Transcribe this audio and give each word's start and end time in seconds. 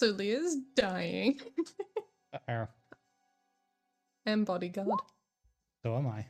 So 0.00 0.06
Leah's 0.06 0.56
dying. 0.74 1.38
Uh-oh. 2.32 2.68
and 4.24 4.46
bodyguard. 4.46 4.88
So 5.82 5.94
am 5.94 6.06
I. 6.06 6.24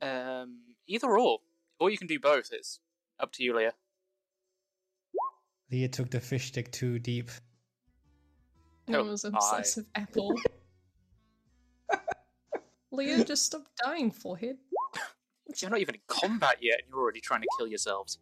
Um, 0.00 0.58
either 0.86 1.08
or, 1.18 1.38
or 1.80 1.90
you 1.90 1.98
can 1.98 2.06
do 2.06 2.20
both. 2.20 2.50
It's 2.52 2.80
up 3.20 3.32
to 3.32 3.42
you, 3.42 3.56
Leah. 3.56 3.72
Leah 5.70 5.88
took 5.88 6.10
the 6.10 6.20
fish 6.20 6.48
stick 6.48 6.70
too 6.72 6.98
deep. 6.98 7.30
It 8.86 8.94
Oh, 8.96 9.04
was 9.04 9.24
I- 9.24 9.28
obsessive 9.28 9.86
apple. 9.94 10.34
Leah, 12.90 13.22
just 13.24 13.44
stop 13.44 13.64
dying, 13.84 14.10
forehead. 14.10 14.56
You're 15.56 15.70
not 15.70 15.80
even 15.80 15.94
in 15.96 16.00
combat 16.06 16.56
yet, 16.60 16.78
and 16.80 16.88
you're 16.88 16.98
already 17.00 17.20
trying 17.20 17.40
to 17.40 17.48
kill 17.58 17.66
yourselves. 17.66 18.18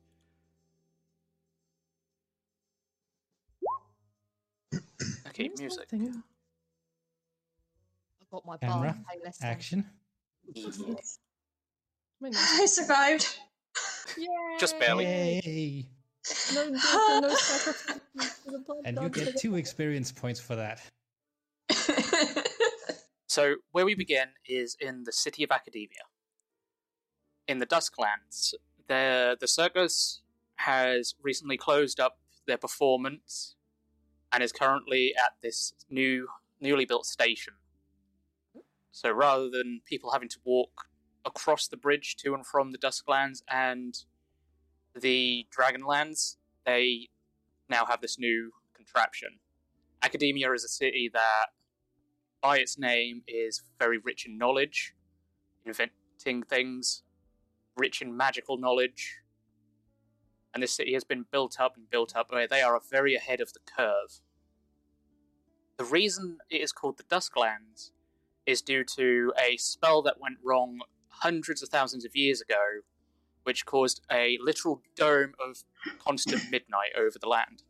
Okay, 5.29 5.51
music. 5.59 5.87
I've 5.93 6.01
got 8.31 8.47
my 8.47 8.57
Camera. 8.57 8.95
bar 8.95 9.05
playlist. 9.05 9.43
Action. 9.43 9.85
I 10.57 10.61
nose- 12.31 12.75
survived. 12.75 13.39
Just 14.59 14.79
barely. 14.79 15.05
Yay! 15.05 15.87
No 16.55 16.71
death 16.71 16.97
and 17.11 17.23
no 17.23 17.29
sacrifice 17.35 18.39
for 18.45 18.51
the 18.53 18.59
blood 18.61 18.79
And 18.87 18.99
you 18.99 19.09
get 19.11 19.37
two 19.37 19.57
experience 19.57 20.11
points 20.11 20.41
for 20.41 20.57
that. 20.57 20.81
So, 23.29 23.57
where 23.73 23.85
we 23.85 23.95
begin 23.95 24.29
is 24.49 24.75
in 24.81 25.05
the 25.05 25.13
city 25.13 25.45
of 25.45 25.51
Academia. 25.51 26.01
In 27.49 27.59
the 27.59 27.67
Dusklands, 27.67 28.55
the, 28.89 29.37
the 29.41 29.49
circus 29.49 30.23
has 30.57 31.15
recently 31.23 31.57
closed 31.57 32.01
up 32.01 32.19
their 32.47 32.57
performance 32.57 33.57
and 34.33 34.43
is 34.43 34.53
currently 34.53 35.15
at 35.17 35.33
this 35.43 35.75
new, 35.89 36.29
newly 36.61 36.85
built 36.85 37.07
station. 37.07 37.55
So, 38.91 39.11
rather 39.11 39.51
than 39.51 39.83
people 39.85 40.13
having 40.13 40.29
to 40.31 40.39
walk 40.45 40.87
across 41.25 41.69
the 41.69 41.77
bridge 41.77 42.17
to 42.17 42.35
and 42.35 42.47
from 42.47 42.73
the 42.73 42.79
Dusklands 42.79 43.43
and 43.51 43.95
the 44.99 45.47
Dragonlands, 45.57 46.37
they 46.65 47.09
now 47.69 47.85
have 47.85 48.01
this 48.01 48.19
new 48.19 48.53
contraption. 48.75 49.39
Academia 50.03 50.53
is 50.53 50.65
a 50.65 50.69
city 50.69 51.11
that 51.13 51.47
by 52.47 52.59
its 52.59 52.79
name, 52.79 53.23
is 53.27 53.63
very 53.79 53.99
rich 53.99 54.25
in 54.25 54.39
knowledge, 54.39 54.95
inventing 55.65 56.45
things, 56.45 57.03
rich 57.77 58.01
in 58.01 58.17
magical 58.17 58.57
knowledge. 58.57 59.21
And 60.55 60.63
this 60.63 60.73
city 60.73 60.95
has 60.95 61.05
been 61.05 61.27
built 61.31 61.61
up 61.61 61.77
and 61.77 61.91
built 61.91 62.17
up 62.17 62.29
oh, 62.31 62.37
where 62.37 62.49
they 62.49 62.63
are 62.63 62.81
very 62.91 63.15
ahead 63.15 63.41
of 63.41 63.53
the 63.53 63.61
curve. 63.77 64.21
The 65.77 65.85
reason 65.85 66.39
it 66.49 66.63
is 66.63 66.73
called 66.73 66.97
the 66.97 67.05
Dusklands 67.05 67.91
is 68.47 68.63
due 68.63 68.85
to 68.97 69.33
a 69.39 69.57
spell 69.59 70.01
that 70.03 70.21
went 70.21 70.39
wrong 70.43 70.79
hundreds 71.09 71.63
of 71.63 71.69
thousands 71.69 72.05
of 72.05 72.17
years 72.17 72.41
ago, 72.41 72.81
which 73.43 73.67
caused 73.67 74.01
a 74.11 74.39
literal 74.41 74.81
dome 74.95 75.35
of 75.39 75.65
constant 75.99 76.45
midnight 76.51 76.93
over 76.97 77.19
the 77.21 77.29
land. 77.29 77.63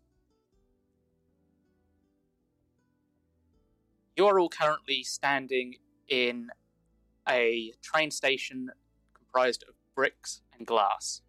You 4.16 4.26
are 4.26 4.38
all 4.38 4.48
currently 4.48 5.02
standing 5.02 5.74
in 6.08 6.48
a 7.28 7.72
train 7.82 8.10
station 8.10 8.70
comprised 9.14 9.64
of 9.68 9.75
bricks 9.96 10.42
and 10.56 10.64
glass. 10.66 11.22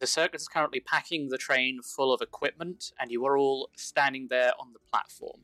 The 0.00 0.06
circus 0.08 0.42
is 0.42 0.48
currently 0.48 0.80
packing 0.80 1.28
the 1.28 1.38
train 1.38 1.78
full 1.82 2.12
of 2.12 2.20
equipment, 2.20 2.92
and 2.98 3.12
you 3.12 3.24
are 3.26 3.38
all 3.38 3.70
standing 3.76 4.26
there 4.28 4.52
on 4.58 4.72
the 4.72 4.80
platform. 4.90 5.42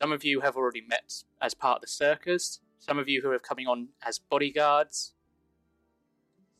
Some 0.00 0.10
of 0.10 0.24
you 0.24 0.40
have 0.40 0.56
already 0.56 0.82
met 0.86 1.22
as 1.40 1.54
part 1.54 1.76
of 1.76 1.82
the 1.82 1.86
circus, 1.86 2.60
some 2.80 2.98
of 2.98 3.08
you 3.08 3.22
who 3.22 3.30
are 3.30 3.38
coming 3.38 3.68
on 3.68 3.90
as 4.04 4.18
bodyguards. 4.18 5.14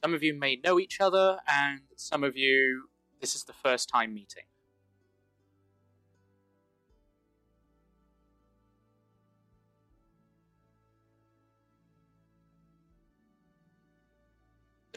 Some 0.05 0.15
of 0.15 0.23
you 0.23 0.39
may 0.39 0.61
know 0.63 0.79
each 0.79 1.01
other, 1.01 1.41
and 1.53 1.81
some 1.97 2.23
of 2.23 2.37
you, 2.37 2.89
this 3.21 3.35
is 3.35 3.45
the 3.45 3.53
first 3.53 3.89
time 3.89 4.15
meeting. 4.15 4.45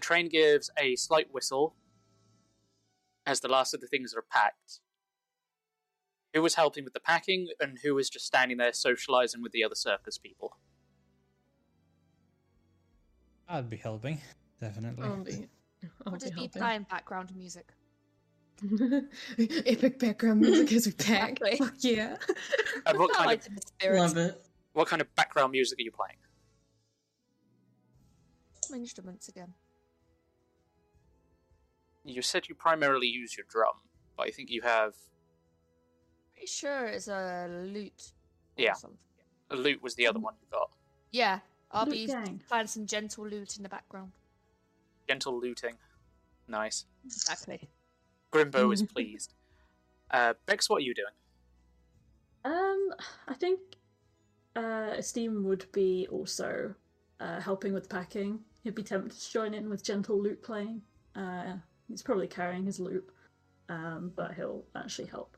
Train 0.05 0.29
gives 0.29 0.69
a 0.79 0.95
slight 0.95 1.33
whistle 1.33 1.73
as 3.25 3.39
the 3.39 3.47
last 3.47 3.73
of 3.73 3.81
the 3.81 3.87
things 3.87 4.13
are 4.13 4.21
packed. 4.21 4.79
Who 6.33 6.41
was 6.41 6.55
helping 6.55 6.83
with 6.83 6.93
the 6.93 6.99
packing, 6.99 7.47
and 7.59 7.79
who 7.81 7.95
was 7.95 8.09
just 8.09 8.25
standing 8.25 8.57
there 8.57 8.73
socializing 8.73 9.41
with 9.41 9.51
the 9.51 9.63
other 9.63 9.75
circus 9.75 10.17
people? 10.17 10.57
I'd 13.47 13.69
be 13.69 13.77
helping, 13.77 14.21
definitely. 14.59 15.07
I'll 15.07 15.23
be, 15.23 15.31
I'll 15.83 15.89
I'll 16.07 16.13
be 16.13 16.19
just 16.19 16.33
be 16.33 16.41
helping. 16.41 16.61
playing 16.61 16.85
background 16.89 17.35
music. 17.35 17.71
Epic 19.39 19.99
background 19.99 20.41
music 20.41 20.71
as 20.73 20.85
we 20.85 20.91
pack. 20.91 21.39
Exactly. 21.41 21.57
Fuck 21.57 21.73
yeah. 21.79 22.17
And 22.85 22.99
what 22.99 23.13
kind 23.13 23.39
of 23.39 23.47
the. 23.81 23.89
Love 23.97 24.17
it. 24.17 24.45
what 24.73 24.87
kind 24.87 25.01
of 25.01 25.13
background 25.15 25.51
music 25.51 25.79
are 25.79 25.83
you 25.83 25.91
playing? 25.91 26.17
My 28.69 28.77
instruments 28.77 29.29
again. 29.29 29.53
You 32.05 32.21
said 32.21 32.47
you 32.47 32.55
primarily 32.55 33.07
use 33.07 33.35
your 33.35 33.45
drum, 33.49 33.73
but 34.15 34.27
I 34.27 34.31
think 34.31 34.49
you 34.49 34.61
have 34.61 34.93
Pretty 36.33 36.47
sure 36.47 36.85
it's 36.85 37.07
a 37.07 37.47
lute. 37.49 38.11
Yeah. 38.57 38.73
something. 38.73 38.99
a 39.49 39.55
lute 39.55 39.81
was 39.81 39.95
the 39.95 40.05
other 40.07 40.19
one 40.19 40.35
you 40.41 40.47
got. 40.51 40.69
Yeah. 41.11 41.39
I'll 41.71 41.85
Lute 41.85 41.93
be 41.93 42.07
gang. 42.07 42.41
playing 42.47 42.67
some 42.67 42.85
gentle 42.85 43.25
lute 43.27 43.57
in 43.57 43.63
the 43.63 43.69
background. 43.69 44.11
Gentle 45.07 45.39
looting. 45.39 45.75
Nice. 46.47 46.85
Exactly. 47.05 47.69
Grimbo 48.31 48.71
is 48.73 48.83
pleased. 48.93 49.33
Uh, 50.11 50.33
Bex, 50.45 50.69
what 50.69 50.77
are 50.77 50.85
you 50.85 50.93
doing? 50.93 51.07
Um, 52.45 52.89
I 53.27 53.33
think 53.33 53.59
uh, 54.55 54.91
Esteem 54.97 55.43
would 55.45 55.65
be 55.71 56.07
also 56.11 56.73
uh, 57.19 57.39
helping 57.41 57.73
with 57.73 57.89
packing. 57.89 58.39
He'd 58.63 58.75
be 58.75 58.83
tempted 58.83 59.17
to 59.19 59.31
join 59.31 59.53
in 59.53 59.69
with 59.69 59.83
gentle 59.83 60.21
lute 60.21 60.43
playing. 60.43 60.81
Uh, 61.15 61.53
he's 61.87 62.01
probably 62.01 62.27
carrying 62.27 62.65
his 62.65 62.79
loop, 62.79 63.11
um, 63.69 64.11
but 64.15 64.33
he'll 64.35 64.63
actually 64.75 65.07
help. 65.07 65.37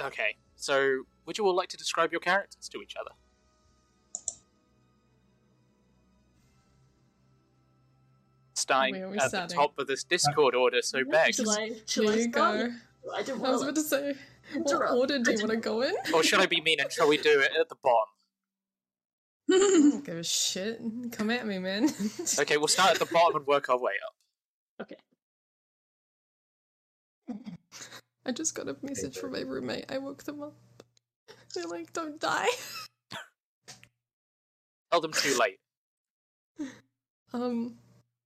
Okay, 0.00 0.36
so 0.56 1.04
would 1.26 1.38
you 1.38 1.46
all 1.46 1.54
like 1.54 1.68
to 1.68 1.76
describe 1.76 2.12
your 2.12 2.20
characters 2.20 2.68
to 2.70 2.80
each 2.80 2.94
other? 2.98 3.10
Starting 8.54 8.94
Where 8.94 9.08
are 9.08 9.16
at 9.16 9.28
starting? 9.28 9.48
the 9.48 9.54
top 9.54 9.78
of 9.78 9.86
this 9.86 10.04
Discord 10.04 10.54
order, 10.54 10.82
so 10.82 11.04
Bex. 11.04 11.36
Shall 11.36 11.50
I? 11.50 11.72
Shall 11.86 12.04
There 12.04 12.12
I 12.12 12.16
you 12.16 12.30
start? 12.30 12.70
go. 12.70 13.12
I 13.14 13.22
didn't 13.22 13.44
I 13.44 13.50
was 13.50 13.60
want 13.60 13.70
about 13.70 13.74
to 13.76 13.82
say. 13.82 14.14
What 14.54 14.90
order 14.90 15.18
do 15.20 15.30
you 15.32 15.38
want 15.38 15.50
to 15.50 15.56
go 15.56 15.80
in? 15.82 15.94
Or 16.12 16.22
should 16.22 16.40
I 16.40 16.46
be 16.46 16.60
mean 16.60 16.78
and 16.80 16.92
shall 16.92 17.08
we 17.08 17.16
do 17.16 17.40
it 17.40 17.52
at 17.58 17.68
the 17.70 17.76
bottom? 17.82 18.12
I 19.50 19.58
don't 19.58 20.04
give 20.04 20.16
a 20.16 20.24
shit. 20.24 20.80
Come 21.12 21.30
at 21.30 21.46
me, 21.46 21.58
man. 21.58 21.90
Okay, 22.38 22.56
we'll 22.56 22.68
start 22.68 22.92
at 22.92 22.98
the 22.98 23.06
bottom 23.12 23.36
and 23.36 23.46
work 23.46 23.68
our 23.68 23.78
way 23.78 23.92
up. 24.06 24.14
Okay. 24.82 24.96
I 28.24 28.32
just 28.32 28.54
got 28.54 28.68
a 28.68 28.76
message 28.82 29.18
from 29.18 29.32
my 29.32 29.40
roommate. 29.40 29.86
I 29.90 29.98
woke 29.98 30.22
them 30.24 30.42
up. 30.42 30.54
They're 31.54 31.66
like, 31.66 31.92
don't 31.92 32.20
die. 32.20 32.48
Tell 34.90 35.00
them 35.00 35.12
too 35.12 35.36
late. 35.38 35.58
Um, 37.34 37.76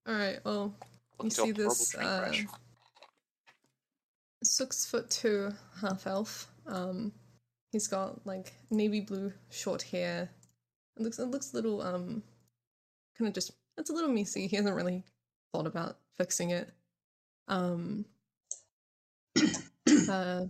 alright, 0.08 0.40
well, 0.44 0.74
you 1.22 1.30
Welcome 1.30 1.30
to 1.30 1.42
a 1.42 1.46
see 1.46 1.52
this 1.52 1.94
uh, 1.94 2.32
six 4.42 4.84
foot 4.84 5.08
two 5.10 5.52
half 5.80 6.08
elf. 6.08 6.48
Um, 6.66 7.12
he's 7.70 7.86
got 7.86 8.26
like 8.26 8.52
navy 8.70 9.00
blue 9.00 9.32
short 9.48 9.82
hair. 9.82 10.28
It 10.96 11.02
looks 11.02 11.19
it 11.19 11.26
looks 11.26 11.52
a 11.52 11.56
little 11.56 11.82
um, 11.82 12.22
kind 13.19 13.28
of 13.28 13.34
just 13.34 13.52
it's 13.76 13.90
a 13.90 13.93
little 13.93 14.10
messy. 14.10 14.46
He 14.46 14.56
hasn't 14.56 14.76
really 14.76 15.04
thought 15.52 15.66
about 15.66 15.98
fixing 16.16 16.50
it. 16.50 16.70
Um, 17.48 18.06
uh, 20.10 20.44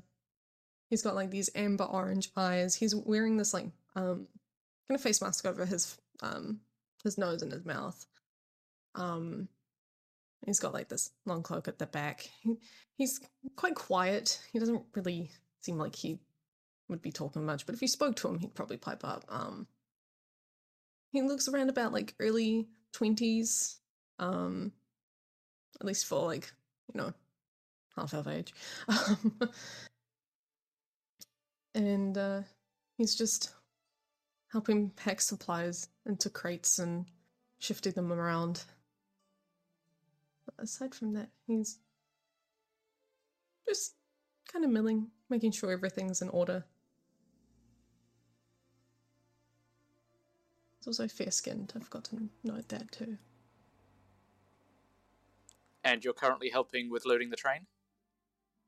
he's 0.88 1.02
got 1.02 1.14
like 1.14 1.30
these 1.30 1.50
amber 1.54 1.84
orange 1.84 2.30
eyes. 2.36 2.74
He's 2.74 2.94
wearing 2.94 3.36
this 3.36 3.52
like 3.52 3.66
um, 3.94 4.26
kind 4.88 4.96
of 4.96 5.00
face 5.00 5.20
mask 5.20 5.46
over 5.46 5.66
his 5.66 5.98
um 6.22 6.60
his 7.02 7.18
nose 7.18 7.42
and 7.42 7.52
his 7.52 7.64
mouth. 7.64 8.06
Um, 8.94 9.48
he's 10.44 10.60
got 10.60 10.74
like 10.74 10.88
this 10.88 11.10
long 11.24 11.42
cloak 11.42 11.68
at 11.68 11.78
the 11.78 11.86
back. 11.86 12.30
He, 12.40 12.56
he's 12.96 13.20
quite 13.56 13.74
quiet. 13.74 14.40
He 14.52 14.58
doesn't 14.58 14.82
really 14.94 15.30
seem 15.60 15.78
like 15.78 15.94
he 15.94 16.18
would 16.88 17.02
be 17.02 17.12
talking 17.12 17.44
much, 17.44 17.66
but 17.66 17.74
if 17.74 17.82
you 17.82 17.88
spoke 17.88 18.16
to 18.16 18.28
him, 18.28 18.38
he'd 18.38 18.54
probably 18.54 18.76
pipe 18.76 19.04
up. 19.04 19.24
Um, 19.28 19.66
he 21.16 21.22
looks 21.22 21.48
around 21.48 21.70
about 21.70 21.92
like 21.92 22.14
early 22.20 22.68
twenties, 22.92 23.78
um, 24.18 24.72
at 25.80 25.86
least 25.86 26.06
for 26.06 26.24
like 26.24 26.52
you 26.92 27.00
know 27.00 27.12
half 27.96 28.14
elf 28.14 28.26
age, 28.26 28.54
um, 28.88 29.38
and 31.74 32.18
uh, 32.18 32.42
he's 32.96 33.14
just 33.14 33.54
helping 34.52 34.90
pack 34.90 35.20
supplies 35.20 35.88
into 36.06 36.30
crates 36.30 36.78
and 36.78 37.06
shifting 37.58 37.92
them 37.92 38.12
around. 38.12 38.64
Aside 40.58 40.94
from 40.94 41.12
that, 41.14 41.28
he's 41.46 41.78
just 43.68 43.94
kind 44.50 44.64
of 44.64 44.70
milling, 44.70 45.08
making 45.28 45.52
sure 45.52 45.72
everything's 45.72 46.22
in 46.22 46.28
order. 46.30 46.64
He's 50.86 51.00
also 51.00 51.08
fair 51.08 51.32
skinned. 51.32 51.72
I 51.74 51.80
forgot 51.80 52.04
to 52.04 52.28
note 52.44 52.68
that 52.68 52.92
too. 52.92 53.18
And 55.82 56.04
you're 56.04 56.14
currently 56.14 56.48
helping 56.48 56.90
with 56.90 57.04
loading 57.04 57.30
the 57.30 57.36
train? 57.36 57.66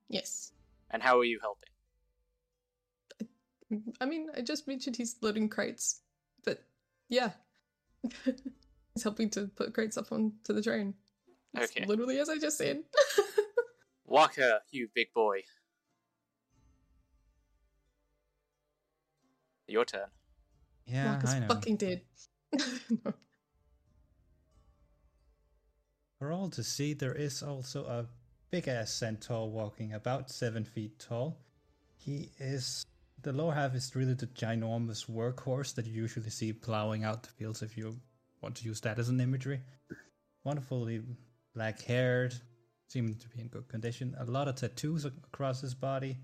Yes. 0.09 0.53
And 0.91 1.01
how 1.01 1.19
are 1.19 1.25
you 1.25 1.39
helping? 1.41 1.69
I 4.01 4.07
mean, 4.07 4.31
I 4.37 4.41
just 4.41 4.67
mentioned 4.67 4.97
he's 4.97 5.17
loading 5.21 5.49
crates, 5.49 6.01
but 6.45 6.65
yeah. 7.09 7.31
he's 8.25 9.03
helping 9.03 9.31
to 9.31 9.47
put 9.55 9.73
crates 9.73 9.97
up 9.97 10.11
onto 10.11 10.53
the 10.53 10.63
train. 10.63 10.95
It's 11.55 11.71
Okay. 11.71 11.87
Literally 11.87 12.19
as 12.19 12.29
I 12.29 12.39
just 12.39 12.59
said. 12.59 12.83
Waka, 14.07 14.63
you 14.73 14.89
big 14.93 15.13
boy. 15.15 15.43
Your 19.69 19.85
turn. 19.85 20.09
Yeah, 20.89 21.05
Mark 21.13 21.25
is 21.25 21.31
I 21.31 21.39
know. 21.41 21.49
fucking 21.49 21.77
dead. 21.77 22.03
No. 23.05 23.13
For 26.19 26.33
all 26.33 26.51
to 26.51 26.65
see, 26.65 26.95
there 26.95 27.15
is 27.15 27.43
also 27.43 27.85
a 27.87 28.07
big 28.51 28.67
ass 28.67 28.93
centaur 28.93 29.49
walking 29.49 29.93
about 29.93 30.31
seven 30.31 30.65
feet 30.65 30.99
tall. 30.99 31.39
He 31.97 32.31
is. 32.39 32.85
The 33.23 33.33
lower 33.33 33.53
half 33.53 33.75
is 33.75 33.95
really 33.95 34.15
the 34.15 34.27
ginormous 34.29 35.07
workhorse 35.11 35.75
that 35.75 35.87
you 35.87 35.93
usually 35.93 36.31
see 36.31 36.53
plowing 36.53 37.05
out 37.05 37.23
the 37.25 37.29
fields 37.31 37.63
if 37.63 37.77
you 37.77 37.97
want 38.41 38.55
to 38.57 38.65
use 38.65 38.81
that 38.83 38.99
as 38.99 39.09
an 39.09 39.21
imagery. 39.21 39.61
Wonderfully 40.45 41.03
black 41.55 41.83
haired, 41.83 42.35
seeming 42.87 43.17
to 43.17 43.29
be 43.29 43.41
in 43.41 43.49
good 43.49 43.69
condition. 43.69 44.15
A 44.19 44.25
lot 44.25 44.47
of 44.49 44.55
tattoos 44.55 45.05
across 45.05 45.61
his 45.61 45.75
body, 45.75 46.17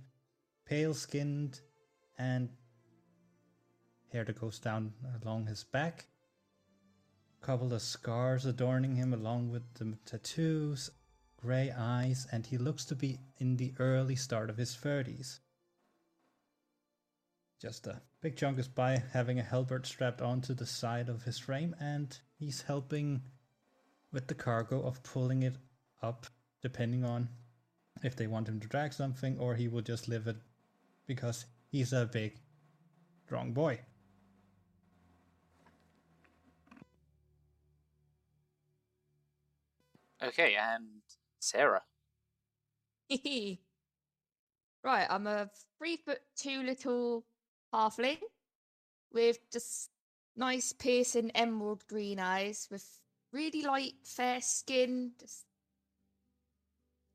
pale 0.67 0.94
skinned, 0.94 1.60
and 2.19 2.49
hair 4.14 4.25
that 4.25 4.40
goes 4.40 4.61
down 4.61 4.93
along 5.22 5.46
his 5.46 5.64
back 5.64 6.06
A 7.43 7.44
couple 7.44 7.75
of 7.75 7.82
scars 7.82 8.46
adorning 8.46 8.94
him 8.94 9.12
along 9.12 9.50
with 9.50 9.75
the 9.75 9.99
tattoos, 10.06 10.88
grey 11.37 11.72
eyes, 11.76 12.26
and 12.31 12.46
he 12.46 12.56
looks 12.56 12.84
to 12.87 12.94
be 12.94 13.19
in 13.38 13.56
the 13.56 13.75
early 13.78 14.14
start 14.14 14.50
of 14.50 14.56
his 14.56 14.70
30s. 14.76 15.40
Just 17.61 17.87
a 17.88 18.00
big 18.20 18.37
chunk 18.37 18.58
is 18.58 18.69
by 18.69 19.02
having 19.12 19.40
a 19.40 19.43
halberd 19.43 19.84
strapped 19.84 20.22
onto 20.22 20.55
the 20.55 20.67
side 20.67 21.08
of 21.08 21.25
his 21.25 21.38
frame, 21.38 21.75
and 21.81 22.17
he's 22.38 22.62
helping 22.62 23.22
with 24.12 24.28
the 24.28 24.34
cargo 24.34 24.81
of 24.82 25.02
pulling 25.02 25.43
it 25.43 25.56
up, 26.02 26.26
depending 26.62 27.05
on 27.05 27.28
if 28.02 28.14
they 28.14 28.28
want 28.28 28.49
him 28.49 28.60
to 28.60 28.69
drag 28.69 28.93
something 28.93 29.38
or 29.38 29.56
he 29.56 29.67
will 29.67 29.82
just 29.82 30.08
live 30.08 30.28
it 30.28 30.37
because 31.06 31.46
he's 31.70 31.93
a 31.93 32.06
big, 32.06 32.38
strong 33.26 33.52
boy. 33.52 33.81
Okay, 40.24 40.56
and 40.56 41.02
Sarah. 41.38 41.82
right, 44.82 45.06
I'm 45.10 45.26
a 45.26 45.50
three 45.78 45.96
foot 45.96 46.22
two 46.34 46.62
little 46.62 47.26
halfling 47.74 48.18
with 49.12 49.38
just 49.52 49.90
nice 50.36 50.72
piercing 50.72 51.30
emerald 51.32 51.86
green 51.88 52.18
eyes 52.18 52.68
with 52.70 53.00
really 53.32 53.62
light 53.62 53.94
fair 54.04 54.40
skin 54.40 55.12
just 55.20 55.44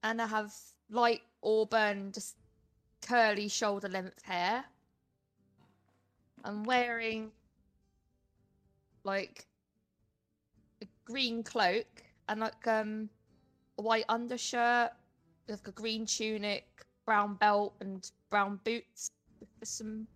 and 0.03 0.21
I 0.21 0.27
have 0.27 0.53
light 0.89 1.21
auburn 1.43 2.11
just 2.11 2.35
curly 3.01 3.47
shoulder 3.47 3.89
length 3.89 4.23
hair. 4.23 4.63
I'm 6.43 6.63
wearing 6.63 7.31
like 9.03 9.47
a 10.81 10.85
green 11.05 11.43
cloak 11.43 12.03
and 12.29 12.39
like 12.39 12.65
um 12.67 13.09
a 13.77 13.81
white 13.81 14.05
undershirt 14.07 14.91
with 15.47 15.67
a 15.67 15.71
green 15.71 16.05
tunic, 16.05 16.65
brown 17.05 17.35
belt, 17.35 17.75
and 17.81 18.09
brown 18.29 18.59
boots 18.63 19.09
with 19.59 19.67
some 19.67 20.07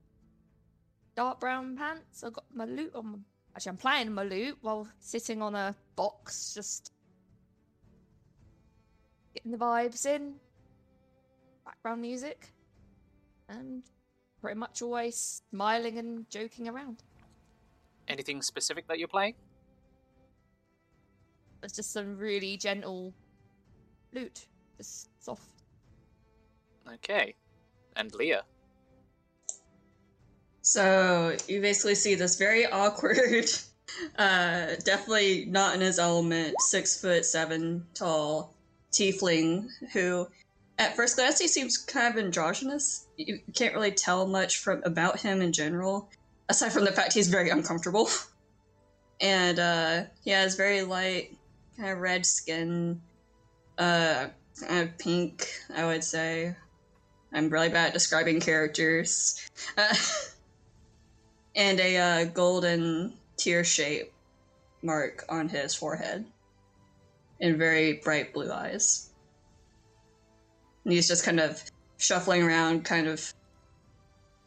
dark 1.15 1.39
brown 1.39 1.75
pants. 1.75 2.23
I've 2.23 2.33
got 2.33 2.45
my 2.53 2.65
loot 2.65 2.93
on. 2.95 3.05
my- 3.11 3.17
Actually, 3.55 3.69
I'm 3.71 3.77
playing 3.77 4.11
my 4.13 4.23
loot 4.23 4.57
while 4.61 4.87
sitting 4.99 5.41
on 5.41 5.53
a 5.53 5.75
box, 5.95 6.53
just 6.55 6.91
getting 9.35 9.51
the 9.51 9.57
vibes 9.57 10.05
in. 10.07 10.33
Background 11.65 12.01
music, 12.01 12.51
and 13.47 13.83
pretty 14.41 14.59
much 14.59 14.81
always 14.81 15.41
smiling 15.51 15.97
and 15.97 16.29
joking 16.29 16.67
around. 16.67 17.03
Anything 18.07 18.41
specific 18.41 18.87
that 18.87 18.99
you're 18.99 19.07
playing? 19.07 19.35
It's 21.63 21.75
just 21.75 21.93
some 21.93 22.17
really 22.17 22.57
gentle 22.57 23.13
lute, 24.13 24.45
just 24.77 25.09
soft. 25.23 25.47
Okay. 26.95 27.35
And 27.95 28.13
Leah. 28.13 28.43
So 30.61 31.35
you 31.47 31.61
basically 31.61 31.95
see 31.95 32.15
this 32.15 32.37
very 32.37 32.65
awkward, 32.71 33.45
uh, 34.17 34.67
definitely 34.83 35.45
not 35.45 35.75
in 35.75 35.81
his 35.81 35.99
element, 35.99 36.55
six 36.59 36.99
foot 36.99 37.25
seven 37.25 37.85
tall 37.93 38.53
tiefling 38.91 39.69
who, 39.91 40.27
at 40.77 40.95
first 40.95 41.15
glance, 41.15 41.39
he 41.39 41.47
seems 41.47 41.77
kind 41.77 42.13
of 42.13 42.23
androgynous. 42.23 43.07
You 43.17 43.39
can't 43.55 43.73
really 43.73 43.91
tell 43.91 44.27
much 44.27 44.59
from 44.59 44.81
about 44.85 45.19
him 45.19 45.41
in 45.41 45.51
general, 45.53 46.09
aside 46.49 46.73
from 46.73 46.85
the 46.85 46.91
fact 46.91 47.13
he's 47.13 47.27
very 47.27 47.49
uncomfortable. 47.49 48.09
And 49.21 49.57
uh, 49.57 50.03
he 50.25 50.31
has 50.31 50.55
very 50.55 50.81
light, 50.81 51.37
kind 51.77 51.89
of 51.89 51.99
red 51.99 52.25
skin, 52.25 53.01
uh, 53.77 54.27
kind 54.59 54.89
of 54.89 54.97
pink, 54.97 55.47
I 55.75 55.85
would 55.85 56.03
say. 56.03 56.55
I'm 57.33 57.49
really 57.49 57.69
bad 57.69 57.87
at 57.87 57.93
describing 57.93 58.39
characters. 58.39 59.49
Uh, 59.77 59.95
and 61.55 61.79
a 61.79 61.97
uh, 61.97 62.25
golden 62.25 63.13
tear 63.37 63.63
shape 63.63 64.11
mark 64.81 65.25
on 65.29 65.49
his 65.49 65.73
forehead, 65.73 66.25
and 67.41 67.57
very 67.57 67.93
bright 67.93 68.33
blue 68.33 68.51
eyes. 68.51 69.09
And 70.83 70.93
he's 70.93 71.07
just 71.07 71.25
kind 71.25 71.39
of 71.39 71.63
shuffling 71.97 72.43
around, 72.43 72.85
kind 72.85 73.07
of. 73.07 73.33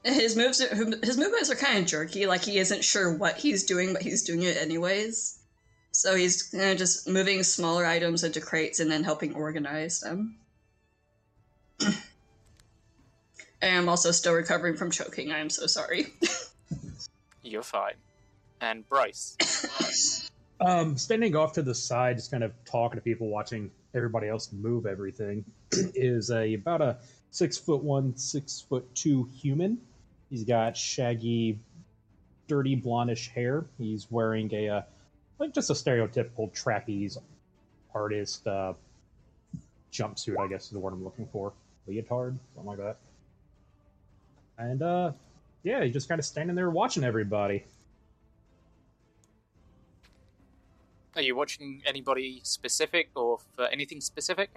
His 0.04 0.36
moves, 0.36 0.60
his 0.60 1.18
movements 1.18 1.50
are 1.50 1.56
kind 1.56 1.78
of 1.78 1.86
jerky. 1.86 2.26
Like 2.26 2.44
he 2.44 2.58
isn't 2.58 2.84
sure 2.84 3.12
what 3.16 3.38
he's 3.38 3.64
doing, 3.64 3.92
but 3.92 4.02
he's 4.02 4.22
doing 4.22 4.42
it 4.42 4.56
anyways. 4.56 5.35
So 5.96 6.14
he's 6.14 6.42
kind 6.42 6.72
of 6.72 6.76
just 6.76 7.08
moving 7.08 7.42
smaller 7.42 7.86
items 7.86 8.22
into 8.22 8.38
crates 8.38 8.80
and 8.80 8.90
then 8.90 9.02
helping 9.02 9.34
organize 9.34 10.00
them. 10.00 10.36
I'm 13.62 13.88
also 13.88 14.10
still 14.10 14.34
recovering 14.34 14.76
from 14.76 14.90
choking. 14.90 15.32
I 15.32 15.38
am 15.38 15.48
so 15.48 15.66
sorry. 15.66 16.08
You're 17.42 17.62
fine. 17.62 17.94
And 18.60 18.86
Bryce. 18.88 20.30
Um, 20.58 20.96
standing 20.96 21.36
off 21.36 21.52
to 21.52 21.62
the 21.62 21.74
side, 21.74 22.16
just 22.16 22.30
kind 22.30 22.42
of 22.42 22.50
talking 22.64 22.96
to 22.96 23.02
people, 23.02 23.28
watching 23.28 23.70
everybody 23.94 24.26
else 24.26 24.50
move 24.54 24.86
everything, 24.86 25.44
is 25.70 26.30
a 26.30 26.54
about 26.54 26.80
a 26.80 26.96
six 27.30 27.58
foot 27.58 27.82
one, 27.82 28.16
six 28.16 28.62
foot 28.62 28.88
two 28.94 29.28
human. 29.36 29.76
He's 30.30 30.44
got 30.44 30.74
shaggy, 30.74 31.58
dirty 32.48 32.74
blondish 32.74 33.28
hair. 33.28 33.66
He's 33.76 34.10
wearing 34.10 34.48
a 34.54 34.68
uh, 34.70 34.82
like 35.38 35.52
just 35.52 35.70
a 35.70 35.74
stereotypical 35.74 36.52
trapeze 36.52 37.18
artist 37.94 38.46
uh, 38.46 38.74
jumpsuit, 39.92 40.38
I 40.38 40.48
guess 40.48 40.64
is 40.64 40.70
the 40.70 40.78
word 40.78 40.92
I'm 40.92 41.04
looking 41.04 41.26
for. 41.26 41.52
Leotard, 41.88 42.36
something 42.54 42.66
like 42.66 42.78
that. 42.78 42.96
And 44.58 44.82
uh, 44.82 45.12
yeah, 45.62 45.84
he's 45.84 45.92
just 45.92 46.08
kind 46.08 46.18
of 46.18 46.24
standing 46.24 46.56
there 46.56 46.70
watching 46.70 47.04
everybody. 47.04 47.64
Are 51.14 51.22
you 51.22 51.34
watching 51.34 51.82
anybody 51.86 52.40
specific 52.42 53.08
or 53.14 53.38
for 53.54 53.66
anything 53.68 54.00
specific? 54.00 54.50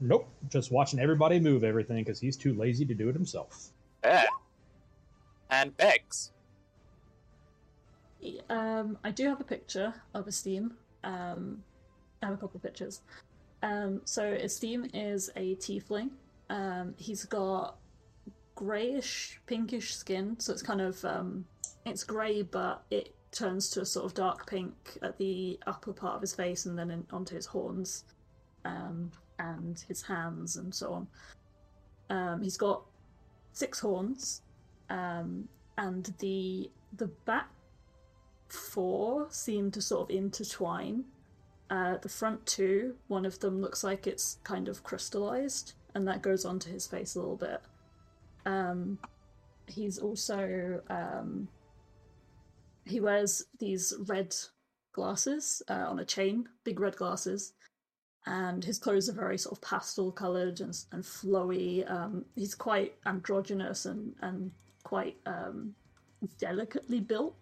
Nope, 0.00 0.28
just 0.48 0.70
watching 0.70 1.00
everybody 1.00 1.40
move 1.40 1.64
everything 1.64 2.04
because 2.04 2.20
he's 2.20 2.36
too 2.36 2.54
lazy 2.54 2.86
to 2.86 2.94
do 2.94 3.08
it 3.08 3.14
himself. 3.14 3.70
Yeah. 4.04 4.24
And 5.50 5.76
Bex. 5.76 6.30
Um, 8.48 8.98
I 9.04 9.10
do 9.10 9.26
have 9.28 9.40
a 9.40 9.44
picture 9.44 9.94
of 10.14 10.26
Esteem. 10.26 10.74
Um, 11.04 11.62
I 12.22 12.26
have 12.26 12.34
a 12.34 12.38
couple 12.38 12.56
of 12.56 12.62
pictures. 12.62 13.00
Um, 13.62 14.00
so 14.04 14.24
Esteem 14.24 14.88
is 14.94 15.30
a 15.36 15.56
tiefling. 15.56 16.10
Um, 16.50 16.94
he's 16.96 17.24
got 17.24 17.76
grayish, 18.54 19.40
pinkish 19.46 19.94
skin, 19.94 20.36
so 20.40 20.52
it's 20.52 20.62
kind 20.62 20.80
of 20.80 21.04
um, 21.04 21.44
it's 21.86 22.04
grey, 22.04 22.42
but 22.42 22.82
it 22.90 23.14
turns 23.30 23.70
to 23.70 23.82
a 23.82 23.86
sort 23.86 24.06
of 24.06 24.14
dark 24.14 24.48
pink 24.48 24.98
at 25.02 25.16
the 25.18 25.58
upper 25.66 25.92
part 25.92 26.16
of 26.16 26.20
his 26.20 26.34
face, 26.34 26.66
and 26.66 26.78
then 26.78 26.90
in, 26.90 27.06
onto 27.12 27.34
his 27.34 27.46
horns, 27.46 28.04
um, 28.64 29.10
and 29.38 29.84
his 29.88 30.02
hands, 30.02 30.56
and 30.56 30.74
so 30.74 30.92
on. 30.92 31.06
Um, 32.10 32.42
he's 32.42 32.56
got 32.56 32.82
six 33.52 33.78
horns, 33.78 34.42
um, 34.90 35.48
and 35.76 36.12
the 36.18 36.70
the 36.96 37.08
back 37.26 37.48
four 38.48 39.26
seem 39.30 39.70
to 39.72 39.82
sort 39.82 40.10
of 40.10 40.16
intertwine. 40.16 41.04
Uh, 41.70 41.98
the 41.98 42.08
front 42.08 42.44
two, 42.46 42.94
one 43.08 43.26
of 43.26 43.40
them 43.40 43.60
looks 43.60 43.84
like 43.84 44.06
it's 44.06 44.38
kind 44.42 44.68
of 44.68 44.82
crystallized, 44.82 45.74
and 45.94 46.08
that 46.08 46.22
goes 46.22 46.44
onto 46.44 46.70
his 46.70 46.86
face 46.86 47.14
a 47.14 47.18
little 47.18 47.36
bit. 47.36 47.60
Um, 48.46 48.98
he's 49.66 49.98
also 49.98 50.80
um, 50.88 51.48
he 52.86 53.00
wears 53.00 53.44
these 53.58 53.94
red 54.06 54.34
glasses 54.92 55.62
uh, 55.68 55.84
on 55.88 55.98
a 55.98 56.04
chain, 56.04 56.48
big 56.64 56.80
red 56.80 56.96
glasses, 56.96 57.52
and 58.26 58.64
his 58.64 58.78
clothes 58.78 59.08
are 59.08 59.12
very 59.12 59.36
sort 59.36 59.58
of 59.58 59.62
pastel 59.62 60.10
coloured 60.10 60.60
and, 60.60 60.76
and 60.92 61.04
flowy. 61.04 61.88
Um, 61.90 62.24
he's 62.34 62.54
quite 62.54 62.94
androgynous 63.04 63.84
and 63.84 64.14
and 64.22 64.50
quite 64.84 65.16
um, 65.26 65.74
delicately 66.38 67.00
built. 67.00 67.36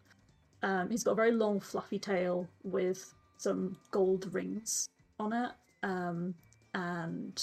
Um, 0.62 0.90
he's 0.90 1.04
got 1.04 1.12
a 1.12 1.16
very 1.16 1.32
long, 1.32 1.60
fluffy 1.60 1.98
tail 1.98 2.48
with 2.64 3.14
some 3.38 3.76
gold 3.90 4.32
rings 4.32 4.88
on 5.18 5.32
it, 5.32 5.50
um, 5.82 6.34
and 6.74 7.42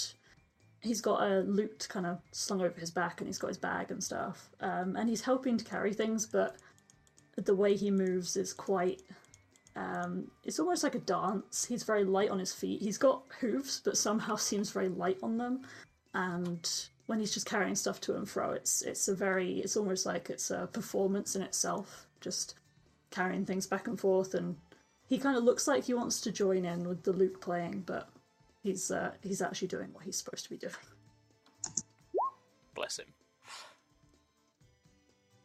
he's 0.80 1.00
got 1.00 1.22
a 1.22 1.40
lute 1.40 1.86
kind 1.88 2.06
of 2.06 2.20
slung 2.32 2.60
over 2.60 2.78
his 2.78 2.90
back, 2.90 3.20
and 3.20 3.28
he's 3.28 3.38
got 3.38 3.48
his 3.48 3.58
bag 3.58 3.90
and 3.90 4.02
stuff. 4.02 4.50
Um, 4.60 4.96
and 4.96 5.08
he's 5.08 5.22
helping 5.22 5.56
to 5.56 5.64
carry 5.64 5.92
things, 5.92 6.26
but 6.26 6.56
the 7.36 7.54
way 7.54 7.74
he 7.74 7.90
moves 7.90 8.36
is 8.36 8.52
quite. 8.52 9.02
Um, 9.76 10.30
it's 10.44 10.60
almost 10.60 10.84
like 10.84 10.94
a 10.94 11.00
dance. 11.00 11.64
He's 11.64 11.82
very 11.82 12.04
light 12.04 12.30
on 12.30 12.38
his 12.38 12.52
feet. 12.52 12.80
He's 12.80 12.98
got 12.98 13.24
hooves, 13.40 13.80
but 13.84 13.96
somehow 13.96 14.36
seems 14.36 14.70
very 14.70 14.88
light 14.88 15.18
on 15.22 15.36
them. 15.38 15.62
And 16.14 16.68
when 17.06 17.18
he's 17.18 17.34
just 17.34 17.46
carrying 17.46 17.74
stuff 17.74 18.00
to 18.02 18.16
and 18.16 18.28
fro, 18.28 18.52
it's 18.52 18.82
it's 18.82 19.08
a 19.08 19.14
very 19.14 19.58
it's 19.60 19.76
almost 19.76 20.06
like 20.06 20.30
it's 20.30 20.50
a 20.50 20.68
performance 20.72 21.34
in 21.34 21.42
itself. 21.42 22.06
Just 22.20 22.54
carrying 23.14 23.46
things 23.46 23.66
back 23.66 23.86
and 23.86 23.98
forth, 23.98 24.34
and 24.34 24.56
he 25.08 25.18
kind 25.18 25.36
of 25.36 25.44
looks 25.44 25.68
like 25.68 25.84
he 25.84 25.94
wants 25.94 26.20
to 26.22 26.32
join 26.32 26.64
in 26.64 26.88
with 26.88 27.04
the 27.04 27.12
lute 27.12 27.40
playing, 27.40 27.84
but 27.86 28.08
he's 28.62 28.90
uh, 28.90 29.12
he's 29.22 29.40
actually 29.40 29.68
doing 29.68 29.90
what 29.92 30.04
he's 30.04 30.16
supposed 30.16 30.44
to 30.44 30.50
be 30.50 30.56
doing. 30.56 30.72
Bless 32.74 32.98
him. 32.98 33.06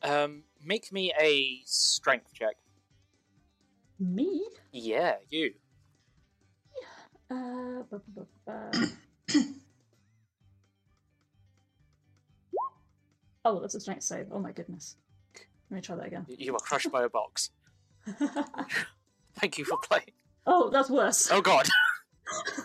Um, 0.02 0.44
make 0.66 0.92
me 0.92 1.14
a 1.20 1.62
strength 1.66 2.34
check. 2.34 2.56
Me? 4.00 4.48
Yeah, 4.72 5.16
you. 5.30 5.54
Uh, 7.30 7.84
bu- 7.92 8.00
bu- 8.08 8.26
bu- 8.48 8.88
oh, 13.46 13.60
that's 13.60 13.76
a 13.76 13.80
strength 13.80 14.04
save. 14.04 14.28
Oh 14.32 14.40
my 14.40 14.52
goodness. 14.54 14.96
Let 15.70 15.76
me 15.76 15.82
try 15.82 15.96
that 15.98 16.08
again. 16.08 16.26
You 16.30 16.54
were 16.54 16.60
crushed 16.60 16.92
by 16.92 17.04
a 17.04 17.10
box. 17.10 17.52
Thank 19.40 19.58
you 19.58 19.66
for 19.66 19.78
playing. 19.78 20.12
Oh, 20.46 20.70
that's 20.70 20.90
worse. 20.90 21.30
Oh 21.32 21.42
god. 21.42 21.68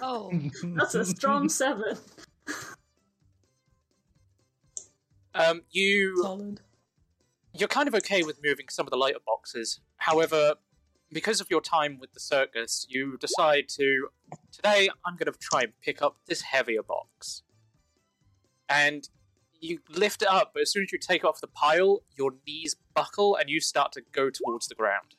Oh, 0.03 0.31
That's 0.63 0.95
a 0.95 1.05
strong 1.05 1.49
seven. 1.49 1.97
Um, 5.35 5.63
you 5.71 6.17
Solid. 6.23 6.61
you're 7.55 7.69
kind 7.69 7.89
of 7.89 7.95
okay 7.95 8.23
with 8.23 8.41
moving 8.45 8.67
some 8.69 8.87
of 8.87 8.91
the 8.91 8.97
lighter 8.97 9.19
boxes. 9.25 9.81
However, 9.97 10.55
because 11.13 11.41
of 11.41 11.51
your 11.51 11.61
time 11.61 11.99
with 11.99 12.13
the 12.13 12.21
circus, 12.21 12.87
you 12.89 13.17
decide 13.19 13.69
to 13.71 14.09
today 14.53 14.89
I'm 15.07 15.17
going 15.17 15.33
to 15.33 15.39
try 15.39 15.63
and 15.63 15.73
pick 15.81 16.03
up 16.03 16.17
this 16.27 16.43
heavier 16.43 16.83
box. 16.83 17.43
And 18.69 19.09
you 19.61 19.79
lift 19.89 20.23
it 20.23 20.29
up, 20.29 20.51
but 20.55 20.63
as 20.63 20.73
soon 20.73 20.83
as 20.85 20.93
you 20.93 20.99
take 20.99 21.25
off 21.25 21.41
the 21.41 21.47
pile, 21.47 22.03
your 22.17 22.33
knees 22.47 22.77
buckle 22.95 23.35
and 23.37 23.49
you 23.49 23.61
start 23.61 23.93
to 23.93 24.03
go 24.13 24.31
towards 24.31 24.69
the 24.69 24.75
ground. 24.75 25.15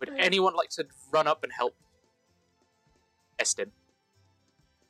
Would 0.00 0.10
anyone 0.18 0.54
like 0.54 0.70
to 0.70 0.86
run 1.12 1.26
up 1.26 1.44
and 1.44 1.52
help 1.52 1.76
Estin? 3.38 3.70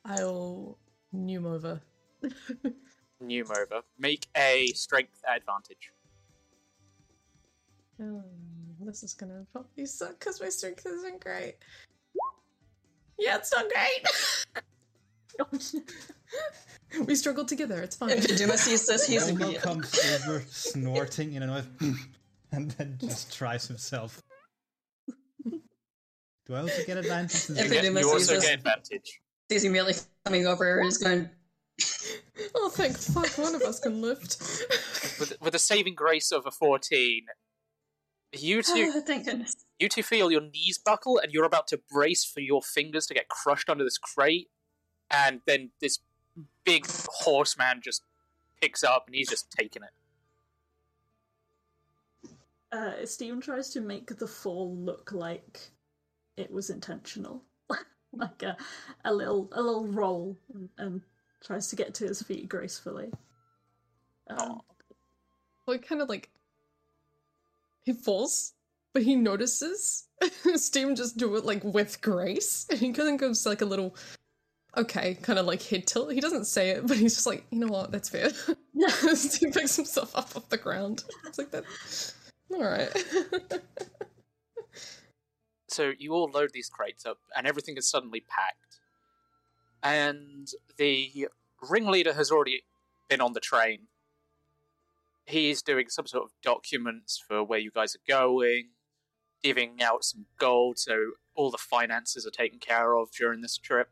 I'll 0.05 0.77
Noom 1.13 1.45
over. 1.45 1.81
Noom 3.23 3.49
over. 3.51 3.81
Make 3.99 4.27
a 4.35 4.67
strength 4.67 5.21
advantage. 5.29 5.91
Um, 7.99 8.23
this 8.79 9.03
is 9.03 9.13
gonna 9.13 9.45
probably 9.51 9.85
suck 9.85 10.17
because 10.17 10.41
my 10.41 10.49
strength 10.49 10.85
isn't 10.85 11.21
great. 11.23 11.55
Yeah, 13.19 13.37
it's 13.37 13.53
not 13.53 13.65
great. 13.69 14.07
we 17.05 17.15
struggled 17.15 17.47
together. 17.47 17.81
It's 17.81 17.95
fine. 17.95 18.11
If 18.11 18.37
Duma 18.37 18.57
sees 18.57 18.87
this, 18.87 19.05
he's 19.05 19.27
Elmo 19.27 19.43
immediate. 19.43 19.61
comes 19.61 19.99
over 20.15 20.43
snorting 20.49 21.33
in 21.33 21.43
a 21.43 21.47
noise, 21.47 21.67
and 22.51 22.71
then 22.71 22.97
just 22.99 23.31
tries 23.35 23.67
himself. 23.67 24.23
Do 26.51 26.57
I 26.57 26.61
also 26.63 26.83
get 26.85 26.97
advantage? 26.97 27.49
If 27.49 27.49
You, 27.49 27.55
they 27.55 27.69
get, 27.69 27.79
do 27.79 27.87
you 27.87 27.93
miss 27.93 28.05
also 28.05 28.33
these, 28.33 28.43
get 28.43 28.55
advantage. 28.55 29.21
he's 29.47 29.63
immediately 29.63 29.93
coming 30.25 30.45
over 30.45 30.79
and 30.79 30.87
is 30.89 30.97
going. 30.97 31.29
oh, 32.55 32.67
thank 32.67 32.97
fuck, 32.97 33.37
one 33.37 33.55
of 33.55 33.61
us 33.61 33.79
can 33.79 34.01
lift. 34.01 34.37
With, 35.17 35.39
with 35.39 35.55
a 35.55 35.59
saving 35.59 35.95
grace 35.95 36.29
of 36.29 36.45
a 36.45 36.51
14, 36.51 37.25
you 38.33 38.61
two, 38.63 38.91
Oh, 38.93 38.99
thank 38.99 39.27
goodness. 39.27 39.55
you 39.79 39.87
two 39.87 40.03
feel 40.03 40.29
your 40.29 40.41
knees 40.41 40.77
buckle 40.77 41.19
and 41.19 41.31
you're 41.31 41.45
about 41.45 41.67
to 41.67 41.79
brace 41.89 42.25
for 42.25 42.41
your 42.41 42.61
fingers 42.61 43.05
to 43.05 43.13
get 43.13 43.29
crushed 43.29 43.69
under 43.69 43.85
this 43.85 43.97
crate. 43.97 44.49
And 45.09 45.39
then 45.47 45.69
this 45.79 45.99
big 46.65 46.85
horseman 46.87 47.79
just 47.81 48.03
picks 48.59 48.83
up 48.83 49.05
and 49.07 49.15
he's 49.15 49.29
just 49.29 49.49
taking 49.51 49.83
it. 49.83 49.91
Uh, 52.73 53.05
Steven 53.05 53.39
tries 53.39 53.69
to 53.69 53.79
make 53.79 54.17
the 54.17 54.27
fall 54.27 54.75
look 54.75 55.13
like 55.13 55.71
it 56.37 56.51
was 56.51 56.69
intentional, 56.69 57.43
like 58.13 58.43
a, 58.43 58.57
a 59.05 59.13
little 59.13 59.49
a 59.53 59.61
little 59.61 59.87
roll, 59.87 60.37
and, 60.53 60.69
and 60.77 61.01
tries 61.43 61.69
to 61.69 61.75
get 61.75 61.93
to 61.95 62.05
his 62.07 62.21
feet 62.21 62.49
gracefully. 62.49 63.11
Um, 64.29 64.61
Well, 65.65 65.77
he 65.77 65.79
kind 65.79 66.01
of 66.01 66.09
like 66.09 66.29
he 67.83 67.93
falls, 67.93 68.53
but 68.93 69.03
he 69.03 69.15
notices 69.15 70.07
Steam 70.55 70.95
just 70.95 71.17
do 71.17 71.35
it 71.35 71.45
like 71.45 71.63
with 71.63 72.01
grace, 72.01 72.67
and 72.69 72.79
he 72.79 72.91
kind 72.91 73.09
of 73.09 73.17
goes 73.17 73.45
like 73.45 73.61
a 73.61 73.65
little 73.65 73.95
okay, 74.77 75.15
kind 75.15 75.37
of 75.37 75.45
like 75.45 75.61
head 75.61 75.85
tilt. 75.85 76.13
He 76.13 76.21
doesn't 76.21 76.45
say 76.45 76.69
it, 76.71 76.87
but 76.87 76.97
he's 76.97 77.13
just 77.13 77.27
like, 77.27 77.45
you 77.51 77.59
know 77.59 77.67
what, 77.67 77.91
that's 77.91 78.09
fair. 78.09 78.29
Yeah. 78.73 78.89
he 78.89 79.47
picks 79.47 79.75
himself 79.75 80.15
up 80.15 80.35
off 80.35 80.47
the 80.49 80.57
ground. 80.57 81.03
It's 81.25 81.37
like 81.37 81.51
that. 81.51 81.65
All 82.53 82.63
right. 82.63 82.89
So 85.71 85.93
you 85.97 86.13
all 86.13 86.29
load 86.29 86.51
these 86.53 86.69
crates 86.69 87.05
up, 87.05 87.19
and 87.35 87.47
everything 87.47 87.77
is 87.77 87.89
suddenly 87.89 88.19
packed. 88.19 88.79
And 89.81 90.49
the 90.77 91.29
ringleader 91.61 92.13
has 92.13 92.29
already 92.29 92.63
been 93.07 93.21
on 93.21 93.33
the 93.33 93.39
train. 93.39 93.87
He's 95.25 95.61
doing 95.61 95.87
some 95.87 96.07
sort 96.07 96.25
of 96.25 96.31
documents 96.43 97.23
for 97.25 97.41
where 97.41 97.59
you 97.59 97.71
guys 97.73 97.95
are 97.95 98.05
going, 98.05 98.71
giving 99.41 99.81
out 99.81 100.03
some 100.03 100.25
gold 100.37 100.77
so 100.77 101.11
all 101.35 101.51
the 101.51 101.57
finances 101.57 102.27
are 102.27 102.31
taken 102.31 102.59
care 102.59 102.93
of 102.95 103.09
during 103.11 103.39
this 103.39 103.57
trip. 103.57 103.91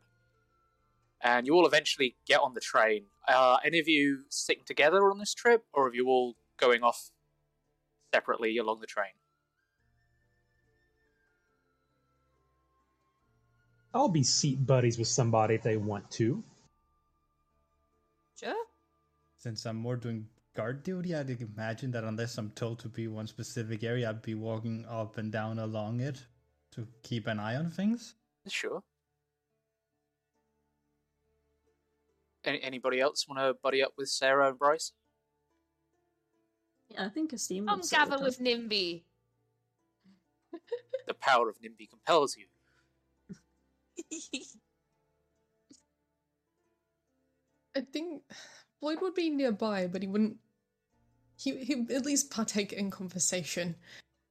And 1.22 1.46
you 1.46 1.54
all 1.54 1.66
eventually 1.66 2.16
get 2.26 2.40
on 2.40 2.52
the 2.52 2.60
train. 2.60 3.04
Are 3.26 3.58
any 3.64 3.78
of 3.78 3.88
you 3.88 4.24
sticking 4.28 4.64
together 4.66 5.10
on 5.10 5.18
this 5.18 5.32
trip, 5.32 5.64
or 5.72 5.88
are 5.88 5.94
you 5.94 6.08
all 6.08 6.36
going 6.58 6.82
off 6.82 7.10
separately 8.12 8.58
along 8.58 8.80
the 8.80 8.86
train? 8.86 9.12
I'll 13.92 14.08
be 14.08 14.22
seat 14.22 14.64
buddies 14.66 14.98
with 14.98 15.08
somebody 15.08 15.54
if 15.54 15.62
they 15.62 15.76
want 15.76 16.10
to. 16.12 16.42
Sure. 18.38 18.54
Since 19.36 19.66
I'm 19.66 19.76
more 19.76 19.96
doing 19.96 20.26
guard 20.54 20.82
duty, 20.82 21.14
I'd 21.14 21.30
imagine 21.30 21.90
that 21.92 22.04
unless 22.04 22.38
I'm 22.38 22.50
told 22.50 22.78
to 22.80 22.88
be 22.88 23.08
one 23.08 23.26
specific 23.26 23.82
area, 23.82 24.08
I'd 24.08 24.22
be 24.22 24.34
walking 24.34 24.84
up 24.88 25.18
and 25.18 25.32
down 25.32 25.58
along 25.58 26.00
it 26.00 26.24
to 26.72 26.86
keep 27.02 27.26
an 27.26 27.40
eye 27.40 27.56
on 27.56 27.70
things. 27.70 28.14
Sure. 28.48 28.82
Any, 32.44 32.62
anybody 32.62 33.00
else 33.00 33.28
want 33.28 33.40
to 33.40 33.54
buddy 33.62 33.82
up 33.82 33.92
with 33.98 34.08
Sarah 34.08 34.48
and 34.48 34.58
Bryce? 34.58 34.92
Yeah, 36.88 37.06
I 37.06 37.08
think 37.08 37.32
Esteem 37.32 37.66
Come 37.66 37.80
would 37.80 37.84
settle 37.84 38.06
gather 38.06 38.16
down. 38.16 38.24
with 38.24 38.38
Nimby. 38.40 39.02
The 41.06 41.14
power 41.14 41.48
of 41.48 41.60
NIMBY 41.60 41.88
compels 41.90 42.36
you. 42.36 42.46
I 47.76 47.82
think 47.92 48.22
Floyd 48.80 48.98
would 49.00 49.14
be 49.14 49.30
nearby, 49.30 49.86
but 49.86 50.02
he 50.02 50.08
wouldn't. 50.08 50.36
He 51.36 51.56
he'd 51.64 51.90
at 51.90 52.04
least 52.04 52.30
partake 52.30 52.72
in 52.72 52.90
conversation. 52.90 53.76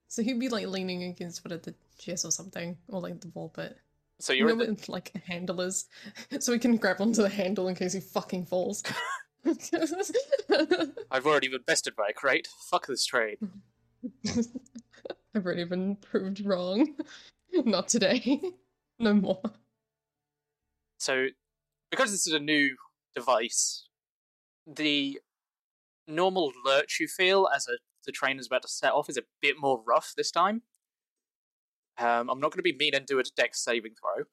So 0.07 0.21
he'd 0.23 0.39
be 0.39 0.49
like 0.49 0.67
leaning 0.67 1.03
against 1.03 1.45
one 1.45 1.51
of 1.51 1.61
the 1.63 1.73
chairs 1.97 2.25
or 2.25 2.31
something, 2.31 2.77
or 2.87 2.99
like 3.01 3.21
the 3.21 3.29
wall 3.29 3.51
But 3.55 3.77
So 4.19 4.33
You 4.33 4.39
you're 4.39 4.55
know 4.55 4.65
the, 4.65 4.71
what 4.73 4.89
like 4.89 5.11
a 5.15 5.19
handle 5.19 5.61
is, 5.61 5.85
so 6.39 6.51
he 6.51 6.59
can 6.59 6.77
grab 6.77 6.99
onto 6.99 7.21
the 7.21 7.29
handle 7.29 7.67
in 7.67 7.75
case 7.75 7.93
he 7.93 7.99
fucking 7.99 8.45
falls. 8.45 8.83
I've 11.11 11.25
already 11.25 11.47
been 11.47 11.61
bested 11.65 11.95
by 11.95 12.09
a 12.09 12.13
crate. 12.13 12.47
Fuck 12.69 12.87
this 12.87 13.05
trade. 13.05 13.37
I've 15.35 15.45
already 15.45 15.63
been 15.63 15.95
proved 15.95 16.45
wrong. 16.45 16.95
Not 17.53 17.87
today. 17.87 18.41
No 18.99 19.13
more. 19.13 19.41
So, 21.01 21.27
because 21.89 22.11
this 22.11 22.27
is 22.27 22.33
a 22.33 22.41
new 22.41 22.75
device, 23.15 23.87
the 24.67 25.21
normal 26.09 26.51
lurch 26.65 26.97
you 26.99 27.07
feel 27.07 27.47
as 27.55 27.67
a, 27.69 27.77
the 28.05 28.11
train 28.11 28.37
is 28.37 28.47
about 28.47 28.63
to 28.63 28.67
set 28.67 28.91
off 28.91 29.07
is 29.07 29.15
a 29.15 29.23
bit 29.41 29.55
more 29.57 29.81
rough 29.87 30.13
this 30.17 30.29
time. 30.29 30.63
Um, 31.97 32.29
I'm 32.29 32.39
not 32.39 32.51
going 32.51 32.59
to 32.59 32.63
be 32.63 32.75
mean 32.75 32.95
and 32.95 33.05
do 33.05 33.19
a 33.19 33.23
dex 33.35 33.63
saving 33.63 33.93
throw. 33.95 34.25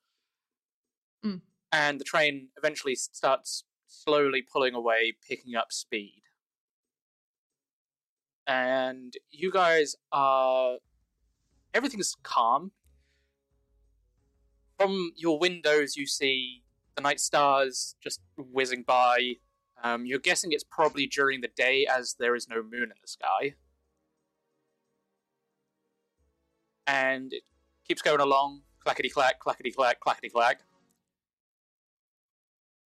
Mm. 1.25 1.41
And 1.73 2.01
the 2.01 2.05
train 2.05 2.49
eventually 2.57 2.95
starts 2.95 3.65
slowly 3.87 4.43
pulling 4.43 4.75
away, 4.75 5.15
picking 5.29 5.57
up 5.57 5.73
speed. 5.73 6.23
And 8.47 9.15
you 9.31 9.51
guys 9.51 9.97
are. 10.13 10.77
Everything's 11.75 12.15
calm. 12.23 12.71
From 14.79 15.13
your 15.17 15.39
windows, 15.39 15.97
you 15.97 16.07
see 16.07 16.63
the 16.97 17.03
night 17.03 17.21
stars 17.21 17.95
just 18.03 18.21
whizzing 18.37 18.83
by. 18.83 19.35
Um, 19.83 20.07
you're 20.07 20.19
guessing 20.19 20.53
it's 20.53 20.65
probably 20.65 21.07
during 21.07 21.41
the 21.41 21.51
day 21.55 21.87
as 21.87 22.17
there 22.19 22.35
is 22.35 22.49
no 22.49 22.63
moon 22.63 22.85
in 22.85 22.97
the 23.01 23.09
sky. 23.09 23.55
And 26.87 27.33
it 27.33 27.43
keeps 27.87 28.03
going 28.03 28.21
along 28.21 28.63
clackety 28.81 29.09
clack, 29.09 29.41
clackety 29.41 29.73
clack, 29.73 30.01
clackety 30.01 30.29
clack. 30.29 30.61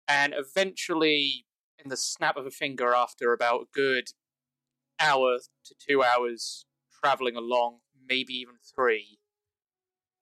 And 0.07 0.33
eventually, 0.37 1.45
in 1.83 1.89
the 1.89 1.97
snap 1.97 2.37
of 2.37 2.45
a 2.45 2.51
finger, 2.51 2.93
after 2.93 3.33
about 3.33 3.61
a 3.61 3.65
good 3.73 4.09
hour 4.99 5.39
to 5.65 5.75
two 5.75 6.03
hours 6.03 6.65
traveling 7.03 7.35
along, 7.35 7.79
maybe 8.07 8.33
even 8.33 8.55
three, 8.75 9.19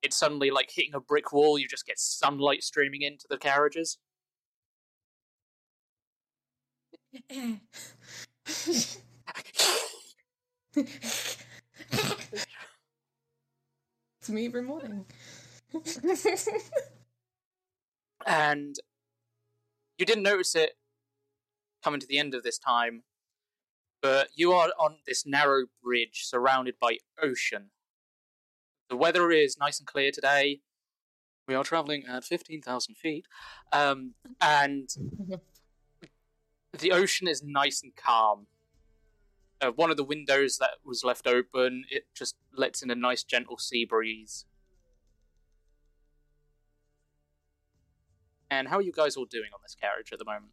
it's 0.06 0.18
suddenly 0.18 0.52
like 0.52 0.70
hitting 0.72 0.94
a 0.94 1.00
brick 1.00 1.34
wall. 1.34 1.58
You 1.58 1.68
just 1.68 1.88
get 1.88 2.00
sunlight 2.00 2.64
streaming 2.64 3.02
into 3.02 3.26
the 3.30 3.38
carriages. 3.38 3.98
it's 7.30 9.00
me 14.30 14.46
every 14.46 14.62
morning. 14.62 15.06
and 18.28 18.76
you 19.98 20.06
didn't 20.06 20.24
notice 20.24 20.56
it 20.56 20.78
coming 21.84 22.00
to 22.00 22.08
the 22.08 22.20
end 22.20 22.36
of 22.36 22.44
this 22.44 22.60
time, 22.60 23.04
but 24.02 24.30
you 24.36 24.52
are 24.54 24.70
on 24.80 24.98
this 25.08 25.26
narrow 25.26 25.66
bridge 25.84 26.26
surrounded 26.26 26.76
by 26.80 26.98
ocean. 27.22 27.72
The 28.90 28.96
weather 28.96 29.32
is 29.32 29.58
nice 29.58 29.80
and 29.80 29.88
clear 29.88 30.12
today. 30.12 30.62
We 31.48 31.56
are 31.56 31.64
traveling 31.64 32.04
at 32.08 32.24
15,000 32.24 32.96
feet. 32.96 33.26
Um, 33.72 34.14
and 34.42 34.90
the 36.80 36.92
ocean 36.92 37.28
is 37.28 37.44
nice 37.44 37.82
and 37.84 37.96
calm. 37.96 38.48
Uh, 39.62 39.72
one 39.72 39.90
of 39.90 39.98
the 39.98 40.04
windows 40.04 40.58
that 40.58 40.78
was 40.84 41.04
left 41.04 41.28
open, 41.28 41.86
it 41.90 42.06
just 42.14 42.36
lets 42.56 42.82
in 42.84 42.92
a 42.92 42.96
nice 42.96 43.24
gentle 43.24 43.58
sea 43.58 43.86
breeze. 43.86 44.46
And 48.50 48.68
how 48.68 48.78
are 48.78 48.82
you 48.82 48.92
guys 48.92 49.16
all 49.16 49.26
doing 49.26 49.50
on 49.54 49.60
this 49.64 49.76
carriage 49.76 50.12
at 50.12 50.20
the 50.20 50.26
moment? 50.26 50.52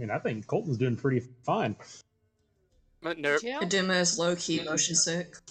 Mean, 0.00 0.10
I 0.10 0.18
think 0.18 0.46
Colton's 0.46 0.78
doing 0.78 0.96
pretty 0.96 1.20
fine. 1.44 1.76
Uh, 3.04 3.14
No, 3.16 3.36
Aduma 3.38 4.00
is 4.00 4.18
low 4.18 4.34
key 4.36 4.62
motion 4.62 4.94
sick. 4.94 5.36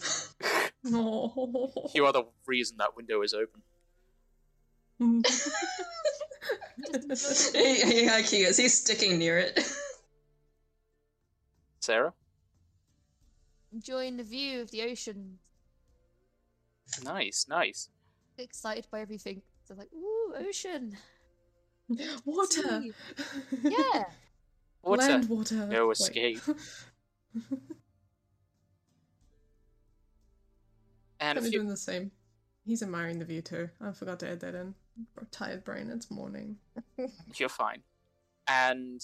You 0.81 2.05
are 2.05 2.13
the 2.13 2.23
reason 2.47 2.77
that 2.77 2.95
window 2.95 3.21
is 3.21 3.33
open. 3.33 3.61
he, 6.93 7.75
he, 7.75 8.07
he 8.23 8.37
is. 8.43 8.55
He's 8.57 8.79
sticking 8.79 9.17
near 9.17 9.37
it. 9.37 9.59
Sarah? 11.81 12.13
Enjoying 13.73 14.15
the 14.15 14.23
view 14.23 14.61
of 14.61 14.71
the 14.71 14.83
ocean. 14.83 15.37
Nice, 17.03 17.45
nice. 17.49 17.89
Excited 18.37 18.87
by 18.89 19.01
everything. 19.01 19.41
So 19.67 19.75
like, 19.75 19.89
ooh, 19.93 20.33
ocean. 20.37 20.97
Water. 22.25 22.83
Yeah. 23.63 24.03
What's 24.81 25.07
Land 25.07 25.29
water. 25.29 25.67
no 25.67 25.91
escape? 25.91 26.41
And 31.19 31.37
of 31.37 31.45
you, 31.45 31.51
doing 31.51 31.67
the 31.67 31.77
same. 31.77 32.11
He's 32.65 32.81
admiring 32.81 33.19
the 33.19 33.25
view 33.25 33.41
too. 33.41 33.69
I 33.81 33.91
forgot 33.91 34.19
to 34.21 34.29
add 34.29 34.39
that 34.41 34.55
in. 34.55 34.75
Tired 35.31 35.63
brain. 35.63 35.89
It's 35.89 36.09
morning. 36.09 36.57
you're 37.35 37.49
fine. 37.49 37.83
And 38.47 39.01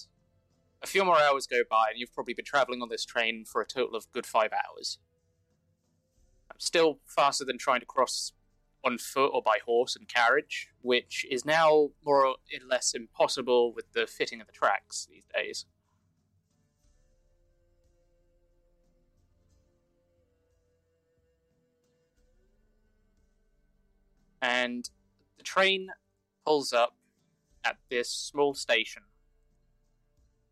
a 0.81 0.87
few 0.87 1.03
more 1.03 1.19
hours 1.19 1.47
go 1.47 1.61
by, 1.69 1.85
and 1.89 1.99
you've 1.99 2.13
probably 2.13 2.33
been 2.33 2.45
traveling 2.45 2.81
on 2.81 2.89
this 2.89 3.05
train 3.05 3.43
for 3.45 3.61
a 3.61 3.65
total 3.65 3.95
of 3.95 4.11
good 4.11 4.25
five 4.25 4.51
hours. 4.53 4.97
Still 6.57 6.99
faster 7.05 7.43
than 7.43 7.57
trying 7.57 7.81
to 7.81 7.85
cross 7.85 8.31
on 8.85 8.99
foot 8.99 9.31
or 9.33 9.41
by 9.41 9.57
horse 9.65 9.95
and 9.95 10.07
carriage, 10.07 10.69
which 10.81 11.25
is 11.31 11.43
now 11.43 11.89
more 12.05 12.25
or 12.25 12.35
less 12.69 12.93
impossible 12.93 13.73
with 13.73 13.91
the 13.93 14.05
fitting 14.05 14.39
of 14.39 14.47
the 14.47 14.53
tracks 14.53 15.07
these 15.09 15.25
days. 15.33 15.65
And 24.41 24.87
the 25.37 25.43
train 25.43 25.87
pulls 26.45 26.71
up 26.71 26.95
at 27.63 27.77
this 27.89 28.11
small 28.11 28.53
station. 28.53 29.01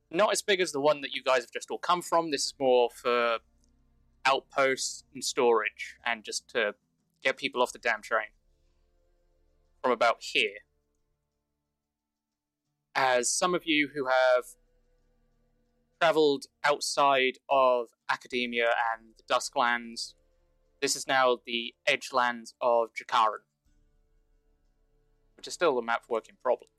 Not 0.10 0.32
as 0.32 0.42
big 0.42 0.60
as 0.60 0.72
the 0.72 0.82
one 0.82 1.02
that 1.02 1.12
you 1.14 1.22
guys 1.24 1.44
have 1.44 1.52
just 1.52 1.70
all 1.70 1.78
come 1.78 2.02
from. 2.02 2.32
This 2.32 2.46
is 2.46 2.54
more 2.60 2.90
for 2.90 3.38
outposts 4.26 5.04
and 5.14 5.24
storage, 5.24 5.98
and 6.06 6.24
just 6.24 6.50
to 6.50 6.74
get 7.24 7.38
people 7.38 7.62
off 7.62 7.72
the 7.72 7.80
damn 7.80 8.02
train 8.02 8.28
from 9.82 9.92
about 9.92 10.18
here. 10.20 10.60
As 12.96 13.30
some 13.30 13.56
of 13.56 13.64
you 13.66 13.90
who 13.96 14.06
have 14.06 14.46
traveled 16.00 16.46
outside 16.64 17.38
of 17.50 17.88
academia 18.10 18.70
and 18.94 19.16
the 19.18 19.34
Dusklands, 19.34 20.14
this 20.82 20.96
is 20.96 21.08
now 21.08 21.38
the 21.46 21.74
edgelands 21.88 22.54
of 22.62 22.90
Jakaran, 22.94 23.44
which 25.38 25.48
is 25.48 25.54
still 25.54 25.78
a 25.80 25.82
map 25.82 26.04
work 26.10 26.28
in 26.30 26.36
problem. 26.44 26.70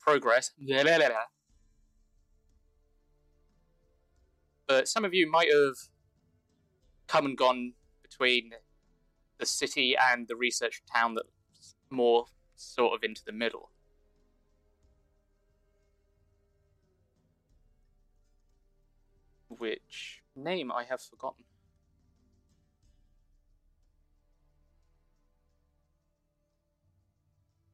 progress. 0.00 0.52
But 4.66 4.88
some 4.88 5.04
of 5.04 5.12
you 5.12 5.30
might 5.30 5.52
have 5.52 5.76
come 7.06 7.26
and 7.26 7.36
gone 7.36 7.74
between 8.02 8.52
the 9.38 9.46
city 9.46 9.96
and 9.96 10.28
the 10.28 10.36
research 10.36 10.82
town 10.92 11.14
that's 11.14 11.74
more 11.90 12.26
sort 12.56 12.94
of 12.94 13.02
into 13.02 13.22
the 13.24 13.32
middle. 13.32 13.70
Which 19.48 20.22
name 20.36 20.72
I 20.72 20.84
have 20.84 21.00
forgotten. 21.00 21.44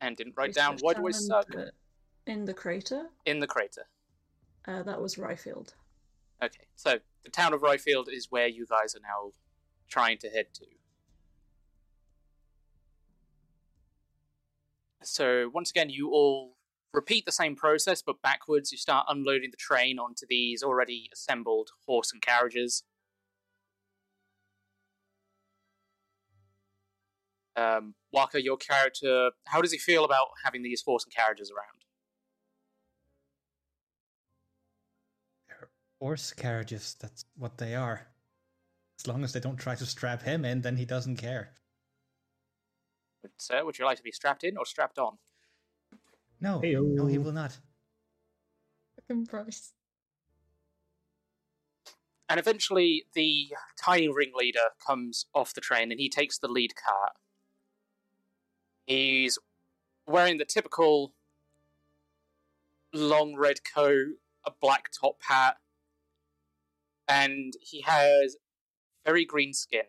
And 0.00 0.16
didn't 0.16 0.34
write 0.36 0.54
down. 0.54 0.78
Why 0.80 0.94
do 0.94 1.02
I 1.02 1.06
Research 1.08 1.26
suck? 1.26 1.54
In 1.54 1.60
the, 1.60 1.72
in 2.26 2.44
the 2.46 2.54
crater? 2.54 3.06
In 3.26 3.40
the 3.40 3.46
crater. 3.46 3.86
Uh, 4.66 4.82
that 4.82 5.00
was 5.00 5.16
Ryfield. 5.16 5.74
Okay, 6.42 6.64
so 6.74 6.98
the 7.22 7.30
town 7.30 7.52
of 7.52 7.60
Ryfield 7.60 8.06
is 8.10 8.28
where 8.30 8.46
you 8.46 8.66
guys 8.66 8.94
are 8.94 9.00
now 9.00 9.32
trying 9.88 10.16
to 10.18 10.30
head 10.30 10.46
to. 10.54 10.64
So 15.02 15.50
once 15.54 15.70
again, 15.70 15.90
you 15.90 16.10
all 16.10 16.56
repeat 16.92 17.24
the 17.24 17.32
same 17.32 17.56
process, 17.56 18.02
but 18.02 18.20
backwards. 18.22 18.72
You 18.72 18.78
start 18.78 19.06
unloading 19.08 19.50
the 19.50 19.56
train 19.56 19.98
onto 19.98 20.26
these 20.28 20.62
already 20.62 21.08
assembled 21.12 21.70
horse 21.86 22.12
and 22.12 22.20
carriages. 22.20 22.84
Um, 27.56 27.94
Waka, 28.12 28.42
your 28.42 28.56
character, 28.56 29.30
how 29.46 29.60
does 29.60 29.72
he 29.72 29.78
feel 29.78 30.04
about 30.04 30.28
having 30.44 30.62
these 30.62 30.82
horse 30.82 31.04
and 31.04 31.14
carriages 31.14 31.50
around? 31.50 31.84
Horse 36.00 36.32
carriages, 36.32 36.96
that's 36.98 37.26
what 37.36 37.58
they 37.58 37.74
are. 37.74 38.06
As 38.98 39.06
long 39.06 39.22
as 39.24 39.32
they 39.32 39.40
don't 39.40 39.58
try 39.58 39.74
to 39.74 39.84
strap 39.84 40.22
him 40.22 40.44
in, 40.44 40.62
then 40.62 40.76
he 40.76 40.86
doesn't 40.86 41.16
care. 41.16 41.52
Sir, 43.36 43.64
would 43.64 43.78
you 43.78 43.84
like 43.84 43.96
to 43.98 44.02
be 44.02 44.12
strapped 44.12 44.44
in 44.44 44.56
or 44.56 44.64
strapped 44.64 44.98
on? 44.98 45.18
No, 46.40 46.60
Heyo. 46.60 46.82
no, 46.84 47.06
he 47.06 47.18
oh. 47.18 47.20
will 47.20 47.32
not. 47.32 47.58
Fucking 48.96 49.24
Bryce. 49.24 49.72
And 52.28 52.38
eventually, 52.38 53.06
the 53.14 53.48
tiny 53.76 54.08
ringleader 54.08 54.70
comes 54.86 55.26
off 55.34 55.52
the 55.52 55.60
train 55.60 55.90
and 55.90 56.00
he 56.00 56.08
takes 56.08 56.38
the 56.38 56.48
lead 56.48 56.74
car. 56.76 57.10
He's 58.86 59.38
wearing 60.06 60.38
the 60.38 60.44
typical 60.44 61.12
long 62.92 63.34
red 63.36 63.58
coat, 63.64 64.14
a 64.44 64.52
black 64.60 64.90
top 64.98 65.16
hat, 65.28 65.56
and 67.08 67.54
he 67.60 67.82
has 67.82 68.36
very 69.04 69.24
green 69.24 69.52
skin. 69.52 69.86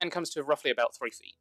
And 0.00 0.10
comes 0.10 0.30
to 0.30 0.42
roughly 0.42 0.70
about 0.70 0.94
three 0.94 1.10
feet. 1.10 1.36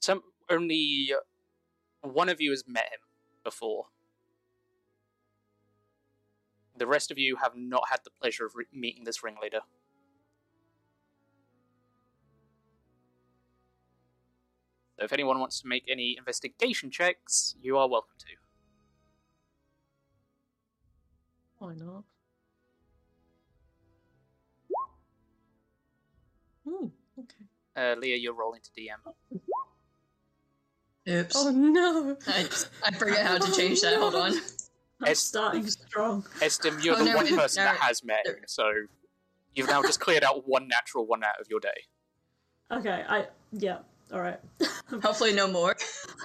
Some 0.00 0.22
only 0.50 1.12
one 2.02 2.28
of 2.28 2.40
you 2.40 2.50
has 2.50 2.64
met 2.66 2.86
him 2.92 3.00
before. 3.44 3.86
The 6.76 6.86
rest 6.86 7.10
of 7.10 7.18
you 7.18 7.36
have 7.36 7.52
not 7.54 7.84
had 7.90 8.00
the 8.04 8.10
pleasure 8.10 8.44
of 8.44 8.54
re- 8.54 8.64
meeting 8.72 9.04
this 9.04 9.22
ringleader. 9.22 9.60
So 14.98 15.04
if 15.04 15.12
anyone 15.12 15.38
wants 15.38 15.60
to 15.60 15.68
make 15.68 15.84
any 15.88 16.16
investigation 16.18 16.90
checks, 16.90 17.54
you 17.60 17.78
are 17.78 17.88
welcome 17.88 18.14
to. 18.18 18.26
Why 21.58 21.74
not? 21.74 22.04
Uh, 27.76 27.94
Leah, 27.98 28.16
you're 28.16 28.34
rolling 28.34 28.60
to 28.62 28.70
DM. 28.80 29.12
Oops. 31.08 31.34
Oh 31.36 31.50
no! 31.50 32.16
I, 32.28 32.46
I 32.86 32.90
forget 32.92 33.26
how 33.26 33.38
to 33.38 33.52
change 33.52 33.80
that. 33.80 33.96
Hold 33.98 34.14
on. 34.14 34.32
I'm 35.00 35.08
It's- 35.08 35.18
starting 35.18 35.66
strong. 35.68 36.22
Estim, 36.38 36.82
you're 36.84 36.94
Oh, 36.94 36.98
the 36.98 37.04
no, 37.06 37.16
one 37.16 37.26
it- 37.26 37.34
person 37.34 37.64
no, 37.64 37.72
that 37.72 37.80
has 37.80 38.04
met 38.04 38.24
him, 38.26 38.36
so 38.46 38.70
you've 39.54 39.66
now 39.68 39.82
just 39.82 39.98
cleared 40.00 40.22
out 40.22 40.46
one 40.46 40.68
natural 40.68 41.06
one 41.06 41.24
out 41.24 41.40
of 41.40 41.48
your 41.50 41.58
day. 41.58 41.86
Okay, 42.70 43.04
I 43.08 43.26
yeah, 43.52 43.78
all 44.12 44.20
right. 44.20 44.38
Hopefully, 45.02 45.32
no 45.34 45.48
more. 45.48 45.74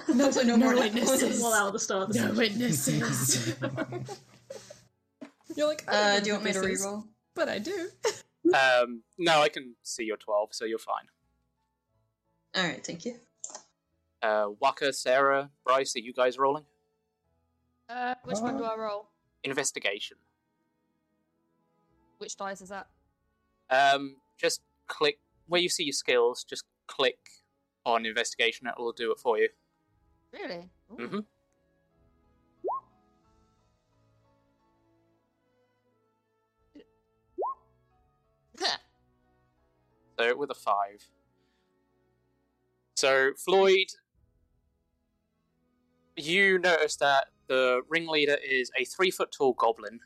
Hopefully, 0.06 0.44
no, 0.44 0.56
more 0.56 0.74
witnesses. 0.76 1.42
well 1.42 1.54
out 1.54 1.66
at 1.68 1.72
the 1.72 1.78
start 1.80 2.08
the 2.10 2.14
No 2.20 2.34
session. 2.34 2.36
witnesses. 2.36 3.54
You're 5.56 5.66
like, 5.66 5.82
I 5.88 5.92
don't 5.92 6.04
Uh, 6.04 6.20
do 6.20 6.26
you 6.28 6.32
want 6.34 6.44
me 6.44 6.52
to 6.52 6.60
witnesses, 6.60 6.86
reroll? 6.86 7.04
But 7.34 7.48
I 7.48 7.58
do. 7.58 7.88
Um, 8.54 9.02
no, 9.18 9.40
I 9.42 9.48
can 9.48 9.74
see 9.82 10.04
you're 10.04 10.16
12, 10.16 10.50
so 10.52 10.64
you're 10.64 10.78
fine. 10.78 11.06
All 12.54 12.64
right, 12.64 12.84
thank 12.84 13.04
you. 13.04 13.14
Uh, 14.22 14.48
Waka, 14.60 14.92
Sarah, 14.92 15.50
Bryce, 15.64 15.94
are 15.96 16.00
you 16.00 16.12
guys 16.12 16.38
rolling? 16.38 16.64
Uh, 17.88 18.14
which 18.24 18.38
one 18.38 18.56
do 18.56 18.64
I 18.64 18.76
roll? 18.76 19.08
Investigation. 19.44 20.16
Which 22.18 22.36
dice 22.36 22.60
is 22.60 22.70
that? 22.70 22.88
Um, 23.70 24.16
just 24.36 24.60
click 24.88 25.20
where 25.46 25.60
you 25.60 25.68
see 25.68 25.84
your 25.84 25.92
skills. 25.92 26.44
Just 26.44 26.64
click 26.88 27.18
on 27.86 28.04
investigation. 28.04 28.66
It 28.66 28.74
will 28.76 28.92
do 28.92 29.12
it 29.12 29.20
for 29.20 29.38
you. 29.38 29.48
Really? 30.32 30.68
Ooh. 30.92 31.06
hmm 31.06 31.18
So 40.18 40.36
with 40.36 40.50
a 40.50 40.54
five. 40.54 41.08
So 42.98 43.30
Floyd, 43.36 43.92
you 46.16 46.58
notice 46.58 46.96
that 46.96 47.26
the 47.46 47.82
ringleader 47.88 48.38
is 48.44 48.72
a 48.76 48.84
three 48.84 49.12
foot 49.12 49.30
tall 49.30 49.52
goblin. 49.52 50.00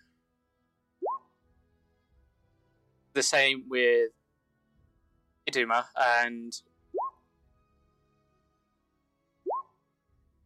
The 3.15 3.23
same 3.23 3.65
with 3.67 4.11
Iduma, 5.51 5.87
and 5.99 6.53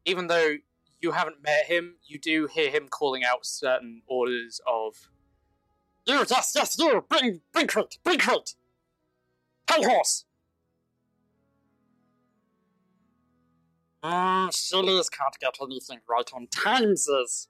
even 0.04 0.28
though 0.28 0.54
you 1.00 1.11
haven't 1.11 1.42
met 1.42 1.64
him, 1.64 1.96
you 2.06 2.20
do 2.20 2.46
hear 2.46 2.70
him 2.70 2.87
calling 2.87 3.24
out 3.24 3.44
certain 3.44 4.02
orders 4.06 4.61
of 4.68 5.11
You, 6.06 6.24
yes, 6.30 6.52
yes, 6.54 6.78
you, 6.78 7.04
bring, 7.09 7.40
bring 7.52 7.66
crate, 7.66 7.98
bring 8.04 8.20
crate! 8.20 8.54
Hey, 9.68 9.82
horse! 9.82 10.26
Mm, 14.07 14.53
sillies 14.53 15.09
can't 15.09 15.37
get 15.40 15.57
anything 15.61 15.99
right 16.09 16.31
on 16.33 16.47
timeses. 16.47 17.49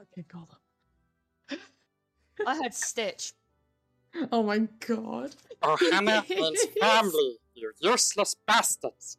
Okay, 0.00 0.24
call 0.28 0.48
I 2.44 2.56
heard 2.56 2.74
Stitch. 2.74 3.34
Oh 4.32 4.42
my 4.42 4.66
god. 4.86 5.36
Oh, 5.62 5.76
Hannah 5.92 6.24
means 6.28 6.64
family, 6.80 7.36
you 7.54 7.72
useless 7.78 8.34
bastards. 8.46 9.18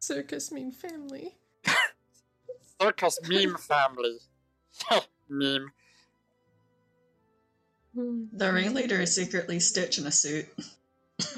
Circus 0.00 0.50
mean 0.50 0.72
family. 0.72 1.36
Circus 2.80 3.20
meme 3.28 3.56
family. 3.56 4.18
meme. 5.28 5.70
Hmm. 7.94 8.24
The 8.32 8.52
ringleader 8.52 9.00
is 9.00 9.14
secretly 9.14 9.60
Stitch 9.60 9.98
in 9.98 10.06
a 10.08 10.12
suit. 10.12 10.46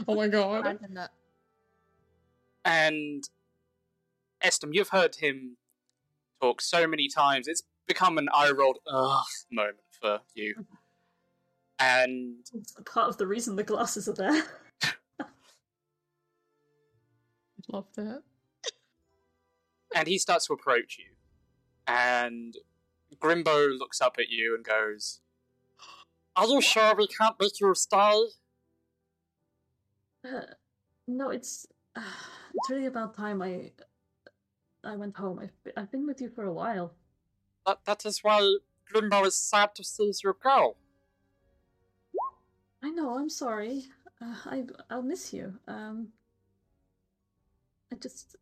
Oh 0.08 0.14
my 0.14 0.28
god. 0.28 0.78
Random 2.66 2.74
nut. 2.74 3.22
And 3.22 3.24
Estem, 4.44 4.70
you've 4.72 4.90
heard 4.90 5.16
him 5.16 5.56
talk 6.40 6.60
so 6.60 6.86
many 6.86 7.08
times. 7.08 7.48
It's 7.48 7.62
become 7.86 8.18
an 8.18 8.28
eye 8.34 8.50
rolled 8.50 8.78
ugh 8.92 9.24
moment 9.50 9.76
for 10.00 10.20
you. 10.34 10.54
And 11.78 12.36
It's 12.54 12.74
part 12.84 13.08
of 13.08 13.18
the 13.18 13.26
reason 13.26 13.56
the 13.56 13.62
glasses 13.62 14.08
are 14.08 14.14
there. 14.14 14.42
I'd 15.20 15.26
love 17.68 17.86
that. 17.96 18.22
and 19.94 20.08
he 20.08 20.18
starts 20.18 20.46
to 20.46 20.52
approach 20.54 20.98
you. 20.98 21.04
And 21.86 22.54
Grimbo 23.18 23.78
looks 23.78 24.00
up 24.00 24.16
at 24.18 24.28
you 24.30 24.54
and 24.54 24.64
goes, 24.64 25.20
Are 26.34 26.46
you 26.46 26.60
sure 26.60 26.94
we 26.94 27.06
can't 27.06 27.36
make 27.40 27.60
you 27.60 27.74
stay? 27.74 28.22
Uh, 30.24 30.40
no, 31.06 31.30
it's 31.30 31.66
uh, 31.94 32.00
it's 32.56 32.70
really 32.70 32.86
about 32.86 33.16
time 33.16 33.42
I 33.42 33.70
I 34.84 34.96
went 34.96 35.16
home. 35.16 35.38
I've 35.40 35.64
been, 35.64 35.72
I've 35.76 35.90
been 35.90 36.06
with 36.06 36.20
you 36.20 36.30
for 36.30 36.44
a 36.44 36.52
while. 36.52 36.94
That, 37.66 37.78
that 37.84 38.06
is 38.06 38.20
why 38.22 38.58
Grimbo 38.92 39.26
is 39.26 39.36
sad 39.36 39.74
to 39.74 39.84
see 39.84 40.12
you 40.22 40.36
go. 40.42 40.76
I 42.82 42.90
know. 42.90 43.18
I'm 43.18 43.28
sorry. 43.28 43.84
Uh, 44.22 44.36
I 44.46 44.64
I'll 44.88 45.02
miss 45.02 45.32
you. 45.32 45.58
Um, 45.66 46.08
I 47.92 47.96
just 47.96 48.36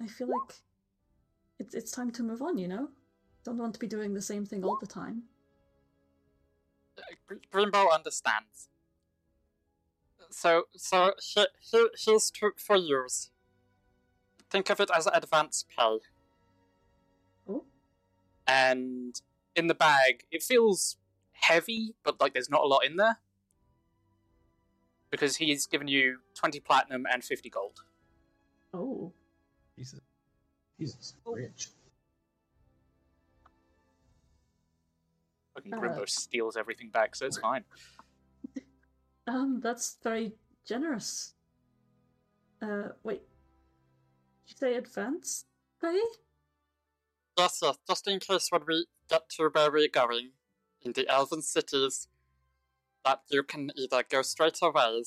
I 0.00 0.06
feel 0.06 0.28
like 0.28 0.56
it's 1.58 1.74
it's 1.74 1.90
time 1.90 2.10
to 2.12 2.22
move 2.22 2.40
on. 2.40 2.56
You 2.56 2.68
know, 2.68 2.88
don't 3.44 3.58
want 3.58 3.74
to 3.74 3.80
be 3.80 3.88
doing 3.88 4.14
the 4.14 4.22
same 4.22 4.46
thing 4.46 4.64
all 4.64 4.78
the 4.78 4.86
time. 4.86 5.24
Grimbo 7.52 7.92
understands. 7.92 8.69
So, 10.30 10.64
so 10.76 11.12
he, 11.20 11.46
he, 11.60 11.86
here's 12.04 12.30
to, 12.32 12.52
for 12.56 12.76
yours. 12.76 13.30
Think 14.50 14.70
of 14.70 14.80
it 14.80 14.90
as 14.94 15.06
advance 15.12 15.64
pay. 15.76 15.98
Oh, 17.48 17.64
And 18.46 19.20
in 19.54 19.66
the 19.66 19.74
bag, 19.74 20.24
it 20.30 20.42
feels 20.42 20.96
heavy, 21.32 21.94
but 22.04 22.20
like 22.20 22.32
there's 22.32 22.50
not 22.50 22.62
a 22.62 22.66
lot 22.66 22.84
in 22.84 22.96
there. 22.96 23.18
Because 25.10 25.36
he's 25.36 25.66
given 25.66 25.88
you 25.88 26.18
20 26.34 26.60
platinum 26.60 27.06
and 27.12 27.24
50 27.24 27.50
gold. 27.50 27.80
oh, 28.72 29.12
Jesus. 29.76 30.00
Jesus, 30.78 31.14
rich. 31.26 31.68
Fucking 35.54 35.74
Uh. 35.74 35.78
Grimbo 35.78 36.08
steals 36.08 36.56
everything 36.56 36.88
back, 36.88 37.14
so 37.14 37.26
it's 37.26 37.38
fine. 37.38 37.64
Um, 39.30 39.60
that's 39.62 39.96
very 40.02 40.32
generous. 40.66 41.34
Uh, 42.60 42.88
wait. 43.02 43.22
Did 44.46 44.50
you 44.50 44.56
say 44.56 44.74
advance 44.76 45.44
pay? 45.80 46.00
Yes, 47.38 47.60
yes, 47.62 47.78
just 47.88 48.08
in 48.08 48.18
case 48.18 48.48
when 48.50 48.62
we 48.66 48.86
get 49.08 49.28
to 49.30 49.48
where 49.48 49.70
we're 49.70 49.88
going, 49.88 50.30
in 50.82 50.92
the 50.92 51.08
elven 51.08 51.42
cities, 51.42 52.08
that 53.04 53.20
you 53.30 53.42
can 53.42 53.70
either 53.76 54.04
go 54.08 54.22
straight 54.22 54.58
away, 54.62 55.02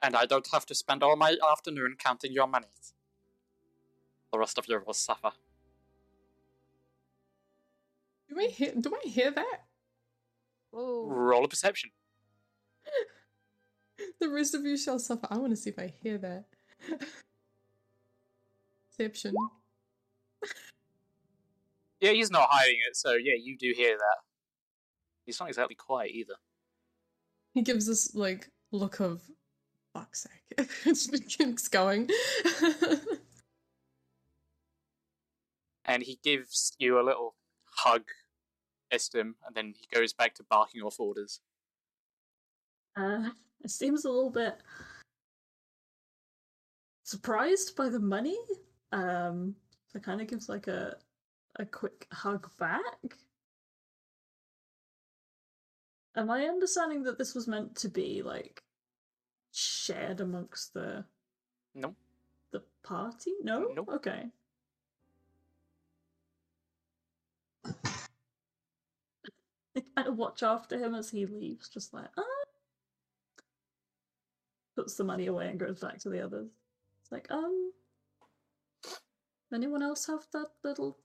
and 0.00 0.16
I 0.16 0.24
don't 0.24 0.48
have 0.52 0.66
to 0.66 0.74
spend 0.74 1.02
all 1.02 1.16
my 1.16 1.36
afternoon 1.50 1.96
counting 1.98 2.32
your 2.32 2.46
monies. 2.46 2.94
The 4.32 4.38
rest 4.38 4.58
of 4.58 4.66
you 4.68 4.82
will 4.86 4.94
suffer. 4.94 5.32
Do 8.28 8.40
I 8.40 8.46
hear? 8.46 8.72
Do 8.80 8.94
I 8.94 9.08
hear 9.08 9.30
that? 9.30 9.64
Whoa. 10.70 11.06
Roll 11.06 11.44
a 11.44 11.48
perception. 11.48 11.90
The 14.20 14.28
rest 14.28 14.54
of 14.54 14.64
you 14.64 14.76
shall 14.76 14.98
suffer. 14.98 15.26
I 15.30 15.36
want 15.36 15.52
to 15.52 15.56
see 15.56 15.70
if 15.70 15.78
I 15.78 15.92
hear 16.02 16.18
that. 16.18 16.46
Perception. 18.96 19.34
Yeah, 22.00 22.12
he's 22.12 22.30
not 22.30 22.48
hiding 22.50 22.80
it, 22.88 22.96
so 22.96 23.12
yeah, 23.12 23.34
you 23.40 23.56
do 23.56 23.72
hear 23.76 23.96
that. 23.96 24.16
He's 25.26 25.38
not 25.38 25.48
exactly 25.48 25.74
quiet 25.74 26.10
either. 26.12 26.34
He 27.52 27.62
gives 27.62 27.86
this 27.86 28.14
like 28.14 28.50
look 28.72 29.00
of 29.00 29.22
fuck's 29.92 30.24
sake. 30.24 30.68
it 30.86 31.28
keeps 31.28 31.68
going. 31.68 32.08
And 35.84 36.02
he 36.02 36.18
gives 36.22 36.72
you 36.78 36.98
a 36.98 37.04
little 37.04 37.34
hug, 37.66 38.04
Estim, 38.92 39.34
and 39.46 39.54
then 39.54 39.74
he 39.76 39.86
goes 39.94 40.12
back 40.12 40.34
to 40.36 40.42
barking 40.42 40.82
off 40.82 40.98
orders. 40.98 41.40
Uh, 42.96 43.30
it 43.64 43.70
seems 43.70 44.04
a 44.04 44.10
little 44.10 44.30
bit 44.30 44.58
surprised 47.02 47.74
by 47.76 47.88
the 47.88 47.98
money. 47.98 48.38
Um, 48.92 49.56
so 49.92 49.98
kind 49.98 50.20
of 50.20 50.28
gives 50.28 50.48
like 50.48 50.68
a 50.68 50.96
a 51.56 51.64
quick 51.64 52.06
hug 52.12 52.48
back. 52.58 53.16
Am 56.16 56.30
I 56.30 56.44
understanding 56.44 57.02
that 57.04 57.18
this 57.18 57.34
was 57.34 57.48
meant 57.48 57.74
to 57.76 57.88
be 57.88 58.22
like 58.22 58.62
shared 59.52 60.20
amongst 60.20 60.74
the 60.74 61.04
No. 61.74 61.94
the 62.52 62.62
party? 62.82 63.32
No. 63.42 63.72
Nope. 63.74 63.88
Okay. 63.94 64.26
I 69.76 69.80
kind 69.96 70.08
of 70.08 70.16
watch 70.16 70.42
after 70.42 70.78
him 70.78 70.94
as 70.94 71.10
he 71.10 71.26
leaves, 71.26 71.68
just 71.68 71.92
like 71.94 72.08
ah. 72.16 72.43
Puts 74.76 74.96
the 74.96 75.04
money 75.04 75.26
away 75.26 75.48
and 75.48 75.60
goes 75.60 75.80
back 75.80 75.98
to 76.00 76.10
the 76.10 76.24
others. 76.24 76.48
It's 77.02 77.12
like, 77.12 77.30
um, 77.30 77.72
anyone 79.54 79.82
else 79.82 80.06
have 80.06 80.26
that 80.32 80.48
little 80.64 80.98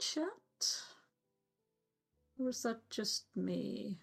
chat? 0.00 0.26
Or 2.38 2.50
is 2.50 2.62
that 2.62 2.88
just 2.90 3.26
me? 3.36 3.98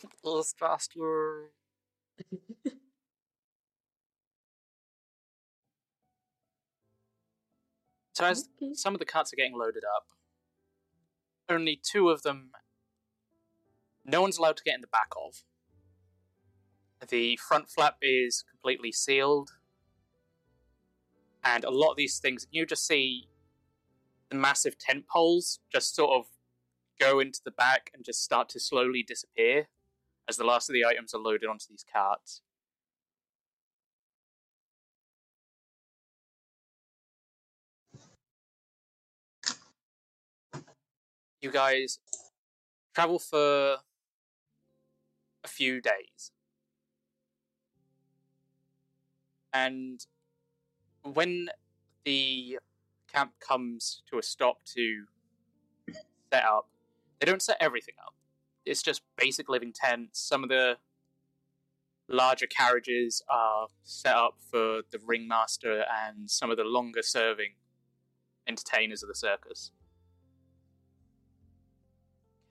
Just 0.00 0.14
you. 0.96 1.48
So 8.14 8.26
as 8.26 8.48
Okay. 8.62 8.74
some 8.74 8.94
of 8.94 9.00
the 9.00 9.06
carts 9.06 9.32
are 9.32 9.36
getting 9.36 9.56
loaded 9.58 9.84
up, 9.84 10.06
only 11.48 11.80
two 11.82 12.10
of 12.10 12.22
them 12.22 12.50
no 14.04 14.22
one's 14.22 14.38
allowed 14.38 14.56
to 14.56 14.64
get 14.64 14.74
in 14.74 14.80
the 14.80 14.86
back 14.86 15.10
of. 15.16 15.44
The 17.08 17.36
front 17.36 17.68
flap 17.68 17.96
is 18.00 18.44
completely 18.48 18.92
sealed. 18.92 19.50
And 21.44 21.64
a 21.64 21.70
lot 21.70 21.90
of 21.90 21.96
these 21.96 22.18
things 22.18 22.46
you 22.50 22.64
just 22.64 22.86
see 22.86 23.28
the 24.30 24.36
massive 24.36 24.78
tent 24.78 25.04
poles 25.08 25.58
just 25.70 25.94
sort 25.94 26.12
of 26.12 26.26
go 26.98 27.20
into 27.20 27.40
the 27.44 27.50
back 27.50 27.90
and 27.92 28.04
just 28.04 28.22
start 28.22 28.48
to 28.50 28.60
slowly 28.60 29.02
disappear 29.02 29.68
as 30.28 30.36
the 30.36 30.44
last 30.44 30.70
of 30.70 30.74
the 30.74 30.84
items 30.84 31.12
are 31.12 31.20
loaded 31.20 31.48
onto 31.48 31.66
these 31.68 31.84
carts. 31.92 32.42
You 41.40 41.50
guys 41.50 41.98
travel 42.94 43.18
for 43.18 43.78
a 45.44 45.48
few 45.48 45.80
days. 45.80 46.32
And 49.52 50.04
when 51.02 51.48
the 52.04 52.58
camp 53.12 53.32
comes 53.40 54.02
to 54.10 54.18
a 54.18 54.22
stop 54.22 54.64
to 54.74 55.04
set 56.32 56.44
up, 56.44 56.68
they 57.20 57.26
don't 57.26 57.42
set 57.42 57.56
everything 57.60 57.94
up. 58.04 58.14
It's 58.64 58.82
just 58.82 59.02
basic 59.16 59.48
living 59.48 59.72
tents. 59.72 60.20
Some 60.20 60.42
of 60.42 60.48
the 60.48 60.78
larger 62.08 62.46
carriages 62.46 63.22
are 63.28 63.68
set 63.82 64.14
up 64.14 64.36
for 64.50 64.82
the 64.90 64.98
ringmaster 65.04 65.84
and 66.06 66.30
some 66.30 66.50
of 66.50 66.56
the 66.56 66.64
longer 66.64 67.02
serving 67.02 67.52
entertainers 68.46 69.02
of 69.02 69.08
the 69.08 69.14
circus. 69.14 69.72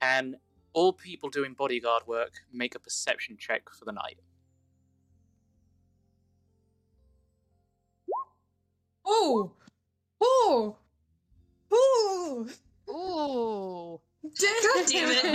Can 0.00 0.36
all 0.72 0.92
people 0.92 1.28
doing 1.28 1.54
bodyguard 1.54 2.06
work 2.06 2.32
make 2.52 2.74
a 2.74 2.78
perception 2.78 3.36
check 3.38 3.70
for 3.70 3.84
the 3.84 3.92
night? 3.92 4.18
oh! 9.04 9.52
Oh! 10.20 10.76
Oh! 11.70 12.48
Ooh. 12.88 14.00
God 14.22 14.86
damn 14.88 15.10
it. 15.10 15.30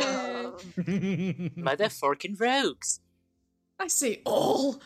Motherfucking 1.57 2.39
rogues! 2.39 3.01
I 3.79 3.87
say 3.87 4.21
all! 4.25 4.81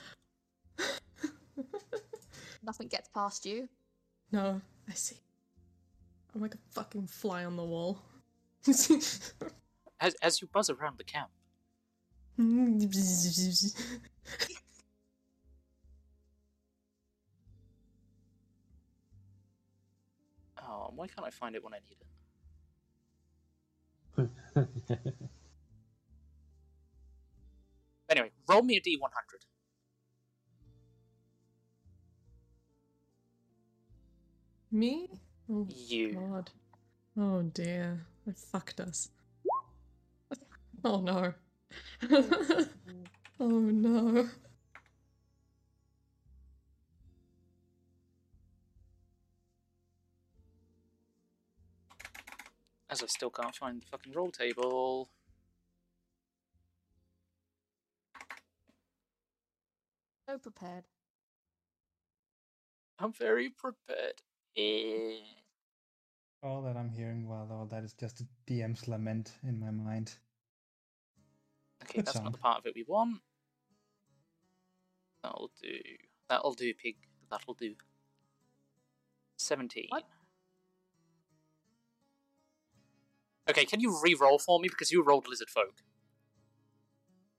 Nothing 2.63 2.87
gets 2.87 3.09
past 3.09 3.45
you. 3.45 3.69
No, 4.31 4.61
I 4.89 4.93
see. 4.93 5.17
I'm 6.33 6.41
like 6.41 6.55
a 6.55 6.59
fucking 6.71 7.07
fly 7.07 7.45
on 7.45 7.57
the 7.57 7.63
wall. 7.63 8.01
As, 10.01 10.15
as 10.21 10.41
you 10.41 10.47
buzz 10.51 10.69
around 10.69 10.97
the 10.97 11.03
camp, 11.05 11.29
oh, 20.63 20.91
why 20.95 21.07
can't 21.07 21.25
I 21.25 21.29
find 21.29 21.55
it 21.55 21.63
when 21.63 21.73
I 21.73 21.79
need 21.79 21.97
it? 24.27 25.17
Anyway, 28.11 28.29
roll 28.49 28.61
me 28.61 28.75
a 28.75 28.81
d100. 28.81 28.99
Me? 34.71 35.09
Oh, 35.49 35.65
You. 35.69 36.13
God. 36.13 36.51
Oh 37.17 37.41
dear. 37.43 38.05
I 38.27 38.31
fucked 38.33 38.81
us. 38.81 39.09
Oh 40.85 40.99
no. 40.99 41.33
oh 43.39 43.47
no. 43.47 44.27
As 52.89 53.03
I 53.03 53.05
still 53.05 53.29
can't 53.29 53.55
find 53.55 53.79
the 53.79 53.85
fucking 53.85 54.13
roll 54.13 54.31
table. 54.31 55.07
So 60.27 60.39
prepared. 60.39 60.85
I'm 62.97 63.13
very 63.13 63.49
prepared. 63.49 64.15
Eh. 64.57 65.19
All 66.41 66.63
that 66.63 66.75
I'm 66.75 66.89
hearing 66.89 67.27
while 67.27 67.47
all 67.51 67.67
that 67.67 67.83
is 67.83 67.93
just 67.93 68.21
a 68.21 68.27
DM's 68.47 68.87
lament 68.87 69.33
in 69.43 69.59
my 69.59 69.69
mind. 69.69 70.13
Okay, 71.83 71.97
Good 71.99 72.05
that's 72.05 72.15
song. 72.15 72.25
not 72.25 72.33
the 72.33 72.39
part 72.39 72.59
of 72.59 72.65
it 72.65 72.73
we 72.75 72.83
want. 72.87 73.19
That'll 75.23 75.51
do. 75.61 75.77
That'll 76.29 76.53
do, 76.53 76.73
pig. 76.73 76.95
That'll 77.29 77.53
do. 77.53 77.75
17. 79.37 79.85
What? 79.89 80.03
Okay, 83.49 83.65
can 83.65 83.79
you 83.79 83.99
re-roll 84.03 84.39
for 84.39 84.59
me 84.59 84.67
because 84.69 84.91
you 84.91 85.03
rolled 85.03 85.27
lizard 85.27 85.49
folk? 85.49 85.81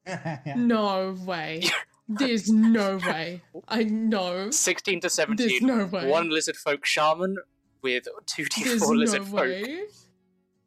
No 0.57 1.17
way. 1.25 1.63
There's 2.09 2.51
no 2.51 2.97
way. 3.07 3.41
I 3.69 3.85
know. 3.85 4.51
16 4.51 5.01
to 5.03 5.09
17. 5.09 5.37
There's 5.49 5.63
no 5.63 5.87
way. 5.87 6.09
One 6.09 6.29
lizard 6.29 6.57
folk 6.57 6.85
shaman 6.85 7.37
with 7.83 8.09
2d4 8.27 8.65
There's 8.65 8.89
lizard 8.89 9.21
no 9.23 9.27
folk. 9.27 9.41
way. 9.47 9.83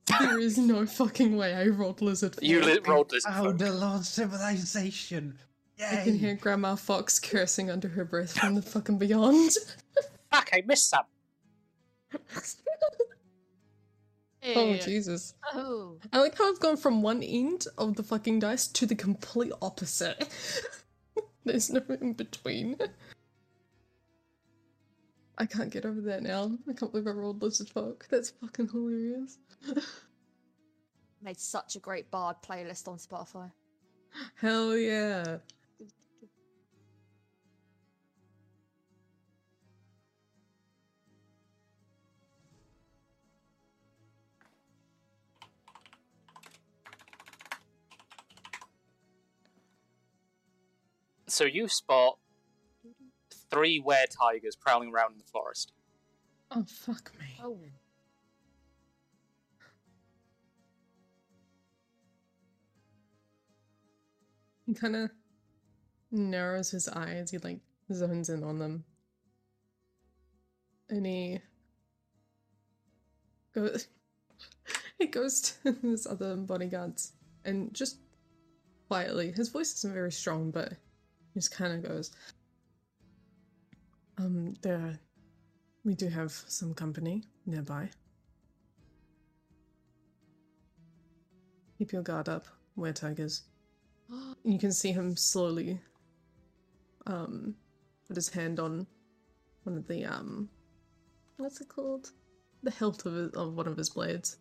There 0.08 0.40
is 0.40 0.58
no 0.58 0.86
fucking 0.86 1.36
way 1.36 1.54
I 1.56 1.68
rolled 1.68 2.02
lizard. 2.02 2.36
You 2.42 2.62
folk. 2.62 2.70
li- 2.70 2.80
rolled 2.92 3.12
lizard 3.12 3.32
Oh, 3.36 3.52
the 3.52 3.72
Lord 3.72 4.06
Civilization! 4.06 5.38
I 5.82 6.04
can 6.04 6.18
hear 6.18 6.36
Grandma 6.36 6.76
Fox 6.76 7.20
cursing 7.20 7.70
under 7.70 7.88
her 7.90 8.06
breath 8.06 8.38
from 8.38 8.56
the 8.56 8.62
fucking 8.62 8.98
beyond. 8.98 9.52
Fuck, 10.32 10.50
I 10.54 10.64
missed 10.66 10.90
some. 10.90 11.04
Oh 14.48 14.78
Jesus! 14.78 15.34
Oh. 15.54 15.98
I 16.14 16.20
like 16.20 16.38
how 16.38 16.50
I've 16.52 16.60
gone 16.60 16.78
from 16.78 17.02
one 17.02 17.24
end 17.24 17.66
of 17.78 17.96
the 17.96 18.04
fucking 18.04 18.40
dice 18.40 18.68
to 18.68 18.86
the 18.86 18.96
complete 18.96 19.52
opposite. 19.62 20.30
There's 21.46 21.72
no 21.72 21.82
in 22.02 22.14
between. 22.14 22.78
I 25.38 25.46
can't 25.46 25.70
get 25.70 25.86
over 25.86 26.00
that 26.02 26.24
now. 26.24 26.52
I 26.70 26.74
can't 26.74 26.92
believe 26.92 27.08
I 27.08 27.12
rolled 27.12 27.42
lizard 27.42 27.70
folk. 27.70 28.08
That's 28.10 28.30
fucking 28.30 28.70
hilarious. 28.70 29.38
Made 31.22 31.40
such 31.40 31.76
a 31.76 31.80
great 31.80 32.10
bard 32.10 32.38
playlist 32.42 32.88
on 32.88 32.98
Spotify. 32.98 33.52
Hell 34.36 34.78
yeah. 34.78 35.38
So 51.28 51.44
you 51.44 51.68
spot 51.68 52.18
three 53.56 53.80
were 53.80 54.06
tigers 54.10 54.56
prowling 54.56 54.94
around 54.94 55.14
in 55.14 55.18
the 55.18 55.24
forest. 55.24 55.72
Oh 56.52 56.66
fuck 56.68 57.12
me. 57.18 57.26
Oh. 57.42 57.58
He 64.68 64.74
kind 64.74 64.96
of 64.96 65.12
narrows 66.12 66.72
his 66.72 66.90
eyes. 66.90 67.32
He 67.32 67.38
like 67.38 67.60
zones 67.94 68.30
in 68.30 68.44
on 68.44 68.60
them, 68.60 68.84
and 70.90 71.06
he 71.06 71.40
goes. 73.54 73.88
he 75.00 75.08
goes 75.08 75.42
to 75.64 75.72
his 75.82 76.08
other 76.08 76.36
bodyguards 76.36 77.14
and 77.46 77.74
just 77.74 78.00
quietly. 78.90 79.32
His 79.32 79.50
voice 79.50 79.74
isn't 79.76 79.94
very 79.94 80.12
strong, 80.12 80.52
but 80.52 80.74
he 81.34 81.40
just 81.40 81.52
kind 81.52 81.74
of 81.74 81.90
goes. 81.90 82.12
Um, 84.18 84.54
there, 84.62 84.98
we 85.84 85.94
do 85.94 86.08
have 86.08 86.32
some 86.32 86.74
company 86.74 87.24
nearby. 87.46 87.90
Keep 91.78 91.92
your 91.92 92.02
guard 92.02 92.30
up, 92.30 92.48
were 92.76 92.94
tigers. 92.94 93.44
You 94.44 94.60
can 94.60 94.72
see 94.72 94.92
him 94.92 95.16
slowly 95.18 95.80
um 97.08 97.56
put 98.08 98.16
his 98.16 98.30
hand 98.30 98.60
on 98.60 98.86
one 99.64 99.78
of 99.78 99.88
the 99.88 100.06
um 100.06 100.50
what's 101.38 101.62
it 101.62 101.68
called? 101.68 102.12
The 102.64 102.72
hilt 102.72 103.06
of 103.06 103.14
his, 103.14 103.32
of 103.32 103.56
one 103.56 103.68
of 103.68 103.78
his 103.78 103.90
blades. 103.90 104.38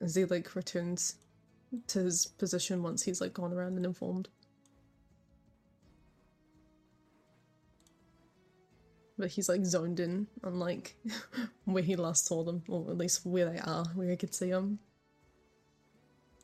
As 0.00 0.14
he 0.14 0.24
like 0.24 0.54
returns 0.54 1.16
to 1.88 2.00
his 2.00 2.26
position 2.26 2.82
once 2.82 3.02
he's 3.02 3.20
like 3.20 3.32
gone 3.34 3.52
around 3.52 3.76
and 3.76 3.86
informed. 3.86 4.28
But 9.18 9.30
he's 9.30 9.48
like 9.48 9.64
zoned 9.64 9.98
in 10.00 10.26
on 10.44 10.58
like 10.58 10.94
where 11.64 11.82
he 11.82 11.96
last 11.96 12.26
saw 12.26 12.42
them, 12.44 12.62
or 12.68 12.90
at 12.90 12.98
least 12.98 13.24
where 13.24 13.50
they 13.50 13.58
are, 13.58 13.86
where 13.94 14.10
he 14.10 14.16
could 14.16 14.34
see 14.34 14.50
them. 14.50 14.78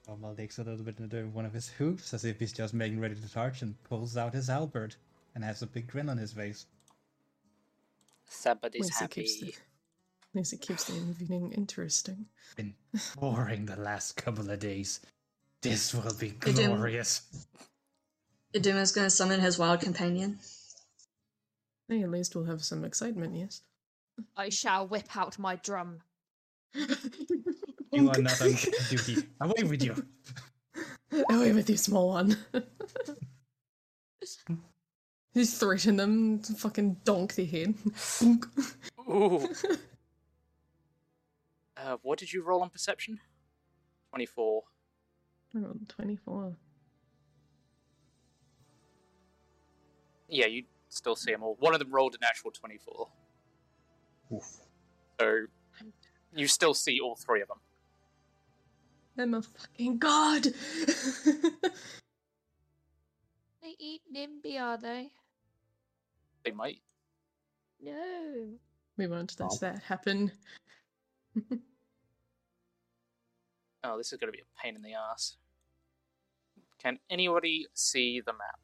Oh, 0.09 0.13
Normal 0.13 0.35
digs 0.35 0.59
a 0.59 0.65
little 0.65 0.85
bit 0.85 0.99
into 0.99 1.27
one 1.29 1.45
of 1.45 1.53
his 1.53 1.69
hoops 1.69 2.13
as 2.15 2.25
if 2.25 2.41
he's 2.41 2.53
just 2.53 2.75
making 2.75 2.99
ready 3.01 3.15
to 3.15 3.29
charge 3.33 3.63
and 3.63 3.81
pulls 3.85 4.17
out 4.17 4.35
his 4.35 4.49
halberd 4.49 4.97
and 5.35 5.45
has 5.45 5.63
a 5.63 5.67
big 5.67 5.87
grin 5.87 6.09
on 6.09 6.17
his 6.19 6.33
face. 6.33 6.67
Somebody's 8.29 8.81
At 8.81 8.85
least 8.87 9.03
it 9.03 9.11
keeps 9.11 9.35
happy. 9.41 9.47
the, 9.47 9.53
at 9.53 10.35
least 10.35 10.53
it 10.55 10.61
keeps 10.61 10.85
the 10.85 10.95
evening 10.97 11.53
interesting. 11.53 12.27
Been 12.57 12.75
boring 13.21 13.67
the 13.67 13.77
last 13.77 14.17
couple 14.17 14.51
of 14.51 14.59
days. 14.59 15.01
This 15.61 15.95
will 15.95 16.15
be 16.19 16.31
They 16.41 16.53
do. 16.53 16.67
glorious. 16.69 17.23
Iduma's 18.55 18.93
gonna 18.93 19.11
summon 19.11 19.41
his 19.41 19.59
wild 19.59 19.81
companion. 19.81 20.39
Hey, 21.93 22.03
at 22.05 22.11
least 22.11 22.35
we'll 22.35 22.47
have 22.47 22.65
some 22.65 22.87
excitement, 22.87 23.37
yes? 23.37 23.61
I 24.35 24.49
shall 24.49 24.89
whip 24.89 25.15
out 25.15 25.39
my 25.39 25.57
drum. 25.57 26.01
You 26.75 28.09
are 28.09 28.19
not 28.19 28.41
on 28.41 28.49
duty. 28.89 29.29
Away 29.43 29.65
with 29.65 29.83
you. 29.85 30.07
Away 31.29 31.53
with 31.53 31.69
you, 31.69 31.77
small 31.77 32.09
one. 32.09 32.39
He's 35.35 35.59
threaten 35.59 35.97
them 35.97 36.39
to 36.39 36.55
fucking 36.55 36.97
donk 37.05 37.35
their 37.35 37.45
head. 37.45 37.75
Ooh. 39.07 39.47
uh, 41.77 41.99
what 42.01 42.19
did 42.19 42.33
you 42.33 42.43
roll 42.43 42.63
on 42.63 42.71
perception? 42.71 43.21
24. 44.13 44.63
I 45.55 45.59
rolled 45.59 45.89
24. 45.91 46.57
Yeah, 50.31 50.47
you 50.47 50.63
still 50.93 51.17
see 51.17 51.33
them 51.33 51.43
all. 51.43 51.57
One 51.59 51.75
of 51.75 51.81
them 51.81 51.91
rolled 51.91 52.15
a 52.15 52.19
natural 52.21 52.51
24. 52.53 53.09
So 55.21 55.47
you 56.35 56.47
still 56.47 56.75
see 56.75 57.01
all 57.01 57.17
three 57.17 57.43
of 57.43 57.49
them. 57.49 57.59
I'm 59.19 59.35
a 59.35 59.43
fucking 59.43 59.99
god! 59.99 60.47
They 63.63 63.77
eat 63.79 64.03
Nimby, 64.13 64.61
are 64.61 64.77
they? 64.77 65.13
They 66.45 66.51
might. 66.51 66.81
No. 67.81 68.49
we 68.97 69.07
won't 69.07 69.39
let 69.39 69.61
that 69.61 69.77
oh. 69.77 69.81
happen. 69.87 70.33
Oh, 73.85 73.99
this 73.99 74.13
is 74.13 74.19
going 74.21 74.33
to 74.33 74.37
be 74.37 74.39
a 74.39 74.63
pain 74.63 74.77
in 74.77 74.83
the 74.83 74.95
ass. 74.95 75.39
Can 76.81 77.01
anybody 77.11 77.67
see 77.75 78.21
the 78.25 78.33
map? 78.33 78.61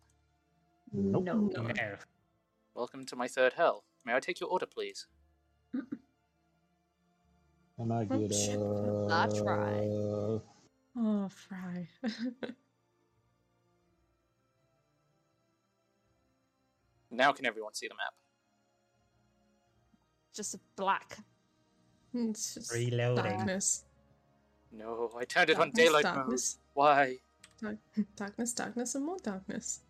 No. 0.92 1.18
No. 1.18 1.50
Welcome 2.78 3.04
to 3.06 3.16
my 3.16 3.26
third 3.26 3.54
hell. 3.54 3.82
May 4.06 4.14
I 4.14 4.20
take 4.20 4.38
your 4.38 4.48
order, 4.50 4.66
please? 4.66 5.08
And 7.80 7.92
I 7.92 8.06
Oh, 8.10 8.18
get 8.18 8.32
shit. 8.34 8.56
uh, 8.56 9.06
That's 9.08 9.40
right. 9.40 10.40
Oh, 10.96 11.28
Fry. 11.28 11.88
Now 17.10 17.32
can 17.32 17.46
everyone 17.46 17.74
see 17.74 17.88
the 17.88 17.94
map? 17.94 18.14
Just 20.34 20.54
black. 20.76 21.18
it's 22.14 22.54
just 22.54 22.72
Reloading. 22.72 23.24
darkness. 23.24 23.84
No, 24.70 25.10
I 25.18 25.24
turned 25.24 25.50
it 25.50 25.54
on 25.56 25.68
Darkness, 25.70 25.84
daylight 25.84 26.02
darkness. 26.04 26.58
mode. 26.76 26.84
Why? 26.84 27.16
Dark- 27.60 27.78
darkness, 28.14 28.52
darkness, 28.52 28.94
and 28.94 29.04
more 29.06 29.18
darkness. 29.22 29.80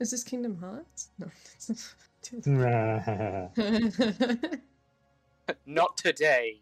Is 0.00 0.10
this 0.10 0.24
Kingdom 0.24 0.58
Hearts? 0.58 1.08
No. 1.18 1.30
Not 5.66 5.96
today. 5.96 6.60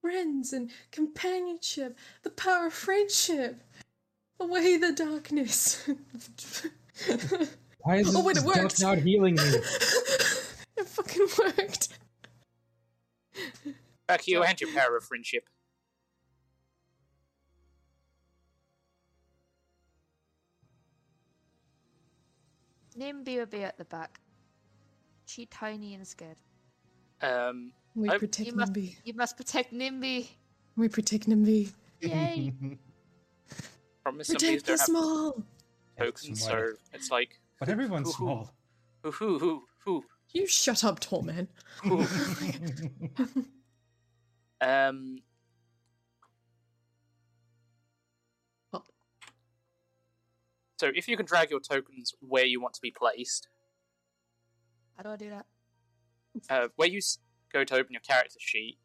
Friends 0.00 0.52
and 0.52 0.70
companionship, 0.90 1.96
the 2.22 2.30
power 2.30 2.66
of 2.68 2.72
friendship. 2.72 3.62
Away 4.40 4.76
the 4.76 4.92
darkness. 4.92 5.84
Why 7.80 7.96
is 7.96 8.14
Oh, 8.14 8.24
wait, 8.24 8.36
it 8.36 8.44
worked. 8.44 8.80
not 8.80 8.98
healing 8.98 9.34
me? 9.34 9.42
it 9.42 10.86
fucking 10.86 11.26
worked. 11.38 11.88
Back 14.06 14.28
you 14.28 14.44
and 14.44 14.60
your 14.60 14.72
power 14.72 14.96
of 14.96 15.04
friendship. 15.04 15.48
Nimby 22.98 23.36
will 23.38 23.46
be 23.46 23.62
at 23.64 23.76
the 23.78 23.84
back. 23.84 24.20
She 25.26 25.46
tiny 25.46 25.94
and 25.94 26.06
scared. 26.06 26.36
Um, 27.22 27.72
We 27.94 28.08
I- 28.08 28.18
protect 28.18 28.48
You 28.48 28.54
must, 28.56 28.72
Nimby. 28.72 28.96
you 29.04 29.14
must 29.14 29.36
protect 29.36 29.72
Nimby. 29.72 30.28
We 30.76 30.88
protect 30.88 31.26
Nimby. 31.28 31.72
Yay! 32.00 32.52
promise 34.02 34.28
Protect 34.28 34.64
the 34.66 34.78
small. 34.78 35.42
tokens, 35.98 36.44
Smart. 36.44 36.76
so 36.78 36.82
it's 36.94 37.10
like 37.10 37.40
But 37.58 37.68
everyone's 37.68 38.14
Hoo-hoo. 38.14 38.24
small. 38.26 38.50
hoo 39.02 39.10
hoo 39.10 39.38
hoo 39.38 39.62
hoo. 39.84 40.04
You 40.32 40.46
shut 40.46 40.84
up, 40.84 41.00
tall 41.00 41.22
man. 41.22 41.48
hoo. 41.82 42.06
um, 44.60 45.18
so 50.78 50.90
if 50.94 51.08
you 51.08 51.16
can 51.16 51.26
drag 51.26 51.50
your 51.50 51.60
tokens 51.60 52.14
where 52.20 52.44
you 52.44 52.60
want 52.60 52.74
to 52.74 52.80
be 52.80 52.90
placed, 52.92 53.48
How 54.96 55.02
do 55.02 55.10
I 55.10 55.16
do 55.16 55.30
that? 55.30 55.46
uh, 56.48 56.68
where 56.76 56.88
you 56.88 57.00
go 57.52 57.64
to 57.64 57.74
open 57.74 57.92
your 57.92 58.00
character 58.00 58.38
sheet, 58.38 58.78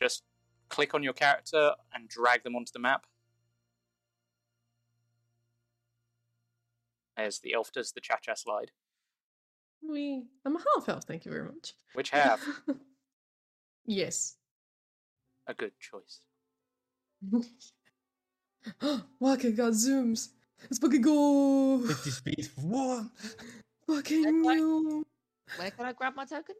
just 0.00 0.24
click 0.68 0.92
on 0.94 1.02
your 1.04 1.12
character 1.12 1.72
and 1.94 2.08
drag 2.08 2.42
them 2.42 2.56
onto 2.56 2.72
the 2.72 2.80
map. 2.80 3.06
As 7.16 7.38
the 7.38 7.54
elf 7.54 7.70
does 7.72 7.92
the 7.92 8.00
cha 8.00 8.16
cha 8.20 8.34
slide. 8.34 8.72
we. 9.88 10.24
I'm 10.44 10.56
a 10.56 10.62
half 10.74 10.88
elf, 10.88 11.04
thank 11.04 11.24
you 11.24 11.30
very 11.30 11.44
much. 11.44 11.74
Which 11.94 12.10
half? 12.10 12.44
yes. 13.86 14.36
a 15.46 15.54
good 15.54 15.72
choice. 15.78 16.20
Waka 19.20 19.52
got 19.52 19.72
zooms. 19.72 20.30
Let's 20.62 20.78
fucking 20.78 21.02
go. 21.02 21.80
50 21.86 22.10
speed. 22.10 22.48
What? 22.56 23.06
Fucking 23.86 24.42
Like- 24.42 24.58
no. 24.58 25.04
Where 25.56 25.70
can 25.70 25.86
I 25.86 25.92
grab 25.92 26.14
my 26.16 26.24
token? 26.24 26.56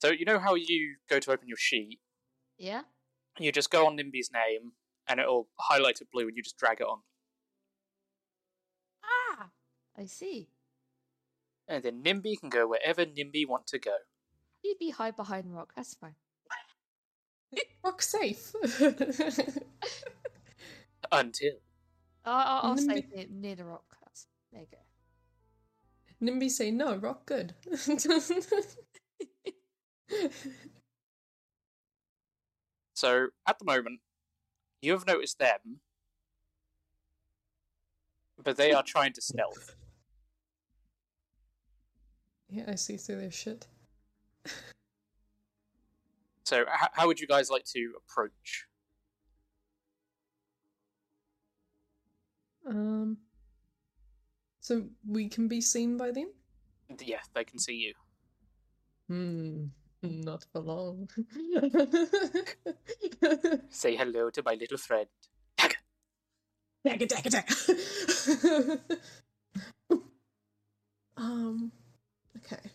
So 0.00 0.10
you 0.10 0.24
know 0.24 0.38
how 0.38 0.54
you 0.54 0.96
go 1.08 1.18
to 1.20 1.32
open 1.32 1.48
your 1.48 1.58
sheet, 1.58 2.00
Yeah. 2.56 2.82
you 3.38 3.52
just 3.52 3.70
go 3.70 3.86
on 3.86 3.96
Nimby's 3.98 4.30
name 4.32 4.72
and 5.06 5.20
it'll 5.20 5.48
highlight 5.58 6.00
it 6.00 6.10
blue 6.10 6.26
and 6.28 6.36
you 6.36 6.42
just 6.42 6.56
drag 6.56 6.80
it 6.80 6.86
on. 6.86 7.02
Ah, 9.02 9.50
I 9.96 10.06
see. 10.06 10.48
And 11.66 11.82
then 11.82 12.02
Nimby 12.02 12.38
can 12.40 12.48
go 12.48 12.66
wherever 12.66 13.04
Nimby 13.04 13.46
want 13.46 13.66
to 13.68 13.78
go. 13.78 13.96
You'd 14.62 14.78
be 14.78 14.90
hide 14.90 15.16
behind 15.16 15.54
rock. 15.54 15.72
That's 15.76 15.94
fine. 15.94 16.14
Rock 17.84 18.02
safe. 18.02 18.52
Until. 21.12 21.52
I'll, 22.28 22.46
I'll, 22.46 22.70
I'll 22.70 22.76
stay 22.76 23.04
near, 23.14 23.26
near 23.30 23.54
the 23.54 23.64
rock. 23.64 23.96
That's, 24.02 24.26
there 24.52 24.62
you 24.62 24.66
go. 24.70 24.78
Nimby 26.20 26.50
say 26.50 26.70
no, 26.70 26.96
rock 26.96 27.26
good. 27.26 27.54
So 32.94 33.28
at 33.46 33.60
the 33.60 33.64
moment, 33.64 34.00
you 34.82 34.90
have 34.90 35.06
noticed 35.06 35.38
them, 35.38 35.78
but 38.42 38.56
they 38.56 38.72
are 38.72 38.82
trying 38.82 39.12
to 39.12 39.20
stealth. 39.20 39.76
yeah, 42.48 42.64
I 42.66 42.74
see 42.74 42.96
through 42.96 43.20
their 43.20 43.30
shit. 43.30 43.68
So 46.42 46.62
h- 46.62 46.90
how 46.94 47.06
would 47.06 47.20
you 47.20 47.28
guys 47.28 47.50
like 47.50 47.66
to 47.66 47.92
approach? 47.98 48.66
Um. 52.68 53.18
So 54.60 54.84
we 55.06 55.28
can 55.28 55.48
be 55.48 55.60
seen 55.60 55.96
by 55.96 56.10
them? 56.10 56.32
Yeah, 57.00 57.20
they 57.34 57.44
can 57.44 57.58
see 57.58 57.74
you. 57.74 57.94
Hmm. 59.08 59.66
Not 60.02 60.44
for 60.52 60.60
long. 60.60 61.08
Say 63.70 63.96
hello 63.96 64.30
to 64.30 64.42
my 64.44 64.54
little 64.54 64.78
friend. 64.78 65.08
Dagger, 66.84 67.06
dagger, 67.06 67.30
dagger. 67.30 68.80
um. 71.16 71.72
Okay. 72.36 72.70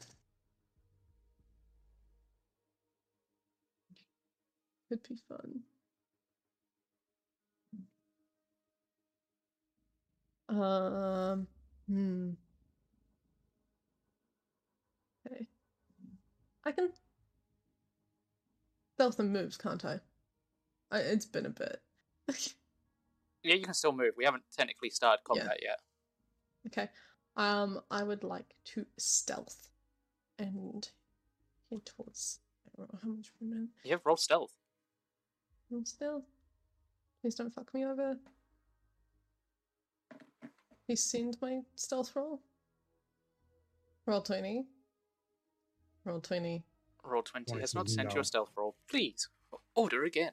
Could 4.89 5.03
be 5.07 5.15
fun. 5.29 5.61
Um. 10.61 11.47
Hmm. 11.87 12.31
Okay. 15.25 15.47
I 16.65 16.71
can 16.71 16.89
stealth 18.95 19.19
and 19.19 19.33
moves, 19.33 19.57
can't 19.57 19.83
I? 19.83 19.99
I 20.91 20.99
it's 20.99 21.25
been 21.25 21.45
a 21.45 21.49
bit. 21.49 21.81
Yeah, 23.43 23.55
you 23.55 23.63
can 23.63 23.73
still 23.73 23.91
move. 23.91 24.13
We 24.15 24.23
haven't 24.25 24.43
technically 24.55 24.89
started 24.89 25.21
Yeah. 25.33 25.39
combat 25.41 25.59
yet. 25.61 25.79
Okay. 26.67 26.89
Um, 27.35 27.81
I 27.91 28.03
would 28.03 28.23
like 28.23 28.55
to 28.65 28.85
stealth 28.97 29.69
and 30.39 30.89
head 31.69 31.85
towards. 31.85 32.39
I 32.67 32.77
don't 32.77 32.93
know 32.93 32.99
how 33.03 33.09
much 33.09 33.31
room 33.41 33.51
in. 33.53 33.69
You 33.83 33.91
have 33.91 34.05
roll 34.05 34.15
stealth. 34.17 34.53
I'm 35.71 35.85
still. 35.85 36.23
Please 37.21 37.35
don't 37.35 37.53
fuck 37.53 37.73
me 37.73 37.85
over. 37.85 38.17
Please 40.87 41.03
send 41.03 41.37
my 41.41 41.61
stealth 41.75 42.15
roll. 42.15 42.41
Roll20. 44.07 44.65
Roll 46.05 46.19
20. 46.19 46.63
Roll20 47.05 47.59
has 47.61 47.73
not 47.73 47.89
sent 47.89 48.09
no. 48.09 48.15
your 48.15 48.23
stealth 48.23 48.51
roll. 48.57 48.75
Please, 48.89 49.29
order 49.75 50.03
again. 50.03 50.31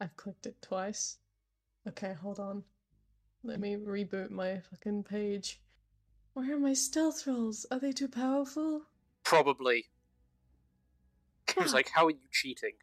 I've 0.00 0.16
clicked 0.16 0.46
it 0.46 0.60
twice. 0.60 1.18
Okay, 1.88 2.12
hold 2.12 2.38
on. 2.38 2.62
Let 3.42 3.60
me 3.60 3.76
reboot 3.76 4.30
my 4.30 4.60
fucking 4.70 5.04
page. 5.04 5.60
Where 6.34 6.54
are 6.54 6.58
my 6.58 6.74
stealth 6.74 7.26
rolls? 7.26 7.66
Are 7.70 7.78
they 7.78 7.92
too 7.92 8.08
powerful? 8.08 8.82
Probably. 9.24 9.86
It 11.48 11.56
was 11.56 11.74
like, 11.74 11.90
how 11.94 12.06
are 12.06 12.10
you 12.10 12.28
cheating? 12.30 12.74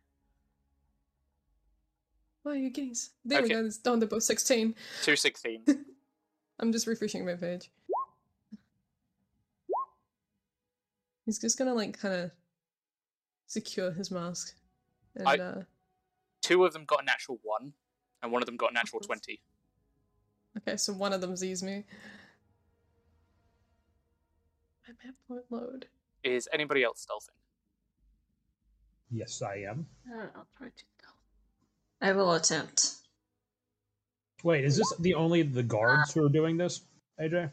Why 2.48 2.54
are 2.54 2.56
you 2.56 2.70
getting. 2.70 2.92
s- 2.92 3.10
There 3.26 3.42
we 3.42 3.50
go, 3.50 3.66
it's 3.66 3.78
down 3.78 4.00
to 4.00 4.06
both 4.08 4.24
16. 4.24 4.74
216. 5.04 5.66
I'm 6.60 6.72
just 6.72 6.88
refreshing 6.88 7.26
my 7.26 7.34
page. 7.36 7.70
He's 11.26 11.40
just 11.40 11.58
gonna 11.58 11.74
like 11.74 12.00
kind 12.00 12.14
of 12.16 12.32
secure 13.48 13.92
his 13.92 14.12
mask, 14.12 14.56
and 15.18 15.28
I- 15.28 15.38
uh, 15.38 15.64
Two 16.42 16.64
of 16.64 16.72
them 16.72 16.86
got 16.86 17.02
a 17.02 17.06
natural 17.06 17.38
1, 17.44 17.74
and 18.24 18.32
one 18.32 18.42
of 18.42 18.46
them 18.46 18.56
got 18.56 18.72
a 18.72 18.74
natural 18.74 19.02
20. 19.02 19.42
okay, 20.60 20.78
so 20.78 20.94
one 20.94 21.12
of 21.12 21.20
them 21.20 21.36
sees 21.36 21.62
me. 21.62 21.84
My 24.88 24.94
map 25.04 25.16
won't 25.28 25.52
load. 25.52 25.88
Is 26.24 26.48
anybody 26.54 26.82
else 26.86 27.06
stealthing? 27.06 27.36
Yes, 29.12 29.42
I 29.42 29.66
am. 29.70 29.86
Uh, 30.10 30.28
I'll 30.34 30.48
try 30.58 30.68
to 30.68 30.84
go. 30.97 30.97
I 32.02 32.12
will 32.12 32.34
attempt. 32.34 32.96
Wait, 34.44 34.64
is 34.64 34.78
this 34.78 34.94
the 35.00 35.16
only 35.16 35.42
the 35.42 35.64
guards 35.64 36.14
who 36.14 36.26
are 36.26 36.30
doing 36.30 36.58
this, 36.58 36.82
AJ? 37.20 37.52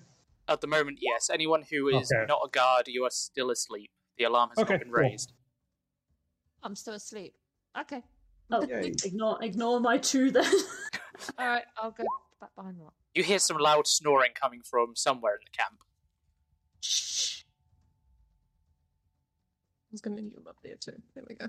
At 0.48 0.60
the 0.60 0.66
moment, 0.66 0.98
yes. 1.00 1.30
Anyone 1.32 1.62
who 1.70 1.88
is 1.88 2.12
Okay. 2.12 2.26
not 2.28 2.40
a 2.44 2.48
guard, 2.50 2.86
you 2.88 3.04
are 3.04 3.10
still 3.10 3.50
asleep. 3.50 3.90
The 4.18 4.24
alarm 4.24 4.50
has 4.50 4.58
Okay, 4.58 4.74
not 4.74 4.80
been 4.80 4.88
cool. 4.92 5.00
raised. 5.02 5.32
I'm 6.62 6.76
still 6.76 6.94
asleep. 6.94 7.34
Okay. 7.78 8.02
Oh, 8.50 8.60
ignore 8.62 9.42
ignore 9.42 9.80
my 9.80 9.96
two 9.98 10.30
then. 10.30 10.44
All 11.38 11.46
right. 11.48 11.64
I'll 11.78 11.90
go 11.90 12.04
back 12.40 12.54
behind 12.54 12.76
rock. 12.78 12.92
You 13.14 13.22
hear 13.22 13.38
some 13.38 13.56
loud 13.56 13.86
snoring 13.86 14.32
coming 14.34 14.60
from 14.62 14.94
somewhere 14.94 15.34
in 15.34 15.40
the 15.44 15.50
camp. 15.50 15.78
Shh. 16.80 17.42
I 19.84 19.88
was 19.92 20.00
gonna 20.02 20.20
new 20.20 20.36
him 20.36 20.46
up 20.46 20.58
there 20.62 20.76
too. 20.76 21.00
There 21.14 21.24
we 21.26 21.34
go. 21.36 21.46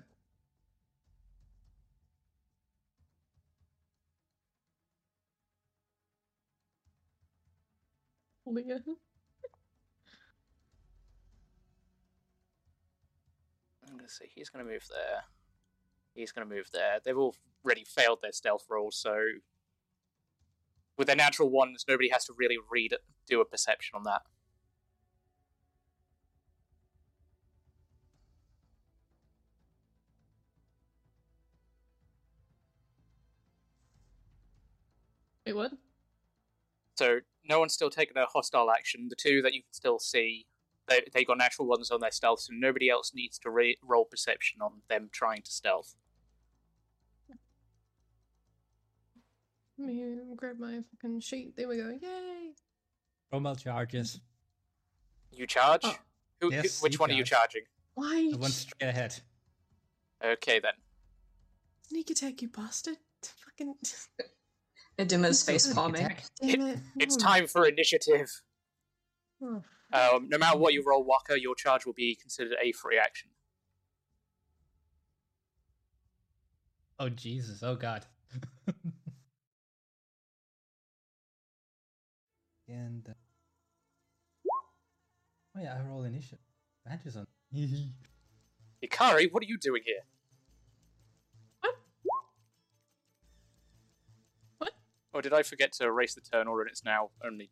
Leah. 8.46 8.82
I'm 13.88 13.98
gonna 13.98 14.10
see. 14.10 14.26
He's 14.34 14.50
gonna 14.50 14.66
move 14.66 14.88
there. 14.90 15.24
He's 16.14 16.32
gonna 16.32 16.48
move 16.48 16.70
there. 16.72 17.00
They've 17.04 17.18
already 17.18 17.86
failed 17.86 18.20
their 18.22 18.32
stealth 18.32 18.66
roll, 18.70 18.92
so 18.92 19.18
with 20.98 21.08
their 21.08 21.16
natural 21.16 21.50
ones, 21.50 21.86
nobody 21.88 22.10
has 22.10 22.26
to 22.26 22.34
really 22.38 22.58
read 22.72 22.94
it, 22.94 23.02
do 23.28 23.42
a 23.42 23.46
perception 23.46 23.98
on 23.98 24.04
that. 24.04 24.22
Wait, 35.46 35.54
what? 35.54 35.72
So 36.96 37.20
no 37.48 37.60
one's 37.60 37.74
still 37.74 37.90
taken 37.90 38.18
a 38.18 38.26
hostile 38.26 38.70
action. 38.72 39.08
The 39.10 39.16
two 39.16 39.42
that 39.42 39.54
you 39.54 39.62
can 39.62 39.74
still 39.74 40.00
see, 40.00 40.46
they 40.88 41.02
they 41.14 41.24
got 41.24 41.38
natural 41.38 41.68
ones 41.68 41.92
on 41.92 42.00
their 42.00 42.12
stealth, 42.12 42.42
so 42.42 42.54
nobody 42.54 42.90
else 42.90 43.12
needs 43.14 43.38
to 43.40 43.50
re- 43.50 43.78
roll 43.84 44.06
perception 44.06 44.62
on 44.62 44.82
them 44.90 45.10
trying 45.12 45.42
to 45.44 45.52
stealth. 45.52 45.96
Let 49.78 49.88
me 49.88 50.16
grab 50.36 50.58
my 50.58 50.80
fucking 50.92 51.20
sheet. 51.20 51.56
There 51.58 51.68
we 51.68 51.78
go. 51.78 51.90
Yay! 52.02 52.54
Rommel 53.32 53.56
charges. 53.56 54.22
You 55.32 55.46
charge? 55.48 55.82
Oh. 55.84 55.96
Who, 56.42 56.52
who- 56.52 56.62
which 56.82 56.94
you 56.94 57.00
one 57.00 57.12
are 57.12 57.14
you 57.14 57.24
charging? 57.26 57.64
Why? 57.96 58.30
The 58.32 58.38
one 58.38 58.52
straight 58.52 58.88
ahead. 58.90 59.16
Okay 60.24 60.60
then. 60.60 60.74
Sneak 61.90 62.10
attack, 62.10 62.42
you 62.42 62.48
bastard! 62.50 62.98
Fucking 63.46 63.76
Iduma's 64.98 65.44
face 65.44 65.72
palming. 65.74 66.06
attack. 66.06 66.24
damn 66.42 66.62
it! 66.62 66.80
It's 67.00 67.16
Oh. 67.16 67.20
time 67.20 67.48
for 67.48 67.66
initiative. 67.68 68.42
Oh. 69.42 69.62
Um, 69.94 70.30
no 70.30 70.38
matter 70.38 70.58
what 70.58 70.74
you 70.74 70.84
roll, 70.86 71.04
Waka, 71.04 71.40
your 71.40 71.56
charge 71.56 71.86
will 71.86 71.94
be 71.94 72.16
considered 72.16 72.56
a 72.62 72.72
free 72.72 72.98
action. 72.98 73.30
Oh 76.98 77.10
Jesus! 77.10 77.62
Oh 77.62 77.76
God. 77.76 78.06
and 82.68 83.08
uh... 83.10 83.14
oh 85.58 85.62
yeah, 85.62 85.76
I 85.78 85.82
roll 85.88 86.04
initiative. 86.04 86.40
Badges 86.86 87.18
on. 87.18 87.28
Ikari, 88.84 89.32
what 89.32 89.44
are 89.44 89.48
you 89.48 89.58
doing 89.58 89.82
here? 89.86 90.02
What? 95.16 95.20
Or 95.20 95.22
did 95.22 95.34
I 95.34 95.44
forget 95.44 95.72
to 95.74 95.86
erase 95.86 96.14
the 96.14 96.20
turn 96.20 96.48
order 96.48 96.64
and 96.64 96.72
it's 96.72 96.84
now 96.84 97.12
only. 97.24 97.50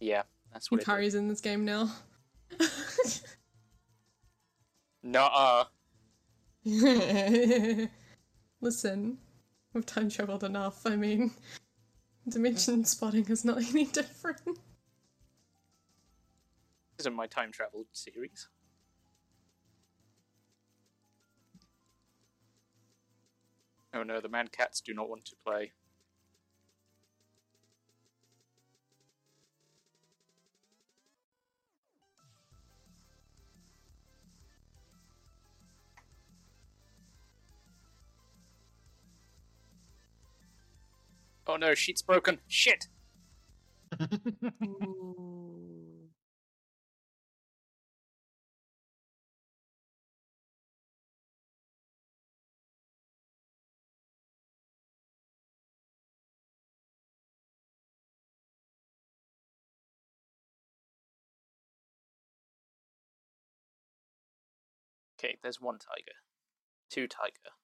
Yeah, 0.00 0.24
that's 0.52 0.70
what 0.70 0.80
it 0.80 0.82
is. 0.82 0.86
Hikari's 0.86 1.14
in 1.14 1.28
this 1.28 1.40
game 1.40 1.64
now. 1.64 1.90
Nuh-uh. 5.02 5.64
Listen, 8.60 9.16
we've 9.72 9.86
time 9.86 10.10
traveled 10.10 10.44
enough. 10.44 10.82
I 10.86 10.96
mean, 10.96 11.30
dimension 12.28 12.84
spotting 12.84 13.24
is 13.30 13.46
not 13.46 13.62
any 13.70 13.86
different. 13.86 14.44
This 14.44 14.56
isn't 17.00 17.14
my 17.14 17.26
time 17.26 17.50
travel 17.50 17.86
series. 17.92 18.48
Oh 23.94 24.02
no, 24.02 24.20
the 24.20 24.28
man 24.28 24.48
cats 24.48 24.82
do 24.82 24.92
not 24.92 25.08
want 25.08 25.24
to 25.26 25.36
play. 25.46 25.72
Oh 41.46 41.56
no, 41.56 41.74
sheet's 41.74 42.02
broken. 42.02 42.40
Shit! 42.48 42.88
Okay, 65.24 65.36
there's 65.42 65.60
one 65.60 65.78
tiger. 65.78 66.18
Two 66.90 67.06
tiger. 67.06 67.54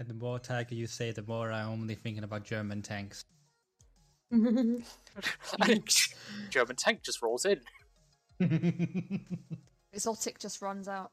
And 0.00 0.08
the 0.08 0.14
more 0.14 0.38
tiger 0.38 0.74
you 0.74 0.86
say, 0.86 1.10
the 1.10 1.22
more 1.22 1.52
I'm 1.52 1.68
only 1.68 1.94
thinking 1.94 2.24
about 2.24 2.42
German 2.42 2.80
tanks. 2.80 3.26
German 4.32 4.82
tank 6.78 7.02
just 7.02 7.20
rolls 7.20 7.44
in. 7.44 7.60
Exotic 9.92 10.38
just 10.38 10.62
runs 10.62 10.88
out. 10.88 11.10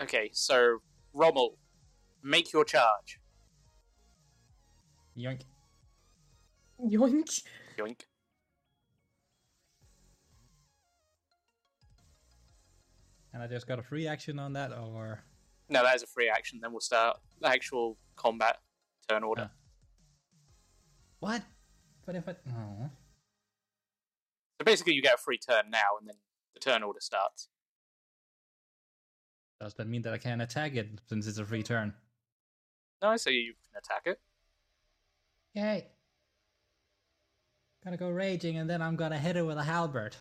Okay, 0.00 0.30
so 0.32 0.78
Rommel, 1.12 1.58
make 2.22 2.50
your 2.54 2.64
charge. 2.64 3.20
Yoink. 5.14 5.42
Yoink. 6.90 7.42
Yoink. 7.78 8.00
And 13.32 13.42
I 13.42 13.46
just 13.46 13.66
got 13.66 13.78
a 13.78 13.82
free 13.82 14.06
action 14.06 14.38
on 14.38 14.52
that, 14.54 14.72
or 14.72 15.20
No, 15.68 15.82
that 15.82 15.94
is 15.96 16.02
a 16.02 16.06
free 16.06 16.28
action. 16.28 16.58
Then 16.60 16.72
we'll 16.72 16.80
start 16.80 17.18
the 17.40 17.48
actual 17.48 17.96
combat 18.16 18.58
turn 19.08 19.22
order. 19.22 19.50
What? 21.20 21.42
But 22.04 22.16
if 22.16 22.28
I 22.28 22.32
oh, 22.32 22.90
So 24.58 24.64
basically, 24.64 24.94
you 24.94 25.02
get 25.02 25.14
a 25.14 25.18
free 25.18 25.38
turn 25.38 25.70
now, 25.70 25.96
and 26.00 26.08
then 26.08 26.16
the 26.52 26.60
turn 26.60 26.82
order 26.82 27.00
starts. 27.00 27.48
does 29.60 29.74
that 29.74 29.86
mean 29.86 30.02
that 30.02 30.12
I 30.12 30.18
can't 30.18 30.42
attack 30.42 30.74
it 30.74 30.88
since 31.08 31.26
it's 31.26 31.38
a 31.38 31.44
free 31.44 31.62
turn? 31.62 31.94
No, 33.00 33.16
so 33.16 33.30
you 33.30 33.54
can 33.54 33.78
attack 33.78 34.02
it. 34.06 34.20
Yay! 35.54 35.86
Gonna 37.84 37.96
go 37.96 38.10
raging, 38.10 38.58
and 38.58 38.70
then 38.70 38.80
I'm 38.80 38.96
gonna 38.96 39.18
hit 39.18 39.36
it 39.36 39.42
with 39.42 39.58
a 39.58 39.64
halberd. 39.64 40.16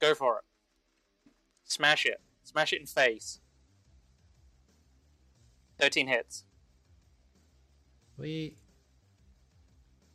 Go 0.00 0.14
for 0.14 0.38
it. 0.38 0.44
Smash 1.64 2.06
it. 2.06 2.20
Smash 2.42 2.72
it 2.72 2.80
in 2.80 2.86
face. 2.86 3.40
13 5.78 6.08
hits. 6.08 6.44
Sweet. 8.16 8.56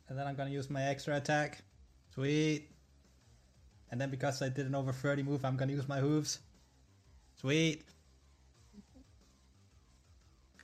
And 0.08 0.18
then 0.18 0.26
I'm 0.26 0.34
gonna 0.34 0.50
use 0.50 0.68
my 0.68 0.82
extra 0.82 1.16
attack. 1.16 1.62
Sweet. 2.12 2.68
And 3.90 4.00
then 4.00 4.10
because 4.10 4.42
I 4.42 4.48
did 4.48 4.66
an 4.66 4.74
over 4.74 4.92
30 4.92 5.22
move, 5.22 5.44
I'm 5.44 5.56
gonna 5.56 5.72
use 5.72 5.88
my 5.88 6.00
hooves. 6.00 6.40
Sweet. 7.40 7.82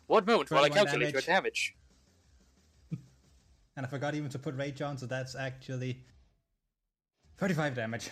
One 0.06 0.24
moment 0.24 0.50
while 0.50 0.64
I 0.64 0.68
21 0.68 0.86
calculate 0.86 1.12
your 1.12 1.22
damage. 1.22 1.74
And 3.78 3.86
I 3.86 3.88
forgot 3.88 4.16
even 4.16 4.28
to 4.30 4.40
put 4.40 4.56
rage 4.56 4.82
on, 4.82 4.98
so 4.98 5.06
that's 5.06 5.36
actually 5.36 6.02
35 7.36 7.76
damage. 7.76 8.10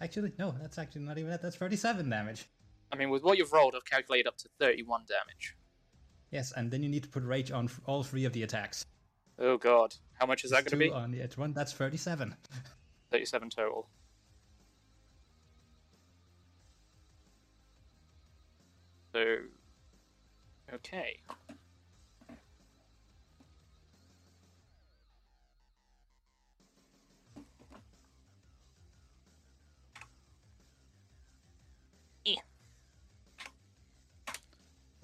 Actually, 0.00 0.32
no, 0.36 0.52
that's 0.60 0.78
actually 0.78 1.02
not 1.02 1.16
even 1.16 1.30
that. 1.30 1.40
That's 1.40 1.54
37 1.54 2.10
damage. 2.10 2.46
I 2.90 2.96
mean, 2.96 3.10
with 3.10 3.22
what 3.22 3.38
you've 3.38 3.52
rolled, 3.52 3.76
I've 3.76 3.84
calculated 3.84 4.26
up 4.26 4.36
to 4.38 4.48
31 4.58 5.02
damage. 5.06 5.54
Yes, 6.32 6.52
and 6.56 6.72
then 6.72 6.82
you 6.82 6.88
need 6.88 7.04
to 7.04 7.08
put 7.08 7.22
rage 7.22 7.52
on 7.52 7.70
all 7.86 8.02
three 8.02 8.24
of 8.24 8.32
the 8.32 8.42
attacks. 8.42 8.84
Oh 9.38 9.58
god. 9.58 9.94
How 10.14 10.26
much 10.26 10.42
is 10.42 10.50
that 10.50 10.64
going 10.64 10.72
to 10.72 10.76
be? 10.76 10.90
on 10.90 11.12
the 11.12 11.22
edge 11.22 11.36
one? 11.36 11.52
That's 11.52 11.72
37. 11.72 12.34
37 13.12 13.50
total. 13.50 13.86
So. 19.12 19.36
Okay. 20.74 21.20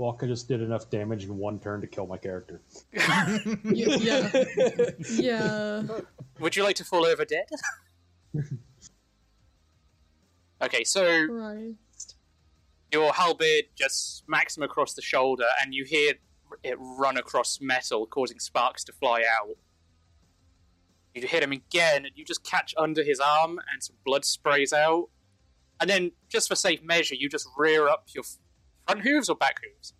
Walker 0.01 0.27
just 0.27 0.49
did 0.49 0.63
enough 0.63 0.89
damage 0.89 1.25
in 1.25 1.37
one 1.37 1.59
turn 1.59 1.83
to 1.83 1.87
kill 1.87 2.07
my 2.07 2.17
character. 2.17 2.63
Y- 2.95 3.61
yeah. 3.65 4.31
yeah. 5.11 5.83
Would 6.39 6.57
you 6.57 6.65
like 6.65 6.77
to 6.77 6.85
fall 6.85 7.05
over 7.05 7.27
dead? 7.27 7.45
okay, 10.63 10.85
so 10.85 11.27
Christ. 11.29 12.17
your 12.91 13.13
halberd 13.13 13.65
just 13.77 14.25
smacks 14.25 14.57
him 14.57 14.63
across 14.63 14.95
the 14.95 15.03
shoulder, 15.03 15.45
and 15.63 15.75
you 15.75 15.85
hear 15.85 16.15
it 16.65 16.79
run 16.81 17.19
across 17.19 17.59
metal, 17.61 18.07
causing 18.07 18.39
sparks 18.39 18.83
to 18.85 18.93
fly 18.95 19.23
out. 19.41 19.57
You 21.15 21.27
hit 21.27 21.43
him 21.43 21.53
again, 21.53 22.07
and 22.07 22.13
you 22.15 22.25
just 22.25 22.43
catch 22.43 22.75
under 22.79 23.03
his 23.03 23.21
arm, 23.21 23.61
and 23.71 23.83
some 23.83 23.97
blood 24.07 24.25
sprays 24.25 24.73
out. 24.73 25.11
And 25.79 25.91
then, 25.91 26.13
just 26.31 26.49
for 26.49 26.55
safe 26.55 26.83
measure, 26.83 27.17
you 27.17 27.29
just 27.29 27.47
rear 27.57 27.87
up 27.87 28.07
your 28.15 28.25
f- 28.25 28.39
front 28.91 29.07
hooves 29.07 29.29
or 29.29 29.37
back 29.37 29.61
hooves. 29.63 29.95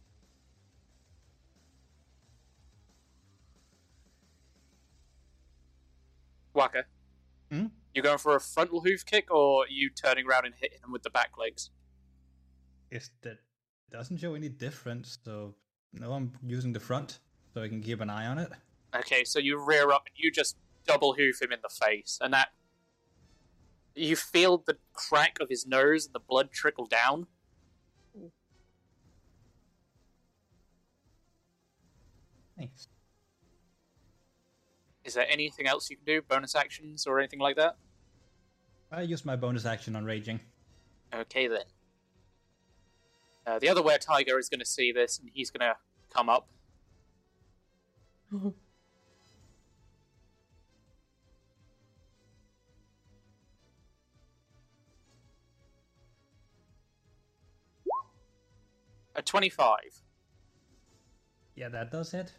Waka, 6.55 6.85
Hmm? 7.51 7.67
you 7.95 8.03
going 8.03 8.19
for 8.19 8.35
a 8.37 8.41
frontal 8.41 8.81
hoof 8.81 9.05
kick, 9.07 9.31
or 9.31 9.67
you 9.69 9.91
turning 9.91 10.27
around 10.27 10.47
and 10.47 10.55
hitting 10.55 10.79
him 10.83 10.93
with 10.93 11.03
the 11.03 11.11
back 11.11 11.37
legs? 11.39 11.71
Is 12.91 13.11
that 13.23 13.39
doesn't 13.91 14.19
show 14.19 14.35
any 14.35 14.49
difference, 14.49 15.19
so 15.25 15.55
no, 15.93 16.13
I'm 16.13 16.33
using 16.45 16.73
the 16.73 16.81
front 16.81 17.21
so 17.55 17.63
I 17.63 17.69
can 17.69 17.81
keep 17.83 18.01
an 18.01 18.11
eye 18.11 18.27
on 18.27 18.39
it. 18.39 18.51
Okay, 18.95 19.25
so 19.25 19.39
you 19.39 19.63
rear 19.65 19.91
up 19.91 20.07
and 20.07 20.15
you 20.17 20.31
just 20.31 20.57
double 20.87 21.15
hoof 21.15 21.41
him 21.41 21.53
in 21.53 21.61
the 21.63 21.69
face, 21.69 22.19
and 22.21 22.33
that 22.35 22.49
you 23.95 24.17
feel 24.17 24.59
the 24.59 24.77
crack 24.93 25.39
of 25.41 25.49
his 25.49 25.67
nose 25.67 26.07
and 26.07 26.15
the 26.15 26.21
blood 26.21 26.51
trickle 26.53 26.87
down. 26.87 27.27
Thanks. 32.61 32.89
Is 35.03 35.15
there 35.15 35.27
anything 35.31 35.67
else 35.67 35.89
you 35.89 35.97
can 35.97 36.05
do, 36.05 36.21
bonus 36.21 36.55
actions 36.55 37.07
or 37.07 37.19
anything 37.19 37.39
like 37.39 37.57
that? 37.57 37.79
I 38.93 39.01
use 39.01 39.25
my 39.25 39.35
bonus 39.35 39.65
action 39.65 39.97
on 39.97 40.05
raging. 40.05 40.41
Okay 41.15 41.49
then. 41.49 41.65
Uh, 43.47 43.59
the 43.59 43.71
other 43.71 43.83
were 43.83 43.97
tiger 43.97 44.39
is 44.39 44.51
going 44.51 44.61
to 44.61 44.67
see 44.67 44.93
this, 44.93 45.19
and 45.19 45.31
he's 45.33 45.51
going 45.51 45.67
to 45.67 45.75
come 46.15 46.29
up. 46.29 46.51
A 59.17 59.23
twenty-five. 59.23 60.03
Yeah, 61.57 61.69
that 61.69 61.91
does 61.91 62.15
it. 62.15 62.33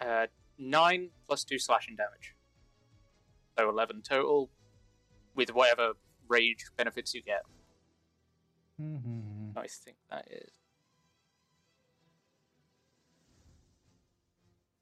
Uh, 0.00 0.26
nine 0.58 1.10
plus 1.26 1.44
two 1.44 1.58
slashing 1.58 1.96
damage. 1.96 2.34
So 3.58 3.68
eleven 3.68 4.02
total, 4.02 4.50
with 5.34 5.54
whatever 5.54 5.92
rage 6.28 6.66
benefits 6.76 7.14
you 7.14 7.22
get. 7.22 7.42
Mm-hmm. 8.80 9.58
I 9.58 9.66
think 9.66 9.96
that 10.10 10.26
is 10.30 10.50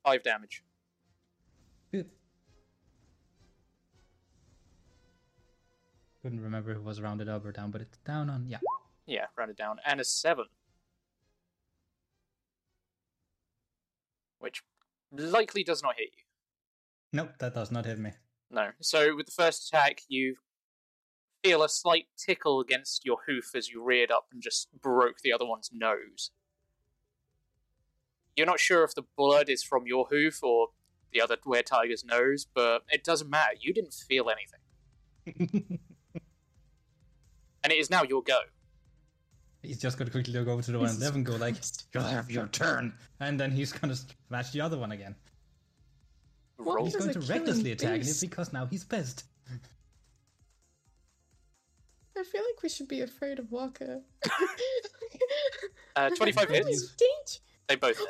five 0.05 0.23
damage. 0.23 0.65
Good. 1.93 2.11
Couldn't 6.23 6.41
remember 6.41 6.75
who 6.75 6.83
was 6.83 7.01
rounded 7.01 7.29
up 7.29 7.45
or 7.45 7.53
down, 7.53 7.71
but 7.71 7.81
it's 7.81 7.99
down 7.99 8.29
on 8.29 8.47
yeah. 8.49 8.59
Yeah, 9.07 9.27
rounded 9.37 9.57
down, 9.57 9.79
and 9.87 10.01
a 10.01 10.05
seven, 10.05 10.47
which 14.39 14.63
likely 15.17 15.65
does 15.65 15.83
not 15.83 15.95
hit 15.97 16.11
you. 16.13 16.23
Nope, 17.13 17.31
that 17.39 17.55
does 17.55 17.71
not 17.71 17.87
hit 17.87 17.99
me. 17.99 18.13
No. 18.51 18.71
So 18.81 19.15
with 19.17 19.27
the 19.27 19.33
first 19.33 19.69
attack, 19.69 20.03
you 20.09 20.37
feel 21.43 21.63
a 21.63 21.69
slight 21.69 22.07
tickle 22.17 22.61
against 22.61 23.05
your 23.05 23.19
hoof 23.27 23.55
as 23.55 23.69
you 23.69 23.83
reared 23.83 24.11
up 24.11 24.27
and 24.33 24.43
just 24.43 24.69
broke 24.81 25.21
the 25.21 25.33
other 25.33 25.47
one's 25.47 25.71
nose. 25.73 26.31
You're 28.37 28.47
not 28.47 28.59
sure 28.61 28.83
if 28.83 28.95
the 28.95 29.05
blood 29.17 29.49
is 29.49 29.63
from 29.63 29.87
your 29.87 30.07
hoof 30.07 30.43
or 30.43 30.69
the 31.13 31.21
other 31.21 31.37
were 31.45 31.63
tiger's 31.63 32.05
nose, 32.05 32.47
but 32.53 32.83
it 32.91 33.05
doesn't 33.05 33.31
matter. 33.31 33.55
You 33.61 33.73
didn't 33.73 33.95
feel 33.95 34.29
anything, 34.29 35.79
and 37.63 37.73
it 37.73 37.77
is 37.77 37.91
now 37.91 38.03
your 38.03 38.23
go. 38.23 38.41
He's 39.65 39.79
just 39.79 39.99
gonna 39.99 40.11
quickly 40.11 40.33
go 40.33 40.53
over 40.53 40.63
to 40.63 40.73
the 40.73 40.79
one 40.79 40.89
Jesus 40.89 41.03
eleven, 41.03 41.25
go 41.25 41.37
like, 41.37 41.57
"You'll 41.93 42.03
have 42.05 42.31
your 42.31 42.47
turn," 42.49 42.93
and 43.21 43.39
then 43.41 43.51
he's 43.51 43.73
gonna 43.73 43.97
smash 44.29 44.51
the 44.51 44.61
other 44.61 44.79
one 44.79 44.93
again. 44.93 45.15
What 46.57 46.83
He's 46.83 46.95
going 46.95 47.13
to 47.13 47.19
killing 47.19 47.29
recklessly 47.29 47.73
attack, 47.73 48.01
and 48.01 48.01
it's 48.03 48.21
because 48.21 48.53
now 48.53 48.67
he's 48.67 48.85
pissed. 48.85 49.25
I 52.17 52.23
feel 52.23 52.43
like 52.43 52.63
we 52.63 52.69
should 52.69 52.87
be 52.87 53.01
afraid 53.01 53.41
of 53.41 53.51
Walker. 53.51 54.01
Uh, 55.97 56.11
25 56.17 56.49
hits. 56.49 56.95
They 57.67 57.75
both. 57.75 58.01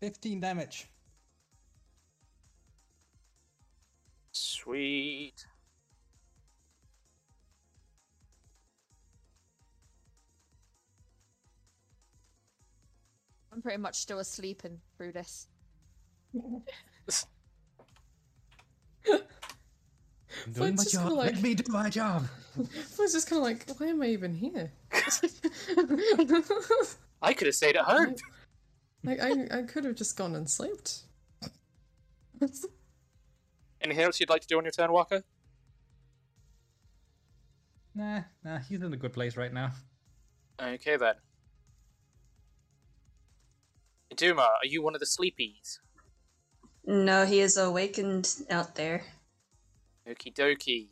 Fifteen 0.00 0.40
damage. 0.40 0.88
Sweet. 4.62 5.44
I'm 13.52 13.60
pretty 13.60 13.78
much 13.78 13.96
still 13.96 14.22
sleeping 14.24 14.80
through 14.96 15.12
this. 15.12 15.46
I'm 16.34 16.72
Well, 19.08 19.20
doing 20.54 20.76
my 20.76 20.82
just 20.84 20.92
job. 20.94 21.02
kinda 21.02 21.14
like- 21.14 21.34
Let 21.34 21.42
me 21.42 21.54
do 21.54 21.70
my 21.72 21.90
job. 21.90 22.26
I 22.56 22.62
was 22.98 23.12
just 23.12 23.26
kind 23.28 23.38
of 23.38 23.44
like, 23.44 23.68
why 23.78 23.88
am 23.88 24.00
I 24.02 24.06
even 24.06 24.34
here? 24.34 24.72
I 27.22 27.34
could 27.34 27.46
have 27.48 27.54
stayed 27.54 27.76
at 27.76 27.84
home. 27.84 28.14
like, 29.04 29.20
I, 29.20 29.58
I 29.58 29.62
could 29.62 29.84
have 29.84 29.94
just 29.96 30.16
gone 30.16 30.34
and 30.34 30.48
slept. 30.48 31.02
Anything 33.82 34.04
else 34.04 34.20
you'd 34.20 34.30
like 34.30 34.42
to 34.42 34.46
do 34.46 34.58
on 34.58 34.64
your 34.64 34.70
turn, 34.72 34.92
Walker? 34.92 35.22
Nah, 37.94 38.22
nah, 38.44 38.58
he's 38.58 38.80
in 38.80 38.92
a 38.92 38.96
good 38.96 39.12
place 39.12 39.36
right 39.36 39.52
now. 39.52 39.72
Okay 40.60 40.96
then. 40.96 41.14
Duma, 44.16 44.42
are 44.42 44.66
you 44.66 44.82
one 44.82 44.94
of 44.94 45.00
the 45.00 45.06
sleepies? 45.06 45.78
No, 46.86 47.24
he 47.26 47.40
is 47.40 47.56
awakened 47.56 48.28
out 48.50 48.74
there. 48.74 49.04
Okie 50.08 50.34
dokie. 50.34 50.88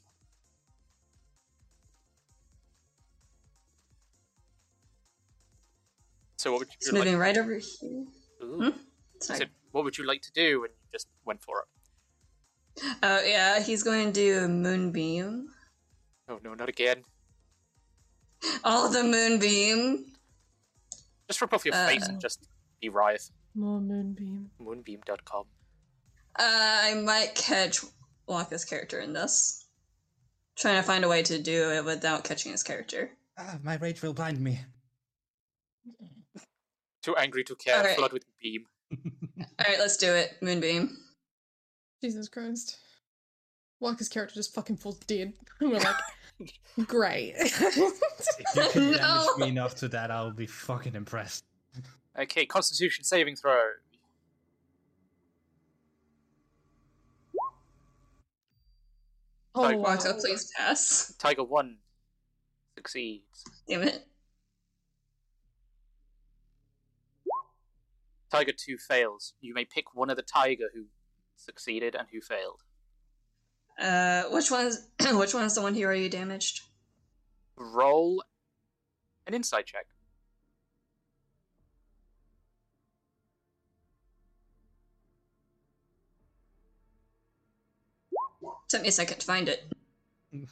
So 6.37 6.53
what 6.53 6.61
would 6.61 6.69
He's 6.79 6.89
you 6.89 6.93
like? 6.99 7.05
moving 7.05 7.19
right 7.19 7.37
over 7.37 7.53
here. 7.55 8.05
Hmm? 8.41 8.63
I 8.63 8.73
Sorry. 9.21 9.39
said, 9.41 9.51
what 9.73 9.85
would 9.85 9.99
you 9.99 10.07
like 10.07 10.23
to 10.23 10.33
do? 10.33 10.65
And 10.65 10.73
you 10.73 10.89
just 10.91 11.09
went 11.27 11.43
for 11.43 11.61
it. 11.61 11.67
Oh 13.03 13.21
yeah, 13.25 13.61
he's 13.61 13.83
going 13.83 14.07
to 14.07 14.13
do 14.13 14.45
a 14.45 14.49
moonbeam. 14.49 15.49
Oh 16.29 16.39
no, 16.45 16.55
not 16.55 16.69
again! 16.69 17.03
All 18.65 18.89
the 18.91 19.03
moonbeam. 19.03 20.13
Just 21.29 21.41
rip 21.41 21.53
off 21.53 21.65
your 21.65 21.75
face 21.75 22.05
Uh. 22.05 22.13
and 22.13 22.21
just 22.21 22.49
be 22.81 22.89
Riot. 22.89 23.23
More 23.55 23.81
moonbeam. 23.81 24.51
Moonbeam.com. 24.61 25.45
Uh, 26.39 26.43
I 26.43 26.95
might 27.05 27.35
catch 27.35 27.81
Waka's 28.29 28.65
character 28.65 29.01
in 29.01 29.13
this. 29.13 29.67
Trying 30.57 30.77
to 30.77 30.83
find 30.83 31.05
a 31.05 31.09
way 31.09 31.23
to 31.23 31.41
do 31.43 31.71
it 31.73 31.85
without 31.85 32.25
catching 32.25 32.53
his 32.53 32.63
character. 32.63 33.11
Ah, 33.39 33.59
my 33.63 33.77
rage 33.77 34.03
will 34.03 34.13
blind 34.13 34.41
me. 34.41 34.61
Too 37.03 37.17
angry 37.17 37.45
to 37.45 37.55
care. 37.57 37.79
Alright. 37.79 37.97
Flood 37.97 38.13
with 38.13 38.25
beam. 38.43 38.65
Alright, 39.61 39.79
let's 39.79 39.97
do 39.97 40.13
it. 40.15 40.37
Moonbeam. 40.43 40.97
Jesus 42.01 42.29
Christ. 42.29 42.79
Walker's 43.81 44.09
character 44.09 44.35
just 44.35 44.55
fucking 44.55 44.77
falls 44.77 44.99
dead. 45.01 45.33
And 45.61 45.71
we're 45.71 45.79
like, 45.79 45.97
great. 46.87 47.35
If 47.37 47.61
you 48.57 48.69
can 48.73 48.83
damage 48.93 49.01
No. 49.01 49.37
me 49.39 49.49
enough 49.49 49.75
to 49.77 49.89
that, 49.89 50.11
I'll 50.11 50.31
be 50.33 50.47
fucking 50.47 50.95
impressed. 50.95 51.45
Okay, 52.19 52.45
Constitution 52.47 53.05
saving 53.05 53.37
throw. 53.37 53.59
oh, 59.55 59.63
Like, 59.63 59.77
wow. 59.77 59.83
Waka, 59.97 60.15
please 60.21 60.53
pass. 60.57 61.15
Tiger 61.19 61.45
one 61.45 61.77
succeeds. 62.77 63.45
Damn 63.69 63.83
it. 63.83 64.07
Tiger 68.31 68.53
two 68.57 68.77
fails. 68.79 69.35
You 69.41 69.55
may 69.55 69.65
pick 69.65 69.95
one 69.95 70.09
of 70.09 70.17
the 70.17 70.23
tiger 70.23 70.67
who 70.73 70.85
succeeded 71.41 71.95
and 71.95 72.09
who 72.13 72.21
failed. 72.21 72.63
Uh, 73.81 74.25
which 74.31 74.51
one 74.51 74.67
is 74.67 74.89
which 75.13 75.35
one 75.35 75.45
is 75.45 75.55
the 75.55 75.63
one 75.63 75.75
hero 75.75 75.95
you 75.95 76.09
damaged? 76.09 76.63
Roll 77.57 78.23
an 79.27 79.35
insight 79.35 79.67
check. 79.67 79.87
Took 88.69 88.83
me 88.83 88.89
a 88.89 88.93
second 88.93 89.19
to 89.19 89.27
find 89.27 89.49
it. 89.49 89.65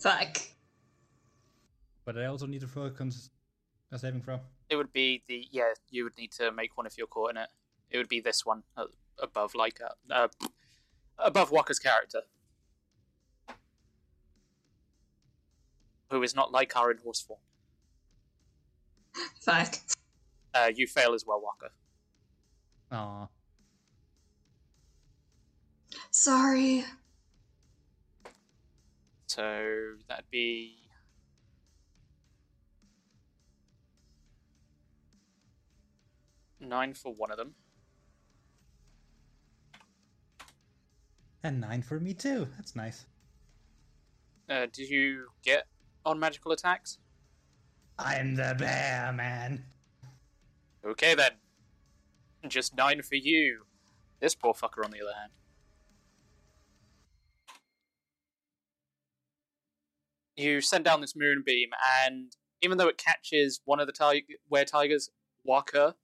Fuck. 0.00 0.38
But 2.04 2.18
I 2.18 2.26
also 2.26 2.46
need 2.46 2.60
to 2.60 2.68
throw 2.68 2.84
a, 2.84 2.90
cons- 2.90 3.30
a 3.90 3.98
saving 3.98 4.22
throw. 4.22 4.38
It 4.74 4.76
would 4.76 4.92
be 4.92 5.22
the 5.28 5.46
yeah. 5.52 5.72
You 5.88 6.02
would 6.02 6.18
need 6.18 6.32
to 6.32 6.50
make 6.50 6.76
one 6.76 6.84
if 6.84 6.98
you're 6.98 7.06
caught 7.06 7.30
in 7.30 7.36
it. 7.36 7.48
It 7.92 7.96
would 7.96 8.08
be 8.08 8.18
this 8.18 8.44
one 8.44 8.64
uh, 8.76 8.86
above 9.22 9.54
like 9.54 9.80
uh, 9.80 10.12
uh, 10.12 10.26
above 11.16 11.52
Walker's 11.52 11.78
character, 11.78 12.22
who 16.10 16.20
is 16.24 16.34
not 16.34 16.50
like 16.50 16.74
our 16.74 16.90
in 16.90 16.98
horse 16.98 17.20
form. 17.20 17.38
Fuck. 19.40 19.76
Uh, 20.52 20.72
you 20.74 20.88
fail 20.88 21.14
as 21.14 21.24
well, 21.24 21.40
Walker. 21.40 21.70
Aw. 22.90 23.28
Sorry. 26.10 26.84
So 29.28 29.92
that'd 30.08 30.28
be 30.32 30.83
nine 36.68 36.94
for 36.94 37.12
one 37.14 37.30
of 37.30 37.36
them. 37.36 37.54
And 41.42 41.60
nine 41.60 41.82
for 41.82 42.00
me 42.00 42.14
too. 42.14 42.48
That's 42.56 42.74
nice. 42.74 43.06
Uh, 44.48 44.66
did 44.72 44.88
you 44.88 45.26
get 45.44 45.64
on 46.04 46.18
magical 46.18 46.52
attacks? 46.52 46.98
I'm 47.98 48.34
the 48.34 48.54
bear 48.58 49.12
man. 49.14 49.64
Okay 50.84 51.14
then. 51.14 51.32
Just 52.48 52.76
nine 52.76 53.02
for 53.02 53.14
you. 53.14 53.62
This 54.20 54.34
poor 54.34 54.54
fucker, 54.54 54.84
on 54.84 54.90
the 54.90 55.02
other 55.02 55.14
hand. 55.18 55.32
You 60.36 60.60
send 60.60 60.84
down 60.84 61.00
this 61.00 61.14
moonbeam, 61.16 61.68
and 62.04 62.32
even 62.60 62.78
though 62.78 62.88
it 62.88 62.98
catches 62.98 63.60
one 63.64 63.80
of 63.80 63.86
the 63.86 63.92
tig- 63.92 64.38
were 64.50 64.64
tigers, 64.64 65.10
Walker, 65.44 65.94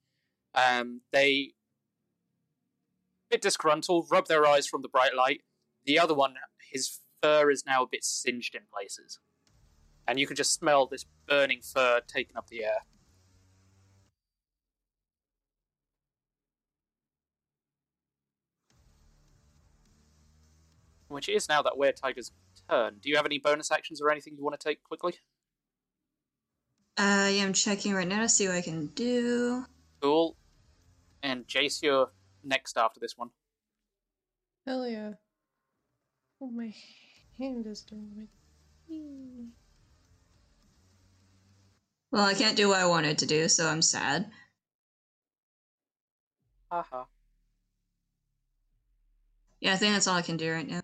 um, 0.54 1.00
they, 1.12 1.52
bit 3.30 3.42
disgruntled, 3.42 4.08
rub 4.10 4.26
their 4.26 4.46
eyes 4.46 4.66
from 4.66 4.82
the 4.82 4.88
bright 4.88 5.14
light. 5.14 5.42
The 5.84 5.98
other 5.98 6.14
one, 6.14 6.34
his 6.70 6.98
fur 7.22 7.50
is 7.50 7.64
now 7.66 7.82
a 7.82 7.88
bit 7.90 8.04
singed 8.04 8.54
in 8.54 8.62
places, 8.72 9.18
and 10.06 10.18
you 10.18 10.26
can 10.26 10.36
just 10.36 10.52
smell 10.52 10.86
this 10.86 11.06
burning 11.28 11.60
fur 11.62 12.00
taking 12.06 12.36
up 12.36 12.48
the 12.48 12.64
air. 12.64 12.84
Which 21.08 21.28
is 21.28 21.48
now 21.48 21.60
that 21.62 21.76
Were 21.76 21.90
Tiger's 21.90 22.30
turn. 22.68 22.98
Do 23.02 23.08
you 23.08 23.16
have 23.16 23.26
any 23.26 23.38
bonus 23.38 23.72
actions 23.72 24.00
or 24.00 24.10
anything 24.10 24.36
you 24.36 24.44
want 24.44 24.58
to 24.58 24.64
take 24.68 24.84
quickly? 24.84 25.14
Uh, 26.96 27.02
yeah, 27.02 27.42
I 27.42 27.46
am 27.46 27.52
checking 27.52 27.94
right 27.94 28.06
now 28.06 28.20
to 28.20 28.28
see 28.28 28.46
what 28.46 28.56
I 28.56 28.60
can 28.60 28.86
do. 28.88 29.64
Cool. 30.00 30.36
And 31.22 31.46
Jace, 31.46 31.82
you're 31.82 32.10
next 32.42 32.76
after 32.78 33.00
this 33.00 33.16
one. 33.16 33.30
Hell 34.66 34.86
yeah. 34.86 35.12
Oh, 36.40 36.50
my 36.50 36.74
hand 37.38 37.66
is 37.66 37.82
doing 37.82 38.10
my. 38.16 38.24
Well, 42.10 42.24
I 42.24 42.34
can't 42.34 42.56
do 42.56 42.68
what 42.68 42.80
I 42.80 42.86
wanted 42.86 43.18
to 43.18 43.26
do, 43.26 43.48
so 43.48 43.68
I'm 43.68 43.82
sad. 43.82 44.30
Haha. 46.70 47.04
Yeah, 49.60 49.74
I 49.74 49.76
think 49.76 49.92
that's 49.92 50.06
all 50.06 50.16
I 50.16 50.22
can 50.22 50.36
do 50.36 50.50
right 50.52 50.66
now. 50.66 50.80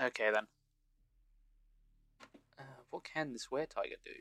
Okay 0.00 0.30
then. 0.32 0.44
Uh, 2.58 2.62
what 2.90 3.04
can 3.04 3.32
this 3.32 3.50
Were 3.50 3.66
Tiger 3.66 3.96
do? 4.04 4.12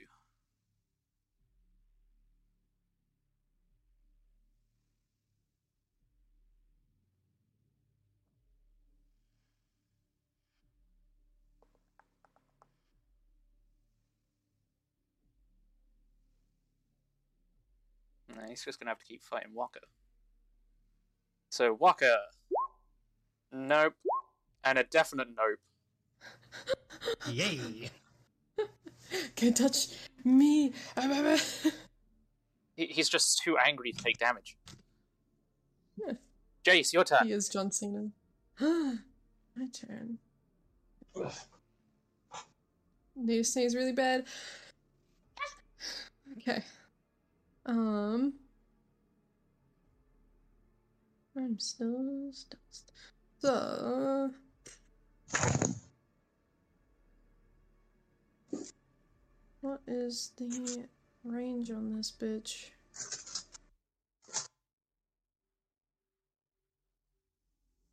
Nah, 18.35 18.47
he's 18.49 18.63
just 18.65 18.79
gonna 18.79 18.91
have 18.91 18.99
to 18.99 19.05
keep 19.05 19.23
fighting 19.23 19.53
Waka. 19.53 19.79
So 21.49 21.73
Waka. 21.79 22.17
Nope. 23.51 23.93
And 24.63 24.77
a 24.77 24.83
definite 24.83 25.27
nope. 25.35 25.59
Yay! 27.29 27.89
Can't 29.35 29.55
touch 29.55 29.87
me. 30.23 30.73
He- 32.75 32.87
He's 32.87 33.07
just 33.07 33.41
too 33.43 33.57
angry 33.57 33.91
to 33.93 34.03
take 34.03 34.17
damage. 34.17 34.57
Yeah. 35.97 36.13
Jace, 36.65 36.91
your 36.93 37.03
turn. 37.03 37.27
he 37.27 37.31
is 37.31 37.47
John 37.47 37.71
Cena. 37.71 38.09
my 38.59 39.67
turn. 39.71 40.17
Need 43.15 43.37
to 43.37 43.43
sneeze 43.43 43.75
really 43.75 43.93
bad. 43.93 44.25
Okay. 46.39 46.63
Um. 47.65 48.33
I'm 51.35 51.59
still, 51.59 52.31
still. 52.31 52.59
So. 53.39 54.31
What 59.61 59.81
is 59.87 60.31
the 60.37 60.85
range 61.23 61.71
on 61.71 61.93
this 61.95 62.11
bitch? 62.11 62.69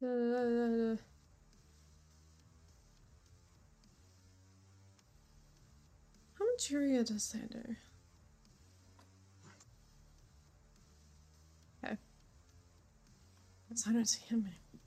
Uh, 0.04 0.96
how 6.38 6.44
much 6.44 6.72
area 6.72 7.02
does 7.04 7.32
that 7.32 7.50
do? 7.50 7.76
Because 13.72 13.88
I 13.88 13.92
don't 13.92 14.04
see 14.04 14.20
him 14.26 14.40
anymore. 14.40 14.82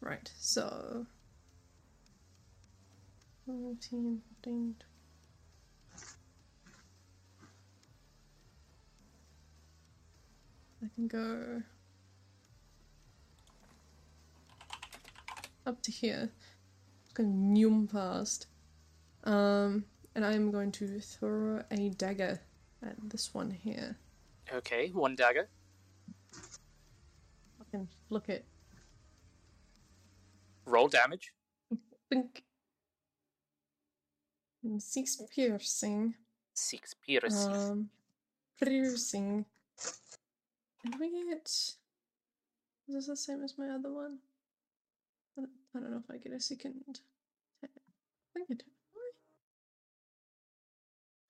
Right, 0.00 0.32
so. 0.36 1.06
14, 3.46 4.20
15, 4.42 4.74
I 10.82 10.86
can 10.92 11.06
go 11.06 11.62
up 15.64 15.80
to 15.82 15.92
here. 15.92 16.30
Just 17.04 17.14
gonna 17.14 17.28
noom 17.28 17.92
past. 17.92 18.48
Um, 19.22 19.84
and 20.16 20.24
I'm 20.24 20.50
going 20.50 20.72
to 20.72 20.98
throw 20.98 21.62
a 21.70 21.90
dagger 21.90 22.40
at 22.82 22.96
this 23.08 23.32
one 23.32 23.52
here. 23.52 23.96
Okay, 24.52 24.88
one 24.88 25.14
dagger. 25.14 25.48
Can 27.70 27.88
flick 28.08 28.28
it. 28.28 28.44
Roll 30.64 30.88
damage. 30.88 31.32
Blink. 32.10 32.44
And 34.64 34.82
six 34.82 35.22
piercing. 35.34 36.14
Six 36.54 36.94
pierces. 36.94 37.46
Um, 37.46 37.90
piercing. 38.60 39.44
And 40.84 40.94
we 40.98 41.10
get. 41.28 41.46
Is 41.46 41.76
this 42.88 43.06
the 43.06 43.16
same 43.16 43.44
as 43.44 43.56
my 43.56 43.68
other 43.68 43.92
one? 43.92 44.18
I 45.38 45.42
don't, 45.42 45.50
I 45.74 45.78
don't 45.78 45.90
know 45.92 46.02
if 46.04 46.10
I 46.10 46.18
get 46.18 46.32
a 46.32 46.40
second. 46.40 47.00
I 47.62 47.68
think 48.34 48.46
I 48.50 48.54
do. 48.54 48.64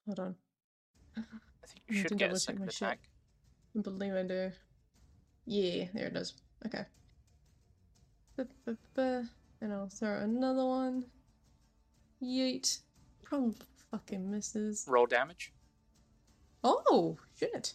Hold 0.07 0.21
on. 0.21 0.35
I 1.17 1.67
think 1.67 1.83
you 1.89 1.99
I 1.99 2.03
should 2.03 2.19
get 2.19 2.27
a 2.27 2.29
double 2.29 2.39
check 2.39 2.41
second 2.41 2.69
attack. 2.69 2.99
I 3.77 3.81
believe 3.83 4.15
I 4.15 4.23
do. 4.23 4.51
Yeah, 5.51 5.87
there 5.93 6.07
it 6.07 6.17
is. 6.17 6.35
Okay. 6.65 6.85
And 8.39 9.73
I'll 9.73 9.89
throw 9.89 10.19
another 10.19 10.65
one. 10.65 11.07
Yeet. 12.23 12.79
Probably 13.25 13.67
fucking 13.91 14.31
misses. 14.31 14.85
Roll 14.89 15.07
damage. 15.07 15.53
Oh, 16.63 17.19
shit. 17.37 17.75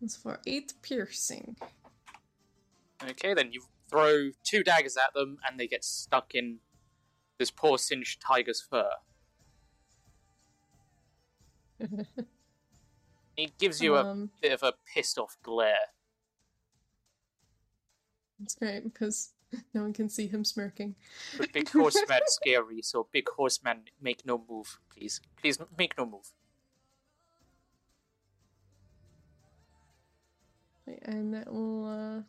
That's 0.00 0.16
for 0.16 0.40
eight 0.48 0.72
piercing. 0.82 1.54
Okay, 3.08 3.32
then 3.32 3.52
you 3.52 3.62
throw 3.88 4.30
two 4.42 4.64
daggers 4.64 4.96
at 4.96 5.14
them, 5.14 5.38
and 5.48 5.60
they 5.60 5.68
get 5.68 5.84
stuck 5.84 6.34
in 6.34 6.58
this 7.38 7.52
poor 7.52 7.78
singed 7.78 8.20
tiger's 8.20 8.60
fur. 8.60 8.90
It 13.36 13.58
gives 13.58 13.80
you 13.80 13.96
a 13.96 14.04
Um, 14.04 14.30
bit 14.40 14.52
of 14.52 14.62
a 14.62 14.74
pissed 14.94 15.18
off 15.18 15.36
glare. 15.42 15.92
It's 18.42 18.54
great 18.54 18.84
because 18.84 19.32
no 19.74 19.82
one 19.82 19.92
can 19.92 20.08
see 20.08 20.26
him 20.28 20.44
smirking. 20.44 20.94
But 21.36 21.52
big 21.52 21.68
horseman 21.70 22.20
scary, 22.26 22.82
so 22.82 23.08
big 23.12 23.28
horseman 23.28 23.84
make 24.00 24.24
no 24.24 24.44
move, 24.48 24.78
please. 24.90 25.20
Please 25.40 25.58
make 25.76 25.96
no 25.98 26.06
move. 26.06 26.32
And 31.02 31.32
that 31.32 31.50
will 31.52 31.86
uh, 31.86 32.22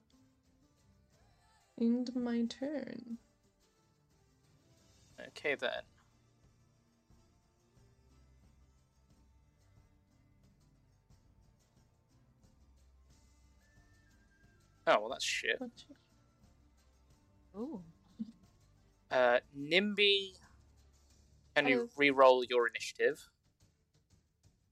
end 1.79 2.15
my 2.15 2.45
turn. 2.45 3.17
Okay 5.27 5.55
then. 5.55 5.83
Oh 14.87 14.99
well, 14.99 15.09
that's 15.09 15.25
shit. 15.25 15.59
Ooh. 17.57 17.81
Uh, 19.09 19.39
Nimby, 19.57 20.33
can 21.55 21.67
you 21.67 21.89
re-roll 21.95 22.43
your 22.43 22.67
initiative? 22.67 23.29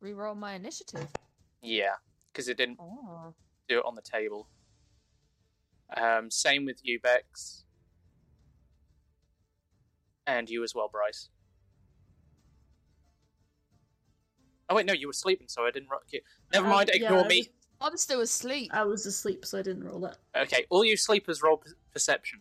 Reroll 0.03 0.35
my 0.37 0.53
initiative. 0.53 1.07
Yeah, 1.61 1.93
because 2.31 2.47
it 2.49 2.57
didn't 2.57 2.77
Oh. 2.79 3.33
do 3.69 3.79
it 3.79 3.85
on 3.85 3.95
the 3.95 4.01
table. 4.01 4.49
Um, 5.95 6.29
same 6.29 6.65
with 6.65 6.81
you, 6.83 6.99
Bex. 6.99 7.63
And 10.27 10.49
you 10.49 10.63
as 10.63 10.73
well, 10.75 10.89
Bryce. 10.89 11.29
Oh 14.69 14.75
wait, 14.75 14.85
no, 14.85 14.93
you 14.93 15.07
were 15.07 15.13
sleeping, 15.13 15.47
so 15.47 15.65
I 15.65 15.71
didn't 15.71 15.89
rock 15.89 16.03
you. 16.11 16.21
Never 16.51 16.67
Uh, 16.67 16.69
mind, 16.71 16.89
yeah, 16.93 17.05
ignore 17.05 17.25
I 17.25 17.27
me. 17.27 17.37
was- 17.39 17.49
I'm 17.83 17.97
still 17.97 18.21
asleep. 18.21 18.71
I 18.73 18.83
was 18.83 19.05
asleep, 19.05 19.45
so 19.45 19.59
I 19.59 19.61
didn't 19.61 19.83
roll 19.83 19.99
that. 19.99 20.17
Okay, 20.35 20.65
all 20.69 20.85
you 20.85 20.95
sleepers 20.95 21.43
roll 21.43 21.57
per- 21.57 21.75
perception. 21.91 22.39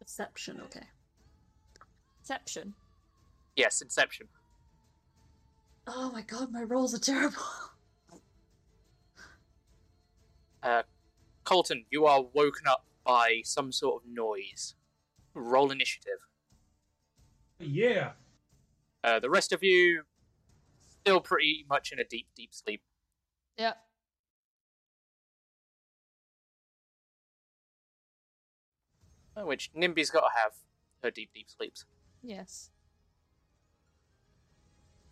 Perception, 0.00 0.60
okay. 0.66 0.86
Perception. 2.20 2.74
Yes, 3.56 3.82
Inception. 3.82 4.28
Oh 5.86 6.12
my 6.12 6.22
god, 6.22 6.52
my 6.52 6.62
rolls 6.62 6.94
are 6.94 7.00
terrible. 7.00 7.42
Uh, 10.62 10.84
Colton, 11.42 11.84
you 11.90 12.06
are 12.06 12.22
woken 12.22 12.68
up 12.68 12.84
by 13.04 13.40
some 13.42 13.72
sort 13.72 14.04
of 14.04 14.08
noise. 14.08 14.76
Roll 15.34 15.72
initiative. 15.72 16.18
Yeah. 17.58 18.12
Uh, 19.02 19.18
the 19.18 19.28
rest 19.28 19.52
of 19.52 19.60
you, 19.64 20.02
still 21.00 21.20
pretty 21.20 21.66
much 21.68 21.90
in 21.90 21.98
a 21.98 22.04
deep, 22.04 22.28
deep 22.36 22.54
sleep. 22.54 22.80
Yep. 23.58 23.76
Oh, 29.36 29.46
which 29.46 29.70
Nimby's 29.74 30.10
got 30.10 30.20
to 30.20 30.30
have 30.42 30.52
her 31.02 31.10
deep, 31.10 31.30
deep 31.32 31.48
sleeps. 31.48 31.84
Yes. 32.22 32.70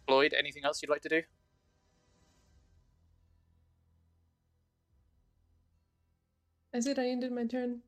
Lloyd, 0.09 0.35
anything 0.39 0.65
else 0.65 0.83
you'd 0.83 0.91
like 0.91 1.03
to 1.03 1.09
do? 1.09 1.23
I 6.75 6.81
said 6.81 6.99
I 6.99 7.07
ended 7.09 7.33
my 7.33 7.47
turn. 7.47 7.81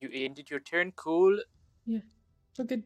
You 0.00 0.10
ended 0.12 0.50
your 0.50 0.60
turn. 0.60 0.92
Cool. 0.92 1.40
Yeah. 1.86 2.00
Oh, 2.58 2.64
good. 2.64 2.82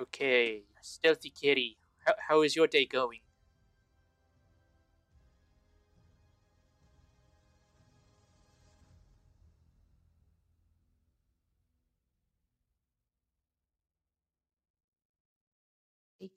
Okay, 0.00 0.62
stealthy 0.80 1.30
kitty. 1.30 1.78
How, 2.06 2.14
how 2.28 2.42
is 2.42 2.56
your 2.56 2.66
day 2.66 2.86
going? 2.86 3.20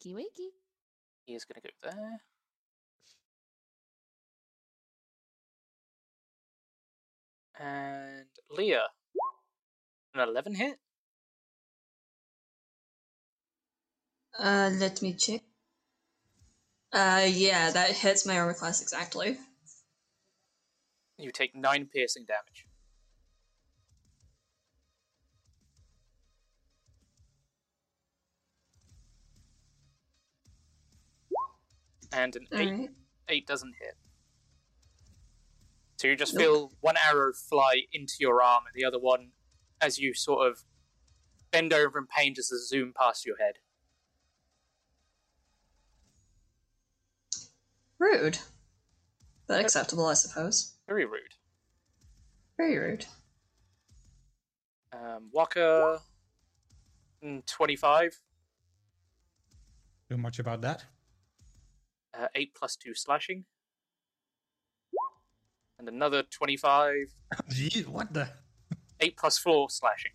Wakey 0.08 0.16
wakey. 0.16 0.49
He 1.26 1.36
is 1.36 1.45
going 1.45 1.62
to 1.62 1.68
go 1.68 1.91
there. 1.91 2.22
And 7.60 8.28
Leah. 8.49 8.88
An 10.14 10.22
11 10.22 10.55
hit? 10.55 10.80
Uh, 14.39 14.70
let 14.80 15.01
me 15.01 15.14
check. 15.14 15.41
Uh, 16.93 17.28
yeah, 17.28 17.72
that 17.72 17.91
hits 17.91 18.26
my 18.26 18.38
armor 18.39 18.53
class 18.53 18.82
exactly. 18.82 19.38
You 21.18 21.32
take 21.32 21.55
9 21.55 21.89
piercing 21.91 22.26
damage. 22.26 22.66
And 32.14 32.36
an 32.36 32.47
8, 32.53 32.68
Alright. 32.70 32.89
8 33.30 33.47
doesn't 33.47 33.74
hit. 33.80 33.95
So 35.97 36.08
you 36.08 36.16
just 36.16 36.38
feel 36.38 36.72
one 36.82 36.95
arrow 37.08 37.34
fly 37.34 37.82
into 37.91 38.14
your 38.20 38.41
arm 38.43 38.64
and 38.68 38.76
the 38.76 38.86
other 38.88 38.99
one 38.99 39.32
as 39.82 39.97
you 39.97 40.14
sort 40.14 40.47
of 40.47 40.60
bend 41.51 41.74
over 41.74 41.97
in 41.97 42.05
pain 42.05 42.36
just 42.36 42.53
zoom 42.70 42.93
past 42.95 43.26
your 43.26 43.38
head. 43.38 43.55
Rude. 47.99 48.38
But 49.47 49.62
acceptable, 49.62 50.05
I 50.05 50.14
suppose. 50.14 50.74
Very 50.88 51.05
rude. 51.05 51.34
Very 52.58 52.78
rude. 52.78 53.05
Um, 54.93 55.30
Waka, 55.32 55.99
mm, 57.24 57.45
25, 57.45 58.20
Do 60.10 60.18
much 60.18 60.39
about 60.39 60.62
that. 60.62 60.86
Uh, 62.20 62.28
8 62.36 62.53
plus 62.55 62.76
2 62.76 62.93
slashing. 62.93 63.45
And 65.80 65.88
another 65.88 66.24
25, 66.24 66.95
Gee, 67.49 67.82
what 67.84 68.13
the? 68.13 68.30
8 68.99 69.15
plus 69.18 69.38
4 69.38 69.70
slashing. 69.70 70.11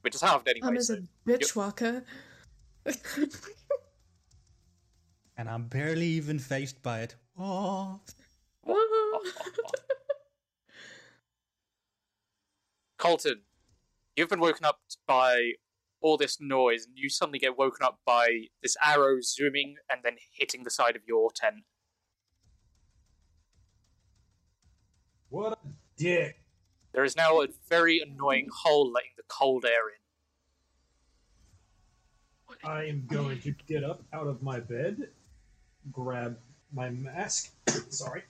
Which 0.00 0.14
is 0.14 0.20
halved 0.20 0.48
anyway. 0.48 0.68
I'm 0.68 0.76
as 0.76 0.88
so 0.88 0.94
a 0.94 1.28
bitch 1.28 1.56
walker. 1.56 2.04
And 5.36 5.48
I'm 5.48 5.64
barely 5.64 6.06
even 6.06 6.38
faced 6.38 6.80
by 6.82 7.00
it. 7.00 7.16
Oh, 7.36 8.00
Colton, 12.98 13.40
you've 14.16 14.28
been 14.28 14.38
woken 14.38 14.64
up 14.64 14.78
by 15.06 15.54
all 16.04 16.18
this 16.18 16.38
noise, 16.38 16.84
and 16.84 16.98
you 16.98 17.08
suddenly 17.08 17.38
get 17.38 17.56
woken 17.56 17.82
up 17.82 17.98
by 18.04 18.48
this 18.62 18.76
arrow 18.84 19.22
zooming 19.22 19.76
and 19.90 20.02
then 20.04 20.16
hitting 20.30 20.62
the 20.62 20.70
side 20.70 20.96
of 20.96 21.02
your 21.08 21.30
tent. 21.32 21.64
What 25.30 25.54
a 25.54 25.56
dick. 25.96 26.42
There 26.92 27.04
is 27.04 27.16
now 27.16 27.40
a 27.40 27.46
very 27.70 28.00
annoying 28.00 28.48
hole 28.54 28.92
letting 28.92 29.12
the 29.16 29.22
cold 29.28 29.64
air 29.64 29.88
in. 29.88 29.94
I 32.68 32.84
am 32.84 33.06
going 33.10 33.40
to 33.40 33.54
get 33.66 33.82
up 33.82 34.02
out 34.12 34.26
of 34.26 34.42
my 34.42 34.60
bed, 34.60 35.08
grab 35.90 36.38
my 36.72 36.90
mask, 36.90 37.50
sorry, 37.88 38.24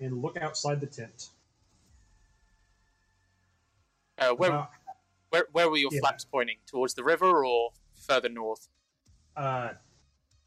and 0.00 0.22
look 0.22 0.38
outside 0.38 0.80
the 0.80 0.86
tent. 0.86 1.28
Uh, 4.18 4.30
where, 4.30 4.68
where, 5.34 5.46
where 5.50 5.68
were 5.68 5.76
your 5.76 5.90
yeah. 5.92 5.98
flaps 5.98 6.24
pointing? 6.24 6.58
Towards 6.64 6.94
the 6.94 7.02
river 7.02 7.44
or 7.44 7.70
further 8.06 8.28
north? 8.28 8.68
uh, 9.36 9.70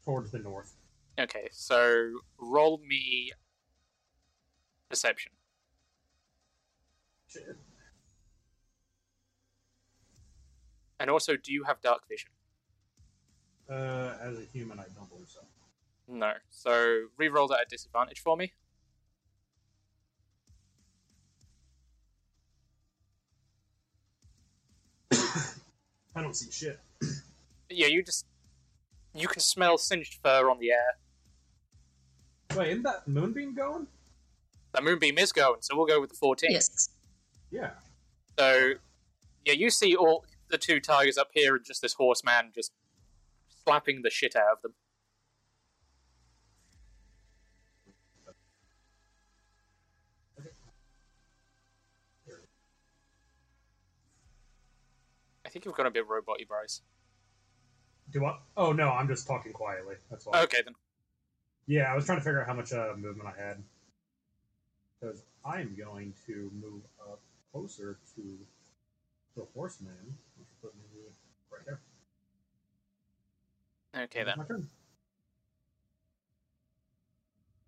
towards 0.02 0.30
the 0.30 0.38
north. 0.38 0.74
Okay, 1.20 1.48
so 1.52 2.20
roll 2.38 2.80
me 2.86 3.32
perception. 4.88 5.32
And 10.98 11.10
also, 11.10 11.36
do 11.36 11.52
you 11.52 11.64
have 11.64 11.82
dark 11.82 12.08
vision? 12.08 12.30
Uh, 13.68 14.14
as 14.22 14.38
a 14.38 14.44
human, 14.50 14.80
I 14.80 14.84
don't 14.96 15.10
believe 15.10 15.28
so. 15.28 15.40
No. 16.08 16.32
So 16.48 17.08
re-roll 17.18 17.48
that 17.48 17.60
at 17.60 17.68
disadvantage 17.68 18.20
for 18.20 18.38
me. 18.38 18.52
I 26.14 26.22
don't 26.22 26.34
see 26.34 26.50
shit. 26.50 26.80
Yeah, 27.70 27.86
you 27.86 28.02
just 28.02 28.24
you 29.14 29.28
can 29.28 29.40
smell 29.40 29.78
singed 29.78 30.18
fur 30.22 30.50
on 30.50 30.58
the 30.58 30.70
air. 30.70 30.96
Wait, 32.56 32.70
isn't 32.70 32.82
that 32.82 33.06
moonbeam 33.06 33.54
going? 33.54 33.86
The 34.72 34.80
moonbeam 34.80 35.18
is 35.18 35.32
going, 35.32 35.60
so 35.60 35.76
we'll 35.76 35.86
go 35.86 36.00
with 36.00 36.10
the 36.10 36.16
14. 36.16 36.50
Yes. 36.50 36.90
Yeah. 37.50 37.70
So, 38.38 38.74
yeah, 39.44 39.54
you 39.54 39.70
see 39.70 39.96
all 39.96 40.24
the 40.48 40.58
two 40.58 40.80
tigers 40.80 41.18
up 41.18 41.28
here 41.32 41.56
and 41.56 41.64
just 41.64 41.82
this 41.82 41.94
horseman 41.94 42.52
just 42.54 42.72
slapping 43.64 44.02
the 44.02 44.10
shit 44.10 44.36
out 44.36 44.52
of 44.52 44.62
them. 44.62 44.74
I 55.48 55.50
think 55.50 55.64
you've 55.64 55.74
got 55.74 55.86
a 55.86 55.90
bit 55.90 56.06
robot 56.06 56.36
Bryce. 56.46 56.82
Do 58.10 58.26
I? 58.26 58.36
Oh 58.54 58.72
no, 58.72 58.90
I'm 58.90 59.08
just 59.08 59.26
talking 59.26 59.50
quietly. 59.50 59.94
That's 60.10 60.26
why. 60.26 60.42
Okay 60.42 60.58
then. 60.62 60.74
Yeah, 61.66 61.90
I 61.90 61.96
was 61.96 62.04
trying 62.04 62.18
to 62.18 62.22
figure 62.22 62.42
out 62.42 62.46
how 62.46 62.52
much 62.52 62.70
uh, 62.70 62.92
movement 62.98 63.30
I 63.34 63.42
had. 63.42 63.62
Because 65.00 65.22
I'm 65.46 65.74
going 65.74 66.12
to 66.26 66.50
move 66.60 66.82
up 67.00 67.20
closer 67.50 67.98
to 68.14 68.38
the 69.36 69.46
horseman. 69.54 70.18
Which 70.36 70.48
put 70.60 70.74
me 70.74 70.82
right 71.50 71.62
there. 71.64 71.80
Okay 74.04 74.24
then. 74.24 74.34
My 74.36 74.44
turn. 74.44 74.68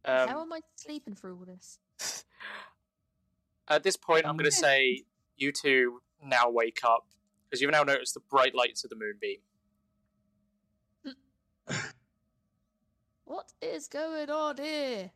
Um, 0.04 0.28
How 0.28 0.42
am 0.42 0.52
I 0.52 0.60
sleeping 0.76 1.14
through 1.14 1.38
all 1.38 1.46
this? 1.46 1.78
At 3.68 3.84
this 3.84 3.96
point, 3.96 4.26
I'm 4.26 4.36
going 4.36 4.50
to 4.50 4.54
say 4.54 5.04
you 5.38 5.50
two 5.50 6.02
now 6.22 6.50
wake 6.50 6.80
up 6.84 7.06
because 7.50 7.60
you've 7.60 7.72
now 7.72 7.82
noticed 7.82 8.14
the 8.14 8.20
bright 8.20 8.54
lights 8.54 8.84
of 8.84 8.90
the 8.90 8.96
moonbeam. 8.96 9.38
What 13.24 13.52
is 13.62 13.86
going 13.86 14.28
on 14.28 14.56
here? 14.56 15.12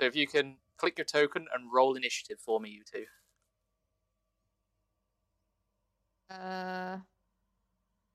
So 0.00 0.06
if 0.06 0.16
you 0.16 0.26
can 0.26 0.56
click 0.76 0.98
your 0.98 1.04
token 1.04 1.46
and 1.54 1.72
roll 1.72 1.94
initiative 1.94 2.38
for 2.44 2.58
me, 2.58 2.70
you 2.70 2.82
two. 2.84 3.04
Uh, 6.28 6.98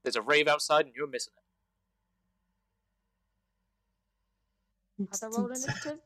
There's 0.04 0.18
a 0.18 0.22
rave 0.22 0.50
outside 0.50 0.86
and 0.86 0.94
you're 0.94 1.08
missing 1.08 1.32
it. 5.00 5.08
how 5.10 5.30
do 5.30 5.36
I 5.36 5.40
roll 5.40 5.52
initiative? 5.52 6.00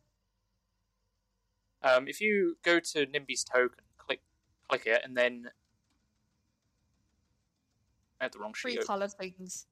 Um, 1.81 2.07
if 2.07 2.21
you 2.21 2.57
go 2.63 2.79
to 2.79 3.05
Nimby's 3.07 3.43
token, 3.43 3.85
click 3.97 4.21
click 4.69 4.85
it, 4.85 5.01
and 5.03 5.17
then 5.17 5.49
I 8.19 8.25
had 8.25 8.33
the 8.33 8.39
wrong 8.39 8.53
Three 8.53 8.71
sheet. 8.71 8.79
open. 8.79 8.87
colour 8.87 9.07
things. 9.07 9.67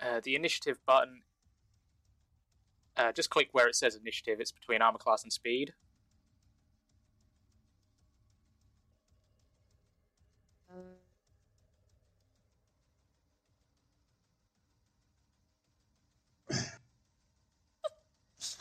Uh, 0.00 0.20
the 0.22 0.34
initiative 0.36 0.78
button. 0.86 1.22
Uh, 2.96 3.10
just 3.10 3.30
click 3.30 3.48
where 3.52 3.66
it 3.66 3.74
says 3.74 3.96
initiative. 3.96 4.38
It's 4.40 4.52
between 4.52 4.82
armor 4.82 4.98
class 4.98 5.24
and 5.24 5.32
speed. 5.32 5.74
Uh, 10.70 10.74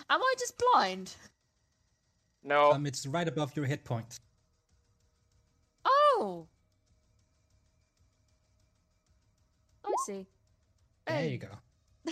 Am 0.09 0.21
I 0.21 0.33
just 0.39 0.55
blind? 0.73 1.15
No, 2.43 2.71
Um, 2.71 2.85
it's 2.85 3.05
right 3.05 3.27
above 3.27 3.55
your 3.55 3.65
hit 3.65 3.83
point. 3.85 4.19
Oh! 5.85 6.47
I 9.85 9.91
see. 10.05 10.27
There 11.07 11.17
Hey, 11.17 11.29
you 11.31 11.37
go. 11.37 11.47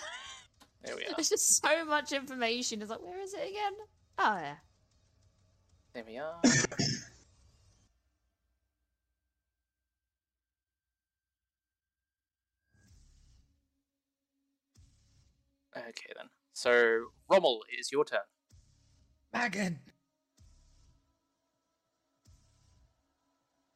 there 0.84 0.96
we 0.96 1.04
are. 1.06 1.14
There's 1.16 1.30
just 1.30 1.62
so 1.62 1.86
much 1.86 2.12
information. 2.14 2.82
It's 2.82 2.90
like, 2.90 3.02
where 3.02 3.20
is 3.20 3.34
it 3.34 3.50
again? 3.50 3.74
Oh, 4.18 4.38
yeah. 4.38 4.56
There 5.94 6.04
we 6.08 6.18
are. 6.18 6.40
okay 15.78 16.14
then. 16.16 16.28
So 16.54 17.06
Rommel, 17.30 17.64
it 17.72 17.80
is 17.80 17.92
your 17.92 18.06
turn. 18.06 18.20
Megan! 19.34 19.80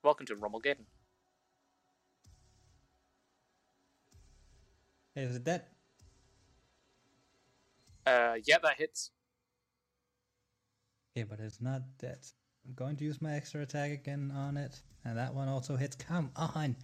Welcome 0.05 0.27
to 0.27 0.35
Rommelgaden. 0.35 0.85
Is 5.15 5.37
it 5.37 5.45
that? 5.45 5.69
Uh, 8.05 8.35
yeah, 8.45 8.57
that 8.61 8.75
hits. 8.77 9.09
Okay, 11.17 11.23
but 11.23 11.39
it's 11.39 11.59
not 11.59 11.81
that. 12.01 12.31
I'm 12.67 12.75
going 12.75 12.97
to 12.97 13.03
use 13.03 13.19
my 13.19 13.33
extra 13.33 13.63
attack 13.63 13.89
again 13.89 14.31
on 14.35 14.57
it. 14.57 14.79
And 15.03 15.17
that 15.17 15.33
one 15.33 15.47
also 15.47 15.75
hits. 15.75 15.95
Come 15.95 16.29
on! 16.35 16.75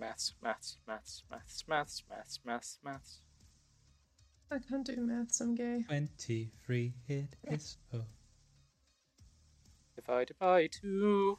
Maths, 0.00 0.34
maths, 0.42 0.78
maths, 0.88 1.22
maths, 1.30 1.62
maths, 1.68 2.02
maths, 2.10 2.40
maths, 2.44 2.78
maths. 2.84 3.20
I 4.50 4.58
can't 4.58 4.84
do 4.84 4.96
maths, 4.96 5.40
I'm 5.40 5.54
gay. 5.54 5.84
23 5.86 6.94
it 7.06 7.36
is. 7.44 7.76
Oh. 7.94 8.00
Divided 10.06 10.38
by 10.38 10.66
two. 10.66 11.38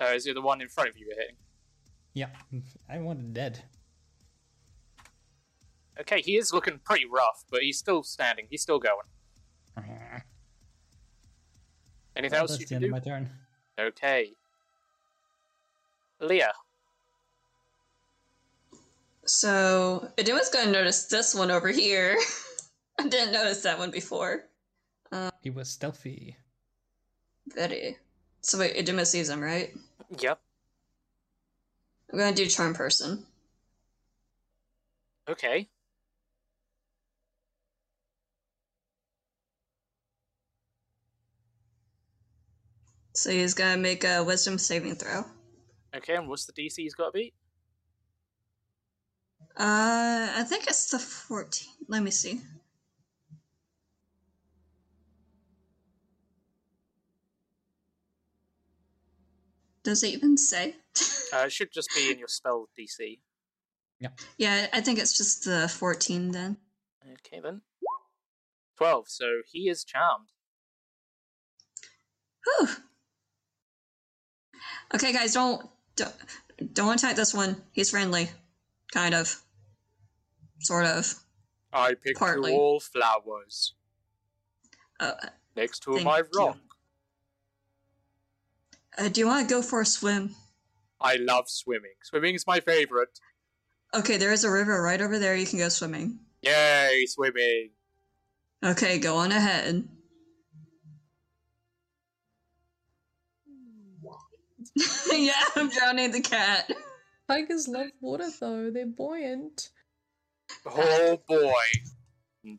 Uh, 0.00 0.06
is 0.14 0.26
it 0.26 0.34
the 0.34 0.40
one 0.42 0.60
in 0.60 0.68
front 0.68 0.88
of 0.90 0.98
you 0.98 1.06
you're 1.06 1.16
hitting? 1.16 1.36
Yeah, 2.12 2.28
I 2.88 2.98
wanted 2.98 3.32
dead. 3.34 3.62
Okay, 6.00 6.20
he 6.20 6.36
is 6.36 6.52
looking 6.52 6.80
pretty 6.84 7.06
rough, 7.06 7.44
but 7.50 7.60
he's 7.62 7.78
still 7.78 8.02
standing. 8.02 8.46
He's 8.50 8.62
still 8.62 8.80
going. 8.80 8.96
Anything 12.16 12.32
Well, 12.36 12.42
else 12.42 12.50
that's 12.52 12.60
you 12.60 12.66
the 12.66 12.74
can 12.74 12.76
end 12.76 12.82
do? 12.82 12.86
of 12.88 12.92
my 12.92 13.00
turn. 13.00 13.30
Okay. 13.78 14.32
Leah. 16.20 16.52
So 19.26 20.08
Idima's 20.16 20.50
gonna 20.50 20.70
notice 20.70 21.06
this 21.06 21.34
one 21.34 21.50
over 21.50 21.68
here. 21.68 22.18
I 22.98 23.08
didn't 23.08 23.32
notice 23.32 23.62
that 23.62 23.78
one 23.78 23.90
before. 23.90 24.44
He 25.40 25.50
was 25.50 25.68
stealthy. 25.68 26.36
Very. 27.54 27.98
So 28.40 28.58
wait, 28.58 28.76
Idima 28.76 29.06
sees 29.06 29.28
him, 29.28 29.40
right? 29.40 29.72
Yep. 30.18 30.40
I'm 32.12 32.18
gonna 32.18 32.34
do 32.34 32.46
charm 32.46 32.74
person. 32.74 33.24
Okay. 35.28 35.68
So 43.14 43.30
he's 43.30 43.54
gonna 43.54 43.80
make 43.80 44.04
a 44.04 44.24
wisdom 44.24 44.58
saving 44.58 44.96
throw. 44.96 45.24
Okay, 45.96 46.16
and 46.16 46.28
what's 46.28 46.46
the 46.46 46.52
DC 46.52 46.74
he's 46.76 46.94
got 46.94 47.06
to 47.06 47.12
beat? 47.12 47.34
Uh, 49.56 50.32
I 50.36 50.44
think 50.48 50.64
it's 50.66 50.90
the 50.90 50.98
14. 50.98 51.68
Let 51.88 52.02
me 52.02 52.10
see. 52.10 52.40
Does 59.84 60.02
it 60.02 60.14
even 60.14 60.36
say? 60.36 60.74
Uh, 61.32 61.44
it 61.46 61.52
should 61.52 61.72
just 61.72 61.90
be 61.94 62.10
in 62.10 62.18
your 62.18 62.28
spell 62.28 62.68
DC. 62.78 63.18
yeah, 64.38 64.66
I 64.72 64.80
think 64.80 64.98
it's 64.98 65.16
just 65.16 65.44
the 65.44 65.68
14 65.68 66.30
then. 66.32 66.56
Okay, 67.12 67.40
then. 67.40 67.60
12, 68.78 69.08
so 69.08 69.24
he 69.50 69.68
is 69.68 69.84
charmed. 69.84 70.28
Whew. 72.44 72.68
Okay, 74.94 75.12
guys, 75.12 75.34
don't, 75.34 75.68
don't 75.96 76.14
don't 76.72 76.94
attack 76.94 77.16
this 77.16 77.34
one. 77.34 77.62
He's 77.72 77.90
friendly, 77.90 78.30
kind 78.92 79.14
of, 79.14 79.42
sort 80.64 80.86
of. 80.86 81.14
I 81.72 81.94
picked 81.94 82.18
Partly. 82.18 82.52
you 82.52 82.58
all 82.58 82.80
flowers 82.80 83.74
Uh, 85.00 85.12
next 85.56 85.80
to 85.84 85.94
Thank 85.94 86.04
my 86.04 86.18
you. 86.18 86.24
rock. 86.38 86.58
uh, 88.98 89.08
do 89.08 89.20
you 89.20 89.26
want 89.26 89.48
to 89.48 89.54
go 89.54 89.60
for 89.62 89.80
a 89.80 89.86
swim? 89.86 90.34
I 91.00 91.16
love 91.16 91.48
swimming. 91.48 91.94
Swimming 92.02 92.34
is 92.36 92.46
my 92.46 92.60
favorite. 92.60 93.18
Okay, 93.92 94.16
there 94.16 94.32
is 94.32 94.44
a 94.44 94.50
river 94.50 94.80
right 94.82 95.00
over 95.00 95.18
there. 95.18 95.34
You 95.36 95.46
can 95.46 95.58
go 95.58 95.68
swimming. 95.68 96.18
Yay, 96.42 97.06
swimming. 97.08 97.70
Okay, 98.64 98.98
go 98.98 99.16
on 99.16 99.32
ahead. 99.32 99.86
yeah, 105.12 105.32
I'm 105.56 105.68
drowning 105.70 106.12
the 106.12 106.20
cat. 106.20 106.70
Tigers 107.28 107.68
love 107.68 107.88
water 108.00 108.28
though, 108.40 108.70
they're 108.70 108.86
buoyant. 108.86 109.70
Oh 110.66 111.20
boy. 111.28 111.52
And 112.44 112.58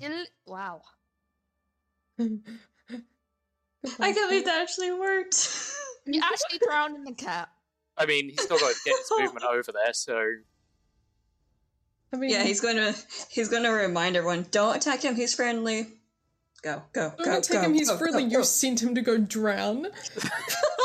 Il- 0.00 0.26
wow. 0.46 0.82
I 2.20 2.28
can't 4.12 4.28
believe 4.28 4.44
that 4.44 4.60
actually 4.62 4.92
worked. 4.92 5.48
You 6.06 6.20
actually 6.24 6.58
drowned 6.66 6.96
in 6.96 7.04
the 7.04 7.12
cat. 7.12 7.48
I 7.96 8.06
mean, 8.06 8.28
he's 8.28 8.42
still 8.42 8.58
got 8.58 8.72
to 8.72 8.76
get 8.84 8.96
his 8.96 9.10
movement 9.18 9.44
over 9.44 9.72
there, 9.72 9.92
so 9.92 10.20
I 12.12 12.16
mean, 12.16 12.30
yeah, 12.30 12.44
he's 12.44 12.60
gonna 12.60 12.94
he's 13.28 13.48
gonna 13.48 13.72
remind 13.72 14.16
everyone, 14.16 14.46
don't 14.50 14.76
attack 14.76 15.02
him, 15.02 15.14
he's 15.16 15.34
friendly. 15.34 15.86
Go, 16.62 16.82
go, 16.92 17.12
go, 17.18 17.24
Don't 17.24 17.44
take 17.44 17.58
go, 17.60 17.66
him. 17.66 17.74
He's 17.74 17.88
go, 17.88 17.96
friendly. 17.98 18.24
go, 18.24 18.38
You 18.38 18.44
sent 18.44 18.82
him 18.82 18.94
to 18.96 19.00
go 19.00 19.16
drown. 19.16 19.86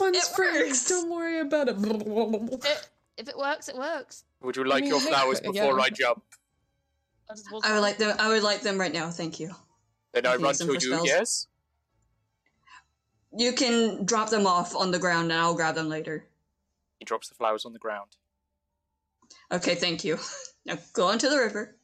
I 0.00 0.04
mean, 0.04 0.12
This 0.12 0.26
one's 0.28 0.28
it 0.30 0.36
friendly. 0.36 0.68
works. 0.68 0.88
Don't 0.88 1.10
worry 1.10 1.40
about 1.40 1.68
it. 1.68 1.76
It, 1.78 2.88
if 3.16 3.28
it 3.28 3.36
works, 3.38 3.68
it 3.68 3.76
works. 3.76 4.24
would 4.40 4.56
you 4.56 4.64
like 4.64 4.82
mean, 4.82 4.90
your 4.92 5.00
hey, 5.00 5.08
flowers 5.08 5.40
yeah. 5.44 5.50
before 5.50 5.80
I 5.80 5.88
jump? 5.90 6.22
I 7.30 7.34
I 7.64 7.72
would 7.74 7.80
like 7.80 7.98
them. 7.98 8.16
I 8.18 8.28
would 8.28 8.42
like 8.42 8.62
them 8.62 8.78
right 8.78 8.92
now. 8.92 9.10
Thank 9.10 9.38
you. 9.40 9.54
Then 10.12 10.26
I 10.26 10.34
Okay, 10.34 10.42
run 10.44 10.54
to 10.54 10.72
you, 10.72 10.80
spells. 10.80 11.06
yes? 11.06 11.46
You 13.36 13.52
can 13.52 14.04
drop 14.06 14.30
them 14.30 14.46
off 14.46 14.74
on 14.74 14.90
the 14.90 14.98
ground, 14.98 15.30
and 15.30 15.40
I'll 15.40 15.54
grab 15.54 15.74
them 15.74 15.88
later. 15.88 16.24
He 16.98 17.04
drops 17.04 17.28
the 17.28 17.34
flowers 17.34 17.64
on 17.66 17.72
the 17.72 17.78
ground. 17.78 18.16
Okay, 19.52 19.74
thank 19.74 20.04
you. 20.04 20.18
Now 20.66 20.76
go 20.92 21.06
on 21.06 21.18
to 21.20 21.30
the 21.30 21.38
river. 21.38 21.76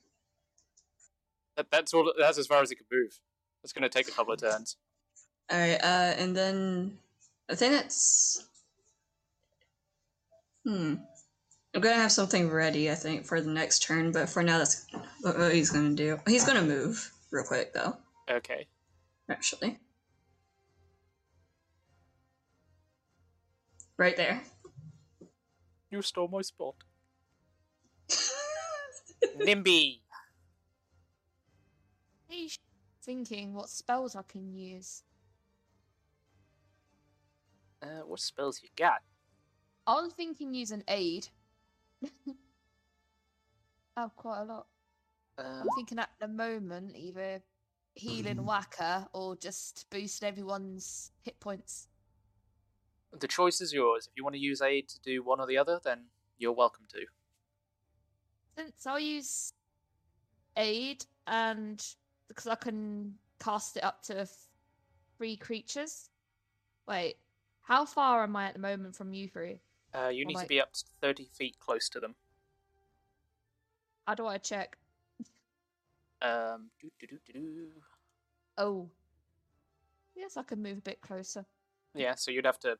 That, 1.56 1.70
that's 1.70 1.94
all. 1.94 2.12
That's 2.18 2.36
as 2.38 2.46
far 2.46 2.60
as 2.60 2.68
he 2.68 2.76
can 2.76 2.84
move. 2.92 3.18
It's 3.62 3.72
going 3.72 3.82
to 3.82 3.88
take 3.88 4.08
a 4.08 4.10
couple 4.10 4.34
of 4.34 4.40
turns. 4.40 4.76
All 5.50 5.58
right, 5.58 5.80
uh, 5.82 6.12
and 6.18 6.36
then 6.36 6.98
I 7.50 7.54
think 7.54 7.72
that's. 7.72 8.46
Hmm. 10.64 10.94
I'm 11.74 11.80
gonna 11.80 11.96
have 11.96 12.12
something 12.12 12.50
ready, 12.50 12.90
I 12.90 12.94
think, 12.94 13.26
for 13.26 13.40
the 13.40 13.50
next 13.50 13.82
turn. 13.82 14.12
But 14.12 14.28
for 14.28 14.42
now, 14.42 14.58
that's 14.58 14.86
what 15.22 15.38
what 15.38 15.54
he's 15.54 15.70
gonna 15.70 15.94
do. 15.94 16.18
He's 16.26 16.44
gonna 16.44 16.62
move 16.62 17.10
real 17.30 17.44
quick, 17.44 17.74
though. 17.74 17.96
Okay. 18.30 18.66
Actually, 19.28 19.78
right 23.96 24.16
there. 24.16 24.42
You 25.90 26.02
stole 26.02 26.28
my 26.28 26.42
spot. 26.42 26.74
Nimby. 29.38 30.00
Thinking 33.02 33.54
what 33.54 33.68
spells 33.68 34.16
I 34.16 34.22
can 34.22 34.52
use. 34.54 35.02
Uh, 37.84 38.00
what 38.06 38.20
spells 38.20 38.60
you 38.62 38.68
got? 38.76 39.02
I 39.86 40.00
was 40.00 40.12
thinking 40.14 40.54
use 40.54 40.70
an 40.70 40.84
aid. 40.88 41.28
oh, 43.96 44.10
quite 44.16 44.40
a 44.40 44.44
lot. 44.44 44.66
Um, 45.36 45.62
I'm 45.62 45.68
thinking 45.76 45.98
at 45.98 46.10
the 46.18 46.28
moment 46.28 46.96
either 46.96 47.42
healing 47.94 48.44
whacker 48.46 49.06
or 49.12 49.36
just 49.36 49.84
boost 49.90 50.24
everyone's 50.24 51.12
hit 51.22 51.38
points. 51.40 51.88
the 53.20 53.28
choice 53.28 53.60
is 53.60 53.72
yours. 53.72 54.06
If 54.06 54.16
you 54.16 54.24
want 54.24 54.34
to 54.34 54.40
use 54.40 54.62
aid 54.62 54.88
to 54.88 55.00
do 55.00 55.22
one 55.22 55.40
or 55.40 55.46
the 55.46 55.58
other, 55.58 55.78
then 55.84 56.04
you're 56.38 56.52
welcome 56.52 56.86
to. 56.92 57.04
Since 58.56 58.86
I'll 58.86 58.98
use 59.00 59.52
aid 60.56 61.04
and 61.26 61.84
because 62.28 62.46
I 62.46 62.54
can 62.54 63.14
cast 63.42 63.76
it 63.76 63.84
up 63.84 64.02
to 64.04 64.20
f- 64.20 64.48
three 65.18 65.36
creatures. 65.36 66.08
Wait, 66.88 67.16
how 67.64 67.84
far 67.84 68.22
am 68.22 68.36
I 68.36 68.46
at 68.46 68.54
the 68.54 68.60
moment 68.60 68.94
from 68.94 69.12
you 69.12 69.28
three? 69.28 69.60
Uh, 69.94 70.08
you 70.08 70.24
Or 70.24 70.28
need 70.28 70.38
to 70.38 70.46
be 70.46 70.60
up 70.60 70.72
to 70.72 70.84
30 71.00 71.28
feet 71.32 71.58
close 71.58 71.88
to 71.90 72.00
them. 72.00 72.14
How 74.06 74.14
do 74.14 74.26
I 74.26 74.38
check? 74.38 74.76
Um, 76.20 76.70
doo 76.80 76.90
-doo 76.98 77.08
-doo 77.08 77.20
-doo 77.26 77.32
-doo. 77.34 77.82
Oh, 78.56 78.90
yes, 80.14 80.36
I 80.36 80.42
can 80.42 80.62
move 80.62 80.78
a 80.78 80.90
bit 80.90 81.00
closer. 81.00 81.46
Yeah, 81.94 82.14
so 82.16 82.30
you'd 82.30 82.46
have 82.46 82.60
to 82.60 82.78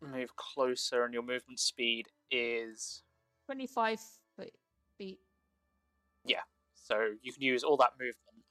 move 0.00 0.36
closer, 0.36 1.04
and 1.04 1.14
your 1.14 1.24
movement 1.24 1.60
speed 1.60 2.08
is. 2.30 3.02
Twenty-five 3.46 4.00
feet. 4.98 5.20
Yeah, 6.24 6.42
so 6.74 7.16
you 7.22 7.32
can 7.32 7.42
use 7.42 7.64
all 7.64 7.76
that 7.78 7.98
movement 7.98 8.44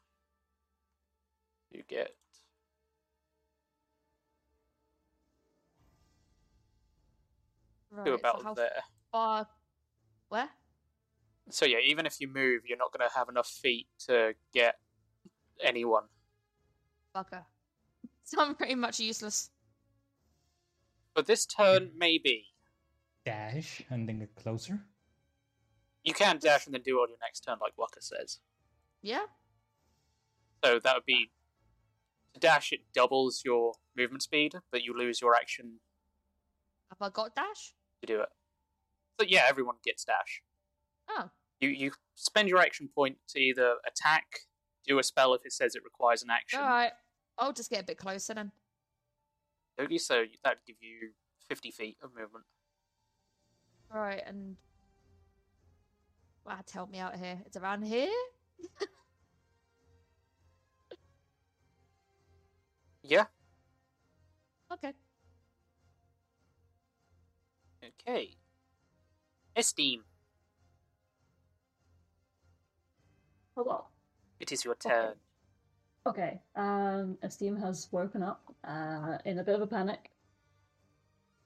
to 1.74 1.82
get. 1.84 2.16
Right. 7.96 8.06
to 8.06 8.12
so 8.12 8.16
about 8.16 8.43
how 8.43 8.54
there. 8.54 8.84
far? 9.12 9.48
Where? 10.30 10.50
So 11.50 11.66
yeah, 11.66 11.78
even 11.86 12.06
if 12.06 12.20
you 12.20 12.28
move, 12.28 12.62
you're 12.66 12.78
not 12.78 12.91
going 12.91 13.08
to 13.08 13.16
have 13.16 13.30
enough 13.30 13.48
feet 13.48 13.88
to 14.08 14.34
get 14.54 14.76
anyone. 15.64 16.04
Bugger. 17.16 17.46
So 18.24 18.41
I'm 18.41 18.56
pretty 18.56 18.76
much 18.76 19.00
useless. 19.00 19.50
But 21.14 21.28
this 21.28 21.46
turn, 21.46 21.91
maybe 21.98 22.46
Dash 23.26 23.82
and 23.89 24.08
then 24.10 24.20
get 24.20 24.36
closer. 24.36 24.80
you 26.04 26.14
can 26.14 26.38
dash 26.39 26.66
and 26.66 26.74
then 26.76 26.82
do 26.84 26.98
it 27.00 27.02
on 27.04 27.10
your 27.10 27.18
next 27.22 27.39
turn, 27.41 27.58
like 27.62 27.74
Waka 27.78 28.02
says. 28.02 28.39
Yeah. 29.02 29.26
So 30.64 30.80
that 30.80 30.96
would 30.96 31.06
be 31.06 31.32
to 32.34 32.39
dash. 32.39 32.72
It 32.72 32.82
doubles 32.93 33.41
your 33.46 33.74
movement 33.96 34.24
speed, 34.24 34.54
but 34.72 34.84
you 34.84 34.93
lose 34.98 35.22
your 35.22 35.36
action 35.36 35.80
Have 36.89 37.02
I 37.02 37.10
got 37.10 37.34
dash? 37.36 37.74
To 38.06 38.14
do 38.14 38.22
it. 38.22 38.30
So 39.20 39.26
yeah, 39.28 39.43
everyone 39.47 39.76
gets 39.84 40.03
dash. 40.03 40.41
Oh. 41.10 41.30
You 41.60 41.70
you 41.70 41.91
spend 42.16 42.49
your 42.49 42.60
action 42.60 42.89
point 42.93 43.18
to 43.30 43.39
either 43.39 43.76
attack, 43.88 44.26
do 44.86 44.99
a 44.99 45.03
spell 45.03 45.34
if 45.34 45.45
it 45.45 45.53
says 45.53 45.76
it 45.76 45.84
requires 45.84 46.24
an 46.24 46.30
action. 46.30 46.60
All 46.60 46.68
right. 46.68 46.91
I'll 47.38 47.53
just 47.53 47.70
get 47.70 47.82
a 47.82 47.86
bit 47.86 47.97
closer 47.97 48.34
then. 48.34 48.51
Only 49.80 49.97
so 49.97 50.24
that'd 50.43 50.60
give 50.66 50.78
you 50.80 51.12
fifty 51.47 51.72
feet 51.72 51.97
of 52.01 52.12
movement. 52.18 52.45
All 53.93 54.01
right, 54.01 54.24
and 54.26 54.56
wow, 56.45 56.60
to 56.66 56.74
help 56.74 56.89
me 56.89 57.00
out 57.00 57.16
here. 57.17 57.39
It's 57.46 57.58
around 57.58 57.84
here. 57.84 58.09
Yeah. 63.08 63.25
Okay. 64.74 64.93
Okay. 67.86 68.36
Esteem, 69.55 70.03
Hello. 73.55 73.86
it 74.39 74.51
is 74.51 74.66
your 74.66 74.75
turn. 74.75 75.13
Okay. 76.07 76.41
Um, 76.55 77.17
Esteem 77.24 77.55
has 77.57 77.87
woken 77.91 78.21
up 78.21 78.53
uh, 78.67 79.17
in 79.25 79.39
a 79.39 79.43
bit 79.43 79.55
of 79.55 79.62
a 79.62 79.67
panic. 79.67 80.12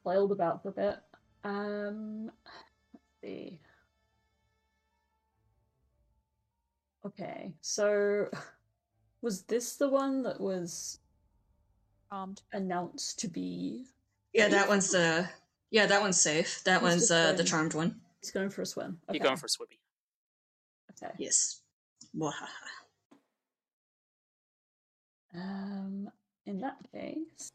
Flailed 0.04 0.32
about 0.32 0.64
for 0.64 0.70
a 0.70 0.72
bit. 0.72 0.96
Um, 1.44 2.32
let's 2.94 3.06
see. 3.24 3.60
Okay, 7.06 7.54
so 7.62 8.28
was 9.22 9.44
this 9.44 9.76
the 9.76 9.88
one 9.88 10.24
that 10.24 10.40
was 10.42 11.00
Armed. 12.12 12.42
announced 12.52 13.20
to 13.20 13.28
be? 13.28 13.86
Yeah, 14.34 14.50
that 14.50 14.68
one's 14.68 14.92
the. 14.92 15.30
Yeah, 15.72 15.86
that 15.86 16.02
one's 16.02 16.20
safe. 16.20 16.64
That 16.64 16.82
He's 16.82 16.90
one's 16.90 17.02
just 17.08 17.12
uh, 17.12 17.32
the 17.32 17.38
going- 17.38 17.46
charmed 17.48 17.74
one. 17.74 18.02
He's 18.22 18.32
going 18.32 18.50
for 18.50 18.62
a 18.64 18.66
swim. 18.66 19.00
You're 19.08 19.16
Okay. 19.18 19.24
going 19.24 19.38
for 19.38 19.46
a 19.46 19.50
swimmy. 19.50 19.80
Okay. 20.92 21.14
Yes. 21.18 21.62
Mwahaha. 22.16 22.48
Um, 25.36 26.10
in 26.46 26.60
that 26.62 26.78
case, 26.92 27.52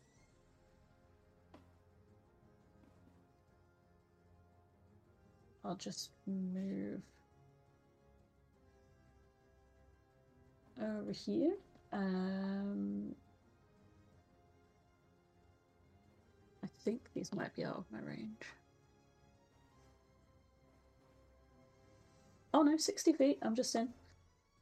I'll 5.64 5.76
just 5.76 6.10
move 6.26 7.00
over 10.80 11.12
here. 11.12 11.54
Um, 11.92 13.14
think 16.84 17.00
these 17.14 17.32
might 17.34 17.54
be 17.54 17.64
out 17.64 17.76
of 17.76 17.84
my 17.90 18.00
range. 18.00 18.42
Oh 22.52 22.62
no, 22.62 22.76
60 22.76 23.12
feet. 23.14 23.38
I'm 23.42 23.56
just 23.56 23.74
in. 23.74 23.88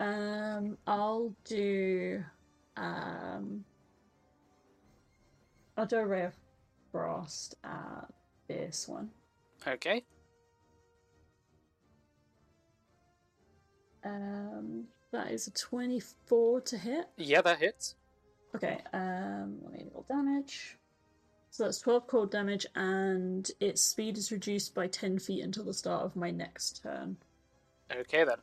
Um, 0.01 0.79
I'll 0.87 1.35
do. 1.45 2.25
Um, 2.77 3.65
I'll 5.77 5.87
do 5.87 5.99
a 5.99 6.07
ray 6.07 6.25
of 6.25 6.35
frost 6.91 7.57
at 7.65 8.09
this 8.49 8.89
one. 8.89 9.11
Okay. 9.67 10.05
Um, 14.05 14.85
that 15.13 15.31
is 15.31 15.47
a 15.47 15.51
24 15.53 16.63
to 16.63 16.79
hit. 16.79 17.07
Yeah, 17.17 17.43
that 17.43 17.59
hits. 17.59 17.95
Okay, 18.55 18.79
um, 18.93 19.59
let 19.63 19.73
me 19.73 19.87
roll 19.93 20.05
damage. 20.09 20.77
So 21.53 21.65
that's 21.65 21.81
12 21.81 22.07
cold 22.07 22.31
damage, 22.31 22.65
and 22.75 23.47
its 23.61 23.83
speed 23.83 24.17
is 24.17 24.33
reduced 24.33 24.75
by 24.75 24.87
10 24.87 25.19
feet 25.19 25.45
until 25.45 25.65
the 25.65 25.75
start 25.75 26.03
of 26.03 26.17
my 26.17 26.31
next 26.31 26.83
turn. 26.83 27.19
Okay 27.95 28.25
then. 28.25 28.39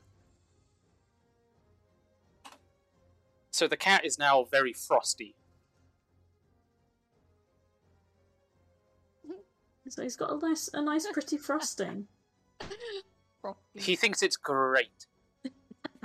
So 3.49 3.67
the 3.67 3.77
cat 3.77 4.05
is 4.05 4.19
now 4.19 4.43
very 4.43 4.73
frosty. 4.73 5.35
So 9.89 10.03
he's 10.03 10.15
got 10.15 10.31
a 10.31 10.37
nice, 10.37 10.69
a 10.71 10.83
nice, 10.83 11.07
pretty 11.11 11.37
frosting. 11.37 12.05
He 13.73 13.95
thinks 13.95 14.21
it's 14.21 14.37
great. 14.37 15.07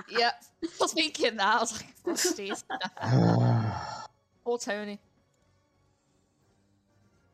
Yep. 0.08 0.44
I 0.62 0.68
was 0.80 0.94
thinking 0.94 1.36
that. 1.36 1.56
I 1.56 1.60
was 1.60 1.72
like, 1.72 1.94
Frosties. 2.02 2.64
or 4.46 4.58
Tony. 4.58 5.00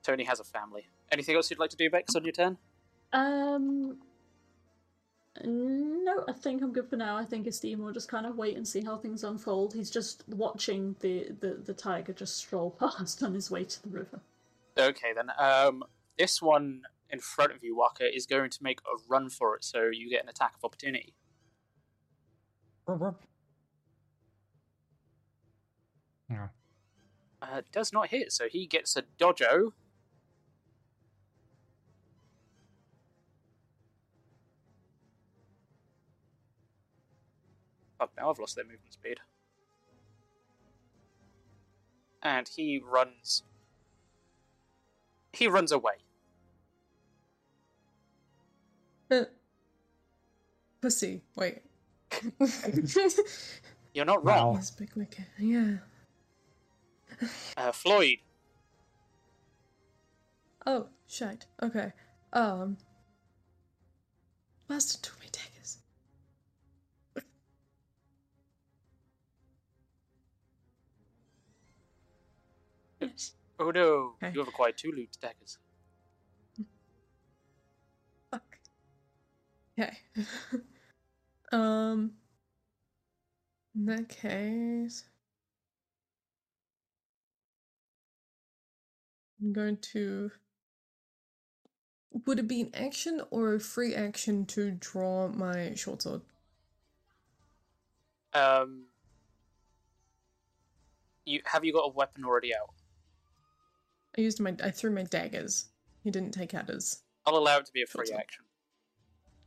Tony 0.02 0.24
has 0.24 0.40
a 0.40 0.44
family. 0.44 0.88
Anything 1.12 1.36
else 1.36 1.50
you'd 1.50 1.58
like 1.58 1.70
to 1.70 1.76
do, 1.76 1.90
Bex, 1.90 2.14
on 2.14 2.24
your 2.24 2.32
turn? 2.32 2.56
Um, 3.12 3.98
no, 5.44 6.24
I 6.28 6.32
think 6.32 6.62
I'm 6.62 6.72
good 6.72 6.88
for 6.88 6.96
now. 6.96 7.16
I 7.16 7.24
think 7.24 7.46
Esteem 7.46 7.80
will 7.80 7.92
just 7.92 8.08
kind 8.08 8.26
of 8.26 8.36
wait 8.36 8.56
and 8.56 8.66
see 8.66 8.82
how 8.82 8.96
things 8.96 9.24
unfold. 9.24 9.74
He's 9.74 9.90
just 9.90 10.24
watching 10.28 10.96
the, 11.00 11.28
the, 11.40 11.60
the 11.64 11.74
tiger 11.74 12.12
just 12.12 12.36
stroll 12.38 12.70
past 12.80 13.22
on 13.22 13.34
his 13.34 13.50
way 13.50 13.64
to 13.64 13.82
the 13.82 13.88
river. 13.88 14.20
Okay 14.78 15.12
then. 15.14 15.30
Um, 15.38 15.84
this 16.18 16.40
one 16.40 16.82
in 17.10 17.18
front 17.18 17.52
of 17.52 17.62
you, 17.62 17.76
Waka, 17.76 18.14
is 18.14 18.26
going 18.26 18.50
to 18.50 18.62
make 18.62 18.80
a 18.80 18.96
run 19.08 19.28
for 19.28 19.56
it, 19.56 19.64
so 19.64 19.88
you 19.92 20.08
get 20.08 20.22
an 20.22 20.28
attack 20.28 20.54
of 20.56 20.64
opportunity. 20.64 21.14
Yeah. 26.30 26.48
Uh, 27.42 27.62
does 27.72 27.92
not 27.92 28.08
hit, 28.08 28.32
so 28.32 28.48
he 28.48 28.66
gets 28.66 28.96
a 28.96 29.02
dojo. 29.18 29.72
Fuck, 38.00 38.12
now 38.16 38.30
I've 38.30 38.38
lost 38.38 38.56
their 38.56 38.64
movement 38.64 38.94
speed. 38.94 39.18
And 42.22 42.48
he 42.48 42.80
runs. 42.82 43.42
He 45.34 45.46
runs 45.48 45.70
away. 45.70 45.92
Uh, 49.10 49.24
pussy. 50.80 51.20
Wait. 51.36 51.60
You're 53.94 54.06
not 54.06 54.24
wrong. 54.24 54.54
Yes, 54.54 54.70
big 54.70 54.94
wicket. 54.96 55.26
Yeah. 55.38 55.76
Uh, 57.56 57.72
Floyd, 57.72 58.18
Oh, 60.66 60.86
shite. 61.06 61.46
Okay. 61.62 61.92
Um. 62.32 62.78
Bastard 64.68 65.10
oh 73.60 73.70
no, 73.70 74.14
Okay. 74.22 74.32
you 74.34 74.40
have 74.40 74.48
acquired 74.48 74.78
two 74.78 74.92
loot 74.92 75.16
daggers. 75.22 75.58
Fuck. 78.32 78.58
Okay. 79.78 79.98
um. 81.52 82.12
In 83.76 83.86
that 83.86 84.08
case, 84.08 85.04
I'm 89.40 89.52
going 89.52 89.78
to. 89.92 90.32
Would 92.26 92.40
it 92.40 92.48
be 92.48 92.62
an 92.62 92.70
action 92.74 93.22
or 93.30 93.54
a 93.54 93.60
free 93.60 93.94
action 93.94 94.44
to 94.46 94.72
draw 94.72 95.28
my 95.28 95.74
short 95.76 96.02
sword? 96.02 96.22
Um, 98.34 98.86
you 101.24 101.40
have 101.46 101.64
you 101.64 101.72
got 101.72 101.86
a 101.86 101.92
weapon 101.92 102.24
already 102.24 102.54
out? 102.54 102.70
I 104.16 104.20
used 104.20 104.40
my. 104.40 104.54
I 104.62 104.70
threw 104.70 104.90
my 104.90 105.04
daggers. 105.04 105.66
He 106.02 106.10
didn't 106.10 106.32
take 106.32 106.54
out 106.54 106.68
his. 106.68 107.02
I'll 107.26 107.36
allow 107.36 107.58
it 107.58 107.66
to 107.66 107.72
be 107.72 107.82
a 107.82 107.86
free 107.86 108.06
Short 108.06 108.08
sword. 108.08 108.20
action. 108.20 108.44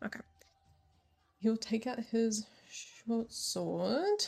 Okay. 0.05 0.19
He'll 1.39 1.57
take 1.57 1.87
out 1.87 1.99
his 1.99 2.45
short 2.69 3.31
sword 3.33 4.25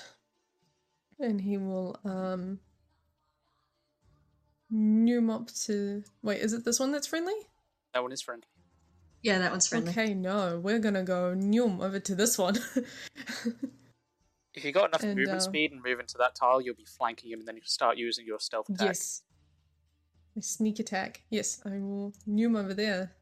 and 1.19 1.39
he 1.39 1.57
will 1.57 1.97
um 2.03 2.59
noom 4.73 5.33
up 5.33 5.49
to 5.65 6.03
wait, 6.21 6.41
is 6.41 6.53
it 6.53 6.65
this 6.65 6.79
one 6.79 6.91
that's 6.91 7.07
friendly? 7.07 7.33
That 7.93 8.03
one 8.03 8.11
is 8.11 8.21
friendly. 8.21 8.47
Yeah, 9.21 9.39
that 9.39 9.51
one's 9.51 9.67
friendly. 9.67 9.91
Okay, 9.91 10.13
no, 10.13 10.59
we're 10.61 10.79
gonna 10.79 11.03
go 11.03 11.33
noom 11.35 11.81
over 11.83 11.99
to 11.99 12.15
this 12.15 12.37
one. 12.37 12.57
If 14.53 14.63
you 14.63 14.71
got 14.71 14.89
enough 14.89 15.03
And, 15.03 15.15
movement 15.17 15.37
uh, 15.37 15.43
speed 15.43 15.71
and 15.71 15.81
move 15.83 15.99
into 15.99 16.17
that 16.17 16.35
tile, 16.35 16.61
you'll 16.61 16.75
be 16.75 16.85
flanking 16.85 17.31
him, 17.31 17.39
and 17.39 17.47
then 17.47 17.55
you 17.55 17.61
start 17.65 17.97
using 17.97 18.25
your 18.25 18.39
stealth 18.39 18.69
attack. 18.69 18.87
yes. 18.87 19.21
My 20.35 20.41
sneak 20.41 20.79
attack. 20.79 21.21
Yes, 21.29 21.61
I 21.65 21.79
will 21.79 22.13
noom 22.27 22.59
over 22.59 22.73
there. 22.73 23.13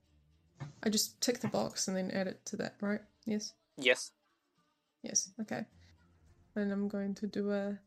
I 0.84 0.90
just 0.90 1.22
tick 1.22 1.40
the 1.40 1.48
box 1.48 1.88
and 1.88 1.96
then 1.96 2.12
add 2.12 2.28
it 2.28 2.44
to 2.46 2.58
that, 2.58 2.76
right? 2.82 3.02
Yes? 3.26 3.54
Yes. 3.78 4.12
Yes, 5.04 5.32
okay. 5.42 5.66
And 6.56 6.72
I'm 6.72 6.88
going 6.88 7.14
to 7.16 7.28
do 7.28 7.52
a 7.52 7.78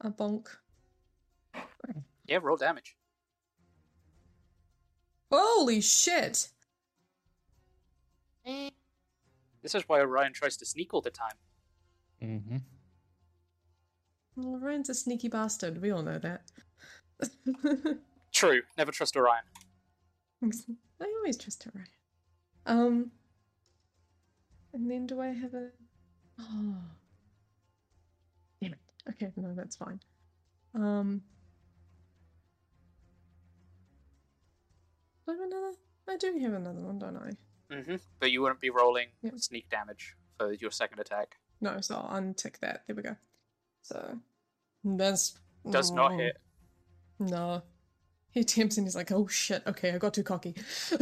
a 0.00 0.10
bonk. 0.10 0.46
Yeah, 2.26 2.38
roll 2.42 2.56
damage. 2.56 2.96
Holy 5.30 5.80
shit! 5.80 6.48
This 9.62 9.74
is 9.74 9.84
why 9.86 10.00
Orion 10.00 10.32
tries 10.32 10.56
to 10.58 10.66
sneak 10.66 10.94
all 10.94 11.00
the 11.00 11.10
time. 11.10 11.34
Mm-hmm. 12.22 12.56
Well, 14.36 14.58
Ryan's 14.58 14.88
a 14.88 14.94
sneaky 14.94 15.28
bastard. 15.28 15.82
We 15.82 15.90
all 15.90 16.02
know 16.02 16.18
that. 16.18 16.50
True. 18.40 18.62
Never 18.78 18.90
trust 18.90 19.14
Orion. 19.18 19.42
I 20.42 21.12
always 21.18 21.36
trust 21.36 21.66
Orion. 21.74 21.88
Um, 22.64 23.10
and 24.72 24.90
then 24.90 25.06
do 25.06 25.20
I 25.20 25.26
have 25.26 25.52
a? 25.52 25.68
Oh, 26.40 26.74
damn 28.62 28.72
it. 28.72 28.78
Okay, 29.10 29.30
no, 29.36 29.52
that's 29.54 29.76
fine. 29.76 30.00
Um, 30.74 31.20
do 35.26 35.32
I 35.32 35.34
have 35.34 35.42
another? 35.42 35.72
I 36.08 36.16
do 36.16 36.38
have 36.40 36.54
another 36.54 36.80
one, 36.80 36.98
don't 36.98 37.18
I? 37.18 37.74
hmm 37.74 37.96
But 38.20 38.30
you 38.30 38.40
wouldn't 38.40 38.60
be 38.62 38.70
rolling 38.70 39.08
Yep. 39.22 39.34
sneak 39.36 39.68
damage 39.68 40.16
for 40.38 40.54
your 40.54 40.70
second 40.70 40.98
attack. 40.98 41.36
No, 41.60 41.82
so 41.82 41.96
I'll 41.96 42.18
untick 42.18 42.58
that. 42.60 42.84
There 42.86 42.96
we 42.96 43.02
go. 43.02 43.16
So 43.82 44.18
that's 44.82 45.34
Does 45.70 45.90
not 45.90 46.12
hit. 46.14 46.38
No. 47.18 47.62
He 48.34 48.40
attempts 48.40 48.76
and 48.78 48.86
he's 48.86 48.94
like, 48.94 49.10
oh 49.10 49.26
shit, 49.26 49.60
okay, 49.66 49.90
I 49.90 49.98
got 49.98 50.14
too 50.14 50.22
cocky. 50.22 50.54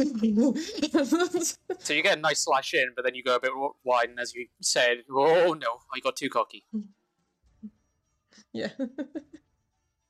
So 1.79 1.93
you 1.93 2.01
get 2.03 2.17
a 2.17 2.21
nice 2.21 2.43
slash 2.43 2.73
in, 2.73 2.89
but 2.95 3.05
then 3.05 3.13
you 3.13 3.23
go 3.23 3.35
a 3.35 3.39
bit 3.39 3.51
wide, 3.83 4.09
and 4.09 4.19
as 4.19 4.33
you 4.33 4.47
said, 4.61 5.03
oh 5.11 5.53
no, 5.53 5.79
I 5.93 5.99
got 5.99 6.15
too 6.15 6.29
cocky. 6.29 6.65
yeah. 8.53 8.69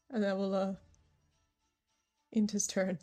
and 0.10 0.24
that 0.24 0.38
will 0.38 0.56
uh 0.56 0.74
end 2.34 2.52
his 2.52 2.66
turn. 2.68 3.00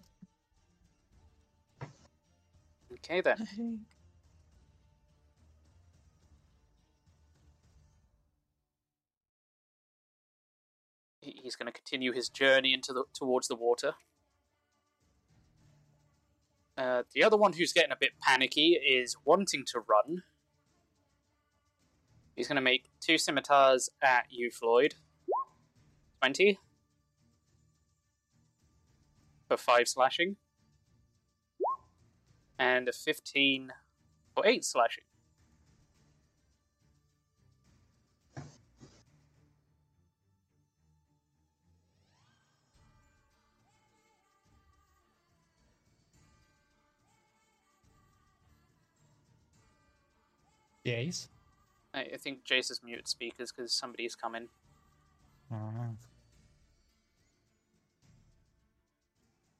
Okay 2.94 3.20
then. 3.20 3.36
I 3.40 3.44
think. 3.44 3.80
He- 11.20 11.40
He's 11.42 11.56
going 11.56 11.66
to 11.66 11.72
continue 11.72 12.12
his 12.12 12.28
journey 12.28 12.72
into 12.72 12.92
the 12.92 13.04
towards 13.12 13.48
the 13.48 13.56
water. 13.56 13.94
Uh, 16.76 17.02
the 17.14 17.22
other 17.22 17.36
one 17.36 17.54
who's 17.54 17.72
getting 17.72 17.92
a 17.92 17.96
bit 17.98 18.12
panicky 18.20 18.72
is 18.72 19.16
wanting 19.24 19.64
to 19.66 19.80
run. 19.80 20.22
He's 22.36 22.48
going 22.48 22.56
to 22.56 22.62
make 22.62 22.90
two 23.00 23.16
scimitars 23.16 23.88
at 24.02 24.26
you, 24.30 24.50
Floyd. 24.50 24.94
20 26.20 26.58
for 29.48 29.56
5 29.56 29.88
slashing. 29.88 30.36
And 32.58 32.88
a 32.88 32.92
15 32.92 33.70
for 34.34 34.46
8 34.46 34.64
slashing. 34.64 35.04
Jace? 50.86 51.28
I, 51.92 52.00
I 52.00 52.16
think 52.16 52.44
Jace 52.44 52.70
is 52.70 52.80
mute 52.84 53.08
speakers 53.08 53.52
because 53.52 53.72
somebody's 53.72 54.14
coming. 54.14 54.48
Uh-huh. 55.52 55.88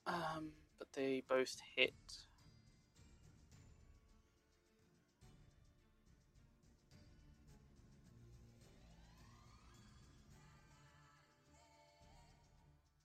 Um, 0.06 0.50
but 0.78 0.88
they 0.92 1.24
both 1.28 1.56
hit. 1.74 1.92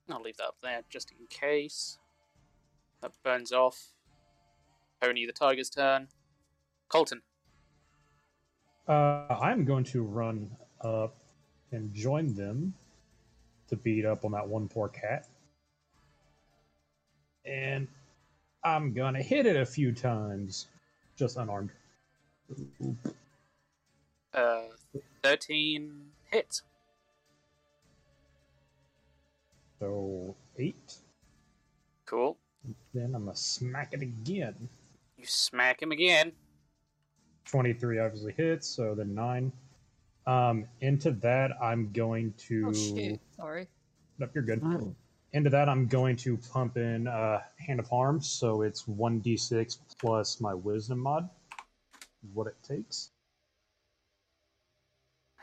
I'll 0.10 0.22
leave 0.22 0.38
that 0.38 0.43
up 0.43 0.57
there 0.61 0.81
just 0.89 1.11
in 1.11 1.26
case. 1.27 1.98
That 3.02 3.14
burns 3.23 3.52
off. 3.52 3.93
Pony 5.02 5.26
the 5.26 5.31
Tiger's 5.31 5.69
turn. 5.69 6.10
Colton. 6.89 7.22
Uh, 8.92 9.38
I'm 9.42 9.64
going 9.64 9.86
to 9.86 10.04
run 10.04 10.52
up 10.82 11.16
and 11.72 11.94
join 11.94 12.36
them 12.36 12.74
to 13.70 13.78
beat 13.78 14.04
up 14.04 14.26
on 14.26 14.34
that 14.34 14.46
one 14.46 14.68
poor 14.68 14.90
cat. 14.90 15.30
And 17.46 17.88
I'm 18.66 18.92
gonna 18.92 19.22
hit 19.22 19.46
it 19.46 19.56
a 19.56 19.66
few 19.66 19.94
times, 19.94 20.68
just 21.16 21.38
unarmed. 21.38 21.70
Uh, 24.34 24.64
13 25.24 26.08
hits. 26.30 26.64
So 29.80 30.36
eight. 30.58 30.96
Cool. 32.06 32.36
Then 32.94 33.16
I'm 33.16 33.24
gonna 33.24 33.38
smack 33.38 33.94
it 33.94 34.02
again. 34.02 34.68
You 35.18 35.26
smack 35.26 35.82
him 35.82 35.94
again. 35.94 36.34
23 37.52 37.99
obviously 37.99 38.34
hits, 38.38 38.68
so 38.68 38.95
then 38.95 39.14
nine. 39.14 39.52
Um, 40.26 40.65
into 40.80 41.11
that, 41.11 41.52
I'm 41.61 41.91
going 41.91 42.34
to. 42.48 42.68
Oh 42.68 42.73
shit! 42.73 43.19
Sorry. 43.36 43.68
Nope, 44.19 44.32
you're 44.34 44.44
good. 44.44 44.61
Into 45.34 45.49
that, 45.49 45.68
I'm 45.68 45.88
going 45.88 46.15
to 46.18 46.38
pump 46.38 46.78
in 46.78 47.07
uh, 47.07 47.41
Hand 47.57 47.80
of 47.80 47.88
Harm, 47.88 48.22
so 48.22 48.61
it's 48.61 48.84
1d6 48.84 49.78
plus 49.99 50.40
my 50.41 50.53
Wisdom 50.53 50.99
mod. 50.99 51.30
What 52.34 52.48
it 52.48 52.56
takes. 52.68 53.11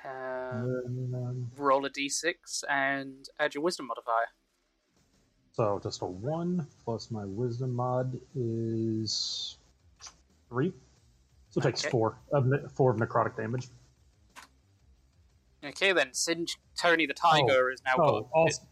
Uh, 0.05 0.63
um, 0.63 1.51
roll 1.57 1.85
a 1.85 1.91
d6 1.91 2.65
and 2.71 3.29
add 3.39 3.55
your 3.55 3.63
wisdom 3.63 3.89
modifier. 3.89 4.29
so 5.53 5.81
just 5.83 6.01
a 6.03 6.07
1 6.07 6.67
plus 6.85 7.11
my 7.11 7.25
Wisdom 7.25 7.75
mod 7.75 8.19
is 8.35 9.59
3. 10.49 10.73
So 11.51 11.61
it 11.61 11.65
takes 11.65 11.83
Okay. 11.85 11.91
4 11.91 12.19
of, 12.33 12.73
4 12.73 12.91
of 12.93 12.97
necrotic 12.99 13.37
damage. 13.37 13.69
Okay, 15.65 15.93
then 15.93 16.13
Singe 16.13 16.57
Tony 16.77 17.07
the 17.07 17.15
tiger 17.15 17.71
is 17.71 17.83
now 17.85 17.95
Oh, 17.99 18.29
also, 18.33 18.63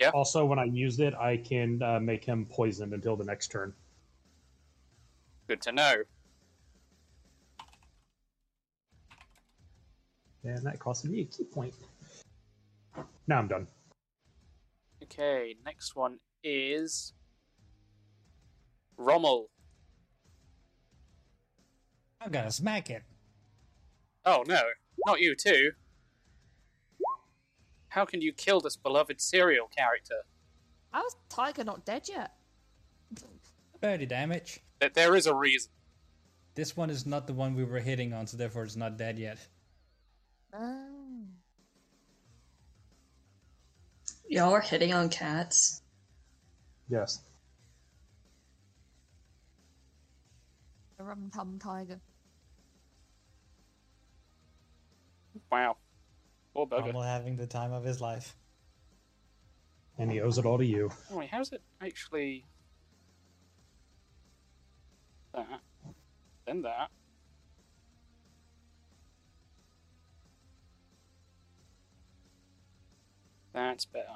Yeah. 0.00 0.10
also, 0.10 0.44
when 0.44 0.58
I 0.58 0.64
used 0.64 1.00
it, 1.00 1.14
I 1.14 1.36
can 1.38 1.82
uh, 1.82 2.00
make 2.00 2.24
him 2.24 2.46
poisoned 2.46 2.92
until 2.92 3.16
the 3.16 3.24
next 3.24 3.48
turn. 3.48 3.72
Good 5.46 5.62
to 5.62 5.72
know. 5.72 6.02
And 10.44 10.62
that 10.64 10.78
cost 10.78 11.04
me 11.04 11.20
a 11.20 11.24
ki 11.24 11.44
point. 11.44 11.74
Now 13.26 13.38
I'm 13.38 13.48
done. 13.48 13.66
Okay, 15.02 15.56
next 15.64 15.96
one 15.96 16.18
is 16.42 17.12
Rommel. 18.96 19.50
I'm 22.20 22.30
gonna 22.30 22.50
smack 22.50 22.90
it. 22.90 23.02
Oh 24.26 24.44
no, 24.46 24.60
not 25.06 25.20
you 25.20 25.34
too. 25.34 25.72
How 27.88 28.04
can 28.04 28.20
you 28.20 28.32
kill 28.32 28.60
this 28.60 28.76
beloved 28.76 29.20
serial 29.20 29.68
character? 29.68 30.22
How's 30.92 31.16
Tiger 31.28 31.64
not 31.64 31.84
dead 31.84 32.08
yet? 32.08 32.34
30 33.80 34.06
damage. 34.06 34.60
That 34.80 34.94
there 34.94 35.16
is 35.16 35.26
a 35.26 35.34
reason. 35.34 35.72
This 36.54 36.76
one 36.76 36.90
is 36.90 37.06
not 37.06 37.26
the 37.26 37.32
one 37.32 37.54
we 37.54 37.64
were 37.64 37.80
hitting 37.80 38.12
on, 38.12 38.26
so 38.26 38.36
therefore 38.36 38.64
it's 38.64 38.76
not 38.76 38.96
dead 38.96 39.18
yet. 39.18 39.38
Oh. 40.52 41.24
Y'all 44.28 44.52
are 44.52 44.60
hitting 44.60 44.92
on 44.92 45.08
cats. 45.08 45.82
Yes. 46.88 47.22
A 50.98 51.04
rum 51.04 51.30
tum 51.34 51.58
tiger. 51.58 52.00
Wow. 55.50 55.76
Poor 56.54 56.66
bugger. 56.66 56.86
Rommel 56.86 57.02
having 57.02 57.36
the 57.36 57.46
time 57.46 57.72
of 57.72 57.84
his 57.84 58.00
life. 58.00 58.36
And 59.98 60.10
he 60.10 60.20
owes 60.20 60.38
it 60.38 60.46
all 60.46 60.58
to 60.58 60.64
you. 60.64 60.90
Oh, 61.12 61.18
wait, 61.18 61.28
how's 61.30 61.52
it 61.52 61.62
actually 61.80 62.46
that? 65.34 65.60
Then 66.46 66.62
that. 66.62 66.90
That's 73.52 73.84
better. 73.84 74.06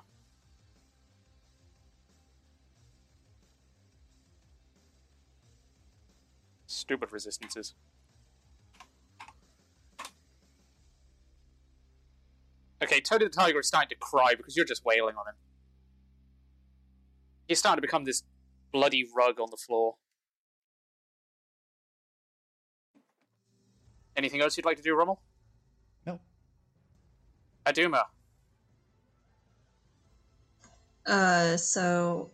Stupid 6.66 7.12
resistances. 7.12 7.74
Okay, 12.84 13.00
Tony 13.00 13.24
the 13.24 13.30
Tiger 13.30 13.60
is 13.60 13.66
starting 13.66 13.88
to 13.88 13.94
cry 13.94 14.34
because 14.36 14.54
you're 14.56 14.66
just 14.66 14.84
wailing 14.84 15.16
on 15.16 15.26
him. 15.26 15.34
He's 17.48 17.58
starting 17.58 17.78
to 17.78 17.82
become 17.82 18.04
this 18.04 18.22
bloody 18.72 19.08
rug 19.16 19.40
on 19.40 19.48
the 19.50 19.56
floor. 19.56 19.94
Anything 24.16 24.42
else 24.42 24.58
you'd 24.58 24.66
like 24.66 24.76
to 24.76 24.82
do, 24.82 24.94
Rommel? 24.94 25.22
No. 26.06 26.20
Aduma. 27.64 28.02
Uh, 31.06 31.56
so 31.56 32.30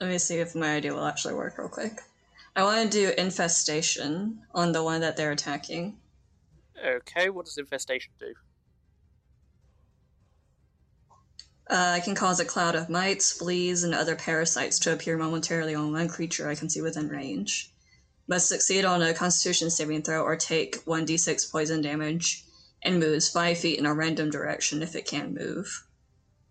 let 0.00 0.10
me 0.10 0.18
see 0.18 0.38
if 0.38 0.56
my 0.56 0.74
idea 0.74 0.92
will 0.92 1.06
actually 1.06 1.34
work 1.34 1.58
real 1.58 1.68
quick. 1.68 2.00
I 2.56 2.64
want 2.64 2.90
to 2.90 2.98
do 2.98 3.12
infestation 3.16 4.42
on 4.52 4.72
the 4.72 4.82
one 4.82 5.00
that 5.00 5.16
they're 5.16 5.30
attacking. 5.30 5.96
Okay, 6.84 7.30
what 7.30 7.44
does 7.46 7.56
infestation 7.56 8.12
do? 8.18 8.34
Uh, 11.70 11.92
I 11.96 12.00
can 12.00 12.14
cause 12.14 12.40
a 12.40 12.44
cloud 12.44 12.74
of 12.74 12.88
mites, 12.88 13.32
fleas, 13.32 13.84
and 13.84 13.94
other 13.94 14.16
parasites 14.16 14.78
to 14.80 14.92
appear 14.92 15.16
momentarily 15.16 15.74
on 15.74 15.92
one 15.92 16.08
creature 16.08 16.48
I 16.48 16.54
can 16.54 16.68
see 16.68 16.82
within 16.82 17.08
range. 17.08 17.70
Must 18.28 18.48
succeed 18.48 18.84
on 18.84 19.02
a 19.02 19.14
Constitution 19.14 19.70
saving 19.70 20.02
throw 20.02 20.22
or 20.22 20.36
take 20.36 20.84
1d6 20.84 21.50
poison 21.50 21.80
damage 21.80 22.44
and 22.82 22.98
moves 22.98 23.28
5 23.28 23.58
feet 23.58 23.78
in 23.78 23.86
a 23.86 23.94
random 23.94 24.30
direction 24.30 24.82
if 24.82 24.96
it 24.96 25.06
can 25.06 25.34
move. 25.34 25.84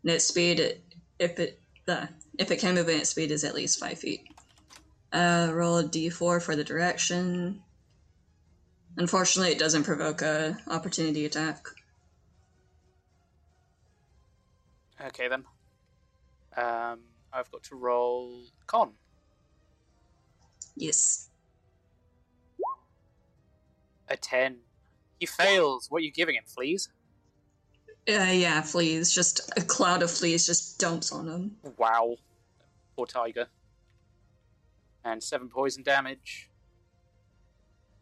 And 0.04 0.12
its 0.12 0.26
speed, 0.26 0.82
if 1.20 1.40
it 1.40 1.60
uh, 1.88 2.08
if 2.38 2.52
it 2.52 2.60
can 2.60 2.76
move 2.76 2.90
in 2.90 3.00
its 3.00 3.10
speed, 3.10 3.32
is 3.32 3.44
at 3.44 3.56
least 3.56 3.80
5 3.80 4.00
feet. 4.00 4.24
Uh, 5.12 5.50
roll 5.54 5.78
a 5.78 5.84
d4 5.84 6.42
for 6.42 6.56
the 6.56 6.64
direction. 6.64 7.62
Unfortunately, 8.98 9.52
it 9.52 9.60
doesn't 9.60 9.84
provoke 9.84 10.22
a 10.22 10.58
opportunity 10.68 11.26
attack. 11.26 11.66
Okay 15.08 15.28
then. 15.28 15.46
Um, 16.56 17.00
I've 17.34 17.50
got 17.52 17.64
to 17.64 17.76
roll 17.76 18.44
con. 18.68 18.94
Yes. 20.76 21.30
A 24.10 24.18
10. 24.18 24.58
He 25.20 25.26
fails. 25.26 25.88
What 25.90 26.00
are 26.00 26.06
you 26.06 26.12
giving 26.12 26.36
him, 26.36 26.44
fleas? 26.46 26.90
Uh, 28.10 28.32
yeah, 28.32 28.62
fleas. 28.62 29.14
Just 29.14 29.52
a 29.58 29.62
cloud 29.62 30.04
of 30.04 30.12
fleas 30.12 30.46
just 30.46 30.80
dumps 30.80 31.12
on 31.12 31.28
him. 31.28 31.56
Wow. 31.78 32.16
Poor 32.96 33.06
tiger. 33.06 33.48
And 35.04 35.24
7 35.24 35.50
poison 35.50 35.84
damage. 35.84 36.50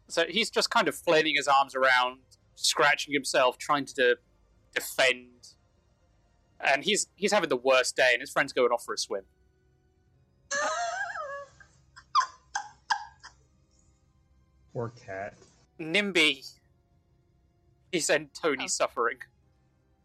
So 0.08 0.24
he's 0.28 0.50
just 0.50 0.70
kind 0.70 0.88
of 0.88 0.96
flailing 0.96 1.34
his 1.36 1.46
arms 1.46 1.74
around, 1.74 2.18
scratching 2.56 3.14
himself, 3.14 3.58
trying 3.58 3.84
to 3.86 3.94
de- 3.94 4.16
defend. 4.74 5.54
And 6.64 6.84
he's 6.84 7.06
he's 7.16 7.32
having 7.32 7.48
the 7.48 7.56
worst 7.56 7.96
day, 7.96 8.10
and 8.12 8.20
his 8.20 8.30
friend's 8.30 8.52
going 8.52 8.70
off 8.70 8.84
for 8.84 8.94
a 8.94 8.98
swim. 8.98 9.24
Poor 14.72 14.92
cat. 15.06 15.34
Nimby. 15.78 16.46
He 17.92 18.00
said 18.00 18.32
Tony's 18.34 18.74
suffering. 18.74 19.18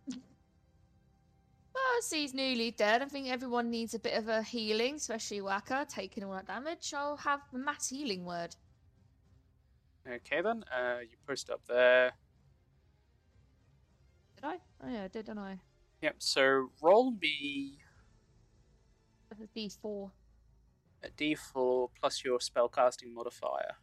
Well, 0.07 1.83
as 1.99 2.09
he's 2.09 2.33
nearly 2.33 2.71
dead, 2.71 3.01
I 3.01 3.05
think 3.05 3.27
everyone 3.27 3.69
needs 3.69 3.93
a 3.93 3.99
bit 3.99 4.17
of 4.17 4.29
a 4.29 4.41
healing, 4.41 4.95
especially 4.95 5.41
Waka 5.41 5.85
taking 5.89 6.23
all 6.23 6.31
that 6.33 6.47
damage. 6.47 6.93
I'll 6.95 7.17
have 7.17 7.41
a 7.53 7.57
mass 7.57 7.89
healing 7.89 8.23
word. 8.23 8.55
Okay 10.09 10.41
then, 10.41 10.63
uh, 10.71 10.99
you 11.01 11.17
post 11.27 11.49
up 11.49 11.61
there. 11.67 12.13
Did 14.35 14.45
I? 14.45 14.57
Oh 14.83 14.89
yeah, 14.89 15.03
I 15.03 15.07
did, 15.07 15.25
didn't 15.25 15.39
I? 15.39 15.59
Yep. 16.01 16.15
So 16.19 16.69
roll 16.81 17.11
me 17.11 17.79
a 19.31 19.59
D4. 19.59 20.11
a 21.03 21.09
D4 21.09 21.89
plus 21.99 22.23
your 22.23 22.39
spellcasting 22.39 23.13
modifier. 23.13 23.75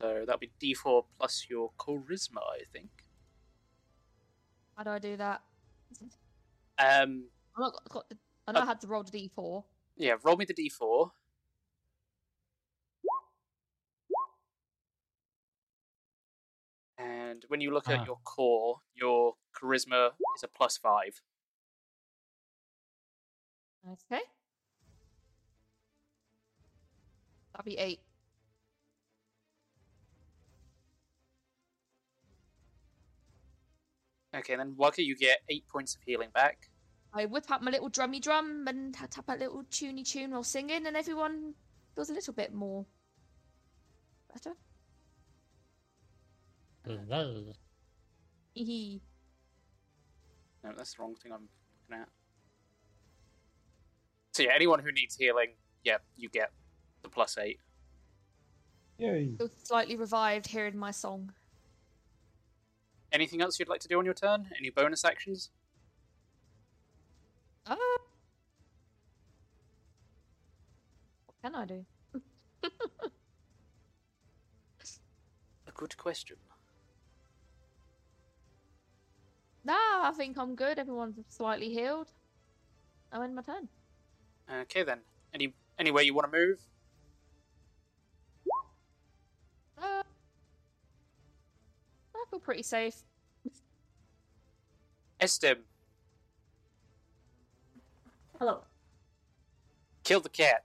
So 0.00 0.24
that'll 0.26 0.38
be 0.38 0.52
D4 0.62 1.04
plus 1.18 1.46
your 1.48 1.70
charisma, 1.78 2.38
I 2.38 2.62
think. 2.72 2.90
How 4.76 4.84
do 4.84 4.90
I 4.90 4.98
do 4.98 5.16
that? 5.16 5.42
Um, 6.78 7.24
not 7.56 7.72
got, 7.72 7.88
got 7.88 8.08
the 8.08 8.16
I 8.48 8.52
know 8.52 8.60
Uh, 8.60 8.62
I 8.62 8.66
had 8.66 8.80
to 8.80 8.86
roll 8.88 9.02
the 9.04 9.10
d4. 9.12 9.64
Yeah, 9.96 10.14
roll 10.24 10.36
me 10.36 10.44
the 10.44 10.54
d4. 10.54 11.10
And 17.04 17.44
when 17.48 17.60
you 17.60 17.70
look 17.70 17.88
Ah. 17.88 17.92
at 17.92 18.06
your 18.06 18.18
core, 18.24 18.80
your 18.94 19.36
charisma 19.52 20.12
is 20.36 20.42
a 20.42 20.48
plus 20.48 20.78
five. 20.78 21.20
Okay. 23.86 24.22
That'll 27.52 27.64
be 27.64 27.76
eight. 27.76 28.00
Okay, 34.34 34.56
then 34.56 34.74
Waka, 34.76 35.02
you 35.04 35.14
get 35.16 35.40
eight 35.48 35.66
points 35.68 35.94
of 35.94 36.02
healing 36.02 36.30
back. 36.34 36.70
I 37.12 37.26
whip 37.26 37.50
out 37.50 37.62
my 37.62 37.70
little 37.70 37.90
drummy 37.90 38.20
drum 38.20 38.66
and 38.66 38.92
ta- 38.92 39.06
tap 39.08 39.26
a 39.28 39.36
little 39.36 39.62
tuny 39.64 40.04
tune 40.04 40.32
while 40.32 40.42
singing, 40.42 40.86
and 40.86 40.96
everyone 40.96 41.54
feels 41.94 42.10
a 42.10 42.14
little 42.14 42.34
bit 42.34 42.52
more 42.52 42.84
better. 44.32 44.54
Hee 48.54 49.00
No, 50.62 50.72
that's 50.76 50.94
the 50.94 51.02
wrong 51.02 51.14
thing 51.14 51.32
I'm 51.32 51.48
looking 51.88 52.02
at. 52.02 52.08
So 54.32 54.42
yeah, 54.42 54.52
anyone 54.54 54.80
who 54.80 54.92
needs 54.92 55.16
healing, 55.16 55.54
yeah, 55.82 55.98
you 56.16 56.28
get 56.28 56.50
the 57.02 57.08
plus 57.08 57.38
eight. 57.38 57.60
Yay. 58.98 59.30
Feel 59.38 59.50
slightly 59.62 59.96
revived 59.96 60.46
hearing 60.48 60.76
my 60.76 60.90
song. 60.90 61.32
Anything 63.12 63.40
else 63.40 63.58
you'd 63.58 63.68
like 63.68 63.80
to 63.80 63.88
do 63.88 63.98
on 63.98 64.04
your 64.04 64.14
turn? 64.14 64.50
Any 64.58 64.70
bonus 64.70 65.04
actions? 65.04 65.50
Ah. 67.66 67.76
What 71.26 71.36
can 71.42 71.54
I 71.54 71.64
do? 71.64 71.84
A 75.66 75.72
good 75.72 75.96
question. 75.96 76.36
Nah, 79.64 79.72
I 80.08 80.12
think 80.16 80.36
I'm 80.38 80.54
good. 80.54 80.78
Everyone's 80.78 81.18
slightly 81.28 81.70
healed. 81.70 82.08
I'm 83.12 83.22
in 83.22 83.34
my 83.34 83.42
turn. 83.42 83.68
Okay 84.62 84.82
then. 84.82 84.98
Any 85.32 85.54
anywhere 85.78 86.02
you 86.02 86.14
want 86.14 86.30
to 86.30 86.38
move? 86.38 86.58
Uh, 89.78 90.02
I 92.14 92.24
feel 92.30 92.40
pretty 92.40 92.62
safe. 92.62 93.02
Estem, 95.20 95.58
Hello. 98.38 98.62
kill 100.02 100.20
the 100.20 100.28
cat. 100.28 100.64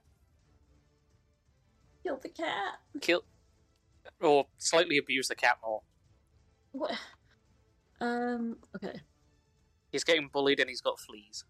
Kill 2.02 2.18
the 2.18 2.28
cat. 2.28 2.74
Kill 3.00 3.24
or 4.20 4.46
slightly 4.58 4.98
abuse 4.98 5.28
the 5.28 5.34
cat 5.34 5.58
more. 5.64 5.80
What? 6.72 6.92
Um. 8.00 8.56
Okay. 8.76 9.00
He's 9.92 10.04
getting 10.04 10.28
bullied 10.28 10.60
and 10.60 10.68
he's 10.70 10.80
got 10.80 10.98
fleas. 11.00 11.44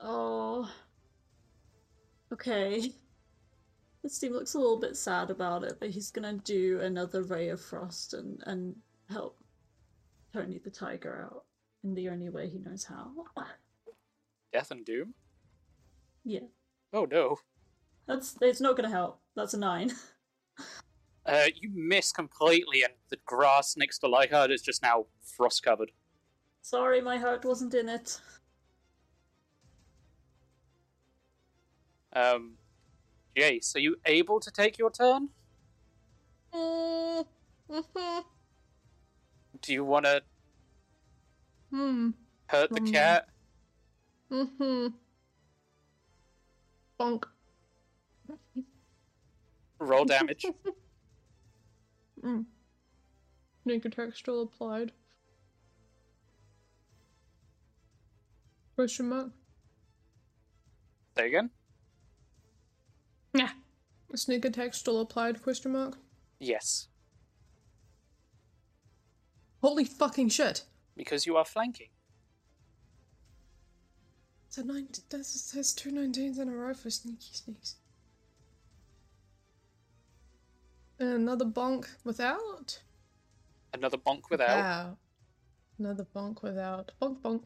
Oh. 0.00 0.70
Okay. 2.32 2.92
This 4.02 4.18
team 4.18 4.34
looks 4.34 4.52
a 4.52 4.58
little 4.58 4.78
bit 4.78 4.98
sad 4.98 5.30
about 5.30 5.64
it, 5.64 5.78
but 5.80 5.88
he's 5.88 6.10
gonna 6.10 6.34
do 6.34 6.78
another 6.80 7.22
ray 7.22 7.48
of 7.48 7.58
frost 7.58 8.12
and 8.12 8.38
and 8.44 8.76
help 9.08 9.38
Tony 10.30 10.58
the 10.62 10.68
tiger 10.70 11.22
out 11.32 11.44
in 11.82 11.94
the 11.94 12.10
only 12.10 12.28
way 12.28 12.50
he 12.50 12.58
knows 12.58 12.84
how. 12.84 13.12
Death 14.52 14.70
and 14.70 14.84
doom? 14.84 15.14
Yeah, 16.22 16.40
Oh 16.92 17.06
no. 17.06 17.38
that's 18.06 18.36
it's 18.42 18.60
not 18.60 18.76
gonna 18.76 18.90
help. 18.90 19.22
That's 19.36 19.54
a 19.54 19.58
nine. 19.58 19.90
Uh, 21.26 21.46
you 21.58 21.70
miss 21.74 22.12
completely 22.12 22.82
and 22.82 22.92
the 23.08 23.16
grass 23.24 23.76
next 23.76 23.98
to 24.00 24.06
Lyhard 24.06 24.50
is 24.50 24.60
just 24.60 24.82
now 24.82 25.06
frost 25.22 25.62
covered. 25.62 25.90
Sorry, 26.62 27.00
my 27.00 27.16
heart 27.16 27.44
wasn't 27.44 27.74
in 27.74 27.88
it. 27.88 28.20
Um, 32.12 32.54
Jace, 33.36 33.74
are 33.74 33.80
you 33.80 33.96
able 34.06 34.38
to 34.40 34.50
take 34.50 34.78
your 34.78 34.90
turn? 34.90 35.30
Mm, 36.54 37.24
hmm 37.70 38.18
Do 39.60 39.72
you 39.72 39.84
want 39.84 40.04
to 40.06 40.22
Hmm. 41.70 42.10
hurt 42.46 42.70
the 42.70 42.80
Um, 42.80 42.86
cat? 42.92 43.28
Mm-hmm. 44.30 44.86
Bonk. 47.00 47.24
Roll 49.80 50.04
damage. 50.04 50.44
Mm. 52.24 52.46
Sneak 53.62 53.84
attack 53.84 54.14
still 54.14 54.42
applied. 54.42 54.92
Question 58.76 59.08
mark? 59.08 59.30
Say 61.16 61.28
again? 61.28 61.50
Yeah. 63.34 63.50
Sneak 64.14 64.44
attack 64.44 64.74
still 64.74 65.00
applied? 65.00 65.42
Question 65.42 65.72
mark? 65.72 65.98
Yes, 66.40 66.88
Holy 69.62 69.84
fucking 69.84 70.28
shit! 70.28 70.64
because 70.96 71.24
you 71.24 71.36
are 71.36 71.44
flanking. 71.44 71.88
So 74.50 74.62
nine. 74.62 74.88
That's, 75.08 75.50
that's 75.52 75.72
two 75.72 75.90
19s 75.90 76.38
in 76.38 76.48
a 76.48 76.52
row 76.52 76.74
for 76.74 76.90
sneaky 76.90 77.32
sneaks. 77.32 77.76
Another 80.98 81.44
bonk 81.44 81.86
without. 82.04 82.80
Another 83.72 83.98
bonk 83.98 84.30
without. 84.30 84.48
Wow. 84.48 84.98
Another 85.78 86.06
bonk 86.14 86.42
without. 86.42 86.92
Bonk 87.00 87.42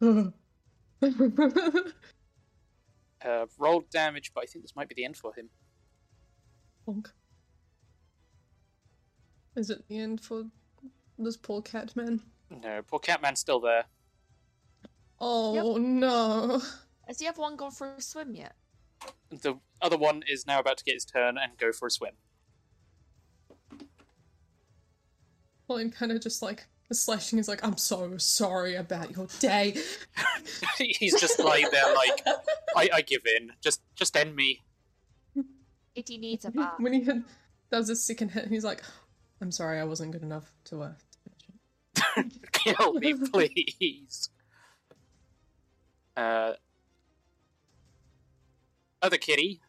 bonk. 0.00 0.32
Uh, 3.24 3.46
roll 3.58 3.82
damage, 3.90 4.32
but 4.34 4.42
I 4.42 4.46
think 4.46 4.62
this 4.62 4.76
might 4.76 4.86
be 4.86 4.94
the 4.94 5.04
end 5.04 5.16
for 5.16 5.32
him. 5.34 5.48
bonk. 6.86 7.06
Is 9.56 9.70
it 9.70 9.88
the 9.88 9.98
end 9.98 10.20
for 10.20 10.44
this 11.18 11.38
poor 11.38 11.62
cat 11.62 11.96
man? 11.96 12.20
No, 12.50 12.82
poor 12.86 12.98
Catman's 12.98 13.40
still 13.40 13.60
there. 13.60 13.84
Oh 15.18 15.78
no. 15.78 16.60
Has 17.06 17.16
the 17.16 17.28
other 17.28 17.40
one 17.40 17.56
gone 17.56 17.70
for 17.70 17.94
a 17.94 18.00
swim 18.02 18.34
yet? 18.34 18.54
The 19.30 19.54
other 19.80 19.96
one 19.96 20.22
is 20.28 20.46
now 20.46 20.58
about 20.60 20.76
to 20.78 20.84
get 20.84 20.94
his 20.94 21.06
turn 21.06 21.38
and 21.38 21.56
go 21.56 21.72
for 21.72 21.86
a 21.86 21.90
swim. 21.90 22.14
Pauline 25.66 25.90
kind 25.90 26.12
of 26.12 26.20
just 26.20 26.42
like 26.42 26.66
the 26.88 26.94
slashing 26.94 27.38
is 27.38 27.48
like, 27.48 27.64
I'm 27.64 27.76
so 27.76 28.16
sorry 28.18 28.74
about 28.74 29.16
your 29.16 29.26
day. 29.38 29.76
He's 30.78 31.18
just 31.18 31.38
lying 31.38 31.66
there 31.72 31.94
like, 31.94 32.26
I, 32.76 32.88
I 32.94 33.00
give 33.02 33.22
in. 33.38 33.52
Just 33.60 33.80
just 33.94 34.16
end 34.16 34.36
me. 34.36 34.62
Kitty 35.94 36.18
needs 36.18 36.44
a 36.44 36.50
bath. 36.50 36.74
when 36.78 36.92
he 36.92 37.04
had, 37.04 37.24
does 37.70 37.88
his 37.88 38.04
second 38.04 38.30
hit, 38.30 38.48
he's 38.48 38.64
like, 38.64 38.82
I'm 39.40 39.52
sorry, 39.52 39.80
I 39.80 39.84
wasn't 39.84 40.12
good 40.12 40.22
enough 40.22 40.52
to 40.66 40.82
uh. 40.82 40.92
to 41.94 42.02
finish. 42.14 42.34
Kill 42.52 42.94
me, 42.94 43.14
please. 43.14 44.28
Uh, 46.16 46.52
other 49.02 49.16
kitty 49.16 49.60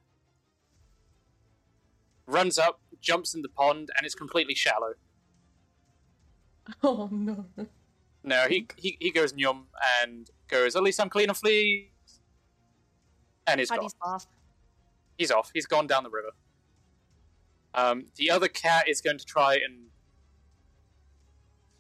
runs 2.28 2.58
up, 2.58 2.80
jumps 3.02 3.34
in 3.34 3.42
the 3.42 3.50
pond, 3.50 3.92
and 3.98 4.06
it's 4.06 4.16
completely 4.16 4.56
shallow. 4.56 4.94
Oh 6.84 7.10
no. 7.12 7.46
No, 8.24 8.48
he 8.48 8.68
he, 8.78 8.98
he 9.00 9.12
goes 9.12 9.34
yum 9.36 9.68
and 10.02 10.30
goes. 10.48 10.76
At 10.76 10.84
least 10.84 11.00
I'm 11.00 11.10
clean 11.10 11.30
of 11.30 11.38
fleas. 11.38 11.90
And 13.48 13.60
he's 13.60 13.70
Had 13.70 13.78
gone. 13.78 13.86
his 13.86 13.94
bath. 14.04 14.28
He's 15.18 15.32
off. 15.32 15.52
He's 15.54 15.68
gone 15.68 15.88
down 15.88 16.04
the 16.04 16.10
river. 16.10 16.32
Um, 17.74 18.06
the 18.16 18.32
other 18.32 18.48
cat 18.48 18.88
is 18.88 19.02
going 19.02 19.18
to 19.18 19.26
try 19.26 19.56
and 19.56 19.88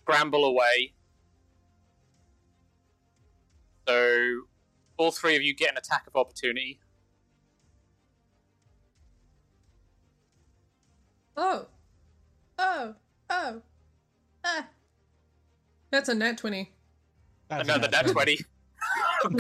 scramble 0.03 0.45
away. 0.45 0.93
So, 3.87 4.41
all 4.97 5.11
three 5.11 5.35
of 5.35 5.41
you 5.41 5.55
get 5.55 5.71
an 5.71 5.77
attack 5.77 6.05
of 6.07 6.15
opportunity. 6.15 6.79
Oh. 11.37 11.67
Oh. 12.57 12.95
Oh. 13.29 13.61
Ah. 14.43 14.67
That's 15.95 16.09
a 16.09 16.13
nat 16.13 16.37
20. 16.37 16.69
That's 17.47 17.63
Another 17.69 17.87
not 17.89 18.05
nat 18.05 18.11
20. 18.11 18.39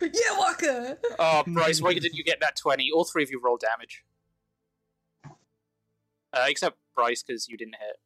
yeah, 0.00 0.38
Walker! 0.38 0.98
Oh, 1.18 1.42
Bryce, 1.46 1.82
why 1.82 1.92
didn't 1.92 2.14
you 2.14 2.24
get 2.24 2.40
that 2.40 2.56
20? 2.56 2.90
All 2.94 3.04
three 3.04 3.22
of 3.22 3.30
you 3.30 3.38
roll 3.44 3.58
damage. 3.58 4.02
Uh, 6.32 6.46
except 6.48 6.78
Bryce, 6.96 7.22
because 7.22 7.46
you 7.46 7.58
didn't 7.58 7.74
hit. 7.78 7.96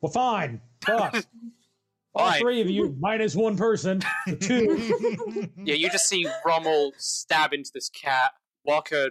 Well, 0.00 0.12
fine. 0.12 0.60
Fuck. 0.84 1.24
All 2.14 2.28
Fine. 2.30 2.40
three 2.40 2.60
of 2.60 2.70
you 2.70 2.94
minus 3.00 3.34
one 3.34 3.56
person. 3.56 4.00
two. 4.38 5.48
Yeah, 5.64 5.74
you 5.74 5.90
just 5.90 6.06
see 6.06 6.28
Rommel 6.46 6.92
stab 6.98 7.52
into 7.52 7.70
this 7.74 7.88
cat, 7.88 8.32
Walker 8.64 9.10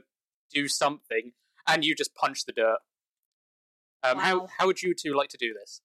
do 0.54 0.68
something, 0.70 1.32
and 1.68 1.84
you 1.84 1.94
just 1.96 2.14
punch 2.16 2.46
the 2.46 2.52
dirt. 2.54 2.78
Um, 4.04 4.18
How 4.20 4.40
Wow. 4.42 4.48
how 4.60 4.68
would 4.68 4.82
you 4.82 4.94
two 4.94 5.14
like 5.14 5.30
to 5.30 5.38
do 5.38 5.54
this? 5.54 5.82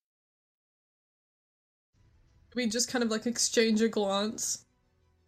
We 2.57 2.67
just 2.67 2.91
kind 2.91 3.05
of 3.05 3.11
like 3.11 3.27
exchange 3.27 3.83
a 3.83 3.89
glance 3.89 4.65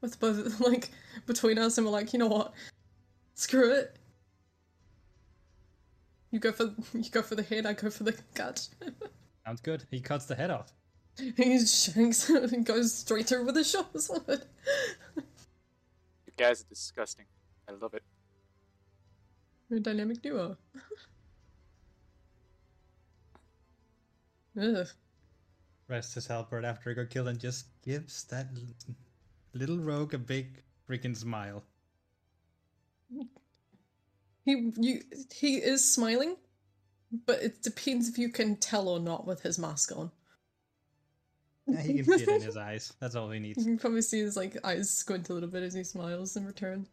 with 0.01 0.19
both 0.19 0.61
like 0.67 0.91
between 1.27 1.59
us, 1.59 1.77
and 1.79 1.87
we're 1.87 1.93
like, 1.93 2.13
you 2.13 2.19
know 2.19 2.27
what? 2.27 2.55
Screw 3.35 3.71
it. 3.71 3.97
You 6.31 6.41
go 6.41 6.51
for 6.53 6.75
you 6.95 7.11
go 7.11 7.23
for 7.23 7.37
the 7.37 7.43
head. 7.43 7.67
I 7.67 7.75
go 7.75 7.91
for 7.91 8.03
the 8.03 8.17
gut. 8.35 8.67
Sounds 9.47 9.61
good. 9.61 9.85
He 9.91 10.01
cuts 10.01 10.25
the 10.25 10.35
head 10.35 10.51
off. 10.51 10.73
he 11.17 11.65
shanks 11.65 12.29
and 12.31 12.65
goes 12.65 12.95
straight 12.95 13.27
through 13.27 13.45
with 13.45 13.57
a 13.59 13.65
short 13.65 14.01
sword. 14.01 14.43
You 15.17 15.23
guys 16.37 16.63
are 16.63 16.69
disgusting. 16.69 17.27
I 17.69 17.73
love 17.73 17.93
it. 17.93 18.03
We're 19.69 19.77
a 19.77 19.81
dynamic 19.81 20.23
duo. 20.23 20.57
Ugh. 24.61 24.87
Rests 25.89 26.15
his 26.15 26.27
halberd 26.27 26.65
after 26.65 26.91
he 26.91 26.97
got 26.97 27.09
killed 27.09 27.29
and 27.29 27.39
just 27.39 27.67
gives 27.83 28.25
that 28.25 28.49
little 29.55 29.79
rogue 29.79 30.13
a 30.13 30.19
big 30.19 30.63
freaking 30.89 31.17
smile. 31.17 31.65
He 34.45 34.73
you 34.77 35.01
he 35.35 35.57
is 35.57 35.95
smiling, 35.95 36.37
but 37.27 37.43
it 37.43 37.63
depends 37.63 38.09
if 38.09 38.19
you 38.19 38.29
can 38.29 38.57
tell 38.57 38.89
or 38.89 39.01
not 39.01 39.27
with 39.27 39.43
his 39.43 39.59
mask 39.59 39.97
on. 39.97 40.11
Yeah, 41.67 41.83
he 41.83 41.95
can 41.95 42.05
see 42.05 42.25
it 42.25 42.29
in 42.29 42.43
his 42.43 42.57
eyes. 42.57 42.93
That's 43.01 43.15
all 43.15 43.31
he 43.31 43.39
needs. 43.39 43.59
You 43.59 43.65
can 43.65 43.79
probably 43.79 44.03
see 44.03 44.21
his 44.21 44.37
like 44.37 44.57
eyes 44.65 44.91
squint 44.91 45.29
a 45.31 45.35
little 45.35 45.49
bit 45.49 45.63
as 45.63 45.75
he 45.75 45.85
smiles 45.85 46.37
in 46.37 46.47
return. 46.47 46.87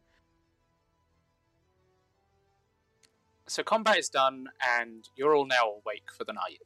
So 3.48 3.62
combat 3.64 3.98
is 3.98 4.10
done, 4.10 4.48
and 4.80 5.08
you're 5.16 5.36
all 5.36 5.46
now 5.46 5.76
awake 5.82 6.12
for 6.18 6.24
the 6.24 6.34
night. 6.34 6.62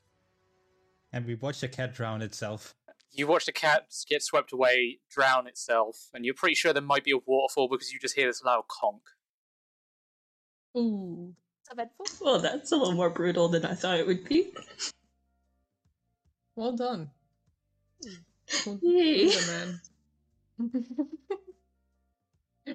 And 1.11 1.25
we 1.25 1.35
watch 1.35 1.61
the 1.61 1.67
cat 1.67 1.93
drown 1.93 2.21
itself. 2.21 2.75
You 3.11 3.25
watch 3.27 3.45
the 3.45 3.51
cat 3.51 3.87
get 4.07 4.21
swept 4.21 4.51
away, 4.51 4.99
drown 5.09 5.47
itself, 5.47 6.09
and 6.13 6.23
you're 6.23 6.35
pretty 6.35 6.55
sure 6.55 6.73
there 6.73 6.81
might 6.83 7.03
be 7.03 7.11
a 7.11 7.17
waterfall 7.25 7.67
because 7.67 7.91
you 7.91 7.99
just 7.99 8.15
hear 8.15 8.27
this 8.27 8.43
loud 8.43 8.65
conk. 8.67 9.01
Ooh. 10.77 11.33
It's 11.61 11.71
eventful. 11.71 12.05
Well, 12.21 12.39
that's 12.39 12.71
a 12.71 12.75
little 12.75 12.93
more 12.93 13.09
brutal 13.09 13.47
than 13.47 13.65
I 13.65 13.73
thought 13.73 13.99
it 13.99 14.05
would 14.05 14.23
be. 14.25 14.53
Well 16.55 16.75
done. 16.75 17.09
Well, 18.65 18.79
Yay. 18.83 19.27
well 19.27 19.39
done, 19.47 19.79
man. 20.59 20.85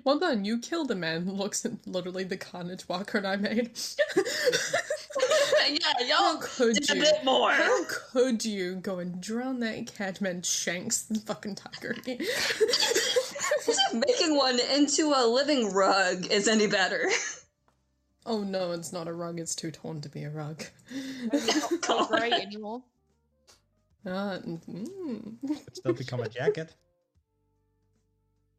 well 0.02 0.18
done, 0.18 0.44
you 0.44 0.58
killed 0.58 0.90
a 0.90 0.94
man 0.94 1.30
looks 1.36 1.64
at 1.64 1.72
literally 1.86 2.24
the 2.24 2.36
carnage 2.36 2.88
Walker 2.88 3.18
and 3.18 3.26
I 3.26 3.36
made. 3.36 3.70
yeah, 5.68 5.78
How 5.98 6.04
y'all 6.04 6.40
could 6.40 6.74
did 6.76 6.90
a 6.90 6.94
bit 6.94 7.24
more. 7.24 7.52
How 7.52 7.84
could 7.84 8.44
you 8.44 8.76
go 8.76 8.98
and 8.98 9.20
drown 9.20 9.60
that 9.60 9.86
cat 9.94 10.20
man 10.20 10.42
shanks 10.42 11.02
the 11.02 11.20
fucking 11.20 11.54
tiger? 11.56 11.94
Making 13.94 14.36
one 14.36 14.58
into 14.74 15.12
a 15.14 15.26
living 15.26 15.72
rug 15.72 16.26
is 16.30 16.48
any 16.48 16.66
better. 16.66 17.08
oh 18.26 18.42
no, 18.42 18.72
it's 18.72 18.92
not 18.92 19.06
a 19.08 19.12
rug, 19.12 19.38
it's 19.38 19.54
too 19.54 19.70
torn 19.70 20.00
to 20.00 20.08
be 20.08 20.24
a 20.24 20.30
rug. 20.30 20.64
Not 21.32 21.72
God. 21.82 22.08
great 22.08 22.32
anymore. 22.32 22.82
Ah, 24.06 24.38
mm, 24.44 25.36
Could 25.46 25.76
still 25.76 25.92
become 25.94 26.20
a 26.20 26.28
jacket. 26.28 26.74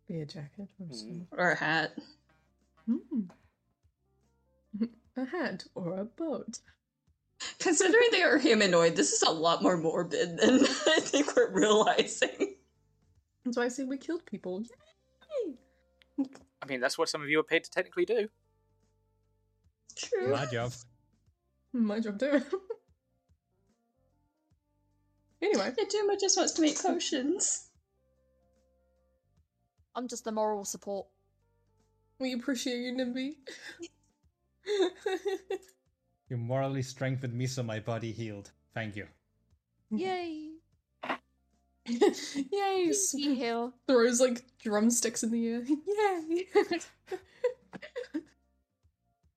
Be 0.07 0.22
a 0.22 0.26
jacket 0.26 0.69
or 0.80 0.88
something. 0.91 1.27
Or 1.32 1.52
a 1.52 1.56
hat. 1.56 1.94
Hmm. 2.86 3.22
A 5.18 5.26
hat 5.26 5.64
or 5.76 5.98
a 5.98 6.06
boat. 6.06 6.60
Considering 7.60 8.10
they 8.11 8.23
are 8.23 8.38
humanoid, 8.38 8.95
this 8.95 9.14
is 9.14 9.22
a 9.22 9.32
lot 9.32 9.61
more 9.61 9.77
morbid 9.77 10.38
than 10.38 10.60
I 10.88 10.99
think 10.99 11.36
we're 11.36 11.52
realizing. 11.52 12.56
That's 13.44 13.57
why 13.57 13.64
I 13.64 13.69
say 13.69 13.84
we 13.84 13.98
killed 13.98 14.26
people. 14.26 14.64
Yay! 16.18 16.26
I 16.61 16.65
mean, 16.65 16.80
that's 16.80 16.98
what 16.98 17.10
some 17.10 17.22
of 17.22 17.30
you 17.30 17.40
are 17.40 17.44
paid 17.44 17.64
to 17.64 17.69
technically 17.69 18.06
do. 18.06 18.27
True. 19.95 20.32
My 20.32 20.45
job. 20.45 20.73
My 21.72 21.99
job 21.99 22.19
too. 22.19 22.41
anyway, 25.41 25.73
Duma 25.90 26.18
just 26.19 26.38
wants 26.38 26.53
to 26.53 26.61
make 26.61 26.82
potions. 26.82 27.65
I'm 29.95 30.07
just 30.07 30.23
the 30.26 30.31
moral 30.31 30.65
support. 30.65 31.07
we 32.19 32.34
appreciate 32.34 32.80
you, 32.80 32.93
Nimby. 32.93 33.35
You 36.27 36.38
morally 36.38 36.81
strengthened 36.81 37.35
me 37.35 37.45
so 37.45 37.61
my 37.61 37.80
body 37.80 38.11
healed. 38.11 38.51
Thank 38.73 38.95
you. 38.95 39.05
Yay! 39.91 40.53
Yay! 41.85 42.88
Easy 42.89 43.35
hill. 43.35 43.73
Throws 43.88 44.19
like 44.19 44.41
drumsticks 44.57 45.22
in 45.22 45.30
the 45.30 45.47
air. 45.47 45.61
Yay! 45.67 46.47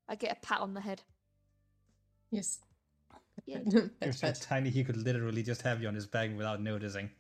I 0.09 0.15
get 0.15 0.33
a 0.33 0.41
pat 0.41 0.61
on 0.61 0.73
the 0.73 0.81
head. 0.81 1.03
yes. 2.31 2.61
Yay. 3.45 3.63
You're 4.03 4.13
so 4.15 4.33
tiny 4.33 4.71
he 4.71 4.83
could 4.83 4.97
literally 4.97 5.43
just 5.43 5.61
have 5.63 5.83
you 5.83 5.89
on 5.89 5.95
his 5.95 6.07
back 6.07 6.35
without 6.35 6.63
noticing. 6.63 7.11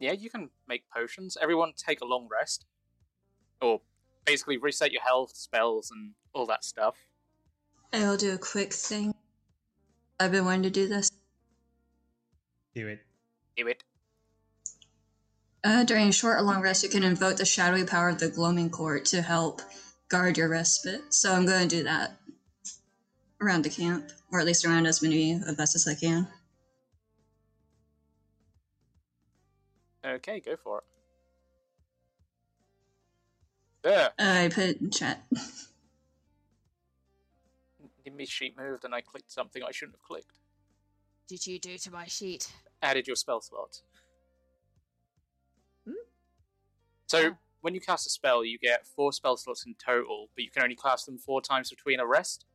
Yeah, 0.00 0.12
you 0.12 0.30
can 0.30 0.48
make 0.66 0.84
potions. 0.90 1.36
Everyone 1.40 1.72
take 1.76 2.00
a 2.00 2.06
long 2.06 2.26
rest. 2.30 2.64
Or 3.60 3.82
basically 4.24 4.56
reset 4.56 4.92
your 4.92 5.02
health, 5.02 5.36
spells, 5.36 5.90
and 5.90 6.12
all 6.32 6.46
that 6.46 6.64
stuff. 6.64 6.96
I'll 7.92 8.16
do 8.16 8.32
a 8.32 8.38
quick 8.38 8.72
thing. 8.72 9.14
I've 10.18 10.32
been 10.32 10.46
wanting 10.46 10.62
to 10.62 10.70
do 10.70 10.88
this. 10.88 11.10
Do 12.74 12.88
it. 12.88 13.00
Do 13.56 13.66
it. 13.66 13.84
Uh, 15.62 15.84
during 15.84 16.08
a 16.08 16.12
short 16.12 16.38
or 16.38 16.42
long 16.42 16.62
rest, 16.62 16.82
you 16.82 16.88
can 16.88 17.02
invoke 17.02 17.36
the 17.36 17.44
shadowy 17.44 17.84
power 17.84 18.08
of 18.08 18.18
the 18.18 18.30
gloaming 18.30 18.70
court 18.70 19.04
to 19.06 19.20
help 19.20 19.60
guard 20.08 20.38
your 20.38 20.48
respite. 20.48 21.12
So 21.12 21.34
I'm 21.34 21.44
going 21.44 21.68
to 21.68 21.76
do 21.76 21.82
that 21.84 22.16
around 23.42 23.64
the 23.64 23.70
camp, 23.70 24.10
or 24.32 24.40
at 24.40 24.46
least 24.46 24.64
around 24.64 24.86
as 24.86 25.02
many 25.02 25.32
of 25.32 25.58
us 25.58 25.74
as 25.74 25.86
I 25.86 25.94
can. 25.94 26.26
Okay, 30.04 30.40
go 30.40 30.56
for 30.56 30.78
it. 30.78 30.84
There. 33.82 34.10
I 34.18 34.48
put 34.48 34.64
it 34.64 34.80
in 34.80 34.90
chat. 34.90 35.24
My 38.16 38.24
sheet 38.24 38.56
moved 38.58 38.84
and 38.84 38.94
I 38.94 39.00
clicked 39.02 39.30
something 39.30 39.62
I 39.62 39.70
shouldn't 39.70 39.96
have 39.96 40.02
clicked. 40.02 40.40
Did 41.28 41.46
you 41.46 41.58
do 41.60 41.78
to 41.78 41.90
my 41.92 42.06
sheet? 42.06 42.52
Added 42.82 43.06
your 43.06 43.14
spell 43.16 43.40
slot. 43.40 43.82
Hmm? 45.86 45.92
So 47.06 47.30
Oh. 47.30 47.38
when 47.60 47.74
you 47.74 47.80
cast 47.80 48.06
a 48.06 48.10
spell, 48.10 48.44
you 48.44 48.58
get 48.58 48.86
four 48.86 49.12
spell 49.12 49.36
slots 49.36 49.64
in 49.64 49.74
total, 49.74 50.28
but 50.34 50.42
you 50.44 50.50
can 50.50 50.62
only 50.64 50.74
cast 50.76 51.06
them 51.06 51.18
four 51.18 51.40
times 51.40 51.70
between 51.70 52.00
a 52.00 52.06
rest. 52.06 52.46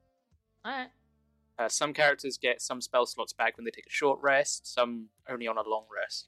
Alright. 0.65 0.89
Uh, 1.57 1.69
some 1.69 1.93
characters 1.93 2.37
get 2.37 2.61
some 2.61 2.81
spell 2.81 3.05
slots 3.05 3.31
back 3.31 3.55
when 3.57 3.63
they 3.63 3.71
take 3.71 3.87
a 3.87 3.89
short 3.89 4.19
rest, 4.21 4.67
some 4.71 5.07
only 5.29 5.47
on 5.47 5.57
a 5.57 5.63
long 5.63 5.85
rest. 5.95 6.27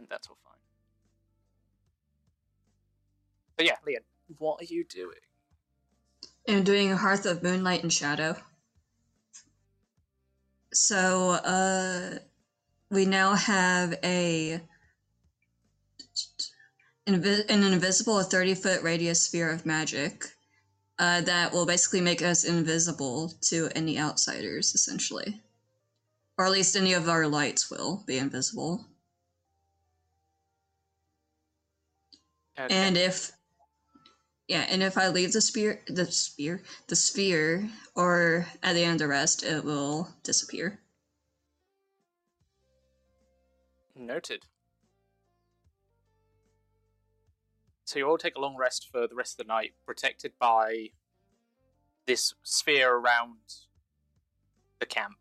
And 0.00 0.08
that's 0.08 0.28
all 0.28 0.38
fine. 0.42 0.54
But 3.58 3.66
yeah, 3.66 3.76
Leon, 3.86 4.00
what 4.38 4.62
are 4.62 4.64
you 4.64 4.82
doing? 4.82 5.12
I'm 6.48 6.64
doing 6.64 6.90
Hearth 6.90 7.26
of 7.26 7.42
Moonlight 7.42 7.82
and 7.82 7.92
Shadow. 7.92 8.34
So, 10.72 11.32
uh, 11.32 12.18
we 12.90 13.04
now 13.04 13.34
have 13.34 13.94
a 14.02 14.62
invi- 17.06 17.50
an 17.50 17.62
invisible 17.62 18.22
30 18.22 18.54
foot 18.54 18.82
radius 18.82 19.20
sphere 19.20 19.50
of 19.50 19.66
magic 19.66 20.24
uh, 20.98 21.20
that 21.20 21.52
will 21.52 21.66
basically 21.66 22.00
make 22.00 22.22
us 22.22 22.44
invisible 22.44 23.34
to 23.42 23.68
any 23.74 23.98
outsiders, 23.98 24.74
essentially. 24.74 25.42
Or 26.38 26.46
at 26.46 26.52
least 26.52 26.74
any 26.74 26.94
of 26.94 27.06
our 27.06 27.26
lights 27.26 27.70
will 27.70 28.02
be 28.06 28.16
invisible. 28.16 28.86
Okay. 32.60 32.74
And 32.74 32.96
if 32.96 33.32
yeah, 34.46 34.66
and 34.68 34.82
if 34.82 34.98
I 34.98 35.08
leave 35.08 35.32
the 35.32 35.40
spear 35.40 35.80
the 35.86 36.04
spear 36.06 36.62
the 36.88 36.96
sphere 36.96 37.70
or 37.94 38.46
at 38.62 38.74
the 38.74 38.82
end 38.82 38.94
of 38.94 38.98
the 38.98 39.08
rest, 39.08 39.42
it 39.44 39.64
will 39.64 40.08
disappear. 40.24 40.80
Noted. 43.96 44.44
So 47.84 47.98
you 47.98 48.06
all 48.06 48.18
take 48.18 48.36
a 48.36 48.40
long 48.40 48.56
rest 48.56 48.88
for 48.92 49.06
the 49.06 49.14
rest 49.14 49.40
of 49.40 49.46
the 49.46 49.52
night, 49.52 49.72
protected 49.86 50.32
by 50.38 50.90
this 52.06 52.34
sphere 52.42 52.94
around 52.94 53.38
the 54.78 54.86
camp. 54.86 55.16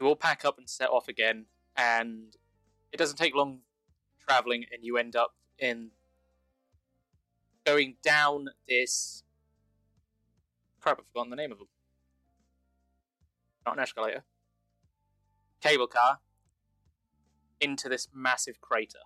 You 0.00 0.06
all 0.06 0.16
pack 0.16 0.44
up 0.44 0.58
and 0.58 0.68
set 0.68 0.90
off 0.90 1.08
again, 1.08 1.46
and 1.76 2.36
it 2.92 2.96
doesn't 2.96 3.16
take 3.16 3.34
long 3.34 3.60
traveling, 4.26 4.64
and 4.72 4.84
you 4.84 4.96
end 4.96 5.14
up 5.14 5.34
in 5.58 5.90
going 7.64 7.96
down 8.02 8.48
this. 8.68 9.22
Crap, 10.80 10.98
I've 11.00 11.06
forgotten 11.06 11.30
the 11.30 11.36
name 11.36 11.52
of 11.52 11.58
them. 11.58 11.68
Not 13.66 13.76
an 13.76 13.82
escalator. 13.82 14.24
Cable 15.60 15.86
car 15.86 16.18
into 17.60 17.88
this 17.88 18.08
massive 18.14 18.60
crater. 18.60 18.98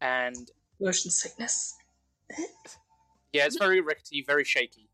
And 0.00 0.50
Motion 0.80 1.10
sickness. 1.10 1.74
Yeah, 3.32 3.46
it's 3.46 3.58
very 3.58 3.80
rickety, 3.80 4.24
very 4.26 4.44
shaky. 4.44 4.88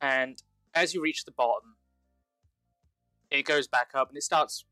And 0.00 0.42
as 0.74 0.94
you 0.94 1.02
reach 1.02 1.24
the 1.24 1.30
bottom, 1.30 1.76
it 3.30 3.44
goes 3.44 3.68
back 3.68 3.90
up 3.94 4.08
and 4.08 4.16
it 4.16 4.22
starts 4.22 4.64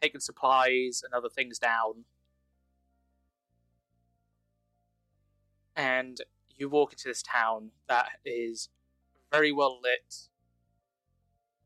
taking 0.00 0.20
supplies 0.20 1.02
and 1.04 1.14
other 1.14 1.28
things 1.28 1.58
down. 1.58 2.04
And 5.76 6.18
you 6.56 6.68
walk 6.68 6.92
into 6.92 7.08
this 7.08 7.22
town 7.22 7.70
that 7.88 8.08
is 8.24 8.68
very 9.32 9.52
well 9.52 9.78
lit, 9.82 10.28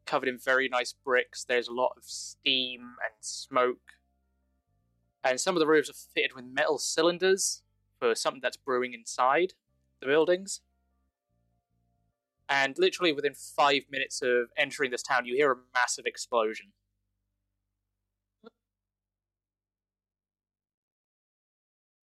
covered 0.05 0.29
in 0.29 0.39
very 0.39 0.69
nice 0.69 0.93
bricks. 0.93 1.45
There's 1.45 1.69
a 1.69 1.73
lot 1.73 1.95
of 1.97 2.05
steam 2.05 2.97
and 3.03 3.15
smoke. 3.21 3.93
And 5.25 5.41
some 5.41 5.57
of 5.57 5.61
the 5.61 5.67
roofs 5.67 5.89
are 5.89 5.95
fitted 5.95 6.35
with 6.35 6.45
metal 6.45 6.79
cylinders 6.79 7.63
for 7.99 8.15
something 8.15 8.41
that's 8.43 8.57
brewing 8.57 8.93
inside 8.93 9.55
the 10.01 10.07
buildings. 10.07 10.61
And 12.49 12.77
literally 12.77 13.13
within 13.13 13.35
five 13.35 13.85
minutes 13.91 14.21
of 14.21 14.51
entering 14.59 14.91
this 14.91 15.03
town, 15.03 15.25
you 15.25 15.37
hear 15.37 15.53
a 15.53 15.57
massive 15.73 16.05
explosion. 16.05 16.73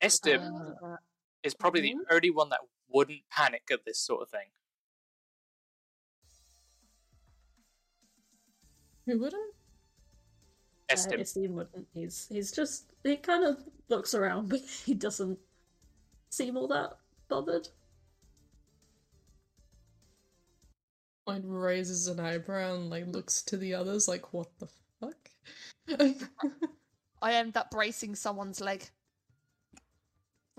Estim 0.02 0.76
Uh, 0.82 0.98
is 1.44 1.54
probably 1.54 1.82
the 1.82 1.96
only 2.12 2.30
one 2.30 2.50
that 2.50 2.60
wouldn't 2.88 3.22
panic 3.30 3.64
at 3.72 3.86
this 3.86 4.00
sort 4.00 4.22
of 4.22 4.30
thing. 4.30 4.48
Who 9.06 9.20
wouldn't? 9.20 9.56
uh, 10.92 10.96
Estim. 10.96 11.50
Wouldn't. 11.50 11.88
He's 11.94 12.28
he's 12.30 12.52
just 12.52 12.86
he 13.04 13.18
kind 13.18 13.44
of 13.44 13.64
looks 13.90 14.14
around, 14.14 14.50
but 14.50 14.62
he 14.62 14.94
doesn't 14.94 15.40
seem 16.30 16.58
all 16.58 16.68
that 16.68 16.98
bothered. 17.28 17.68
Like 21.26 21.44
raises 21.46 22.08
an 22.08 22.20
eyebrow 22.20 22.76
and 22.76 22.90
like 22.90 23.08
looks 23.08 23.44
to 23.44 23.58
the 23.58 23.74
others 23.76 24.08
like, 24.08 24.34
what 24.34 24.48
the 24.60 24.68
fuck? 25.00 25.30
I 27.22 27.34
end 27.34 27.56
up 27.58 27.70
bracing 27.70 28.16
someone's 28.16 28.62
leg 28.62 28.90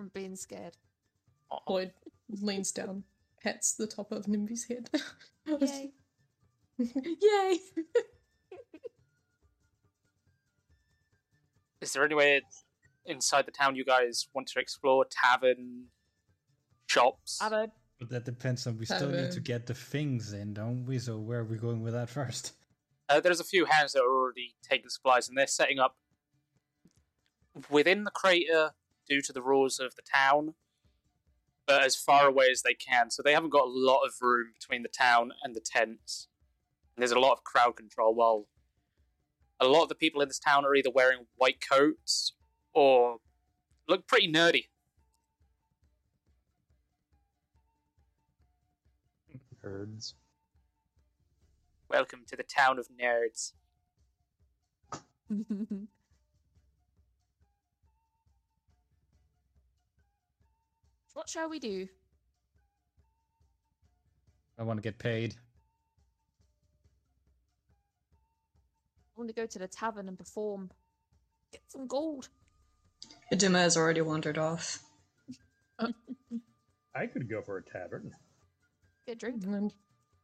from 0.01 0.11
being 0.15 0.35
scared. 0.35 0.79
Lloyd 1.69 1.93
leans 2.41 2.73
down, 2.73 3.05
pets 3.43 3.75
the 3.75 3.87
top 3.87 4.13
of 4.13 4.27
Nimby's 4.29 4.67
head. 4.67 4.89
Yay. 5.47 5.93
Yay! 6.79 7.59
Is 11.83 11.93
there 11.93 12.05
anywhere 12.05 12.41
inside 13.05 13.45
the 13.45 13.53
town 13.53 13.77
you 13.77 13.85
guys 13.85 14.29
want 14.33 14.47
to 14.49 14.59
explore? 14.59 15.05
Tavern, 15.11 15.85
shops? 16.87 17.39
Abbott. 17.43 17.71
But 17.99 18.09
that 18.09 18.25
depends 18.25 18.67
on 18.67 18.79
we 18.79 18.87
still 18.87 19.11
need 19.11 19.33
to 19.33 19.41
get 19.41 19.67
the 19.67 19.75
things 19.75 20.33
in, 20.33 20.55
don't 20.55 20.87
we? 20.87 20.99
So 20.99 21.19
where 21.19 21.41
are 21.41 21.45
we 21.45 21.59
going 21.59 21.83
with 21.83 21.93
that 21.93 22.09
first? 22.09 22.55
Uh, 23.11 23.21
there's 23.21 23.41
a 23.41 23.45
few 23.45 23.67
hands 23.67 23.93
that 23.93 24.01
are 24.01 24.11
already 24.11 24.55
taking 24.63 24.89
supplies, 24.89 25.29
and 25.29 25.37
they're 25.37 25.47
setting 25.47 25.79
up 25.79 25.97
within 27.69 28.05
the 28.05 28.11
crater 28.11 28.71
due 29.11 29.21
to 29.21 29.33
the 29.33 29.43
rules 29.43 29.81
of 29.81 29.97
the 29.97 30.03
town, 30.03 30.55
but 31.67 31.83
as 31.83 31.97
far 31.97 32.29
away 32.29 32.47
as 32.51 32.63
they 32.63 32.75
can. 32.75 33.11
So 33.11 33.23
they 33.23 33.35
haven't 33.35 33.51
got 33.51 33.67
a 33.67 33.71
lot 33.71 34.05
of 34.05 34.15
room 34.23 34.53
between 34.59 34.83
the 34.83 34.89
town 34.89 35.33
and 35.43 35.55
the 35.55 35.61
tents. 35.61 36.29
And 36.95 37.03
there's 37.03 37.11
a 37.11 37.19
lot 37.19 37.33
of 37.33 37.43
crowd 37.43 37.77
control. 37.77 38.15
While 38.15 38.47
a 39.59 39.67
lot 39.67 39.83
of 39.83 39.89
the 39.89 39.95
people 39.97 40.23
in 40.23 40.29
this 40.29 40.39
town 40.39 40.65
are 40.65 40.75
either 40.75 40.91
wearing 40.95 41.27
white 41.35 41.61
coats 41.61 42.35
or 42.73 43.19
look 43.89 44.07
pretty 44.07 44.33
nerdy. 44.33 44.67
Nerds. 49.65 50.15
Welcome 51.89 52.21
to 52.29 52.37
the 52.37 52.45
town 52.45 52.79
of 52.79 52.87
nerds. 52.89 53.53
what 61.21 61.29
shall 61.29 61.51
we 61.51 61.59
do? 61.59 61.87
I 64.59 64.63
want 64.63 64.79
to 64.79 64.83
get 64.83 64.99
paid. 64.99 65.35
I 69.05 69.21
want 69.21 69.29
to 69.29 69.35
go 69.35 69.45
to 69.45 69.59
the 69.59 69.69
tavern 69.69 70.09
and 70.09 70.17
perform. 70.17 70.71
Get 71.53 71.61
some 71.69 71.87
gold. 71.87 72.31
Iduma 73.31 73.59
has 73.59 73.77
already 73.77 74.01
wandered 74.01 74.39
off. 74.39 74.79
I 76.95 77.05
could 77.07 77.29
go 77.29 77.43
for 77.43 77.59
a 77.59 77.63
tavern. 77.63 78.13
Get 79.05 79.17
a 79.17 79.19
drink. 79.19 79.45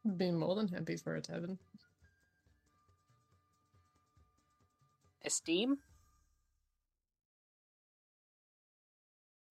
I'd 0.07 0.17
be 0.17 0.31
more 0.31 0.55
than 0.55 0.69
happy 0.69 0.97
for 0.97 1.15
a 1.15 1.21
tavern. 1.21 1.59
Esteem? 5.23 5.77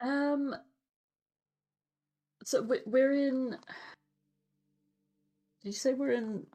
Um. 0.00 0.54
So 2.44 2.62
we- 2.62 2.82
we're 2.84 3.12
in. 3.12 3.50
Did 5.62 5.68
you 5.68 5.72
say 5.72 5.94
we're 5.94 6.12
in 6.12 6.46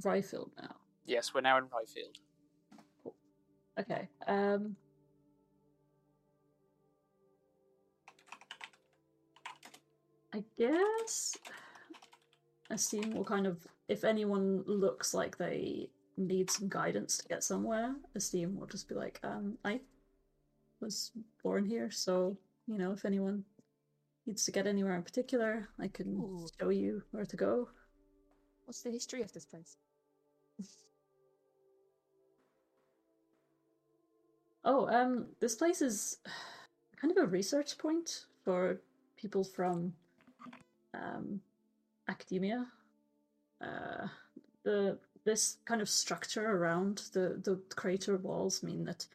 Ryfield 0.00 0.50
now? 0.56 0.76
Yes, 1.04 1.32
we're 1.32 1.40
now 1.40 1.56
in 1.58 1.68
Ryfield. 1.68 2.18
Okay. 3.78 4.08
Um. 4.26 4.76
I 10.34 10.44
guess 10.58 11.36
Esteem 12.70 13.14
will 13.14 13.24
kind 13.24 13.46
of, 13.46 13.66
if 13.88 14.04
anyone 14.04 14.62
looks 14.66 15.14
like 15.14 15.38
they 15.38 15.88
need 16.16 16.50
some 16.50 16.68
guidance 16.68 17.18
to 17.18 17.28
get 17.28 17.42
somewhere, 17.44 17.94
Esteem 18.14 18.56
will 18.58 18.66
just 18.66 18.88
be 18.88 18.94
like, 18.94 19.18
um, 19.22 19.56
I 19.64 19.80
was 20.80 21.12
born 21.42 21.64
here, 21.64 21.90
so 21.90 22.36
you 22.66 22.76
know, 22.78 22.92
if 22.92 23.04
anyone 23.04 23.44
needs 24.26 24.44
to 24.44 24.52
get 24.52 24.66
anywhere 24.66 24.94
in 24.94 25.02
particular, 25.02 25.68
I 25.78 25.88
can 25.88 26.16
Ooh. 26.16 26.48
show 26.58 26.70
you 26.70 27.02
where 27.12 27.26
to 27.26 27.36
go. 27.36 27.68
What's 28.64 28.82
the 28.82 28.90
history 28.90 29.22
of 29.22 29.32
this 29.32 29.44
place? 29.44 29.76
Oh, 34.68 34.88
um, 34.88 35.26
this 35.38 35.54
place 35.54 35.80
is 35.80 36.18
kind 37.00 37.16
of 37.16 37.22
a 37.22 37.26
research 37.28 37.78
point 37.78 38.24
for 38.44 38.80
people 39.16 39.44
from 39.44 39.92
um, 40.92 41.40
academia. 42.08 42.66
Uh, 43.60 44.08
the 44.64 44.98
this 45.24 45.58
kind 45.66 45.80
of 45.80 45.88
structure 45.88 46.50
around 46.50 47.02
the 47.12 47.40
the 47.44 47.60
crater 47.76 48.16
walls 48.16 48.64
mean 48.64 48.84
that 48.84 49.06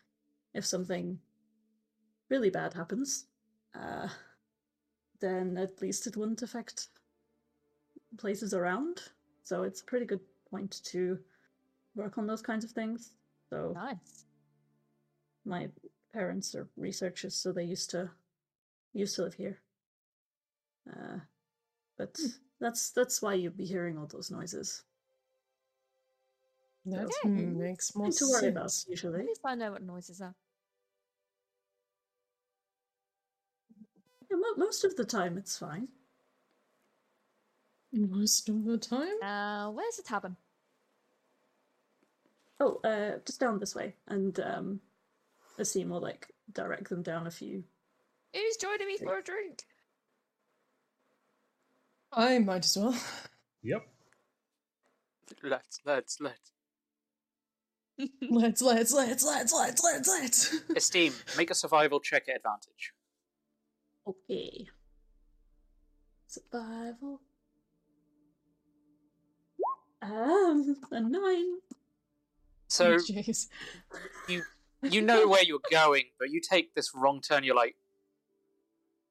if 0.54 0.66
something 0.66 1.20
really 2.30 2.50
bad 2.50 2.74
happens, 2.74 3.26
uh, 3.76 4.08
then 5.22 5.58
at 5.58 5.82
least 5.82 6.08
it 6.08 6.18
wouldn't 6.18 6.42
affect 6.42 6.88
places 8.18 8.54
around. 8.54 9.04
So 9.44 9.64
it's 9.64 9.82
a 9.82 9.86
pretty 9.86 10.06
good 10.06 10.20
point 10.50 10.82
to 10.86 11.18
work 11.96 12.18
on 12.18 12.28
those 12.28 12.42
kinds 12.42 12.64
of 12.66 12.72
things. 12.72 13.12
So 13.50 13.74
Nice. 13.74 14.26
my 15.46 15.70
parents 16.14 16.56
are 16.56 16.68
researchers, 16.78 17.36
so 17.36 17.52
they 17.52 17.64
used 17.64 17.90
to 17.92 18.10
used 18.94 19.16
to 19.16 19.24
live 19.24 19.34
here. 19.36 19.60
Uh, 20.90 21.20
but 21.98 22.20
that's 22.60 22.92
that's 22.92 23.22
why 23.22 23.34
you'd 23.36 23.58
be 23.58 23.66
hearing 23.66 23.98
all 23.98 24.08
those 24.08 24.32
noises. 24.32 24.84
That 26.86 27.06
Okay. 27.06 27.30
makes 27.30 27.96
more 27.96 28.08
Nothing 28.08 28.18
to 28.28 28.32
worry 28.32 28.48
about 28.50 28.72
sense. 28.72 28.86
At 28.86 28.90
usually. 28.92 29.26
least 29.28 29.42
I 29.46 29.56
know 29.56 29.72
what 29.72 29.84
noises 29.84 30.22
are. 30.22 30.34
Most 34.58 34.84
of 34.84 34.96
the 34.96 35.06
time, 35.06 35.38
it's 35.38 35.58
fine. 35.58 35.88
Most 37.94 38.48
of 38.50 38.64
the 38.64 38.78
time? 38.78 39.22
Uh, 39.22 39.70
where's 39.72 39.98
the 39.98 40.04
tavern? 40.04 40.38
Oh, 42.60 42.80
uh, 42.84 43.18
just 43.26 43.40
down 43.40 43.60
this 43.60 43.76
way, 43.76 43.96
and 44.08 44.40
um, 44.40 44.80
Esteem 45.58 45.90
will 45.90 46.00
like 46.00 46.28
direct 46.54 46.90
them 46.90 47.02
down 47.02 47.28
a 47.28 47.32
few. 47.32 47.64
Who's 48.34 48.58
joining 48.58 48.88
me 48.88 48.98
for 48.98 49.18
a 49.18 49.24
drink? 49.24 49.64
I 52.14 52.40
might 52.40 52.66
as 52.66 52.78
well. 52.78 52.96
Yep. 53.64 53.84
Let's, 55.44 55.82
let's, 55.86 56.18
let's. 56.20 56.52
Let's 58.22 58.62
let's 58.62 58.92
let's 58.94 59.24
let's 59.24 59.54
let's 59.54 59.84
let's 59.84 60.08
let's. 60.08 60.56
Esteem, 60.76 61.14
make 61.38 61.52
a 61.52 61.54
survival 61.54 62.00
check 62.00 62.28
at 62.28 62.38
advantage. 62.38 62.94
Okay. 64.12 64.68
Survival. 66.28 67.22
Um, 70.02 70.76
a 70.92 71.00
nine. 71.00 71.60
So 72.68 72.96
Jeez. 72.98 73.48
you 74.28 74.44
you 74.82 75.02
know 75.02 75.28
where 75.28 75.44
you're 75.44 75.60
going, 75.72 76.06
but 76.20 76.30
you 76.30 76.42
take 76.42 76.74
this 76.74 76.92
wrong 76.94 77.22
turn. 77.22 77.44
You're 77.46 77.56
like, 77.56 77.76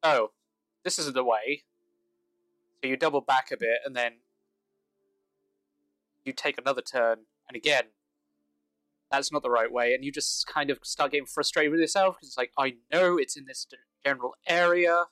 oh, 0.03 0.33
this 0.85 0.99
isn't 0.99 1.15
the 1.15 1.25
way. 1.25 1.63
So 2.83 2.89
you 2.89 2.97
double 2.97 3.23
back 3.23 3.51
a 3.53 3.57
bit, 3.57 3.79
and 3.87 3.97
then 3.97 4.13
you 6.25 6.33
take 6.33 6.59
another 6.59 6.83
turn, 6.83 7.21
and 7.49 7.57
again, 7.57 7.85
that's 9.11 9.33
not 9.33 9.43
the 9.43 9.51
right 9.51 9.71
way, 9.71 9.95
and 9.95 10.05
you 10.05 10.13
just 10.13 10.47
kind 10.47 10.71
of 10.71 10.79
start 10.83 11.11
getting 11.13 11.27
frustrated 11.27 11.73
with 11.73 11.81
yourself 11.81 12.17
because 12.17 12.29
it's 12.29 12.39
like, 12.39 12.53
I 12.59 12.77
know 12.93 13.17
it's 13.19 13.37
in 13.37 13.47
this 13.47 13.67
general 14.05 14.35
area. 14.47 15.05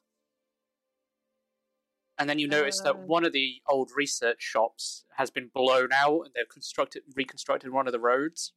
And 2.21 2.29
then 2.29 2.39
you 2.39 2.49
notice 2.49 2.81
that 2.81 2.95
Uh. 2.95 2.99
one 3.07 3.25
of 3.25 3.33
the 3.33 3.63
old 3.69 3.91
research 3.95 4.43
shops 4.43 5.05
has 5.17 5.31
been 5.31 5.49
blown 5.49 5.93
out, 5.93 6.23
and 6.25 6.35
they've 6.35 6.49
constructed 6.49 7.03
reconstructed 7.15 7.71
one 7.71 7.87
of 7.87 7.93
the 7.93 8.01
roads. 8.01 8.53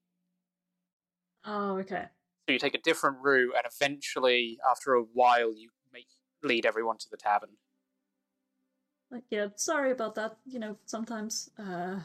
Oh, 1.44 1.78
okay. 1.80 2.08
So 2.48 2.54
you 2.54 2.60
take 2.60 2.74
a 2.74 2.82
different 2.82 3.18
route, 3.22 3.54
and 3.56 3.66
eventually, 3.66 4.60
after 4.70 4.94
a 4.94 5.04
while, 5.04 5.54
you 5.54 5.70
make 5.94 6.08
lead 6.44 6.66
everyone 6.66 6.98
to 7.00 7.10
the 7.10 7.18
tavern. 7.18 7.58
Like, 9.12 9.24
yeah, 9.30 9.48
sorry 9.56 9.92
about 9.92 10.16
that. 10.16 10.38
You 10.46 10.60
know, 10.60 10.78
sometimes 10.86 11.52
uh, 11.60 12.00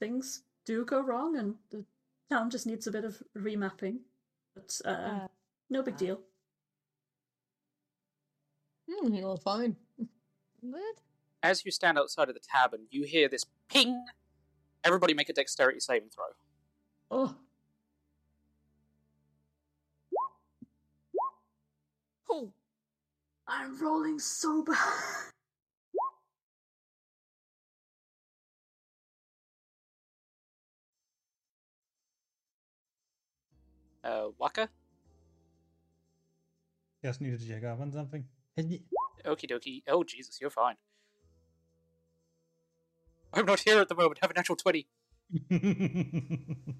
things 0.00 0.42
do 0.64 0.84
go 0.84 1.00
wrong, 1.00 1.36
and 1.36 1.54
the 1.70 1.84
town 2.30 2.50
just 2.50 2.66
needs 2.66 2.86
a 2.86 2.92
bit 2.92 3.04
of 3.04 3.22
remapping. 3.36 3.98
But 4.54 4.80
uh, 4.84 4.88
Uh, 4.90 5.28
no 5.70 5.82
big 5.82 5.96
deal. 5.96 6.20
Hmm, 8.88 9.12
you're 9.14 9.26
all 9.28 9.36
fine. 9.36 9.76
Good. 10.60 10.94
As 11.42 11.64
you 11.64 11.70
stand 11.70 11.98
outside 11.98 12.28
of 12.28 12.34
the 12.34 12.40
tavern, 12.40 12.86
you 12.90 13.04
hear 13.04 13.28
this 13.28 13.44
ping. 13.68 14.04
Everybody 14.84 15.14
make 15.14 15.28
a 15.28 15.32
dexterity 15.32 15.80
saving 15.80 16.10
throw. 16.10 16.24
Oh, 17.10 17.36
Oh, 22.28 22.52
I'm 23.46 23.80
rolling 23.80 24.18
so 24.18 24.62
bad. 24.62 24.76
Uh, 34.06 34.28
Waka? 34.38 34.68
Just 37.04 37.20
needed 37.20 37.40
to 37.40 37.48
check 37.48 37.64
up 37.64 37.80
on 37.80 37.90
something. 37.90 38.24
Okie 38.58 39.50
dokie. 39.50 39.82
Oh, 39.88 40.04
Jesus, 40.04 40.40
you're 40.40 40.50
fine. 40.50 40.76
I'm 43.32 43.44
not 43.44 43.60
here 43.60 43.80
at 43.80 43.88
the 43.88 43.96
moment. 43.96 44.18
Have 44.22 44.30
a 44.30 44.34
natural 44.34 44.56
20. 44.56 44.86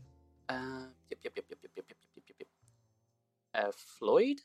Uh, 0.49 0.87
yep, 1.11 1.19
yep, 1.25 1.33
yep, 1.35 1.45
yep, 1.51 1.59
yep, 1.61 1.73
yep, 1.75 1.85
yep, 1.89 1.99
yep, 2.15 2.25
yep, 2.29 2.37
yep. 2.39 2.49
Uh, 3.53 3.73
Floyd? 3.75 4.43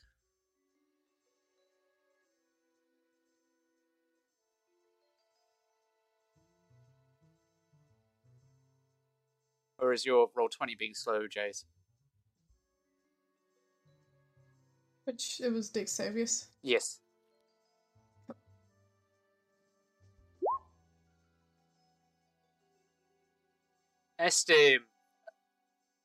Or 9.78 9.92
is 9.92 10.04
your 10.04 10.28
Roll20 10.36 10.76
being 10.76 10.94
slow, 10.94 11.28
Jace? 11.28 11.64
Which 15.04 15.40
it 15.40 15.50
was 15.52 15.70
Dexavius. 15.70 16.46
Yes. 16.62 17.00
Estim, 24.18 24.78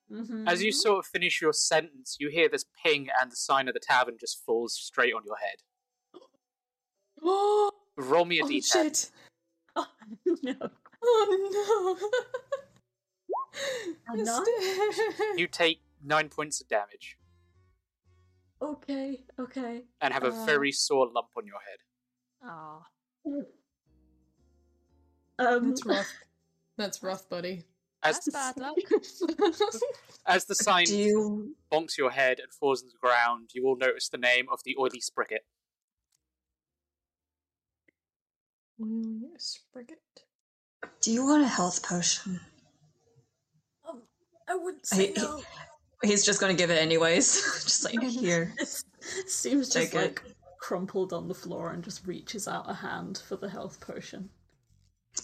Mhm. 0.10 0.48
as 0.50 0.64
you 0.64 0.72
sort 0.72 1.00
of 1.00 1.06
finish 1.06 1.42
your 1.42 1.54
sentence, 1.54 2.16
you 2.20 2.30
hear 2.30 2.48
this 2.50 2.66
ping 2.82 3.10
and 3.22 3.32
the 3.32 3.36
sign 3.36 3.68
of 3.68 3.74
the 3.74 3.80
tavern 3.80 4.18
just 4.18 4.44
falls 4.46 4.74
straight 4.74 5.14
on 5.14 5.24
your 5.26 5.36
head. 5.38 5.62
Oh, 7.22 7.72
Roll 7.96 8.26
me 8.26 8.40
a 8.40 8.44
oh 8.44 8.48
d10. 8.48 8.72
shit! 8.72 9.12
Oh, 9.80 9.88
no. 10.42 10.72
Oh 14.10 14.14
no! 14.16 15.34
You 15.38 15.48
take 15.48 15.80
nine 16.02 16.30
points 16.30 16.60
of 16.62 16.68
damage 16.68 17.17
Okay, 18.62 19.24
okay. 19.40 19.84
and 20.02 20.14
have 20.14 20.24
a 20.24 20.30
Uh. 20.30 20.46
very 20.46 20.72
sore 20.72 21.08
lump 21.12 21.30
on 21.38 21.46
your 21.46 21.60
head. 21.60 21.80
Aw. 22.50 22.82
Um, 25.40 25.70
That's 25.70 25.86
rough. 25.86 26.14
That's 26.78 27.04
rough, 27.04 27.30
buddy. 27.30 27.64
As, 28.04 28.16
That's 28.26 28.30
bad 28.32 28.58
luck. 28.58 28.78
as 30.28 30.46
the 30.46 30.56
sign 30.56 30.86
Do 30.86 30.98
you 30.98 31.56
bonks 31.72 31.98
your 31.98 32.12
head 32.12 32.40
and 32.40 32.52
falls 32.54 32.82
on 32.84 32.90
the 32.90 32.98
ground, 33.00 33.50
you 33.54 33.64
will 33.64 33.76
notice 33.76 34.10
the 34.10 34.18
name 34.20 34.48
of 34.52 34.60
the 34.64 34.76
oily 34.80 35.00
spricket. 35.02 35.40
Mm, 38.80 39.22
Spricket. 39.40 39.98
do 41.02 41.12
you 41.12 41.26
want 41.26 41.44
a 41.44 41.48
health 41.48 41.82
potion? 41.84 42.40
um, 43.90 44.04
I 44.48 44.56
would 44.56 44.76
I- 44.76 44.96
say 44.96 45.08
he- 45.08 45.14
no. 45.14 45.42
He's 46.04 46.26
just 46.26 46.40
gonna 46.40 46.54
give 46.54 46.70
it 46.70 46.82
anyways. 46.82 47.34
just 47.64 47.84
like 47.86 48.02
here. 48.04 48.54
Seems 49.28 49.70
just 49.70 49.92
Take 49.92 49.94
it. 49.94 50.02
like 50.02 50.24
crumpled 50.60 51.14
on 51.14 51.28
the 51.28 51.34
floor 51.34 51.72
and 51.72 51.84
just 51.84 52.06
reaches 52.06 52.48
out 52.48 52.70
a 52.70 52.74
hand 52.74 53.22
for 53.28 53.36
the 53.36 53.50
health 53.50 53.80
potion. 53.80 54.30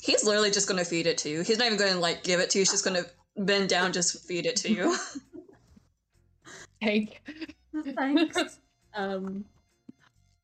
He's 0.02 0.24
literally 0.24 0.52
just 0.52 0.68
gonna 0.68 0.86
feed 0.86 1.06
it 1.06 1.18
to 1.20 1.30
you. 1.30 1.42
He's 1.42 1.58
not 1.58 1.68
even 1.68 1.78
gonna 1.78 2.00
like 2.00 2.24
give 2.24 2.40
it 2.40 2.50
to 2.52 2.58
you. 2.58 2.62
He's 2.62 2.72
just 2.72 2.86
gonna 2.86 3.04
bend 3.38 3.70
down, 3.70 3.94
just 3.94 4.26
feed 4.28 4.46
it 4.46 4.56
to 4.58 4.72
you. 4.72 4.98
Cake. 6.82 7.22
Thanks. 7.96 8.60
um, 8.96 9.46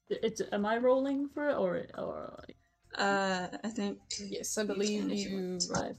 it, 0.09 0.41
am 0.51 0.65
I 0.65 0.77
rolling 0.77 1.29
for 1.29 1.49
it 1.49 1.55
or 1.55 1.85
or 1.97 2.43
uh, 2.97 3.47
I 3.63 3.69
think. 3.69 3.99
Yes, 4.19 4.57
I 4.57 4.63
believe 4.63 5.09
you. 5.09 5.59
five? 5.73 5.97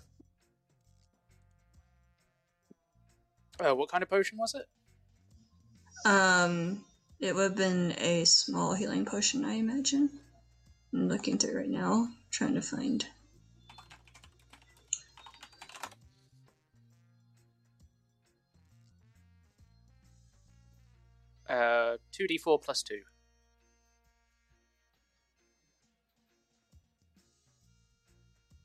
Uh, 3.60 3.74
what 3.74 3.90
kind 3.90 4.02
of 4.02 4.08
potion 4.08 4.38
was 4.38 4.54
it? 4.54 4.66
Um, 6.08 6.84
it 7.18 7.34
would 7.34 7.42
have 7.42 7.56
been 7.56 7.92
a 7.98 8.24
small 8.24 8.72
healing 8.72 9.04
potion, 9.04 9.44
I 9.44 9.54
imagine. 9.54 10.08
I'm 10.94 11.08
looking 11.08 11.36
through 11.36 11.58
right 11.58 11.68
now, 11.68 12.08
trying 12.30 12.54
to 12.54 12.62
find. 12.62 13.04
Uh, 21.48 21.98
2d4 22.12 22.62
plus 22.62 22.82
2. 22.82 23.00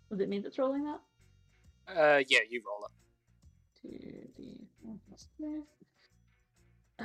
Does 0.10 0.20
it 0.22 0.30
mean 0.30 0.46
it's 0.46 0.58
rolling 0.58 0.86
that? 0.86 1.00
Uh, 1.88 2.24
yeah, 2.28 2.40
you 2.50 2.62
roll 2.66 2.86
it. 2.86 2.92
2d 4.38 4.66
uh, 7.00 7.04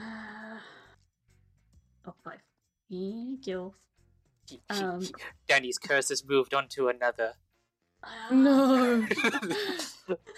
oh, 2.07 2.15
five. 2.25 2.41
Thank 2.91 3.47
you. 3.47 3.75
Um, 4.69 5.07
Danny's 5.49 5.79
curse 5.79 6.09
has 6.09 6.25
moved 6.25 6.55
on 6.55 6.69
to 6.69 6.89
another. 6.89 7.35
No. 8.31 9.07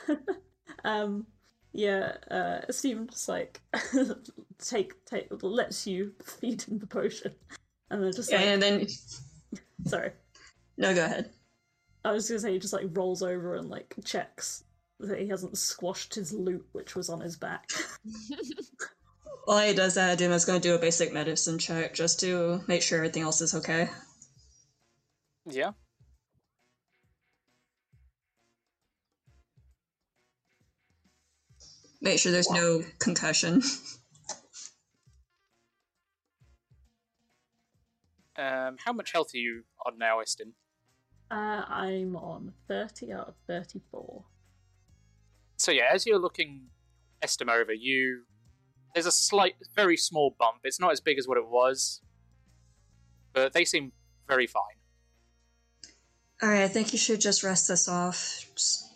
um, 0.84 1.26
yeah. 1.72 2.16
Uh, 2.30 2.60
Stephen 2.70 3.08
just 3.08 3.28
like 3.28 3.60
take 4.58 5.04
take 5.04 5.28
lets 5.42 5.86
you 5.86 6.12
feed 6.24 6.62
him 6.62 6.78
the 6.78 6.86
potion, 6.86 7.32
and 7.90 8.02
then 8.02 8.12
just 8.12 8.32
like 8.32 8.40
and 8.40 8.62
then. 8.62 8.86
sorry. 9.86 10.12
No, 10.76 10.94
go 10.94 11.04
ahead. 11.04 11.30
I 12.04 12.12
was 12.12 12.28
gonna 12.28 12.40
say 12.40 12.52
he 12.52 12.58
just 12.58 12.72
like 12.72 12.86
rolls 12.92 13.22
over 13.22 13.54
and 13.54 13.70
like 13.70 13.94
checks 14.04 14.64
that 15.08 15.20
he 15.20 15.28
hasn't 15.28 15.58
squashed 15.58 16.14
his 16.14 16.32
loot, 16.32 16.66
which 16.72 16.94
was 16.94 17.08
on 17.08 17.20
his 17.20 17.36
back. 17.36 17.70
While 19.44 19.66
he 19.66 19.74
does 19.74 19.96
uh, 19.96 20.14
that, 20.14 20.20
is 20.20 20.44
going 20.44 20.60
to 20.60 20.68
do 20.68 20.74
a 20.74 20.78
basic 20.78 21.12
medicine 21.12 21.58
check 21.58 21.94
just 21.94 22.20
to 22.20 22.60
make 22.68 22.82
sure 22.82 22.98
everything 22.98 23.22
else 23.22 23.40
is 23.40 23.54
okay. 23.54 23.88
Yeah. 25.46 25.72
Make 32.00 32.18
sure 32.18 32.32
there's 32.32 32.50
no 32.50 32.82
concussion. 32.98 33.62
Um, 38.34 38.76
how 38.82 38.92
much 38.92 39.12
health 39.12 39.34
are 39.34 39.38
you 39.38 39.64
on 39.84 39.98
now, 39.98 40.20
Estin? 40.20 40.54
Uh, 41.30 41.64
I'm 41.68 42.16
on 42.16 42.52
30 42.66 43.12
out 43.12 43.28
of 43.28 43.34
34. 43.46 44.24
So 45.62 45.70
yeah, 45.70 45.84
as 45.92 46.06
you're 46.06 46.18
looking 46.18 46.70
Estim 47.24 47.48
over, 47.48 47.72
you 47.72 48.24
there's 48.94 49.06
a 49.06 49.12
slight, 49.12 49.54
very 49.76 49.96
small 49.96 50.34
bump. 50.36 50.58
It's 50.64 50.80
not 50.80 50.90
as 50.90 51.00
big 51.00 51.18
as 51.20 51.28
what 51.28 51.38
it 51.38 51.46
was, 51.46 52.00
but 53.32 53.52
they 53.52 53.64
seem 53.64 53.92
very 54.26 54.48
fine. 54.48 54.80
All 56.42 56.48
right, 56.48 56.62
I 56.64 56.68
think 56.68 56.92
you 56.92 56.98
should 56.98 57.20
just 57.20 57.44
rest 57.44 57.68
this 57.68 57.88
off. 57.88 58.44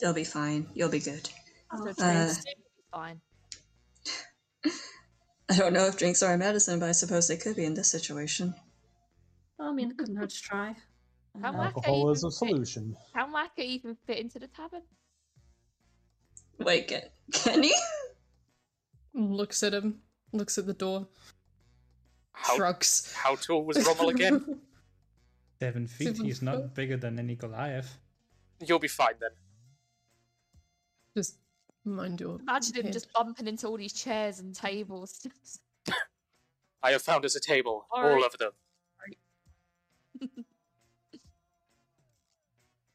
It'll 0.03 0.13
be 0.13 0.25
fine. 0.25 0.67
You'll 0.75 0.89
be 0.89 0.99
good. 0.99 1.31
After 1.73 1.91
Uh, 1.91 2.25
drinks, 2.25 2.39
it'll 2.39 2.65
be 2.77 2.85
fine. 2.93 3.21
I 5.49 5.57
don't 5.57 5.73
know 5.73 5.87
if 5.87 5.97
drinks 5.97 6.21
are 6.25 6.35
a 6.35 6.39
medicine, 6.39 6.81
but 6.81 6.89
I 6.89 6.93
suppose 6.93 7.29
they 7.29 7.37
could 7.37 7.55
be 7.55 7.65
in 7.65 7.75
this 7.75 7.93
situation. 7.93 8.57
Well, 9.57 9.69
I 9.69 9.73
mean, 9.73 9.93
it 9.93 9.97
couldn't 9.97 10.17
hurt 10.17 10.31
to 10.31 10.43
try. 10.43 10.75
How 11.41 11.53
much 11.53 11.77
Alcohol 11.77 12.11
is 12.11 12.25
a 12.25 12.27
even 12.27 12.31
fit- 12.31 12.39
solution. 12.39 12.97
How 13.15 13.29
Maka 13.29 13.63
even 13.63 13.97
fit 14.05 14.19
into 14.19 14.41
the 14.41 14.49
tavern? 14.49 14.83
Wait, 16.59 16.89
can, 16.89 17.03
can 17.33 17.63
he? 17.63 17.75
Looks 19.15 19.63
at 19.63 19.73
him, 19.75 20.01
looks 20.33 20.59
at 20.59 20.67
the 20.67 20.73
door, 20.75 21.07
How, 22.33 22.57
shrugs. 22.57 23.13
how 23.15 23.35
tall 23.37 23.65
was 23.65 23.85
Rommel 23.87 24.11
again? 24.11 24.61
Seven 25.61 25.87
feet. 25.87 26.09
Seven 26.09 26.25
He's 26.25 26.39
foot. 26.41 26.45
not 26.45 26.75
bigger 26.75 26.97
than 26.99 27.19
any 27.19 27.35
Goliath. 27.35 27.97
You'll 28.67 28.79
be 28.79 28.89
fine 28.89 29.15
then. 29.21 29.31
Just 31.17 31.39
mind 31.85 32.21
your. 32.21 32.39
Imagine 32.41 32.75
him 32.87 32.93
just 32.93 33.11
bumping 33.15 33.47
into 33.47 33.67
all 33.67 33.79
these 33.79 33.95
chairs 33.95 34.39
and 34.39 34.55
tables. 34.55 35.27
I 36.83 36.91
have 36.91 37.01
found 37.03 37.25
us 37.25 37.35
a 37.37 37.41
table, 37.41 37.87
all 37.91 38.03
Alright. 38.05 38.25
of 38.25 38.37
them. 38.39 38.53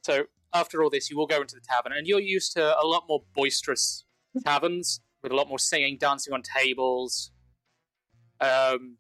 So 0.04 0.26
after 0.54 0.84
all 0.84 0.90
this, 0.90 1.10
you 1.10 1.18
will 1.18 1.28
go 1.28 1.42
into 1.42 1.56
the 1.56 1.62
tavern, 1.62 1.94
and 1.98 2.08
you're 2.08 2.20
used 2.20 2.54
to 2.54 2.80
a 2.80 2.86
lot 2.86 3.04
more 3.08 3.24
boisterous 3.36 4.06
taverns 4.46 5.02
with 5.24 5.32
a 5.32 5.36
lot 5.36 5.48
more 5.48 5.60
singing, 5.60 5.98
dancing 6.00 6.34
on 6.34 6.42
tables, 6.42 7.32
um, 8.40 8.98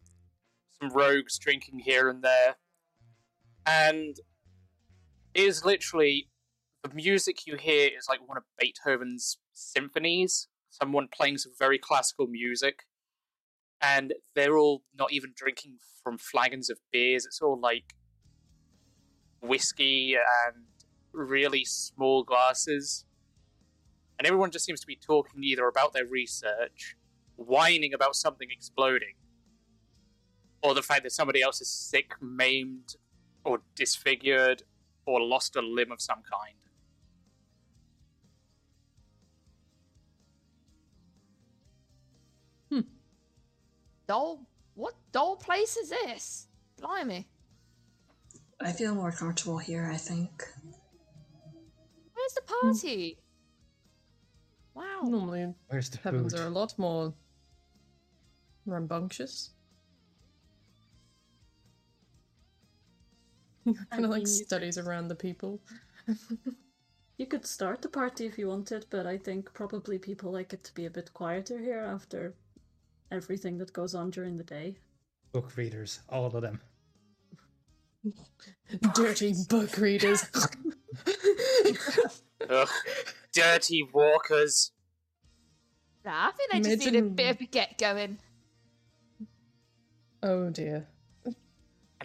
some 0.80 0.90
rogues 0.92 1.38
drinking 1.40 1.80
here 1.80 2.10
and 2.10 2.24
there, 2.24 2.56
and 3.66 4.18
it 5.34 5.44
is 5.44 5.64
literally 5.64 6.30
the 6.84 6.94
music 6.94 7.46
you 7.46 7.56
hear 7.58 7.90
is 7.98 8.08
like 8.10 8.28
one 8.28 8.38
of 8.38 8.44
Beethoven's 8.60 9.38
symphonies. 9.54 10.48
Someone 10.70 11.08
playing 11.14 11.38
some 11.38 11.52
very 11.60 11.78
classical 11.78 12.28
music, 12.28 12.84
and 13.82 14.14
they're 14.36 14.58
all 14.58 14.84
not 14.98 15.12
even 15.12 15.34
drinking 15.36 15.78
from 16.02 16.18
flagons 16.18 16.70
of 16.70 16.80
beers. 16.92 17.26
It's 17.26 17.42
all 17.42 17.60
like 17.60 17.94
whiskey 19.42 20.16
and 20.16 20.64
really 21.14 21.66
small 21.66 22.24
glasses. 22.24 23.06
And 24.18 24.28
everyone 24.28 24.52
just 24.52 24.66
seems 24.66 24.80
to 24.82 24.88
be 24.88 24.96
talking 24.96 25.44
either 25.44 25.68
about 25.68 25.94
their 25.94 26.06
research, 26.06 26.96
whining 27.36 27.94
about 27.94 28.16
something 28.16 28.50
exploding, 28.52 29.16
or 30.62 30.76
the 30.76 30.84
fact 30.84 31.04
that 31.04 31.12
somebody 31.12 31.42
else 31.42 31.60
is 31.62 31.70
sick, 31.70 32.14
maimed, 32.22 32.96
or 33.44 33.62
disfigured, 33.76 34.64
or 35.06 35.20
lost 35.22 35.56
a 35.56 35.62
limb 35.62 35.92
of 35.92 36.02
some 36.02 36.22
kind. 36.22 36.56
Hmm. 42.70 42.88
dull. 44.08 44.46
What 44.76 44.94
dull 45.12 45.36
place 45.36 45.76
is 45.76 45.90
this? 45.90 46.48
Blimey. 46.80 47.28
I 48.62 48.72
feel 48.72 48.96
more 48.96 49.12
comfortable 49.12 49.58
here, 49.58 49.90
I 49.92 49.98
think. 49.98 50.44
Where's 52.22 52.34
the 52.34 52.42
hmm. 52.48 52.68
party? 52.68 53.18
Wow. 54.74 55.02
Normally, 55.04 55.54
Where's 55.68 55.90
the 55.90 55.98
taverns 55.98 56.34
food? 56.34 56.42
are 56.42 56.48
a 56.48 56.50
lot 56.50 56.78
more 56.78 57.14
rambunctious. 58.66 59.52
kind 63.66 64.06
of 64.06 64.12
like 64.12 64.24
mean, 64.24 64.28
you 64.28 64.44
studies 64.46 64.78
around 64.78 65.08
the 65.08 65.16
people. 65.16 65.60
You 67.18 67.28
could 67.28 67.46
start 67.46 67.84
the 67.84 67.88
party 67.88 68.26
if 68.26 68.40
you 68.40 68.48
wanted, 68.48 68.88
but 68.90 69.06
I 69.06 69.16
think 69.16 69.54
probably 69.54 70.00
people 70.00 70.32
like 70.32 70.54
it 70.54 70.64
to 70.64 70.74
be 70.74 70.88
a 70.88 70.90
bit 70.90 71.14
quieter 71.14 71.60
here 71.60 71.82
after 71.82 72.34
everything 73.12 73.60
that 73.60 73.74
goes 73.74 73.94
on 73.94 74.10
during 74.10 74.38
the 74.38 74.44
day. 74.44 74.78
Book 75.32 75.56
readers, 75.56 76.00
all 76.10 76.26
of 76.26 76.42
them. 76.42 76.60
Dirty 78.96 79.36
book 79.50 79.78
readers. 79.78 80.26
Ugh, 82.50 82.70
dirty 83.34 83.84
walkers. 83.94 84.72
Nah, 86.04 86.30
I 86.30 86.32
think 86.32 86.52
they 86.52 86.76
just 86.76 86.92
need 86.92 87.00
a 87.00 87.04
bit 87.04 87.36
of 87.36 87.42
a 87.42 87.46
get 87.46 87.78
going. 87.78 88.18
oh 90.24 90.50
dear. 90.50 90.88
And 91.26 91.36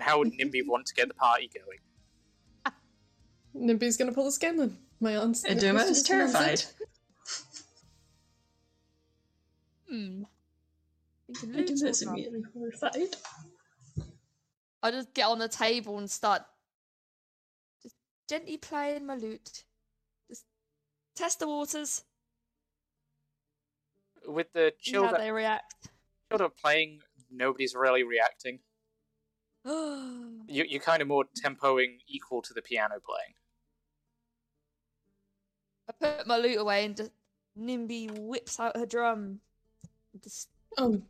how 0.01 0.19
would 0.19 0.33
Nimby 0.33 0.61
want 0.67 0.85
to 0.87 0.95
get 0.95 1.09
the 1.09 1.15
party 1.15 1.51
going? 1.55 1.79
Nimby's 3.79 3.97
gonna 3.97 4.13
pull 4.13 4.27
a 4.27 4.33
Scanlan. 4.33 4.77
My 5.01 5.13
answer. 5.13 5.49
Aduma 5.49 5.89
is 5.89 6.03
terrified. 6.03 6.63
Hmm. 9.89 10.25
Thinking 11.35 11.51
Aduma 11.51 11.69
little 11.71 11.89
is 11.89 12.03
now. 12.03 12.13
immediately 12.13 12.43
horrified. 12.53 13.17
I 14.83 14.91
just 14.91 15.15
get 15.15 15.27
on 15.27 15.39
the 15.39 15.49
table 15.49 15.99
and 15.99 16.11
start 16.11 16.43
just 17.83 17.97
gently 18.29 18.57
playing 18.57 19.07
my 19.07 19.17
lute. 19.17 19.65
Just 20.29 20.45
test 21.15 21.41
the 21.41 21.49
waters, 21.49 22.05
With 24.27 24.53
the 24.53 24.73
see 24.81 24.93
how 24.95 25.03
children, 25.03 25.21
they 25.21 25.31
react. 25.33 25.89
children 26.31 26.51
playing, 26.63 27.01
nobody's 27.31 27.75
really 27.75 28.03
reacting. 28.03 28.61
You, 30.49 30.65
you're 30.69 30.81
kind 30.81 31.03
of 31.03 31.09
more 31.09 31.25
tempoing 31.45 31.99
equal 32.07 32.41
to 32.43 32.55
the 32.55 32.63
piano 32.63 33.01
playing. 33.05 33.35
I 35.89 35.93
put 36.19 36.27
my 36.29 36.37
lute 36.39 36.59
away 36.59 36.85
and 36.85 36.97
just 36.97 37.11
Nimby 37.59 38.17
whips 38.17 38.61
out 38.61 38.77
her 38.77 38.87
drum. 38.87 39.41
Just 40.23 40.49
Oh, 40.79 41.03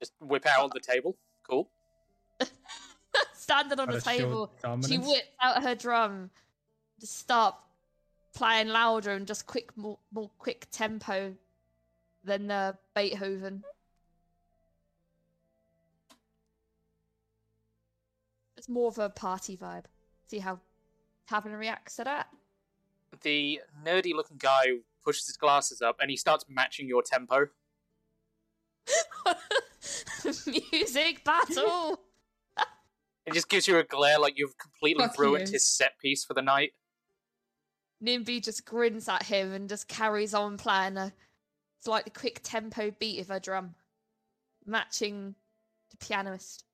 Just 0.00 0.12
whip 0.20 0.46
out 0.46 0.64
on 0.64 0.70
the 0.72 0.80
table. 0.80 1.16
Cool. 1.48 1.68
standing 3.34 3.78
on 3.80 3.86
Gotta 3.88 3.98
the 3.98 4.04
table. 4.04 4.52
She 4.86 4.98
whips 4.98 5.28
out 5.40 5.62
her 5.62 5.74
drum. 5.74 6.30
Just 7.00 7.18
start 7.18 7.54
playing 8.34 8.68
louder 8.68 9.12
and 9.12 9.26
just 9.26 9.46
quick, 9.46 9.76
more, 9.76 9.98
more 10.12 10.30
quick 10.38 10.66
tempo 10.70 11.34
than 12.24 12.50
uh, 12.50 12.72
Beethoven. 12.94 13.64
It's 18.56 18.68
more 18.68 18.88
of 18.88 18.98
a 18.98 19.08
party 19.08 19.56
vibe. 19.56 19.84
See 20.28 20.38
how 20.38 20.60
Tavern 21.28 21.52
reacts 21.52 21.96
to 21.96 22.04
that. 22.04 22.28
The 23.22 23.60
nerdy 23.84 24.14
looking 24.14 24.36
guy 24.38 24.66
pushes 25.02 25.26
his 25.26 25.36
glasses 25.36 25.82
up 25.82 25.96
and 26.00 26.10
he 26.10 26.16
starts 26.16 26.44
matching 26.48 26.86
your 26.86 27.02
tempo. 27.02 27.46
Music 30.72 31.24
battle. 31.24 32.00
It 33.26 33.34
just 33.34 33.50
gives 33.50 33.68
you 33.68 33.76
a 33.78 33.84
glare 33.84 34.18
like 34.18 34.38
you've 34.38 34.56
completely 34.56 35.04
Fuck 35.04 35.18
ruined 35.18 35.42
yes. 35.42 35.50
his 35.50 35.66
set 35.68 35.92
piece 36.00 36.24
for 36.24 36.32
the 36.34 36.42
night. 36.42 36.72
Nimby 38.02 38.42
just 38.42 38.64
grins 38.64 39.08
at 39.08 39.24
him 39.24 39.52
and 39.52 39.68
just 39.68 39.88
carries 39.88 40.32
on 40.32 40.56
playing 40.56 40.96
a 40.96 41.12
slightly 41.80 42.10
quick 42.10 42.40
tempo 42.42 42.90
beat 42.98 43.20
of 43.20 43.28
her 43.28 43.38
drum, 43.38 43.74
matching 44.64 45.34
the 45.90 45.96
pianist. 45.98 46.64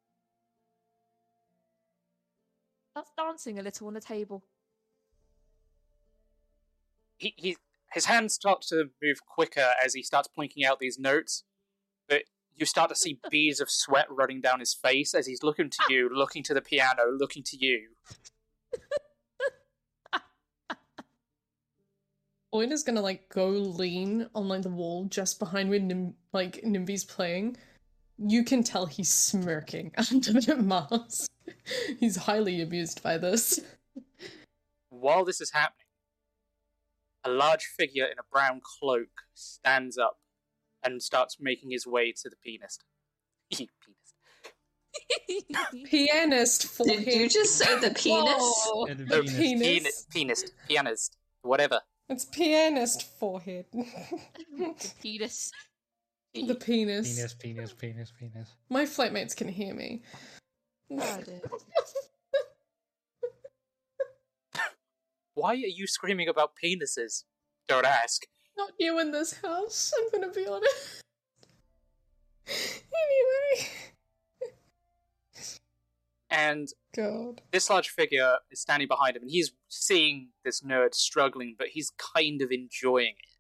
That's 2.95 3.11
dancing 3.17 3.59
a 3.59 3.63
little 3.63 3.89
on 3.89 3.95
the 3.95 4.01
table. 4.01 4.45
He, 7.19 7.35
he 7.37 7.57
his 7.93 8.07
hands 8.07 8.35
start 8.35 8.63
to 8.69 8.91
move 9.03 9.19
quicker 9.27 9.73
as 9.85 9.95
he 9.95 10.03
starts 10.03 10.29
plinking 10.37 10.65
out 10.65 10.79
these 10.79 10.99
notes, 10.99 11.45
you 12.57 12.67
start 12.67 12.89
to 12.89 12.97
see 12.97 13.21
beads 13.31 13.61
of 13.61 13.71
sweat 13.71 14.07
running 14.11 14.41
down 14.41 14.61
his 14.61 14.73
face 14.75 15.15
as 15.15 15.27
he's 15.27 15.43
looking 15.43 15.71
to 15.71 15.79
you, 15.89 16.09
looking 16.13 16.43
to 16.45 16.55
the 16.55 16.63
piano, 16.63 17.03
looking 17.13 17.43
to 17.45 17.57
you. 17.57 17.89
Oida's 22.55 22.83
gonna 22.83 23.03
like 23.03 23.29
go 23.29 23.49
lean 23.49 24.31
on 24.35 24.49
like 24.49 24.63
the 24.63 24.71
wall 24.71 25.05
just 25.05 25.39
behind 25.39 25.69
where 25.69 25.79
Nim- 25.79 26.15
like 26.33 26.65
Nimby's 26.65 27.05
playing. 27.05 27.59
You 28.17 28.45
can 28.45 28.63
tell 28.63 28.87
he's 28.87 29.13
smirking 29.13 29.93
under 30.11 30.41
the 30.41 30.57
mask. 30.57 31.31
he's 32.01 32.17
highly 32.17 32.63
amused 32.63 33.03
by 33.03 33.19
this. 33.19 33.61
While 34.89 35.27
this 35.27 35.43
is 35.43 35.51
happening, 35.51 35.85
a 37.25 37.31
large 37.31 37.65
figure 37.65 38.07
in 38.07 38.19
a 38.19 38.23
brown 38.33 38.63
cloak 38.63 39.09
stands 39.35 39.99
up 39.99 40.19
and 40.87 41.03
starts 41.03 41.37
making 41.41 41.71
his 41.71 41.87
way 41.87 42.13
to 42.13 42.29
the 42.31 42.37
pianist. 42.45 42.85
pianist. 43.51 43.71
Pianist 45.91 46.67
forehead. 46.69 47.05
Did 47.05 47.21
you 47.21 47.29
just 47.29 47.57
say 47.59 47.79
the 47.81 47.91
penis? 47.91 48.35
Whoa. 48.39 48.87
Yeah, 48.87 48.95
the 48.95 49.05
No, 49.05 49.23
penis. 49.23 49.37
penis. 49.37 49.61
Pianist, 49.61 50.11
pianist, 50.11 50.53
pianist, 50.69 51.17
whatever. 51.43 51.81
It's 52.09 52.25
pianist 52.25 53.03
forehead. 53.19 53.67
the 53.73 53.85
penis. 55.03 55.53
the 56.35 56.55
penis. 56.55 57.15
Penis, 57.15 57.35
penis, 57.35 57.73
penis, 57.75 58.13
penis. 58.19 58.49
My 58.71 58.85
flatmates 58.85 59.37
can 59.37 59.49
hear 59.49 59.75
me. 59.75 60.03
Oh. 60.91 61.19
Why 65.35 65.51
are 65.51 65.55
you 65.57 65.87
screaming 65.87 66.29
about 66.29 66.53
penises? 66.63 67.25
Don't 67.69 67.85
ask. 67.85 68.23
Not 68.57 68.73
you 68.79 68.99
in 68.99 69.13
this 69.13 69.35
house, 69.43 69.93
I'm 69.99 70.21
gonna 70.21 70.33
be 70.33 70.47
honest. 70.47 71.03
anyway. 72.47 73.69
And 76.29 76.69
God. 76.95 77.41
this 77.53 77.71
large 77.71 77.89
figure 77.89 78.37
is 78.51 78.61
standing 78.61 78.89
behind 78.89 79.17
him, 79.17 79.23
and 79.23 79.31
he's 79.31 79.53
seeing 79.69 80.31
this 80.45 80.61
nerd 80.61 80.95
struggling, 80.95 81.55
but 81.59 81.69
he's 81.69 81.93
kind 81.99 82.43
of 82.43 82.51
enjoying 82.51 83.15
it. 83.19 83.37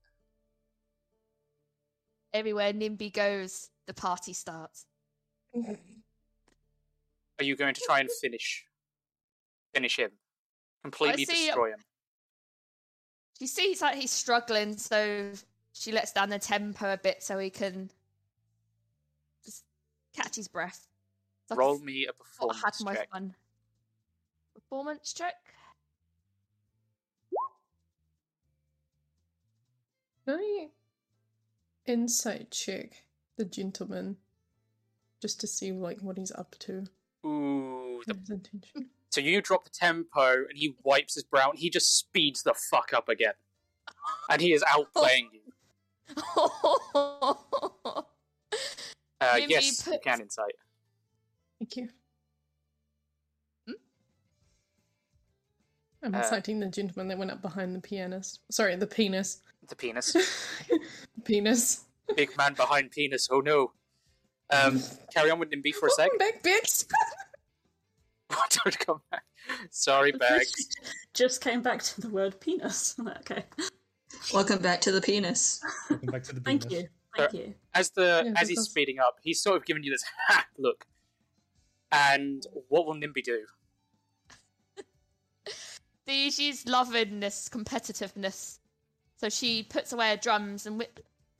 Everywhere 2.32 2.72
Nimby 2.72 3.12
goes, 3.12 3.70
the 3.86 3.94
party 3.94 4.32
starts. 4.32 4.86
Are 5.55 7.44
you 7.44 7.56
going 7.56 7.74
to 7.74 7.80
try 7.86 8.01
and 8.01 8.09
finish, 8.20 8.64
finish 9.74 9.98
him, 9.98 10.12
completely 10.82 11.24
see- 11.24 11.47
destroy 11.47 11.70
him? 11.70 11.80
She 13.38 13.46
sees 13.46 13.80
that 13.80 13.94
he's 13.96 14.10
struggling, 14.10 14.76
so 14.78 15.32
she 15.72 15.92
lets 15.92 16.12
down 16.12 16.30
the 16.30 16.38
tempo 16.38 16.92
a 16.92 16.96
bit 16.96 17.22
so 17.22 17.38
he 17.38 17.50
can 17.50 17.90
just 19.44 19.64
catch 20.14 20.36
his 20.36 20.48
breath. 20.48 20.86
So 21.48 21.54
I 21.54 21.58
Roll 21.58 21.78
me 21.78 22.06
a 22.06 22.12
thought 22.38 22.54
I 22.54 22.58
had 22.64 22.72
performance 22.72 22.84
my 22.84 22.94
check. 22.94 23.10
fun. 23.10 23.34
Performance 24.54 25.12
check. 25.12 25.34
Can 30.24 30.40
I 30.40 30.68
insight 31.84 32.50
check 32.50 33.04
the 33.36 33.44
gentleman 33.44 34.16
just 35.22 35.40
to 35.40 35.46
see 35.46 35.72
like 35.72 36.00
what 36.00 36.18
he's 36.18 36.32
up 36.32 36.56
to? 36.60 36.86
Ooh, 37.24 38.02
the 38.06 38.14
His 38.14 38.30
intention. 38.30 38.90
So 39.10 39.20
you 39.20 39.40
drop 39.40 39.64
the 39.64 39.70
tempo, 39.70 40.44
and 40.48 40.56
he 40.56 40.76
wipes 40.82 41.14
his 41.14 41.24
brow, 41.24 41.50
and 41.50 41.58
he 41.58 41.70
just 41.70 41.96
speeds 41.98 42.42
the 42.42 42.54
fuck 42.54 42.92
up 42.92 43.08
again. 43.08 43.32
And 44.30 44.40
he 44.42 44.52
is 44.52 44.62
outplaying 44.64 45.28
you. 45.32 45.40
Uh, 49.18 49.36
Maybe 49.36 49.52
yes, 49.54 49.86
you 49.86 49.92
put- 49.94 50.02
can 50.04 50.20
insight. 50.20 50.52
Thank 51.58 51.74
you. 51.78 51.88
Hmm? 53.66 53.72
I'm 56.02 56.14
Uh, 56.14 56.18
inciting 56.18 56.60
the 56.60 56.66
gentleman 56.66 57.08
that 57.08 57.16
went 57.16 57.30
up 57.30 57.40
behind 57.40 57.74
the 57.74 57.80
pianist. 57.80 58.40
Sorry, 58.50 58.76
the 58.76 58.86
penis. 58.86 59.40
The 59.68 59.74
penis. 59.74 60.14
penis. 61.24 61.84
Big 62.14 62.36
man 62.36 62.52
behind 62.52 62.90
penis, 62.90 63.26
oh 63.30 63.40
no. 63.40 63.72
Um, 64.50 64.82
carry 65.14 65.30
on 65.30 65.38
with 65.38 65.48
Nimby 65.50 65.72
for 65.74 65.86
a 65.86 65.90
sec. 65.90 66.10
Welcome 66.10 66.18
back, 66.18 66.42
bitch. 66.42 66.84
Don't 68.64 68.78
come 68.78 69.00
back. 69.10 69.24
Sorry, 69.70 70.12
Bags. 70.12 70.52
Just, 70.52 70.78
just 71.14 71.40
came 71.40 71.62
back 71.62 71.82
to 71.82 72.00
the 72.00 72.08
word 72.08 72.40
penis. 72.40 72.96
okay. 73.20 73.44
Welcome 74.32 74.60
back 74.60 74.80
to 74.82 74.92
the 74.92 75.00
penis. 75.00 75.62
Welcome 75.90 76.08
back 76.10 76.22
to 76.24 76.34
the 76.34 76.40
Thank 76.40 76.70
you. 76.70 76.88
Thank 77.16 77.32
you. 77.32 77.54
As 77.74 77.90
the 77.90 78.22
Yeah, 78.26 78.32
as 78.36 78.48
he's 78.48 78.56
because- 78.58 78.64
speeding 78.70 78.98
up, 78.98 79.16
he's 79.22 79.40
sort 79.40 79.56
of 79.56 79.64
giving 79.64 79.82
you 79.82 79.90
this 79.90 80.04
ha 80.28 80.46
look. 80.58 80.86
And 81.92 82.44
what 82.68 82.86
will 82.86 82.94
Nimby 82.94 83.22
do? 83.22 83.42
See, 86.08 86.30
she's 86.30 86.66
loving 86.66 87.20
this 87.20 87.48
competitiveness. 87.48 88.58
So 89.18 89.28
she 89.28 89.62
puts 89.62 89.92
away 89.92 90.10
her 90.10 90.16
drums 90.16 90.66
and 90.66 90.76
wi- 90.78 90.90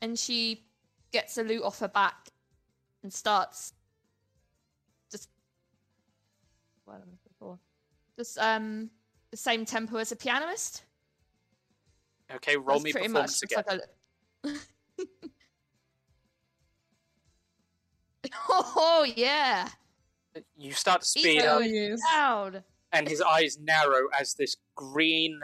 and 0.01 0.19
she 0.19 0.65
gets 1.13 1.37
a 1.39 1.43
loot 1.43 1.63
off 1.63 1.79
her 1.81 1.89
back 1.89 2.29
and 3.03 3.13
starts 3.13 3.73
Just 8.19 8.39
um 8.39 8.91
the 9.31 9.37
same 9.37 9.65
tempo 9.65 9.97
as 9.99 10.13
a 10.13 10.17
pianist. 10.17 10.85
Okay, 12.35 12.57
roll 12.57 12.79
That's 12.79 12.85
me 12.85 12.93
pretty 12.93 13.07
performance 13.09 13.43
much 13.43 13.53
again. 13.53 13.81
like 14.45 14.55
a- 14.55 14.59
oh 18.51 19.07
yeah, 19.17 19.69
You 20.57 20.73
start 20.73 21.03
to 21.03 21.07
He's 21.15 21.23
speed 21.23 21.43
up, 21.43 21.61
going 21.61 21.75
yes. 21.75 22.01
and 22.93 23.09
his 23.09 23.21
eyes 23.21 23.59
narrow 23.61 24.09
as 24.19 24.35
this 24.35 24.57
green 24.75 25.41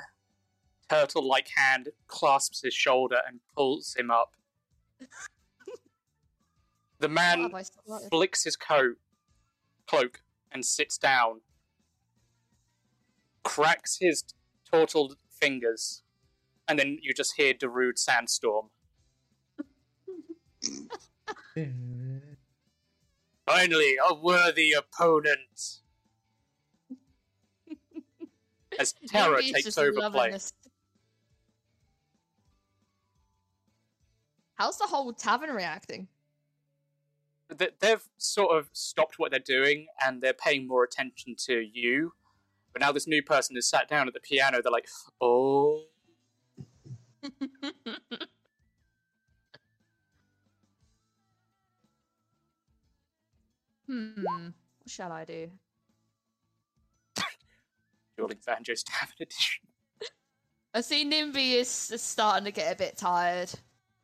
turtle-like 0.88 1.48
hand 1.56 1.88
clasps 2.08 2.62
his 2.62 2.74
shoulder 2.74 3.18
and 3.26 3.40
pulls 3.56 3.94
him 3.94 4.10
up. 4.10 4.32
The 6.98 7.08
man 7.08 7.50
have 7.50 7.68
flicks 8.10 8.44
his 8.44 8.56
coat, 8.56 8.96
cloak, 9.86 10.22
and 10.52 10.64
sits 10.64 10.98
down. 10.98 11.40
Cracks 13.44 13.98
his 14.00 14.24
turtled 14.72 15.16
fingers, 15.40 16.02
and 16.68 16.78
then 16.78 16.98
you 17.02 17.12
just 17.14 17.34
hear 17.36 17.52
Darude 17.54 17.98
Sandstorm. 17.98 18.70
Finally, 23.46 23.96
a 24.08 24.14
worthy 24.14 24.72
opponent. 24.72 25.80
As 28.78 28.94
terror 29.08 29.36
Nimby's 29.36 29.52
takes 29.52 29.64
just 29.64 29.78
over 29.78 29.92
loving 29.98 30.12
play. 30.18 30.30
this. 30.30 30.52
How's 34.54 34.78
the 34.78 34.86
whole 34.86 35.12
tavern 35.12 35.50
reacting? 35.50 36.06
Th- 37.58 37.74
They've 37.80 38.08
sort 38.16 38.56
of 38.56 38.68
stopped 38.72 39.18
what 39.18 39.30
they're 39.32 39.40
doing 39.40 39.86
and 40.04 40.22
they're 40.22 40.32
paying 40.32 40.68
more 40.68 40.84
attention 40.84 41.34
to 41.46 41.60
you. 41.60 42.12
But 42.72 42.80
now 42.80 42.92
this 42.92 43.06
new 43.06 43.22
person 43.22 43.54
has 43.56 43.66
sat 43.68 43.88
down 43.88 44.08
at 44.08 44.14
the 44.14 44.20
piano. 44.20 44.60
They're 44.62 44.72
like, 44.72 44.88
"Oh, 45.20 45.84
hmm. 53.86 54.22
What 54.24 54.52
shall 54.86 55.12
I 55.12 55.24
do? 55.24 55.50
Dueling 58.16 58.38
Banjo's 58.46 58.82
Tavern 58.82 59.16
Edition." 59.20 59.68
I 60.74 60.80
see 60.80 61.04
Nimby 61.04 61.56
is, 61.56 61.90
is 61.90 62.00
starting 62.00 62.46
to 62.46 62.50
get 62.50 62.72
a 62.72 62.76
bit 62.76 62.96
tired. 62.96 63.52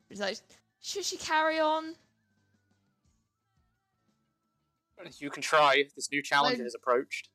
He's 0.07 0.19
like, 0.19 0.37
should 0.81 1.03
she 1.03 1.17
carry 1.17 1.59
on? 1.59 1.95
You 5.17 5.29
can 5.29 5.41
try. 5.41 5.85
This 5.95 6.11
new 6.11 6.21
challenger 6.21 6.57
Well- 6.57 6.65
has 6.65 6.75
approached. 6.75 7.29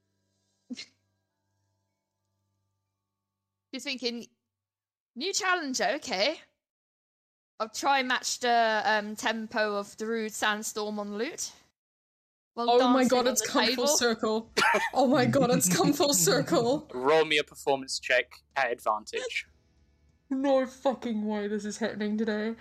She's 3.74 3.82
thinking, 3.82 4.28
new 5.16 5.32
challenger, 5.32 5.94
okay. 5.96 6.36
I'll 7.58 7.68
try 7.68 7.98
and 7.98 8.06
match 8.06 8.38
the 8.38 8.82
um, 8.84 9.16
tempo 9.16 9.76
of 9.76 9.96
Darude 9.96 10.30
Sandstorm 10.30 11.00
on 11.00 11.18
loot. 11.18 11.50
While 12.52 12.70
Oh 12.70 12.88
my 12.88 13.04
god, 13.04 13.26
it's 13.26 13.44
come 13.44 13.66
table. 13.66 13.88
full 13.88 13.96
circle. 13.96 14.52
Oh 14.94 15.08
my 15.08 15.24
god, 15.24 15.50
it's 15.50 15.68
come 15.76 15.92
full 15.92 16.14
circle. 16.14 16.88
Roll 16.94 17.24
me 17.24 17.38
a 17.38 17.42
performance 17.42 17.98
check 17.98 18.26
at 18.54 18.70
advantage. 18.70 19.48
No 20.30 20.66
fucking 20.66 21.26
way 21.26 21.48
this 21.48 21.64
is 21.64 21.78
happening 21.78 22.16
today. 22.16 22.54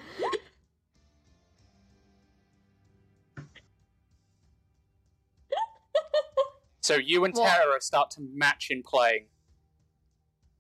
So 6.82 6.96
you 6.96 7.24
and 7.24 7.36
What? 7.36 7.50
Tara 7.50 7.80
start 7.82 8.10
to 8.12 8.22
match 8.34 8.70
in 8.72 8.82
playing. 8.82 9.28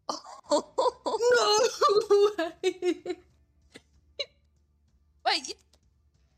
No 0.10 0.64
way. 2.38 2.54
Wait, 5.26 5.48
you... 5.48 5.54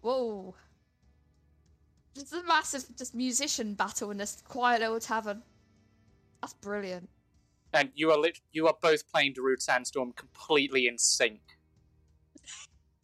whoa! 0.02 0.56
There's 2.14 2.34
a 2.34 2.44
massive 2.44 2.86
just 2.98 3.16
musician 3.16 3.74
battle 3.74 4.12
in 4.12 4.18
this 4.18 4.42
quiet 4.48 4.82
little 4.82 5.00
tavern. 5.00 5.42
That's 6.42 6.54
brilliant. 6.54 7.10
And 7.74 7.90
you 7.96 8.12
are 8.12 8.18
lit- 8.18 8.42
you 8.52 8.68
are 8.68 8.76
both 8.82 9.10
playing 9.12 9.34
Darude 9.34 9.62
Sandstorm 9.62 10.14
completely 10.14 10.88
in 10.88 10.98
sync. 10.98 11.42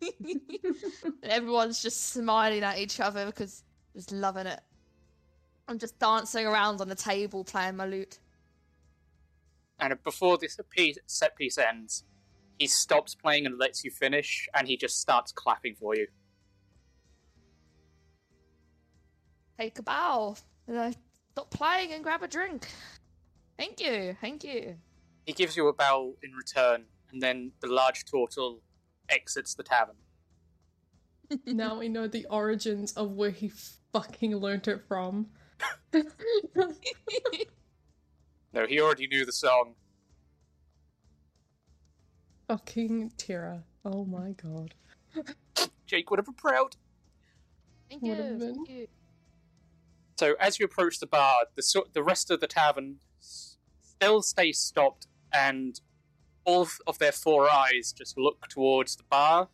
everyone's 1.24 1.82
just 1.82 2.14
smiling 2.14 2.64
at 2.64 2.80
each 2.80 3.00
other 3.00 3.26
because 3.26 3.64
just 3.94 4.12
loving 4.12 4.48
it. 4.48 4.62
I'm 5.68 5.78
just 5.78 6.00
dancing 6.00 6.46
around 6.46 6.82
on 6.82 6.88
the 6.88 6.96
table 6.96 7.44
playing 7.44 7.76
my 7.76 7.86
lute. 7.86 8.20
And 9.82 10.02
before 10.04 10.38
this 10.38 10.60
piece, 10.70 11.00
set 11.08 11.36
piece 11.36 11.58
ends, 11.58 12.06
he 12.60 12.68
stops 12.68 13.16
playing 13.16 13.48
and 13.48 13.58
lets 13.58 13.84
you 13.84 13.90
finish, 13.90 14.48
and 14.54 14.68
he 14.68 14.78
just 14.78 15.02
starts 15.02 15.32
clapping 15.32 15.74
for 15.74 15.96
you. 15.96 16.06
Take 19.60 19.80
a 19.80 19.82
bow. 19.82 20.36
Uh, 20.72 20.92
stop 21.32 21.50
playing 21.50 21.92
and 21.94 22.04
grab 22.04 22.22
a 22.22 22.28
drink. 22.28 22.68
Thank 23.58 23.82
you, 23.82 24.16
thank 24.22 24.44
you. 24.44 24.76
He 25.26 25.34
gives 25.34 25.58
you 25.58 25.68
a 25.68 25.74
bow 25.74 26.14
in 26.22 26.32
return, 26.34 26.86
and 27.12 27.22
then 27.22 27.52
the 27.60 27.68
large 27.68 28.06
turtle 28.06 28.62
exits 29.10 29.56
the 29.56 29.64
tavern. 29.64 29.96
now 31.48 31.80
we 31.80 31.90
know 31.90 32.08
the 32.08 32.28
origins 32.30 32.94
of 32.94 33.14
where 33.14 33.32
he 33.32 33.52
fucking 33.92 34.36
learnt 34.36 34.68
it 34.68 34.84
from. 34.88 35.28
No, 38.54 38.66
he 38.68 38.80
already 38.82 39.08
knew 39.08 39.26
the 39.26 39.32
song. 39.32 39.76
fucking 42.48 43.12
Tira. 43.16 43.64
Oh 43.86 44.04
my 44.04 44.32
god. 44.32 44.74
Jake 45.86 46.10
would 46.10 46.20
have 46.20 46.26
been 46.26 46.34
proud. 46.36 46.76
Thank 47.90 48.04
you, 48.04 48.10
Would've 48.12 48.40
been. 48.40 48.56
thank 48.56 48.70
you. 48.70 48.88
So 50.20 50.36
as 50.40 50.60
you 50.60 50.66
approach 50.66 51.00
the 51.00 51.08
bar, 51.08 51.46
the 51.56 51.64
so- 51.64 51.88
the 51.94 52.04
rest 52.04 52.30
of 52.30 52.42
the 52.42 52.48
tavern 52.48 53.00
s- 53.22 53.58
still 53.82 54.22
stays 54.22 54.60
stopped, 54.60 55.08
and 55.34 55.80
all 56.44 56.64
f- 56.64 56.80
of 56.86 56.98
their 57.00 57.12
four 57.14 57.50
eyes 57.50 57.94
just 57.94 58.18
look 58.18 58.48
towards 58.50 58.98
the 58.98 59.04
bar, 59.04 59.48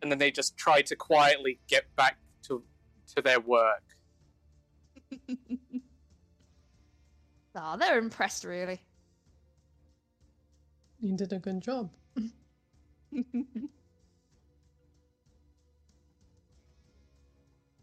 and 0.00 0.10
then 0.10 0.18
they 0.18 0.30
just 0.30 0.56
try 0.56 0.80
to 0.82 0.96
quietly 0.96 1.60
get 1.68 1.94
back 1.96 2.18
to 2.44 2.64
to 3.14 3.20
their 3.22 3.40
work. 3.40 3.84
Ah, 7.56 7.76
they're 7.76 7.98
impressed, 7.98 8.44
really. 8.44 8.82
You 11.00 11.16
did 11.16 11.32
a 11.32 11.38
good 11.38 11.62
job. 11.62 11.90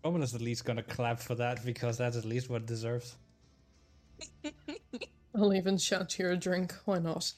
Roman 0.05 0.21
is 0.21 0.35
at 0.35 0.41
least 0.41 0.65
gonna 0.65 0.83
clap 0.83 1.19
for 1.19 1.33
that 1.35 1.65
because 1.65 1.97
that's 1.97 2.17
at 2.17 2.25
least 2.25 2.49
what 2.49 2.63
it 2.63 2.67
deserves. 2.67 3.15
I'll 5.35 5.53
even 5.53 5.77
shout 5.77 6.19
you 6.19 6.29
a 6.29 6.37
drink. 6.37 6.73
Why 6.85 6.99
not? 6.99 7.33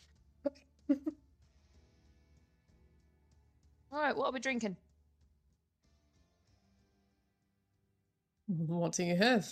All 3.91 4.02
right, 4.02 4.16
what 4.16 4.28
are 4.28 4.34
we 4.34 4.40
drinking? 4.41 4.76
What 8.48 8.94
do 8.94 9.03
you 9.03 9.16
have? 9.16 9.48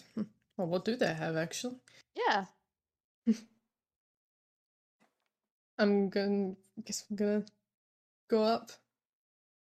Or 0.58 0.66
what 0.66 0.86
do 0.86 0.96
they 0.96 1.14
have, 1.14 1.36
actually? 1.38 1.78
Yeah. 2.16 2.46
I'm 5.78 6.10
gonna 6.10 6.56
guess 6.86 7.06
I'm 7.10 7.16
gonna 7.16 7.46
go 8.30 8.44
up 8.44 8.72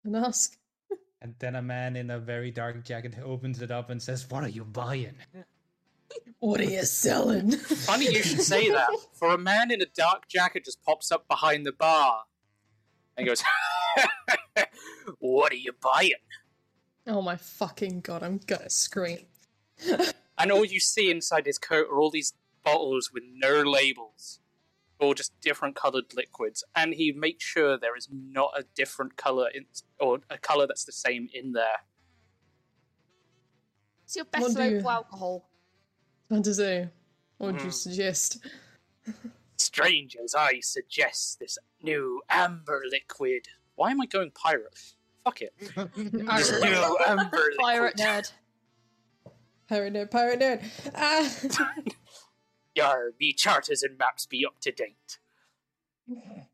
and 0.04 0.16
ask. 0.16 0.58
And 1.22 1.36
then 1.38 1.56
a 1.56 1.62
man 1.62 1.96
in 1.96 2.10
a 2.10 2.18
very 2.20 2.50
dark 2.50 2.84
jacket 2.84 3.16
opens 3.24 3.62
it 3.62 3.70
up 3.70 3.92
and 3.92 4.02
says, 4.02 4.28
What 4.30 4.44
are 4.44 4.50
you 4.50 4.66
buying? 4.66 5.16
What 6.40 6.60
are 6.60 6.66
you 6.66 6.84
selling? 6.84 7.52
Funny 7.58 8.06
you 8.06 8.24
should 8.24 8.42
say 8.42 8.70
that. 8.70 8.90
For 9.14 9.34
a 9.34 9.38
man 9.38 9.72
in 9.72 9.82
a 9.82 9.86
dark 9.86 10.28
jacket 10.28 10.66
just 10.66 10.84
pops 10.84 11.12
up 11.12 11.28
behind 11.28 11.66
the 11.66 11.72
bar 11.72 12.24
and 13.16 13.28
goes, 13.28 13.44
"What 15.20 15.52
are 15.52 15.56
you 15.56 15.72
buying?" 15.80 16.14
oh 17.08 17.22
my 17.22 17.36
fucking 17.38 18.02
god! 18.02 18.24
I'm 18.24 18.40
gonna 18.40 18.70
scream. 18.70 19.26
And 20.38 20.52
all 20.52 20.66
you 20.66 20.80
see 20.80 21.12
inside 21.12 21.46
his 21.46 21.60
coat 21.60 21.88
are 21.92 22.00
all 22.00 22.10
these 22.10 22.34
bottles 22.64 23.12
with 23.14 23.24
no 23.34 23.62
labels, 23.62 24.40
or 25.00 25.16
just 25.16 25.40
different 25.42 25.76
coloured 25.76 26.14
liquids. 26.16 26.64
And 26.76 26.94
he 26.94 27.12
makes 27.12 27.44
sure 27.44 27.78
there 27.78 27.96
is 27.98 28.08
not 28.12 28.52
a 28.58 28.64
different 28.76 29.18
colour 29.18 29.48
in, 29.54 29.66
or 30.00 30.20
a 30.30 30.38
colour 30.38 30.68
that's 30.68 30.86
the 30.86 30.92
same 30.92 31.28
in 31.34 31.54
there. 31.54 31.82
What's 34.04 34.16
your 34.16 34.26
best 34.26 34.42
What 34.44 34.54
do 34.56 34.60
local 34.60 34.80
you- 34.82 34.90
alcohol? 34.90 35.50
What 36.28 36.44
to 36.46 36.54
say? 36.54 36.90
What 37.38 37.54
would 37.54 37.62
you 37.62 37.68
Hmm. 37.68 37.72
suggest? 37.72 38.38
Strangers, 39.58 40.36
I 40.36 40.60
suggest 40.60 41.40
this 41.40 41.58
new 41.82 42.22
amber 42.30 42.84
liquid. 42.90 43.48
Why 43.76 43.92
am 43.92 44.02
I 44.02 44.06
going 44.06 44.32
pirate? 44.32 44.94
Fuck 45.24 45.42
it. 45.42 45.54
This 45.96 46.52
new 46.52 46.98
amber 47.08 47.38
liquid. 47.38 47.58
Pirate 47.60 47.96
nerd. 47.98 48.32
Pirate 49.68 49.94
nerd, 49.94 50.12
pirate 50.12 50.40
nerd. 50.40 50.92
Ah. 50.96 51.30
Yar, 52.76 53.12
me 53.20 53.34
charters 53.34 53.84
and 53.84 53.98
maps 53.98 54.26
be 54.26 54.46
up 54.46 54.60
to 54.62 54.72
date. 54.72 55.20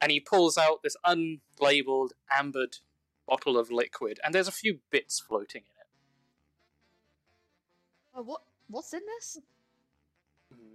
And 0.00 0.12
he 0.12 0.20
pulls 0.20 0.56
out 0.56 0.84
this 0.84 0.94
unlabeled, 1.04 2.10
ambered 2.32 2.76
bottle 3.26 3.58
of 3.58 3.72
liquid, 3.72 4.20
and 4.22 4.32
there's 4.32 4.46
a 4.46 4.52
few 4.52 4.78
bits 4.92 5.18
floating 5.18 5.62
in 5.62 5.78
Oh, 8.18 8.22
what? 8.22 8.42
What's 8.68 8.92
in 8.92 9.00
this? 9.06 9.38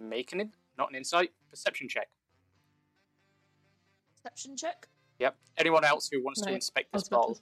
it. 0.00 0.08
Make 0.08 0.32
an 0.32 0.40
in, 0.40 0.52
not 0.78 0.88
an 0.88 0.96
insight, 0.96 1.30
perception 1.50 1.88
check. 1.88 2.08
Perception 4.16 4.56
check. 4.56 4.88
Yep. 5.18 5.36
Anyone 5.58 5.84
else 5.84 6.08
who 6.10 6.24
wants 6.24 6.40
to 6.40 6.50
inspect 6.52 6.92
this 6.92 7.08
bottle? 7.08 7.38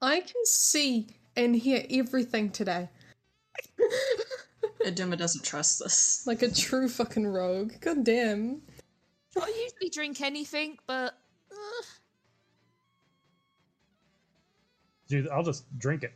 I 0.00 0.20
can 0.20 0.44
see 0.44 1.08
and 1.36 1.54
hear 1.54 1.84
everything 1.90 2.50
today. 2.50 2.88
Aduma 4.86 5.16
doesn't 5.18 5.44
trust 5.44 5.80
this. 5.80 6.22
Like 6.26 6.42
a 6.42 6.50
true 6.50 6.88
fucking 6.88 7.26
rogue. 7.26 7.72
God 7.80 8.04
damn. 8.04 8.62
I 9.36 9.48
usually 9.48 9.90
drink 9.90 10.20
anything, 10.22 10.78
but 10.86 11.18
uh, 11.52 11.82
Dude, 15.08 15.28
I'll 15.28 15.42
just 15.42 15.66
drink 15.78 16.02
it. 16.02 16.12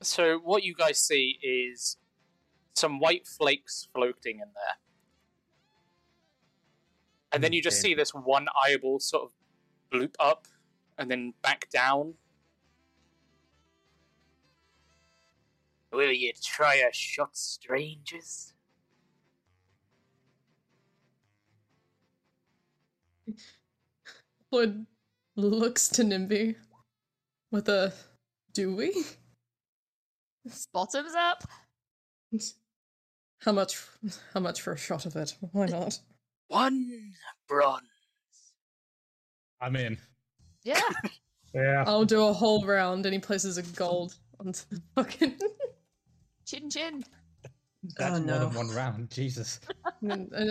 So 0.00 0.38
what 0.38 0.62
you 0.62 0.74
guys 0.74 0.98
see 0.98 1.38
is 1.42 1.96
some 2.74 3.00
white 3.00 3.26
flakes 3.26 3.88
floating 3.94 4.36
in 4.36 4.48
there. 4.54 4.76
And 7.32 7.42
then 7.42 7.52
you 7.52 7.62
just 7.62 7.80
see 7.80 7.94
this 7.94 8.10
one 8.10 8.46
eyeball 8.64 9.00
sort 9.00 9.24
of 9.24 9.30
bloop 9.92 10.14
up 10.20 10.46
and 10.98 11.10
then 11.10 11.34
back 11.42 11.68
down. 11.70 12.14
Will 15.94 16.10
you 16.10 16.32
try 16.42 16.74
a 16.76 16.92
shot, 16.92 17.36
strangers? 17.36 18.52
Blood 24.50 24.86
looks 25.36 25.88
to 25.88 26.02
Nimby 26.02 26.56
with 27.52 27.68
a 27.68 27.92
do 28.52 28.74
we? 28.74 29.04
bottoms 30.72 31.14
up. 31.16 31.44
How 33.40 33.52
much 33.52 33.80
how 34.32 34.40
much 34.40 34.62
for 34.62 34.72
a 34.72 34.76
shot 34.76 35.06
of 35.06 35.14
it? 35.16 35.36
Why 35.52 35.66
not? 35.66 36.00
One 36.48 37.12
bronze. 37.48 37.82
I'm 39.60 39.76
in. 39.76 39.96
Yeah. 40.64 40.80
Yeah. 41.54 41.84
I'll 41.86 42.04
do 42.04 42.20
a 42.24 42.32
whole 42.32 42.66
round 42.66 43.06
and 43.06 43.12
he 43.12 43.20
places 43.20 43.58
a 43.58 43.62
gold 43.62 44.16
onto 44.40 44.62
the 44.72 44.82
fucking 44.96 45.38
chin 46.46 46.70
chin. 46.70 47.04
That's 47.98 48.20
Oh, 48.20 48.24
more 48.24 48.38
than 48.38 48.54
one 48.54 48.70
round. 48.70 49.10
Jesus. 49.10 49.60
and- 50.02 50.32
and 50.32 50.34
uh, 50.34 50.50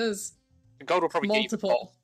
There's 0.00 0.32
The 0.78 0.86
gold 0.86 1.02
will 1.02 1.10
probably 1.10 1.28
get 1.28 1.42
you 1.42 1.48
the 1.50 1.58
bottle. 1.58 1.78
multiple. 1.78 1.94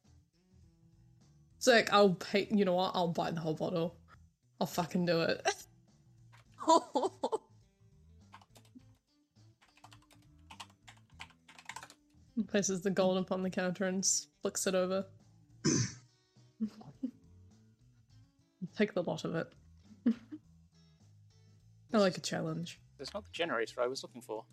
I'll 1.91 2.13
pay. 2.15 2.47
You 2.51 2.67
know 2.67 2.75
what? 2.75 2.93
I'll 2.95 3.09
buy 3.09 3.31
the 3.31 3.41
whole 3.41 3.55
bottle. 3.55 3.97
I'll 4.61 4.67
fucking 4.67 5.07
do 5.07 5.23
it. 5.23 5.41
Places 12.49 12.83
the 12.83 12.91
gold 12.91 13.17
upon 13.17 13.43
the 13.43 13.49
counter 13.49 13.87
and 13.87 14.07
flicks 14.43 14.67
it 14.67 14.75
over. 14.75 15.07
Take 18.77 18.93
the 18.93 19.03
lot 19.03 19.25
of 19.25 19.35
it. 19.35 19.51
I 21.95 21.99
like 21.99 22.19
a 22.19 22.21
challenge. 22.21 22.79
There's 22.99 23.15
not 23.15 23.25
the 23.25 23.31
generator 23.33 23.81
I 23.81 23.87
was 23.87 24.03
looking 24.03 24.21
for. 24.21 24.45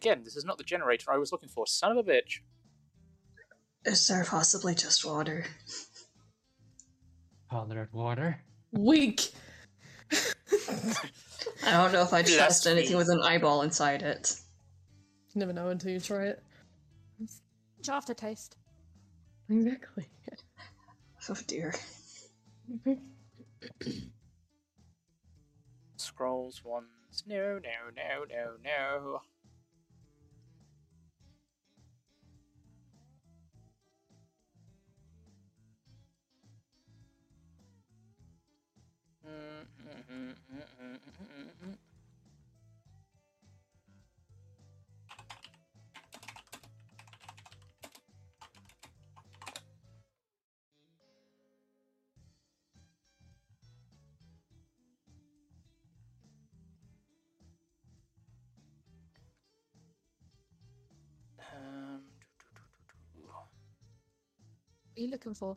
Again, 0.00 0.22
this 0.24 0.34
is 0.34 0.46
not 0.46 0.56
the 0.56 0.64
generator 0.64 1.12
I 1.12 1.18
was 1.18 1.30
looking 1.30 1.50
for. 1.50 1.66
Son 1.66 1.90
of 1.90 1.98
a 1.98 2.02
bitch. 2.02 2.38
Is 3.84 4.08
there 4.08 4.24
possibly 4.24 4.74
just 4.74 5.04
water? 5.04 5.44
Colored 7.50 7.92
water. 7.92 8.42
Weak. 8.72 9.30
I 10.10 11.72
don't 11.72 11.92
know 11.92 12.00
if 12.00 12.14
I 12.14 12.22
trust 12.22 12.66
anything 12.66 12.96
with 12.96 13.10
an 13.10 13.20
eyeball 13.20 13.60
inside 13.60 14.00
it. 14.00 14.40
You 15.34 15.40
never 15.40 15.52
know 15.52 15.68
until 15.68 15.90
you 15.90 16.00
try 16.00 16.28
it. 16.28 16.42
Which 17.76 17.90
aftertaste? 17.90 18.56
Exactly. 19.50 20.06
Oh 21.28 21.36
dear. 21.46 21.74
Scrolls 25.96 26.64
ones. 26.64 26.86
No, 27.26 27.58
no, 27.58 27.90
no, 27.94 28.24
no, 28.24 28.52
no. 28.64 29.20
Um, 61.38 62.02
What 64.94 64.96
are 64.96 65.00
you 65.00 65.10
looking 65.10 65.34
for? 65.34 65.56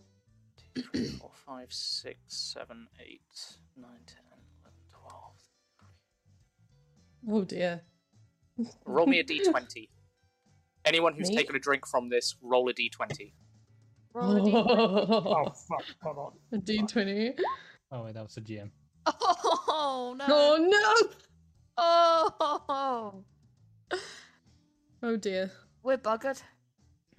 Three, 0.75 1.07
four, 1.07 1.31
five, 1.45 1.71
six, 1.71 2.17
seven, 2.27 2.87
eight, 2.99 3.21
nine, 3.77 3.99
ten, 4.07 4.21
eleven, 4.27 4.77
twelve. 4.91 5.35
Oh 7.29 7.43
dear. 7.43 7.81
Roll 8.85 9.07
me 9.07 9.19
a 9.19 9.23
d20. 9.25 9.89
Anyone 10.85 11.13
who's 11.13 11.29
Me? 11.29 11.35
taken 11.37 11.55
a 11.55 11.59
drink 11.59 11.87
from 11.87 12.09
this, 12.09 12.35
roll 12.41 12.67
a 12.69 12.73
d20. 12.73 13.31
Roll 14.13 14.37
a 14.37 14.39
d20. 14.41 15.09
Oh 15.25 15.45
fuck! 15.67 15.85
Hold 16.03 16.17
on. 16.17 16.31
A 16.51 16.61
D20. 16.61 17.33
Oh, 17.91 18.03
wait, 18.03 18.13
that 18.15 18.23
was 18.23 18.35
the 18.35 18.41
GM. 18.41 18.69
Oh 19.05 20.15
no! 20.17 20.25
Oh 20.27 20.57
no! 20.59 21.09
Oh, 21.77 23.23
Oh 25.01 25.15
dear. 25.17 25.51
we're 25.83 25.97
buggered. 25.97 26.41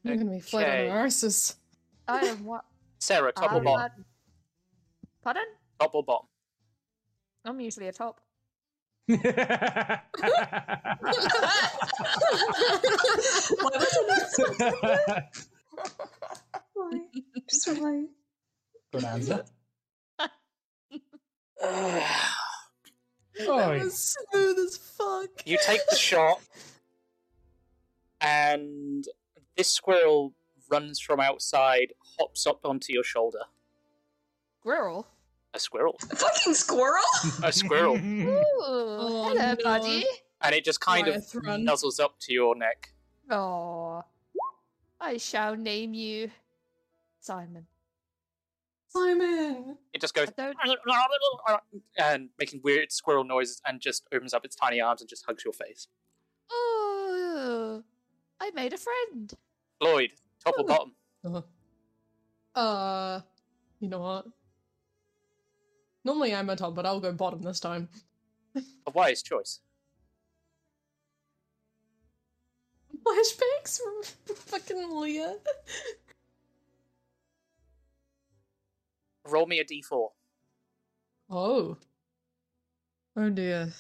We're 0.05 0.17
gonna 0.17 0.31
be 0.31 0.41
flat 0.41 0.65
on 0.69 0.71
Okay. 0.75 0.89
our 0.91 1.07
arses. 1.07 1.55
I 2.09 2.21
am 2.27 2.45
what? 2.45 2.65
Sarah, 3.05 3.33
top 3.33 3.53
or 3.53 3.59
I'm 3.59 3.65
bottom? 3.65 3.81
not- 3.99 4.07
Pardon? 5.23 5.43
Top 5.79 5.95
or 5.95 6.03
bottom? 6.03 6.27
I'm 7.45 7.61
usually 7.61 7.89
a 7.89 7.93
top. 7.93 8.19
Why? 16.75 16.91
was 17.35 17.45
Just 17.49 17.69
why? 17.81 18.05
Good 18.93 19.05
answer. 19.05 19.45
That 23.37 23.69
was 23.83 24.15
smooth 24.33 24.59
as 24.61 24.77
fuck. 24.77 25.29
You 25.45 25.59
take 25.61 25.81
the 25.91 25.97
shot, 25.97 26.41
and 28.21 29.05
this 29.57 29.73
squirrel 29.73 30.35
runs 30.71 31.01
from 31.01 31.19
outside, 31.19 31.95
hops 32.19 32.47
up 32.47 32.61
onto 32.65 32.93
your 32.93 33.05
shoulder. 33.05 33.41
Squirrel. 34.61 35.07
A 35.53 35.59
squirrel. 35.61 35.97
A 36.11 36.17
fucking 36.17 36.55
squirrel! 36.55 37.03
A 37.43 37.53
squirrel. 37.53 37.97
Ooh, 37.99 38.43
Oh, 38.61 39.29
hello, 39.29 39.53
no. 39.53 39.57
buddy. 39.63 40.05
And 40.41 40.55
it 40.55 40.65
just 40.65 40.81
kind 40.81 41.07
of 41.07 41.15
Wyeth, 41.15 41.35
run. 41.35 41.65
nuzzles 41.67 42.01
up 42.01 42.17
to 42.21 42.33
your 42.33 42.57
neck. 42.57 42.93
Oh, 43.31 44.03
I 45.01 45.17
shall 45.17 45.55
name 45.57 45.95
you 45.95 46.31
Simon. 47.21 47.67
Simon. 48.89 49.77
It 49.93 50.01
just 50.01 50.15
goes 50.15 50.29
and 51.99 52.29
making 52.39 52.61
weird 52.63 52.93
squirrel 52.93 53.25
noises 53.25 53.61
and 53.67 53.81
just 53.81 54.07
opens 54.13 54.35
up 54.35 54.45
its 54.45 54.55
tiny 54.57 54.81
arms 54.81 55.01
and 55.01 55.09
just 55.09 55.25
hugs 55.27 55.45
your 55.45 55.53
face. 55.53 55.89
Oh, 56.51 57.83
I 58.41 58.51
made 58.53 58.73
a 58.73 58.77
friend. 58.77 59.33
Lloyd, 59.81 60.13
top 60.45 60.55
or 60.59 60.65
oh. 60.65 60.65
bottom? 60.65 60.93
Uh-huh. 61.25 61.43
Uh, 62.55 63.21
you 63.81 63.89
know 63.89 64.01
what? 64.01 64.27
Normally 66.05 66.35
I'm 66.35 66.51
a 66.51 66.57
top, 66.57 66.75
but 66.75 66.87
I'll 66.87 67.01
go 67.01 67.13
bottom 67.13 67.43
this 67.43 67.61
time. 67.61 67.89
A 68.87 68.91
wise 68.93 69.23
choice. 69.23 69.61
Flashbacks 73.05 73.81
from 73.81 74.37
fucking 74.37 75.01
Leah. 75.01 75.37
Roll 79.27 79.47
me 79.47 79.59
a 79.59 79.65
d4. 79.65 80.09
Oh. 81.31 81.77
Oh 83.17 83.31
dear. 83.31 83.73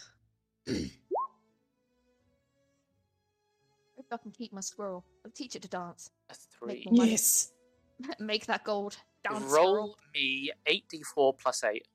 Hope 0.66 0.86
I 4.10 4.16
can 4.16 4.30
keep 4.30 4.52
my 4.52 4.60
squirrel. 4.60 5.04
I'll 5.24 5.30
teach 5.30 5.54
it 5.54 5.62
to 5.62 5.68
dance. 5.68 6.10
A 6.30 6.34
three. 6.34 6.84
Make 6.86 6.92
money. 6.92 7.10
Yes. 7.12 7.53
Make 8.18 8.46
that 8.46 8.64
gold. 8.64 8.96
Dance 9.22 9.42
Roll 9.44 9.50
squirrel. 9.50 9.96
me 10.14 10.50
8d4 10.68 11.38
plus 11.38 11.64
8. 11.64 11.86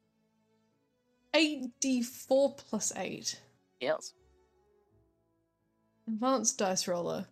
8d4 1.33 2.57
plus 2.57 2.91
8. 2.95 3.39
Yes. 3.79 4.13
Advanced 6.07 6.57
dice 6.57 6.87
roller. 6.87 7.27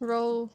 Roll 0.00 0.52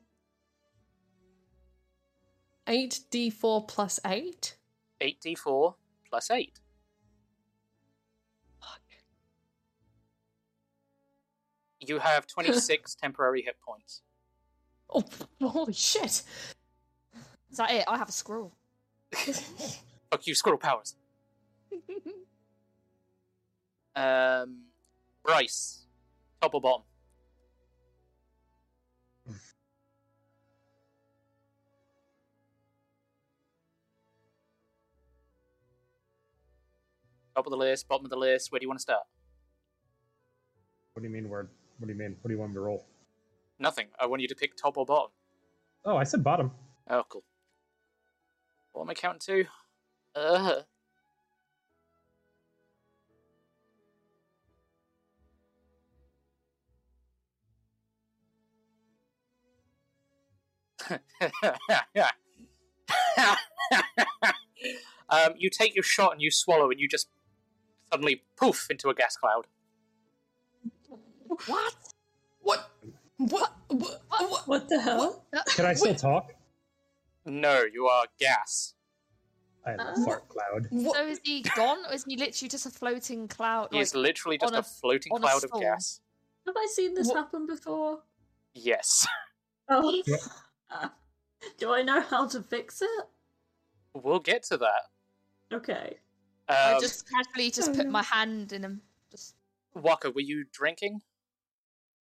8d4 2.67 3.67
plus 3.67 3.99
8. 4.05 4.57
8d4 5.01 5.73
plus 6.09 6.31
8. 6.31 6.59
Fuck. 8.59 8.81
You 11.79 11.99
have 11.99 12.27
26 12.27 12.95
temporary 12.95 13.41
hit 13.43 13.55
points. 13.65 14.01
Oh, 14.89 15.03
holy 15.41 15.73
shit! 15.73 16.23
Is 17.57 17.65
that 17.65 17.71
it? 17.71 17.85
I 17.88 17.97
have 17.97 18.07
a 18.07 18.11
scroll. 18.11 18.53
Fuck 19.15 20.27
you, 20.27 20.35
squirrel 20.35 20.59
powers. 20.59 20.95
Um, 23.95 24.65
Bryce, 25.25 25.88
top 26.39 26.53
or 26.53 26.61
bottom? 26.61 26.84
Top 37.35 37.47
of 37.47 37.49
the 37.49 37.57
list, 37.57 37.88
bottom 37.88 38.05
of 38.05 38.11
the 38.11 38.17
list. 38.17 38.51
Where 38.51 38.59
do 38.59 38.65
you 38.65 38.69
want 38.69 38.77
to 38.77 38.84
start? 38.84 39.01
What 40.93 41.01
do 41.01 41.07
you 41.07 41.11
mean? 41.11 41.27
Where? 41.27 41.49
What 41.79 41.88
do 41.88 41.91
you 41.91 41.97
mean? 41.97 42.17
What 42.21 42.27
do 42.27 42.35
you 42.35 42.39
want 42.39 42.51
me 42.51 42.57
to 42.57 42.61
roll? 42.61 42.85
Nothing. 43.57 43.88
I 43.99 44.05
want 44.05 44.21
you 44.21 44.27
to 44.27 44.35
pick 44.35 44.55
top 44.55 44.77
or 44.77 44.85
bottom. 44.85 45.09
Oh, 45.85 45.97
I 45.97 46.03
said 46.03 46.23
bottom. 46.23 46.51
Oh, 46.88 47.01
cool. 47.09 47.23
What 48.78 48.84
am 48.84 48.90
I 48.91 48.94
counting 48.94 49.20
to? 49.26 49.45
Uh. 50.16 50.62
um, 65.10 65.34
you 65.38 65.49
take 65.49 65.74
your 65.74 65.84
shot 65.84 66.12
and 66.12 66.22
you 66.22 66.30
swallow, 66.30 66.70
and 66.70 66.80
you 66.80 66.88
just 66.88 67.10
suddenly 67.91 68.22
poof 68.40 68.68
into 68.70 68.90
a 68.90 68.94
gas 68.94 69.18
cloud. 69.18 69.48
What? 71.48 71.74
What? 72.41 72.72
What? 73.18 73.56
What? 73.70 74.02
What, 74.10 74.48
what 74.48 74.70
the 74.70 74.80
hell? 74.80 75.26
Can 75.56 75.66
I 75.66 75.74
still 75.74 75.95
talk? 75.95 76.32
No, 77.28 77.64
you 77.72 77.88
are 77.88 78.06
gas. 78.20 78.74
I 79.66 79.74
am 79.74 79.80
a 79.82 79.95
fart 80.06 80.30
cloud. 80.30 80.70
So 80.72 81.06
is 81.08 81.20
he 81.24 81.41
gone, 81.56 81.80
or 81.90 81.94
is 81.94 82.06
he 82.08 82.16
literally 82.16 82.48
just 82.48 82.66
a 82.66 82.70
floating 82.70 83.28
cloud? 83.28 83.68
He 83.72 83.80
is 83.80 83.94
like, 83.94 84.04
literally 84.04 84.38
just 84.38 84.54
on 84.54 84.60
a, 84.60 84.64
floating 84.64 85.12
on 85.12 85.18
a 85.20 85.22
cloud 85.22 85.44
of 85.44 85.49
storm? 85.49 85.62
gas. 85.64 85.99
Have 86.45 86.56
I 86.58 86.68
seen 86.72 86.94
this 86.94 87.12
happen 87.12 87.45
before? 87.45 87.99
Yes. 88.54 89.06
Oh. 89.70 90.02
Do 91.58 91.74
I 91.74 91.82
know 91.82 91.99
how 91.99 92.26
to 92.30 92.41
fix 92.41 92.82
it? 92.82 93.06
We'll 93.94 94.20
get 94.20 94.44
to 94.44 94.58
that. 94.58 94.84
Okay. 95.52 95.98
I 96.48 96.74
Um, 96.76 96.82
just 96.82 97.06
casually 97.10 97.52
just 97.52 97.74
put 97.74 97.86
my 97.88 98.02
hand 98.04 98.54
in 98.54 98.64
him. 98.64 98.82
Just 99.12 99.36
Waka, 99.76 100.12
were 100.12 100.22
you 100.22 100.45
drinking? 100.54 101.02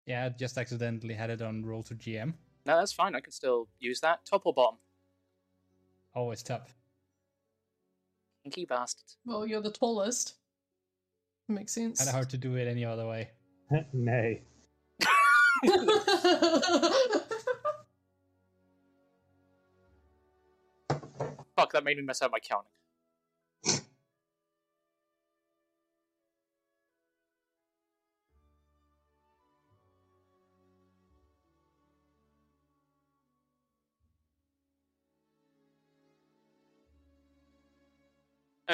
Yeah, 0.04 0.26
I 0.26 0.28
just 0.28 0.58
accidentally 0.58 1.14
had 1.14 1.30
it 1.30 1.40
on 1.40 1.64
roll 1.64 1.82
to 1.84 1.94
GM. 1.94 2.34
No, 2.66 2.76
that's 2.76 2.92
fine. 2.92 3.14
I 3.14 3.20
can 3.20 3.32
still 3.32 3.68
use 3.78 4.00
that. 4.00 4.26
Top 4.26 4.42
or 4.44 4.52
bottom? 4.52 4.76
Always 6.14 6.42
top. 6.42 6.68
Kinky 8.44 8.66
bastard. 8.66 9.06
Well, 9.24 9.46
you're 9.46 9.62
the 9.62 9.72
tallest. 9.72 10.34
Makes 11.48 11.72
sense. 11.72 11.98
Kinda 11.98 12.12
hard 12.12 12.30
to 12.30 12.38
do 12.38 12.54
it 12.56 12.68
any 12.68 12.84
other 12.84 13.06
way. 13.06 13.30
Nay. 13.92 14.42
Fuck, 21.56 21.72
that 21.72 21.84
made 21.84 21.96
me 21.96 22.02
mess 22.02 22.22
up 22.22 22.32
my 22.32 22.38
counting. 22.38 22.70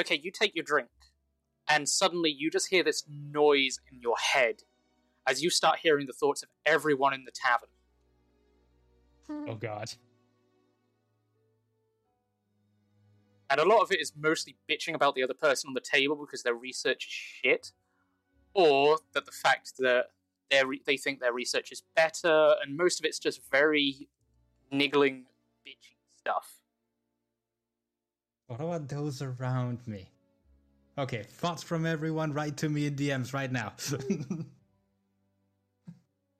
Okay, 0.00 0.18
you 0.22 0.30
take 0.30 0.54
your 0.54 0.64
drink, 0.64 0.88
and 1.68 1.86
suddenly 1.86 2.30
you 2.30 2.50
just 2.50 2.68
hear 2.70 2.82
this 2.82 3.04
noise 3.08 3.78
in 3.92 4.00
your 4.00 4.16
head 4.16 4.62
as 5.26 5.42
you 5.42 5.50
start 5.50 5.80
hearing 5.82 6.06
the 6.06 6.14
thoughts 6.14 6.42
of 6.42 6.48
everyone 6.64 7.12
in 7.12 7.24
the 7.24 7.30
tavern. 7.30 7.68
Oh 9.46 9.54
god. 9.56 9.92
And 13.50 13.60
a 13.60 13.64
lot 13.64 13.82
of 13.82 13.92
it 13.92 14.00
is 14.00 14.12
mostly 14.16 14.56
bitching 14.70 14.94
about 14.94 15.16
the 15.16 15.22
other 15.22 15.34
person 15.34 15.68
on 15.68 15.74
the 15.74 15.80
table 15.80 16.16
because 16.16 16.44
their 16.44 16.54
research 16.54 17.06
is 17.06 17.12
shit, 17.12 17.72
or 18.54 18.98
that 19.12 19.26
the 19.26 19.32
fact 19.32 19.72
that 19.80 20.06
they 20.50 20.64
re- 20.64 20.82
they 20.86 20.96
think 20.96 21.20
their 21.20 21.34
research 21.34 21.72
is 21.72 21.82
better, 21.94 22.54
and 22.62 22.76
most 22.76 23.00
of 23.00 23.04
it's 23.04 23.18
just 23.18 23.40
very 23.50 24.08
niggling, 24.72 25.26
bitchy 25.66 25.96
stuff. 26.16 26.59
What 28.50 28.60
about 28.60 28.88
those 28.88 29.22
around 29.22 29.86
me? 29.86 30.10
Okay, 30.98 31.22
thoughts 31.22 31.62
from 31.62 31.86
everyone, 31.86 32.32
write 32.32 32.56
to 32.56 32.68
me 32.68 32.86
in 32.86 32.96
DMs 32.96 33.32
right 33.32 33.50
now. 33.50 33.74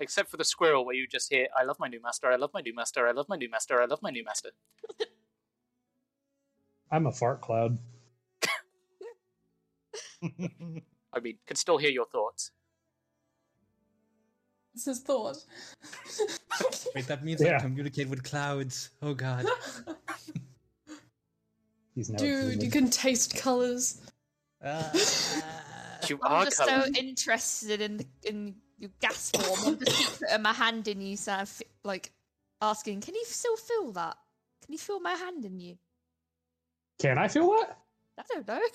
Except 0.00 0.28
for 0.28 0.36
the 0.36 0.44
squirrel, 0.44 0.84
where 0.84 0.96
you 0.96 1.06
just 1.06 1.32
hear, 1.32 1.46
"I 1.56 1.62
love 1.62 1.76
my 1.78 1.86
new 1.86 2.02
master. 2.02 2.26
I 2.26 2.34
love 2.34 2.50
my 2.52 2.62
new 2.62 2.74
master. 2.74 3.06
I 3.06 3.12
love 3.12 3.28
my 3.28 3.36
new 3.36 3.48
master. 3.48 3.80
I 3.80 3.84
love 3.84 4.02
my 4.02 4.10
new 4.10 4.24
master." 4.24 4.50
I'm 6.90 7.06
a 7.06 7.12
fart 7.12 7.42
cloud. 7.42 7.78
I 10.24 11.20
mean, 11.22 11.38
can 11.46 11.54
still 11.54 11.78
hear 11.78 11.90
your 11.90 12.06
thoughts. 12.06 12.50
This 14.74 14.88
is 14.88 14.98
thought. 14.98 15.36
Wait, 16.92 17.06
that 17.06 17.22
means 17.22 17.40
Yeah. 17.40 17.58
I 17.58 17.60
communicate 17.60 18.08
with 18.08 18.24
clouds. 18.24 18.90
Oh 19.00 19.14
god. 19.14 19.46
He's 21.94 22.10
now 22.10 22.18
Dude, 22.18 22.62
you 22.62 22.70
can 22.70 22.88
taste 22.90 23.36
colors. 23.36 24.00
Ah. 24.64 24.92
You 26.08 26.18
I'm 26.22 26.32
are 26.32 26.44
just 26.46 26.56
colour. 26.58 26.86
so 26.86 26.92
interested 26.98 27.80
in 27.82 27.98
the, 27.98 28.06
in 28.24 28.54
your 28.78 28.90
gas 29.00 29.30
form. 29.30 29.74
I'm 29.74 29.84
just 29.84 30.18
putting 30.18 30.34
uh, 30.34 30.38
my 30.38 30.54
hand 30.54 30.88
in 30.88 31.00
you, 31.02 31.14
so 31.16 31.32
I'm 31.32 31.46
like 31.84 32.10
asking, 32.62 33.02
"Can 33.02 33.14
you 33.14 33.24
still 33.26 33.56
feel 33.58 33.92
that? 33.92 34.16
Can 34.64 34.72
you 34.72 34.78
feel 34.78 34.98
my 34.98 35.12
hand 35.12 35.44
in 35.44 35.60
you?" 35.60 35.76
Can 36.98 37.18
I 37.18 37.28
feel 37.28 37.50
that? 37.50 37.78
I 38.18 38.22
don't 38.32 38.48
know. 38.48 38.60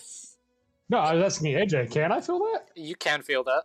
No, 0.88 1.00
I 1.00 1.16
was 1.16 1.34
asking 1.34 1.56
AJ. 1.56 1.90
Can 1.92 2.12
I 2.12 2.22
feel 2.22 2.38
that? 2.38 2.68
You 2.76 2.96
can 2.96 3.24
feel 3.24 3.44
that. 3.46 3.64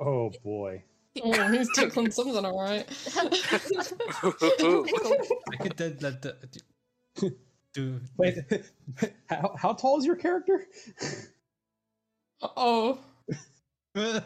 Oh 0.00 0.30
boy. 0.44 0.84
Oh, 1.20 1.48
he's 1.48 1.68
tickling 1.74 2.12
something, 2.12 2.46
alright. 2.46 2.86
I 3.16 3.28
could 5.58 5.76
then 5.76 5.98
let 6.00 6.22
the 6.22 6.36
do 7.74 8.00
Wait, 8.16 8.38
how, 9.28 9.54
how 9.56 9.72
tall 9.72 9.98
is 9.98 10.06
your 10.06 10.16
character? 10.16 10.66
Oh. 12.42 12.98
Who, 13.94 14.22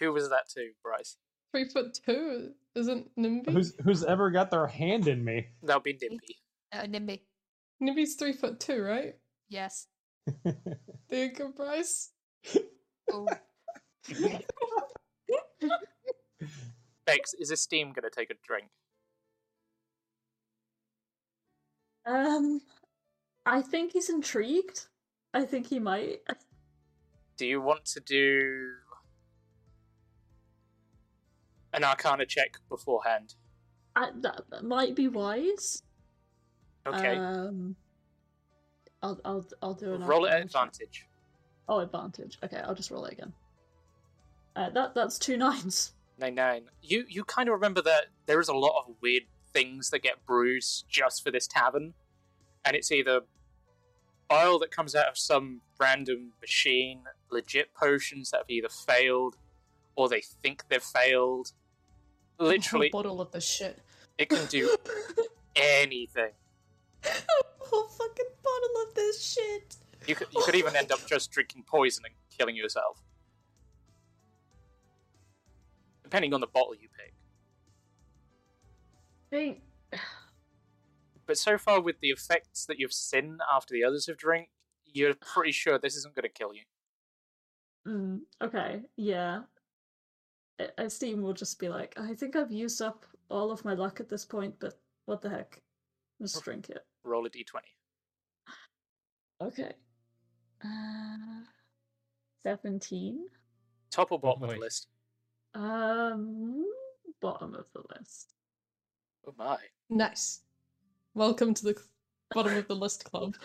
who 0.00 0.12
was 0.12 0.30
that 0.30 0.48
to, 0.54 0.70
Bryce? 0.82 1.16
Three 1.52 1.68
foot 1.68 1.98
two, 2.06 2.52
isn't 2.74 3.14
Nimby? 3.16 3.50
Who's 3.50 3.74
who's 3.84 4.02
ever 4.02 4.30
got 4.30 4.50
their 4.50 4.66
hand 4.66 5.06
in 5.06 5.24
me? 5.24 5.46
That'll 5.62 5.82
be 5.82 5.94
Nimby. 5.94 6.36
Uh, 6.72 6.86
Nimby. 6.86 7.20
Nimby's 7.82 8.16
three 8.16 8.32
foot 8.32 8.60
two, 8.60 8.82
right? 8.82 9.14
Yes. 9.48 9.86
There 11.10 11.26
you 11.26 11.32
go, 11.32 11.52
Bryce. 11.54 12.10
Oh. 13.12 13.26
Bex, 17.06 17.34
is 17.34 17.50
this 17.50 17.60
Esteem 17.60 17.92
going 17.92 18.02
to 18.02 18.10
take 18.10 18.30
a 18.30 18.34
drink? 18.44 18.68
Um, 22.06 22.60
I 23.46 23.62
think 23.62 23.92
he's 23.92 24.10
intrigued. 24.10 24.86
I 25.32 25.44
think 25.44 25.66
he 25.66 25.78
might. 25.78 26.20
Do 27.36 27.46
you 27.46 27.60
want 27.60 27.84
to 27.86 28.00
do 28.00 28.70
an 31.72 31.82
Arcana 31.82 32.26
check 32.26 32.56
beforehand? 32.68 33.34
I, 33.96 34.10
that, 34.20 34.42
that 34.50 34.64
might 34.64 34.94
be 34.94 35.08
wise. 35.08 35.82
Okay. 36.86 37.16
Um, 37.16 37.76
I'll 39.02 39.20
I'll 39.24 39.46
I'll 39.62 39.74
do 39.74 39.94
an 39.94 40.04
Roll 40.04 40.24
it 40.26 40.32
at 40.32 40.42
advantage. 40.42 41.06
Oh, 41.68 41.80
advantage. 41.80 42.38
Okay, 42.42 42.58
I'll 42.58 42.74
just 42.74 42.90
roll 42.90 43.04
it 43.06 43.14
again. 43.14 43.32
Uh, 44.56 44.70
that 44.70 44.94
that's 44.94 45.18
two 45.18 45.36
nines. 45.38 45.92
Nine 46.18 46.34
nine. 46.34 46.64
You 46.82 47.04
you 47.08 47.24
kind 47.24 47.48
of 47.48 47.54
remember 47.54 47.82
that 47.82 48.06
there 48.26 48.40
is 48.40 48.48
a 48.48 48.54
lot 48.54 48.78
of 48.78 48.94
weird 49.00 49.24
things 49.54 49.90
that 49.90 50.02
get 50.02 50.26
brewed 50.26 50.62
just 50.88 51.22
for 51.22 51.30
this 51.30 51.46
tavern, 51.46 51.94
and 52.64 52.76
it's 52.76 52.90
either 52.92 53.20
oil 54.32 54.58
that 54.58 54.70
comes 54.70 54.94
out 54.94 55.06
of 55.06 55.16
some 55.16 55.60
random 55.80 56.32
machine, 56.40 57.00
legit 57.30 57.72
potions 57.74 58.30
that 58.32 58.38
have 58.38 58.50
either 58.50 58.68
failed 58.68 59.36
or 59.96 60.08
they 60.08 60.20
think 60.42 60.64
they've 60.68 60.82
failed. 60.82 61.52
Literally, 62.38 62.88
A 62.88 62.90
bottle 62.90 63.20
of 63.20 63.30
the 63.30 63.40
shit. 63.40 63.78
it 64.18 64.28
can 64.28 64.44
do 64.46 64.76
anything. 65.56 66.32
A 67.04 67.08
whole 67.60 67.86
fucking 67.88 68.26
bottle 68.42 68.88
of 68.88 68.94
this 68.94 69.22
shit. 69.34 69.76
You 70.06 70.14
could 70.16 70.26
you 70.32 70.42
could 70.44 70.54
even 70.56 70.74
end 70.76 70.90
up 70.92 71.06
just 71.06 71.30
drinking 71.30 71.62
poison 71.66 72.04
and 72.04 72.14
killing 72.36 72.56
yourself. 72.56 73.00
depending 76.02 76.34
on 76.34 76.40
the 76.40 76.46
bottle 76.46 76.74
you 76.74 76.88
pick. 76.96 77.13
Think 79.34 79.62
But 81.26 81.38
so 81.38 81.58
far, 81.58 81.80
with 81.80 81.98
the 81.98 82.10
effects 82.10 82.66
that 82.66 82.78
you've 82.78 82.92
seen 82.92 83.38
after 83.52 83.74
the 83.74 83.82
others 83.82 84.06
have 84.06 84.16
drank, 84.16 84.50
you're 84.84 85.14
pretty 85.14 85.50
sure 85.50 85.76
this 85.76 85.96
isn't 85.96 86.14
going 86.14 86.22
to 86.22 86.28
kill 86.28 86.54
you. 86.54 86.62
Mm, 87.88 88.20
okay, 88.40 88.82
yeah. 88.96 89.42
I- 90.60 90.70
I- 90.78 90.86
Steam 90.86 91.20
will 91.20 91.32
just 91.32 91.58
be 91.58 91.68
like, 91.68 91.98
I 91.98 92.14
think 92.14 92.36
I've 92.36 92.52
used 92.52 92.80
up 92.80 93.06
all 93.28 93.50
of 93.50 93.64
my 93.64 93.74
luck 93.74 93.98
at 93.98 94.08
this 94.08 94.24
point, 94.24 94.54
but 94.60 94.78
what 95.06 95.20
the 95.20 95.30
heck? 95.30 95.60
Just 96.22 96.44
drink 96.44 96.70
it. 96.70 96.86
Roll 97.02 97.26
a 97.26 97.30
d20. 97.30 97.58
Okay. 99.40 99.72
Uh, 100.64 101.42
17? 102.44 103.26
Top 103.90 104.12
or 104.12 104.20
bottom 104.20 104.44
of 104.44 104.50
the 104.50 104.58
list? 104.58 104.86
Um, 105.54 106.64
bottom 107.20 107.54
of 107.54 107.66
the 107.72 107.82
list. 107.98 108.34
Oh 109.26 109.34
my. 109.38 109.58
Nice. 109.90 110.40
Welcome 111.14 111.54
to 111.54 111.64
the 111.64 111.82
bottom 112.34 112.56
of 112.56 112.68
the 112.68 112.76
list 112.76 113.04
club. 113.04 113.36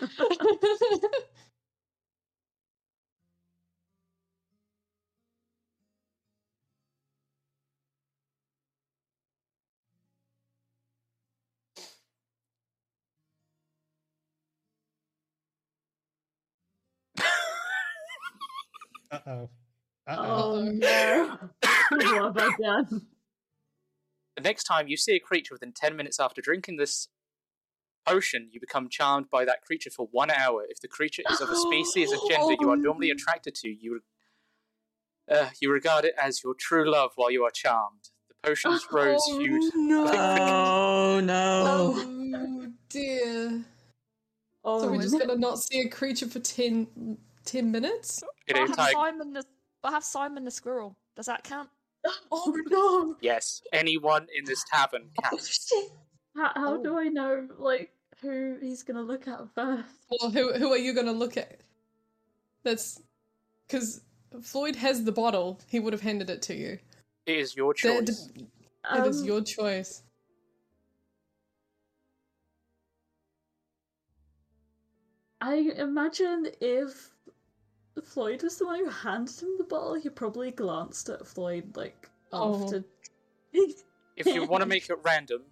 Uh 19.12 19.20
oh. 19.26 19.50
Uh 20.06 20.16
Oh 20.18 20.52
oh. 20.56 20.62
no! 20.62 21.38
what 21.90 22.02
have 22.04 22.38
I 22.38 22.50
done? 22.62 23.06
The 24.40 24.48
next 24.48 24.64
time 24.64 24.88
you 24.88 24.96
see 24.96 25.14
a 25.16 25.20
creature 25.20 25.54
within 25.54 25.72
10 25.72 25.94
minutes 25.94 26.18
after 26.18 26.40
drinking 26.40 26.78
this 26.78 27.08
potion, 28.06 28.48
you 28.50 28.58
become 28.58 28.88
charmed 28.88 29.28
by 29.28 29.44
that 29.44 29.60
creature 29.60 29.90
for 29.90 30.08
one 30.12 30.30
hour. 30.30 30.64
If 30.66 30.80
the 30.80 30.88
creature 30.88 31.22
is 31.30 31.42
of 31.42 31.50
a 31.50 31.56
species 31.56 32.10
or 32.10 32.26
gender 32.26 32.54
you 32.58 32.70
are 32.70 32.76
normally 32.78 33.10
attracted 33.10 33.54
to, 33.56 33.68
you, 33.68 34.00
uh, 35.30 35.50
you 35.60 35.70
regard 35.70 36.06
it 36.06 36.14
as 36.20 36.42
your 36.42 36.54
true 36.54 36.90
love 36.90 37.10
while 37.16 37.30
you 37.30 37.44
are 37.44 37.50
charmed. 37.50 38.08
The 38.28 38.48
potion's 38.48 38.86
rose 38.92 39.22
hued. 39.26 39.62
Oh 40.02 41.20
no. 41.22 41.94
Oh 41.96 42.66
dear. 42.88 43.62
Oh, 44.64 44.80
so 44.80 44.90
we're 44.90 45.02
just 45.02 45.18
gonna 45.18 45.36
not 45.36 45.58
see 45.58 45.80
a 45.80 45.88
creature 45.90 46.28
for 46.28 46.38
10, 46.38 47.18
10 47.44 47.70
minutes? 47.70 48.22
It 48.46 48.56
I 48.56 48.60
have 48.60 48.74
Simon 48.90 49.34
the 49.34 49.44
I 49.84 49.90
have 49.90 50.04
Simon 50.04 50.44
the 50.44 50.50
squirrel. 50.50 50.96
Does 51.14 51.26
that 51.26 51.44
count? 51.44 51.68
Oh 52.32 52.56
no! 52.68 53.16
yes, 53.20 53.60
anyone 53.72 54.26
in 54.36 54.44
this 54.44 54.64
tavern 54.72 55.10
can. 55.20 55.38
How, 56.36 56.52
how 56.54 56.74
Oh. 56.74 56.82
do 56.82 56.98
I 56.98 57.08
know, 57.08 57.48
like, 57.58 57.92
who 58.22 58.56
he's 58.60 58.82
gonna 58.82 59.02
look 59.02 59.26
at 59.28 59.40
first? 59.54 59.84
Well, 60.10 60.30
who 60.30 60.52
who 60.54 60.70
are 60.72 60.78
you 60.78 60.92
gonna 60.94 61.12
look 61.12 61.36
at? 61.36 61.60
That's 62.62 63.02
because 63.66 64.02
Floyd 64.42 64.76
has 64.76 65.04
the 65.04 65.12
bottle. 65.12 65.58
He 65.68 65.80
would 65.80 65.92
have 65.92 66.02
handed 66.02 66.30
it 66.30 66.42
to 66.42 66.54
you. 66.54 66.78
It 67.26 67.36
is 67.38 67.56
your 67.56 67.74
That- 67.74 68.06
choice. 68.06 68.28
It 68.94 69.06
is 69.06 69.20
Um, 69.20 69.26
your 69.26 69.42
choice. 69.42 70.02
I 75.40 75.54
imagine 75.76 76.48
if 76.60 77.10
Floyd 78.04 78.42
was 78.42 78.56
the 78.58 78.66
one 78.66 78.78
who 78.80 78.88
handed 78.90 79.40
him 79.42 79.56
the 79.58 79.64
bottle, 79.64 79.94
he 79.94 80.08
probably 80.08 80.50
glanced 80.50 81.08
at 81.08 81.26
Floyd, 81.26 81.76
like, 81.76 82.08
Oh. 82.32 82.64
after. 82.64 82.84
If 83.52 84.26
you 84.26 84.46
want 84.46 84.62
to 84.62 84.66
make 84.66 84.88
it 84.90 84.98
random, 85.02 85.42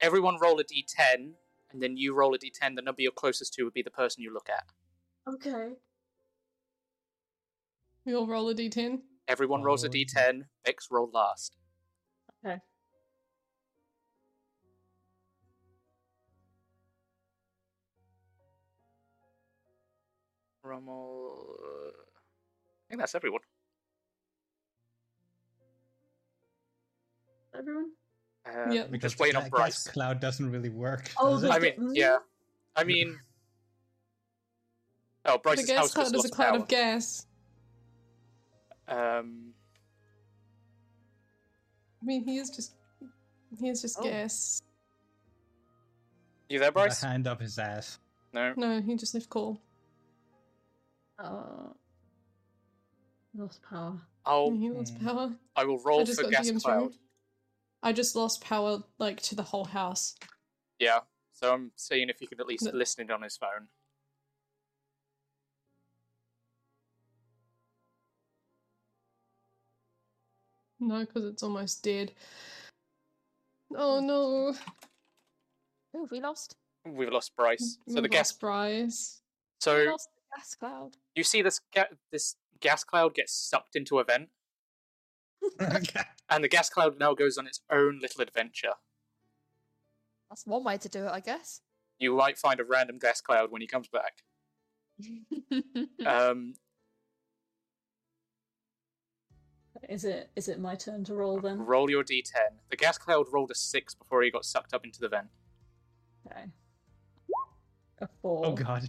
everyone 0.00 0.38
roll 0.40 0.58
a 0.60 0.64
d10, 0.64 1.34
and 1.70 1.82
then 1.82 1.96
you 1.96 2.14
roll 2.14 2.34
a 2.34 2.38
d10. 2.38 2.74
The 2.76 2.82
number 2.82 3.02
you're 3.02 3.12
closest 3.12 3.54
to 3.54 3.64
would 3.64 3.74
be 3.74 3.82
the 3.82 3.90
person 3.90 4.22
you 4.22 4.32
look 4.32 4.48
at. 4.48 4.64
Okay. 5.28 5.72
We 8.04 8.14
all 8.14 8.26
roll 8.26 8.48
a 8.48 8.54
d10. 8.54 9.02
Everyone 9.28 9.62
rolls 9.62 9.84
a 9.84 9.88
Oh. 9.88 9.90
d10. 9.90 10.48
Bex 10.64 10.88
roll 10.90 11.10
last. 11.10 11.56
Okay. 12.44 12.60
Rommel. 20.66 21.56
uh, 21.62 21.88
I 21.88 22.84
think 22.88 23.00
that's 23.00 23.14
everyone. 23.14 23.40
Everyone? 27.56 27.90
Um, 28.46 28.72
Yep. 28.72 28.90
Because 28.90 29.12
Just 29.12 29.20
waiting 29.20 29.36
on 29.36 29.44
ga- 29.44 29.50
Bryce. 29.56 29.84
cloud 29.88 30.20
doesn't 30.20 30.50
really 30.50 30.68
work. 30.68 31.10
Oh, 31.18 31.40
does? 31.40 31.50
I 31.50 31.58
mean, 31.58 31.94
yeah. 31.94 32.18
I 32.74 32.84
mean. 32.84 33.18
Oh, 35.24 35.32
the 35.34 35.38
Bryce's 35.38 35.66
gas 35.66 35.78
house 35.78 35.94
cloud 35.94 36.14
is 36.14 36.24
a 36.24 36.28
cloud 36.28 36.50
power. 36.52 36.58
of 36.58 36.68
gas. 36.68 37.26
Um, 38.88 39.52
I 42.00 42.04
mean, 42.04 42.24
he 42.24 42.38
is 42.38 42.50
just 42.50 42.72
he 43.58 43.68
is 43.68 43.82
just 43.82 43.98
Oh. 43.98 44.02
gas. 44.04 44.62
you 46.48 46.60
there, 46.60 46.68
With 46.68 46.76
a 46.76 46.86
Bryce? 46.86 47.02
hand 47.02 47.26
up 47.26 47.40
his 47.40 47.58
ass. 47.58 47.98
No. 48.32 48.52
No, 48.56 48.80
he 48.80 48.94
just 48.94 49.14
left 49.14 49.28
call. 49.28 49.60
Uh, 51.18 51.68
lost 53.34 53.60
power. 53.68 54.00
I'll. 54.24 54.50
he 54.52 54.70
lost 54.70 54.96
Hmm. 54.98 55.06
power. 55.06 55.32
I 55.54 55.64
will 55.64 55.78
I 55.78 55.82
roll 55.84 56.04
just 56.04 56.16
for 56.18 56.22
got 56.24 56.32
gas 56.32 56.50
DM'd 56.50 56.62
cloud. 56.62 56.92
through. 56.92 57.00
I 57.82 57.92
just 57.92 58.16
lost 58.16 58.40
power 58.42 58.82
like 58.98 59.20
to 59.22 59.34
the 59.34 59.42
whole 59.42 59.64
house. 59.64 60.16
Yeah. 60.78 61.00
So 61.32 61.52
I'm 61.52 61.70
seeing 61.76 62.08
if 62.08 62.18
he 62.18 62.26
can 62.26 62.40
at 62.40 62.46
least 62.46 62.64
No. 62.64 62.70
listen 62.72 63.02
in 63.04 63.10
on 63.10 63.22
his 63.22 63.36
phone. 63.36 63.68
No, 70.80 71.00
because 71.00 71.24
it's 71.24 71.42
almost 71.42 71.82
dead. 71.82 72.12
Oh 73.74 74.00
no! 74.00 74.54
Who 75.92 76.02
have 76.02 76.10
we 76.10 76.20
lost? 76.20 76.56
We've 76.84 77.08
lost 77.10 77.34
Bryce. 77.36 77.78
So 77.88 77.96
the 77.96 78.02
We've 78.02 78.10
gas. 78.10 78.30
lost 78.30 78.40
Bryce. 78.40 79.22
We 79.22 79.60
So 79.60 79.84
lost 79.90 80.08
the 80.14 80.15
gas 80.36 80.54
cloud. 80.54 80.96
you 81.14 81.24
see 81.24 81.42
this 81.42 81.60
ga- 81.74 81.94
this 82.12 82.36
gas 82.60 82.84
cloud 82.84 83.14
gets 83.14 83.32
sucked 83.32 83.74
into 83.76 83.98
a 83.98 84.04
vent, 84.04 84.28
and 86.30 86.44
the 86.44 86.48
gas 86.48 86.68
cloud 86.68 86.98
now 86.98 87.14
goes 87.14 87.36
on 87.38 87.46
its 87.46 87.60
own 87.70 87.98
little 88.00 88.20
adventure. 88.22 88.74
That's 90.30 90.46
one 90.46 90.64
way 90.64 90.76
to 90.78 90.88
do 90.88 91.06
it, 91.06 91.10
I 91.12 91.20
guess. 91.20 91.60
You 91.98 92.14
might 92.16 92.36
find 92.38 92.58
a 92.60 92.64
random 92.64 92.98
gas 92.98 93.20
cloud 93.20 93.50
when 93.50 93.60
he 93.62 93.66
comes 93.66 93.88
back. 93.88 94.22
Um, 96.06 96.54
Is 99.88 100.04
it 100.04 100.30
is 100.34 100.48
it 100.48 100.58
my 100.58 100.74
turn 100.74 101.04
to 101.04 101.14
roll 101.14 101.38
then? 101.40 101.58
roll 101.58 101.90
your 101.90 102.02
d10. 102.02 102.32
The 102.70 102.76
gas 102.76 102.96
cloud 102.98 103.26
rolled 103.30 103.50
a 103.50 103.54
six 103.54 103.94
before 103.94 104.22
he 104.22 104.30
got 104.30 104.44
sucked 104.44 104.72
up 104.74 104.84
into 104.84 105.00
the 105.00 105.08
vent. 105.08 105.28
Okay. 106.26 106.44
A 108.00 108.08
four. 108.22 108.46
Oh 108.46 108.52
god. 108.52 108.88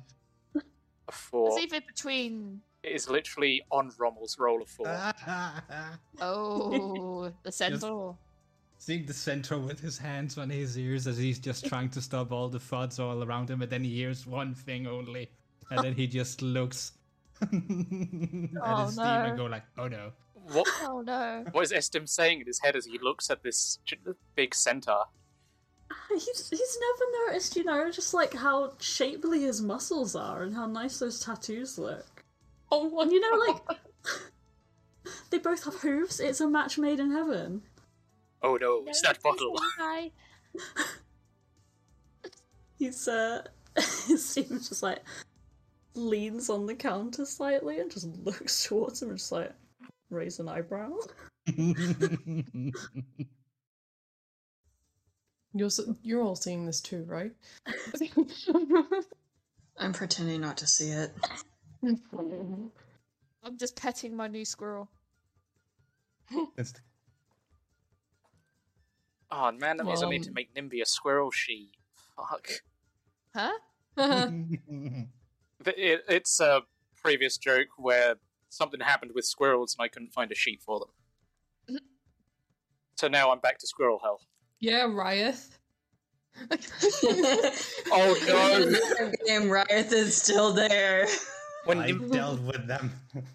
A 1.07 1.11
four. 1.11 1.49
it's 1.59 1.63
either 1.73 1.85
between 1.85 2.61
It 2.83 2.91
is 2.93 3.09
literally 3.09 3.61
on 3.71 3.91
Rommel's 3.97 4.37
roll 4.39 4.61
of 4.61 4.69
four. 4.69 4.87
oh 6.21 7.31
the 7.43 7.51
centaur. 7.51 8.17
Seeing 8.79 9.05
the 9.05 9.13
centaur 9.13 9.57
with 9.59 9.79
his 9.79 9.97
hands 9.97 10.37
on 10.37 10.49
his 10.49 10.77
ears 10.77 11.07
as 11.07 11.17
he's 11.17 11.39
just 11.39 11.65
trying 11.71 11.89
to 11.89 12.01
stop 12.01 12.31
all 12.31 12.47
the 12.49 12.59
thuds 12.59 12.99
all 12.99 13.23
around 13.23 13.49
him, 13.49 13.61
and 13.61 13.71
then 13.71 13.83
he 13.83 13.95
hears 13.95 14.27
one 14.27 14.53
thing 14.53 14.85
only, 14.87 15.29
and 15.71 15.83
then 15.83 15.93
he 15.93 16.07
just 16.19 16.41
looks 16.41 16.91
at 17.41 17.47
Oh, 17.51 17.57
his 18.85 18.93
steam 18.93 19.05
no. 19.05 19.23
and 19.25 19.37
go 19.37 19.45
like, 19.45 19.63
"Oh 19.77 19.87
no!" 19.87 20.11
What 20.51 20.67
Oh 20.83 21.01
no. 21.01 21.43
what 21.51 21.61
is 21.63 21.71
Estim 21.73 22.07
saying 22.07 22.41
in 22.41 22.47
his 22.47 22.59
head 22.59 22.75
as 22.75 22.85
he 22.85 22.97
looks 23.01 23.29
at 23.29 23.43
this 23.43 23.79
big 24.35 24.53
centaur? 24.55 25.05
He's 26.09 26.49
he's 26.49 26.77
never 26.79 27.27
noticed, 27.27 27.55
you 27.55 27.63
know, 27.63 27.91
just 27.91 28.13
like 28.13 28.33
how 28.33 28.73
shapely 28.79 29.41
his 29.41 29.61
muscles 29.61 30.15
are 30.15 30.43
and 30.43 30.55
how 30.55 30.65
nice 30.65 30.99
those 30.99 31.19
tattoos 31.19 31.77
look. 31.77 32.23
Oh, 32.71 33.01
And 33.01 33.11
you 33.11 33.19
know, 33.19 33.37
like 33.47 33.79
they 35.29 35.37
both 35.37 35.63
have 35.65 35.75
hooves. 35.75 36.19
It's 36.19 36.41
a 36.41 36.47
match 36.47 36.77
made 36.77 36.99
in 36.99 37.11
heaven. 37.11 37.61
Oh 38.41 38.57
no, 38.59 38.83
it's 38.87 39.01
that 39.01 39.21
bottle. 39.21 39.59
He's 42.79 43.07
uh, 43.07 43.43
Steven 43.77 44.59
just 44.59 44.83
like 44.83 44.99
leans 45.95 46.49
on 46.49 46.65
the 46.65 46.75
counter 46.75 47.25
slightly 47.25 47.79
and 47.79 47.91
just 47.91 48.07
looks 48.23 48.65
towards 48.65 49.01
him 49.01 49.09
and 49.09 49.17
just 49.17 49.31
like 49.31 49.51
raise 50.09 50.39
an 50.39 50.47
eyebrow. 50.47 50.91
You're 55.57 55.67
s- 55.67 55.79
you're 56.03 56.21
all 56.21 56.35
seeing 56.35 56.65
this 56.65 56.81
too, 56.81 57.03
right? 57.07 57.31
I'm 59.77 59.93
pretending 59.93 60.41
not 60.41 60.57
to 60.57 60.67
see 60.67 60.89
it. 60.89 61.13
I'm 61.83 62.71
just 63.57 63.75
petting 63.75 64.15
my 64.15 64.27
new 64.27 64.43
squirrel. 64.45 64.89
It's 66.57 66.71
the, 66.73 66.79
Oh 69.31 69.51
man, 69.51 69.77
that 69.77 69.85
means 69.85 70.01
I 70.03 70.09
need 70.09 70.23
to 70.23 70.31
make 70.31 70.53
Nimby 70.53 70.81
a 70.81 70.85
squirrel 70.85 71.31
she. 71.31 71.71
Fuck. 72.15 72.49
Huh? 73.35 73.51
It, 75.65 76.03
it's 76.07 76.39
a 76.39 76.61
previous 77.03 77.37
joke 77.37 77.67
where 77.77 78.15
something 78.49 78.79
happened 78.79 79.11
with 79.13 79.25
squirrels 79.25 79.75
and 79.77 79.83
I 79.83 79.87
couldn't 79.89 80.13
find 80.13 80.31
a 80.31 80.35
sheet 80.35 80.61
for 80.61 80.79
them. 80.79 81.79
So 82.97 83.07
now 83.07 83.31
I'm 83.31 83.39
back 83.39 83.59
to 83.59 83.67
squirrel 83.67 83.99
hell. 84.01 84.21
Yeah, 84.59 84.85
Ryeth. 84.87 85.49
Oh 87.91 88.15
no! 88.27 89.11
Game 89.25 89.49
Riot 89.49 89.91
is 89.91 90.15
still 90.21 90.53
there. 90.53 91.07
When, 91.65 91.79
I 91.79 91.87
Nim- 91.87 92.09
dealt 92.11 92.39
with 92.41 92.67
them. 92.67 92.91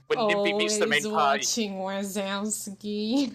when 0.07 0.19
Nimby 0.19 0.57
meets 0.57 0.78
the 0.78 0.86
main 0.86 1.05
Always 1.07 1.15
party, 1.55 1.70
watching 1.70 1.73
Wazowski. 1.74 3.32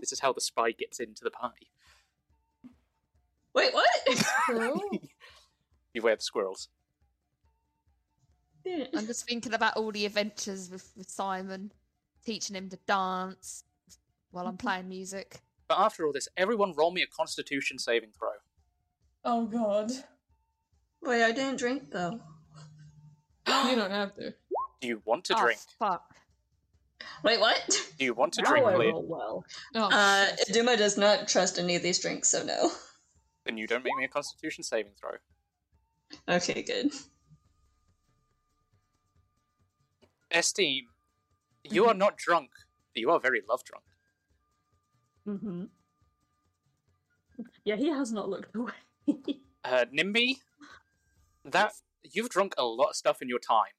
this 0.00 0.12
is 0.12 0.20
how 0.20 0.32
the 0.32 0.40
spy 0.40 0.72
gets 0.72 1.00
into 1.00 1.22
the 1.24 1.30
party. 1.30 1.70
Wait, 3.54 3.72
what? 3.72 3.88
Beware 5.94 6.16
the 6.16 6.22
squirrels. 6.22 6.68
I'm 8.66 9.06
just 9.06 9.26
thinking 9.26 9.54
about 9.54 9.76
all 9.76 9.90
the 9.92 10.04
adventures 10.04 10.70
with, 10.70 10.90
with 10.96 11.08
Simon, 11.08 11.72
teaching 12.26 12.54
him 12.56 12.68
to 12.68 12.78
dance 12.86 13.64
while 14.30 14.46
I'm 14.46 14.58
playing 14.58 14.88
music. 14.90 15.40
But 15.68 15.78
after 15.78 16.06
all 16.06 16.12
this, 16.12 16.28
everyone 16.36 16.72
roll 16.76 16.90
me 16.90 17.02
a 17.02 17.06
constitution 17.06 17.78
saving 17.78 18.10
throw. 18.18 18.30
oh 19.24 19.46
god. 19.46 19.90
Wait, 21.02 21.22
I 21.22 21.32
didn't 21.32 21.58
drink 21.58 21.90
though. 21.90 22.20
You 23.68 23.76
don't 23.76 23.90
have 23.90 24.14
to. 24.16 24.34
Do 24.80 24.88
you 24.88 25.02
want 25.04 25.24
to 25.26 25.34
Oh, 25.36 25.42
drink? 25.42 25.60
fuck. 25.78 26.02
Wait, 27.24 27.40
what? 27.40 27.80
Do 27.98 28.04
you 28.04 28.14
want 28.14 28.32
to 28.34 28.42
Now 28.42 28.50
drink, 28.50 28.66
I 28.66 28.76
Lee? 28.76 28.86
roll 28.90 29.06
well. 29.06 29.44
Oh, 29.74 29.88
Uh, 29.92 30.26
shit. 30.36 30.52
Duma 30.54 30.76
does 30.76 30.96
not 30.98 31.28
trust 31.28 31.58
any 31.58 31.74
of 31.76 31.82
these 31.82 31.98
drinks, 32.00 32.28
so 32.28 32.42
no. 32.44 32.70
Then 33.44 33.56
you 33.56 33.66
don't 33.66 33.82
make 33.84 33.94
me 33.96 34.04
a 34.04 34.08
constitution 34.08 34.62
saving 34.64 34.92
throw. 35.00 35.16
Okay, 36.36 36.62
good. 36.62 36.92
Esteem, 40.30 40.86
you 41.64 41.86
are 41.86 41.94
not 41.94 42.16
drunk, 42.16 42.50
but 42.94 43.00
you 43.00 43.10
are 43.10 43.18
very 43.20 43.40
love 43.48 43.64
drunk. 43.64 43.84
Hmm 45.28 45.64
Yeah, 47.64 47.76
he 47.76 47.88
has 47.90 48.12
not 48.12 48.28
looked 48.28 48.54
away. 48.56 48.72
Uh, 49.64 49.84
Nimby, 49.92 50.36
that 51.44 51.72
you've 52.02 52.30
drunk 52.30 52.54
a 52.56 52.64
lot 52.64 52.90
of 52.90 52.96
stuff 52.96 53.20
in 53.20 53.28
your 53.28 53.40
time, 53.40 53.72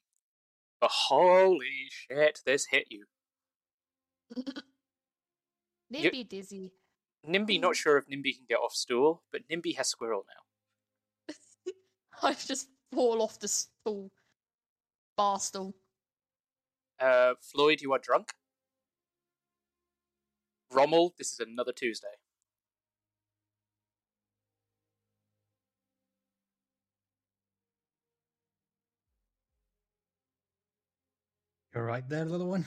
but 0.79 0.91
holy 0.91 1.87
shit, 1.89 2.41
this 2.45 2.67
hit 2.69 2.87
you. 2.91 3.05
Nimby 5.91 6.27
dizzy. 6.27 6.73
Nimby, 7.27 7.59
not 7.59 7.75
sure 7.75 7.97
if 7.97 8.05
Nimby 8.07 8.35
can 8.35 8.45
get 8.47 8.59
off 8.59 8.73
stool, 8.73 9.23
but 9.31 9.41
Nimby 9.49 9.75
has 9.77 9.87
squirrel 9.87 10.25
now. 10.27 11.33
I 12.29 12.33
just 12.33 12.67
fall 12.93 13.21
off 13.23 13.39
the 13.39 13.47
stool. 13.47 14.11
Bar 15.17 15.39
stool. 15.39 15.73
Uh, 16.99 17.33
Floyd, 17.41 17.81
you 17.81 17.93
are 17.93 17.99
drunk. 17.99 18.33
Rommel, 20.71 21.13
this 21.17 21.33
is 21.33 21.39
another 21.39 21.71
Tuesday. 21.73 22.07
You're 31.73 31.85
right 31.85 32.07
there, 32.07 32.25
little 32.25 32.49
one. 32.49 32.65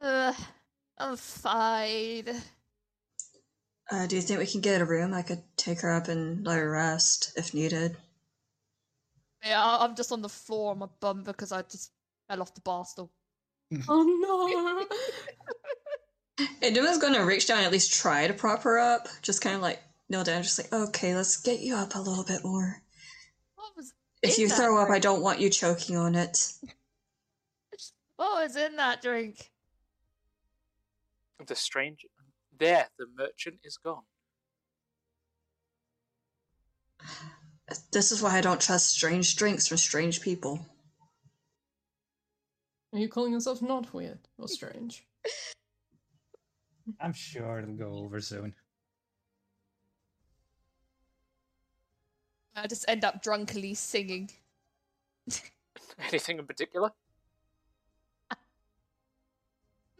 Uh, 0.00 0.32
I'm 0.98 1.16
fine. 1.16 2.24
Uh, 3.90 4.06
do 4.06 4.16
you 4.16 4.22
think 4.22 4.38
we 4.40 4.46
can 4.46 4.60
get 4.60 4.80
a 4.80 4.84
room? 4.84 5.14
I 5.14 5.22
could 5.22 5.42
take 5.56 5.80
her 5.80 5.92
up 5.92 6.08
and 6.08 6.46
let 6.46 6.58
her 6.58 6.70
rest 6.70 7.32
if 7.36 7.54
needed. 7.54 7.96
Yeah, 9.44 9.62
I- 9.64 9.84
I'm 9.84 9.94
just 9.96 10.12
on 10.12 10.22
the 10.22 10.28
floor 10.28 10.72
on 10.72 10.78
my 10.78 10.88
bum 11.00 11.22
because 11.24 11.52
I 11.52 11.62
just 11.62 11.92
fell 12.28 12.42
off 12.42 12.54
the 12.54 12.60
bar 12.60 12.84
stool. 12.84 13.12
oh 13.88 14.02
no. 14.02 14.86
And 16.62 16.74
Duma's 16.74 16.98
gonna 16.98 17.24
reach 17.24 17.46
down 17.46 17.58
and 17.58 17.66
at 17.66 17.72
least 17.72 17.92
try 17.92 18.26
to 18.26 18.34
prop 18.34 18.62
her 18.62 18.78
up. 18.78 19.08
Just 19.22 19.42
kind 19.42 19.56
of 19.56 19.62
like 19.62 19.82
kneel 20.08 20.24
down, 20.24 20.42
just 20.42 20.58
like, 20.58 20.72
okay, 20.72 21.14
let's 21.14 21.36
get 21.38 21.60
you 21.60 21.74
up 21.74 21.94
a 21.94 22.00
little 22.00 22.24
bit 22.24 22.44
more. 22.44 22.80
What 23.56 23.76
was 23.76 23.92
If 24.22 24.38
you 24.38 24.48
that 24.48 24.56
throw 24.56 24.80
up, 24.80 24.90
I 24.90 24.98
don't 24.98 25.22
want 25.22 25.40
you 25.40 25.50
choking 25.50 25.96
on 25.96 26.14
it. 26.14 26.52
What 28.16 28.42
was 28.42 28.56
in 28.56 28.76
that 28.76 29.02
drink? 29.02 29.50
The 31.46 31.54
strange. 31.54 32.04
There, 32.58 32.88
the 32.98 33.06
merchant 33.16 33.60
is 33.62 33.76
gone. 33.76 34.02
This 37.92 38.10
is 38.10 38.22
why 38.22 38.36
I 38.36 38.40
don't 38.40 38.60
trust 38.60 38.88
strange 38.88 39.36
drinks 39.36 39.68
from 39.68 39.76
strange 39.76 40.20
people. 40.20 40.66
Are 42.92 42.98
you 42.98 43.08
calling 43.08 43.32
yourself 43.32 43.62
not 43.62 43.92
weird 43.92 44.18
or 44.38 44.48
strange? 44.48 45.04
I'm 47.00 47.12
sure 47.12 47.60
it'll 47.60 47.74
go 47.74 47.94
over 47.94 48.20
soon. 48.20 48.54
I 52.54 52.66
just 52.66 52.84
end 52.88 53.04
up 53.04 53.22
drunkenly 53.22 53.74
singing. 53.74 54.30
Anything 55.98 56.38
in 56.38 56.46
particular? 56.46 56.90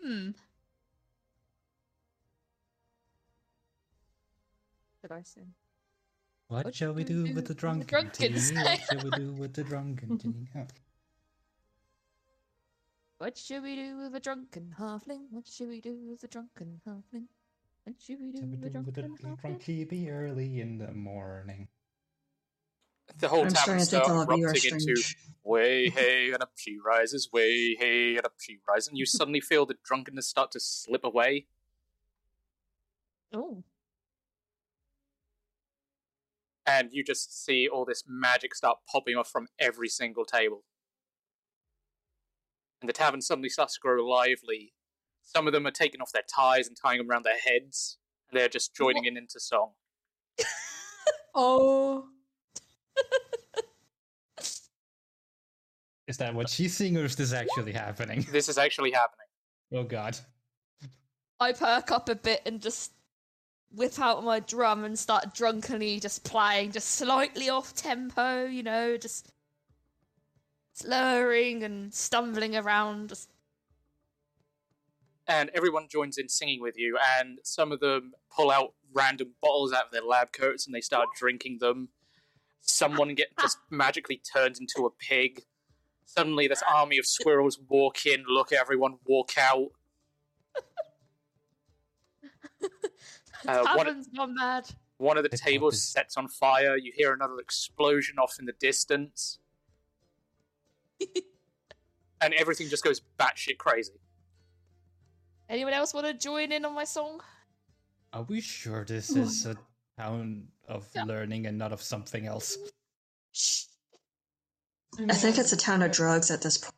Hmm. 0.03 0.31
Did 5.03 5.13
I 5.13 5.23
sing? 5.23 5.55
What, 6.49 6.65
What 6.65 6.75
shall 6.75 6.93
we 6.93 7.05
do 7.05 7.15
do 7.15 7.23
with 7.23 7.29
the 7.29 7.35
with 7.35 7.47
the 7.49 7.55
drunken 7.55 7.87
drunken 7.87 8.33
tea? 8.33 8.55
What 8.57 8.81
shall 8.81 9.05
we 9.05 9.11
do 9.11 9.33
with 9.33 9.55
the 9.55 9.65
drunken 9.65 10.19
tea? 10.19 10.49
Huh. 13.19 13.25
What 13.25 13.37
should 13.37 13.63
we 13.63 13.77
do 13.77 13.99
with 13.99 14.15
a 14.15 14.21
drunken 14.21 14.75
halfling? 14.79 15.27
What 15.31 15.47
should 15.47 15.69
we 15.69 15.81
do 15.81 15.99
with 16.09 16.23
a 16.25 16.29
drunken 16.29 16.81
halfling? 16.87 17.27
What 17.85 17.97
should 18.01 18.21
we 18.21 18.33
do 18.33 18.39
Shall 18.39 18.49
we 18.49 18.57
with 18.57 18.67
a 18.67 18.71
do 18.71 18.81
with 18.81 18.95
the 18.95 19.03
drunken 19.03 19.37
halfling? 19.37 19.65
drunk 19.65 19.89
be 19.91 20.11
early 20.11 20.61
in 20.61 20.79
the 20.79 20.93
morning? 20.93 21.69
The 23.19 23.29
whole 23.29 23.45
I'm 23.45 23.49
tavern 23.49 23.81
starting 23.81 23.85
to 23.85 23.91
think 23.91 24.05
starts 24.05 24.11
all 24.11 24.33
of 24.33 24.39
you 24.39 24.45
are 24.45 24.51
erupting 24.51 24.75
into 24.75 25.03
way 25.43 25.89
hey 25.89 26.31
and 26.31 26.43
up 26.43 26.53
she 26.57 26.77
rises, 26.85 27.31
way 27.33 27.75
hey 27.75 28.17
and 28.17 28.25
up 28.27 28.35
she 28.39 28.59
rises, 28.69 28.89
and 28.89 28.99
you 28.99 29.07
suddenly 29.07 29.41
feel 29.41 29.65
the 29.65 29.77
drunkenness 29.83 30.29
start 30.29 30.53
to 30.53 30.61
slip 30.61 31.05
away. 31.05 31.47
Oh. 33.33 33.65
and 36.69 36.91
you 36.93 37.03
just 37.03 37.45
see 37.45 37.67
all 37.67 37.85
this 37.87 38.05
magic 38.07 38.55
start 38.55 38.79
popping 38.91 39.17
off 39.17 39.31
from 39.31 39.49
every 39.59 39.89
single 39.89 40.25
table. 40.27 40.65
And 42.81 42.89
the 42.89 42.93
tavern 42.93 43.21
suddenly 43.21 43.49
starts 43.49 43.75
to 43.75 43.81
grow 43.81 44.05
lively. 44.07 44.73
Some 45.23 45.47
of 45.47 45.53
them 45.53 45.67
are 45.67 45.73
taking 45.73 46.01
off 46.01 46.13
their 46.13 46.23
ties 46.35 46.69
and 46.69 46.77
tying 46.77 46.99
them 46.99 47.11
around 47.11 47.25
their 47.25 47.39
heads, 47.39 47.99
and 48.31 48.39
they're 48.39 48.49
just 48.49 48.75
joining 48.75 49.05
in 49.05 49.17
into 49.17 49.41
song. 49.41 49.73
Oh. 51.35 52.09
Is 56.09 56.17
that 56.17 56.35
what 56.35 56.49
she's 56.49 56.75
seeing, 56.75 56.97
or 56.97 57.05
is 57.05 57.15
this 57.15 57.33
actually 57.33 57.73
happening? 57.73 58.27
This 58.33 58.49
is 58.49 58.59
actually 58.59 58.91
happening. 58.91 59.27
Oh 59.73 59.85
god. 59.85 60.19
I 61.39 61.53
perk 61.53 61.93
up 61.93 62.09
a 62.09 62.15
bit 62.15 62.41
and 62.47 62.61
just 62.61 62.93
whip 63.71 63.99
out 64.01 64.25
my 64.25 64.41
drum 64.41 64.85
and 64.85 64.99
start 64.99 65.35
drunkenly 65.35 66.01
just 66.01 66.25
playing, 66.25 66.73
just 66.73 66.93
slightly 66.93 67.51
off 67.51 67.75
tempo, 67.75 68.47
you 68.47 68.63
know, 68.63 68.97
just 68.97 69.31
slurring 70.79 71.63
and 71.63 71.93
stumbling 71.93 72.57
around. 72.57 73.13
And 75.27 75.51
everyone 75.55 75.89
joins 75.91 76.17
in 76.17 76.29
singing 76.29 76.63
with 76.63 76.79
you, 76.79 76.97
and 77.19 77.39
some 77.43 77.71
of 77.73 77.81
them 77.81 78.13
pull 78.35 78.51
out 78.51 78.73
random 78.93 79.35
bottles 79.43 79.73
out 79.73 79.87
of 79.87 79.93
their 79.93 80.03
lab 80.03 80.33
coats 80.33 80.67
and 80.67 80.75
they 80.75 80.81
start 80.81 81.09
drinking 81.19 81.59
them. 81.61 81.89
Someone 82.63 83.15
get 83.15 83.29
just 83.41 83.59
magically 83.71 84.21
turns 84.33 84.59
into 84.59 84.87
a 84.87 84.91
pig. 84.91 85.45
Suddenly, 86.05 86.49
this 86.49 86.63
army 86.73 86.99
of 86.99 87.07
squirrels 87.07 87.59
walk 87.69 88.07
in, 88.07 88.25
look 88.27 88.53
at 88.53 88.59
everyone, 88.59 88.95
walk 89.07 89.33
out. 89.39 89.69
Uh, 93.47 93.77
one- 93.77 94.05
gone 94.17 94.35
mad. 94.35 94.69
One 94.97 95.17
of 95.17 95.23
the 95.23 95.29
tables 95.37 95.81
sets 95.81 96.17
on 96.17 96.27
fire. 96.27 96.77
You 96.77 96.91
hear 96.93 97.13
another 97.13 97.39
explosion 97.39 98.19
off 98.19 98.37
in 98.41 98.47
the 98.47 98.53
distance. 98.53 99.39
and 102.21 102.35
everything 102.35 102.69
just 102.69 102.85
goes 102.85 103.01
batshit 103.19 103.59
crazy. 103.59 103.93
Anyone 105.49 105.73
else 105.73 105.95
want 105.95 106.07
to 106.07 106.15
join 106.15 106.53
in 106.53 106.65
on 106.65 106.75
my 106.75 106.85
song? 106.85 107.21
Are 108.13 108.23
we 108.23 108.41
sure 108.41 108.85
this 108.85 109.11
is 109.11 109.47
a 109.47 109.57
town 109.99 110.49
of 110.67 110.87
learning 111.07 111.47
and 111.47 111.57
not 111.57 111.73
of 111.73 111.83
something 111.83 112.27
else? 112.27 112.59
I 114.99 115.15
think 115.15 115.39
it's 115.39 115.53
a 115.53 115.57
town 115.57 115.83
of 115.83 115.93
drugs 115.93 116.31
at 116.31 116.43
this 116.43 116.59
point. 116.59 116.75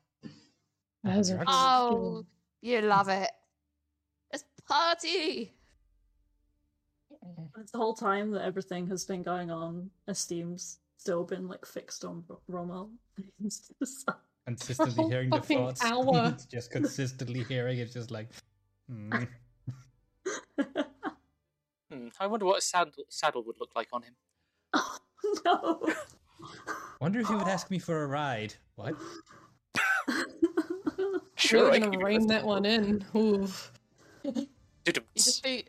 Drugs? 1.04 1.32
Oh, 1.46 2.24
you 2.60 2.80
love 2.82 3.08
it. 3.08 3.30
It's 4.32 4.44
party. 4.68 5.52
It's 7.58 7.72
the 7.72 7.78
whole 7.78 7.94
time 7.94 8.32
that 8.32 8.44
everything 8.44 8.88
has 8.88 9.04
been 9.04 9.22
going 9.22 9.50
on, 9.50 9.90
Esteem's 10.08 10.79
still 11.00 11.24
been 11.24 11.48
like 11.48 11.64
fixed 11.64 12.04
on 12.04 12.22
R- 12.28 12.36
Rommel. 12.48 12.90
He's 13.40 13.72
just 13.80 14.06
like, 14.06 14.16
Consistently 14.46 15.04
hearing 15.08 15.30
the 15.30 15.40
thoughts. 15.40 15.82
hour. 15.84 16.36
Just 16.50 16.70
consistently 16.70 17.44
hearing 17.44 17.78
it's 17.78 17.94
just 17.94 18.10
like 18.10 18.28
hmm. 18.88 19.10
Hmm, 21.92 22.06
I 22.20 22.26
wonder 22.28 22.46
what 22.46 22.58
a 22.58 22.60
saddle, 22.60 22.92
saddle 23.08 23.42
would 23.44 23.58
look 23.58 23.70
like 23.74 23.88
on 23.92 24.02
him. 24.02 24.14
no. 25.44 25.82
Wonder 27.00 27.18
if 27.18 27.26
he 27.26 27.34
would 27.34 27.48
ask 27.48 27.68
me 27.68 27.80
for 27.80 28.04
a 28.04 28.06
ride. 28.06 28.54
What? 28.76 28.94
Sure, 31.36 31.60
I 31.60 31.62
really 31.68 31.80
can 31.80 31.90
gonna 31.90 31.98
you 32.00 32.06
rein 32.06 32.26
that 32.26 32.44
one 32.44 32.66
in. 32.66 33.02
Oof. 33.16 33.72
You 34.22 34.46
just 35.16 35.42
feel, 35.42 35.62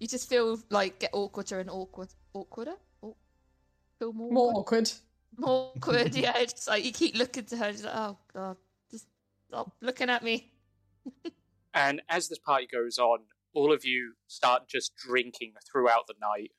you 0.00 0.08
just 0.08 0.28
feel 0.28 0.58
like 0.68 0.98
get 0.98 1.12
awkwarder 1.12 1.60
and 1.60 1.70
awkward, 1.70 2.08
awkwarder. 2.34 2.74
Aw- 3.96 4.04
Feel 4.04 4.12
more, 4.12 4.30
More 4.32 4.52
awkward? 4.56 4.90
awkward. 4.90 4.92
more 5.38 5.72
awkward. 5.76 6.14
yeah, 6.14 6.36
it's 6.38 6.52
just 6.54 6.68
like 6.68 6.84
you 6.84 6.92
keep 6.92 7.16
looking 7.16 7.44
to 7.46 7.56
her. 7.56 7.72
Just 7.72 7.84
like, 7.84 7.94
oh 7.96 8.16
god, 8.34 8.56
just 8.90 9.06
stop 9.48 9.72
looking 9.80 10.10
at 10.10 10.22
me. 10.22 10.50
And 11.74 12.00
as 12.08 12.28
this 12.28 12.38
party 12.38 12.66
goes 12.66 12.96
on, 12.98 13.18
all 13.52 13.70
of 13.70 13.84
you 13.84 14.14
start 14.28 14.66
just 14.66 14.96
drinking 14.96 15.52
throughout 15.70 16.06
the 16.06 16.14
night, 16.22 16.52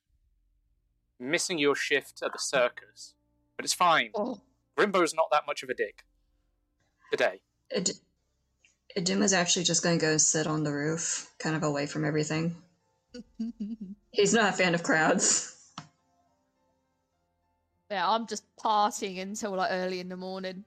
missing 1.20 1.58
your 1.58 1.74
shift 1.74 2.22
at 2.22 2.34
the 2.34 2.38
circus. 2.38 3.16
But 3.56 3.66
it's 3.66 3.74
fine. 3.74 4.12
Oh. 4.14 4.40
Grimbo's 4.78 5.16
not 5.16 5.30
that 5.32 5.48
much 5.48 5.64
of 5.64 5.70
a 5.70 5.74
dick 5.74 6.04
today. 7.10 7.42
Id- 7.76 7.94
Idima's 8.96 9.34
actually 9.34 9.64
just 9.66 9.82
gonna 9.84 9.98
go 9.98 10.18
sit 10.18 10.46
on 10.46 10.64
the 10.64 10.72
roof, 10.72 11.32
kind 11.40 11.56
of 11.56 11.64
away 11.64 11.88
from 11.88 12.06
everything. 12.06 12.56
He's 14.12 14.36
not 14.36 14.50
a 14.54 14.54
fan 14.56 14.76
of 14.76 14.84
crowds. 14.84 15.57
Yeah, 17.90 18.10
I'm 18.10 18.28
just 18.28 18.44
partying 18.58 19.22
until 19.22 19.52
like 19.52 19.72
early 19.72 20.00
in 20.00 20.10
the 20.10 20.18
morning. 20.18 20.66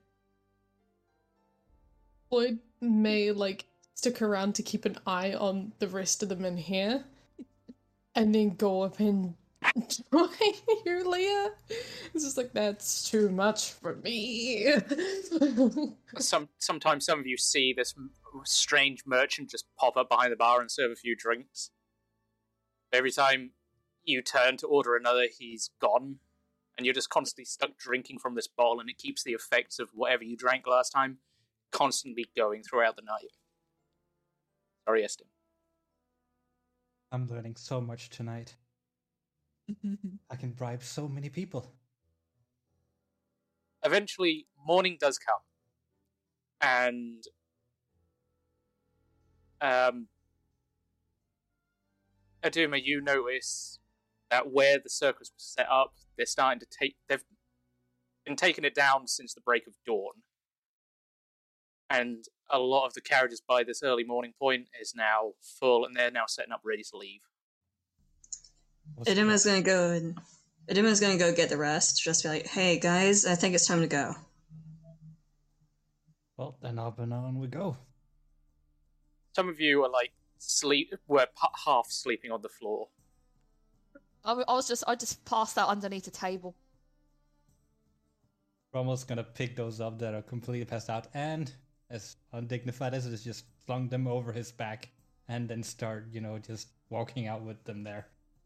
Floyd 2.29 2.59
may 2.79 3.31
like 3.31 3.65
stick 3.93 4.21
around 4.21 4.55
to 4.55 4.63
keep 4.63 4.85
an 4.85 4.97
eye 5.05 5.33
on 5.33 5.73
the 5.79 5.87
rest 5.87 6.23
of 6.23 6.29
them 6.29 6.45
in 6.45 6.57
here, 6.57 7.03
and 8.15 8.33
then 8.33 8.55
go 8.55 8.81
up 8.81 8.99
and 8.99 9.35
join 10.11 10.29
you, 10.85 11.09
Leah. 11.09 11.51
It's 12.13 12.23
just 12.23 12.37
like 12.37 12.53
that's 12.53 13.09
too 13.09 13.29
much 13.29 13.73
for 13.73 13.95
me. 13.97 14.73
Some 16.17 16.49
sometimes 16.57 17.05
some 17.05 17.19
of 17.19 17.27
you 17.27 17.37
see 17.37 17.73
this 17.73 17.93
strange 18.45 19.03
merchant 19.05 19.49
just 19.49 19.65
pop 19.77 19.97
up 19.97 20.09
behind 20.09 20.31
the 20.31 20.37
bar 20.37 20.61
and 20.61 20.71
serve 20.71 20.91
a 20.91 20.95
few 20.95 21.15
drinks. 21.15 21.71
Every 22.91 23.11
time 23.11 23.51
you 24.03 24.21
turn 24.21 24.57
to 24.57 24.67
order 24.67 24.95
another, 24.95 25.27
he's 25.37 25.69
gone, 25.79 26.17
and 26.81 26.85
you're 26.87 26.95
just 26.95 27.11
constantly 27.11 27.45
stuck 27.45 27.77
drinking 27.77 28.17
from 28.17 28.33
this 28.33 28.47
bottle, 28.47 28.79
and 28.79 28.89
it 28.89 28.97
keeps 28.97 29.23
the 29.23 29.33
effects 29.33 29.77
of 29.77 29.89
whatever 29.93 30.23
you 30.23 30.35
drank 30.35 30.65
last 30.65 30.89
time 30.89 31.19
constantly 31.71 32.25
going 32.35 32.63
throughout 32.63 32.95
the 32.95 33.03
night. 33.03 33.29
Sorry, 34.85 35.03
Eston. 35.03 35.27
I'm 37.11 37.27
learning 37.27 37.55
so 37.55 37.79
much 37.79 38.09
tonight. 38.09 38.55
I 40.31 40.35
can 40.35 40.53
bribe 40.53 40.81
so 40.81 41.07
many 41.07 41.29
people. 41.29 41.71
eventually 43.83 44.47
morning 44.65 44.97
does 44.99 45.19
come 45.19 45.41
and 46.61 47.25
um 49.61 50.07
Aduma, 52.43 52.81
you 52.83 53.01
notice 53.01 53.77
that 54.31 54.51
where 54.51 54.79
the 54.79 54.89
circus 54.89 55.29
was 55.35 55.43
set 55.43 55.67
up, 55.69 55.93
they're 56.17 56.25
starting 56.25 56.59
to 56.59 56.65
take 56.65 56.95
they've 57.07 57.23
been 58.25 58.35
taking 58.35 58.63
it 58.63 58.73
down 58.73 59.07
since 59.07 59.33
the 59.33 59.41
break 59.41 59.67
of 59.67 59.73
dawn. 59.85 60.13
And 61.89 62.25
a 62.49 62.57
lot 62.57 62.87
of 62.87 62.93
the 62.93 63.01
carriages 63.01 63.41
by 63.45 63.63
this 63.63 63.83
early 63.83 64.05
morning 64.05 64.33
point 64.39 64.69
is 64.81 64.93
now 64.95 65.33
full 65.59 65.85
and 65.85 65.95
they're 65.95 66.09
now 66.09 66.25
setting 66.27 66.53
up 66.53 66.61
ready 66.63 66.83
to 66.83 66.97
leave. 66.97 67.21
Idima's 69.05 69.45
gonna 69.45 69.61
go 69.61 69.91
and 69.91 70.17
Idima's 70.67 70.99
gonna 70.99 71.17
go 71.17 71.33
get 71.33 71.49
the 71.49 71.57
rest. 71.57 72.01
Just 72.01 72.23
be 72.23 72.29
like, 72.29 72.47
"Hey 72.47 72.79
guys, 72.79 73.25
I 73.25 73.35
think 73.35 73.53
it's 73.53 73.67
time 73.67 73.81
to 73.81 73.87
go." 73.87 74.15
Well, 76.37 76.57
then 76.61 76.79
up 76.79 76.99
and 76.99 77.13
on 77.13 77.39
we 77.39 77.47
go. 77.47 77.77
Some 79.35 79.49
of 79.49 79.59
you 79.59 79.83
are 79.83 79.89
like 79.89 80.13
sleep 80.37 80.93
were 81.07 81.25
p- 81.25 81.47
half 81.65 81.87
sleeping 81.89 82.31
on 82.31 82.41
the 82.41 82.49
floor. 82.49 82.87
I, 84.23 84.29
w- 84.29 84.45
I 84.47 84.53
was 84.53 84.67
just, 84.67 84.83
I 84.87 84.95
just 84.95 85.23
passed 85.25 85.57
out 85.57 85.69
underneath 85.69 86.07
a 86.07 86.11
table. 86.11 86.55
Rommel's 88.73 89.03
gonna 89.05 89.23
pick 89.23 89.55
those 89.55 89.79
up 89.79 89.99
that 89.99 90.13
are 90.13 90.21
completely 90.21 90.65
passed 90.65 90.89
out 90.89 91.07
and, 91.13 91.53
as 91.89 92.17
undignified 92.33 92.93
as 92.93 93.05
it 93.05 93.13
is, 93.13 93.23
just 93.23 93.45
flung 93.65 93.87
them 93.89 94.07
over 94.07 94.31
his 94.33 94.51
back 94.51 94.89
and 95.27 95.47
then 95.47 95.63
start, 95.63 96.07
you 96.11 96.21
know, 96.21 96.37
just 96.39 96.69
walking 96.89 97.27
out 97.27 97.41
with 97.43 97.63
them 97.65 97.83
there. 97.83 98.07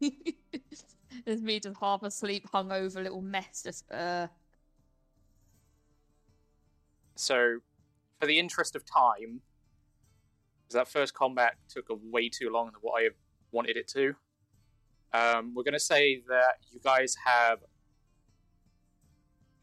There's 1.24 1.42
me 1.42 1.60
just 1.60 1.76
half 1.80 2.02
asleep, 2.02 2.48
hungover, 2.52 3.02
little 3.02 3.22
mess. 3.22 3.62
Just 3.62 3.90
uh, 3.90 4.28
So, 7.16 7.60
for 8.20 8.26
the 8.26 8.38
interest 8.38 8.76
of 8.76 8.84
time, 8.84 9.40
because 10.62 10.74
that 10.74 10.88
first 10.88 11.14
combat 11.14 11.56
took 11.68 11.88
a 11.90 11.94
way 11.94 12.28
too 12.28 12.50
long 12.50 12.66
than 12.66 12.74
what 12.80 13.02
I 13.02 13.08
wanted 13.52 13.76
it 13.76 13.88
to, 13.88 14.14
um, 15.12 15.54
we're 15.54 15.62
going 15.62 15.74
to 15.74 15.80
say 15.80 16.22
that 16.28 16.58
you 16.70 16.80
guys 16.82 17.16
have 17.24 17.60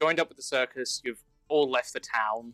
joined 0.01 0.19
up 0.19 0.29
with 0.29 0.37
the 0.37 0.43
circus. 0.43 1.01
You've 1.03 1.23
all 1.47 1.69
left 1.69 1.93
the 1.93 1.99
town. 1.99 2.53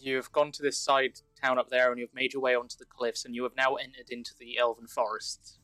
You've 0.00 0.30
gone 0.32 0.52
to 0.52 0.62
this 0.62 0.78
side 0.78 1.20
town 1.42 1.58
up 1.58 1.68
there, 1.68 1.90
and 1.90 1.98
you've 1.98 2.14
made 2.14 2.32
your 2.32 2.42
way 2.42 2.54
onto 2.54 2.76
the 2.78 2.84
cliffs, 2.84 3.24
and 3.24 3.34
you 3.34 3.42
have 3.42 3.56
now 3.56 3.74
entered 3.74 4.10
into 4.10 4.32
the 4.38 4.58
elven 4.58 4.86
forests. 4.86 5.58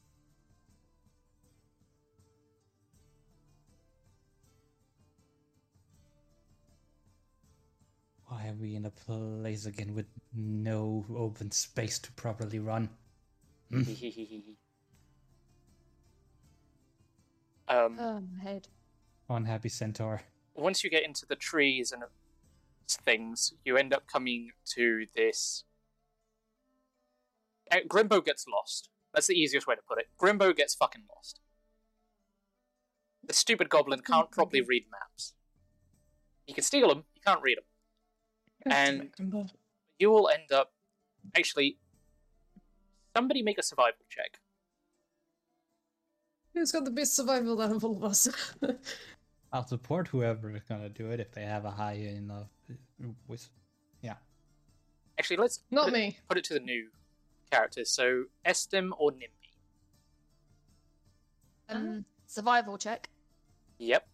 Why 8.26 8.48
are 8.48 8.54
we 8.60 8.74
in 8.74 8.86
a 8.86 8.90
place 8.90 9.66
again 9.66 9.94
with 9.94 10.06
no 10.34 11.06
open 11.16 11.52
space 11.52 12.00
to 12.00 12.12
properly 12.12 12.58
run? 12.58 12.90
Hmm? 13.70 13.82
um, 17.68 17.96
oh 18.00 18.20
my 18.20 18.42
head. 18.42 18.68
Unhappy 19.28 19.68
centaur. 19.68 20.22
once 20.54 20.84
you 20.84 20.90
get 20.90 21.04
into 21.04 21.26
the 21.26 21.36
trees 21.36 21.92
and 21.92 22.02
things, 22.88 23.54
you 23.64 23.76
end 23.76 23.92
up 23.92 24.06
coming 24.06 24.50
to 24.74 25.06
this. 25.14 25.64
Uh, 27.70 27.78
Grimbo 27.88 28.24
gets 28.24 28.46
lost. 28.46 28.88
That's 29.12 29.26
the 29.26 29.34
easiest 29.34 29.66
way 29.66 29.74
to 29.74 29.82
put 29.88 29.98
it. 29.98 30.06
Grimbo 30.20 30.54
gets 30.54 30.74
fucking 30.74 31.02
lost. 31.14 31.40
The 33.26 33.34
stupid 33.34 33.68
goblin 33.68 34.00
can't 34.00 34.30
properly 34.30 34.60
read 34.60 34.84
maps. 34.90 35.34
You 36.46 36.54
can 36.54 36.62
steal 36.62 36.88
them, 36.88 37.04
you 37.14 37.20
can't 37.26 37.42
read 37.42 37.58
them. 37.58 37.64
And 38.72 39.10
you 39.98 40.10
will 40.10 40.28
end 40.28 40.52
up. 40.52 40.72
Actually, 41.36 41.78
somebody 43.16 43.42
make 43.42 43.58
a 43.58 43.62
survival 43.62 44.04
check. 44.08 44.38
Who's 46.56 46.72
got 46.72 46.86
the 46.86 46.90
best 46.90 47.14
survival 47.14 47.60
out 47.60 47.70
of 47.70 47.84
all 47.84 47.98
of 47.98 48.02
us? 48.04 48.28
I'll 49.52 49.66
support 49.66 50.08
whoever 50.08 50.50
is 50.56 50.62
gonna 50.66 50.88
do 50.88 51.10
it 51.10 51.20
if 51.20 51.30
they 51.32 51.42
have 51.42 51.66
a 51.66 51.70
high 51.70 51.92
enough. 52.16 52.48
With, 53.28 53.46
yeah. 54.00 54.14
Actually, 55.18 55.36
let's 55.36 55.60
Not 55.70 55.84
put 55.84 55.92
it- 55.92 55.96
me. 55.98 56.18
put 56.30 56.38
it 56.38 56.44
to 56.44 56.54
the 56.54 56.60
new 56.60 56.88
characters. 57.50 57.90
So, 57.90 58.24
Estim 58.46 58.92
or 58.96 59.10
Nimby. 59.12 59.50
Um, 61.68 62.06
survival 62.26 62.78
check. 62.78 63.10
Yep. 63.76 64.08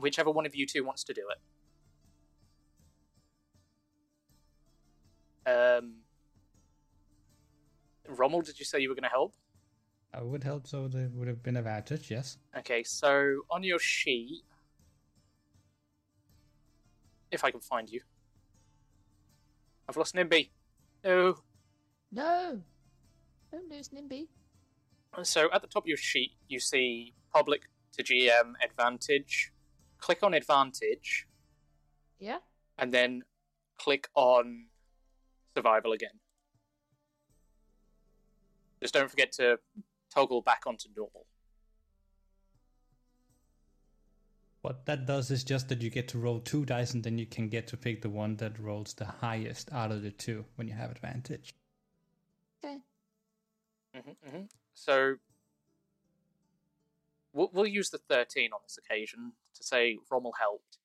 Whichever 0.00 0.30
one 0.30 0.46
of 0.46 0.54
you 0.54 0.66
two 0.66 0.84
wants 0.84 1.04
to 1.04 1.12
do 1.12 1.28
it. 5.46 5.50
Um, 5.50 5.96
Rommel, 8.08 8.40
did 8.40 8.58
you 8.58 8.64
say 8.64 8.80
you 8.80 8.88
were 8.88 8.94
going 8.94 9.02
to 9.02 9.08
help? 9.10 9.34
I 10.14 10.20
would 10.22 10.44
help, 10.44 10.66
so 10.66 10.88
there 10.88 11.08
would 11.14 11.28
have 11.28 11.42
been 11.42 11.56
advantage. 11.56 12.10
Yes. 12.10 12.36
Okay, 12.58 12.82
so 12.82 13.42
on 13.50 13.62
your 13.62 13.78
sheet, 13.78 14.42
if 17.30 17.44
I 17.44 17.50
can 17.50 17.60
find 17.60 17.88
you, 17.88 18.02
I've 19.88 19.96
lost 19.96 20.14
Nimby. 20.14 20.50
No. 21.02 21.36
No. 22.10 22.60
Don't 23.50 23.70
lose 23.70 23.88
Nimby. 23.88 24.28
So 25.22 25.50
at 25.52 25.60
the 25.62 25.66
top 25.68 25.84
of 25.84 25.88
your 25.88 25.96
sheet, 25.96 26.32
you 26.48 26.60
see 26.60 27.14
public 27.32 27.62
to 27.96 28.02
GM 28.02 28.52
advantage. 28.62 29.52
Click 29.98 30.22
on 30.22 30.34
advantage, 30.34 31.26
Yeah. 32.18 32.38
and 32.78 32.92
then 32.92 33.22
click 33.78 34.08
on 34.14 34.66
survival 35.56 35.92
again. 35.92 36.18
Just 38.80 38.94
don't 38.94 39.08
forget 39.10 39.30
to 39.32 39.58
toggle 40.12 40.42
back 40.42 40.62
onto 40.66 40.88
normal. 40.96 41.26
What 44.62 44.86
that 44.86 45.06
does 45.06 45.30
is 45.32 45.42
just 45.42 45.68
that 45.70 45.82
you 45.82 45.90
get 45.90 46.06
to 46.08 46.18
roll 46.18 46.38
two 46.38 46.64
dice 46.64 46.94
and 46.94 47.02
then 47.02 47.18
you 47.18 47.26
can 47.26 47.48
get 47.48 47.66
to 47.68 47.76
pick 47.76 48.00
the 48.00 48.10
one 48.10 48.36
that 48.36 48.58
rolls 48.60 48.94
the 48.94 49.04
highest 49.04 49.72
out 49.72 49.90
of 49.90 50.02
the 50.02 50.12
two 50.12 50.44
when 50.54 50.68
you 50.68 50.74
have 50.74 50.90
advantage. 50.92 51.52
Okay. 52.64 52.78
hmm 53.94 54.12
hmm 54.24 54.42
So 54.74 55.16
we'll, 57.32 57.50
we'll 57.52 57.66
use 57.66 57.90
the 57.90 57.98
13 57.98 58.52
on 58.52 58.60
this 58.62 58.78
occasion 58.78 59.32
to 59.56 59.64
say 59.64 59.98
Rommel 60.08 60.34
helped. 60.38 60.78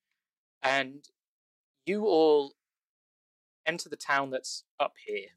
And 0.64 1.08
you 1.86 2.06
all 2.06 2.54
enter 3.68 3.90
the 3.90 3.96
town 3.96 4.32
that's 4.32 4.64
up 4.80 4.94
here. 5.06 5.28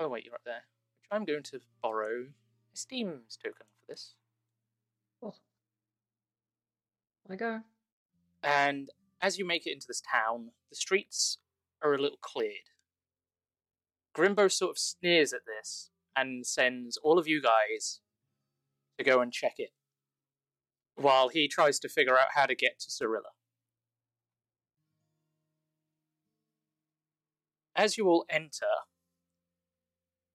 Oh, 0.00 0.08
wait, 0.08 0.24
you're 0.24 0.34
up 0.34 0.40
there. 0.46 0.64
Which 1.02 1.08
I'm 1.12 1.26
going 1.26 1.42
to 1.44 1.60
borrow 1.82 2.22
a 2.22 2.76
Steam's 2.76 3.36
token 3.36 3.66
for 3.78 3.86
this. 3.86 4.14
Oh. 5.22 5.34
I 7.30 7.36
go. 7.36 7.60
And 8.42 8.88
as 9.20 9.38
you 9.38 9.44
make 9.44 9.66
it 9.66 9.74
into 9.74 9.86
this 9.86 10.00
town, 10.00 10.52
the 10.70 10.76
streets 10.76 11.36
are 11.82 11.92
a 11.92 11.98
little 11.98 12.16
cleared. 12.22 12.70
Grimbo 14.16 14.50
sort 14.50 14.70
of 14.70 14.78
sneers 14.78 15.34
at 15.34 15.42
this 15.46 15.90
and 16.16 16.46
sends 16.46 16.96
all 16.96 17.18
of 17.18 17.28
you 17.28 17.42
guys 17.42 18.00
to 18.98 19.04
go 19.04 19.20
and 19.20 19.32
check 19.32 19.54
it, 19.58 19.70
while 20.96 21.28
he 21.28 21.46
tries 21.46 21.78
to 21.78 21.88
figure 21.88 22.18
out 22.18 22.28
how 22.34 22.46
to 22.46 22.54
get 22.54 22.80
to 22.80 22.90
Cyrilla. 22.90 23.30
As 27.76 27.96
you 27.96 28.08
all 28.08 28.24
enter, 28.28 28.66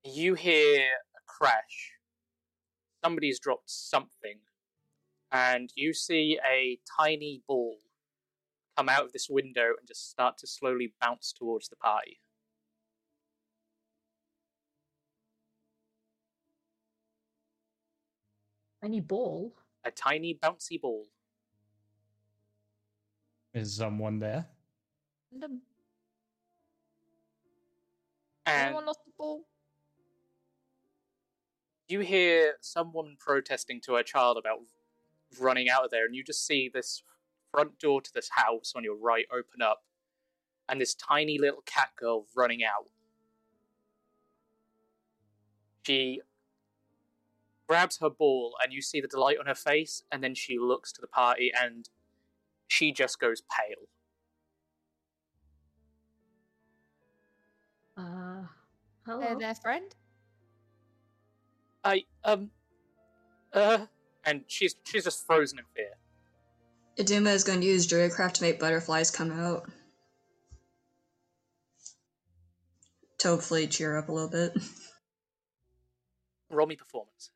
you 0.05 0.35
hear 0.35 0.81
a 0.81 1.21
crash. 1.25 1.93
Somebody's 3.03 3.39
dropped 3.39 3.69
something, 3.69 4.39
and 5.31 5.71
you 5.75 5.93
see 5.93 6.39
a 6.49 6.79
tiny 6.99 7.41
ball 7.47 7.77
come 8.77 8.89
out 8.89 9.05
of 9.05 9.13
this 9.13 9.29
window 9.29 9.73
and 9.79 9.87
just 9.87 10.09
start 10.09 10.37
to 10.39 10.47
slowly 10.47 10.93
bounce 11.01 11.33
towards 11.33 11.69
the 11.69 11.75
party. 11.75 12.19
Any 18.83 19.01
ball? 19.01 19.53
A 19.83 19.91
tiny 19.91 20.35
bouncy 20.35 20.79
ball. 20.79 21.05
Is 23.53 23.75
someone 23.75 24.19
there? 24.19 24.45
And 25.31 25.61
Anyone 28.45 28.85
lost 28.85 28.99
the 29.05 29.11
ball? 29.17 29.45
You 31.87 31.99
hear 31.99 32.53
someone 32.61 33.15
protesting 33.19 33.79
to 33.81 33.93
her 33.93 34.03
child 34.03 34.37
about 34.37 34.59
running 35.39 35.69
out 35.69 35.85
of 35.85 35.91
there, 35.91 36.05
and 36.05 36.15
you 36.15 36.23
just 36.23 36.45
see 36.45 36.69
this 36.73 37.03
front 37.51 37.79
door 37.79 38.01
to 38.01 38.13
this 38.13 38.29
house 38.31 38.73
on 38.75 38.83
your 38.83 38.95
right 38.95 39.25
open 39.31 39.61
up, 39.61 39.83
and 40.67 40.81
this 40.81 40.95
tiny 40.95 41.37
little 41.37 41.61
cat 41.65 41.89
girl 41.97 42.25
running 42.35 42.63
out. 42.63 42.89
She 45.85 46.21
grabs 47.67 47.99
her 47.99 48.09
ball, 48.09 48.55
and 48.63 48.73
you 48.73 48.81
see 48.81 49.01
the 49.01 49.07
delight 49.07 49.37
on 49.39 49.45
her 49.45 49.55
face, 49.55 50.03
and 50.11 50.23
then 50.23 50.35
she 50.35 50.57
looks 50.57 50.91
to 50.93 51.01
the 51.01 51.07
party, 51.07 51.51
and 51.55 51.89
she 52.67 52.91
just 52.91 53.19
goes 53.19 53.41
pale. 53.41 53.87
Uh, 57.97 58.47
hello. 59.05 59.21
Hey 59.21 59.35
there, 59.39 59.55
friend. 59.55 59.95
I 61.85 62.03
um 62.23 62.49
uh 63.53 63.85
and 64.25 64.43
she's 64.47 64.75
she's 64.83 65.03
just 65.03 65.25
frozen 65.25 65.59
in 65.59 65.65
fear. 65.75 65.91
Iduma 66.97 67.31
is 67.33 67.43
going 67.43 67.61
to 67.61 67.67
use 67.67 67.87
Druidcraft 67.87 68.33
to 68.33 68.41
make 68.41 68.59
butterflies 68.59 69.11
come 69.11 69.31
out. 69.31 69.69
To 73.19 73.27
hopefully 73.27 73.67
cheer 73.67 73.97
up 73.97 74.09
a 74.09 74.11
little 74.11 74.29
bit. 74.29 74.57
Roll 76.49 76.67
me 76.67 76.75
performance. 76.75 77.29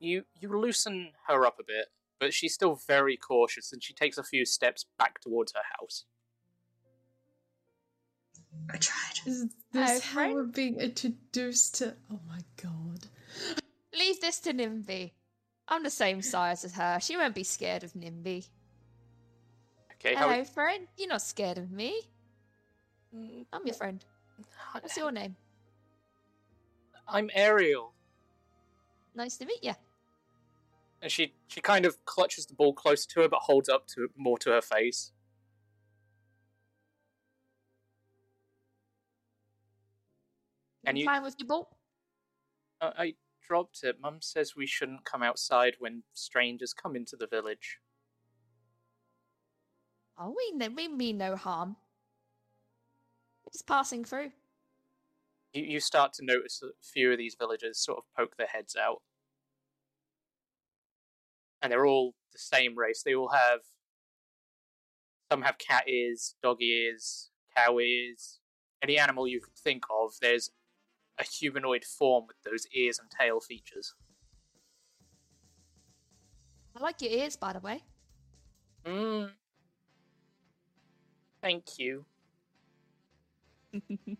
You 0.00 0.24
you 0.40 0.48
loosen 0.58 1.10
her 1.28 1.44
up 1.44 1.58
a 1.60 1.64
bit, 1.64 1.86
but 2.20 2.34
she's 2.34 2.54
still 2.54 2.76
very 2.86 3.16
cautious, 3.16 3.72
and 3.72 3.82
she 3.82 3.94
takes 3.94 4.18
a 4.18 4.22
few 4.22 4.44
steps 4.44 4.84
back 4.98 5.20
towards 5.20 5.52
her 5.54 5.62
house. 5.80 6.04
I 8.72 8.76
tried. 8.76 9.26
Is 9.26 9.46
Hello, 9.72 9.86
this 9.86 10.04
how 10.04 10.12
friend. 10.14 10.34
we're 10.34 10.44
being 10.44 10.78
introduced 10.78 11.76
to? 11.76 11.94
Oh 12.12 12.20
my 12.28 12.40
god. 12.62 13.06
Leave 13.98 14.20
this 14.20 14.38
to 14.40 14.52
Nimby. 14.52 15.12
I'm 15.66 15.82
the 15.82 15.90
same 15.90 16.20
size 16.20 16.64
as 16.64 16.74
her. 16.74 16.98
She 17.00 17.16
won't 17.16 17.34
be 17.34 17.44
scared 17.44 17.84
of 17.84 17.94
Nimby. 17.94 18.46
Okay, 19.94 20.14
how 20.14 20.28
Hello, 20.28 20.44
friend. 20.44 20.86
You're 20.96 21.08
not 21.08 21.22
scared 21.22 21.58
of 21.58 21.70
me. 21.70 22.02
Mm, 23.16 23.46
I'm 23.52 23.66
your 23.66 23.74
friend. 23.74 24.04
What's 24.72 24.96
your 24.96 25.10
name? 25.10 25.36
I'm 27.08 27.30
Ariel. 27.34 27.92
Nice 29.14 29.36
to 29.38 29.46
meet 29.46 29.64
you. 29.64 29.74
And 31.02 31.10
she 31.10 31.34
she 31.48 31.60
kind 31.60 31.86
of 31.86 32.04
clutches 32.04 32.46
the 32.46 32.54
ball 32.54 32.74
closer 32.74 33.08
to 33.10 33.20
her, 33.22 33.28
but 33.28 33.40
holds 33.42 33.68
up 33.68 33.86
to 33.88 34.08
more 34.16 34.38
to 34.38 34.50
her 34.50 34.60
face. 34.60 35.12
And 40.84 40.98
you, 40.98 41.04
Fine 41.04 41.22
with 41.22 41.36
your 41.38 41.46
ball? 41.46 41.76
uh, 42.80 42.90
I 42.96 43.14
dropped 43.46 43.80
it. 43.82 43.96
Mum 44.00 44.18
says 44.20 44.56
we 44.56 44.66
shouldn't 44.66 45.04
come 45.04 45.22
outside 45.22 45.74
when 45.78 46.02
strangers 46.14 46.72
come 46.72 46.96
into 46.96 47.16
the 47.16 47.26
village. 47.26 47.78
Oh, 50.18 50.34
we, 50.36 50.56
no, 50.56 50.68
we 50.68 50.88
mean 50.88 51.18
no 51.18 51.36
harm. 51.36 51.76
Just 53.52 53.66
passing 53.66 54.04
through. 54.04 54.30
You 55.52 55.64
you 55.64 55.80
start 55.80 56.12
to 56.14 56.24
notice 56.24 56.62
a 56.62 56.68
few 56.82 57.10
of 57.10 57.18
these 57.18 57.34
villagers 57.38 57.78
sort 57.78 57.98
of 57.98 58.04
poke 58.16 58.36
their 58.36 58.46
heads 58.46 58.76
out, 58.76 59.02
and 61.62 61.72
they're 61.72 61.86
all 61.86 62.14
the 62.32 62.38
same 62.38 62.76
race. 62.76 63.02
They 63.04 63.14
all 63.14 63.30
have 63.30 63.60
some 65.30 65.42
have 65.42 65.58
cat 65.58 65.84
ears, 65.88 66.34
dog 66.42 66.60
ears, 66.60 67.30
cow 67.56 67.78
ears, 67.78 68.40
any 68.82 68.98
animal 68.98 69.28
you 69.28 69.40
can 69.40 69.52
think 69.56 69.84
of. 69.90 70.14
There's 70.20 70.50
a 71.18 71.24
humanoid 71.24 71.84
form 71.84 72.24
with 72.26 72.36
those 72.44 72.66
ears 72.72 72.98
and 72.98 73.08
tail 73.10 73.40
features. 73.40 73.94
I 76.76 76.80
like 76.80 77.00
your 77.02 77.10
ears, 77.12 77.36
by 77.36 77.52
the 77.52 77.60
way. 77.60 77.82
Mm. 78.84 79.30
Thank 81.42 81.78
you. 81.78 82.04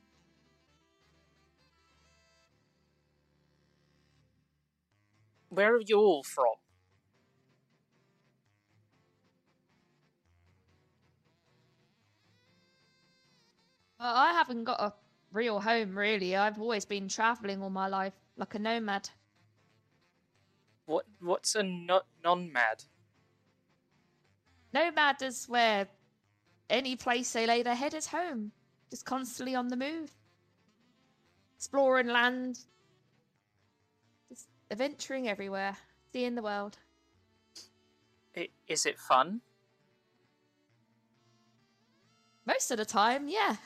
Where 5.48 5.74
are 5.74 5.80
you 5.84 5.98
all 5.98 6.22
from? 6.22 6.59
Haven't 14.50 14.64
got 14.64 14.80
a 14.80 14.92
real 15.32 15.60
home, 15.60 15.96
really. 15.96 16.34
I've 16.34 16.60
always 16.60 16.84
been 16.84 17.08
travelling 17.08 17.62
all 17.62 17.70
my 17.70 17.86
life, 17.86 18.14
like 18.36 18.54
a 18.56 18.58
nomad. 18.58 19.08
What 20.86 21.06
what's 21.20 21.54
a 21.54 21.62
no- 21.62 22.02
non-mad? 22.24 22.82
Nomad 24.74 25.22
is 25.22 25.48
where 25.48 25.86
any 26.68 26.96
place 26.96 27.32
they 27.32 27.46
lay 27.46 27.62
their 27.62 27.76
head 27.76 27.94
is 27.94 28.08
home. 28.08 28.50
Just 28.90 29.04
constantly 29.04 29.54
on 29.54 29.68
the 29.68 29.76
move. 29.76 30.12
Exploring 31.56 32.08
land. 32.08 32.58
Just 34.28 34.48
adventuring 34.70 35.28
everywhere. 35.28 35.76
Seeing 36.12 36.34
the 36.34 36.42
world. 36.42 36.76
I- 38.36 38.48
Is 38.66 38.84
it 38.84 38.98
fun? 38.98 39.42
Most 42.46 42.72
of 42.72 42.78
the 42.78 42.84
time, 42.84 43.28
yeah. 43.28 43.56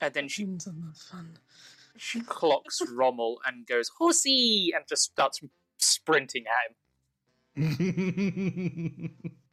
And 0.00 0.14
then 0.14 0.28
she 0.28 0.42
Humans 0.42 0.66
are 0.66 0.72
not 0.72 0.96
fun. 0.96 1.38
she 1.96 2.20
clocks 2.20 2.80
Rommel 2.90 3.40
and 3.46 3.66
goes 3.66 3.90
horsey 3.98 4.72
and 4.74 4.84
just 4.88 5.02
starts 5.02 5.40
sprinting 5.78 6.44
at 6.46 6.70
him. 6.70 6.76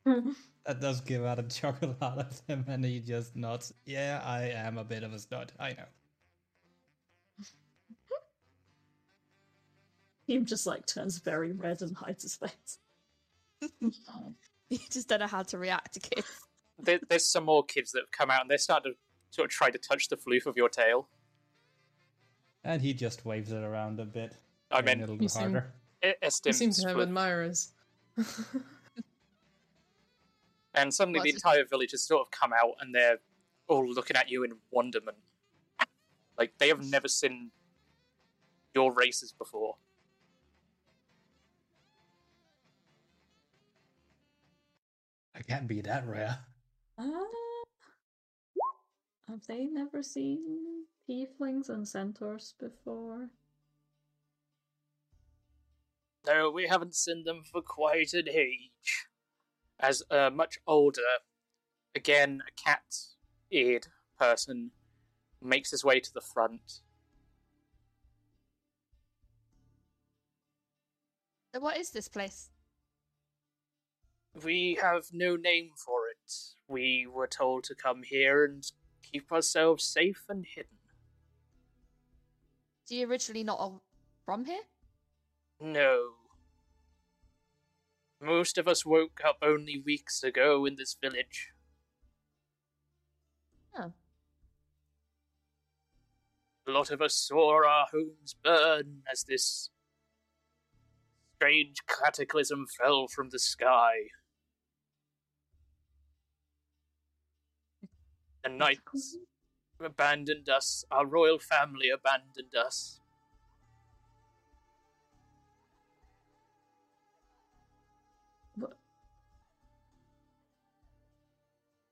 that 0.66 0.80
does 0.80 1.02
give 1.02 1.26
out 1.26 1.40
a 1.40 1.44
chuckle 1.44 1.96
out 2.02 2.20
of 2.20 2.42
him, 2.48 2.66
and 2.68 2.86
he 2.86 3.00
just 3.00 3.36
nods. 3.36 3.74
Yeah, 3.86 4.22
I 4.24 4.44
am 4.50 4.78
a 4.78 4.84
bit 4.84 5.04
of 5.04 5.14
a 5.14 5.20
stud. 5.20 5.52
I 5.60 5.72
know. 5.72 5.86
He 10.28 10.38
just 10.40 10.68
like 10.68 10.86
turns 10.86 11.20
very 11.20 11.54
red 11.54 11.82
and 11.82 11.96
hides 11.96 12.24
his 12.24 12.36
face. 12.36 12.80
You 14.70 14.80
just 14.92 15.08
don't 15.08 15.22
know 15.22 15.28
how 15.28 15.44
to 15.44 15.58
react 15.58 15.94
to 15.94 16.02
kids. 16.02 16.28
There, 16.78 17.00
there's 17.10 17.26
some 17.26 17.46
more 17.46 17.64
kids 17.64 17.94
that 17.94 18.02
have 18.02 18.12
come 18.12 18.30
out 18.30 18.42
and 18.42 18.52
they're 18.52 18.58
starting 18.58 18.92
to 18.92 18.98
sort 19.30 19.46
of 19.46 19.52
try 19.52 19.70
to 19.70 19.78
touch 19.78 20.08
the 20.10 20.18
floof 20.18 20.46
of 20.46 20.56
your 20.58 20.70
tail. 20.70 21.08
And 22.64 22.82
he 22.82 22.94
just 22.94 23.26
waves 23.26 23.52
it 23.52 23.64
around 23.64 24.00
a 24.00 24.06
bit. 24.06 24.36
I 24.72 24.82
making 24.82 24.86
mean- 24.86 25.00
it 25.00 25.04
a 25.10 25.14
little 25.14 25.16
You 25.16 25.20
bit 25.22 25.32
seem- 25.32 25.42
harder. 25.52 25.74
E- 26.06 26.14
You 26.46 26.54
seem 26.54 26.72
to 26.72 26.88
have 26.88 27.00
admirers. 27.00 27.72
and 30.76 30.94
suddenly 30.94 31.20
the 31.22 31.30
entire 31.30 31.66
village 31.66 31.92
has 31.92 32.04
sort 32.04 32.22
of 32.22 32.32
come 32.32 32.54
out 32.54 32.74
and 32.82 32.94
they're 32.94 33.18
all 33.68 33.88
looking 33.92 34.16
at 34.16 34.30
you 34.30 34.44
in 34.44 34.54
wonderment. 34.72 35.18
Like 36.38 36.54
they 36.60 36.68
have 36.68 36.84
never 36.86 37.08
seen 37.08 37.52
your 38.76 38.92
races 38.94 39.32
before. 39.32 39.76
I 45.36 45.42
can't 45.42 45.68
be 45.68 45.82
that 45.82 46.08
rare. 46.08 46.40
Uh, 46.98 47.04
have 49.28 49.46
they 49.48 49.66
never 49.66 50.02
seen 50.02 50.86
tieflings 51.10 51.70
and 51.70 51.88
centaurs 51.88 52.54
before? 52.60 53.30
No, 56.26 56.50
we 56.52 56.68
haven't 56.68 56.96
seen 56.96 57.24
them 57.24 57.44
for 57.50 57.62
quite 57.62 58.14
an 58.14 58.28
age. 58.30 59.08
As 59.80 60.04
a 60.10 60.32
much 60.32 60.58
older, 60.66 61.02
again, 61.96 62.42
a 62.48 62.52
cat 62.62 62.84
eared 63.52 63.88
person 64.20 64.72
makes 65.42 65.72
his 65.72 65.86
way 65.86 66.00
to 66.00 66.14
the 66.14 66.22
front. 66.22 66.82
So 71.54 71.62
what 71.62 71.78
is 71.78 71.92
this 71.92 72.08
place? 72.08 72.50
We 74.44 74.78
have 74.82 75.06
no 75.12 75.36
name 75.36 75.72
for 75.76 76.10
it. 76.10 76.34
We 76.68 77.08
were 77.08 77.28
told 77.28 77.64
to 77.66 77.76
come 77.76 78.04
here 78.04 78.46
and 78.46 78.70
keep 79.12 79.32
ourselves 79.32 79.84
safe 79.84 80.24
and 80.30 80.46
hidden. 80.46 80.78
So 82.86 82.96
you 82.96 83.10
originally 83.10 83.44
not 83.44 83.82
from 84.26 84.46
here? 84.46 84.64
No. 85.60 86.12
Most 88.22 88.58
of 88.58 88.68
us 88.68 88.86
woke 88.86 89.22
up 89.26 89.38
only 89.42 89.78
weeks 89.78 90.24
ago 90.24 90.66
in 90.66 90.76
this 90.76 90.96
village. 91.00 91.52
Oh. 93.78 93.94
A 96.68 96.72
lot 96.72 96.92
of 96.92 97.02
us 97.02 97.16
saw 97.16 97.64
our 97.64 97.88
homes 97.92 98.36
burn 98.44 99.04
as 99.12 99.24
this 99.24 99.70
strange 101.36 101.78
cataclysm 101.88 102.66
fell 102.66 103.08
from 103.08 103.30
the 103.30 103.40
sky. 103.40 104.08
The 108.48 108.54
knights 108.54 109.18
abandoned 109.84 110.48
us, 110.48 110.86
our 110.90 111.06
royal 111.06 111.38
family 111.38 111.90
abandoned 111.90 112.56
us. 112.56 113.02
What? 118.56 118.78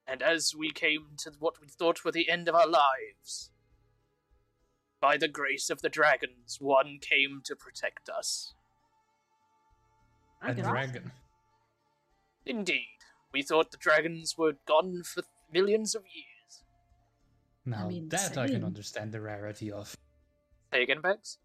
And 0.07 0.21
as 0.21 0.55
we 0.57 0.71
came 0.71 1.07
to 1.17 1.33
what 1.39 1.59
we 1.59 1.67
thought 1.67 2.05
were 2.05 2.13
the 2.13 2.29
end 2.29 2.47
of 2.47 2.55
our 2.55 2.67
lives, 2.67 3.51
by 5.01 5.17
the 5.17 5.27
grace 5.27 5.69
of 5.69 5.81
the 5.81 5.89
dragons, 5.89 6.59
one 6.61 6.99
came 7.01 7.41
to 7.43 7.55
protect 7.57 8.07
us. 8.07 8.53
A 10.41 10.53
dragon. 10.53 11.11
Indeed, 12.45 12.99
we 13.33 13.41
thought 13.41 13.71
the 13.71 13.77
dragons 13.77 14.37
were 14.37 14.53
gone 14.65 15.03
for 15.03 15.23
millions 15.51 15.95
of 15.95 16.03
years. 16.13 16.34
Now 17.65 17.87
mean, 17.87 18.09
that 18.09 18.37
I 18.37 18.47
can 18.47 18.63
understand 18.63 19.11
the 19.11 19.21
rarity 19.21 19.71
of. 19.71 19.95
Say 20.71 20.83
again, 20.83 21.01
Bex? 21.01 21.37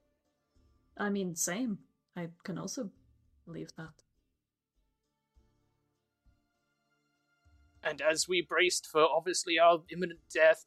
I 0.96 1.08
mean, 1.08 1.34
same. 1.34 1.78
I 2.16 2.28
can 2.44 2.58
also 2.58 2.90
believe 3.46 3.70
that. 3.76 4.02
And 7.82 8.02
as 8.02 8.28
we 8.28 8.42
braced 8.42 8.86
for 8.86 9.02
obviously 9.02 9.58
our 9.58 9.80
imminent 9.90 10.20
death, 10.32 10.66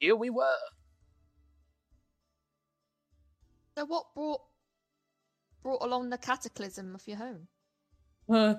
here 0.00 0.16
we 0.16 0.30
were. 0.30 0.66
So 3.78 3.84
what 3.84 4.06
brought 4.14 4.40
brought 5.62 5.82
along 5.82 6.10
the 6.10 6.18
cataclysm 6.18 6.94
of 6.94 7.06
your 7.06 7.18
home? 7.18 7.48
Uh, 8.28 8.54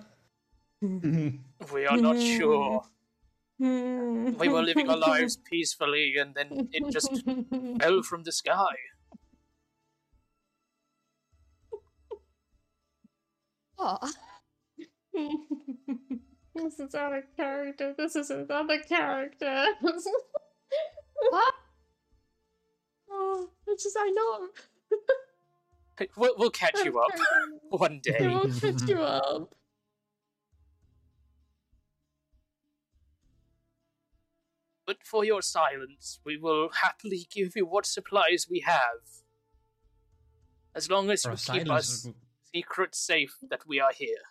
We 0.82 1.86
are 1.86 1.98
not 1.98 2.20
sure. 2.38 2.84
Mm. 3.62 4.38
We 4.38 4.50
were 4.50 4.62
living 4.70 4.90
our 4.90 4.98
lives 4.98 5.38
peacefully, 5.38 6.16
and 6.18 6.36
then 6.36 6.70
it 6.72 6.92
just 6.92 7.24
fell 7.82 8.04
from 8.04 8.24
the 8.24 8.32
sky. 8.32 8.76
What? 13.76 14.14
this 16.56 16.80
is 16.80 16.96
out 16.96 17.16
of 17.16 17.24
character. 17.36 17.94
This 17.98 18.16
is 18.16 18.30
another 18.30 18.80
character. 18.80 19.66
What? 21.30 21.54
oh, 23.10 23.50
it's 23.68 23.84
just 23.84 23.98
I 24.00 24.10
know. 24.10 24.50
We'll, 26.16 26.36
we'll 26.38 26.52
catch 26.52 26.78
you 26.84 27.00
up 27.00 27.12
one 27.70 28.02
I 28.08 28.10
day. 28.10 28.28
will 28.28 28.52
catch 28.52 28.88
you 28.88 29.02
up. 29.02 29.57
But 34.88 35.04
for 35.04 35.26
your 35.26 35.42
silence, 35.42 36.20
we 36.26 36.38
will 36.38 36.70
happily 36.82 37.28
give 37.30 37.58
you 37.58 37.66
what 37.66 37.86
supplies 37.86 38.48
we 38.50 38.62
have. 38.62 39.04
As 40.74 40.90
long 40.90 41.12
as 41.12 41.24
For 41.24 41.32
you 41.32 41.36
keep 41.36 41.68
silence, 41.68 41.70
us 41.70 42.08
secret 42.56 42.96
safe 42.96 43.36
that 43.50 43.68
we 43.68 43.82
are 43.82 43.92
here. 43.94 44.24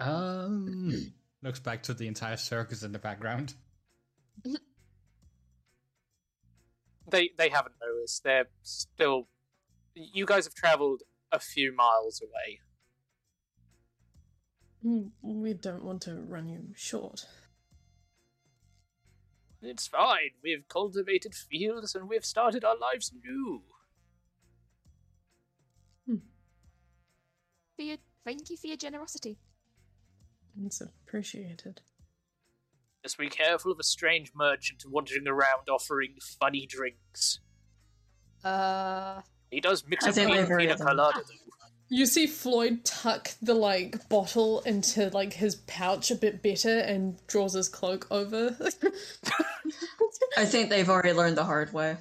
Um, 0.00 1.12
looks 1.42 1.60
back 1.60 1.84
to 1.84 1.94
the 1.94 2.08
entire 2.08 2.36
circus 2.36 2.82
in 2.82 2.90
the 2.90 2.98
background. 2.98 3.54
They 7.08 7.30
they 7.38 7.48
haven't 7.48 7.74
noticed. 7.80 8.24
They're 8.24 8.48
still. 8.62 9.28
You 9.94 10.26
guys 10.26 10.46
have 10.46 10.54
travelled 10.54 11.02
a 11.30 11.38
few 11.38 11.74
miles 11.74 12.22
away. 12.22 12.60
Mm, 14.84 15.10
We 15.22 15.54
don't 15.54 15.84
want 15.84 16.02
to 16.02 16.14
run 16.14 16.48
you 16.48 16.68
short. 16.74 17.26
It's 19.62 19.86
fine. 19.86 20.30
We've 20.42 20.66
cultivated 20.68 21.34
fields 21.34 21.94
and 21.94 22.08
we've 22.08 22.24
started 22.24 22.64
our 22.64 22.76
lives 22.78 23.12
anew. 23.12 23.62
For 27.76 27.82
your, 27.82 27.96
thank 28.24 28.50
you 28.50 28.56
for 28.56 28.66
your 28.66 28.76
generosity. 28.76 29.38
It's 30.64 30.80
appreciated. 30.80 31.80
Just 33.02 33.16
be 33.16 33.28
careful 33.28 33.72
of 33.72 33.78
a 33.78 33.82
strange 33.82 34.32
merchant 34.34 34.82
wandering 34.86 35.26
around 35.26 35.68
offering 35.70 36.16
funny 36.38 36.66
drinks. 36.66 37.40
Uh, 38.44 39.22
He 39.50 39.60
does 39.60 39.84
mix 39.86 40.04
I 40.04 40.08
up 40.10 40.14
think 40.14 40.30
pina, 40.30 40.46
pina 40.58 40.76
colada, 40.76 41.20
though. 41.26 41.59
You 41.92 42.06
see 42.06 42.28
Floyd 42.28 42.84
tuck 42.84 43.32
the 43.42 43.54
like 43.54 44.08
bottle 44.08 44.60
into 44.60 45.10
like 45.10 45.32
his 45.32 45.56
pouch 45.56 46.12
a 46.12 46.14
bit 46.14 46.40
better 46.40 46.78
and 46.78 47.18
draws 47.26 47.52
his 47.54 47.68
cloak 47.68 48.06
over. 48.12 48.56
I 50.38 50.44
think 50.44 50.70
they've 50.70 50.88
already 50.88 51.12
learned 51.12 51.36
the 51.36 51.44
hard 51.44 51.72
way. 51.72 51.96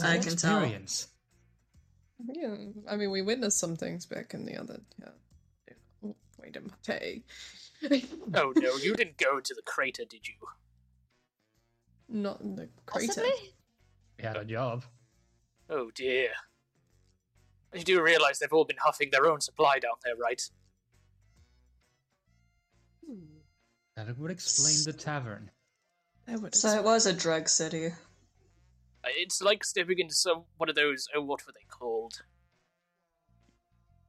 I 0.00 0.18
can 0.18 0.36
tell. 0.36 0.64
Yeah, 2.28 2.54
I 2.88 2.96
mean, 2.96 3.10
we 3.10 3.22
witnessed 3.22 3.58
some 3.58 3.74
things 3.76 4.06
back 4.06 4.34
in 4.34 4.44
the 4.44 4.56
other. 4.56 4.80
Yeah. 5.00 5.08
Oh, 6.04 6.14
wait 6.40 6.56
a 6.56 6.60
minute. 6.60 7.24
Oh 8.34 8.52
no, 8.56 8.76
you 8.76 8.94
didn't 8.94 9.16
go 9.16 9.40
to 9.40 9.54
the 9.54 9.62
crater, 9.62 10.04
did 10.04 10.28
you? 10.28 10.34
Not 12.12 12.40
in 12.40 12.56
the 12.56 12.68
crater. 12.86 13.06
possibly? 13.06 13.54
We 14.18 14.24
had 14.24 14.36
a 14.36 14.44
job. 14.44 14.84
Oh 15.68 15.90
dear. 15.94 16.30
You 17.72 17.84
do 17.84 18.02
realize 18.02 18.40
they've 18.40 18.52
all 18.52 18.64
been 18.64 18.78
huffing 18.82 19.10
their 19.12 19.26
own 19.26 19.40
supply 19.40 19.78
down 19.78 19.92
there, 20.04 20.16
right? 20.16 20.42
That 23.96 24.18
would 24.18 24.30
explain 24.32 24.76
the 24.84 24.98
tavern. 24.98 25.50
So 26.52 26.68
it 26.76 26.84
was 26.84 27.06
a 27.06 27.12
drug 27.12 27.48
city. 27.48 27.86
Uh, 27.88 29.08
It's 29.16 29.40
like 29.40 29.64
stepping 29.64 29.98
into 29.98 30.14
some 30.14 30.44
one 30.56 30.68
of 30.68 30.74
those. 30.74 31.06
Oh, 31.14 31.22
what 31.22 31.46
were 31.46 31.52
they 31.52 31.66
called? 31.68 32.22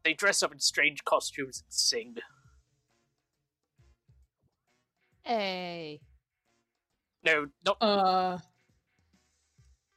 They 0.04 0.14
dress 0.14 0.42
up 0.42 0.52
in 0.52 0.60
strange 0.60 1.04
costumes 1.04 1.64
and 1.64 1.74
sing. 1.74 2.16
Hey. 5.24 6.02
No, 7.24 7.48
not. 7.66 7.78
Uh, 7.82 8.38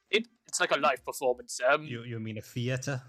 it, 0.09 0.27
it's 0.47 0.59
like 0.59 0.71
a 0.71 0.77
live 0.79 1.03
performance. 1.05 1.59
Um, 1.67 1.83
You 1.85 2.03
you 2.03 2.19
mean 2.19 2.37
a 2.37 2.41
theater? 2.41 3.01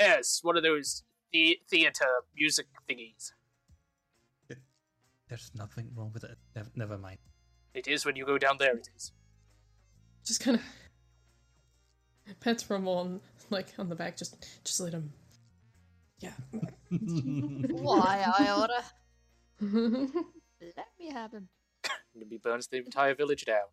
yes, 0.00 0.40
one 0.42 0.56
of 0.56 0.62
those 0.62 1.02
the- 1.32 1.60
theater 1.68 2.06
music 2.34 2.66
thingies. 2.88 3.32
There's 5.28 5.50
nothing 5.54 5.90
wrong 5.94 6.10
with 6.14 6.24
it. 6.24 6.38
Never, 6.56 6.70
never 6.74 6.96
mind. 6.96 7.18
It 7.74 7.86
is 7.86 8.06
when 8.06 8.16
you 8.16 8.24
go 8.24 8.38
down 8.38 8.56
there. 8.58 8.74
It 8.76 8.88
is. 8.96 9.12
just 10.24 10.40
kind 10.40 10.56
of 10.56 12.40
pets 12.40 12.68
Ramon 12.70 13.20
like 13.50 13.66
on 13.78 13.90
the 13.90 13.94
back. 13.94 14.16
Just 14.16 14.42
just 14.64 14.80
let 14.80 14.94
him. 14.94 15.12
Yeah. 16.20 16.32
Why, 16.90 18.24
Iota? 18.40 18.82
Let 19.60 20.86
me 20.98 21.10
have 21.12 21.32
him. 21.32 21.48
And 22.20 22.30
he 22.30 22.38
burns 22.38 22.66
the 22.66 22.78
entire 22.78 23.14
village 23.14 23.44
down. 23.44 23.68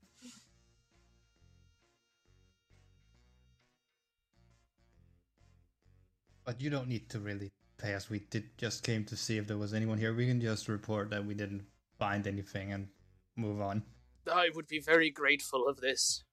But 6.43 6.61
you 6.61 6.69
don't 6.69 6.87
need 6.87 7.09
to 7.09 7.19
really 7.19 7.51
pay 7.77 7.95
us. 7.95 8.09
We 8.09 8.19
did 8.19 8.55
just 8.57 8.83
came 8.83 9.03
to 9.05 9.17
see 9.17 9.37
if 9.37 9.47
there 9.47 9.57
was 9.57 9.73
anyone 9.73 9.97
here. 9.97 10.13
We 10.13 10.27
can 10.27 10.39
just 10.39 10.67
report 10.67 11.09
that 11.09 11.25
we 11.25 11.33
didn't 11.33 11.63
find 11.97 12.27
anything 12.27 12.71
and 12.71 12.87
move 13.35 13.61
on. 13.61 13.83
I 14.31 14.49
would 14.53 14.67
be 14.67 14.79
very 14.79 15.09
grateful 15.09 15.67
of 15.67 15.77
this. 15.81 16.23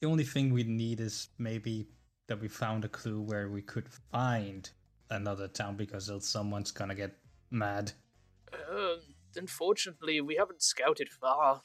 The 0.00 0.08
only 0.08 0.24
thing 0.24 0.52
we 0.52 0.64
need 0.64 1.00
is 1.00 1.28
maybe 1.38 1.86
that 2.26 2.40
we 2.40 2.48
found 2.48 2.84
a 2.84 2.88
clue 2.88 3.20
where 3.20 3.48
we 3.48 3.62
could 3.62 3.88
find 3.88 4.68
another 5.10 5.48
town 5.48 5.76
because 5.76 6.08
else 6.08 6.26
someone's 6.26 6.70
gonna 6.70 6.94
get 6.94 7.16
mad. 7.50 7.92
Uh, 8.52 8.96
unfortunately, 9.36 10.20
we 10.20 10.36
haven't 10.36 10.62
scouted 10.62 11.08
far. 11.08 11.62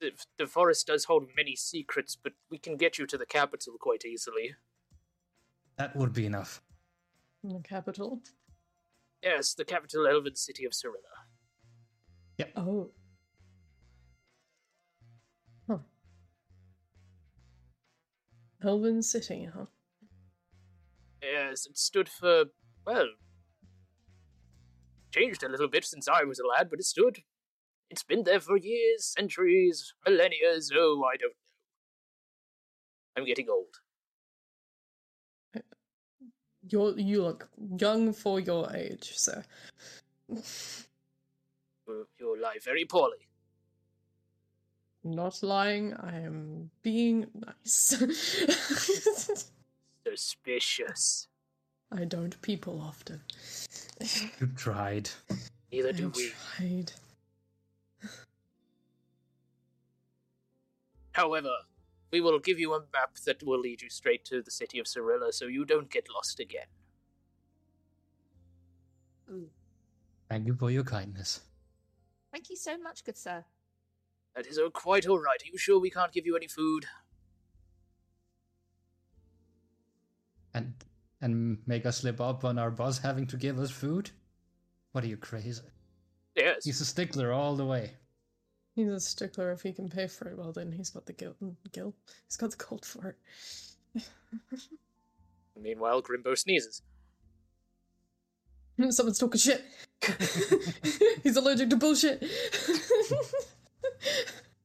The, 0.00 0.12
the 0.38 0.46
forest 0.46 0.86
does 0.86 1.04
hold 1.04 1.28
many 1.36 1.56
secrets, 1.56 2.16
but 2.16 2.32
we 2.50 2.58
can 2.58 2.76
get 2.76 2.98
you 2.98 3.06
to 3.06 3.18
the 3.18 3.26
capital 3.26 3.74
quite 3.78 4.04
easily. 4.04 4.54
That 5.76 5.94
would 5.96 6.12
be 6.12 6.26
enough. 6.26 6.62
In 7.42 7.54
the 7.54 7.60
capital. 7.60 8.20
Yes, 9.22 9.54
the 9.54 9.64
capital 9.64 10.06
elven 10.06 10.36
city 10.36 10.64
of 10.64 10.74
Cyrilla. 10.74 10.98
Oh. 12.56 12.90
Huh. 15.66 15.78
Elven 18.62 19.02
City, 19.02 19.48
huh? 19.54 19.66
Yes, 21.22 21.66
it 21.66 21.76
stood 21.76 22.08
for, 22.08 22.46
well, 22.86 23.08
changed 25.10 25.42
a 25.42 25.48
little 25.48 25.68
bit 25.68 25.84
since 25.84 26.08
I 26.08 26.24
was 26.24 26.38
a 26.38 26.46
lad, 26.46 26.68
but 26.70 26.78
it 26.78 26.86
stood. 26.86 27.18
It's 27.90 28.04
been 28.04 28.22
there 28.24 28.40
for 28.40 28.56
years, 28.56 29.04
centuries, 29.04 29.94
millennia, 30.06 30.52
oh, 30.76 31.04
I 31.12 31.16
don't 31.16 31.30
know. 31.30 31.34
I'm 33.16 33.24
getting 33.24 33.48
old. 33.50 33.80
Uh, 35.56 35.60
you 36.62 36.94
you 36.96 37.22
look 37.22 37.48
young 37.78 38.12
for 38.12 38.38
your 38.40 38.70
age, 38.74 39.12
sir. 39.16 39.44
You- 40.28 40.42
You 42.20 42.40
lie 42.40 42.58
very 42.62 42.84
poorly. 42.84 43.26
Not 45.02 45.42
lying, 45.42 45.94
I 45.94 46.20
am 46.20 46.70
being 46.82 47.26
nice. 47.34 47.96
Suspicious. 50.06 51.26
I 51.92 52.04
don't 52.04 52.40
people 52.42 52.80
often. 52.80 53.20
You 54.40 54.46
tried. 54.56 55.10
Neither 55.72 55.92
do 55.92 56.12
I 56.14 56.16
we. 56.16 56.32
tried. 56.56 56.92
However, 61.12 61.52
we 62.12 62.20
will 62.20 62.38
give 62.38 62.58
you 62.58 62.74
a 62.74 62.80
map 62.92 63.16
that 63.26 63.42
will 63.42 63.60
lead 63.60 63.82
you 63.82 63.90
straight 63.90 64.24
to 64.26 64.42
the 64.42 64.50
city 64.50 64.78
of 64.78 64.86
Cyrilla 64.86 65.32
so 65.32 65.46
you 65.46 65.64
don't 65.64 65.90
get 65.90 66.08
lost 66.14 66.40
again. 66.40 66.66
Thank 70.28 70.46
you 70.46 70.54
for 70.54 70.70
your 70.70 70.84
kindness. 70.84 71.40
Thank 72.32 72.50
you 72.50 72.56
so 72.56 72.78
much, 72.78 73.04
good 73.04 73.16
sir. 73.16 73.44
That 74.34 74.46
is 74.46 74.60
quite 74.72 75.06
all 75.06 75.18
right. 75.18 75.42
Are 75.42 75.52
you 75.52 75.58
sure 75.58 75.80
we 75.80 75.90
can't 75.90 76.12
give 76.12 76.26
you 76.26 76.36
any 76.36 76.46
food? 76.46 76.86
And 80.54 80.74
and 81.20 81.58
make 81.66 81.86
us 81.86 81.98
slip 81.98 82.20
up 82.20 82.44
on 82.44 82.58
our 82.58 82.70
boss 82.70 82.98
having 82.98 83.26
to 83.28 83.36
give 83.36 83.58
us 83.58 83.70
food? 83.70 84.10
What 84.92 85.04
are 85.04 85.08
you 85.08 85.16
crazy? 85.16 85.62
Yes. 86.36 86.64
He's 86.64 86.80
a 86.80 86.84
stickler 86.84 87.32
all 87.32 87.56
the 87.56 87.66
way. 87.66 87.92
He's 88.74 88.88
a 88.88 89.00
stickler 89.00 89.52
if 89.52 89.62
he 89.62 89.72
can 89.72 89.88
pay 89.88 90.06
for 90.06 90.28
it. 90.28 90.38
Well, 90.38 90.52
then 90.52 90.72
he's 90.72 90.90
got 90.90 91.06
the 91.06 91.12
guilt. 91.12 91.36
Guilt. 91.72 91.94
He's 92.26 92.36
got 92.36 92.50
the 92.52 92.56
gold 92.56 92.84
for 92.84 93.16
it. 93.94 94.04
Meanwhile, 95.60 96.02
Grimbo 96.02 96.36
sneezes. 96.36 96.82
Someone's 98.90 99.18
talking 99.18 99.38
shit. 99.38 99.64
he's 101.22 101.36
allergic 101.36 101.68
to 101.70 101.76
bullshit. 101.76 102.24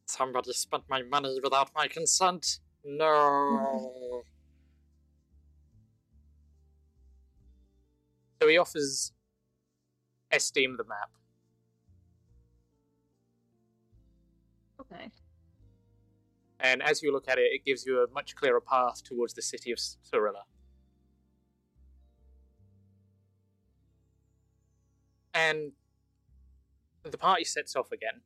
Somebody 0.06 0.53
spent 0.53 0.84
my 0.88 1.01
money 1.03 1.40
without 1.43 1.72
my 1.75 1.88
consent. 1.88 2.59
No. 2.85 4.24
So 8.41 8.47
he 8.47 8.57
offers 8.57 9.11
Esteem 10.31 10.77
the 10.77 10.83
map. 10.83 11.09
Okay. 14.80 15.09
And 16.59 16.81
as 16.81 17.01
you 17.01 17.11
look 17.11 17.27
at 17.27 17.38
it, 17.38 17.51
it 17.53 17.65
gives 17.65 17.85
you 17.85 17.99
a 17.99 18.07
much 18.14 18.35
clearer 18.35 18.61
path 18.61 19.03
towards 19.03 19.33
the 19.33 19.41
city 19.41 19.72
of 19.72 19.80
Cyrilla. 19.80 20.43
And 25.33 25.73
the 27.03 27.17
party 27.17 27.43
sets 27.43 27.75
off 27.75 27.91
again. 27.91 28.22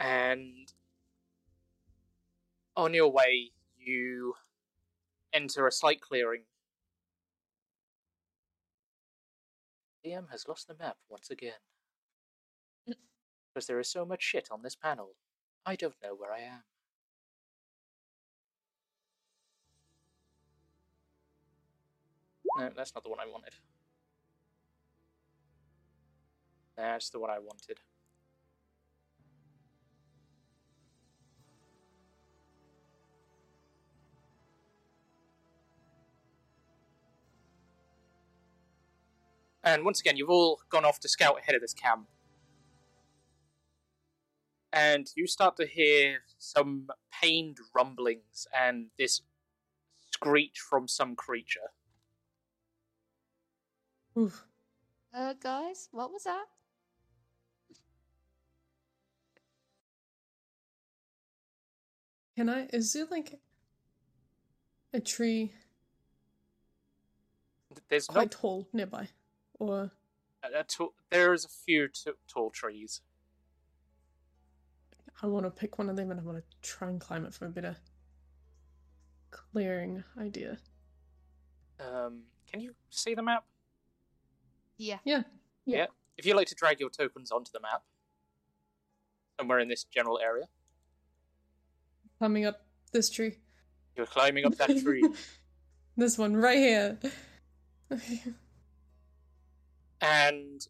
And 0.00 0.72
on 2.76 2.94
your 2.94 3.12
way, 3.12 3.52
you 3.78 4.34
enter 5.32 5.66
a 5.66 5.72
slight 5.72 6.00
clearing. 6.00 6.42
DM 10.04 10.30
has 10.30 10.48
lost 10.48 10.68
the 10.68 10.74
map 10.74 10.96
once 11.08 11.30
again. 11.30 11.60
Mm. 12.88 12.94
Because 13.52 13.66
there 13.66 13.80
is 13.80 13.88
so 13.88 14.04
much 14.04 14.22
shit 14.22 14.48
on 14.50 14.62
this 14.62 14.74
panel, 14.74 15.14
I 15.64 15.76
don't 15.76 15.94
know 16.02 16.14
where 16.14 16.32
I 16.32 16.40
am. 16.40 16.62
No, 22.58 22.70
that's 22.76 22.94
not 22.94 23.04
the 23.04 23.10
one 23.10 23.20
I 23.20 23.26
wanted. 23.26 23.54
That's 26.76 27.10
the 27.10 27.20
one 27.20 27.30
I 27.30 27.38
wanted. 27.38 27.78
And 39.64 39.84
once 39.84 40.00
again, 40.00 40.16
you've 40.16 40.30
all 40.30 40.60
gone 40.70 40.84
off 40.84 40.98
to 41.00 41.08
scout 41.08 41.38
ahead 41.38 41.54
of 41.54 41.60
this 41.60 41.74
camp. 41.74 42.08
And 44.72 45.10
you 45.14 45.26
start 45.26 45.56
to 45.58 45.66
hear 45.66 46.20
some 46.38 46.88
pained 47.20 47.58
rumblings 47.74 48.46
and 48.58 48.86
this 48.98 49.20
screech 50.10 50.58
from 50.58 50.88
some 50.88 51.14
creature. 51.14 51.70
Oof. 54.18 54.44
Uh, 55.14 55.34
guys, 55.40 55.88
what 55.92 56.10
was 56.10 56.24
that? 56.24 56.44
Can 62.36 62.48
I? 62.48 62.66
Is 62.72 62.92
there 62.94 63.06
like 63.10 63.38
a 64.94 65.00
tree 65.00 65.52
There's 67.88 68.06
quite 68.06 68.22
not 68.22 68.30
tall 68.30 68.68
nearby, 68.72 69.08
or 69.70 69.90
a, 70.42 70.60
a 70.60 70.64
t- 70.64 70.86
there's 71.10 71.44
a 71.44 71.48
few 71.48 71.88
t- 71.88 72.10
tall 72.28 72.50
trees. 72.50 73.00
I 75.22 75.26
want 75.26 75.44
to 75.46 75.50
pick 75.50 75.78
one 75.78 75.88
of 75.88 75.96
them 75.96 76.10
and 76.10 76.18
I 76.20 76.22
want 76.22 76.38
to 76.38 76.44
try 76.68 76.88
and 76.88 77.00
climb 77.00 77.24
it 77.24 77.34
for 77.34 77.46
a 77.46 77.50
better 77.50 77.76
clearing 79.30 80.02
idea. 80.18 80.58
Um, 81.80 82.22
can 82.50 82.60
you 82.60 82.74
see 82.90 83.14
the 83.14 83.22
map? 83.22 83.44
Yeah. 84.78 84.98
Yeah. 85.04 85.22
Yeah. 85.64 85.86
If 86.18 86.26
you'd 86.26 86.36
like 86.36 86.48
to 86.48 86.54
drag 86.54 86.80
your 86.80 86.90
tokens 86.90 87.30
onto 87.30 87.50
the 87.52 87.60
map, 87.60 87.82
somewhere 89.38 89.60
in 89.60 89.68
this 89.68 89.84
general 89.84 90.18
area, 90.18 90.44
Climbing 92.18 92.46
up 92.46 92.62
this 92.92 93.10
tree. 93.10 93.38
you're 93.96 94.06
climbing 94.06 94.44
up 94.44 94.56
that 94.56 94.78
tree. 94.82 95.02
This 95.94 96.16
one 96.16 96.34
right 96.34 96.56
here. 96.56 96.98
And 100.02 100.66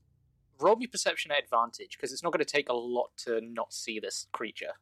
roll 0.61 0.77
me 0.77 0.86
perception 0.86 1.33
at 1.33 1.43
advantage 1.43 1.97
because 1.97 2.12
it's 2.12 2.23
not 2.23 2.33
going 2.33 2.44
to 2.44 2.51
take 2.51 2.69
a 2.69 2.75
lot 2.75 3.11
to 3.25 3.41
not 3.41 3.73
see 3.73 3.99
this 3.99 4.27
creature. 4.31 4.75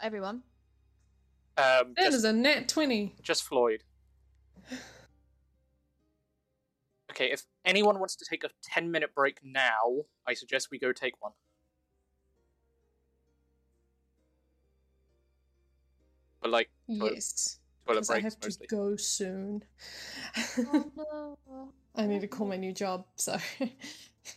Everyone. 0.00 0.42
Um, 1.56 1.94
That 1.96 2.04
just, 2.04 2.16
is 2.18 2.24
a 2.24 2.32
nat 2.32 2.68
20. 2.68 3.16
just 3.22 3.42
Floyd. 3.44 3.82
Okay, 7.10 7.30
if 7.30 7.44
anyone 7.64 8.00
wants 8.00 8.16
to 8.16 8.24
take 8.28 8.42
a 8.42 8.48
10 8.64 8.90
minute 8.90 9.14
break 9.14 9.38
now, 9.44 10.04
I 10.26 10.34
suggest 10.34 10.72
we 10.72 10.80
go 10.80 10.90
take 10.90 11.14
one. 11.22 11.30
But 16.40 16.50
like, 16.50 16.70
toilet, 16.88 17.12
Yes. 17.14 17.60
Toilet 17.86 18.00
Because 18.00 18.10
I 18.10 18.20
breaks 18.20 18.36
have 18.42 18.58
to 18.58 18.66
go 18.66 18.96
soon. 18.96 19.62
Oh 20.58 20.90
no. 20.96 21.68
I 21.96 22.06
need 22.06 22.20
to 22.22 22.26
call 22.26 22.46
my 22.46 22.56
new 22.56 22.72
job, 22.72 23.06
so. 23.16 23.36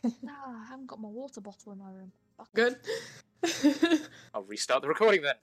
Ah, 0.06 0.64
I 0.64 0.66
haven't 0.70 0.88
got 0.88 1.00
my 1.00 1.10
water 1.10 1.42
bottle 1.42 1.72
in 1.72 1.80
my 1.80 1.90
room. 1.90 2.12
Fuck. 2.38 2.50
Good. 2.54 2.78
I'll 4.34 4.44
restart 4.44 4.82
the 4.82 4.88
recording 4.88 5.22
then. 5.24 5.36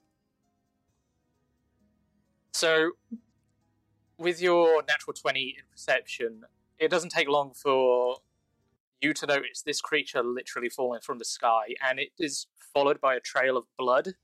So, 2.53 2.93
with 4.17 4.41
your 4.41 4.83
natural 4.87 5.13
20 5.13 5.57
in 5.59 5.65
perception, 5.73 6.43
it 6.79 6.89
doesn't 6.89 7.11
take 7.11 7.29
long 7.29 7.53
for 7.53 8.19
you 9.01 9.13
to 9.13 9.27
notice 9.27 9.63
this 9.63 9.81
creature 9.81 10.23
literally 10.23 10.69
falling 10.69 11.01
from 11.01 11.19
the 11.19 11.25
sky, 11.25 11.75
and 11.83 11.99
it 11.99 12.11
is 12.19 12.47
followed 12.73 13.01
by 13.01 13.17
a 13.17 13.21
trail 13.21 13.57
of 13.57 13.65
blood. 13.77 14.15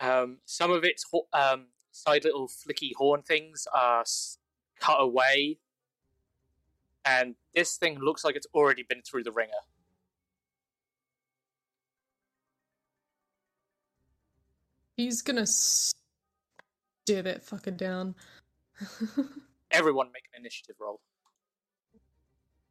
Um, 0.00 0.38
some 0.44 0.70
of 0.70 0.84
its 0.84 1.04
um, 1.32 1.66
side 1.92 2.24
little 2.24 2.48
flicky 2.48 2.92
horn 2.96 3.22
things 3.22 3.66
are 3.74 4.04
cut 4.80 4.96
away, 5.00 5.58
and 7.04 7.34
this 7.54 7.76
thing 7.76 7.98
looks 7.98 8.24
like 8.24 8.36
it's 8.36 8.46
already 8.54 8.82
been 8.82 9.02
through 9.02 9.24
the 9.24 9.32
ringer. 9.32 9.52
He's 14.96 15.22
gonna 15.22 15.46
stare 15.46 15.94
that 17.22 17.46
fucker 17.46 17.76
down. 17.76 18.14
Everyone 19.70 20.10
make 20.12 20.24
an 20.34 20.40
initiative 20.40 20.76
roll. 20.80 21.00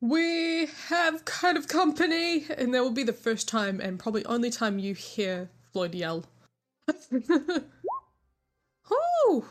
we 0.01 0.67
have 0.87 1.25
kind 1.25 1.57
of 1.57 1.67
company, 1.67 2.45
and 2.57 2.73
that 2.73 2.83
will 2.83 2.91
be 2.91 3.03
the 3.03 3.13
first 3.13 3.47
time 3.47 3.79
and 3.81 3.99
probably 3.99 4.25
only 4.25 4.49
time 4.49 4.77
you 4.79 4.93
hear 4.93 5.49
Floyd 5.71 5.95
yell. 5.95 6.25
Whoo! 8.89 9.45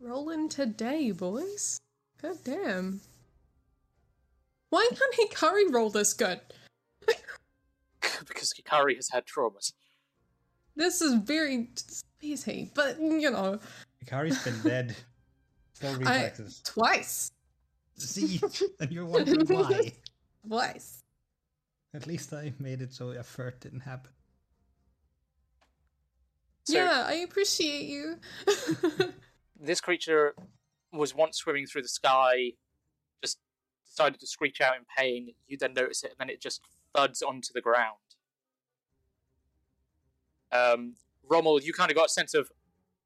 Rolling 0.00 0.48
today, 0.48 1.10
boys. 1.12 1.78
God 2.20 2.36
damn. 2.44 3.00
Why 4.70 4.88
can't 4.90 5.30
Hikari 5.32 5.72
roll 5.72 5.90
this 5.90 6.12
good? 6.14 6.40
because 8.26 8.52
Hikari 8.52 8.96
has 8.96 9.08
had 9.10 9.24
traumas. 9.26 9.72
This 10.74 11.02
is 11.02 11.14
very 11.14 11.68
easy, 12.20 12.70
but 12.74 12.98
you 13.00 13.30
know, 13.30 13.58
Hikari's 14.04 14.42
been 14.42 14.60
dead. 14.62 14.96
Four 15.74 15.90
I, 15.90 15.96
reflexes. 15.96 16.62
twice. 16.64 17.30
See, 17.96 18.40
and 18.80 18.90
you're 18.90 19.04
wondering 19.04 19.46
why. 19.46 19.92
Twice. 20.48 21.04
At 21.94 22.06
least 22.06 22.32
I 22.32 22.52
made 22.58 22.82
it 22.82 22.92
so 22.92 23.10
a 23.10 23.22
furt 23.22 23.60
didn't 23.60 23.80
happen. 23.80 24.10
So- 26.64 26.74
yeah, 26.74 27.04
I 27.06 27.14
appreciate 27.14 27.84
you. 27.86 28.16
This 29.64 29.80
creature 29.80 30.34
was 30.92 31.14
once 31.14 31.36
swimming 31.36 31.66
through 31.66 31.82
the 31.82 31.88
sky, 31.88 32.54
just 33.22 33.38
decided 33.86 34.18
to 34.18 34.26
screech 34.26 34.60
out 34.60 34.74
in 34.74 34.82
pain. 34.98 35.34
You 35.46 35.56
then 35.56 35.72
notice 35.72 36.02
it, 36.02 36.10
and 36.10 36.18
then 36.18 36.30
it 36.30 36.42
just 36.42 36.62
thuds 36.92 37.22
onto 37.22 37.52
the 37.54 37.60
ground. 37.60 37.94
Um, 40.50 40.94
Rommel, 41.28 41.60
you 41.62 41.72
kind 41.72 41.92
of 41.92 41.96
got 41.96 42.06
a 42.06 42.08
sense 42.08 42.34
of, 42.34 42.50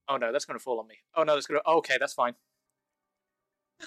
oh 0.09 0.17
no, 0.17 0.33
that's 0.33 0.47
going 0.47 0.59
to 0.59 0.62
fall 0.62 0.81
on 0.81 0.89
me. 0.89 0.94
Oh 1.15 1.25
no, 1.25 1.35
that's 1.35 1.47
going 1.47 1.60
to. 1.60 1.62
Oh, 1.67 1.76
okay, 1.78 1.97
that's 2.01 2.15
fine. 2.15 2.35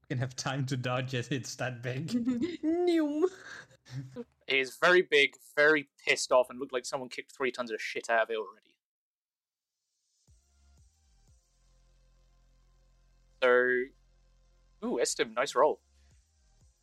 We 0.00 0.06
can 0.08 0.18
have 0.18 0.34
time 0.34 0.64
to 0.66 0.76
dodge 0.76 1.12
it. 1.14 1.28
It's 1.30 1.54
that 1.56 1.82
big. 1.82 2.08
Noom. 2.08 3.24
Is 4.48 4.76
very 4.80 5.02
big, 5.02 5.34
very 5.56 5.88
pissed 6.06 6.32
off, 6.32 6.50
and 6.50 6.58
looked 6.58 6.72
like 6.72 6.84
someone 6.84 7.08
kicked 7.08 7.32
three 7.32 7.50
tons 7.50 7.70
of 7.70 7.80
shit 7.80 8.10
out 8.10 8.24
of 8.24 8.30
it 8.30 8.36
already. 8.36 8.76
So, 13.42 14.86
ooh, 14.86 14.98
Estim, 15.00 15.34
nice 15.34 15.54
roll. 15.54 15.80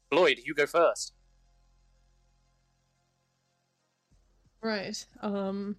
Floyd, 0.10 0.40
you 0.44 0.54
go 0.54 0.66
first. 0.66 1.14
Right. 4.62 5.06
Um. 5.22 5.76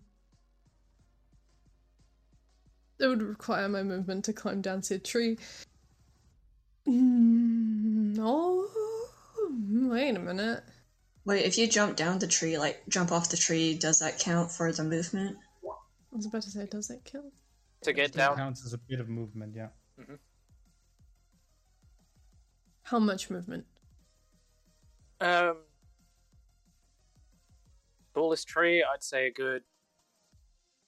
It 3.01 3.07
would 3.07 3.23
require 3.23 3.69
my 3.69 3.83
movement 3.83 4.27
to 4.27 4.35
climb 4.35 4.61
down 4.61 4.83
to 4.83 4.87
said 4.87 5.05
tree. 5.05 5.39
Mm, 6.87 8.19
oh, 8.21 8.69
wait 9.89 10.17
a 10.17 10.19
minute. 10.19 10.63
Wait, 11.31 11.45
if 11.45 11.57
you 11.57 11.69
jump 11.69 11.95
down 11.95 12.19
the 12.19 12.27
tree, 12.27 12.59
like 12.59 12.83
jump 12.89 13.13
off 13.13 13.29
the 13.31 13.37
tree, 13.37 13.73
does 13.79 14.01
that 14.01 14.19
count 14.19 14.51
for 14.51 14.73
the 14.73 14.83
movement? 14.83 15.37
I 16.13 16.17
was 16.17 16.27
about 16.27 16.43
to 16.43 16.51
say, 16.51 16.67
does 16.67 16.91
it 16.91 17.05
kill? 17.05 17.31
To 17.83 17.93
get 17.93 18.11
down. 18.11 18.35
counts 18.35 18.67
as 18.67 18.73
a 18.73 18.79
bit 18.79 18.99
of 18.99 19.09
movement, 19.09 19.55
yeah. 19.55 19.69
How 22.83 22.99
much 22.99 23.31
movement? 23.31 23.65
Um, 25.21 25.59
tallest 28.13 28.49
tree, 28.49 28.83
I'd 28.83 29.05
say 29.05 29.29
a 29.29 29.33
good 29.33 29.63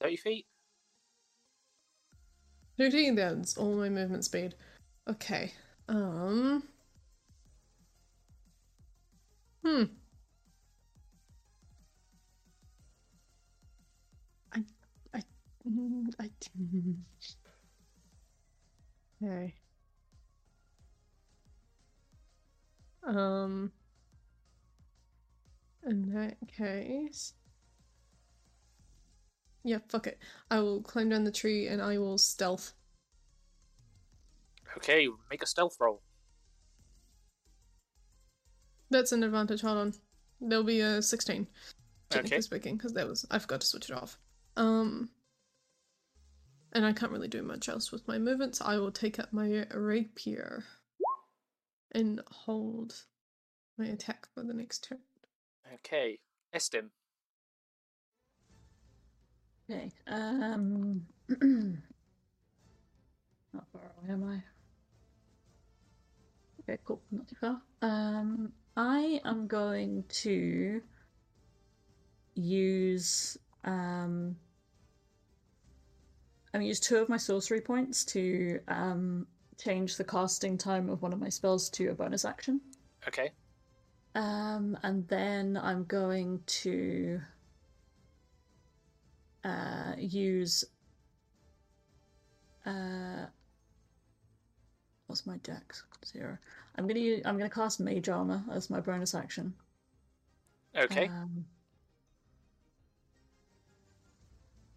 thirty 0.01 0.17
feet. 0.17 0.45
13 2.77 3.15
that's 3.15 3.55
all 3.55 3.75
my 3.75 3.87
movement 3.87 4.25
speed. 4.25 4.55
Okay. 5.07 5.53
Um. 5.87 6.63
Hmm. 9.63 9.83
I. 16.19 16.23
I. 16.23 16.29
Okay. 19.23 19.53
Um. 23.05 23.71
In 25.85 26.13
that 26.13 26.37
case. 26.47 27.33
Yeah, 29.65 29.79
fuck 29.87 30.07
it. 30.07 30.19
I 30.51 30.59
will 30.59 30.81
climb 30.81 31.09
down 31.09 31.23
the 31.23 31.31
tree 31.31 31.67
and 31.67 31.81
I 31.81 31.97
will 31.97 32.17
stealth. 32.17 32.73
Okay, 34.77 35.07
make 35.29 35.41
a 35.43 35.45
stealth 35.45 35.77
roll. 35.79 36.01
That's 38.89 39.11
an 39.11 39.23
advantage. 39.23 39.61
Hold 39.61 39.77
on. 39.77 39.93
There'll 40.41 40.63
be 40.63 40.81
a 40.81 41.01
16. 41.01 41.47
Technically 42.09 42.37
Okay. 42.37 42.41
speaking, 42.41 42.77
because 42.77 42.93
that 42.93 43.07
was 43.07 43.25
I 43.31 43.39
forgot 43.39 43.61
to 43.61 43.67
switch 43.67 43.89
it 43.89 43.95
off. 43.95 44.19
Um, 44.55 45.09
and 46.73 46.85
I 46.85 46.91
can't 46.91 47.11
really 47.11 47.27
do 47.27 47.43
much 47.43 47.69
else 47.69 47.91
with 47.91 48.07
my 48.07 48.17
movements. 48.17 48.61
I 48.61 48.77
will 48.77 48.91
take 48.91 49.19
up 49.19 49.31
my 49.31 49.65
rapier 49.73 50.65
and 51.91 52.21
hold 52.29 53.05
my 53.77 53.85
attack 53.85 54.27
for 54.33 54.43
the 54.43 54.53
next 54.53 54.83
turn. 54.83 54.99
Okay, 55.75 56.19
Estim. 56.53 56.89
Okay. 59.69 59.91
Um. 60.07 61.05
not 63.53 63.65
far 63.71 63.81
away, 63.97 64.13
am 64.13 64.23
I? 64.23 64.43
Okay, 66.61 66.79
cool. 66.85 67.01
Not 67.11 67.27
too 67.27 67.35
far. 67.39 67.61
Um, 67.81 68.51
I 68.75 69.21
am 69.23 69.47
going 69.47 70.03
to 70.09 70.81
use 72.35 73.37
um. 73.63 74.35
I'm 76.53 76.61
use 76.61 76.79
two 76.79 76.97
of 76.97 77.09
my 77.09 77.17
sorcery 77.17 77.61
points 77.61 78.03
to 78.05 78.59
um 78.67 79.27
change 79.57 79.97
the 79.97 80.03
casting 80.03 80.57
time 80.57 80.89
of 80.89 81.01
one 81.01 81.13
of 81.13 81.19
my 81.19 81.29
spells 81.29 81.69
to 81.69 81.89
a 81.89 81.93
bonus 81.93 82.25
action. 82.25 82.61
Okay. 83.07 83.31
Um, 84.15 84.77
and 84.83 85.07
then 85.07 85.57
I'm 85.61 85.85
going 85.85 86.41
to 86.45 87.19
uh, 89.43 89.93
use. 89.97 90.63
Uh, 92.65 93.25
what's 95.07 95.25
my 95.25 95.37
dex? 95.37 95.83
Zero. 96.05 96.37
I'm 96.75 96.87
gonna 96.87 96.99
use, 96.99 97.21
I'm 97.25 97.37
gonna 97.37 97.49
cast 97.49 97.79
Mage 97.79 98.09
Armor 98.09 98.43
as 98.51 98.69
my 98.69 98.79
bonus 98.79 99.15
action. 99.15 99.53
Okay. 100.75 101.07
Um, 101.07 101.45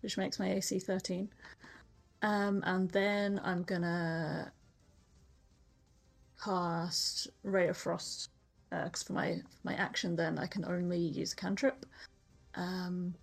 which 0.06 0.16
makes 0.16 0.38
my 0.38 0.52
AC 0.52 0.78
13. 0.78 1.28
Um, 2.22 2.62
and 2.64 2.88
then 2.92 3.40
I'm 3.42 3.64
gonna 3.64 4.52
cast 6.40 7.26
Ray 7.42 7.66
of 7.66 7.76
Frost 7.76 8.30
because 8.70 9.02
for 9.02 9.14
my 9.14 9.34
for 9.34 9.60
my 9.64 9.74
action, 9.74 10.14
then 10.14 10.38
I 10.38 10.46
can 10.46 10.64
only 10.64 11.00
use 11.00 11.32
a 11.32 11.36
cantrip. 11.36 11.84
Um, 12.54 13.16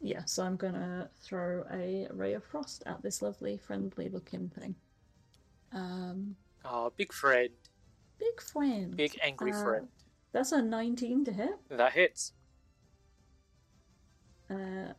yeah, 0.00 0.24
so 0.24 0.44
I'm 0.44 0.54
gonna 0.54 1.10
throw 1.20 1.64
a 1.72 2.06
Ray 2.12 2.34
of 2.34 2.44
Frost 2.44 2.84
at 2.86 3.02
this 3.02 3.22
lovely, 3.22 3.56
friendly-looking 3.58 4.50
thing. 4.50 4.76
Um, 5.72 6.36
Oh, 6.64 6.92
big 6.96 7.12
friend. 7.12 7.50
big 8.20 8.40
friend. 8.40 8.96
Big 8.96 9.18
angry 9.20 9.50
Uh, 9.52 9.64
friend. 9.64 9.88
That's 10.30 10.52
a 10.52 10.62
19 10.62 11.24
to 11.24 11.32
hit. 11.32 11.68
That 11.70 11.92
hits. 11.92 12.34
Uh, 14.48 14.92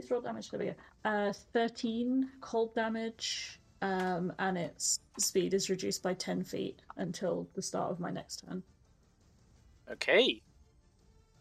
please 0.00 0.10
roll 0.10 0.20
damage. 0.20 0.50
There 0.50 0.60
we 0.60 0.66
go. 0.66 0.74
Uh, 1.04 1.32
13 1.52 2.30
cold 2.40 2.74
damage, 2.74 3.60
um, 3.82 4.32
and 4.38 4.56
its 4.56 5.00
speed 5.18 5.54
is 5.54 5.70
reduced 5.70 6.02
by 6.02 6.14
10 6.14 6.44
feet 6.44 6.80
until 6.96 7.48
the 7.54 7.62
start 7.62 7.90
of 7.90 8.00
my 8.00 8.10
next 8.10 8.44
turn. 8.46 8.62
Okay. 9.90 10.42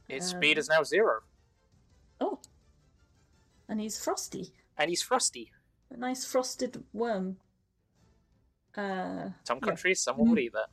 Its 0.09 0.27
speed 0.27 0.57
Um, 0.57 0.59
is 0.61 0.69
now 0.69 0.83
zero. 0.83 1.21
Oh, 2.19 2.39
and 3.67 3.79
he's 3.81 4.01
frosty. 4.01 4.53
And 4.77 4.89
he's 4.89 5.01
frosty. 5.01 5.51
A 5.91 5.97
nice 5.97 6.25
frosted 6.25 6.83
worm. 6.93 7.37
Uh, 8.75 9.29
Some 9.43 9.59
yeah. 9.61 9.67
countries, 9.67 10.01
some 10.01 10.17
would 10.17 10.39
eat 10.39 10.53
that. 10.53 10.69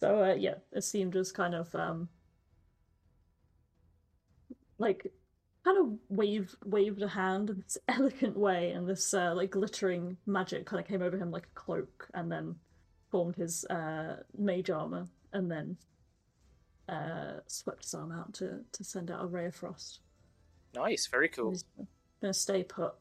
So 0.00 0.22
uh, 0.22 0.34
yeah, 0.34 0.54
seemed 0.80 1.14
just 1.14 1.34
kind 1.34 1.54
of 1.54 1.74
um 1.74 2.08
like 4.78 5.10
kind 5.66 5.78
of 5.78 5.98
waved 6.08 6.54
waved 6.64 7.02
a 7.02 7.08
hand 7.08 7.50
in 7.50 7.60
this 7.60 7.76
elegant 7.88 8.36
way, 8.36 8.70
and 8.70 8.88
this 8.88 9.12
uh, 9.12 9.34
like 9.34 9.50
glittering 9.50 10.16
magic 10.24 10.64
kind 10.64 10.80
of 10.80 10.86
came 10.86 11.02
over 11.02 11.18
him 11.18 11.30
like 11.30 11.46
a 11.46 11.58
cloak, 11.60 12.08
and 12.14 12.30
then 12.30 12.54
formed 13.10 13.34
his 13.34 13.64
uh, 13.64 14.16
mage 14.38 14.70
armor, 14.70 15.06
and 15.32 15.50
then 15.50 15.76
uh, 16.88 17.40
swept 17.48 17.82
his 17.82 17.94
arm 17.94 18.12
out 18.12 18.32
to 18.34 18.60
to 18.72 18.84
send 18.84 19.10
out 19.10 19.24
a 19.24 19.26
ray 19.26 19.46
of 19.46 19.54
frost. 19.54 20.00
Nice, 20.74 21.08
very 21.08 21.28
cool. 21.28 21.50
He's 21.50 21.64
gonna 22.20 22.32
stay 22.32 22.62
put. 22.62 22.94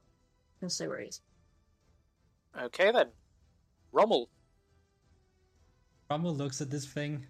Gonna 0.59 0.69
stay 0.69 0.87
where 0.87 0.99
he 0.99 1.07
is. 1.07 1.21
Okay 2.59 2.91
then. 2.91 3.09
Rommel. 3.91 4.29
Rommel 6.09 6.35
looks 6.35 6.61
at 6.61 6.71
this 6.71 6.85
thing. 6.85 7.25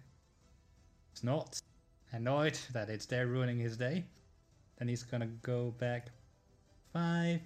He's 1.12 1.24
not 1.24 1.60
annoyed 2.12 2.58
that 2.72 2.88
it's 2.88 3.06
there 3.06 3.26
ruining 3.26 3.58
his 3.58 3.76
day. 3.76 4.04
Then 4.78 4.88
he's 4.88 5.02
gonna 5.02 5.26
go 5.26 5.70
back 5.78 6.10
5, 6.92 7.40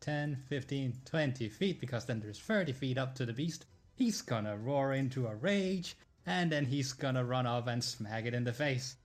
10, 0.00 0.42
15, 0.48 0.94
20 1.04 1.48
feet 1.48 1.80
because 1.80 2.04
then 2.04 2.20
there's 2.20 2.38
30 2.38 2.72
feet 2.72 2.98
up 2.98 3.14
to 3.16 3.26
the 3.26 3.32
beast. 3.32 3.66
He's 3.94 4.22
gonna 4.22 4.56
roar 4.56 4.94
into 4.94 5.26
a 5.26 5.34
rage 5.34 5.96
and 6.26 6.50
then 6.50 6.64
he's 6.66 6.92
gonna 6.92 7.24
run 7.24 7.46
off 7.46 7.66
and 7.66 7.82
smack 7.82 8.24
it 8.26 8.34
in 8.34 8.44
the 8.44 8.52
face. 8.52 8.96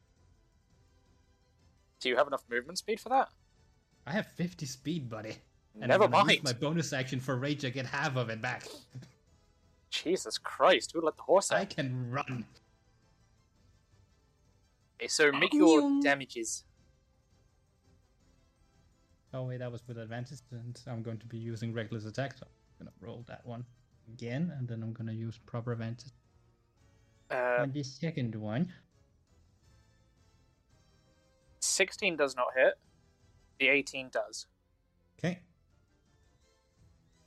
Do 1.99 2.09
you 2.09 2.17
have 2.17 2.27
enough 2.27 2.43
movement 2.49 2.77
speed 2.77 2.99
for 2.99 3.09
that? 3.09 3.29
I 4.05 4.11
have 4.11 4.27
50 4.33 4.65
speed, 4.65 5.09
buddy. 5.09 5.35
And 5.79 5.89
Never 5.89 6.05
I'm 6.05 6.11
gonna 6.11 6.25
mind. 6.25 6.37
use 6.37 6.43
my 6.43 6.53
bonus 6.53 6.93
action 6.93 7.19
for 7.19 7.35
rage. 7.35 7.65
I 7.65 7.69
get 7.69 7.85
half 7.85 8.15
of 8.15 8.29
it 8.29 8.41
back. 8.41 8.67
Jesus 9.89 10.37
Christ, 10.37 10.91
who 10.93 11.01
let 11.01 11.15
the 11.17 11.23
horse 11.23 11.51
out? 11.51 11.59
I 11.59 11.65
can 11.65 12.11
run. 12.11 12.45
Okay, 14.99 15.07
so 15.07 15.31
make 15.31 15.53
your 15.53 15.99
damages. 16.01 16.63
Oh 19.35 19.43
wait, 19.43 19.59
that 19.59 19.69
was 19.69 19.85
with 19.85 19.97
advantage, 19.97 20.39
and 20.51 20.79
I'm 20.87 21.03
going 21.03 21.17
to 21.17 21.25
be 21.25 21.37
using 21.37 21.73
reckless 21.73 22.05
attack. 22.05 22.37
So 22.37 22.45
I'm 22.79 22.85
gonna 22.85 22.95
roll 23.01 23.25
that 23.27 23.45
one 23.45 23.65
again, 24.07 24.53
and 24.57 24.65
then 24.65 24.81
I'm 24.81 24.93
gonna 24.93 25.11
use 25.11 25.37
proper 25.45 25.73
advantage 25.73 26.13
Uh, 27.29 27.57
on 27.59 27.71
the 27.73 27.83
second 27.83 28.33
one. 28.33 28.71
16 31.59 32.15
does 32.15 32.35
not 32.37 32.47
hit. 32.55 32.75
The 33.59 33.67
18 33.67 34.09
does. 34.09 34.47
Okay. 35.19 35.41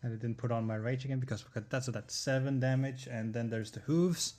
And 0.03 0.13
I 0.15 0.17
didn't 0.17 0.39
put 0.39 0.51
on 0.51 0.67
my 0.67 0.77
rage 0.77 1.05
again 1.05 1.21
because 1.21 1.45
that's 1.69 1.87
so 1.87 1.93
that's 1.93 2.15
seven 2.15 2.59
damage, 2.59 3.07
and 3.07 3.35
then 3.35 3.51
there's 3.51 3.73
the 3.73 3.81
hooves. 3.81 4.35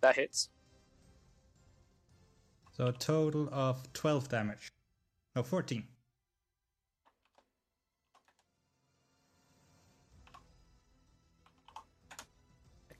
That 0.00 0.16
hits. 0.16 0.48
So 2.72 2.86
a 2.86 2.92
total 2.92 3.48
of 3.52 3.92
twelve 3.92 4.28
damage. 4.28 4.72
No, 5.36 5.44
fourteen. 5.44 5.84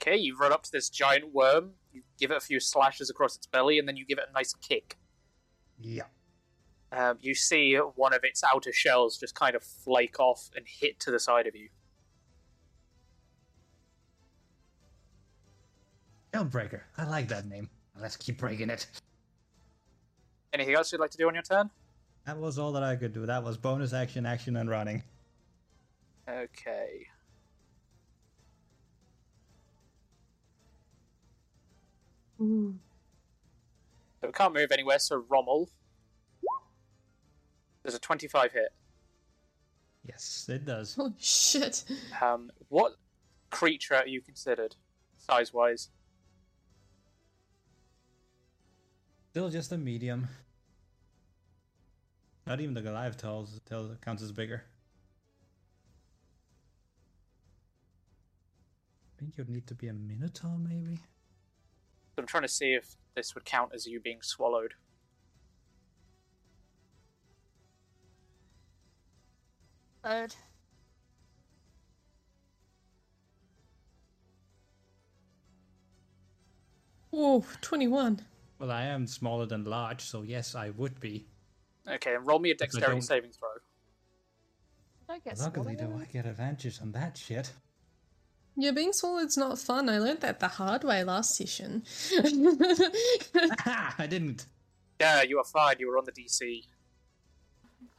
Okay, 0.01 0.17
you 0.17 0.37
run 0.37 0.53
up 0.53 0.63
to 0.63 0.73
this 0.73 0.89
giant 0.89 1.35
worm, 1.35 1.73
you 1.93 2.03
give 2.19 2.31
it 2.31 2.37
a 2.37 2.41
few 2.41 2.59
slashes 2.59 3.11
across 3.11 3.37
its 3.37 3.47
belly, 3.47 3.79
and 3.79 3.87
then 3.87 3.97
you 3.97 4.07
give 4.07 4.19
it 4.19 4.25
a 4.31 4.33
nice 4.33 4.55
kick. 4.55 4.97
Yeah. 5.79 6.05
Um, 6.93 7.19
you 7.21 7.35
see 7.35 7.77
one 7.77 8.15
of 8.15 8.21
its 8.25 8.43
outer 8.43 8.73
shells 8.73 9.19
just 9.19 9.35
kind 9.35 9.55
of 9.55 9.63
flake 9.63 10.19
off 10.19 10.51
and 10.57 10.65
hit 10.67 10.99
to 11.01 11.11
the 11.11 11.21
side 11.21 11.47
of 11.47 11.55
you. 11.55 11.69
Shellbreaker. 16.33 16.81
I 16.97 17.05
like 17.05 17.29
that 17.29 17.47
name. 17.47 17.69
Let's 18.01 18.17
keep 18.17 18.39
breaking 18.39 18.71
it. 18.71 18.87
Anything 20.53 20.75
else 20.75 20.93
you'd 20.93 21.01
like 21.01 21.11
to 21.11 21.19
do 21.19 21.29
on 21.29 21.35
your 21.35 21.43
turn? 21.43 21.71
That 22.25 22.39
was 22.39 22.59
all 22.59 22.73
that 22.73 22.83
I 22.83 22.97
could 22.97 23.13
do. 23.13 23.27
That 23.27 23.45
was 23.45 23.57
bonus 23.57 23.93
action, 23.93 24.25
action, 24.27 24.57
and 24.57 24.71
running. 24.71 25.03
Okay. 26.29 27.07
So 32.41 34.27
we 34.27 34.33
can't 34.33 34.55
move 34.55 34.73
anywhere, 34.73 34.99
so 34.99 35.25
Rommel. 35.29 35.69
There's 37.83 37.95
a 37.95 37.99
25 37.99 38.53
hit. 38.53 38.69
Yes, 40.07 40.47
it 40.49 40.65
does. 40.65 40.97
Oh 40.99 41.13
shit! 41.19 41.85
Um, 42.23 42.51
what 42.69 42.93
creature 43.51 43.95
are 43.95 44.07
you 44.07 44.23
considered, 44.23 44.77
size 45.19 45.53
wise? 45.53 45.91
Still 49.31 49.51
just 49.51 49.71
a 49.73 49.79
medium. 49.79 50.29
Not 52.47 52.61
even 52.61 52.75
the 52.75 52.81
Goliath 52.81 53.19
tells, 53.19 53.61
tells 53.67 53.95
counts 53.99 54.23
as 54.23 54.33
bigger. 54.33 54.65
I 59.15 59.21
think 59.21 59.35
you'd 59.37 59.51
need 59.51 59.67
to 59.67 59.75
be 59.75 59.89
a 59.89 59.93
Minotaur, 59.93 60.59
maybe? 60.59 60.99
I'm 62.21 62.27
trying 62.27 62.43
to 62.43 62.49
see 62.49 62.75
if 62.75 62.97
this 63.17 63.35
would 63.35 63.47
count 63.47 63.73
as 63.75 63.87
you 63.87 63.99
being 63.99 64.21
swallowed. 64.21 64.75
Third. 70.05 70.35
Whoa, 77.11 77.45
21. 77.61 78.21
Well, 78.59 78.71
I 78.71 78.83
am 78.85 79.07
smaller 79.07 79.47
than 79.47 79.65
large, 79.65 80.03
so 80.03 80.23
yes, 80.23 80.55
I 80.55 80.71
would 80.71 81.01
be. 81.01 81.27
Okay, 81.89 82.15
and 82.15 82.27
roll 82.27 82.39
me 82.39 82.51
a 82.51 82.55
dexterity 82.55 82.93
don't- 82.93 83.03
saving 83.03 83.31
throw. 83.33 83.49
I 85.09 85.19
guess. 85.19 85.41
Luckily, 85.41 85.75
do 85.75 85.93
I 86.01 86.05
get 86.05 86.25
advantage 86.25 86.81
on 86.81 86.93
that 86.93 87.17
shit. 87.17 87.53
Yeah, 88.57 88.73
being 88.73 88.93
swallowed's 88.93 89.37
not 89.37 89.59
fun. 89.59 89.89
I 89.89 89.99
learned 89.99 90.21
that 90.21 90.41
the 90.41 90.49
hard 90.49 90.85
way 90.85 91.03
last 91.05 91.35
session. 91.35 91.85
I 93.99 94.07
didn't. 94.09 94.47
Yeah, 95.01 95.23
you 95.23 95.39
are 95.39 95.45
fine. 95.45 95.77
You 95.79 95.89
were 95.89 95.97
on 95.97 96.05
the 96.05 96.13
DC. 96.13 96.65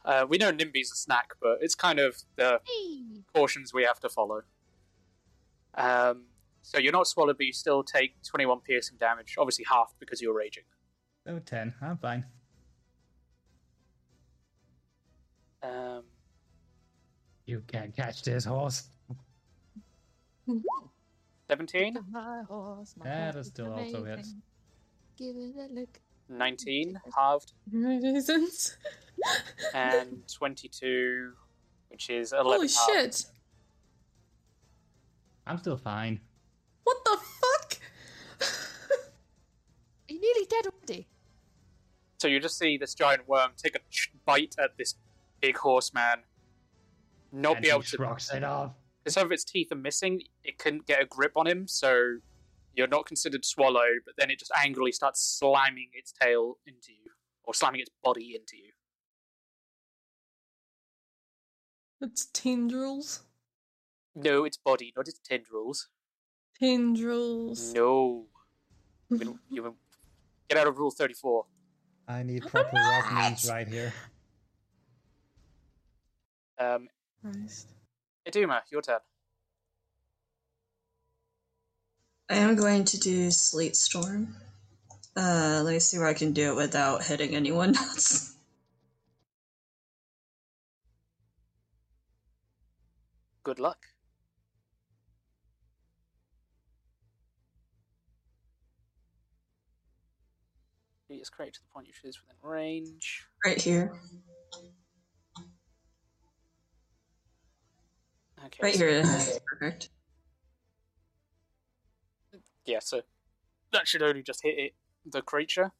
Uh, 0.04 0.26
we 0.28 0.38
know 0.38 0.50
Nimby's 0.52 0.92
a 0.92 0.96
snack, 0.96 1.32
but 1.40 1.58
it's 1.60 1.74
kind 1.74 1.98
of 1.98 2.16
the 2.36 2.60
cautions 3.34 3.72
we 3.72 3.84
have 3.84 3.98
to 4.00 4.08
follow. 4.08 4.42
Um, 5.74 6.24
so 6.62 6.78
you're 6.78 6.92
not 6.92 7.06
swallowed, 7.08 7.38
but 7.38 7.46
you 7.46 7.52
still 7.52 7.82
take 7.82 8.22
21 8.22 8.60
piercing 8.60 8.98
damage. 8.98 9.34
Obviously, 9.38 9.64
half 9.68 9.94
because 9.98 10.20
you're 10.20 10.34
raging. 10.36 10.64
Oh, 11.26 11.38
10. 11.38 11.74
I'm 11.80 11.96
fine. 11.98 12.24
Um, 15.62 16.02
You 17.46 17.62
can't 17.66 17.94
catch 17.94 18.22
this 18.22 18.44
horse. 18.44 18.88
17, 21.48 21.98
My 22.10 22.42
horse, 22.48 22.94
my 22.98 23.04
That 23.04 23.34
horse 23.34 23.46
still 23.48 23.76
is 23.78 23.94
also 23.94 24.04
hits. 24.04 24.34
Give 25.16 25.36
it 25.36 25.54
a 25.58 25.72
look. 25.72 26.00
19, 26.28 26.98
halved, 27.16 27.52
reasons. 27.72 28.76
and 29.74 30.22
22, 30.32 31.32
which 31.88 32.08
is 32.10 32.32
11 32.32 32.46
Holy 32.52 32.68
halved. 32.68 32.90
shit! 32.90 33.24
I'm 35.46 35.58
still 35.58 35.76
fine. 35.76 36.20
What 36.84 36.96
the 37.04 37.18
fuck? 37.18 37.78
Are 40.08 40.12
you 40.12 40.20
nearly 40.20 40.46
dead 40.48 40.66
already? 40.72 41.08
So 42.18 42.28
you 42.28 42.38
just 42.40 42.56
see 42.58 42.78
this 42.78 42.94
giant 42.94 43.28
worm 43.28 43.50
take 43.56 43.74
a 43.74 43.80
bite 44.24 44.54
at 44.58 44.76
this 44.78 44.94
big 45.40 45.56
horseman 45.56 46.20
not 47.32 47.54
And 47.56 47.62
be 47.62 47.68
he 47.68 47.72
able 47.72 47.82
to 47.82 47.88
shrugs 47.88 48.30
it 48.32 48.44
off. 48.44 48.72
Because 49.02 49.14
some 49.14 49.24
of 49.26 49.32
its 49.32 49.44
teeth 49.44 49.72
are 49.72 49.76
missing, 49.76 50.22
it 50.44 50.58
couldn't 50.58 50.86
get 50.86 51.02
a 51.02 51.06
grip 51.06 51.32
on 51.36 51.46
him, 51.46 51.66
so 51.66 52.18
you're 52.74 52.86
not 52.86 53.06
considered 53.06 53.44
swallowed, 53.44 54.00
but 54.04 54.14
then 54.16 54.30
it 54.30 54.38
just 54.38 54.52
angrily 54.62 54.92
starts 54.92 55.20
slamming 55.20 55.90
its 55.92 56.12
tail 56.12 56.58
into 56.66 56.92
you, 56.92 57.10
or 57.44 57.52
slamming 57.54 57.80
its 57.80 57.90
body 58.02 58.34
into 58.34 58.56
you. 58.56 58.72
It's 62.00 62.26
tendrils. 62.26 63.22
No, 64.14 64.44
its 64.44 64.56
body, 64.56 64.92
not 64.96 65.08
its 65.08 65.18
tendrils. 65.20 65.88
Tendrils. 66.58 67.72
No. 67.74 68.26
You 69.08 69.18
will- 69.18 69.38
you 69.50 69.62
will- 69.62 69.76
Get 70.48 70.58
out 70.58 70.66
of 70.66 70.78
Rule 70.78 70.90
34. 70.90 71.46
I 72.08 72.22
need 72.22 72.42
proper 72.46 72.74
rock 72.76 73.12
names 73.12 73.48
right 73.48 73.66
here. 73.68 73.92
Um, 76.58 76.88
Christ. 77.22 77.68
Iduma, 78.26 78.60
your 78.70 78.82
turn. 78.82 79.00
I 82.30 82.36
am 82.36 82.54
going 82.56 82.84
to 82.84 82.98
do 82.98 83.30
Sleet 83.30 83.76
Storm. 83.76 84.36
Uh, 85.16 85.60
let 85.64 85.72
me 85.72 85.78
see 85.80 85.98
where 85.98 86.06
I 86.06 86.14
can 86.14 86.32
do 86.32 86.52
it 86.52 86.56
without 86.56 87.04
hitting 87.04 87.34
anyone 87.34 87.76
else. 87.76 88.34
Good 93.42 93.58
luck. 93.58 93.78
It 101.10 101.14
is 101.14 101.28
correct 101.28 101.56
to 101.56 101.60
the 101.60 101.66
point 101.74 101.88
you 101.88 102.08
is 102.08 102.18
within 102.22 102.36
range. 102.48 103.26
Right 103.44 103.60
here. 103.60 103.92
Okay. 108.46 108.58
Right 108.62 108.74
so- 108.74 108.86
here. 108.86 109.04
Perfect. 109.46 109.90
yeah, 112.64 112.78
so 112.80 113.02
that 113.72 113.88
should 113.88 114.02
only 114.02 114.22
just 114.22 114.42
hit 114.42 114.58
it, 114.58 114.74
the 115.04 115.22
creature. 115.22 115.72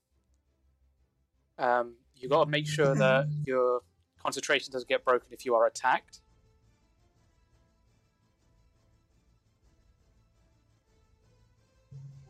Um, 1.58 1.94
you 2.16 2.28
got 2.28 2.44
to 2.44 2.50
make 2.50 2.66
sure 2.66 2.94
that 2.94 3.28
your 3.46 3.82
concentration 4.22 4.72
doesn't 4.72 4.88
get 4.88 5.04
broken 5.04 5.28
if 5.30 5.44
you 5.44 5.54
are 5.54 5.66
attacked. 5.66 6.20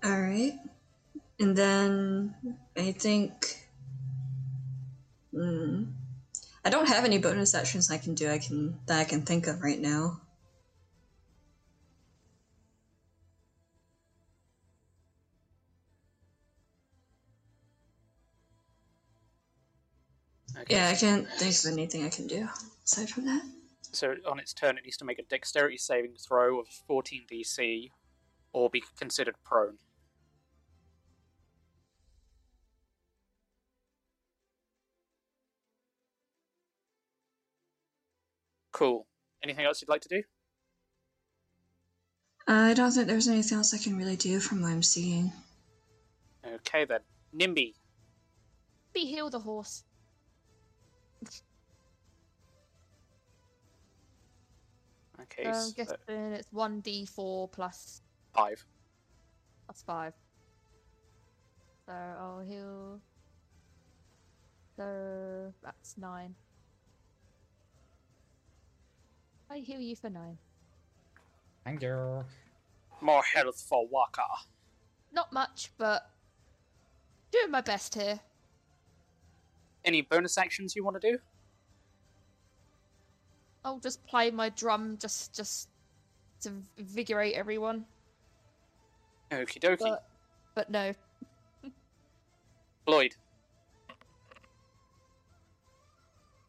Alright. 0.05 0.55
And 1.39 1.57
then 1.57 2.35
I 2.77 2.93
think. 2.93 3.59
Hmm. 5.33 5.85
I 6.65 6.71
don't 6.71 6.89
have 6.89 7.05
any 7.05 7.19
bonus 7.19 7.55
actions 7.55 7.91
I 7.91 7.99
can 7.99 8.15
do. 8.15 8.31
I 8.31 8.39
can 8.39 8.79
that 8.87 8.99
I 8.99 9.05
can 9.05 9.23
think 9.23 9.47
of 9.47 9.63
right 9.63 9.81
now. 9.81 10.21
Okay, 20.63 20.77
Yeah, 20.77 20.89
I 20.89 20.95
can't 20.95 21.29
think 21.29 21.55
of 21.59 21.73
anything 21.73 22.05
I 22.05 22.09
can 22.09 22.27
do 22.29 22.49
aside 22.85 23.11
from 23.11 23.27
that. 23.27 23.43
So 23.93 24.15
on 24.27 24.39
its 24.39 24.55
turn, 24.55 24.79
it 24.79 24.85
needs 24.85 24.97
to 24.99 25.05
make 25.05 25.19
a 25.19 25.25
dexterity 25.25 25.77
saving 25.77 26.15
throw 26.17 26.61
of 26.61 26.69
14 26.87 27.23
DC, 27.31 27.91
or 28.53 28.71
be 28.71 28.83
considered 28.97 29.35
prone. 29.45 29.79
Cool. 38.73 39.07
Anything 39.43 39.67
else 39.67 39.83
you'd 39.83 39.89
like 39.89 40.01
to 40.03 40.09
do? 40.09 40.23
Uh, 42.49 42.53
I 42.71 42.75
don't 42.75 42.91
think 42.91 43.07
there's 43.07 43.29
anything 43.29 43.59
else 43.59 43.75
I 43.75 43.79
can 43.79 43.97
really 43.97 44.17
do 44.17 44.41
from 44.41 44.63
what 44.63 44.71
I'm 44.71 44.83
seeing. 44.83 45.33
Okay 46.45 46.85
then. 46.85 47.01
Nimby. 47.35 47.75
Be 48.93 49.07
heal 49.07 49.31
the 49.31 49.41
horse. 49.41 49.85
Okay, 55.23 55.45
So 55.45 55.49
I'm 55.51 55.55
so 55.69 55.73
guessing 55.77 56.33
it's 56.33 56.49
1d4 56.53 57.51
plus, 57.53 58.03
five. 58.35 58.65
plus 59.67 59.83
5. 59.87 60.13
So 61.87 61.93
I'll 61.93 62.41
heal. 62.41 63.01
So 64.77 65.53
that's 65.63 65.97
9. 65.99 66.35
I 69.51 69.59
heal 69.59 69.81
you 69.81 69.95
for 69.97 70.09
9. 70.09 70.39
Thank 71.65 71.83
you. 71.83 72.25
More 73.01 73.23
health 73.35 73.61
for 73.69 73.87
Waka. 73.89 74.23
Not 75.13 75.33
much, 75.33 75.71
but 75.77 76.09
doing 77.31 77.51
my 77.51 77.61
best 77.61 77.95
here. 77.95 78.19
Any 79.85 80.03
bonus 80.03 80.39
actions 80.39 80.75
you 80.75 80.85
want 80.85 81.01
to 81.01 81.13
do? 81.13 81.19
I'll 83.65 83.79
just 83.79 84.05
play 84.07 84.31
my 84.31 84.49
drum 84.51 84.99
just 84.99 85.35
just 85.35 85.69
to 86.43 86.53
invigorate 86.77 87.35
everyone. 87.35 87.85
Okie 89.31 89.61
dokie. 89.61 89.79
But 89.79 90.05
but 90.55 90.71
no. 90.71 90.95
Floyd. 92.85 93.15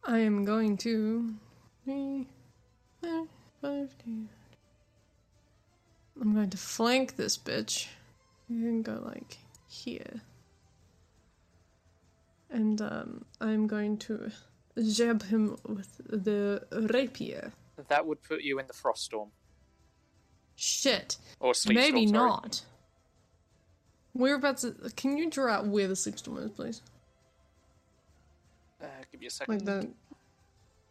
I 0.04 0.18
am 0.18 0.44
going 0.44 0.76
to. 0.78 1.34
three, 1.84 2.26
four, 3.02 3.26
five, 3.60 3.94
two. 4.04 4.26
I'm 6.20 6.34
going 6.34 6.50
to 6.50 6.56
flank 6.56 7.16
this 7.16 7.38
bitch. 7.38 7.88
And 8.48 8.84
go 8.84 9.02
like 9.04 9.38
here. 9.68 10.20
And 12.50 12.80
um, 12.80 13.24
I'm 13.40 13.66
going 13.66 13.96
to 13.98 14.30
jab 14.82 15.22
him 15.22 15.56
with 15.66 16.00
the 16.08 16.66
rapier. 16.72 17.52
That 17.88 18.06
would 18.06 18.22
put 18.22 18.42
you 18.42 18.58
in 18.58 18.66
the 18.66 18.72
frost 18.72 19.04
storm. 19.04 19.30
Shit. 20.56 21.16
Or 21.40 21.54
sleep 21.54 21.76
Maybe 21.76 22.06
We're 24.14 24.36
about 24.36 24.58
to. 24.58 24.74
Can 24.96 25.16
you 25.16 25.28
draw 25.28 25.52
out 25.52 25.66
where 25.66 25.88
the 25.88 25.96
sleet 25.96 26.18
storm 26.18 26.38
is, 26.38 26.50
please? 26.52 26.82
Uh, 28.80 28.86
give 29.10 29.20
me 29.20 29.26
a 29.26 29.30
second. 29.30 29.54
Like 29.54 29.64
the 29.64 29.88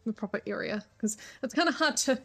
the 0.06 0.12
proper 0.12 0.42
area, 0.46 0.84
because 0.98 1.18
it's 1.42 1.54
kind 1.54 1.70
of 1.70 1.76
hard 1.76 1.96
to. 1.98 2.20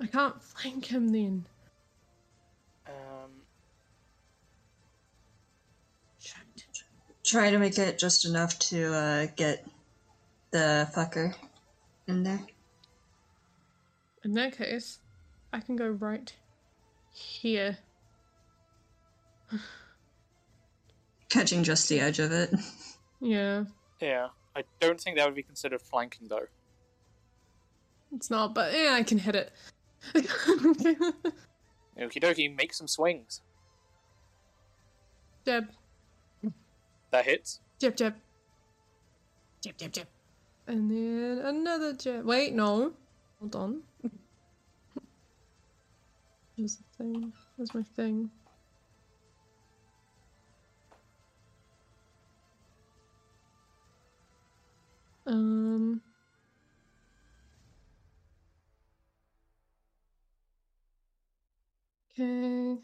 I 0.00 0.06
can't 0.06 0.42
flank 0.42 0.86
him 0.86 1.10
then. 1.10 1.46
Try 7.32 7.50
to 7.50 7.58
make 7.58 7.78
it 7.78 7.98
just 7.98 8.26
enough 8.26 8.58
to 8.58 8.92
uh, 8.92 9.26
get 9.36 9.66
the 10.50 10.86
fucker 10.94 11.34
in 12.06 12.24
there. 12.24 12.40
In 14.22 14.34
that 14.34 14.58
case, 14.58 14.98
I 15.50 15.60
can 15.60 15.76
go 15.76 15.88
right 15.88 16.30
here. 17.10 17.78
Catching 21.30 21.64
just 21.64 21.88
the 21.88 22.00
edge 22.00 22.18
of 22.18 22.32
it. 22.32 22.50
Yeah, 23.18 23.64
yeah, 23.98 24.28
I 24.54 24.64
don't 24.78 25.00
think 25.00 25.16
that 25.16 25.24
would 25.24 25.34
be 25.34 25.42
considered 25.42 25.80
flanking 25.80 26.28
though. 26.28 26.48
it's 28.14 28.28
not, 28.28 28.54
but 28.54 28.74
yeah, 28.74 28.92
I 28.92 29.04
can 29.04 29.16
hit 29.16 29.36
it. 29.36 29.52
Okie 31.98 32.20
dokie, 32.20 32.54
make 32.54 32.74
some 32.74 32.88
swings. 32.88 33.40
jab, 35.46 35.68
That 37.12 37.26
hits. 37.26 37.60
jab, 37.78 37.94
jab, 37.94 38.14
jab, 39.62 39.76
jab, 39.76 39.92
jab, 39.92 40.06
and 40.66 40.90
then 40.90 41.44
another 41.44 41.92
jab. 41.92 42.24
Wait, 42.24 42.54
no, 42.54 42.94
hold 43.38 43.54
on. 43.54 43.82
Here's 46.56 46.76
the 46.78 46.84
thing. 46.96 47.34
Where's 47.56 47.74
my 47.74 47.82
thing? 47.82 48.30
Um. 55.26 56.00
Okay. 62.18 62.78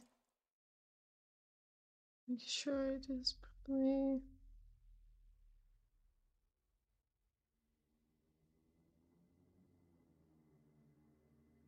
Make 2.28 2.40
sure 2.40 2.92
it 2.92 3.06
is 3.08 3.34
properly. 3.68 4.20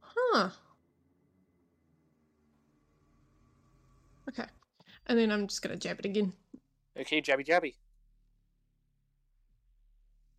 Huh. 0.01 0.51
Okay. 4.29 4.45
And 5.07 5.19
then 5.19 5.33
I'm 5.33 5.47
just 5.47 5.63
gonna 5.63 5.77
jab 5.77 5.99
it 5.99 6.07
again. 6.07 6.33
Okay, 6.99 7.21
jabby 7.21 7.47
jabby. 7.47 7.75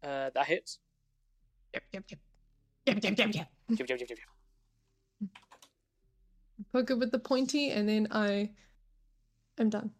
Uh, 0.03 0.29
that 0.33 0.45
hits. 0.47 0.79
Yep, 1.73 1.83
yep, 1.93 2.03
yep. 2.09 2.19
Yep, 2.85 3.03
yep, 3.03 3.17
yep, 3.17 3.35
yep. 3.35 3.47
Jab, 3.77 3.87
jab, 3.87 3.97
jab, 3.99 4.07
jab, 4.07 4.17
jab. 4.17 5.29
Poke 6.71 6.91
it 6.91 6.99
with 6.99 7.11
the 7.11 7.19
pointy, 7.19 7.69
and 7.69 7.87
then 7.87 8.07
I 8.11 8.51
am 9.57 9.69
done. 9.69 9.91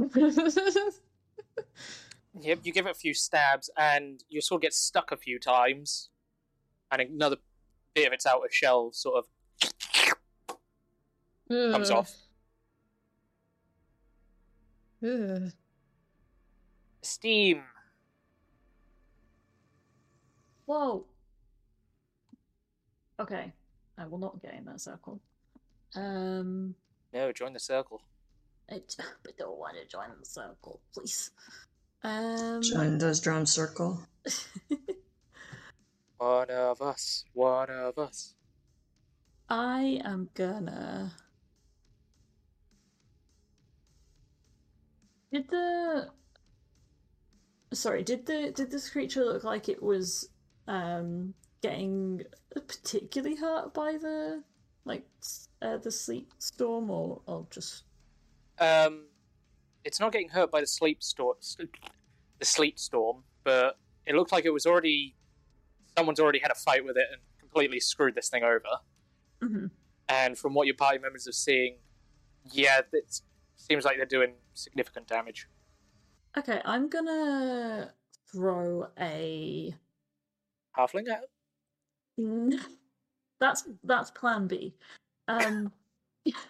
Yep, 2.40 2.60
you 2.62 2.72
give 2.72 2.86
it 2.86 2.92
a 2.92 2.94
few 2.94 3.12
stabs, 3.12 3.68
and 3.76 4.22
your 4.28 4.40
sword 4.40 4.62
gets 4.62 4.78
stuck 4.78 5.10
a 5.10 5.16
few 5.16 5.38
times, 5.38 6.10
and 6.90 7.02
another 7.02 7.36
bit 7.92 8.06
of 8.06 8.12
its 8.12 8.24
outer 8.24 8.48
shell 8.50 8.92
sort 8.92 9.18
of 9.18 9.26
comes 11.72 11.90
Ugh. 11.90 11.96
off. 11.96 12.14
Ugh. 15.04 15.52
Steam. 17.02 17.62
Whoa. 20.66 21.04
Okay, 23.18 23.52
I 23.98 24.06
will 24.06 24.18
not 24.18 24.40
get 24.40 24.54
in 24.54 24.64
that 24.66 24.80
circle. 24.80 25.20
Um, 25.96 26.76
No, 27.12 27.32
join 27.32 27.52
the 27.52 27.58
circle. 27.58 28.02
I 28.70 28.78
d- 28.78 28.82
I 28.98 29.30
don't 29.38 29.58
want 29.58 29.76
to 29.76 29.86
join 29.86 30.08
the 30.18 30.26
circle, 30.26 30.80
please. 30.94 31.30
Um, 32.02 32.62
Join 32.62 32.98
those 32.98 33.20
drum 33.20 33.44
circle. 33.46 34.00
One 36.18 36.50
of 36.50 36.80
us. 36.80 37.24
One 37.32 37.70
of 37.70 37.98
us. 37.98 38.34
I 39.48 40.00
am 40.04 40.28
gonna. 40.34 41.12
Did 45.32 45.48
the 45.48 46.10
sorry? 47.72 48.02
Did 48.02 48.26
the 48.26 48.52
did 48.54 48.70
this 48.70 48.90
creature 48.90 49.24
look 49.24 49.44
like 49.44 49.68
it 49.68 49.82
was 49.82 50.28
um 50.68 51.34
getting 51.62 52.22
particularly 52.54 53.36
hurt 53.36 53.74
by 53.74 53.92
the 53.92 54.42
like 54.84 55.06
uh, 55.62 55.76
the 55.78 55.90
sleet 55.90 56.28
storm, 56.38 56.90
or 56.90 57.22
or 57.26 57.46
just 57.50 57.84
Um, 58.60 59.06
it's 59.84 59.98
not 59.98 60.12
getting 60.12 60.28
hurt 60.28 60.50
by 60.50 60.60
the 60.60 60.66
sleet 60.66 61.02
storm, 61.02 61.36
the 62.38 62.44
sleet 62.44 62.78
storm, 62.78 63.24
but 63.44 63.78
it 64.06 64.14
looked 64.14 64.32
like 64.32 64.44
it 64.44 64.50
was 64.52 64.66
already 64.66 65.16
someone's 65.96 66.20
already 66.20 66.38
had 66.38 66.50
a 66.50 66.54
fight 66.54 66.84
with 66.84 66.96
it 66.96 67.06
and 67.12 67.20
completely 67.38 67.80
screwed 67.80 68.14
this 68.14 68.28
thing 68.28 68.44
over. 68.44 68.68
Mhm. 69.40 69.70
And 70.08 70.38
from 70.38 70.54
what 70.54 70.66
your 70.66 70.76
party 70.76 70.98
members 70.98 71.26
are 71.26 71.32
seeing, 71.32 71.78
yeah, 72.52 72.80
it 72.92 73.20
seems 73.56 73.84
like 73.84 73.96
they're 73.96 74.06
doing 74.06 74.34
significant 74.54 75.06
damage. 75.06 75.48
okay? 76.36 76.60
I'm 76.64 76.88
gonna 76.88 77.94
throw 78.30 78.88
a. 78.98 79.74
Halfling 80.76 81.08
out. 81.08 81.24
That's 83.40 83.66
that's 83.84 84.10
Plan 84.10 84.46
B. 84.46 84.74
Um, 85.26 85.72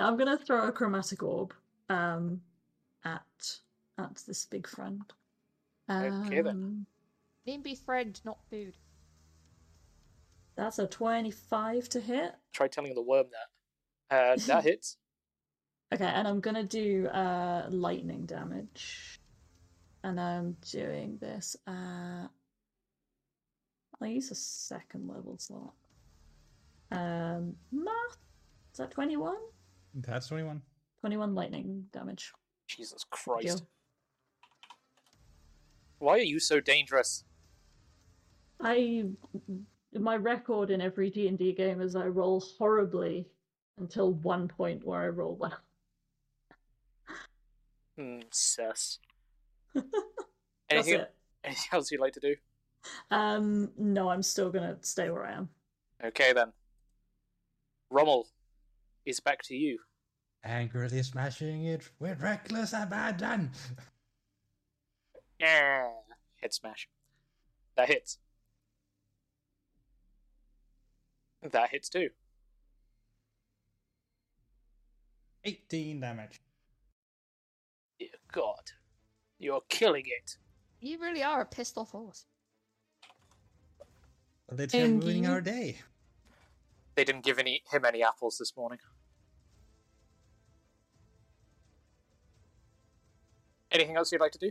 now 0.00 0.08
I'm 0.08 0.16
gonna 0.16 0.38
throw 0.38 0.66
a 0.66 0.72
chromatic 0.72 1.22
orb 1.22 1.52
um 1.90 2.40
at 3.04 3.58
at 3.98 4.16
this 4.26 4.46
big 4.46 4.66
friend. 4.66 5.02
Okay, 5.90 6.40
then. 6.40 6.46
Um, 6.48 6.86
Nimby 7.46 7.76
friend, 7.84 8.18
not 8.24 8.38
food. 8.48 8.76
That's 10.56 10.78
a 10.78 10.86
twenty-five 10.86 11.90
to 11.90 12.00
hit. 12.00 12.34
Try 12.54 12.68
telling 12.68 12.94
the 12.94 13.02
worm 13.02 13.26
that. 14.10 14.16
Uh, 14.16 14.36
that 14.46 14.64
hits. 14.64 14.96
Okay, 15.92 16.04
and 16.04 16.26
I'm 16.26 16.40
gonna 16.40 16.64
do 16.64 17.06
uh 17.08 17.66
lightning 17.68 18.24
damage, 18.24 19.20
and 20.02 20.18
I'm 20.18 20.56
doing 20.70 21.18
this. 21.20 21.56
Uh, 21.66 22.26
I'll 24.00 24.08
use 24.08 24.30
a 24.30 24.34
second 24.34 25.08
level 25.08 25.36
slot. 25.36 25.74
Um, 26.90 27.56
math. 27.70 28.16
Is 28.72 28.78
that 28.78 28.92
twenty-one? 28.92 29.36
That's 29.94 30.28
21. 30.28 30.62
Twenty-one 31.00 31.34
lightning 31.34 31.86
damage. 31.92 32.32
Jesus 32.68 33.04
Christ. 33.10 33.64
Why 35.98 36.14
are 36.14 36.18
you 36.18 36.38
so 36.40 36.60
dangerous? 36.60 37.24
I 38.60 39.04
my 39.94 40.16
record 40.16 40.70
in 40.70 40.80
every 40.80 41.10
D 41.10 41.26
and 41.28 41.38
D 41.38 41.52
game 41.52 41.80
is 41.80 41.96
I 41.96 42.06
roll 42.06 42.42
horribly 42.58 43.26
until 43.78 44.12
one 44.12 44.48
point 44.48 44.84
where 44.84 45.00
I 45.00 45.08
roll 45.08 45.36
well. 45.36 45.58
Hmm, 47.98 48.20
sus. 48.30 48.98
Anything, 50.70 51.04
anything 51.42 51.68
else 51.72 51.90
you'd 51.90 52.00
like 52.00 52.12
to 52.12 52.20
do? 52.20 52.36
Um, 53.10 53.70
no, 53.76 54.08
I'm 54.08 54.22
still 54.22 54.50
gonna 54.50 54.76
stay 54.82 55.10
where 55.10 55.26
I 55.26 55.32
am. 55.32 55.48
Okay 56.04 56.32
then. 56.32 56.52
Rommel 57.90 58.28
is 59.06 59.20
back 59.20 59.42
to 59.44 59.54
you. 59.54 59.78
Angrily 60.44 61.02
smashing 61.02 61.64
it 61.66 61.90
with 61.98 62.20
reckless 62.20 62.72
abandon. 62.72 63.50
Yeah. 65.38 65.88
Head 66.40 66.54
smash. 66.54 66.88
That 67.76 67.88
hits. 67.88 68.18
That 71.42 71.70
hits 71.70 71.88
too. 71.88 72.08
18 75.44 76.00
damage. 76.00 76.40
Dear 77.98 78.08
God. 78.32 78.72
You're 79.38 79.62
killing 79.68 80.04
it. 80.06 80.36
You 80.80 80.98
really 80.98 81.22
are 81.22 81.40
a 81.40 81.46
pissed 81.46 81.78
off 81.78 81.90
horse. 81.92 82.26
Well, 84.48 84.60
it's 84.60 84.74
ruining 84.74 85.26
our 85.26 85.40
day. 85.40 85.78
They 86.94 87.04
didn't 87.04 87.24
give 87.24 87.38
any 87.38 87.62
him 87.70 87.84
any 87.84 88.02
apples 88.02 88.36
this 88.38 88.56
morning. 88.56 88.78
Anything 93.72 93.96
else 93.96 94.10
you'd 94.12 94.20
like 94.20 94.32
to 94.32 94.38
do? 94.38 94.50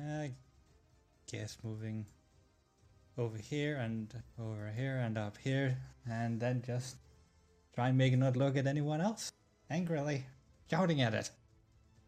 I 0.00 0.32
guess 1.30 1.58
moving 1.62 2.06
over 3.16 3.36
here 3.36 3.76
and 3.76 4.12
over 4.38 4.70
here 4.76 4.98
and 4.98 5.18
up 5.18 5.36
here, 5.38 5.76
and 6.08 6.38
then 6.38 6.62
just 6.64 6.96
try 7.74 7.88
and 7.88 7.98
make 7.98 8.12
it 8.12 8.16
not 8.18 8.36
look 8.36 8.56
at 8.56 8.66
anyone 8.66 9.00
else. 9.00 9.32
Angrily 9.70 10.24
shouting 10.70 11.00
at 11.00 11.14
it. 11.14 11.30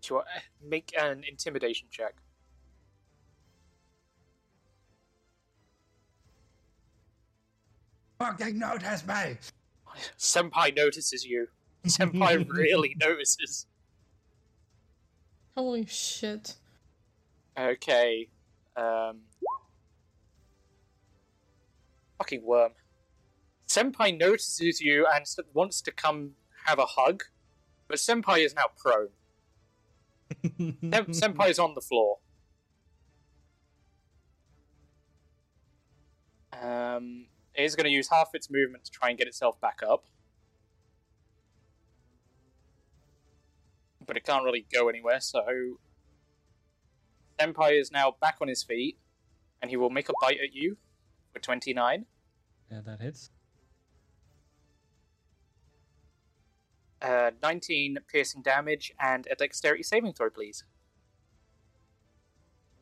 Sure. 0.03 0.21
uh, 0.21 0.41
Make 0.67 0.93
an 0.99 1.25
intimidation 1.29 1.89
check. 1.91 2.15
Fucking 8.19 8.59
notice 8.59 9.07
me! 9.07 9.39
Senpai 10.19 10.77
notices 10.77 11.25
you. 11.25 11.47
Senpai 11.87 12.47
really 12.51 12.95
notices. 13.01 13.67
Holy 15.57 15.87
shit. 15.87 16.57
Okay. 17.59 18.29
Um. 18.77 19.21
Fucking 22.19 22.45
worm. 22.45 22.73
Senpai 23.69 24.19
notices 24.19 24.81
you 24.81 25.07
and 25.07 25.25
wants 25.55 25.81
to 25.83 25.93
come 25.93 26.33
have 26.67 26.79
a 26.79 26.87
hug, 26.87 27.25
but 27.89 27.99
Senpai 27.99 28.45
is 28.45 28.55
now 28.55 28.67
prone. 28.77 29.09
Sen- 30.57 31.35
Senpai 31.35 31.51
is 31.51 31.59
on 31.59 31.75
the 31.75 31.81
floor. 31.81 32.19
Um, 36.53 37.27
it 37.55 37.63
is 37.63 37.77
going 37.77 37.85
to 37.85 37.91
use 37.91 38.09
half 38.11 38.31
its 38.35 38.51
movement 38.51 38.85
to 38.85 38.91
try 38.91 39.09
and 39.09 39.19
get 39.19 39.29
itself 39.29 39.61
back 39.61 39.81
up. 39.89 40.05
But 44.11 44.17
it 44.17 44.25
can't 44.25 44.43
really 44.43 44.67
go 44.75 44.89
anywhere, 44.89 45.21
so. 45.21 45.45
Senpai 47.39 47.81
is 47.81 47.93
now 47.93 48.17
back 48.21 48.39
on 48.41 48.49
his 48.49 48.65
feet, 48.65 48.99
and 49.63 49.71
he 49.71 49.77
will 49.77 49.89
make 49.89 50.09
a 50.09 50.13
bite 50.21 50.39
at 50.43 50.53
you 50.53 50.79
for 51.33 51.39
29. 51.39 52.07
Yeah, 52.73 52.81
that 52.85 53.01
hits. 53.01 53.31
Uh, 57.01 57.31
19 57.41 57.99
piercing 58.13 58.43
damage, 58.43 58.93
and 58.99 59.29
a 59.31 59.37
dexterity 59.37 59.85
saving 59.85 60.15
throw, 60.15 60.29
please. 60.29 60.65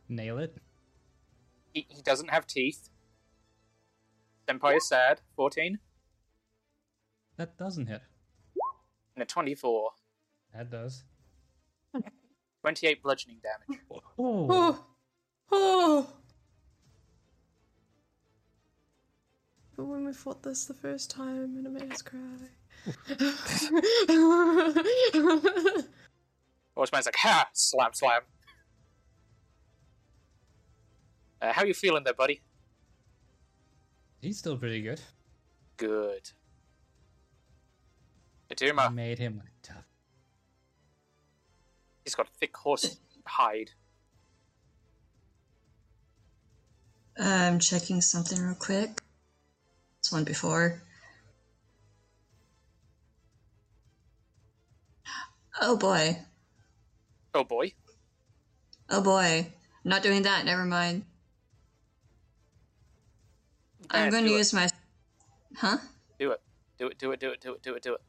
Nail 0.08 0.38
it. 0.38 0.56
He, 1.74 1.86
he 1.90 2.00
doesn't 2.00 2.30
have 2.30 2.46
teeth. 2.46 2.88
Senpai 4.48 4.78
is 4.78 4.88
sad. 4.88 5.20
14. 5.36 5.78
That 7.36 7.58
doesn't 7.58 7.88
hit. 7.88 8.00
And 9.14 9.22
a 9.22 9.26
24. 9.26 9.90
That 10.54 10.70
does. 10.70 11.04
28 12.62 13.02
bludgeoning 13.02 13.38
damage. 13.42 13.80
Oh, 13.90 14.00
Oh. 14.18 14.84
Oh. 15.50 16.06
But 19.76 19.84
when 19.84 20.04
we 20.04 20.12
fought 20.12 20.42
this 20.42 20.66
the 20.66 20.74
first 20.74 21.10
time 21.10 21.56
and 21.56 21.66
it 21.66 21.70
made 21.70 21.92
us 21.92 22.02
cry. 22.02 22.18
Horseman's 26.74 27.06
like, 27.06 27.16
ha! 27.16 27.46
Slam, 27.52 27.90
slam. 27.92 28.22
Uh, 31.40 31.52
how 31.52 31.64
you 31.64 31.74
feeling 31.74 32.02
there, 32.04 32.14
buddy? 32.14 32.40
He's 34.20 34.38
still 34.38 34.56
pretty 34.56 34.82
good. 34.82 35.00
Good. 35.76 36.30
I 38.50 38.54
Aduma, 38.54 38.92
made 38.92 39.18
him 39.18 39.42
tough. 39.57 39.57
He's 42.08 42.14
got 42.14 42.26
thick 42.40 42.56
horse 42.56 42.96
hide. 43.26 43.70
I'm 47.18 47.58
checking 47.58 48.00
something 48.00 48.40
real 48.40 48.54
quick. 48.54 49.02
This 50.00 50.10
one 50.10 50.24
before. 50.24 50.80
Oh 55.60 55.76
boy. 55.76 56.18
Oh 57.34 57.44
boy. 57.44 57.74
Oh 58.88 59.02
boy. 59.02 59.52
Not 59.84 60.02
doing 60.02 60.22
that, 60.22 60.46
never 60.46 60.64
mind. 60.64 61.04
I'm 63.90 64.10
going 64.10 64.24
to 64.24 64.30
use 64.30 64.54
my. 64.54 64.68
Huh? 65.56 65.76
Do 66.18 66.30
it. 66.30 66.40
Do 66.78 66.86
it, 66.86 66.98
do 66.98 67.10
it, 67.10 67.20
do 67.20 67.30
it, 67.30 67.40
do 67.42 67.52
it, 67.52 67.62
do 67.62 67.74
it, 67.74 67.82
do 67.82 67.94
it. 67.94 68.00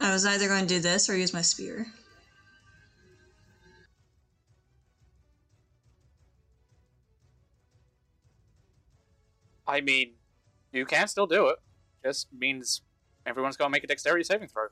I 0.00 0.12
was 0.12 0.26
either 0.26 0.48
going 0.48 0.66
to 0.66 0.74
do 0.74 0.80
this 0.80 1.08
or 1.08 1.16
use 1.16 1.32
my 1.32 1.42
spear. 1.42 1.86
I 9.66 9.80
mean, 9.80 10.14
you 10.72 10.86
can 10.86 11.08
still 11.08 11.26
do 11.26 11.48
it. 11.48 11.56
Just 12.04 12.28
means 12.36 12.82
everyone's 13.26 13.56
going 13.56 13.68
to 13.70 13.72
make 13.72 13.84
a 13.84 13.86
dexterity 13.86 14.24
saving 14.24 14.48
throw. 14.48 14.66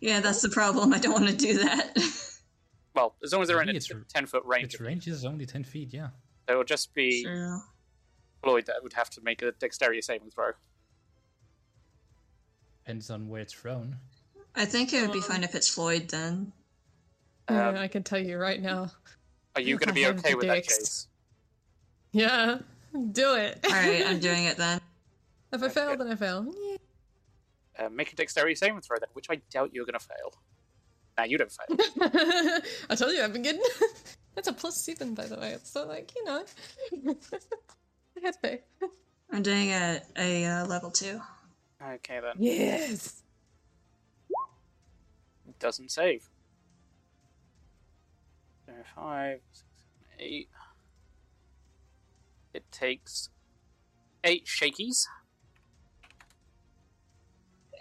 Yeah, 0.00 0.20
that's 0.20 0.42
the 0.42 0.48
problem. 0.48 0.92
I 0.92 0.98
don't 0.98 1.12
want 1.12 1.28
to 1.28 1.36
do 1.36 1.58
that. 1.58 1.96
Well, 2.94 3.16
as 3.24 3.32
long 3.32 3.42
as 3.42 3.48
they're 3.48 3.60
in 3.60 3.68
a 3.68 3.72
it's- 3.72 3.90
10 4.14 4.26
foot 4.26 4.44
range, 4.46 4.74
Its 4.74 4.80
range 4.80 5.08
is 5.08 5.24
only 5.24 5.46
10 5.46 5.64
feet, 5.64 5.92
yeah. 5.92 6.10
it 6.48 6.54
would 6.56 6.68
just 6.68 6.94
be 6.94 7.24
True. 7.24 7.58
Floyd 8.42 8.66
that 8.66 8.76
would 8.82 8.92
have 8.92 9.10
to 9.10 9.20
make 9.22 9.42
a 9.42 9.50
dexterity 9.50 10.00
saving 10.00 10.30
throw. 10.30 10.52
Depends 12.84 13.08
on 13.10 13.28
where 13.28 13.40
it's 13.40 13.54
thrown. 13.54 13.96
I 14.54 14.66
think 14.66 14.92
it 14.92 15.00
would 15.00 15.12
be 15.12 15.20
fine 15.22 15.42
if 15.42 15.54
it's 15.54 15.68
Floyd 15.68 16.08
then. 16.10 16.52
Yeah, 17.50 17.68
Um, 17.68 17.76
I 17.76 17.88
can 17.88 18.02
tell 18.02 18.18
you 18.18 18.36
right 18.36 18.60
now. 18.60 18.90
Are 19.56 19.62
you 19.62 19.78
going 19.78 19.88
to 19.88 19.94
be 19.94 20.06
okay 20.06 20.30
the 20.32 20.36
with 20.36 20.46
that, 20.46 20.54
dex. 20.54 20.78
Chase? 20.78 21.06
Yeah, 22.12 22.58
do 23.12 23.34
it. 23.36 23.58
Alright, 23.64 24.06
I'm 24.06 24.20
doing 24.20 24.44
it 24.44 24.56
then. 24.58 24.80
If 25.52 25.62
I 25.62 25.68
fail, 25.68 25.96
then 25.96 26.08
I 26.08 26.14
fail. 26.14 26.52
Uh, 27.78 27.88
make 27.88 28.12
a 28.12 28.16
dexterity 28.16 28.54
saving 28.54 28.80
throw 28.82 28.98
then, 28.98 29.08
which 29.14 29.26
I 29.30 29.40
doubt 29.50 29.70
you're 29.72 29.86
going 29.86 29.98
to 29.98 30.04
fail. 30.04 30.34
Nah, 31.16 31.24
you 31.24 31.38
don't 31.38 31.50
fail. 31.50 32.60
I 32.90 32.94
told 32.96 33.12
you 33.12 33.22
I've 33.22 33.32
been 33.32 33.42
getting. 33.42 33.62
That's 34.34 34.48
a 34.48 34.52
plus 34.52 34.76
seven, 34.76 35.14
by 35.14 35.26
the 35.26 35.36
way. 35.36 35.52
It's 35.52 35.70
so, 35.70 35.86
like, 35.86 36.12
you 36.14 36.24
know. 36.24 36.44
I 36.92 38.20
had 38.22 38.36
faith. 38.42 38.60
I'm 39.32 39.42
doing 39.42 39.70
a, 39.70 40.02
a 40.18 40.44
uh, 40.44 40.66
level 40.66 40.90
2. 40.90 41.20
Okay 41.92 42.20
then. 42.20 42.34
Yes. 42.38 43.22
It 45.48 45.58
doesn't 45.58 45.90
save. 45.90 46.28
So 48.66 48.72
five, 48.94 49.40
six, 49.52 49.64
seven, 49.90 50.26
eight. 50.26 50.48
It 52.54 52.64
takes 52.72 53.28
eight 54.22 54.46
shakies. 54.46 55.04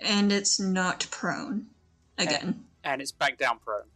And 0.01 0.31
it's 0.33 0.59
not 0.59 1.07
prone. 1.11 1.67
Again. 2.17 2.65
and 2.83 3.01
it's 3.01 3.11
back 3.11 3.37
down 3.37 3.59
prone. 3.59 3.87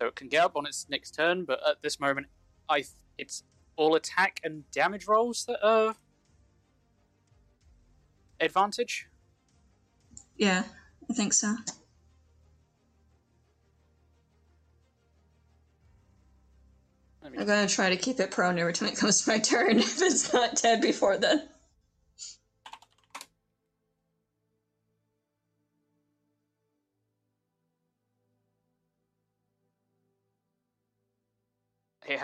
So 0.00 0.06
it 0.08 0.14
can 0.14 0.28
get 0.28 0.44
up 0.44 0.56
on 0.56 0.66
its 0.66 0.86
next 0.88 1.12
turn, 1.12 1.44
but 1.44 1.60
at 1.68 1.82
this 1.82 1.98
moment, 2.00 2.28
I 2.68 2.78
th- 2.80 2.88
it's 3.18 3.42
all 3.76 3.94
attack 3.94 4.40
and 4.44 4.70
damage 4.70 5.06
rolls 5.06 5.44
that 5.46 5.58
are 5.62 5.96
advantage. 8.40 9.06
Yeah, 10.36 10.64
I 11.10 11.14
think 11.14 11.32
so. 11.32 11.56
I'm 17.24 17.46
gonna 17.46 17.66
try 17.66 17.90
to 17.90 17.96
keep 17.96 18.20
it 18.20 18.30
prone 18.30 18.58
every 18.58 18.72
time 18.72 18.88
it 18.88 18.96
comes 18.96 19.22
to 19.22 19.30
my 19.30 19.38
turn 19.38 19.78
if 19.78 20.00
it's 20.00 20.32
not 20.32 20.60
dead 20.60 20.80
before 20.80 21.16
then. 21.16 21.48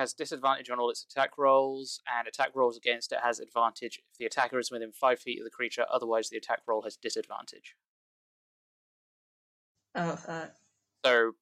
Has 0.00 0.14
disadvantage 0.14 0.70
on 0.70 0.78
all 0.80 0.90
its 0.90 1.04
attack 1.04 1.36
rolls, 1.36 2.00
and 2.10 2.26
attack 2.26 2.50
rolls 2.54 2.76
against 2.76 3.12
it 3.12 3.18
has 3.22 3.38
advantage 3.38 4.00
if 4.10 4.18
the 4.18 4.24
attacker 4.24 4.58
is 4.58 4.70
within 4.70 4.92
five 4.92 5.20
feet 5.20 5.38
of 5.38 5.44
the 5.44 5.50
creature. 5.50 5.84
Otherwise, 5.92 6.30
the 6.30 6.38
attack 6.38 6.60
roll 6.66 6.82
has 6.82 6.96
disadvantage. 6.96 7.76
Oh, 9.94 10.16
fuck. 10.16 10.54
So, 11.04 11.32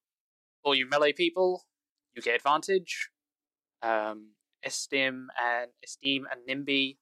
all 0.64 0.74
you 0.74 0.88
melee 0.88 1.12
people, 1.12 1.66
you 2.14 2.22
get 2.22 2.34
advantage. 2.34 3.10
Um, 3.80 4.32
Esteem 4.64 5.28
and 5.40 5.70
Esteem 5.84 6.26
and 6.30 6.66
Nimby, 6.66 6.96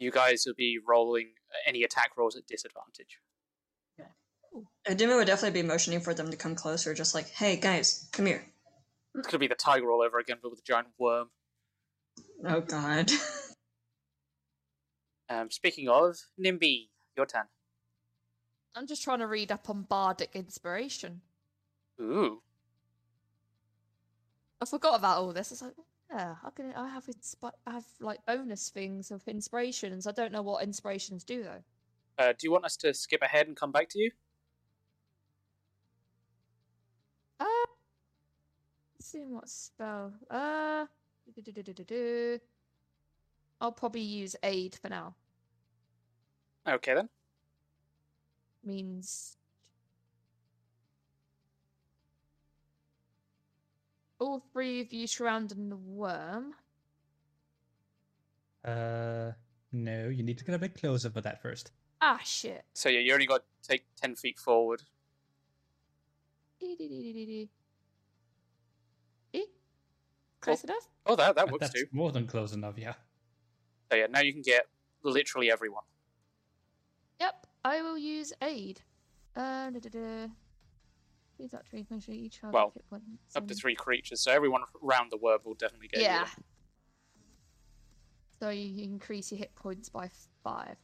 you 0.00 0.10
guys 0.10 0.42
will 0.44 0.54
be 0.54 0.78
rolling 0.86 1.28
any 1.66 1.84
attack 1.84 2.16
rolls 2.16 2.34
at 2.36 2.46
disadvantage. 2.46 3.20
Aduma 4.88 5.16
would 5.16 5.26
definitely 5.26 5.62
be 5.62 5.66
motioning 5.66 6.00
for 6.00 6.14
them 6.14 6.30
to 6.30 6.36
come 6.36 6.54
closer, 6.54 6.94
just 6.94 7.14
like, 7.14 7.28
hey 7.30 7.56
guys, 7.56 8.08
come 8.12 8.26
here. 8.26 8.44
It's 9.14 9.28
gonna 9.28 9.38
be 9.38 9.46
the 9.46 9.54
tiger 9.54 9.90
all 9.90 10.02
over 10.02 10.18
again, 10.18 10.38
but 10.42 10.50
with 10.50 10.60
a 10.60 10.62
giant 10.62 10.88
worm. 10.98 11.30
Oh 12.44 12.60
god. 12.60 13.10
Um, 15.30 15.50
speaking 15.50 15.88
of 15.88 16.16
Nimby, 16.38 16.90
your 17.16 17.24
turn. 17.24 17.44
I'm 18.74 18.86
just 18.86 19.02
trying 19.02 19.20
to 19.20 19.26
read 19.26 19.50
up 19.50 19.70
on 19.70 19.82
bardic 19.82 20.32
inspiration. 20.34 21.22
Ooh, 21.98 22.42
I 24.60 24.66
forgot 24.66 24.98
about 24.98 25.18
all 25.18 25.32
this. 25.32 25.50
It's 25.50 25.62
like, 25.62 25.72
yeah, 26.10 26.34
how 26.42 26.50
can 26.50 26.74
I 26.76 26.88
have 26.88 27.06
inspi- 27.06 27.52
I 27.66 27.70
have 27.72 27.86
like 28.00 28.24
bonus 28.26 28.68
things 28.68 29.10
of 29.10 29.26
inspirations? 29.26 30.06
I 30.06 30.12
don't 30.12 30.30
know 30.30 30.42
what 30.42 30.62
inspirations 30.62 31.24
do 31.24 31.42
though. 31.42 31.62
uh, 32.18 32.32
do 32.32 32.38
you 32.46 32.52
want 32.52 32.66
us 32.66 32.76
to 32.76 32.92
skip 32.92 33.22
ahead 33.22 33.46
and 33.46 33.56
come 33.56 33.72
back 33.72 33.88
to 33.90 33.98
you? 33.98 34.10
Uh, 37.40 37.44
let's 39.14 39.30
what 39.30 39.48
spell. 39.48 40.12
Uh, 40.30 40.86
do-do-do-do-do-do. 41.34 42.38
I'll 43.60 43.72
probably 43.72 44.00
use 44.00 44.36
aid 44.42 44.76
for 44.80 44.88
now. 44.88 45.14
Okay 46.68 46.94
then. 46.94 47.08
Means 48.64 49.36
all 54.18 54.42
three 54.52 54.80
of 54.80 54.92
you 54.92 55.06
surrounding 55.06 55.68
the 55.68 55.76
worm. 55.76 56.54
Uh, 58.64 59.32
no, 59.72 60.08
you 60.08 60.22
need 60.22 60.38
to 60.38 60.44
get 60.44 60.54
a 60.54 60.58
bit 60.58 60.74
closer 60.80 61.10
for 61.10 61.20
that 61.20 61.42
first. 61.42 61.72
Ah, 62.00 62.20
shit. 62.24 62.64
So 62.72 62.88
yeah, 62.88 63.00
you 63.00 63.12
only 63.12 63.26
got 63.26 63.42
to 63.62 63.68
take 63.68 63.84
ten 63.96 64.14
feet 64.14 64.38
forward. 64.38 64.82
Close 70.44 70.64
enough? 70.64 70.88
Oh, 71.06 71.16
that 71.16 71.36
that 71.36 71.50
works 71.50 71.60
that's 71.70 71.74
too. 71.74 71.86
more 71.92 72.12
than 72.12 72.26
close 72.26 72.52
enough, 72.52 72.76
yeah. 72.76 72.94
So 73.90 73.96
yeah, 73.96 74.06
now 74.06 74.20
you 74.20 74.32
can 74.32 74.42
get 74.42 74.66
literally 75.02 75.50
everyone. 75.50 75.84
Yep, 77.20 77.46
I 77.64 77.80
will 77.82 77.96
use 77.98 78.32
aid. 78.42 78.82
Uh, 79.36 79.70
da-da-da. 79.70 80.28
Use 81.38 81.50
that 81.50 81.66
tree, 81.66 81.84
make 81.90 82.02
sure 82.02 82.14
each 82.14 82.40
Well, 82.42 82.70
hit 82.74 82.88
points. 82.88 83.34
Up 83.34 83.48
to 83.48 83.54
three 83.54 83.74
creatures, 83.74 84.20
so 84.20 84.30
everyone 84.32 84.62
around 84.84 85.10
the 85.10 85.16
world 85.16 85.40
will 85.44 85.54
definitely 85.54 85.88
get 85.88 86.02
Yeah. 86.02 86.18
healed. 86.26 86.28
So 88.40 88.50
you 88.50 88.84
increase 88.84 89.32
your 89.32 89.38
hit 89.38 89.54
points 89.54 89.88
by 89.88 90.10
five. 90.42 90.76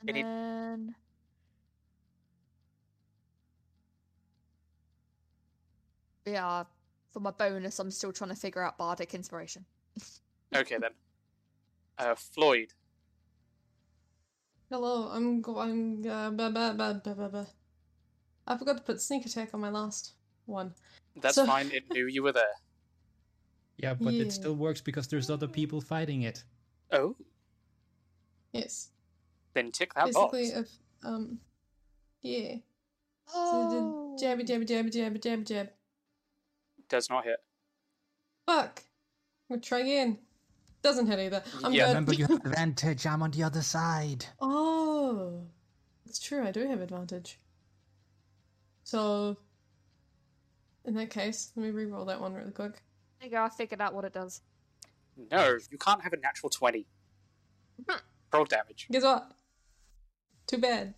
And 0.00 0.10
Any- 0.10 0.22
then 0.22 0.94
yeah, 6.26 6.64
for 7.12 7.20
my 7.20 7.30
bonus, 7.30 7.78
I'm 7.78 7.90
still 7.90 8.12
trying 8.12 8.30
to 8.30 8.36
figure 8.36 8.62
out 8.62 8.78
bardic 8.78 9.14
inspiration. 9.14 9.64
Okay 10.54 10.76
then. 10.80 10.90
Uh, 11.98 12.14
Floyd. 12.14 12.68
Hello, 14.70 15.08
I'm 15.10 15.40
going. 15.40 16.06
Uh, 16.08 16.30
blah, 16.30 16.48
blah, 16.50 16.72
blah, 16.72 16.92
blah, 16.92 17.14
blah, 17.14 17.28
blah. 17.28 17.46
I 18.46 18.56
forgot 18.56 18.76
to 18.76 18.82
put 18.84 19.00
sneak 19.00 19.26
attack 19.26 19.50
on 19.52 19.60
my 19.60 19.70
last. 19.70 20.12
one. 20.46 20.72
That's 21.20 21.34
So- 21.36 21.46
fine. 21.46 21.70
It 21.72 21.90
knew 21.92 22.06
you 22.06 22.22
were 22.22 22.32
there. 22.32 22.44
Yeah, 23.78 23.94
but 23.94 24.12
Yeah. 24.12 24.22
it 24.26 24.30
still 24.30 24.54
works 24.54 24.80
because 24.80 25.08
there's 25.08 25.28
other 25.28 25.48
people 25.48 25.80
fighting 25.80 26.22
it. 26.22 26.44
Oh, 26.92 27.16
Yes. 28.52 28.90
then 29.54 29.72
tick 29.72 29.92
that 29.94 30.04
Basically, 30.04 30.52
box. 30.52 30.70
if 30.70 30.78
um, 31.02 31.40
yeah. 32.22 32.58
Oh. 33.34 34.16
So 34.16 34.20
the 34.20 34.24
jabby 34.24 34.46
jabby 34.46 34.64
jabby 34.68 34.92
jabby 34.92 35.18
jabby 35.20 35.44
jab. 35.44 35.70
Does 36.88 37.08
not 37.10 37.24
hit. 37.24 37.36
Fuck. 38.46 38.82
We'll 39.48 39.60
try 39.60 39.80
again. 39.80 40.18
Doesn't 40.82 41.06
hit 41.06 41.18
either. 41.18 41.42
I'm 41.62 41.72
Yeah, 41.72 41.84
good. 41.84 41.88
Remember, 41.88 42.14
you 42.14 42.26
have 42.26 42.30
advantage. 42.44 43.06
I'm 43.06 43.22
on 43.22 43.30
the 43.30 43.42
other 43.42 43.62
side. 43.62 44.26
Oh, 44.40 45.42
it's 46.06 46.18
true. 46.18 46.46
I 46.46 46.50
do 46.52 46.66
have 46.68 46.80
advantage. 46.80 47.38
So, 48.84 49.38
in 50.84 50.94
that 50.94 51.08
case, 51.10 51.52
let 51.56 51.64
me 51.64 51.70
re-roll 51.70 52.04
that 52.04 52.20
one 52.20 52.34
really 52.34 52.50
quick. 52.50 52.82
There 53.20 53.28
you 53.28 53.30
go. 53.30 53.42
I 53.42 53.48
figured 53.48 53.80
out 53.80 53.94
what 53.94 54.04
it 54.04 54.12
does. 54.12 54.42
No, 55.30 55.56
you 55.70 55.78
can't 55.78 56.02
have 56.02 56.12
a 56.12 56.18
natural 56.18 56.50
20. 56.50 56.86
Hmm. 57.88 57.96
Roll 58.32 58.44
damage. 58.44 58.88
Guess 58.90 59.04
what? 59.04 59.30
Too 60.46 60.58
bad. 60.58 60.94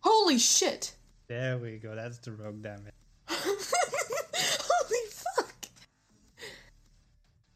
Holy 0.00 0.38
shit! 0.38 0.96
There 1.28 1.56
we 1.58 1.78
go. 1.78 1.94
That's 1.94 2.18
the 2.18 2.32
rogue 2.32 2.62
damage. 2.62 2.92
Holy 4.34 5.00
fuck! 5.10 5.54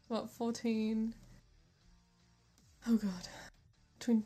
What, 0.07 0.29
14? 0.29 1.13
Oh 2.87 2.97
god. 2.97 3.27
20, 3.99 4.23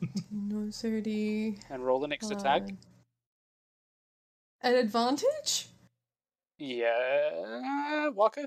30. 0.72 1.58
And 1.70 1.84
roll 1.86 2.00
the 2.00 2.08
next 2.08 2.30
attack. 2.32 2.70
An 4.62 4.76
advantage? 4.76 5.68
Yeah, 6.58 8.10
Walker. 8.10 8.46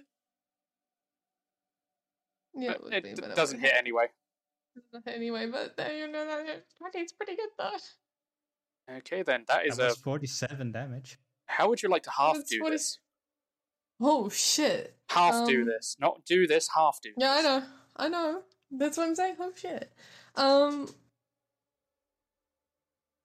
Yeah, 2.55 2.69
But 2.69 2.77
it 2.77 2.83
would 2.85 2.93
it 2.95 3.03
be, 3.03 3.13
d- 3.15 3.21
but 3.21 3.31
it 3.31 3.37
doesn't 3.37 3.61
hit 3.61 3.73
anyway. 3.77 4.07
Anyway, 5.07 5.47
but 5.51 5.77
there 5.77 5.93
you 5.97 6.07
know 6.11 6.25
that 6.27 6.65
20 6.79 6.99
is 6.99 7.13
pretty 7.13 7.35
good 7.37 7.49
though. 7.59 8.97
Okay, 8.99 9.23
then 9.23 9.45
that 9.49 9.67
is 9.67 9.77
That 9.79 9.93
a. 9.93 9.95
47 9.97 10.73
damage. 10.73 11.19
How 11.47 11.69
would 11.69 11.83
you 11.83 11.89
like 11.89 12.03
to 12.05 12.11
half 12.11 12.37
That's 12.37 12.51
do 12.51 12.61
40 12.61 12.75
this? 12.75 12.99
Oh 14.01 14.29
shit. 14.29 14.95
Half 15.11 15.47
do 15.49 15.63
Um, 15.63 15.67
this, 15.69 15.97
not 15.99 16.25
do 16.25 16.47
this. 16.47 16.69
Half 16.75 17.01
do. 17.03 17.11
Yeah, 17.17 17.33
I 17.33 17.43
know. 17.43 17.63
I 17.97 18.09
know. 18.09 18.43
That's 18.71 18.97
what 18.97 19.05
I'm 19.09 19.15
saying. 19.15 19.37
Oh 19.41 19.53
shit. 19.57 19.91
Um 20.35 20.89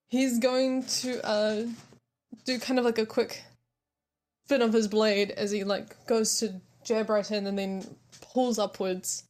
He's 0.08 0.40
going 0.40 0.84
to 0.86 1.26
uh 1.26 1.66
do 2.46 2.60
kind 2.60 2.80
of 2.80 2.86
like 2.86 2.98
a 2.98 3.06
quick 3.06 3.44
spin 4.46 4.62
of 4.62 4.74
his 4.74 4.88
blade 4.88 5.32
as 5.32 5.52
he 5.52 5.64
like 5.64 6.06
goes 6.06 6.38
to 6.40 6.60
jab 6.84 7.10
right 7.10 7.30
in 7.32 7.48
and 7.48 7.58
then 7.58 7.86
pulls 8.34 8.60
upwards 8.60 9.24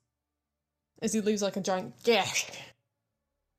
as 1.02 1.14
he 1.14 1.22
leaves 1.22 1.42
like 1.42 1.56
a 1.58 1.62
giant 1.62 1.94
gash 2.04 2.48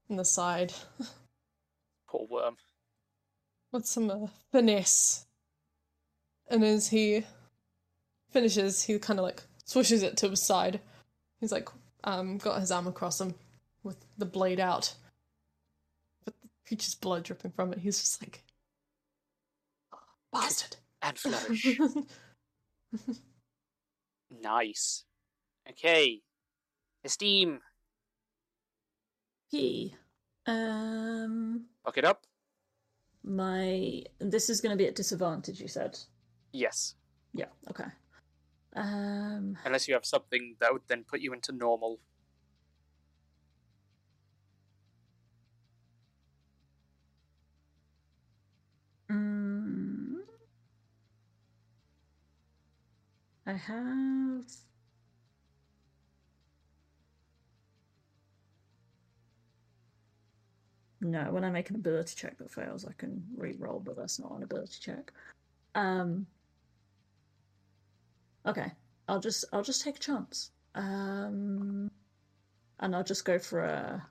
in 0.09 0.17
the 0.17 0.25
side. 0.25 0.73
Poor 2.09 2.27
worm. 2.29 2.57
with 3.73 3.87
some 3.87 4.11
uh, 4.11 4.27
finesse. 4.53 5.27
And 6.49 6.65
as 6.65 6.89
he 6.89 7.25
finishes, 8.33 8.83
he 8.83 8.99
kind 8.99 9.19
of 9.19 9.25
like 9.25 9.43
swishes 9.65 10.03
it 10.03 10.17
to 10.19 10.31
his 10.31 10.45
side. 10.45 10.81
He's 11.41 11.53
like, 11.53 11.69
um, 12.05 12.39
got 12.39 12.61
his 12.61 12.71
arm 12.71 12.87
across 12.87 13.21
him 13.21 13.35
with 13.83 13.97
the 14.19 14.27
blade 14.27 14.61
out. 14.61 14.95
But 16.25 16.35
the 16.41 16.49
creature's 16.67 16.95
blood 16.95 17.25
dripping 17.25 17.53
from 17.53 17.73
it. 17.73 17.79
He's 17.79 18.01
just 18.01 18.23
like, 18.23 18.45
"Oh, 19.93 19.99
bastard. 20.33 20.77
And 21.03 21.19
flourish. 21.19 21.79
nice. 24.43 25.05
Okay. 25.69 26.21
Esteem. 27.05 27.61
He. 29.49 29.95
Um. 30.47 31.67
Lock 31.85 31.99
it 31.99 32.05
up. 32.05 32.25
My. 33.25 34.05
This 34.21 34.49
is 34.49 34.61
going 34.61 34.71
to 34.71 34.83
be 34.83 34.87
at 34.87 34.95
disadvantage. 34.95 35.61
You 35.61 35.69
said. 35.69 35.99
Yes. 36.53 36.95
Yeah. 37.35 37.47
Okay. 37.71 37.85
Um. 38.75 39.59
Unless 39.65 39.89
you 39.89 39.95
have 39.95 40.07
something 40.07 40.57
that 40.61 40.73
would 40.73 40.83
then 40.89 41.05
put 41.05 41.21
you 41.21 41.33
into 41.33 41.53
normal. 41.53 42.01
Mm, 49.11 50.23
I 53.47 53.53
have. 53.53 54.45
No, 61.01 61.33
when 61.33 61.45
I 61.45 61.51
make 61.51 61.69
an 61.71 61.77
ability 61.77 62.15
check 62.17 62.39
that 62.39 62.53
fails, 62.53 62.85
I 62.87 62.93
can 62.93 63.25
re-roll, 63.37 63.81
but 63.81 63.97
that's 63.97 64.21
not 64.21 64.33
an 64.37 64.43
ability 64.45 64.77
check. 64.81 65.13
Um. 65.75 66.27
Okay, 68.47 68.73
I'll 69.09 69.21
just 69.21 69.45
I'll 69.53 69.63
just 69.63 69.83
take 69.83 69.97
a 69.97 70.01
chance. 70.01 70.51
Um, 70.75 71.91
and 72.81 72.97
I'll 72.97 73.05
just 73.05 73.25
go 73.25 73.39
for 73.39 73.61
a. 73.61 74.07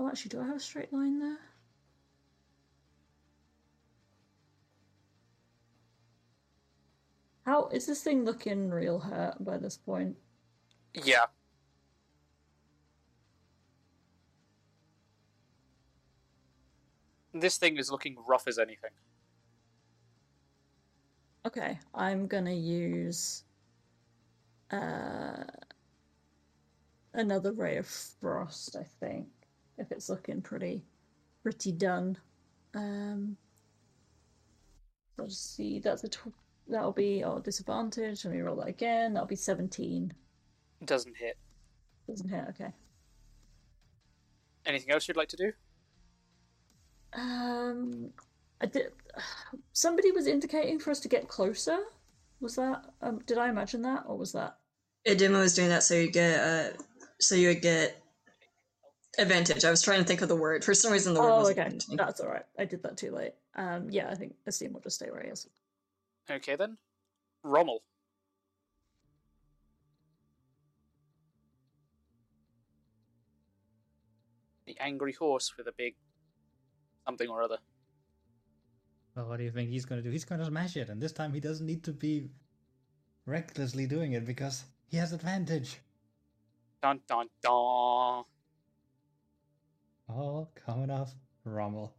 Oh, 0.00 0.08
actually, 0.08 0.28
do 0.28 0.40
I 0.40 0.46
have 0.46 0.56
a 0.56 0.60
straight 0.60 0.92
line 0.92 1.18
there? 1.18 1.38
How 7.44 7.68
is 7.68 7.86
this 7.86 8.02
thing 8.02 8.24
looking 8.24 8.70
real 8.70 9.00
hurt 9.00 9.42
by 9.44 9.56
this 9.56 9.76
point? 9.76 10.16
Yeah. 10.94 11.26
This 17.40 17.58
thing 17.58 17.76
is 17.76 17.90
looking 17.90 18.16
rough 18.26 18.48
as 18.48 18.58
anything. 18.58 18.90
Okay, 21.46 21.78
I'm 21.94 22.26
gonna 22.26 22.52
use 22.52 23.44
uh 24.70 25.44
another 27.14 27.52
ray 27.52 27.76
of 27.78 27.86
frost, 27.86 28.76
I 28.76 28.84
think, 29.00 29.28
if 29.78 29.90
it's 29.92 30.08
looking 30.08 30.42
pretty 30.42 30.84
pretty 31.42 31.72
done. 31.72 32.16
Um 32.74 33.36
I'll 35.18 35.26
just 35.26 35.56
see 35.56 35.78
that's 35.80 36.04
a 36.04 36.08
tw- 36.08 36.32
that'll 36.68 36.92
be 36.92 37.24
oh 37.24 37.38
disadvantage. 37.38 38.24
Let 38.24 38.34
me 38.34 38.40
roll 38.40 38.56
that 38.56 38.68
again. 38.68 39.14
That'll 39.14 39.26
be 39.26 39.36
seventeen. 39.36 40.12
Doesn't 40.84 41.16
hit. 41.16 41.36
Doesn't 42.06 42.28
hit, 42.28 42.44
okay. 42.50 42.72
Anything 44.64 44.90
else 44.92 45.08
you'd 45.08 45.16
like 45.16 45.28
to 45.30 45.36
do? 45.36 45.52
Um 47.12 48.10
I 48.60 48.66
did 48.66 48.92
somebody 49.72 50.10
was 50.12 50.26
indicating 50.26 50.78
for 50.78 50.90
us 50.90 51.00
to 51.00 51.08
get 51.08 51.28
closer. 51.28 51.78
Was 52.40 52.56
that 52.56 52.84
um 53.02 53.20
did 53.26 53.38
I 53.38 53.48
imagine 53.48 53.82
that 53.82 54.04
or 54.06 54.16
was 54.16 54.32
that 54.32 54.58
Idima 55.06 55.40
was 55.40 55.54
doing 55.54 55.68
that 55.70 55.82
so 55.82 55.94
you 55.94 56.10
get 56.10 56.40
uh 56.40 56.76
so 57.20 57.34
you 57.34 57.48
would 57.48 57.62
get 57.62 58.02
advantage. 59.18 59.64
I 59.64 59.70
was 59.70 59.82
trying 59.82 59.98
to 60.00 60.04
think 60.04 60.22
of 60.22 60.28
the 60.28 60.36
word. 60.36 60.64
For 60.64 60.74
some 60.74 60.92
reason 60.92 61.14
the 61.14 61.20
word 61.20 61.32
Oh, 61.32 61.38
wasn't 61.38 61.58
okay. 61.58 61.64
coming 61.64 61.78
to 61.80 61.90
me. 61.90 61.96
That's 61.96 62.20
all 62.20 62.28
right. 62.28 62.44
I 62.58 62.64
did 62.64 62.82
that 62.84 62.96
too 62.96 63.10
late. 63.10 63.32
Um, 63.56 63.88
yeah, 63.90 64.08
I 64.10 64.14
think 64.14 64.34
Esteem 64.46 64.72
will 64.72 64.80
just 64.80 64.96
stay 64.96 65.10
where 65.10 65.22
he 65.22 65.28
is. 65.30 65.48
Okay 66.30 66.54
then. 66.56 66.76
Rommel. 67.42 67.82
The 74.66 74.76
angry 74.80 75.12
horse 75.12 75.54
with 75.56 75.66
a 75.66 75.72
big 75.72 75.94
something 77.08 77.28
or 77.28 77.42
other. 77.42 77.58
Well, 79.14 79.28
what 79.28 79.38
do 79.38 79.44
you 79.44 79.50
think 79.50 79.70
he's 79.70 79.86
going 79.86 80.00
to 80.00 80.06
do? 80.06 80.12
He's 80.12 80.26
going 80.26 80.40
to 80.40 80.44
smash 80.46 80.76
it, 80.76 80.90
and 80.90 81.00
this 81.00 81.12
time 81.12 81.32
he 81.32 81.40
doesn't 81.40 81.66
need 81.66 81.82
to 81.84 81.92
be 81.92 82.28
recklessly 83.24 83.86
doing 83.86 84.12
it 84.12 84.26
because 84.26 84.64
he 84.86 84.98
has 84.98 85.12
advantage. 85.12 85.78
Dun 86.82 87.00
dun 87.08 87.26
dun. 87.42 88.24
All 90.10 90.52
coming 90.54 90.90
off 90.90 91.14
Rommel. 91.44 91.94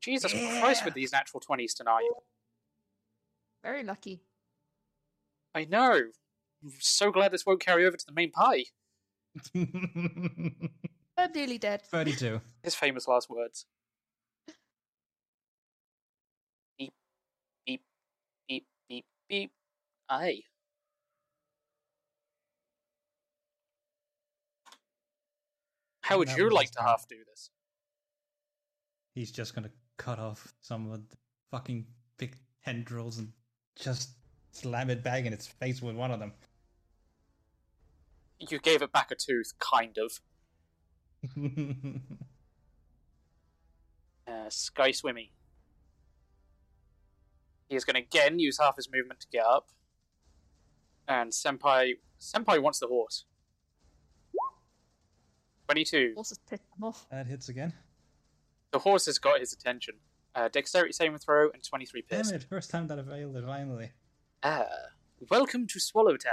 Jesus 0.00 0.32
Christ 0.32 0.84
with 0.84 0.94
these 0.94 1.12
natural 1.12 1.40
20s 1.40 1.74
tonight. 1.74 2.10
Very 3.62 3.82
lucky. 3.82 4.20
I 5.54 5.64
know. 5.64 5.92
I'm 6.62 6.72
so 6.78 7.10
glad 7.10 7.32
this 7.32 7.46
won't 7.46 7.60
carry 7.60 7.86
over 7.86 7.96
to 7.96 8.06
the 8.06 8.12
main 8.12 8.30
party. 8.30 8.68
I'm 11.16 11.32
nearly 11.32 11.58
dead. 11.58 11.82
32. 11.82 12.40
His 12.62 12.74
famous 12.74 13.06
last 13.06 13.30
words. 13.30 13.66
Beep, 16.78 16.92
beep, 17.66 17.82
beep, 18.48 18.66
beep, 18.88 19.04
beep. 19.28 19.52
Aye. 20.08 20.42
How 26.02 26.18
would 26.18 26.30
you 26.36 26.50
like 26.50 26.70
to 26.72 26.78
turn. 26.78 26.86
half 26.86 27.08
do 27.08 27.16
this? 27.30 27.48
He's 29.14 29.30
just 29.30 29.54
gonna 29.54 29.70
cut 29.96 30.18
off 30.18 30.52
some 30.60 30.90
of 30.90 31.08
the 31.08 31.16
fucking 31.50 31.86
big 32.18 32.36
tendrils 32.62 33.18
and 33.18 33.32
just 33.74 34.10
slam 34.52 34.90
it 34.90 35.02
back 35.02 35.24
in 35.24 35.32
its 35.32 35.46
face 35.46 35.80
with 35.80 35.96
one 35.96 36.10
of 36.10 36.20
them. 36.20 36.32
You 38.38 38.58
gave 38.58 38.82
it 38.82 38.92
back 38.92 39.10
a 39.10 39.14
tooth, 39.14 39.52
kind 39.58 39.96
of. 39.96 40.20
Uh, 44.26 44.48
Sky 44.48 44.90
Swimmy. 44.90 45.32
He 47.68 47.76
is 47.76 47.84
going 47.84 47.94
to 47.94 48.00
again 48.00 48.38
use 48.38 48.58
half 48.58 48.76
his 48.76 48.88
movement 48.90 49.20
to 49.20 49.26
get 49.30 49.44
up. 49.44 49.68
And 51.06 51.30
Senpai. 51.30 51.94
Senpai 52.20 52.60
wants 52.60 52.78
the 52.78 52.86
horse. 52.86 53.26
22. 55.68 56.12
Horse 56.14 56.30
has 56.30 56.38
pissed 56.38 56.62
him 56.76 56.84
off. 56.84 57.06
that 57.10 57.26
hits 57.26 57.48
again. 57.48 57.72
The 58.72 58.78
horse 58.78 59.06
has 59.06 59.18
got 59.18 59.40
his 59.40 59.52
attention. 59.52 59.94
Uh, 60.34 60.48
dexterity 60.48 60.92
saving 60.92 61.18
throw 61.18 61.50
and 61.50 61.62
23 61.62 62.04
Damn 62.10 62.28
it! 62.34 62.44
First 62.44 62.70
time 62.70 62.86
that 62.88 62.98
I've 62.98 63.06
failed 63.06 63.36
it. 63.36 63.44
Finally. 63.44 63.92
Ah, 64.42 64.64
welcome 65.30 65.66
to 65.68 65.78
Swallowtown. 65.78 66.32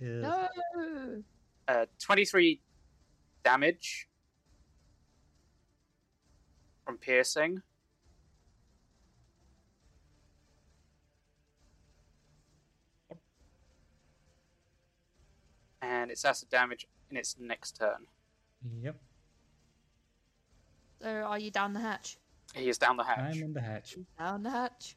Yeah. 0.00 0.48
No. 0.76 1.22
Uh, 1.68 1.86
23 2.00 2.60
damage 3.42 4.08
from 6.84 6.98
piercing. 6.98 7.62
And 15.82 16.10
it's 16.10 16.24
acid 16.24 16.50
damage 16.50 16.86
in 17.10 17.16
its 17.16 17.36
next 17.40 17.78
turn. 17.78 18.06
Yep. 18.82 18.96
So 21.00 21.08
are 21.08 21.38
you 21.38 21.50
down 21.50 21.72
the 21.72 21.80
hatch? 21.80 22.18
He 22.54 22.68
is 22.68 22.78
down 22.78 22.96
the 22.96 23.04
hatch. 23.04 23.36
I'm 23.36 23.42
in 23.42 23.52
the 23.54 23.60
hatch. 23.60 23.96
Down 24.18 24.42
the 24.42 24.50
hatch. 24.50 24.96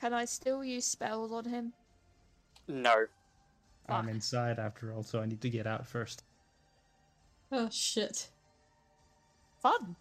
Can 0.00 0.12
I 0.12 0.24
still 0.24 0.64
use 0.64 0.84
spells 0.84 1.32
on 1.32 1.44
him? 1.44 1.72
No. 2.68 3.06
I'm 3.88 4.08
inside 4.08 4.58
after 4.58 4.92
all, 4.92 5.02
so 5.02 5.20
I 5.20 5.26
need 5.26 5.40
to 5.42 5.50
get 5.50 5.66
out 5.66 5.86
first. 5.86 6.24
Oh 7.52 7.68
shit. 7.70 8.28
Fun. 9.60 9.96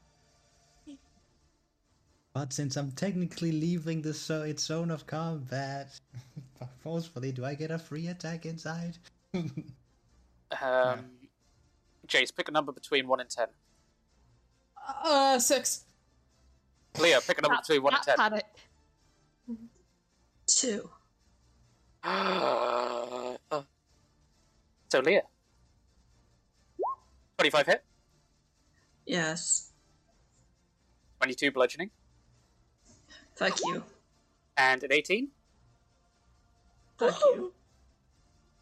But 2.34 2.52
since 2.52 2.76
I'm 2.76 2.92
technically 2.92 3.52
leaving 3.52 4.02
the 4.02 4.14
so- 4.14 4.44
its 4.44 4.64
zone 4.64 4.92
of 4.92 5.08
combat, 5.08 6.00
forcefully, 6.80 7.32
do 7.32 7.46
I 7.46 7.56
get 7.56 7.72
a 7.72 7.80
free 7.80 8.08
attack 8.08 8.46
inside? 8.46 8.98
Um, 10.62 11.06
Jace, 12.08 12.34
pick 12.34 12.48
a 12.48 12.52
number 12.52 12.72
between 12.72 13.08
1 13.08 13.20
and 13.20 13.30
10. 13.30 13.48
Uh, 15.04 15.40
six. 15.40 15.86
Leah, 17.00 17.20
pick 17.26 17.40
a 17.40 17.42
number 17.42 17.58
between 17.58 17.82
1 17.82 17.94
and 17.96 18.04
10. 18.04 18.16
Panic. 18.16 18.46
Two. 20.48 20.90
Uh, 22.08 23.62
so, 24.90 25.00
Leah. 25.00 25.24
25 27.38 27.66
hit, 27.68 27.84
Yes. 29.06 29.72
22 31.20 31.52
bludgeoning, 31.52 31.92
Fuck 33.36 33.60
you. 33.66 33.84
and 34.58 34.82
an 34.84 34.92
18. 34.94 35.30
Fuck 36.98 37.20
you. 37.20 37.54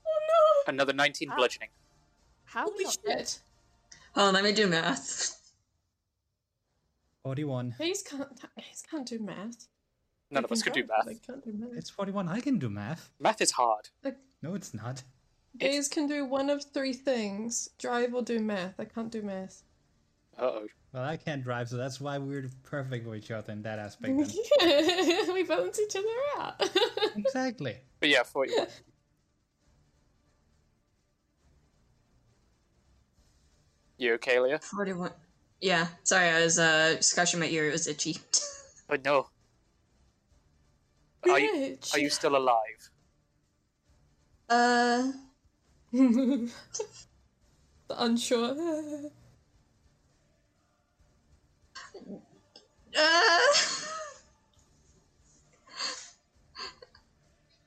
Oh 0.05 0.19
no. 0.67 0.73
Another 0.73 0.91
19 0.93 1.31
bludgeoning. 1.37 1.69
How 2.45 2.65
Holy 2.65 2.85
shit. 2.85 3.41
Oh, 4.15 4.31
let 4.31 4.43
me 4.43 4.51
do 4.53 4.67
math. 4.67 5.39
41. 7.23 7.75
Hayes 7.79 8.01
can't. 8.03 8.27
Hayes 8.57 8.83
can't 8.89 9.07
do 9.07 9.19
math. 9.19 9.67
None 10.31 10.41
They 10.41 10.45
of 10.45 10.51
us 10.51 10.63
can 10.63 10.73
could 10.73 10.81
do 10.81 10.87
math. 10.87 11.05
They 11.05 11.15
can't 11.15 11.43
do 11.45 11.53
math. 11.53 11.77
It's 11.77 11.89
41. 11.91 12.27
I 12.27 12.39
can 12.41 12.57
do 12.57 12.69
math. 12.69 13.11
Math 13.19 13.39
is 13.41 13.51
hard. 13.51 13.89
No, 14.41 14.55
it's 14.55 14.73
not. 14.73 15.03
Gays 15.57 15.87
can 15.87 16.07
do 16.07 16.25
one 16.25 16.49
of 16.49 16.63
three 16.73 16.93
things: 16.93 17.69
drive 17.77 18.13
or 18.13 18.21
do 18.21 18.39
math. 18.39 18.79
I 18.79 18.85
can't 18.85 19.11
do 19.11 19.21
math. 19.21 19.63
Uh 20.37 20.43
oh. 20.43 20.67
Well, 20.93 21.03
I 21.03 21.17
can't 21.17 21.43
drive, 21.43 21.69
so 21.69 21.77
that's 21.77 21.99
why 21.99 22.19
we're 22.19 22.49
perfect 22.61 23.07
with 23.07 23.17
each 23.17 23.31
other 23.31 23.51
in 23.51 23.63
that 23.63 23.79
aspect. 23.79 24.15
Then. 24.15 25.33
we 25.33 25.43
balance 25.43 25.79
each 25.79 25.95
other 25.95 26.07
out. 26.37 26.69
exactly. 27.15 27.77
But 27.99 28.09
yeah, 28.09 28.21
41. 28.21 28.67
You 33.97 34.13
okay, 34.15 34.39
Leah? 34.39 34.59
41. 34.59 35.11
Yeah, 35.61 35.87
sorry, 36.03 36.27
I 36.29 36.43
was 36.43 36.59
uh, 36.59 37.01
scratching 37.01 37.39
my 37.39 37.47
ear. 37.47 37.69
It 37.69 37.71
was 37.71 37.87
itchy. 37.87 38.17
Oh 38.89 38.97
no. 39.05 39.29
Are 41.23 41.39
you, 41.39 41.77
are 41.93 41.99
you 41.99 42.09
still 42.09 42.35
alive? 42.35 42.91
Uh, 44.49 45.13
The 45.93 46.49
unsure. 47.89 48.55
uh. 52.97 53.43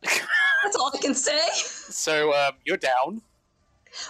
That's 0.03 0.77
all 0.77 0.91
I 0.95 0.99
can 1.01 1.15
say. 1.15 1.39
So, 1.55 2.33
um, 2.35 2.55
you're 2.65 2.77
down. 2.77 3.23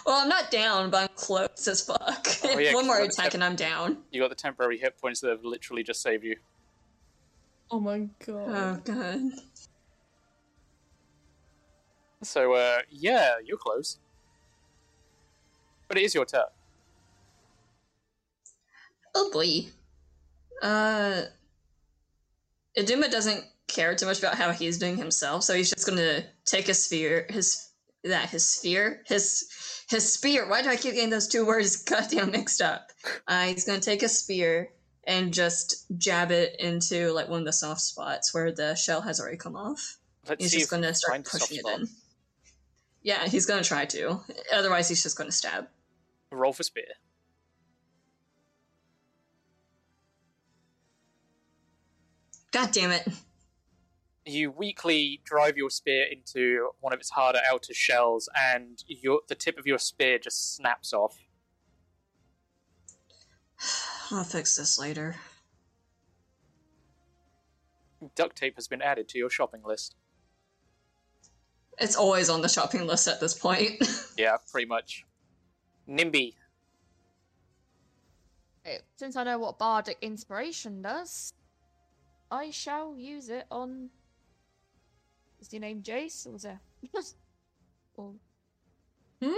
Well, 0.05 0.21
I'm 0.21 0.29
not 0.29 0.51
down, 0.51 0.91
but 0.91 1.03
I'm 1.11 1.17
close 1.17 1.69
as 1.69 1.83
fuck. 1.85 2.27
Oh, 2.45 2.59
yeah, 2.59 2.73
One 2.75 2.85
'cause 2.85 2.87
more 2.87 3.01
attack 3.01 3.17
temp- 3.17 3.35
and 3.35 3.45
I'm 3.45 3.57
down. 3.57 4.03
You 4.11 4.21
got 4.21 4.31
the 4.31 4.35
temporary 4.35 4.79
hit 4.79 4.99
points 4.99 5.21
that 5.21 5.31
have 5.31 5.45
literally 5.45 5.83
just 5.83 6.01
saved 6.03 6.25
you. 6.25 6.37
Oh 7.71 7.81
my 7.81 8.09
god. 8.25 8.49
Oh 8.49 8.81
god. 8.85 9.21
So, 12.23 12.55
uh, 12.55 12.79
yeah, 12.91 13.35
you're 13.45 13.59
close. 13.59 13.99
But 15.89 15.99
it 15.99 16.05
is 16.05 16.15
your 16.15 16.25
turn. 16.25 16.43
Oh 19.15 19.31
boy. 19.33 19.67
Uh, 20.63 21.23
Iduma 22.77 23.11
doesn't 23.11 23.45
care 23.67 23.95
too 23.95 24.07
much 24.07 24.19
about 24.19 24.37
how 24.37 24.53
he's 24.53 24.79
doing 24.79 24.97
himself, 24.97 25.43
so 25.45 25.55
he's 25.55 25.71
just 25.71 25.87
gonna 25.87 26.25
take 26.45 26.69
a 26.69 26.75
sphere, 26.75 27.27
his 27.31 27.71
that 28.05 28.29
his 28.29 28.47
sphere, 28.47 29.03
his 29.07 29.49
his 29.89 30.13
spear. 30.13 30.49
Why 30.49 30.63
do 30.63 30.69
I 30.69 30.77
keep 30.77 30.95
getting 30.95 31.11
those 31.11 31.29
two 31.29 31.47
words 31.47 31.77
goddamn 31.85 32.31
mixed 32.31 32.61
up? 32.61 32.91
Uh, 33.27 33.47
he's 33.47 33.65
gonna 33.65 33.81
take 33.81 34.03
a 34.03 34.09
spear 34.09 34.71
and 35.05 35.33
just 35.33 35.87
jab 35.99 36.31
it 36.31 36.57
into 36.61 37.13
like 37.13 37.29
one 37.29 37.41
of 37.41 37.47
the 37.47 37.53
soft 37.53 37.81
spots 37.81 38.35
where 38.35 38.53
the 38.53 38.75
shell 38.75 39.01
has 39.01 39.21
already 39.21 39.37
come 39.37 39.57
off. 39.57 39.97
Let's 40.29 40.45
he's 40.45 40.53
just 40.53 40.71
gonna 40.71 40.93
start 40.95 41.15
find 41.15 41.25
the 41.25 41.31
soft 41.31 41.43
pushing 41.45 41.59
it 41.59 41.67
spot. 41.67 41.81
in. 41.81 41.89
Yeah, 43.03 43.27
he's 43.29 43.47
gonna 43.47 43.63
try 43.63 43.85
to. 43.87 44.21
Otherwise, 44.53 44.89
he's 44.89 45.03
just 45.03 45.17
gonna 45.17 45.33
stab. 45.33 45.69
Roll 46.33 46.53
for 46.53 46.63
spear. 46.63 46.85
God 52.51 52.73
damn 52.73 52.91
it! 52.91 53.07
You 54.25 54.51
weakly 54.51 55.21
drive 55.25 55.57
your 55.57 55.71
spear 55.71 56.07
into 56.11 56.71
one 56.81 56.93
of 56.93 56.99
its 56.99 57.11
harder 57.11 57.41
outer 57.51 57.75
shells, 57.75 58.29
and 58.37 58.83
your 58.89 59.21
the 59.29 59.35
tip 59.35 59.59
of 59.59 59.67
your 59.67 59.79
spear 59.79 60.19
just 60.19 60.57
snaps 60.57 60.93
off. 60.93 61.19
I'll 64.11 64.25
fix 64.25 64.57
this 64.57 64.79
later. 64.79 65.17
Duct 68.15 68.37
tape 68.37 68.55
has 68.57 68.69
been 68.69 68.83
added 68.83 69.09
to 69.11 69.19
your 69.19 69.31
shopping 69.31 69.63
list. 69.65 69.97
It's 71.79 71.97
always 71.97 72.29
on 72.29 72.41
the 72.41 72.49
shopping 72.49 72.87
list 72.87 73.09
at 73.09 73.21
this 73.21 73.35
point. 73.35 73.83
Yeah, 74.17 74.39
pretty 74.51 74.67
much. 74.67 75.05
Nimby. 75.89 76.35
Since 78.97 79.15
I 79.15 79.23
know 79.25 79.39
what 79.39 79.59
bardic 79.59 79.99
inspiration 80.03 80.83
does, 80.83 81.33
I 82.31 82.51
shall 82.51 82.97
use 82.97 83.29
it 83.29 83.47
on. 83.51 83.91
Is 85.41 85.53
your 85.53 85.61
name 85.61 85.83
Jace 85.83 86.27
or 86.27 86.33
was 86.33 86.43
there? 86.43 86.61
or 87.97 88.13
Hmm? 89.23 89.35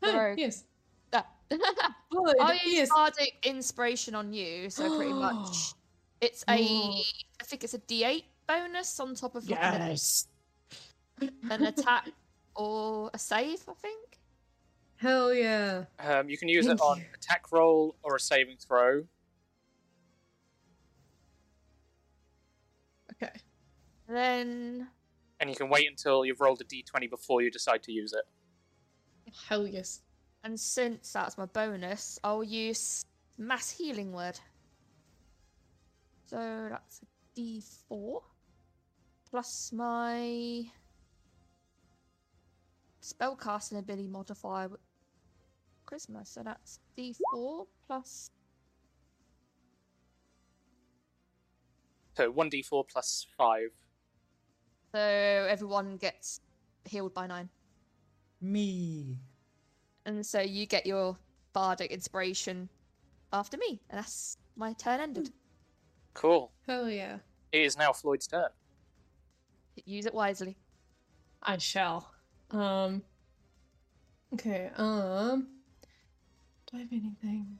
The 0.00 0.12
Hi, 0.12 0.34
yes. 0.36 0.64
Ah. 1.12 1.26
Good, 1.50 2.36
I 2.40 2.54
use 2.64 2.72
yes. 2.72 2.88
bardic 2.88 3.34
inspiration 3.44 4.14
on 4.14 4.32
you, 4.32 4.68
so 4.70 4.96
pretty 4.96 5.12
much 5.28 5.74
it's 6.20 6.44
a. 6.48 6.58
Oh. 6.58 7.02
Think 7.44 7.64
it's 7.64 7.74
a 7.74 7.78
D8 7.78 8.22
bonus 8.46 9.00
on 9.00 9.14
top 9.14 9.34
of 9.34 9.48
like 9.48 9.58
Yes. 9.58 10.28
an, 11.20 11.30
an 11.50 11.64
attack 11.64 12.08
or 12.54 13.10
a 13.12 13.18
save. 13.18 13.64
I 13.68 13.72
think. 13.74 14.19
Hell 15.00 15.32
yeah. 15.32 15.84
Um, 15.98 16.28
you 16.28 16.36
can 16.36 16.48
use 16.48 16.66
Thank 16.66 16.78
it 16.78 16.82
on 16.82 17.02
attack 17.14 17.50
roll 17.50 17.96
or 18.02 18.16
a 18.16 18.20
saving 18.20 18.58
throw. 18.58 19.04
Okay. 23.14 23.32
Then 24.06 24.88
And 25.40 25.48
you 25.48 25.56
can 25.56 25.70
wait 25.70 25.88
until 25.88 26.26
you've 26.26 26.42
rolled 26.42 26.60
a 26.60 26.64
d20 26.64 27.08
before 27.08 27.40
you 27.40 27.50
decide 27.50 27.82
to 27.84 27.92
use 27.92 28.12
it. 28.12 28.24
Hell 29.48 29.66
yes. 29.66 30.02
And 30.44 30.60
since 30.60 31.14
that's 31.14 31.38
my 31.38 31.46
bonus, 31.46 32.18
I'll 32.22 32.44
use 32.44 33.06
mass 33.38 33.70
healing 33.70 34.12
word. 34.12 34.38
So 36.26 36.68
that's 36.70 37.00
a 37.02 37.40
D4 37.40 38.20
plus 39.30 39.72
my 39.72 40.64
spellcasting 43.02 43.78
ability 43.78 44.06
modifier 44.06 44.68
with 44.68 44.80
charisma. 45.90 46.26
So 46.26 46.42
that's 46.42 46.80
D4 46.96 47.66
plus 47.86 48.30
So 52.16 52.32
1d4 52.32 52.88
plus 52.88 53.26
5. 53.38 53.70
so 54.92 54.98
everyone 54.98 55.96
gets 55.96 56.40
healed 56.84 57.14
by 57.14 57.26
nine. 57.26 57.48
Me. 58.40 59.16
And 60.04 60.26
so 60.26 60.40
you 60.40 60.66
get 60.66 60.86
your 60.86 61.16
bardic 61.52 61.90
inspiration 61.90 62.68
after 63.32 63.56
me, 63.56 63.80
and 63.88 63.98
that's 63.98 64.36
my 64.56 64.72
turn 64.74 65.00
ended. 65.00 65.30
Cool. 66.14 66.50
Hell 66.66 66.90
yeah. 66.90 67.18
It 67.52 67.62
is 67.62 67.78
now 67.78 67.92
Floyd's 67.92 68.26
turn. 68.26 68.48
Use 69.86 70.06
it 70.06 70.14
wisely. 70.14 70.56
I 71.42 71.56
shall. 71.58 72.10
Um. 72.50 73.02
Okay. 74.34 74.70
Um. 74.76 75.46
Do 76.72 76.78
I 76.78 76.80
have 76.82 76.92
anything? 76.92 77.58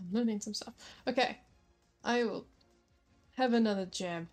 I'm 0.00 0.12
learning 0.12 0.40
some 0.40 0.54
stuff. 0.54 0.74
Okay. 1.06 1.38
I 2.08 2.24
will 2.24 2.46
have 3.36 3.52
another 3.52 3.84
jab 3.84 4.26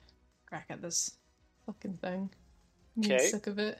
crack 0.46 0.68
at 0.70 0.82
this 0.82 1.18
fucking 1.66 1.98
thing. 1.98 2.30
I'm 2.96 3.04
Okay. 3.12 3.28
sick 3.28 3.48
of 3.48 3.60
it. 3.60 3.80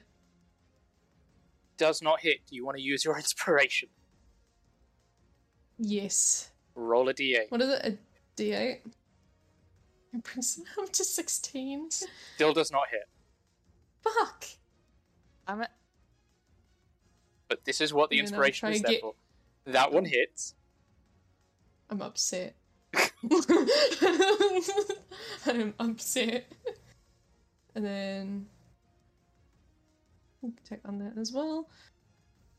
Does 1.78 2.02
not 2.02 2.20
hit. 2.20 2.46
Do 2.46 2.54
you 2.56 2.64
want 2.66 2.76
to 2.76 2.82
use 2.82 3.06
your 3.06 3.16
inspiration? 3.24 3.88
Yes. 5.78 6.50
Roll 6.74 7.08
a 7.08 7.14
d8. 7.14 7.50
What 7.50 7.62
is 7.62 7.70
it? 7.70 7.84
A 7.86 7.98
D8? 8.40 8.80
It 10.12 10.22
brings 10.22 10.58
it 10.58 10.64
up 10.78 10.92
to 10.92 11.02
16. 11.04 11.90
Still 12.34 12.52
does 12.52 12.70
not 12.70 12.84
hit. 12.90 13.08
Fuck! 14.02 14.44
I'm 15.48 15.62
at 15.62 15.72
But 17.48 17.64
this 17.64 17.80
is 17.80 17.94
what 17.94 18.10
the 18.10 18.16
Yeah, 18.16 18.22
no, 18.22 18.26
inspiration 18.28 18.60
try 18.60 18.70
is 18.72 18.76
and 18.78 18.84
there 18.84 18.92
get- 18.92 19.00
for. 19.00 19.14
That 19.64 19.90
one 19.92 20.04
hits. 20.04 20.54
I'm 21.90 22.02
upset. 22.02 22.54
I'm 25.46 25.74
upset. 25.78 26.50
And 27.74 27.84
then 27.84 28.46
check 30.68 30.80
on 30.84 30.98
that 30.98 31.18
as 31.18 31.32
well. 31.32 31.68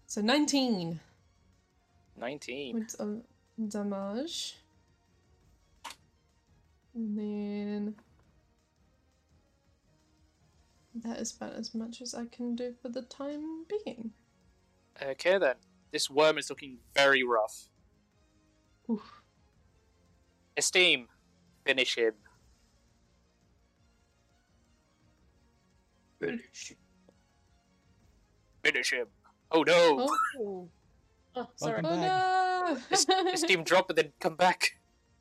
So 0.07 0.21
19 0.21 0.99
19. 2.19 2.73
points 2.73 2.93
of 2.95 3.09
uh, 3.09 3.67
damage. 3.67 4.57
And 6.95 7.17
then 7.17 7.95
that 11.03 11.19
is 11.19 11.35
about 11.35 11.53
as 11.53 11.75
much 11.75 12.01
as 12.01 12.15
I 12.15 12.25
can 12.25 12.55
do 12.55 12.73
for 12.81 12.89
the 12.89 13.03
time 13.03 13.65
being. 13.69 14.11
Okay 15.01 15.37
then. 15.37 15.55
This 15.91 16.09
worm 16.09 16.37
is 16.37 16.49
looking 16.49 16.77
very 16.95 17.23
rough. 17.23 17.69
Oof. 18.89 19.16
Esteem. 20.57 21.07
Finish 21.65 21.95
him. 21.97 22.13
Finish. 26.19 26.73
Finish 28.63 28.91
him. 28.93 29.07
Oh 29.51 29.61
no! 29.63 30.07
Oh, 30.39 30.67
Oh, 31.35 31.47
sorry. 31.55 31.83
Welcome 31.83 31.99
oh 31.99 32.01
back. 32.01 32.73
no! 32.73 32.77
Es- 32.89 33.33
Esteem 33.43 33.63
drop 33.63 33.89
and 33.91 33.97
then 33.97 34.11
come 34.19 34.35
back. 34.35 34.79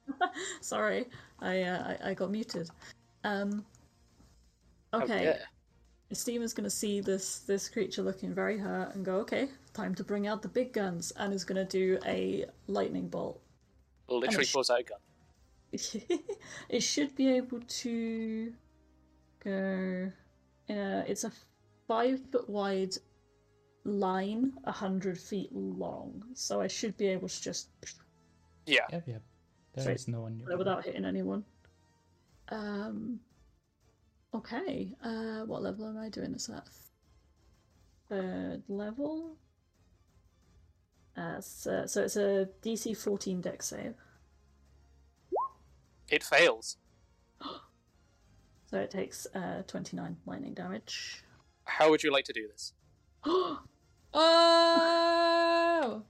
Sorry, 0.62 1.04
I, 1.40 1.60
uh, 1.62 1.96
I 2.02 2.10
I 2.10 2.14
got 2.14 2.30
muted. 2.30 2.70
Um. 3.22 3.66
How 4.94 5.02
Okay, 5.02 5.24
dare. 5.24 5.40
Esteem 6.10 6.40
is 6.40 6.54
going 6.54 6.64
to 6.64 6.70
see 6.70 7.00
this 7.02 7.40
this 7.40 7.68
creature 7.68 8.00
looking 8.02 8.32
very 8.32 8.56
hurt 8.56 8.94
and 8.94 9.04
go, 9.04 9.16
okay, 9.16 9.48
time 9.74 9.94
to 9.96 10.04
bring 10.04 10.26
out 10.26 10.40
the 10.40 10.48
big 10.48 10.72
guns, 10.72 11.12
and 11.18 11.34
is 11.34 11.44
going 11.44 11.56
to 11.66 11.70
do 11.70 11.98
a 12.06 12.46
lightning 12.66 13.08
bolt. 13.08 13.38
Literally 14.08 14.46
sh- 14.46 14.52
pulls 14.54 14.70
out 14.70 14.80
a 14.80 14.84
gun. 14.84 14.98
it 16.68 16.80
should 16.80 17.14
be 17.14 17.36
able 17.36 17.60
to 17.60 18.52
go. 19.42 20.10
In 20.68 20.78
a, 20.78 21.04
it's 21.06 21.24
a 21.24 21.32
five 21.86 22.20
foot 22.32 22.48
wide 22.48 22.96
line, 23.84 24.52
a 24.64 24.72
hundred 24.72 25.18
feet 25.18 25.50
long. 25.52 26.22
So 26.34 26.60
I 26.60 26.66
should 26.66 26.96
be 26.96 27.06
able 27.08 27.28
to 27.28 27.42
just 27.42 27.68
Yeah. 28.66 28.80
Yep, 28.90 29.08
yep. 29.08 29.22
There 29.74 29.84
Sorry, 29.84 29.94
is 29.94 30.08
no 30.08 30.22
one. 30.22 30.42
without 30.58 30.84
hitting 30.84 31.04
anyone. 31.04 31.44
Um. 32.48 33.20
Okay. 34.34 34.94
Uh, 35.02 35.44
what 35.46 35.62
level 35.62 35.86
am 35.86 35.98
I 35.98 36.08
doing 36.08 36.32
this 36.32 36.48
at? 36.48 36.68
Third 38.08 38.62
level. 38.68 39.36
Uh, 41.16 41.40
so, 41.40 41.86
so 41.86 42.02
it's 42.02 42.16
a 42.16 42.48
DC 42.62 42.96
14 42.96 43.40
dex 43.40 43.66
save. 43.66 43.94
It 46.08 46.22
fails. 46.22 46.76
So 48.68 48.78
it 48.78 48.90
takes 48.90 49.28
uh 49.32 49.62
29 49.68 50.16
lightning 50.26 50.52
damage. 50.52 51.22
How 51.66 51.88
would 51.88 52.02
you 52.02 52.10
like 52.10 52.24
to 52.24 52.32
do 52.32 52.48
this? 52.48 52.72
Oh! 54.18 56.02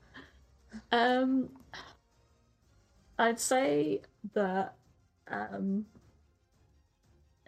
Um, 0.92 1.50
I'd 3.18 3.40
say 3.40 4.02
that 4.34 4.76
um, 5.28 5.86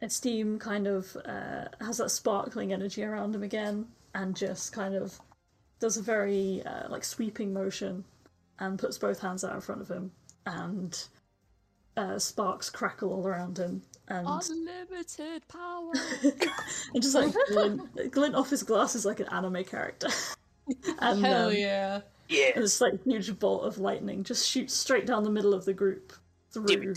Esteem 0.00 0.58
kind 0.58 0.86
of 0.86 1.16
uh, 1.24 1.66
has 1.80 1.98
that 1.98 2.10
sparkling 2.10 2.72
energy 2.72 3.04
around 3.04 3.34
him 3.34 3.42
again, 3.42 3.86
and 4.14 4.34
just 4.34 4.72
kind 4.72 4.94
of 4.94 5.18
does 5.78 5.96
a 5.96 6.02
very 6.02 6.62
uh, 6.64 6.88
like 6.88 7.04
sweeping 7.04 7.52
motion, 7.52 8.04
and 8.58 8.78
puts 8.78 8.98
both 8.98 9.20
hands 9.20 9.44
out 9.44 9.54
in 9.54 9.60
front 9.60 9.80
of 9.80 9.88
him, 9.88 10.10
and 10.46 11.06
uh, 11.98 12.18
sparks 12.18 12.70
crackle 12.70 13.12
all 13.12 13.26
around 13.26 13.58
him, 13.58 13.82
and 14.06 14.26
unlimited 14.28 15.46
power. 15.48 15.92
and 16.94 17.02
just 17.02 17.14
like 17.14 17.34
glint, 17.48 18.12
glint 18.12 18.34
off 18.34 18.50
his 18.50 18.62
glasses 18.62 19.04
like 19.04 19.20
an 19.20 19.28
anime 19.30 19.64
character. 19.64 20.08
and, 21.00 21.24
Hell 21.24 21.48
um, 21.48 21.54
yeah. 21.54 22.00
Yeah. 22.28 22.50
and 22.54 22.64
this 22.64 22.80
like 22.80 23.02
huge 23.04 23.38
bolt 23.38 23.64
of 23.64 23.78
lightning 23.78 24.22
just 24.22 24.48
shoots 24.48 24.74
straight 24.74 25.06
down 25.06 25.24
the 25.24 25.30
middle 25.30 25.54
of 25.54 25.64
the 25.64 25.72
group 25.72 26.12
through 26.52 26.94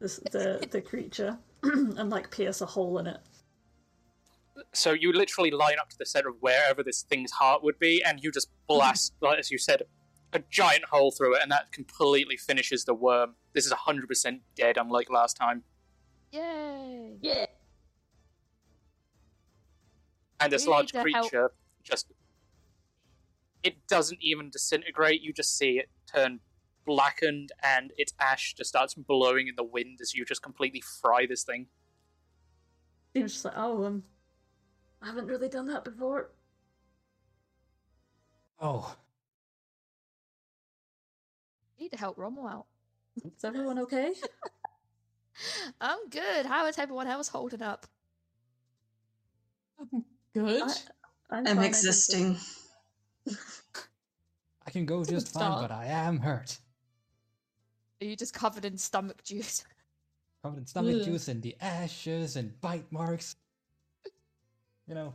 this, 0.00 0.16
the 0.30 0.66
the 0.70 0.80
creature 0.80 1.38
and 1.62 2.10
like 2.10 2.30
pierce 2.30 2.60
a 2.60 2.66
hole 2.66 2.98
in 2.98 3.06
it. 3.06 3.20
So 4.72 4.92
you 4.92 5.12
literally 5.12 5.50
line 5.50 5.78
up 5.80 5.88
to 5.90 5.98
the 5.98 6.06
center 6.06 6.28
of 6.28 6.36
wherever 6.40 6.82
this 6.82 7.02
thing's 7.02 7.32
heart 7.32 7.62
would 7.62 7.78
be, 7.78 8.02
and 8.04 8.22
you 8.22 8.30
just 8.30 8.48
blast, 8.68 9.12
like, 9.20 9.38
as 9.38 9.50
you 9.50 9.58
said, 9.58 9.82
a 10.34 10.40
giant 10.50 10.84
hole 10.86 11.12
through 11.12 11.36
it, 11.36 11.42
and 11.42 11.50
that 11.52 11.72
completely 11.72 12.36
finishes 12.36 12.84
the 12.84 12.92
worm. 12.94 13.36
This 13.52 13.64
is 13.64 13.72
100% 13.72 14.40
dead, 14.56 14.76
unlike 14.76 15.08
last 15.08 15.36
time. 15.36 15.62
Yay! 16.32 17.16
Yeah. 17.22 17.46
And 20.40 20.52
this 20.52 20.66
We 20.66 20.72
large 20.72 20.92
need 20.92 21.12
help- 21.14 21.30
creature 21.30 21.52
just. 21.82 22.08
It 23.62 23.86
doesn't 23.86 24.18
even 24.20 24.50
disintegrate, 24.50 25.22
you 25.22 25.32
just 25.32 25.56
see 25.56 25.78
it 25.78 25.88
turn 26.12 26.40
blackened, 26.84 27.50
and 27.62 27.92
its 27.96 28.12
ash 28.20 28.52
just 28.54 28.68
starts 28.68 28.92
blowing 28.94 29.48
in 29.48 29.54
the 29.56 29.64
wind 29.64 29.98
as 30.02 30.12
you 30.12 30.24
just 30.26 30.42
completely 30.42 30.82
fry 30.82 31.24
this 31.26 31.44
thing. 31.44 31.68
Seems 33.16 33.32
just 33.32 33.44
like 33.46 33.54
oh 33.56 33.84
um, 33.84 34.02
I 35.00 35.06
haven't 35.06 35.28
really 35.28 35.48
done 35.48 35.66
that 35.66 35.84
before. 35.84 36.32
Oh, 38.60 38.96
Need 41.84 41.90
to 41.90 41.98
help 41.98 42.16
Rommel 42.16 42.46
out. 42.46 42.64
Is 43.22 43.44
everyone 43.44 43.78
okay? 43.80 44.14
I'm 45.82 46.08
good. 46.08 46.46
How 46.46 46.64
is 46.64 46.78
everyone 46.78 47.08
else 47.08 47.28
holding 47.28 47.60
up? 47.60 47.86
Good. 50.32 50.62
I, 50.62 50.74
I'm, 51.28 51.46
I'm 51.46 51.62
existing. 51.62 52.38
I 54.66 54.70
can 54.70 54.86
go 54.86 55.04
just 55.04 55.34
good 55.34 55.38
fine, 55.38 55.60
but 55.60 55.70
I 55.70 55.88
am 55.88 56.20
hurt. 56.20 56.56
Are 58.00 58.06
you 58.06 58.16
just 58.16 58.32
covered 58.32 58.64
in 58.64 58.78
stomach 58.78 59.22
juice? 59.22 59.62
Covered 60.42 60.60
in 60.60 60.66
stomach 60.66 60.96
Ugh. 60.96 61.04
juice 61.04 61.28
and 61.28 61.42
the 61.42 61.54
ashes 61.60 62.36
and 62.36 62.58
bite 62.62 62.90
marks. 62.90 63.36
You 64.86 64.94
know, 64.94 65.14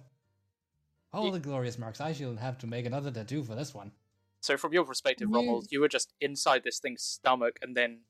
all 1.14 1.32
the 1.32 1.40
glorious 1.40 1.80
marks. 1.80 2.00
I 2.00 2.14
shall 2.14 2.36
have 2.36 2.60
to 2.60 2.68
make 2.68 2.86
another 2.86 3.10
tattoo 3.10 3.44
for 3.44 3.56
this 3.56 3.74
one. 3.74 3.92
So, 4.42 4.56
from 4.58 4.74
your 4.74 4.86
perspective, 4.86 5.28
You- 5.30 5.36
Rommel, 5.36 5.64
you 5.70 5.80
were 5.82 5.88
just 5.90 6.14
inside 6.22 6.64
this 6.64 6.80
thing's 6.80 7.04
stomach, 7.04 7.60
and 7.62 7.76
then 7.76 8.02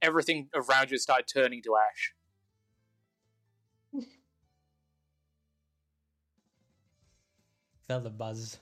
everything 0.00 0.48
around 0.54 0.90
you 0.90 0.98
started 0.98 1.26
turning 1.32 1.62
to 1.62 1.76
ash. 1.76 2.14
Felt 7.88 8.04
the 8.04 8.10
buzz. 8.10 8.58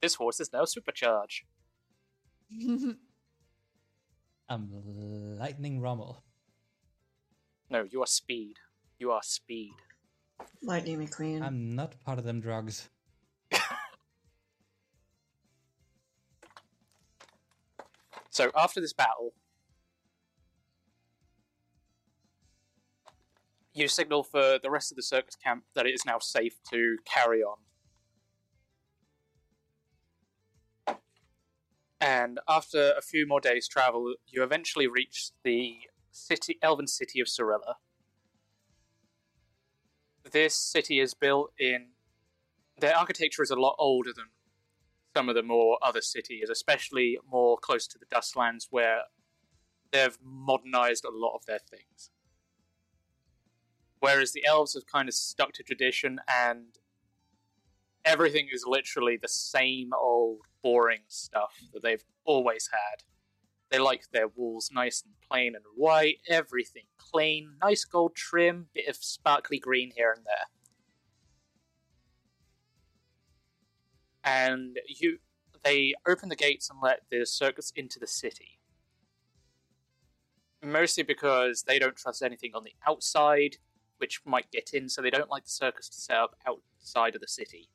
This 0.00 0.14
horse 0.14 0.40
is 0.40 0.52
now 0.52 0.64
supercharged. 0.64 1.44
I'm 4.48 4.68
Lightning 5.38 5.80
Rommel. 5.80 6.22
No, 7.70 7.84
you 7.90 8.02
are 8.02 8.06
speed. 8.06 8.56
You 8.98 9.10
are 9.12 9.22
speed. 9.22 9.72
Lightning 10.62 10.98
McQueen. 11.06 11.42
I'm 11.42 11.74
not 11.74 11.98
part 12.04 12.18
of 12.18 12.24
them 12.24 12.40
drugs. 12.40 12.90
So 18.34 18.50
after 18.56 18.80
this 18.80 18.92
battle, 18.92 19.32
you 23.72 23.86
signal 23.86 24.24
for 24.24 24.58
the 24.60 24.70
rest 24.70 24.90
of 24.90 24.96
the 24.96 25.04
circus 25.04 25.36
camp 25.36 25.64
that 25.74 25.86
it 25.86 25.94
is 25.94 26.04
now 26.04 26.18
safe 26.18 26.56
to 26.70 26.96
carry 27.04 27.44
on. 27.44 27.58
And 32.00 32.40
after 32.48 32.92
a 32.98 33.00
few 33.00 33.24
more 33.24 33.40
days' 33.40 33.68
travel, 33.68 34.14
you 34.26 34.42
eventually 34.42 34.88
reach 34.88 35.30
the 35.44 35.76
city, 36.10 36.58
elven 36.60 36.88
city 36.88 37.20
of 37.20 37.28
Cirilla. 37.28 37.74
This 40.28 40.56
city 40.56 40.98
is 40.98 41.14
built 41.14 41.52
in. 41.56 41.90
Their 42.80 42.96
architecture 42.96 43.44
is 43.44 43.50
a 43.50 43.56
lot 43.56 43.76
older 43.78 44.12
than 44.12 44.26
some 45.14 45.28
of 45.28 45.34
the 45.34 45.42
more 45.42 45.78
other 45.82 46.00
cities, 46.00 46.50
especially 46.50 47.18
more 47.30 47.56
close 47.56 47.86
to 47.86 47.98
the 47.98 48.06
Dustlands, 48.06 48.66
where 48.70 49.02
they've 49.92 50.18
modernized 50.22 51.04
a 51.04 51.10
lot 51.10 51.34
of 51.34 51.46
their 51.46 51.60
things. 51.70 52.10
Whereas 54.00 54.32
the 54.32 54.44
elves 54.44 54.74
have 54.74 54.86
kind 54.86 55.08
of 55.08 55.14
stuck 55.14 55.52
to 55.54 55.62
tradition, 55.62 56.20
and 56.28 56.78
everything 58.04 58.48
is 58.52 58.64
literally 58.66 59.16
the 59.16 59.28
same 59.28 59.90
old 59.98 60.40
boring 60.62 61.02
stuff 61.08 61.54
that 61.72 61.82
they've 61.82 62.04
always 62.24 62.68
had. 62.72 63.04
They 63.70 63.78
like 63.78 64.04
their 64.12 64.28
walls 64.28 64.70
nice 64.72 65.02
and 65.04 65.14
plain 65.28 65.54
and 65.54 65.64
white, 65.74 66.18
everything 66.28 66.84
clean, 66.98 67.54
nice 67.62 67.84
gold 67.84 68.14
trim, 68.14 68.66
bit 68.74 68.88
of 68.88 68.96
sparkly 68.96 69.58
green 69.58 69.92
here 69.96 70.12
and 70.14 70.24
there. 70.26 70.46
And 74.24 74.78
you 74.88 75.18
they 75.62 75.94
open 76.06 76.28
the 76.28 76.36
gates 76.36 76.68
and 76.68 76.78
let 76.82 77.00
the 77.10 77.24
circus 77.24 77.72
into 77.74 77.98
the 77.98 78.06
city. 78.06 78.58
Mostly 80.62 81.02
because 81.02 81.64
they 81.66 81.78
don't 81.78 81.96
trust 81.96 82.22
anything 82.22 82.52
on 82.54 82.64
the 82.64 82.74
outside, 82.86 83.56
which 83.98 84.20
might 84.26 84.50
get 84.50 84.70
in, 84.72 84.88
so 84.88 85.00
they 85.00 85.10
don't 85.10 85.30
like 85.30 85.44
the 85.44 85.50
circus 85.50 85.88
to 85.88 85.96
set 85.96 86.16
up 86.16 86.36
outside 86.46 87.14
of 87.14 87.20
the 87.20 87.28
city. 87.28 87.68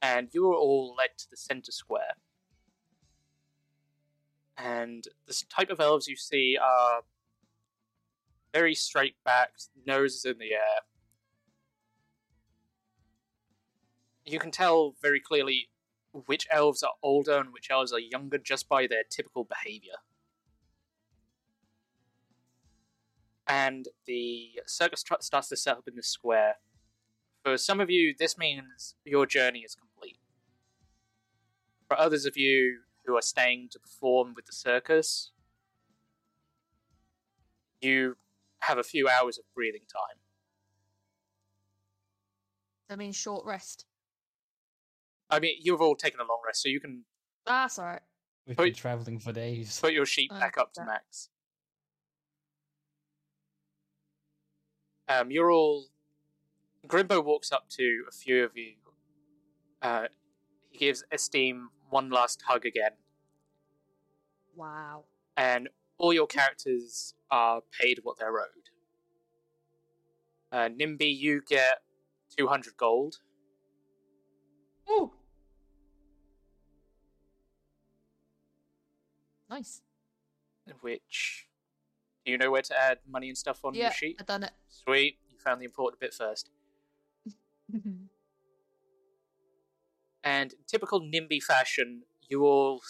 And 0.00 0.28
you 0.32 0.50
are 0.50 0.56
all 0.56 0.94
led 0.96 1.16
to 1.18 1.30
the 1.30 1.36
center 1.36 1.72
square. 1.72 2.16
And 4.58 5.04
the 5.26 5.42
type 5.48 5.70
of 5.70 5.80
elves 5.80 6.08
you 6.08 6.16
see 6.16 6.58
are 6.62 7.02
very 8.52 8.74
straight 8.74 9.14
backed, 9.24 9.68
noses 9.86 10.24
in 10.24 10.38
the 10.38 10.52
air, 10.52 10.82
you 14.24 14.38
can 14.38 14.50
tell 14.50 14.94
very 15.00 15.20
clearly 15.20 15.68
which 16.26 16.46
elves 16.50 16.82
are 16.82 16.92
older 17.02 17.38
and 17.38 17.52
which 17.52 17.70
elves 17.70 17.92
are 17.92 17.98
younger 17.98 18.38
just 18.38 18.68
by 18.68 18.86
their 18.86 19.02
typical 19.08 19.44
behavior. 19.44 19.96
And 23.46 23.88
the 24.06 24.50
circus 24.66 25.02
tr- 25.02 25.14
starts 25.20 25.48
to 25.48 25.56
set 25.56 25.78
up 25.78 25.88
in 25.88 25.96
the 25.96 26.02
square. 26.02 26.56
For 27.44 27.56
some 27.56 27.80
of 27.80 27.90
you, 27.90 28.14
this 28.16 28.38
means 28.38 28.94
your 29.04 29.26
journey 29.26 29.60
is 29.60 29.74
complete. 29.74 30.18
For 31.88 31.98
others 31.98 32.24
of 32.24 32.36
you 32.36 32.80
who 33.04 33.16
are 33.16 33.22
staying 33.22 33.68
to 33.72 33.80
perform 33.80 34.34
with 34.34 34.46
the 34.46 34.52
circus, 34.52 35.32
you 37.80 38.16
have 38.60 38.78
a 38.78 38.84
few 38.84 39.08
hours 39.08 39.38
of 39.38 39.44
breathing 39.54 39.82
time. 39.92 40.18
I 42.88 42.96
mean, 42.96 43.12
short 43.12 43.44
rest. 43.44 43.86
I 45.32 45.40
mean, 45.40 45.56
you've 45.60 45.80
all 45.80 45.96
taken 45.96 46.20
a 46.20 46.24
long 46.24 46.40
rest, 46.46 46.62
so 46.62 46.68
you 46.68 46.78
can 46.78 47.04
That's 47.46 47.78
alright. 47.78 48.02
We've 48.46 48.56
Put- 48.56 48.64
been 48.64 48.74
traveling 48.74 49.18
for 49.18 49.32
days. 49.32 49.80
put 49.80 49.92
your 49.92 50.06
sheet 50.06 50.30
Oh, 50.32 50.38
back 50.38 50.58
up 50.58 50.72
to 50.74 50.80
that- 50.80 50.86
max. 50.86 51.30
Um, 55.08 55.30
you're 55.30 55.50
all. 55.50 55.86
Grimbo 56.86 57.24
walks 57.24 57.52
up 57.52 57.68
to 57.70 58.04
a 58.08 58.12
few 58.12 58.44
of 58.44 58.56
you. 58.56 58.74
Uh, 59.80 60.08
he 60.70 60.78
gives 60.78 61.04
Esteem 61.12 61.70
one 61.90 62.10
last 62.10 62.42
hug 62.42 62.64
again, 62.66 62.92
Wow. 64.54 65.04
and 65.36 65.68
all 65.98 66.12
your 66.12 66.26
characters 66.26 67.14
are 67.30 67.60
paid 67.60 68.00
what 68.02 68.18
they're 68.18 68.40
owed. 68.40 68.70
Uh, 70.50 70.68
Nimby, 70.68 71.16
you 71.16 71.40
get 71.42 71.82
200 72.36 72.76
gold. 72.76 73.20
Ooh. 74.90 75.12
Nice. 79.52 79.82
Which. 80.80 81.46
Do 82.24 82.32
you 82.32 82.38
know 82.38 82.50
where 82.50 82.62
to 82.62 82.74
add 82.80 82.98
money 83.06 83.28
and 83.28 83.36
stuff 83.36 83.64
on 83.64 83.74
yeah, 83.74 83.84
your 83.84 83.92
sheet? 83.92 84.16
I 84.18 84.22
done 84.22 84.44
it. 84.44 84.52
Sweet. 84.68 85.18
You 85.28 85.38
found 85.38 85.60
the 85.60 85.66
important 85.66 86.00
bit 86.00 86.14
first. 86.14 86.50
And 90.24 90.54
typical 90.68 91.00
Nimby 91.00 91.42
fashion, 91.42 92.02
you 92.28 92.44
all 92.44 92.80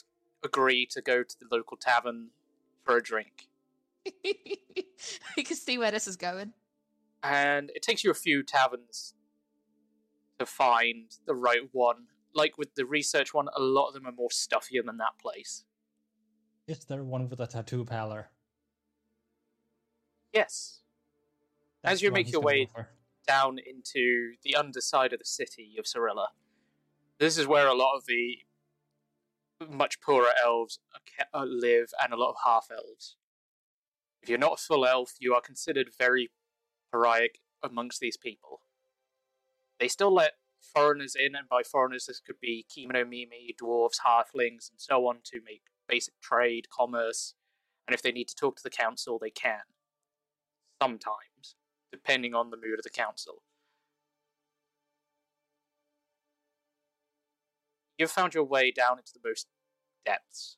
agree 0.45 0.85
to 0.91 1.01
go 1.01 1.23
to 1.23 1.37
the 1.41 1.47
local 1.51 1.79
tavern 1.79 2.29
for 2.85 2.99
a 2.99 3.03
drink. 3.03 3.49
you 4.23 5.43
can 5.43 5.57
see 5.57 5.79
where 5.79 5.91
this 5.91 6.07
is 6.07 6.17
going. 6.19 6.53
And 7.23 7.71
it 7.75 7.81
takes 7.81 8.05
you 8.05 8.11
a 8.11 8.15
few 8.15 8.43
taverns 8.43 9.15
to 10.39 10.45
find 10.45 11.07
the 11.27 11.35
right 11.35 11.71
one. 11.73 12.09
Like 12.35 12.59
with 12.59 12.75
the 12.75 12.85
research 12.85 13.33
one, 13.33 13.49
a 13.57 13.63
lot 13.63 13.89
of 13.89 13.95
them 13.95 14.07
are 14.07 14.13
more 14.13 14.31
stuffier 14.31 14.83
than 14.85 14.99
that 14.99 15.19
place. 15.19 15.65
Is 16.67 16.85
there 16.85 17.03
one 17.03 17.29
with 17.29 17.41
a 17.41 17.47
tattoo 17.47 17.85
parlor? 17.85 18.31
Yes. 20.33 20.81
That's 21.83 21.95
As 21.95 22.03
you 22.03 22.13
make 22.13 22.31
your 22.31 22.41
way 22.41 22.67
for. 22.73 22.89
down 23.27 23.59
into 23.59 24.35
the 24.43 24.55
underside 24.55 25.13
of 25.13 25.19
the 25.19 25.25
city 25.25 25.75
of 25.79 25.85
Cirilla, 25.85 26.29
this 27.19 27.37
is 27.37 27.47
where 27.47 27.67
a 27.67 27.75
lot 27.75 27.97
of 27.97 28.07
the 28.07 28.39
much 29.69 30.01
poorer 30.01 30.33
elves 30.45 30.79
uh, 31.35 31.45
live 31.45 31.93
and 32.03 32.13
a 32.13 32.17
lot 32.17 32.31
of 32.31 32.37
half 32.45 32.69
elves. 32.71 33.17
If 34.23 34.29
you're 34.29 34.39
not 34.39 34.55
a 34.55 34.63
full 34.63 34.87
elf, 34.87 35.15
you 35.19 35.35
are 35.35 35.41
considered 35.41 35.91
very 35.99 36.31
pariah 36.91 37.29
amongst 37.63 38.01
these 38.01 38.17
people. 38.17 38.61
They 39.79 39.89
still 39.89 40.15
let 40.15 40.33
foreigners 40.61 41.17
in, 41.17 41.35
and 41.35 41.49
by 41.49 41.63
foreigners, 41.63 42.07
this 42.07 42.21
could 42.21 42.39
be 42.41 42.65
Kemonomimi, 42.71 43.55
dwarves, 43.61 44.01
halflings, 44.07 44.71
and 44.71 44.79
so 44.79 45.09
on 45.09 45.19
to 45.25 45.41
make 45.45 45.63
basic 45.93 46.19
trade, 46.23 46.69
commerce, 46.71 47.35
and 47.87 47.95
if 47.95 48.01
they 48.01 48.13
need 48.13 48.29
to 48.29 48.35
talk 48.35 48.57
to 48.57 48.63
the 48.63 48.71
council, 48.71 49.19
they 49.21 49.31
can. 49.31 49.61
Sometimes, 50.83 51.57
depending 51.93 52.35
on 52.35 52.51
the 52.51 52.57
mood 52.57 52.79
of 52.79 52.83
the 52.83 52.91
council. 52.91 53.43
You've 57.99 58.11
found 58.11 58.33
your 58.33 58.45
way 58.45 58.71
down 58.73 58.99
into 58.99 59.13
the 59.13 59.29
most 59.29 59.47
depths. 60.07 60.57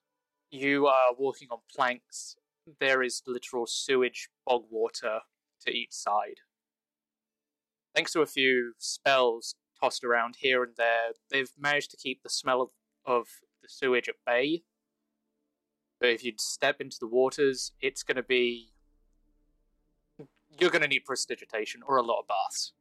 You 0.51 0.87
are 0.87 1.15
walking 1.19 1.49
on 1.51 1.59
planks. 1.75 2.37
There 2.79 3.03
is 3.03 3.23
literal 3.27 3.67
sewage, 3.67 4.29
bog 4.47 4.63
water 4.71 5.21
to 5.67 5.71
each 5.73 5.93
side. 5.93 6.39
Thanks 7.93 8.13
to 8.13 8.21
a 8.21 8.27
few 8.27 8.75
spells 8.79 9.57
tossed 9.81 10.05
around 10.05 10.37
here 10.39 10.63
and 10.63 10.75
there, 10.77 11.11
they've 11.31 11.51
managed 11.59 11.91
to 11.91 11.97
keep 11.97 12.23
the 12.23 12.31
smell 12.31 12.63
of, 12.63 12.69
of 13.05 13.27
the 13.63 13.69
sewage 13.69 14.09
at 14.09 14.15
bay. 14.25 14.63
But 16.01 16.11
if 16.11 16.25
you 16.25 16.33
step 16.37 16.81
into 16.81 16.99
the 17.01 17.07
waters, 17.07 17.73
it's 17.81 18.03
going 18.03 18.17
to 18.17 18.23
be. 18.23 18.73
You're 20.59 20.71
going 20.71 20.83
to 20.83 20.89
need 20.89 21.05
prestidigitation 21.05 21.83
or 21.87 21.97
a 21.97 22.03
lot 22.03 22.21
of 22.21 22.27
baths. 22.29 22.73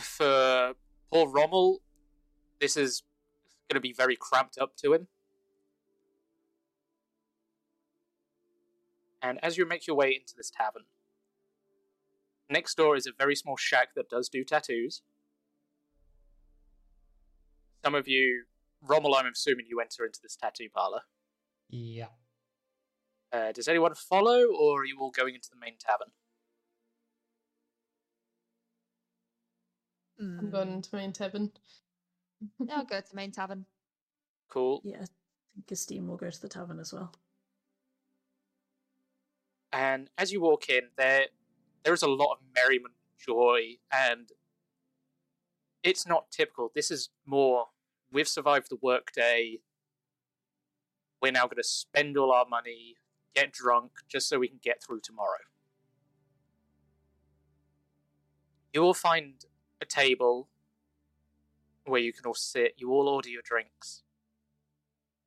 For 0.00 0.74
Paul 1.10 1.28
Rommel, 1.28 1.80
this 2.60 2.76
is 2.76 3.02
going 3.68 3.76
to 3.76 3.80
be 3.80 3.92
very 3.92 4.16
cramped 4.16 4.58
up 4.58 4.76
to 4.76 4.92
him. 4.92 5.08
And 9.20 9.42
as 9.42 9.58
you 9.58 9.66
make 9.66 9.86
your 9.86 9.96
way 9.96 10.14
into 10.14 10.36
this 10.36 10.50
tavern, 10.50 10.84
next 12.48 12.76
door 12.76 12.94
is 12.94 13.06
a 13.06 13.12
very 13.16 13.34
small 13.34 13.56
shack 13.56 13.94
that 13.96 14.08
does 14.08 14.28
do 14.28 14.44
tattoos. 14.44 15.02
Some 17.84 17.94
of 17.94 18.06
you, 18.06 18.44
Rommel, 18.82 19.14
I'm 19.14 19.26
assuming 19.26 19.66
you 19.68 19.80
enter 19.80 20.04
into 20.04 20.20
this 20.22 20.36
tattoo 20.36 20.68
parlor. 20.74 21.00
Yeah. 21.68 22.06
Uh, 23.32 23.52
does 23.52 23.68
anyone 23.68 23.94
follow, 23.94 24.46
or 24.58 24.82
are 24.82 24.84
you 24.84 24.96
all 25.00 25.10
going 25.10 25.34
into 25.34 25.50
the 25.50 25.60
main 25.60 25.74
tavern? 25.78 26.08
I'm 30.20 30.50
going 30.50 30.82
to 30.82 30.96
main 30.96 31.12
tavern. 31.12 31.52
Yeah, 32.58 32.78
I'll 32.78 32.84
go 32.84 33.00
to 33.00 33.08
the 33.08 33.16
main 33.16 33.30
tavern. 33.30 33.66
Cool. 34.48 34.80
Yeah, 34.84 34.96
I 34.96 35.06
think 35.54 35.70
Esteem 35.70 36.08
will 36.08 36.16
go 36.16 36.30
to 36.30 36.40
the 36.40 36.48
tavern 36.48 36.80
as 36.80 36.92
well. 36.92 37.12
And 39.72 40.08
as 40.16 40.32
you 40.32 40.40
walk 40.40 40.68
in, 40.68 40.82
there 40.96 41.26
there 41.84 41.92
is 41.92 42.02
a 42.02 42.08
lot 42.08 42.32
of 42.32 42.38
merriment, 42.54 42.94
joy, 43.24 43.76
and 43.92 44.30
it's 45.82 46.06
not 46.06 46.30
typical. 46.30 46.72
This 46.74 46.90
is 46.90 47.10
more 47.26 47.66
we've 48.12 48.28
survived 48.28 48.68
the 48.70 48.78
workday. 48.80 49.58
We're 51.20 51.32
now 51.32 51.44
going 51.44 51.56
to 51.56 51.64
spend 51.64 52.16
all 52.16 52.32
our 52.32 52.46
money, 52.48 52.96
get 53.34 53.52
drunk, 53.52 53.92
just 54.08 54.28
so 54.28 54.38
we 54.38 54.48
can 54.48 54.60
get 54.62 54.82
through 54.82 55.00
tomorrow. 55.00 55.38
You 58.72 58.82
will 58.82 58.94
find 58.94 59.44
a 59.80 59.84
table 59.86 60.48
where 61.84 62.00
you 62.00 62.12
can 62.12 62.26
all 62.26 62.34
sit. 62.34 62.74
You 62.76 62.90
all 62.90 63.08
order 63.08 63.28
your 63.28 63.42
drinks, 63.42 64.02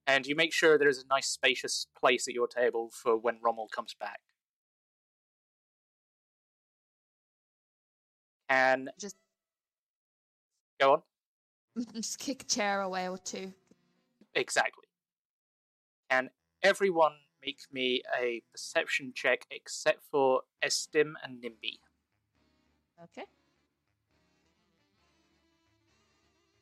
and 0.07 0.25
you 0.25 0.35
make 0.35 0.53
sure 0.53 0.77
there 0.77 0.87
is 0.87 1.03
a 1.03 1.07
nice, 1.07 1.27
spacious 1.27 1.87
place 1.99 2.27
at 2.27 2.33
your 2.33 2.47
table 2.47 2.89
for 2.93 3.17
when 3.17 3.39
Rommel 3.41 3.67
comes 3.67 3.93
back. 3.99 4.21
And 8.47 8.89
Just 8.99 9.15
go 10.79 10.93
on. 10.93 11.01
just 11.93 12.19
kick 12.19 12.43
a 12.43 12.45
chair 12.45 12.81
away 12.81 13.09
or 13.09 13.17
two. 13.17 13.53
Exactly. 14.35 14.85
Can 16.09 16.29
everyone 16.63 17.13
make 17.43 17.59
me 17.71 18.01
a 18.19 18.41
perception 18.51 19.11
check 19.15 19.45
except 19.51 20.03
for 20.11 20.41
Estim 20.63 21.13
and 21.23 21.41
Nimby? 21.41 21.79
Okay. 23.03 23.25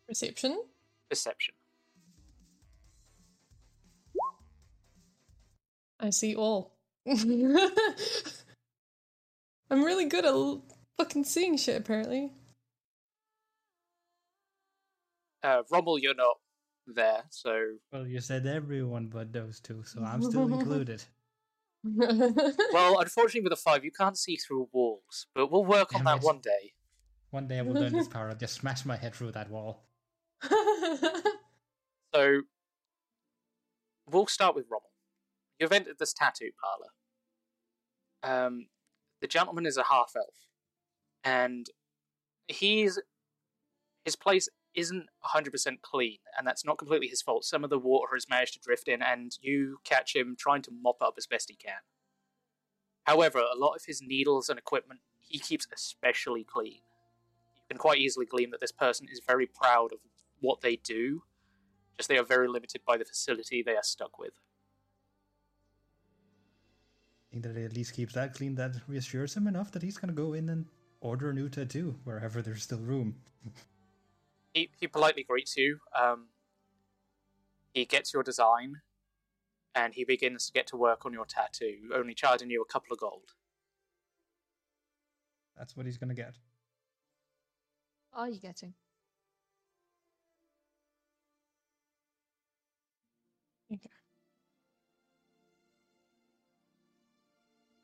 Reception. 0.07 0.63
Perception. 1.09 1.53
I 5.99 6.11
see 6.11 6.35
all. 6.35 6.75
I'm 9.71 9.83
really 9.83 10.05
good 10.05 10.25
at 10.25 10.31
l- 10.31 10.63
fucking 10.97 11.25
seeing 11.25 11.57
shit, 11.57 11.75
apparently. 11.79 12.31
Uh, 15.43 15.61
Rommel, 15.71 15.99
you're 15.99 16.15
not 16.15 16.37
there, 16.87 17.23
so 17.29 17.75
Well, 17.91 18.05
you 18.07 18.19
said 18.19 18.45
everyone 18.45 19.07
but 19.07 19.31
those 19.31 19.59
two, 19.59 19.83
so 19.85 20.03
I'm 20.03 20.21
still 20.21 20.51
included. 20.59 21.03
well, 21.83 22.99
unfortunately, 22.99 23.41
with 23.41 23.53
a 23.53 23.55
five, 23.55 23.85
you 23.85 23.91
can't 23.91 24.17
see 24.17 24.35
through 24.35 24.67
walls, 24.73 25.27
but 25.33 25.49
we'll 25.51 25.63
work 25.65 25.93
on 25.95 25.99
Damn 26.03 26.05
that 26.05 26.17
it. 26.17 26.23
one 26.25 26.39
day. 26.39 26.73
One 27.31 27.47
day 27.47 27.59
I 27.59 27.61
will 27.61 27.73
learn 27.73 27.93
this 27.93 28.07
power. 28.15 28.29
I'll 28.29 28.35
just 28.35 28.55
smash 28.55 28.85
my 28.85 28.97
head 28.97 29.13
through 29.15 29.31
that 29.33 29.49
wall. 29.49 29.85
So 32.11 32.41
we'll 34.07 34.25
start 34.25 34.55
with 34.55 34.65
Rommel. 34.67 34.89
You've 35.59 35.71
entered 35.71 35.99
this 35.99 36.11
tattoo 36.11 36.49
parlor. 38.23 38.47
Um, 38.47 38.65
the 39.21 39.27
gentleman 39.27 39.67
is 39.67 39.77
a 39.77 39.83
half 39.83 40.13
elf, 40.15 40.33
and 41.23 41.67
he's 42.47 42.99
his 44.05 44.15
place 44.15 44.49
isn't 44.79 45.07
100% 45.25 45.81
clean, 45.81 46.17
and 46.37 46.47
that's 46.47 46.65
not 46.65 46.77
completely 46.77 47.07
his 47.07 47.21
fault. 47.21 47.43
Some 47.43 47.63
of 47.63 47.69
the 47.69 47.79
water 47.79 48.15
has 48.15 48.29
managed 48.29 48.53
to 48.53 48.59
drift 48.59 48.87
in, 48.87 49.01
and 49.01 49.37
you 49.41 49.79
catch 49.83 50.15
him 50.15 50.35
trying 50.37 50.61
to 50.63 50.71
mop 50.71 51.01
up 51.01 51.15
as 51.17 51.27
best 51.27 51.49
he 51.49 51.55
can. 51.55 51.81
However, 53.03 53.39
a 53.39 53.57
lot 53.57 53.75
of 53.75 53.85
his 53.85 54.01
needles 54.01 54.49
and 54.49 54.57
equipment 54.57 55.01
he 55.19 55.39
keeps 55.39 55.67
especially 55.73 56.43
clean. 56.43 56.81
You 57.55 57.67
can 57.69 57.77
quite 57.77 57.99
easily 57.99 58.25
glean 58.25 58.49
that 58.51 58.61
this 58.61 58.71
person 58.71 59.07
is 59.11 59.21
very 59.25 59.45
proud 59.45 59.93
of 59.93 59.99
what 60.39 60.61
they 60.61 60.77
do, 60.77 61.23
just 61.97 62.09
they 62.09 62.17
are 62.17 62.23
very 62.23 62.47
limited 62.47 62.81
by 62.85 62.97
the 62.97 63.05
facility 63.05 63.61
they 63.61 63.75
are 63.75 63.83
stuck 63.83 64.17
with. 64.17 64.33
I 67.29 67.31
think 67.31 67.43
that 67.43 67.55
he 67.55 67.63
at 67.63 67.73
least 67.73 67.93
keeps 67.93 68.13
that 68.13 68.33
clean. 68.33 68.55
That 68.55 68.75
reassures 68.87 69.35
him 69.35 69.47
enough 69.47 69.71
that 69.71 69.83
he's 69.83 69.97
gonna 69.97 70.13
go 70.13 70.33
in 70.33 70.49
and 70.49 70.65
order 71.01 71.29
a 71.29 71.33
new 71.33 71.49
tattoo 71.49 71.95
wherever 72.03 72.41
there's 72.41 72.63
still 72.63 72.79
room. 72.79 73.15
He, 74.59 74.69
he 74.77 74.87
politely 74.87 75.23
greets 75.23 75.55
you. 75.55 75.79
Um, 75.97 76.27
he 77.73 77.85
gets 77.85 78.13
your 78.13 78.23
design, 78.23 78.81
and 79.73 79.93
he 79.93 80.03
begins 80.03 80.47
to 80.47 80.51
get 80.51 80.67
to 80.67 80.75
work 80.75 81.05
on 81.05 81.13
your 81.13 81.25
tattoo, 81.25 81.77
only 81.95 82.13
charging 82.13 82.49
you 82.49 82.61
a 82.61 82.65
couple 82.65 82.91
of 82.91 82.99
gold. 82.99 83.35
That's 85.57 85.77
what 85.77 85.85
he's 85.85 85.97
gonna 85.97 86.13
get. 86.13 86.35
What 88.11 88.23
are 88.23 88.29
you 88.29 88.41
getting? 88.41 88.73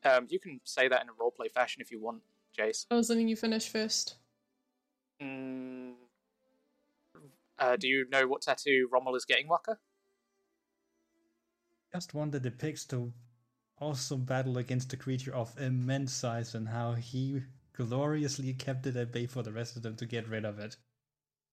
Um, 0.03 0.27
you 0.29 0.39
can 0.39 0.59
say 0.65 0.89
that 0.89 1.01
in 1.01 1.07
a 1.07 1.13
roleplay 1.13 1.49
fashion 1.49 1.81
if 1.81 1.89
you 1.89 2.01
want, 2.01 2.21
Jace. 2.59 2.85
I 2.91 2.95
was 2.95 3.09
letting 3.09 3.29
you 3.29 3.37
finish 3.37 3.69
first. 3.69 4.15
Mm, 5.21 5.93
uh, 7.59 7.75
do 7.75 7.87
you 7.87 8.07
know 8.09 8.27
what 8.27 8.41
tattoo 8.41 8.87
Rommel 8.91 9.15
is 9.15 9.25
getting, 9.25 9.47
Waka? 9.47 9.77
Just 11.93 12.13
one 12.13 12.31
that 12.31 12.43
depicts 12.43 12.85
the 12.85 13.11
awesome 13.79 14.23
battle 14.23 14.57
against 14.57 14.93
a 14.93 14.97
creature 14.97 15.33
of 15.33 15.57
immense 15.59 16.13
size 16.13 16.55
and 16.55 16.67
how 16.67 16.93
he 16.93 17.41
gloriously 17.73 18.53
kept 18.53 18.87
it 18.87 18.95
at 18.95 19.11
bay 19.11 19.25
for 19.25 19.43
the 19.43 19.51
rest 19.51 19.75
of 19.75 19.83
them 19.83 19.95
to 19.95 20.05
get 20.05 20.27
rid 20.27 20.45
of 20.45 20.59
it. 20.59 20.77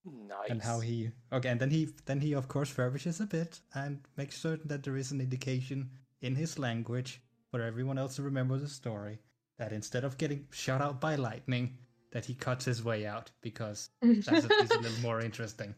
Nice. 0.05 0.49
And 0.49 0.61
how 0.61 0.79
he 0.81 1.11
okay, 1.31 1.49
and 1.49 1.59
then 1.59 1.69
he 1.69 1.89
then 2.05 2.19
he 2.19 2.33
of 2.33 2.49
course 2.49 2.69
furbishes 2.69 3.21
a 3.21 3.25
bit 3.25 3.61
and 3.73 4.01
makes 4.17 4.37
certain 4.37 4.67
that 4.67 4.83
there 4.83 4.97
is 4.97 5.11
an 5.11 5.21
indication 5.21 5.89
in 6.21 6.35
his 6.35 6.59
language 6.59 7.21
for 7.51 7.61
everyone 7.61 7.97
else 7.97 8.17
to 8.17 8.23
remember 8.23 8.57
the 8.57 8.67
story 8.67 9.19
that 9.57 9.71
instead 9.71 10.03
of 10.03 10.17
getting 10.17 10.47
shot 10.51 10.81
out 10.81 10.99
by 10.99 11.15
lightning, 11.15 11.77
that 12.13 12.25
he 12.25 12.35
cuts 12.35 12.63
his 12.63 12.83
way 12.83 13.05
out 13.05 13.31
because 13.41 13.89
that's 14.01 14.45
at 14.45 14.49
least 14.49 14.73
a 14.73 14.79
little 14.79 15.01
more 15.01 15.19
interesting. 15.19 15.75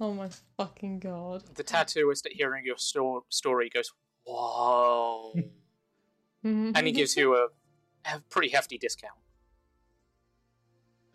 Oh 0.00 0.12
my 0.12 0.28
fucking 0.56 0.98
god. 0.98 1.44
The 1.54 1.62
tattooist 1.62 2.26
at 2.26 2.32
hearing 2.32 2.64
your 2.66 2.78
sto- 2.78 3.24
story 3.28 3.70
goes, 3.72 3.92
"Whoa!" 4.24 5.34
and 6.42 6.76
he 6.86 6.92
gives 6.92 7.16
you 7.16 7.36
a, 7.36 7.46
a 8.12 8.20
pretty 8.30 8.48
hefty 8.48 8.78
discount. 8.78 9.14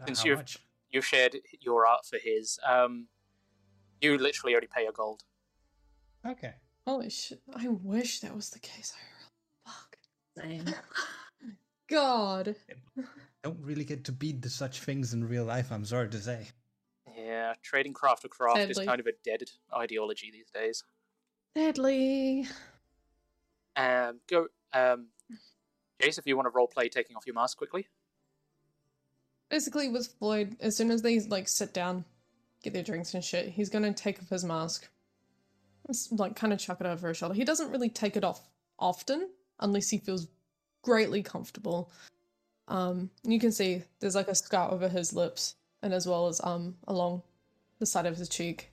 Since 0.06 0.20
How 0.20 0.26
you've 0.26 0.38
much? 0.40 0.60
you've 0.92 1.06
shared 1.06 1.36
your 1.60 1.86
art 1.88 2.06
for 2.06 2.18
his, 2.24 2.60
um, 2.66 3.08
you 4.00 4.18
literally 4.18 4.56
only 4.56 4.68
pay 4.74 4.86
a 4.86 4.92
gold. 4.92 5.24
Okay. 6.26 6.54
Holy 6.86 7.10
shit. 7.10 7.42
I 7.54 7.68
wish 7.68 8.22
that 8.22 8.34
was 8.34 8.52
the 8.52 8.60
case. 8.60 8.94
I 8.96 10.46
really 10.46 10.66
fuck. 10.66 10.68
Same. 10.68 10.76
God. 11.90 12.56
Don't 13.44 13.60
really 13.62 13.86
get 13.86 14.04
to 14.06 14.12
beat 14.12 14.42
the 14.42 14.50
such 14.50 14.82
things 14.82 15.14
in 15.14 15.28
real 15.28 15.46
life, 15.46 15.72
I'm 15.72 15.86
sorry 15.86 16.10
to 16.10 16.20
say. 16.20 16.48
Yeah, 17.18 17.54
trading 17.62 17.94
craft 17.94 18.24
to 18.24 18.30
craft 18.30 18.70
is 18.70 18.80
kind 18.80 19.00
of 19.00 19.08
a 19.08 19.14
dead 19.24 19.44
ideology 19.76 20.32
these 20.32 20.50
days. 20.50 20.84
Deadly. 21.56 22.48
Um, 23.76 24.20
go, 24.28 24.48
um, 24.74 25.08
Jace, 26.02 26.18
if 26.18 26.28
you 26.28 26.36
want 26.36 26.48
to 26.48 26.52
roleplay 26.52 26.92
taking 26.92 27.16
off 27.16 27.26
your 27.26 27.36
mask 27.36 27.58
quickly. 27.58 27.88
Basically, 29.50 29.90
with 29.90 30.08
Floyd, 30.20 30.58
as 30.60 30.76
soon 30.76 30.92
as 30.92 31.02
they 31.02 31.20
like 31.22 31.48
sit 31.48 31.74
down, 31.74 32.06
get 32.64 32.74
their 32.74 32.84
drinks 32.84 33.14
and 33.14 33.24
shit, 33.24 33.50
he's 33.50 33.70
gonna 33.70 33.94
take 33.94 34.22
off 34.22 34.30
his 34.30 34.44
mask. 34.44 34.90
Just, 35.88 36.12
like 36.12 36.36
kind 36.36 36.52
of 36.52 36.60
chuck 36.60 36.82
it 36.82 36.86
over 36.86 37.08
his 37.08 37.18
shoulder. 37.18 37.34
He 37.34 37.46
doesn't 37.46 37.72
really 37.72 37.90
take 37.90 38.18
it 38.18 38.24
off 38.24 38.42
often 38.78 39.30
unless 39.60 39.90
he 39.90 39.98
feels 39.98 40.28
greatly 40.84 41.24
comfortable. 41.24 41.90
Um, 42.68 43.10
you 43.24 43.40
can 43.40 43.52
see 43.52 43.84
there's 44.00 44.16
like 44.16 44.28
a 44.28 44.36
scar 44.36 44.72
over 44.72 44.90
his 44.90 45.14
lips 45.14 45.56
and 45.82 45.94
as 45.94 46.06
well 46.08 46.28
as 46.28 46.42
um 46.44 46.76
along 46.88 47.22
the 47.80 47.86
side 47.86 48.06
of 48.06 48.18
his 48.18 48.30
cheek. 48.30 48.72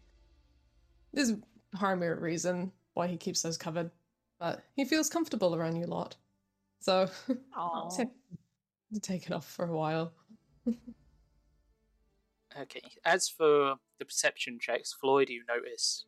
There's 1.13 1.31
a 1.31 1.39
primary 1.77 2.19
reason 2.19 2.73
why 2.95 3.07
he 3.07 3.17
keeps 3.17 3.43
those 3.43 3.57
covered, 3.57 3.91
but 4.39 4.65
he 4.75 4.85
feels 4.85 5.09
comfortable 5.09 5.55
around 5.55 5.77
you 5.77 5.85
a 5.85 5.87
lot. 5.87 6.17
So 6.81 7.09
Aw. 7.57 7.85
just 7.85 7.99
to 8.93 9.01
take 9.01 9.27
it 9.27 9.33
off 9.33 9.49
for 9.49 9.67
a 9.67 9.77
while. 9.77 10.13
Okay. 12.61 12.83
As 13.05 13.29
for 13.29 13.77
the 13.99 14.05
perception 14.05 14.59
checks, 14.61 14.93
Floyd, 14.93 15.29
you 15.29 15.43
notice 15.49 16.05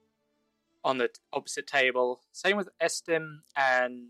on 0.84 0.98
the 0.98 1.10
opposite 1.32 1.66
table, 1.66 2.20
same 2.32 2.56
with 2.56 2.68
Estim 2.80 3.38
and 3.56 4.06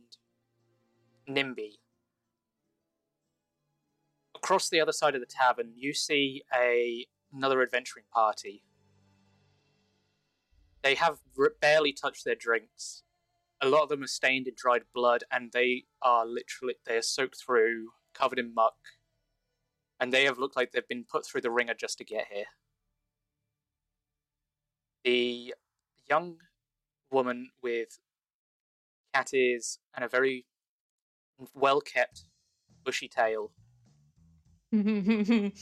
Nimby. 1.28 1.78
Across 4.46 4.68
the 4.68 4.80
other 4.80 4.92
side 4.92 5.16
of 5.16 5.20
the 5.20 5.26
tavern, 5.26 5.72
you 5.74 5.92
see 5.92 6.44
a 6.54 7.04
another 7.32 7.62
adventuring 7.62 8.04
party. 8.14 8.62
They 10.82 10.94
have 10.94 11.18
r- 11.36 11.54
barely 11.60 11.92
touched 11.92 12.24
their 12.24 12.36
drinks. 12.36 13.02
A 13.60 13.68
lot 13.68 13.82
of 13.82 13.88
them 13.88 14.04
are 14.04 14.06
stained 14.06 14.46
in 14.46 14.54
dried 14.56 14.82
blood, 14.94 15.24
and 15.32 15.50
they 15.50 15.86
are 16.00 16.24
literally 16.24 16.76
they 16.86 16.96
are 16.96 17.02
soaked 17.02 17.38
through, 17.44 17.88
covered 18.14 18.38
in 18.38 18.54
muck, 18.54 18.76
and 19.98 20.12
they 20.12 20.22
have 20.26 20.38
looked 20.38 20.54
like 20.54 20.70
they've 20.70 20.86
been 20.86 21.06
put 21.10 21.26
through 21.26 21.40
the 21.40 21.50
ringer 21.50 21.74
just 21.74 21.98
to 21.98 22.04
get 22.04 22.28
here. 22.32 22.44
The 25.02 25.54
young 26.08 26.36
woman 27.10 27.50
with 27.60 27.98
cat 29.12 29.34
ears 29.34 29.80
and 29.92 30.04
a 30.04 30.08
very 30.08 30.46
well 31.52 31.80
kept 31.80 32.26
bushy 32.84 33.08
tail 33.08 33.50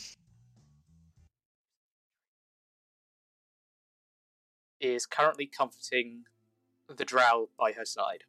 is 4.80 5.06
currently 5.06 5.46
comforting 5.46 6.24
the 6.88 7.04
drow 7.04 7.48
by 7.58 7.72
her 7.72 7.84
side. 7.84 8.24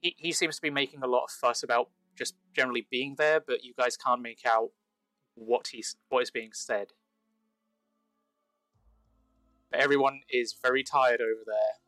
He, 0.00 0.14
he 0.18 0.32
seems 0.32 0.56
to 0.56 0.62
be 0.62 0.70
making 0.70 1.02
a 1.02 1.06
lot 1.06 1.24
of 1.24 1.30
fuss 1.30 1.62
about 1.62 1.90
just 2.16 2.34
generally 2.54 2.86
being 2.90 3.16
there, 3.16 3.40
but 3.40 3.64
you 3.64 3.74
guys 3.76 3.96
can't 3.96 4.22
make 4.22 4.46
out 4.46 4.70
what 5.34 5.68
he's 5.68 5.96
what 6.08 6.22
is 6.22 6.30
being 6.30 6.52
said. 6.52 6.88
But 9.70 9.80
everyone 9.80 10.20
is 10.30 10.54
very 10.62 10.84
tired 10.84 11.20
over 11.20 11.42
there. 11.44 11.80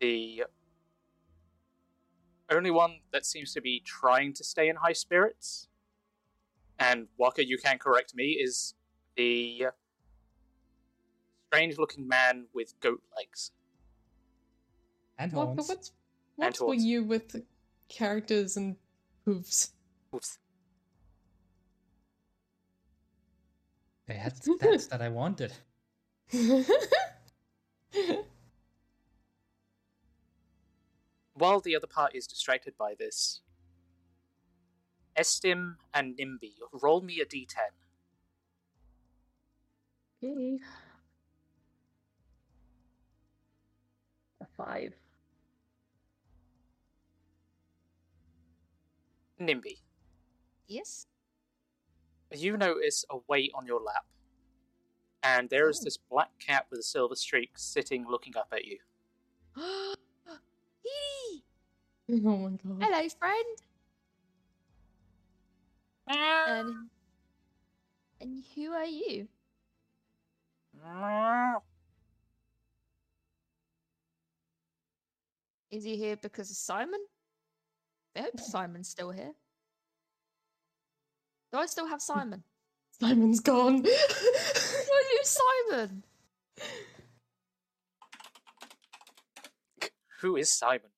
The 0.00 0.44
only 2.56 2.70
one 2.70 3.00
that 3.12 3.26
seems 3.26 3.52
to 3.54 3.60
be 3.60 3.82
trying 3.84 4.32
to 4.34 4.44
stay 4.44 4.68
in 4.68 4.76
high 4.76 4.92
spirits, 4.94 5.68
and 6.78 7.06
Waka, 7.18 7.46
you 7.46 7.58
can 7.58 7.78
correct 7.78 8.14
me, 8.14 8.30
is 8.32 8.74
the 9.16 9.66
strange 11.48 11.78
looking 11.78 12.08
man 12.08 12.46
with 12.54 12.78
goat 12.80 13.02
legs. 13.16 13.52
And 15.18 15.32
What, 15.32 15.46
horns. 15.46 15.68
what's 15.68 15.92
And 16.38 16.46
what's 16.46 16.58
for 16.58 16.64
horns. 16.66 16.84
you 16.84 17.04
with 17.04 17.28
the 17.28 17.44
characters 17.88 18.56
and 18.56 18.76
hooves? 19.24 19.70
Oops. 20.14 20.38
That's, 24.08 24.48
that's 24.60 24.86
that 24.88 25.00
I 25.00 25.08
wanted. 25.08 25.52
While 31.42 31.58
the 31.58 31.74
other 31.74 31.88
party 31.88 32.18
is 32.18 32.28
distracted 32.28 32.74
by 32.78 32.94
this, 32.96 33.40
Estim 35.18 35.74
and 35.92 36.16
Nimby, 36.16 36.52
roll 36.72 37.00
me 37.00 37.18
a 37.18 37.24
d10. 37.24 37.56
Okay. 40.22 40.60
A 44.40 44.46
five. 44.56 44.94
Nimby, 49.40 49.80
Yes. 50.68 51.08
you 52.30 52.56
notice 52.56 53.04
a 53.10 53.16
weight 53.26 53.50
on 53.56 53.66
your 53.66 53.80
lap, 53.80 54.06
and 55.24 55.50
there 55.50 55.68
is 55.68 55.80
oh. 55.80 55.84
this 55.86 55.96
black 55.96 56.38
cat 56.38 56.66
with 56.70 56.78
a 56.78 56.84
silver 56.84 57.16
streak 57.16 57.58
sitting 57.58 58.06
looking 58.08 58.36
up 58.36 58.52
at 58.52 58.64
you. 58.64 58.78
Hee! 60.82 61.44
oh 62.10 62.36
my 62.38 62.50
god. 62.50 62.82
Hello, 62.82 63.08
friend. 63.18 63.56
And 66.08 66.74
and 68.20 68.44
who 68.54 68.72
are 68.72 68.84
you? 68.84 69.28
Is 75.70 75.84
he 75.84 75.96
here 75.96 76.16
because 76.16 76.50
of 76.50 76.56
Simon? 76.56 77.00
I 78.14 78.20
hope 78.20 78.40
Simon's 78.40 78.88
still 78.88 79.10
here. 79.10 79.32
Do 81.52 81.58
I 81.58 81.66
still 81.66 81.86
have 81.86 82.02
Simon? 82.02 82.42
Simon's 83.00 83.40
gone. 83.40 83.82
I 83.84 85.02
lose 85.16 85.38
Simon. 85.68 86.04
Who 90.22 90.36
is 90.36 90.50
Simon? 90.56 90.90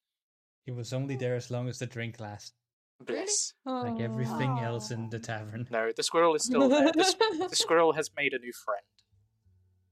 He 0.65 0.71
was 0.71 0.93
only 0.93 1.17
there 1.17 1.35
as 1.35 1.51
long 1.51 1.69
as 1.69 1.79
the 1.79 1.87
drink 1.87 2.21
lasted, 2.21 2.55
Bless. 3.01 3.53
like 3.67 4.01
everything 4.01 4.59
else 4.61 4.91
in 4.91 5.11
the 5.11 5.19
tavern. 5.19 5.67
No, 5.71 5.91
the 5.95 6.03
squirrel 6.03 6.35
is 6.35 6.45
still 6.45 6.69
there. 6.69 6.93
The, 6.93 7.01
s- 7.01 7.15
the 7.15 7.49
squirrel 7.57 7.93
has 7.95 8.11
made 8.17 8.33
a 8.33 8.39
new 8.39 8.53
friend. 8.53 8.85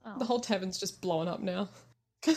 Oh. 0.05 0.19
The 0.19 0.25
whole 0.25 0.41
tavern's 0.41 0.79
just 0.81 1.01
blowing 1.01 1.29
up 1.29 1.41
now. 1.41 1.69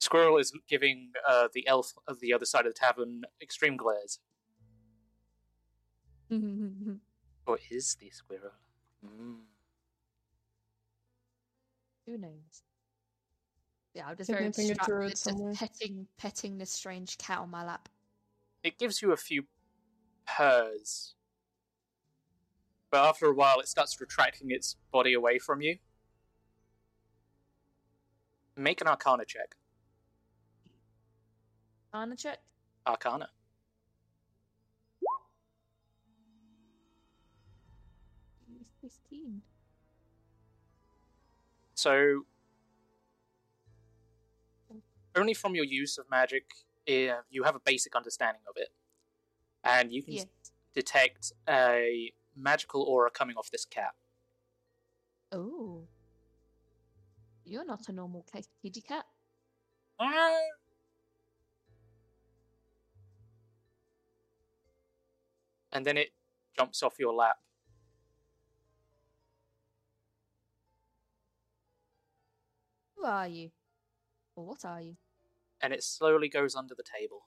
Squirrel 0.00 0.38
is 0.38 0.52
giving 0.68 1.10
uh, 1.28 1.48
the 1.52 1.66
elf 1.66 1.92
of 2.06 2.20
the 2.20 2.32
other 2.32 2.44
side 2.46 2.66
of 2.66 2.72
the 2.74 2.78
tavern 2.78 3.22
extreme 3.42 3.76
glares. 3.76 4.18
Or 7.46 7.58
is 7.70 7.96
the 7.98 8.10
squirrel? 8.10 8.52
Mm. 9.02 9.36
Who 12.06 12.18
knows? 12.18 12.62
Yeah, 13.98 14.06
I'm 14.06 14.16
just 14.16 14.30
Kidnapping 14.30 14.52
very 14.52 14.70
a 14.70 14.74
distracted, 14.76 15.10
just 15.10 15.24
somewhere. 15.24 15.54
petting, 15.54 16.06
petting 16.18 16.56
this 16.56 16.70
strange 16.70 17.18
cat 17.18 17.40
on 17.40 17.50
my 17.50 17.64
lap. 17.66 17.88
It 18.62 18.78
gives 18.78 19.02
you 19.02 19.10
a 19.10 19.16
few 19.16 19.42
purrs. 20.24 21.16
But 22.92 23.04
after 23.04 23.26
a 23.26 23.34
while, 23.34 23.58
it 23.58 23.66
starts 23.66 24.00
retracting 24.00 24.52
its 24.52 24.76
body 24.92 25.14
away 25.14 25.40
from 25.40 25.62
you. 25.62 25.78
Make 28.56 28.80
an 28.80 28.86
arcana 28.86 29.24
check. 29.24 29.56
Anna 31.92 32.14
check. 32.14 32.38
Arcana. 32.86 33.30
Fifteen. 38.80 39.42
So, 41.74 42.26
only 45.14 45.34
from 45.34 45.54
your 45.54 45.64
use 45.64 45.98
of 45.98 46.08
magic, 46.10 46.44
uh, 46.88 47.22
you 47.30 47.42
have 47.44 47.54
a 47.54 47.60
basic 47.60 47.94
understanding 47.94 48.42
of 48.48 48.56
it. 48.56 48.68
And 49.64 49.92
you 49.92 50.02
can 50.02 50.14
Yeah. 50.14 50.24
detect 50.74 51.32
a 51.48 52.12
magical 52.34 52.82
aura 52.82 53.10
coming 53.10 53.36
off 53.36 53.50
this 53.50 53.64
cat. 53.64 53.94
Oh. 55.32 55.86
You're 57.44 57.64
not 57.64 57.88
a 57.88 57.92
normal 57.92 58.24
kitty 58.62 58.80
cat. 58.82 59.06
And 65.72 65.84
then 65.84 65.96
it 65.96 66.14
jumps 66.56 66.82
off 66.82 66.98
your 66.98 67.12
lap. 67.12 67.38
Who 72.96 73.04
are 73.04 73.28
you? 73.28 73.50
Or 74.38 74.46
what 74.46 74.64
are 74.64 74.80
you? 74.80 74.96
and 75.60 75.72
it 75.72 75.82
slowly 75.82 76.28
goes 76.28 76.54
under 76.54 76.74
the 76.74 76.82
table. 76.82 77.22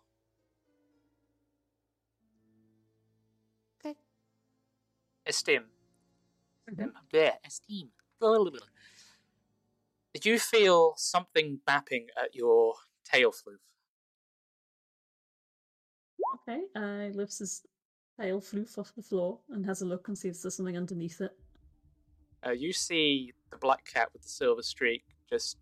Okay. 3.80 3.98
Esteem. 5.26 5.64
Yeah, 7.12 7.34
esteem. 7.46 7.90
Did 10.14 10.26
you 10.26 10.40
feel 10.40 10.94
something 10.96 11.60
bapping 11.68 12.06
at 12.22 12.36
your 12.36 12.76
tail 13.04 13.32
floof? 13.32 13.60
Okay, 16.48 16.62
uh, 16.76 17.10
lifts 17.14 17.40
his 17.40 17.64
tail 18.20 18.40
floof 18.40 18.78
off 18.78 18.94
the 18.96 19.02
floor 19.02 19.40
and 19.50 19.66
has 19.66 19.82
a 19.82 19.86
look 19.86 20.08
and 20.08 20.18
sees 20.18 20.42
there's 20.42 20.56
something 20.56 20.78
underneath 20.78 21.20
it. 21.20 21.32
Uh, 22.46 22.52
you 22.52 22.72
see 22.72 23.34
the 23.50 23.58
black 23.58 23.86
cat 23.92 24.10
with 24.14 24.22
the 24.22 24.30
silver 24.30 24.64
streak 24.64 25.04
just. 25.30 25.58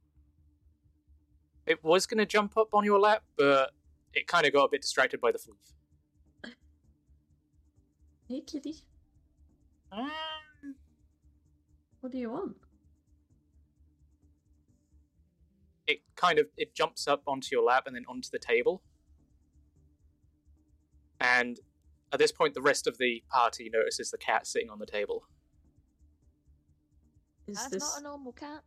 It 1.70 1.84
was 1.84 2.08
going 2.08 2.18
to 2.18 2.26
jump 2.26 2.58
up 2.58 2.74
on 2.74 2.84
your 2.84 3.00
lap, 3.00 3.22
but 3.38 3.74
it 4.16 4.26
kind 4.26 4.48
of 4.48 4.52
got 4.52 4.64
a 4.64 4.70
bit 4.70 4.82
distracted 4.82 5.22
by 5.22 5.32
the 5.32 5.38
floof. 5.38 6.52
Hey, 8.28 8.42
kitty. 8.42 8.74
Um, 9.92 10.10
what 12.02 12.12
do 12.12 12.18
you 12.18 12.32
want? 12.32 12.56
It 15.86 16.02
kind 16.16 16.40
of 16.40 16.48
it 16.58 16.74
jumps 16.74 17.08
up 17.08 17.22
onto 17.28 17.50
your 17.52 17.64
lap 17.64 17.84
and 17.86 17.96
then 17.96 18.06
onto 18.10 18.30
the 18.32 18.40
table. 18.40 18.82
And 21.22 21.60
at 22.12 22.18
this 22.18 22.32
point, 22.32 22.56
the 22.56 22.62
rest 22.62 22.88
of 22.88 22.98
the 22.98 23.24
party 23.30 23.70
notices 23.72 24.10
the 24.10 24.18
cat 24.18 24.48
sitting 24.48 24.72
on 24.72 24.80
the 24.80 24.88
table. 24.88 25.26
Is 27.48 27.58
That's 27.58 27.70
this 27.70 27.84
not 27.84 28.00
a 28.00 28.04
normal 28.04 28.32
cat. 28.32 28.64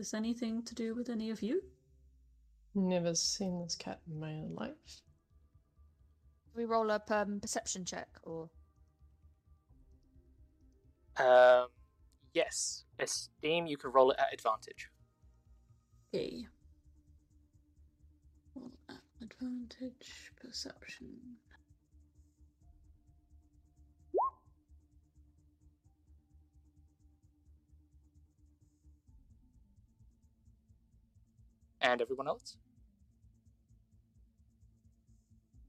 This 0.00 0.14
anything 0.14 0.62
to 0.62 0.74
do 0.74 0.94
with 0.94 1.10
any 1.10 1.28
of 1.28 1.42
you? 1.42 1.62
Never 2.74 3.14
seen 3.14 3.60
this 3.62 3.74
cat 3.74 4.00
in 4.10 4.18
my 4.18 4.44
life. 4.54 5.02
we 6.56 6.64
roll 6.64 6.90
up 6.90 7.10
um, 7.10 7.38
perception 7.38 7.84
check 7.84 8.08
or 8.22 8.48
Um, 11.18 11.66
yes, 12.32 12.84
esteem. 12.98 13.66
You 13.66 13.76
can 13.76 13.92
roll 13.92 14.10
it 14.12 14.16
at 14.18 14.32
advantage. 14.32 14.88
A. 16.14 16.46
Roll 18.54 18.72
at 18.88 19.02
advantage 19.20 20.32
perception. 20.42 21.08
And 31.80 32.00
everyone 32.00 32.28
else? 32.28 32.56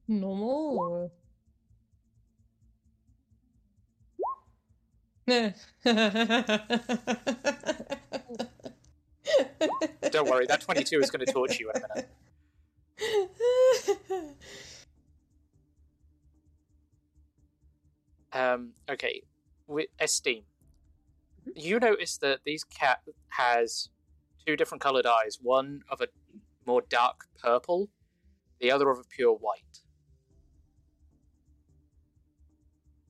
Normal 0.07 0.77
or. 0.79 1.11
Don't 10.11 10.29
worry, 10.29 10.45
that 10.47 10.61
22 10.61 10.99
is 10.99 11.09
going 11.09 11.25
to 11.25 11.31
torture 11.31 11.57
you 11.61 11.71
in 11.71 11.81
a 11.81 11.87
minute. 11.95 12.09
Um, 18.33 18.71
okay, 18.89 19.23
with 19.67 19.87
esteem, 19.99 20.43
you 21.55 21.79
notice 21.79 22.17
that 22.17 22.39
these 22.45 22.63
cat 22.63 23.01
has 23.29 23.89
two 24.45 24.55
different 24.55 24.81
colored 24.81 25.05
eyes. 25.05 25.39
One 25.41 25.81
of 25.89 26.01
a 26.01 26.07
more 26.65 26.81
dark 26.89 27.25
purple, 27.41 27.89
the 28.59 28.71
other 28.71 28.89
of 28.89 28.99
a 28.99 29.03
pure 29.03 29.33
white. 29.33 29.79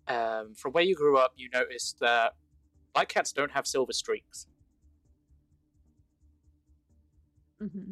Um, 0.07 0.55
from 0.55 0.73
where 0.73 0.83
you 0.83 0.95
grew 0.95 1.17
up, 1.17 1.33
you 1.37 1.49
noticed 1.53 1.99
that 1.99 2.33
black 2.93 3.09
cats 3.09 3.31
don't 3.31 3.51
have 3.51 3.65
silver 3.65 3.93
streaks. 3.93 4.47
Mm-hmm. 7.61 7.91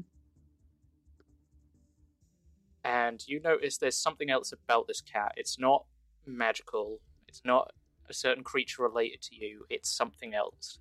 and 2.84 3.24
you 3.28 3.40
notice 3.40 3.78
there's 3.78 3.96
something 3.96 4.32
else 4.32 4.52
about 4.52 4.88
this 4.88 5.00
cat. 5.00 5.34
It's 5.38 5.60
not 5.60 5.86
magical. 6.26 7.02
It's 7.28 7.42
not 7.46 7.72
a 8.10 8.14
certain 8.14 8.44
creature 8.44 8.82
related 8.82 9.22
to 9.24 9.36
you. 9.36 9.66
It's 9.70 9.90
something 9.90 10.34
else. 10.34 10.80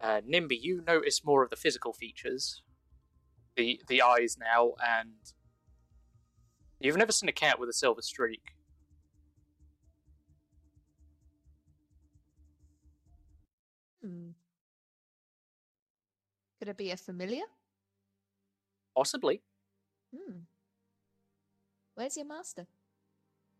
Uh, 0.00 0.20
Nimby, 0.28 0.58
you 0.60 0.82
notice 0.86 1.24
more 1.24 1.42
of 1.42 1.50
the 1.50 1.56
physical 1.56 1.92
features, 1.92 2.62
the 3.56 3.80
the 3.88 4.02
eyes 4.02 4.36
now, 4.38 4.72
and 4.84 5.12
you've 6.80 6.96
never 6.96 7.12
seen 7.12 7.28
a 7.28 7.32
cat 7.32 7.58
with 7.58 7.68
a 7.68 7.72
silver 7.72 8.02
streak. 8.02 8.42
Hmm. 14.02 14.30
Could 16.58 16.68
it 16.68 16.76
be 16.76 16.90
a 16.90 16.96
familiar? 16.96 17.44
Possibly, 18.96 19.42
Hmm. 20.14 20.40
Where's 21.94 22.16
your 22.16 22.26
master? 22.26 22.66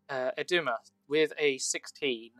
uh, 0.09 0.31
Eduma 0.37 0.75
with 1.07 1.33
a 1.39 1.57
sixteen. 1.57 2.31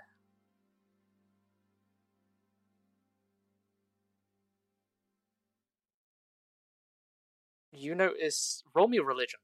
You 7.78 7.96
notice 7.96 8.64
roll 8.74 8.88
me 8.88 9.00
religion. 9.00 9.40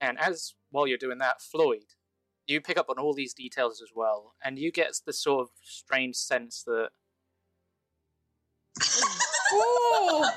And 0.00 0.18
as 0.18 0.54
while 0.70 0.86
you're 0.86 0.98
doing 0.98 1.18
that, 1.18 1.40
Floyd, 1.40 1.94
you 2.46 2.60
pick 2.60 2.76
up 2.76 2.90
on 2.90 2.98
all 2.98 3.14
these 3.14 3.32
details 3.32 3.80
as 3.80 3.90
well, 3.94 4.34
and 4.44 4.58
you 4.58 4.70
get 4.70 4.92
the 5.06 5.12
sort 5.12 5.42
of 5.42 5.48
strange 5.62 6.16
sense 6.16 6.62
that 6.66 6.90
oh! 9.52 10.30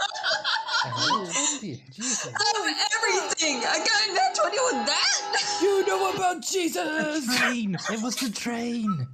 Jesus. 1.62 2.30
Oh, 2.40 2.76
everything! 2.96 3.58
I 3.66 3.80
got 3.80 4.10
a 4.10 4.14
nat 4.14 4.36
20 4.36 4.58
with 4.60 4.86
that! 4.88 5.60
You 5.62 5.86
know 5.86 6.14
about 6.14 6.44
Jesus! 6.44 7.26
The 7.28 7.36
train! 7.38 7.78
It 7.92 8.02
was 8.02 8.16
the 8.16 8.30
train! 8.30 9.08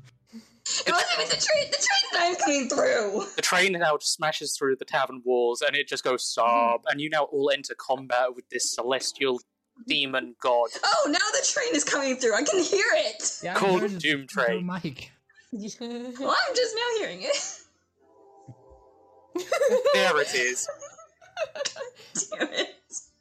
It 0.65 0.91
wasn't 0.91 1.11
even 1.13 1.29
the 1.29 1.35
train! 1.45 1.65
The 1.71 1.77
train's 1.77 2.13
not 2.13 2.23
even 2.27 2.35
coming 2.39 2.69
through! 2.69 3.25
the 3.35 3.41
train 3.41 3.73
now 3.73 3.97
smashes 3.99 4.55
through 4.57 4.77
the 4.77 4.85
tavern 4.85 5.21
walls, 5.25 5.61
and 5.61 5.75
it 5.75 5.87
just 5.87 6.03
goes 6.03 6.25
sob, 6.25 6.83
and 6.87 7.01
you 7.01 7.09
now 7.09 7.23
all 7.23 7.49
enter 7.51 7.75
combat 7.75 8.33
with 8.35 8.47
this 8.49 8.73
celestial 8.73 9.41
demon 9.87 10.35
god 10.39 10.69
Oh, 10.85 11.07
now 11.09 11.17
the 11.33 11.45
train 11.51 11.75
is 11.75 11.83
coming 11.83 12.15
through! 12.15 12.35
I 12.35 12.43
can 12.43 12.59
hear 12.63 12.85
it! 12.93 13.39
Yeah, 13.43 13.55
I 13.55 13.59
called 13.59 13.81
heard 13.81 13.97
Doom 13.99 14.25
Train. 14.27 14.65
the 14.65 14.73
mic. 14.83 15.11
Well, 15.51 16.35
I'm 16.47 16.55
just 16.55 16.75
now 16.75 16.97
hearing 16.99 17.21
it. 17.23 17.59
There 19.93 20.21
it 20.21 20.33
is. 20.35 20.67
Damn 22.37 22.47
it. 22.53 22.69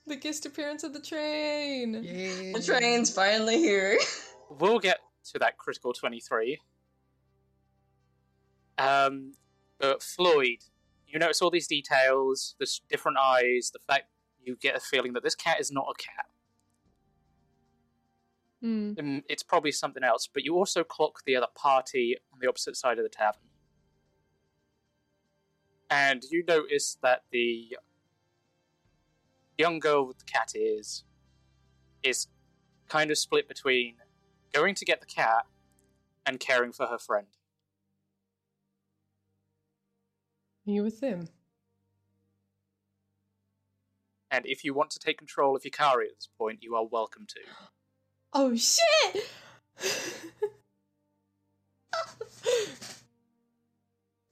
the 0.07 0.17
guest 0.17 0.47
appearance 0.47 0.85
of 0.85 0.93
the 0.93 1.01
train. 1.01 1.93
The 2.53 2.63
train's 2.65 3.11
finally 3.15 3.59
here. 3.59 3.99
We'll 4.51 4.79
get 4.79 4.99
to 5.33 5.39
that 5.41 5.57
critical 5.59 5.93
23. 5.93 6.59
Um, 8.79 9.33
but 9.79 10.03
Floyd, 10.03 10.59
you 11.07 11.19
notice 11.19 11.43
all 11.43 11.51
these 11.51 11.67
details, 11.67 12.55
the 12.59 12.67
different 12.89 13.19
eyes, 13.19 13.71
the 13.73 13.81
fact 13.87 14.07
you 14.43 14.57
get 14.57 14.77
a 14.77 14.81
feeling 14.81 15.13
that 15.13 15.23
this 15.23 15.35
cat 15.35 15.61
is 15.61 15.71
not 15.71 15.87
a 15.91 16.03
cat. 16.03 16.27
Hmm. 18.61 18.93
Mm, 18.93 19.23
It's 19.29 19.43
probably 19.43 19.73
something 19.73 20.05
else, 20.05 20.29
but 20.33 20.45
you 20.45 20.55
also 20.55 20.85
clock 20.85 21.21
the 21.27 21.37
other 21.37 21.49
party 21.55 22.17
on 22.33 22.39
the 22.41 22.49
opposite 22.49 22.77
side 22.77 22.99
of 22.99 23.05
the 23.05 23.09
tavern. 23.09 23.43
And 25.91 26.23
you 26.31 26.45
notice 26.47 26.97
that 27.03 27.25
the 27.31 27.77
young 29.59 29.79
girl 29.79 30.07
with 30.07 30.19
the 30.19 30.25
cat 30.25 30.53
ears 30.57 31.05
is 32.03 32.29
kind 32.89 33.11
of 33.11 33.19
split 33.19 33.47
between 33.49 33.97
going 34.53 34.75
to 34.77 34.85
get 34.85 35.01
the 35.01 35.07
cat 35.07 35.47
and 36.25 36.41
caring 36.41 36.73
for 36.73 36.87
her 36.87 36.99
friend. 36.99 37.27
You 40.65 40.83
with 40.83 41.01
them? 41.01 41.29
And 44.31 44.47
if 44.47 44.65
you 44.65 44.73
want 44.75 44.91
to 44.91 44.99
take 44.99 45.19
control 45.19 45.55
of 45.57 45.63
Yukari 45.63 46.07
at 46.07 46.15
this 46.17 46.29
point, 46.39 46.63
you 46.63 46.75
are 46.75 46.85
welcome 46.85 47.27
to. 47.29 47.41
Oh 48.35 48.57
shit! 48.57 49.29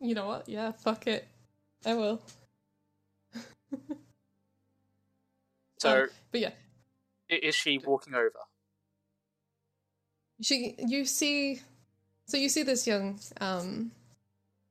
you 0.01 0.15
know 0.15 0.27
what? 0.27 0.49
Yeah, 0.49 0.73
fuck 0.73 1.07
it. 1.07 1.29
I 1.85 1.93
will. 1.93 2.23
So, 5.81 6.03
Um, 6.05 6.09
but 6.33 6.41
yeah, 6.41 6.53
is 7.29 7.55
she 7.55 7.77
walking 7.77 8.15
over? 8.15 8.33
she 10.43 10.75
you 10.79 11.05
see 11.05 11.61
so 12.27 12.39
you 12.39 12.49
see 12.49 12.63
this 12.63 12.87
young 12.87 13.21
um 13.41 13.91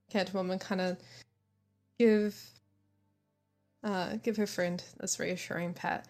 cat 0.09 0.33
woman 0.33 0.57
kind 0.57 0.81
of 0.81 0.97
give 1.99 2.41
uh 3.83 4.15
give 4.23 4.37
her 4.37 4.47
friend 4.47 4.83
this 4.99 5.19
reassuring 5.19 5.73
pat. 5.73 6.07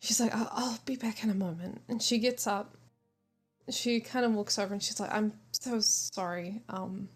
She's 0.00 0.20
like 0.20 0.34
I'll, 0.34 0.48
I'll 0.52 0.78
be 0.86 0.96
back 0.96 1.22
in 1.24 1.30
a 1.30 1.34
moment. 1.34 1.82
And 1.88 2.02
she 2.02 2.18
gets 2.18 2.46
up. 2.46 2.76
She 3.70 4.00
kind 4.00 4.24
of 4.24 4.32
walks 4.32 4.58
over 4.58 4.72
and 4.72 4.82
she's 4.82 4.98
like 4.98 5.12
i'm 5.12 5.32
so 5.52 5.78
sorry 5.80 6.62
um 6.70 7.06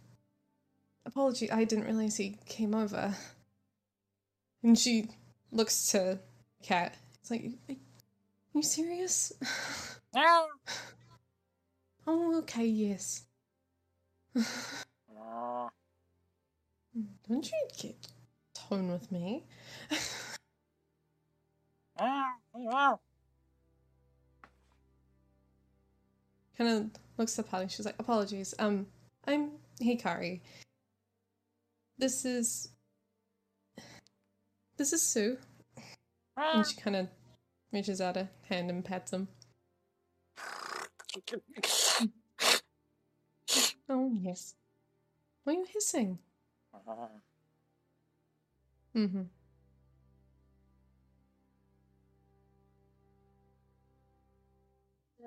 apology 1.07 1.50
i 1.50 1.65
didn't 1.65 1.84
realize 1.86 2.16
he 2.16 2.36
came 2.47 2.74
over. 2.74 3.15
And 4.62 4.78
she 4.78 5.08
looks 5.50 5.91
to 5.92 6.18
cat 6.62 6.94
it's 7.20 7.31
like 7.31 7.44
are 7.68 7.74
you 8.55 8.62
serious? 8.62 9.32
No. 10.15 10.47
Oh, 12.07 12.39
okay, 12.39 12.66
yes. 12.66 13.23
Uh, 16.97 17.03
Don't 17.29 17.51
you 17.51 17.69
get 17.79 17.97
tone 18.55 18.91
with 18.91 19.11
me? 19.11 19.45
kind 26.57 26.69
of 26.69 26.91
looks 27.19 27.39
at 27.39 27.51
Patty. 27.51 27.69
She's 27.69 27.87
like, 27.87 27.97
"Apologies. 27.99 28.55
Um, 28.59 28.87
I'm 29.27 29.53
Hikari. 29.81 30.41
This 31.99 32.25
is 32.25 32.69
this 34.77 34.93
is 34.93 35.03
Sue. 35.03 35.39
And 36.37 36.67
she 36.67 36.77
kind 36.77 36.97
of 36.97 37.09
reaches 37.73 38.01
out 38.01 38.17
a 38.17 38.29
hand 38.49 38.71
and 38.71 38.85
pats 38.85 39.12
him. 39.12 39.29
Oh, 43.89 44.11
yes. 44.23 44.55
Why 45.45 45.53
are 45.53 45.57
you 45.57 45.67
hissing? 45.71 46.19
Mm-hmm. 48.97 49.23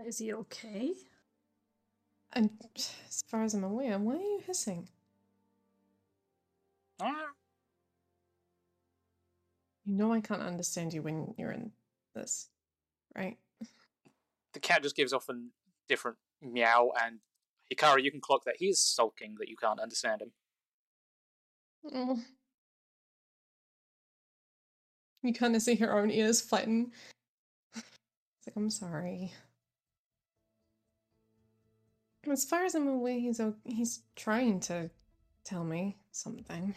Is 0.05 0.17
he 0.19 0.33
okay? 0.33 0.93
And 2.33 2.51
as 2.75 3.23
far 3.27 3.43
as 3.43 3.53
I'm 3.53 3.63
aware, 3.63 3.97
why 3.97 4.15
are 4.15 4.17
you 4.17 4.41
hissing? 4.45 4.89
You 9.85 9.93
know 9.93 10.11
I 10.11 10.21
can't 10.21 10.41
understand 10.41 10.93
you 10.93 11.01
when 11.01 11.33
you're 11.37 11.51
in 11.51 11.71
this, 12.13 12.49
right? 13.15 13.37
The 14.53 14.59
cat 14.59 14.83
just 14.83 14.95
gives 14.95 15.13
off 15.13 15.29
a 15.29 15.33
different 15.87 16.17
meow, 16.41 16.91
and 17.03 17.19
Hikari, 17.71 18.03
you 18.03 18.11
can 18.11 18.21
clock 18.21 18.45
that 18.45 18.55
he's 18.57 18.79
sulking 18.79 19.35
that 19.39 19.47
you 19.47 19.55
can't 19.55 19.79
understand 19.79 20.21
him. 20.21 20.31
Oh. 21.93 22.19
You 25.23 25.33
kind 25.33 25.55
of 25.55 25.61
see 25.61 25.75
her 25.75 25.97
own 25.97 26.11
ears 26.11 26.41
flatten. 26.41 26.91
It's 27.75 28.47
like, 28.47 28.55
I'm 28.55 28.69
sorry. 28.69 29.33
As 32.31 32.45
far 32.45 32.65
as 32.65 32.75
I'm 32.75 32.87
aware, 32.87 33.19
he's 33.19 33.39
he's 33.65 34.01
trying 34.15 34.59
to 34.61 34.89
tell 35.43 35.63
me 35.63 35.97
something. 36.11 36.73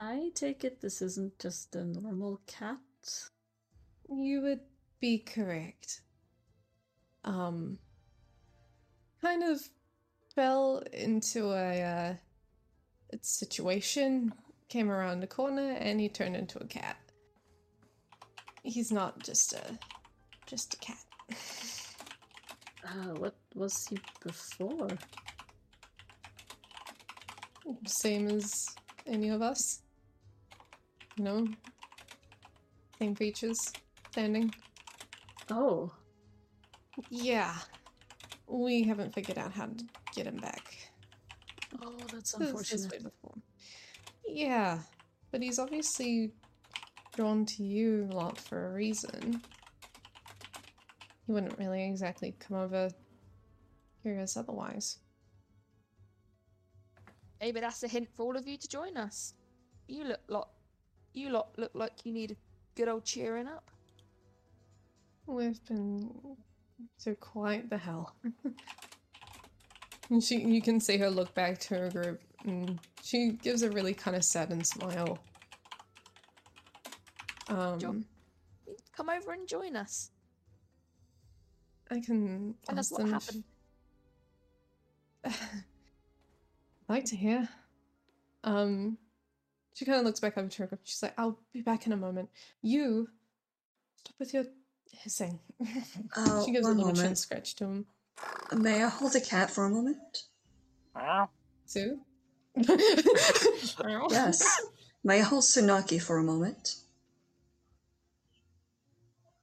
I 0.00 0.30
take 0.34 0.64
it 0.64 0.80
this 0.80 1.02
isn't 1.02 1.38
just 1.38 1.76
a 1.76 1.84
normal 1.84 2.40
cat. 2.46 2.78
You 4.08 4.40
would 4.40 4.60
be 5.00 5.18
correct. 5.18 6.00
Um, 7.24 7.78
kind 9.20 9.42
of 9.42 9.60
fell 10.40 10.82
into 10.94 11.52
a, 11.52 11.82
uh, 11.82 12.14
situation, 13.20 14.32
came 14.70 14.90
around 14.90 15.20
the 15.20 15.26
corner, 15.26 15.72
and 15.72 16.00
he 16.00 16.08
turned 16.08 16.34
into 16.34 16.58
a 16.58 16.66
cat. 16.66 16.96
He's 18.62 18.90
not 18.90 19.22
just 19.22 19.52
a 19.52 19.78
just 20.46 20.74
a 20.74 20.78
cat. 20.78 21.04
Uh, 22.82 23.14
what 23.18 23.36
was 23.54 23.86
he 23.86 23.98
before? 24.24 24.88
Same 27.86 28.26
as 28.28 28.66
any 29.06 29.28
of 29.28 29.42
us. 29.42 29.82
You 31.16 31.24
know, 31.24 31.48
same 32.98 33.14
features, 33.14 33.70
standing. 34.10 34.52
Oh, 35.50 35.92
Yeah, 37.10 37.54
we 38.50 38.82
haven't 38.82 39.14
figured 39.14 39.38
out 39.38 39.52
how 39.52 39.66
to 39.66 39.84
get 40.14 40.26
him 40.26 40.36
back. 40.36 40.76
oh, 41.82 41.94
that's 42.12 42.34
unfortunate. 42.34 43.12
Yeah, 44.26 44.78
but 45.30 45.42
he's 45.42 45.58
obviously 45.58 46.32
drawn 47.14 47.46
to 47.46 47.62
you 47.62 48.08
a 48.10 48.14
lot 48.14 48.38
for 48.38 48.66
a 48.66 48.72
reason. 48.72 49.42
He 51.26 51.32
wouldn't 51.32 51.58
really 51.58 51.84
exactly 51.84 52.34
come 52.38 52.56
over 52.56 52.90
curious 54.02 54.36
otherwise. 54.36 54.98
Maybe 57.40 57.60
that's 57.60 57.82
a 57.82 57.88
hint 57.88 58.08
for 58.14 58.24
all 58.24 58.36
of 58.36 58.46
you 58.46 58.56
to 58.56 58.68
join 58.68 58.96
us. 58.96 59.34
You 59.88 60.04
look 60.04 60.20
lot, 60.28 60.48
you 61.14 61.30
lot 61.30 61.50
look 61.56 61.70
like 61.74 61.92
you 62.04 62.12
need 62.12 62.32
a 62.32 62.36
good 62.74 62.88
old 62.88 63.04
cheering 63.04 63.46
up. 63.46 63.70
We've 65.26 65.64
been 65.66 66.10
through 67.00 67.16
quite 67.16 67.68
the 67.70 67.78
hell. 67.78 68.14
and 70.10 70.22
she, 70.22 70.40
you 70.40 70.60
can 70.62 70.80
see 70.80 70.96
her 70.98 71.10
look 71.10 71.34
back 71.34 71.58
to 71.60 71.74
her 71.76 71.90
group, 71.90 72.20
and 72.44 72.78
she 73.02 73.32
gives 73.42 73.62
a 73.62 73.70
really 73.70 73.94
kind 73.94 74.16
of 74.16 74.24
saddened 74.24 74.66
smile. 74.66 75.18
Um, 77.48 78.04
Come 78.96 79.08
over 79.10 79.32
and 79.32 79.48
join 79.48 79.76
us. 79.76 80.10
I 81.90 82.00
can 82.00 82.54
Tell 82.68 82.78
us 82.78 82.90
what 82.92 83.00
if- 83.02 83.10
happened. 83.10 83.44
I'd 85.24 85.32
like 86.88 87.04
to 87.06 87.16
hear. 87.16 87.48
Um, 88.44 88.96
she 89.74 89.84
kind 89.84 89.98
of 89.98 90.04
looks 90.04 90.20
back 90.20 90.38
over 90.38 90.48
to 90.48 90.62
her 90.62 90.66
group. 90.68 90.80
She's 90.84 91.02
like, 91.02 91.14
"I'll 91.18 91.38
be 91.52 91.60
back 91.62 91.86
in 91.86 91.92
a 91.92 91.96
moment. 91.96 92.30
You 92.62 93.08
stop 93.96 94.14
with 94.18 94.32
your 94.34 94.44
hissing." 94.92 95.38
Oh, 96.16 96.44
she 96.44 96.52
gives 96.52 96.66
a 96.66 96.70
one 96.70 96.78
little 96.78 96.92
chin 96.94 97.14
scratch 97.16 97.54
to 97.56 97.64
him. 97.64 97.86
May 98.56 98.82
I 98.84 98.88
hold 98.88 99.12
the 99.12 99.20
cat 99.20 99.50
for 99.50 99.64
a 99.64 99.70
moment? 99.70 100.24
Wow. 100.94 101.30
Sue. 101.66 102.00
Yes. 104.10 104.60
May 105.04 105.20
I 105.20 105.22
hold 105.22 105.44
Sunaki 105.44 106.00
for 106.02 106.18
a 106.18 106.22
moment? 106.22 106.76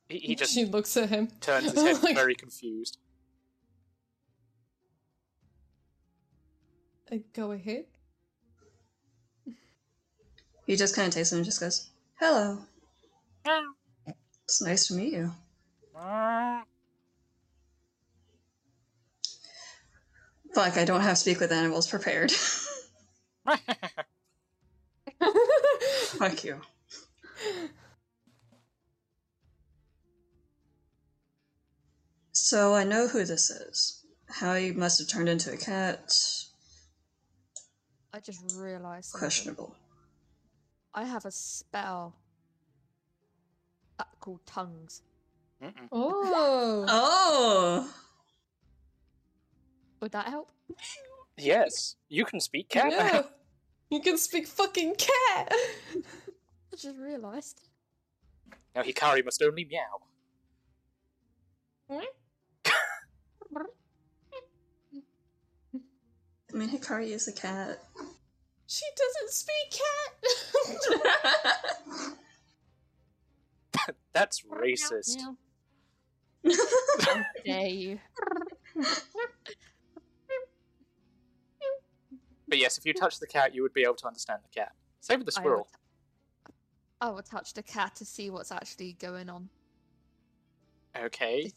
He, 0.09 0.19
he 0.19 0.35
just 0.35 0.53
She 0.53 0.65
looks 0.65 0.95
at 0.97 1.09
him. 1.09 1.29
turns 1.41 1.71
his 1.71 1.81
head 1.81 2.03
Like- 2.03 2.15
very 2.15 2.35
confused. 2.35 2.97
Uh, 7.11 7.17
Go 7.33 7.51
ahead. 7.53 7.85
He 10.65 10.75
just 10.75 10.95
kind 10.95 11.07
of 11.07 11.13
takes 11.13 11.31
him 11.31 11.37
and 11.37 11.45
just 11.45 11.61
goes, 11.61 11.89
Hello. 12.19 12.59
It's 14.47 14.61
nice 14.61 14.87
to 14.87 14.93
meet 14.93 15.11
you. 15.11 15.33
Fuck, 20.53 20.77
I 20.77 20.85
don't 20.85 21.01
have 21.01 21.17
speak 21.17 21.41
with 21.41 21.51
animals 21.51 21.85
prepared. 21.85 22.31
Fuck 26.17 26.45
you. 26.45 26.61
So 32.31 32.73
I 32.73 32.85
know 32.85 33.09
who 33.09 33.25
this 33.25 33.49
is. 33.49 34.05
How 34.29 34.55
he 34.55 34.71
must 34.71 34.99
have 34.99 35.09
turned 35.09 35.27
into 35.27 35.51
a 35.51 35.57
cat. 35.57 36.17
I 38.13 38.19
just 38.21 38.41
something. 39.01 39.19
Questionable. 39.19 39.75
I 40.93 41.03
have 41.03 41.25
a 41.25 41.31
spell 41.31 42.15
called 44.19 44.45
tongues. 44.45 45.01
Oh. 45.91 46.85
Oh. 46.87 47.89
Would 50.01 50.11
that 50.11 50.27
help? 50.27 50.51
Yes, 51.37 51.95
you 52.09 52.25
can 52.25 52.39
speak 52.39 52.69
cat. 52.69 52.91
Yeah. 52.91 53.23
You 53.89 54.01
can 54.01 54.17
speak 54.17 54.47
fucking 54.47 54.95
cat. 54.95 55.49
I 55.53 56.75
just 56.75 56.97
realised. 56.97 57.61
Now 58.75 58.81
Hikari 58.81 59.23
must 59.23 59.41
only 59.41 59.63
meow. 59.63 60.01
Hmm? 61.89 62.03
I 66.53 66.57
mean, 66.57 66.69
Hikari 66.69 67.11
is 67.11 67.29
a 67.29 67.31
cat. 67.31 67.81
She 68.67 68.85
doesn't 68.97 69.31
speak 69.31 69.79
cat. 69.79 70.11
That's 74.13 74.41
racist. 74.41 75.17
Dare 77.45 77.67
you? 77.67 77.99
But 82.47 82.59
yes, 82.59 82.77
if 82.77 82.85
you 82.85 82.93
touch 82.93 83.19
the 83.19 83.27
cat, 83.27 83.53
you 83.53 83.61
would 83.61 83.73
be 83.73 83.83
able 83.83 83.95
to 83.95 84.07
understand 84.07 84.39
the 84.43 84.49
cat. 84.49 84.71
Same 85.01 85.19
with 85.19 85.27
the 85.27 85.33
I 85.37 85.41
squirrel. 85.41 85.67
I 87.01 87.09
will 87.09 87.21
touch 87.21 87.53
the 87.53 87.63
cat 87.63 87.95
to 87.97 88.05
see 88.05 88.29
what's 88.29 88.51
actually 88.51 88.93
going 88.93 89.29
on. 89.29 89.49
Okay. 90.97 91.51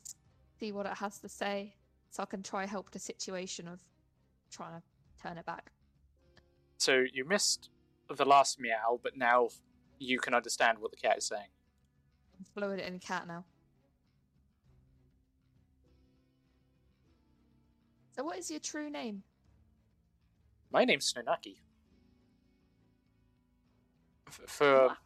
See 0.59 0.73
what 0.73 0.86
it 0.86 0.94
has 0.94 1.18
to 1.20 1.28
say. 1.28 1.76
So 2.10 2.23
I 2.23 2.26
can 2.26 2.42
try 2.42 2.67
help 2.67 2.91
the 2.91 2.99
situation 2.99 3.68
of 3.68 3.81
trying 4.50 4.81
to 4.81 4.83
turn 5.23 5.39
it 5.39 5.47
back. 5.47 5.70
So 6.78 7.05
you 7.12 7.25
missed 7.25 7.70
the 8.09 8.25
last 8.25 8.59
meow, 8.59 8.99
but 9.02 9.17
now 9.17 9.49
you 9.99 10.18
can 10.18 10.34
understand 10.34 10.78
what 10.81 10.91
the 10.91 10.97
cat 10.97 11.18
is 11.18 11.26
saying. 11.26 11.49
I'm 12.41 12.47
fluid 12.55 12.81
in 12.81 12.99
cat 12.99 13.27
now. 13.28 13.44
So 18.17 18.25
what 18.25 18.39
is 18.39 18.51
your 18.51 18.60
true 18.60 18.89
name? 18.91 19.23
My 20.73 20.85
name's 20.85 21.12
Snonaki. 21.12 21.57
F- 24.28 24.41
For 24.47 24.97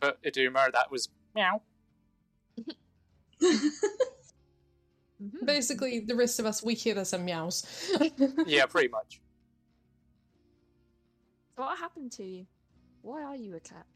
for 0.00 0.12
Iduma, 0.24 0.70
that 0.72 0.90
was 0.90 1.08
meow. 1.34 1.62
Mm-hmm. 3.40 3.68
Basically, 5.46 6.00
the 6.00 6.14
rest 6.14 6.38
of 6.40 6.44
us, 6.46 6.62
we 6.62 6.74
hear 6.74 6.94
this 6.94 7.12
and 7.14 7.24
meows. 7.24 7.64
Yeah, 8.46 8.66
pretty 8.66 8.88
much. 8.88 9.20
So 11.56 11.62
what 11.62 11.78
happened 11.78 12.12
to 12.12 12.24
you? 12.24 12.46
Why 13.02 13.22
are 13.22 13.36
you 13.36 13.54
a 13.56 13.60
cat? 13.60 13.86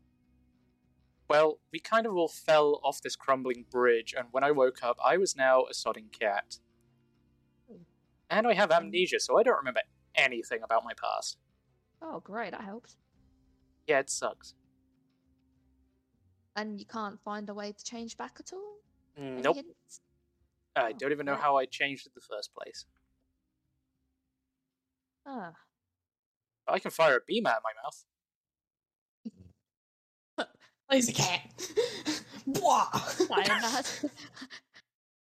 Well, 1.28 1.58
we 1.72 1.78
kind 1.78 2.06
of 2.06 2.14
all 2.14 2.28
fell 2.28 2.80
off 2.82 3.02
this 3.02 3.14
crumbling 3.14 3.66
bridge, 3.70 4.14
and 4.16 4.28
when 4.30 4.44
I 4.44 4.50
woke 4.50 4.82
up, 4.82 4.96
I 5.04 5.18
was 5.18 5.36
now 5.36 5.64
a 5.64 5.72
sodding 5.72 6.10
cat. 6.10 6.58
And 8.30 8.46
I 8.46 8.54
have 8.54 8.70
amnesia, 8.70 9.20
so 9.20 9.38
I 9.38 9.42
don't 9.42 9.56
remember 9.56 9.80
anything 10.14 10.62
about 10.62 10.84
my 10.84 10.92
past. 10.94 11.38
Oh, 12.00 12.20
great, 12.20 12.52
that 12.52 12.62
helps. 12.62 12.96
Yeah, 13.86 14.00
it 14.00 14.10
sucks. 14.10 14.54
And 16.56 16.78
you 16.78 16.86
can't 16.86 17.20
find 17.20 17.48
a 17.48 17.54
way 17.54 17.72
to 17.72 17.84
change 17.84 18.16
back 18.16 18.36
at 18.40 18.52
all? 18.52 18.76
Mm, 19.18 19.32
Any 19.34 19.42
nope. 19.42 19.56
hints? 19.56 20.00
I 20.76 20.92
don't 20.92 21.12
even 21.12 21.26
know 21.26 21.36
how 21.36 21.56
I 21.56 21.66
changed 21.66 22.06
in 22.06 22.12
the 22.14 22.20
first 22.20 22.54
place. 22.54 22.86
Ah, 25.26 25.52
I 26.66 26.78
can 26.78 26.90
fire 26.90 27.16
a 27.16 27.20
beam 27.26 27.46
out 27.46 27.56
of 27.56 27.62
my 27.64 27.72
mouth. 27.82 28.04
Lazy 30.90 31.12
cat. 31.12 31.40
Blah. 32.46 32.84
fire 32.90 33.44
that. 33.44 34.04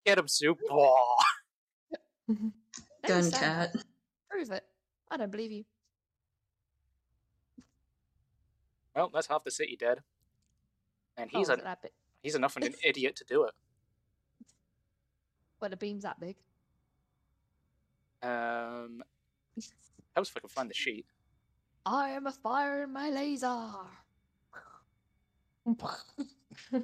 Get 0.05 0.17
him, 0.17 0.27
Sue. 0.27 0.55
Blah. 0.67 0.95
Never 2.27 2.51
Gun 3.07 3.23
said 3.23 3.39
cat. 3.39 3.75
Prove 4.29 4.51
it. 4.51 4.63
I 5.11 5.17
don't 5.17 5.31
believe 5.31 5.51
you. 5.51 5.65
Well, 8.95 9.09
that's 9.13 9.27
half 9.27 9.43
the 9.43 9.51
city 9.51 9.75
dead. 9.79 9.99
And 11.17 11.29
Oh, 11.33 11.38
he's 11.39 11.49
was 11.49 11.59
a 11.59 11.77
it 11.83 11.93
he's 12.21 12.35
enough 12.35 12.55
of 12.57 12.63
an 12.63 12.75
idiot 12.83 13.15
to 13.17 13.25
do 13.25 13.43
it. 13.43 13.53
Well, 15.59 15.69
the 15.69 15.77
beam's 15.77 16.03
that 16.03 16.19
big. 16.19 16.38
Um, 18.21 19.01
helps 20.15 20.29
if 20.29 20.38
I 20.38 20.39
can 20.39 20.49
find 20.49 20.69
the 20.69 20.73
sheet. 20.73 21.05
I 21.85 22.09
am 22.09 22.27
a 22.27 22.31
fire 22.31 22.83
in 22.83 22.93
my 22.93 23.09
laser. 23.09 23.71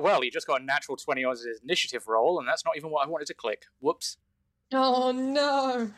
Well, 0.00 0.22
he 0.22 0.30
just 0.30 0.46
got 0.46 0.62
a 0.62 0.64
natural 0.64 0.96
20 0.96 1.24
on 1.24 1.32
his 1.32 1.60
initiative 1.62 2.08
roll, 2.08 2.38
and 2.38 2.48
that's 2.48 2.64
not 2.64 2.74
even 2.76 2.90
what 2.90 3.06
I 3.06 3.10
wanted 3.10 3.26
to 3.26 3.34
click. 3.34 3.66
Whoops. 3.80 4.16
Oh 4.72 5.12
no. 5.12 5.90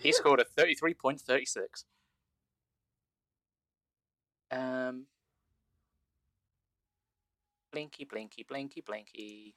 He 0.00 0.12
scored 0.12 0.40
a 0.40 0.44
33.36. 0.44 1.84
Um. 4.50 5.06
Blinky, 7.70 8.04
blinky, 8.04 8.44
blinky, 8.48 8.80
blinky. 8.80 9.54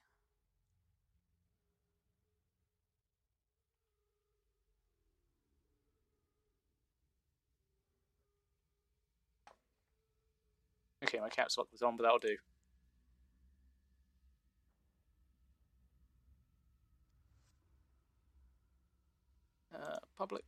Okay, 11.08 11.19
my 11.19 11.30
caps 11.30 11.58
lock 11.58 11.72
was 11.72 11.82
on, 11.82 11.95
but 11.95 12.03
that'll 12.03 12.19
do. 12.19 12.36
Uh, 19.74 19.98
public. 20.18 20.44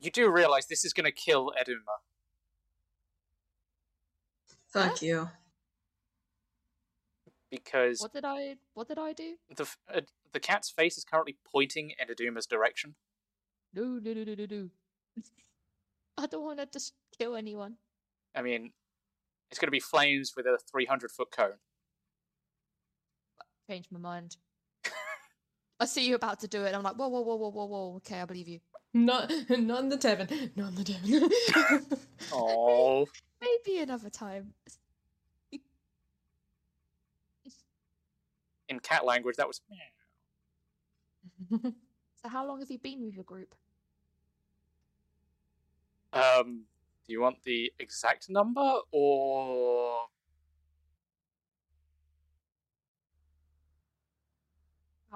You 0.00 0.10
do 0.10 0.28
realize 0.28 0.66
this 0.66 0.84
is 0.84 0.92
going 0.92 1.04
to 1.04 1.12
kill 1.12 1.52
Eduma. 1.60 2.00
Fuck 4.68 5.02
you. 5.02 5.30
because 7.48 8.00
What 8.00 8.12
did 8.12 8.24
I? 8.24 8.56
What 8.74 8.88
did 8.88 8.98
I 8.98 9.12
do? 9.12 9.36
the 9.54 9.68
uh, 9.92 10.00
the 10.32 10.40
cat's 10.40 10.68
face 10.68 10.98
is 10.98 11.04
currently 11.04 11.36
pointing 11.50 11.92
in 11.98 12.08
Eduma's 12.08 12.46
direction. 12.46 12.96
No, 13.72 14.00
no, 14.02 14.12
no, 14.12 14.24
no, 14.24 14.34
no, 14.34 14.46
no. 14.50 14.68
I 16.18 16.26
don't 16.26 16.44
want 16.44 16.58
to 16.58 16.66
just 16.66 16.94
kill 17.18 17.36
anyone. 17.36 17.74
I 18.34 18.42
mean, 18.42 18.72
it's 19.50 19.58
going 19.58 19.68
to 19.68 19.72
be 19.72 19.80
flames 19.80 20.32
with 20.36 20.46
a 20.46 20.58
300 20.70 21.10
foot 21.10 21.30
cone. 21.30 21.58
Changed 23.68 23.90
my 23.90 23.98
mind. 23.98 24.36
I 25.80 25.86
see 25.86 26.06
you 26.06 26.14
about 26.14 26.40
to 26.40 26.48
do 26.48 26.64
it. 26.64 26.74
I'm 26.74 26.82
like, 26.82 26.96
whoa, 26.96 27.08
whoa, 27.08 27.22
whoa, 27.22 27.36
whoa, 27.36 27.48
whoa, 27.50 27.64
whoa. 27.66 27.96
Okay, 27.96 28.20
I 28.20 28.24
believe 28.24 28.48
you. 28.48 28.60
Not, 28.94 29.32
not 29.50 29.82
in 29.82 29.88
the 29.88 29.96
tavern. 29.96 30.28
Not 30.56 30.70
in 30.70 30.74
the 30.76 30.84
tavern. 30.84 31.98
Oh, 32.32 33.06
Maybe 33.40 33.80
another 33.80 34.10
time. 34.10 34.54
in 38.68 38.80
cat 38.80 39.04
language, 39.04 39.36
that 39.36 39.46
was. 39.46 39.60
So, 41.50 42.28
how 42.28 42.46
long 42.46 42.60
have 42.60 42.70
you 42.70 42.78
been 42.78 43.04
with 43.04 43.14
your 43.14 43.24
group? 43.24 43.54
Um, 46.12 46.64
do 47.06 47.12
you 47.12 47.20
want 47.20 47.42
the 47.44 47.72
exact 47.78 48.30
number 48.30 48.78
or 48.90 50.06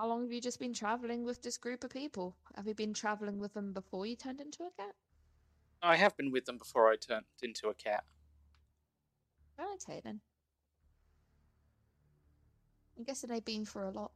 How 0.00 0.06
long 0.06 0.22
have 0.22 0.32
you 0.32 0.40
just 0.40 0.58
been 0.58 0.72
traveling 0.72 1.24
with 1.24 1.42
this 1.42 1.58
group 1.58 1.84
of 1.84 1.90
people? 1.90 2.34
Have 2.56 2.66
you 2.66 2.74
been 2.74 2.94
traveling 2.94 3.38
with 3.38 3.52
them 3.52 3.74
before 3.74 4.06
you 4.06 4.16
turned 4.16 4.40
into 4.40 4.62
a 4.62 4.70
cat? 4.78 4.94
I 5.82 5.96
have 5.96 6.16
been 6.16 6.30
with 6.30 6.46
them 6.46 6.56
before 6.56 6.90
I 6.90 6.96
turned 6.96 7.26
into 7.42 7.68
a 7.68 7.74
cat. 7.74 8.04
Okay 9.74 10.00
then. 10.02 10.20
I'm 12.96 13.04
guessing 13.04 13.28
they've 13.28 13.44
been 13.44 13.66
through 13.66 13.88
a 13.88 13.90
lot. 13.90 14.12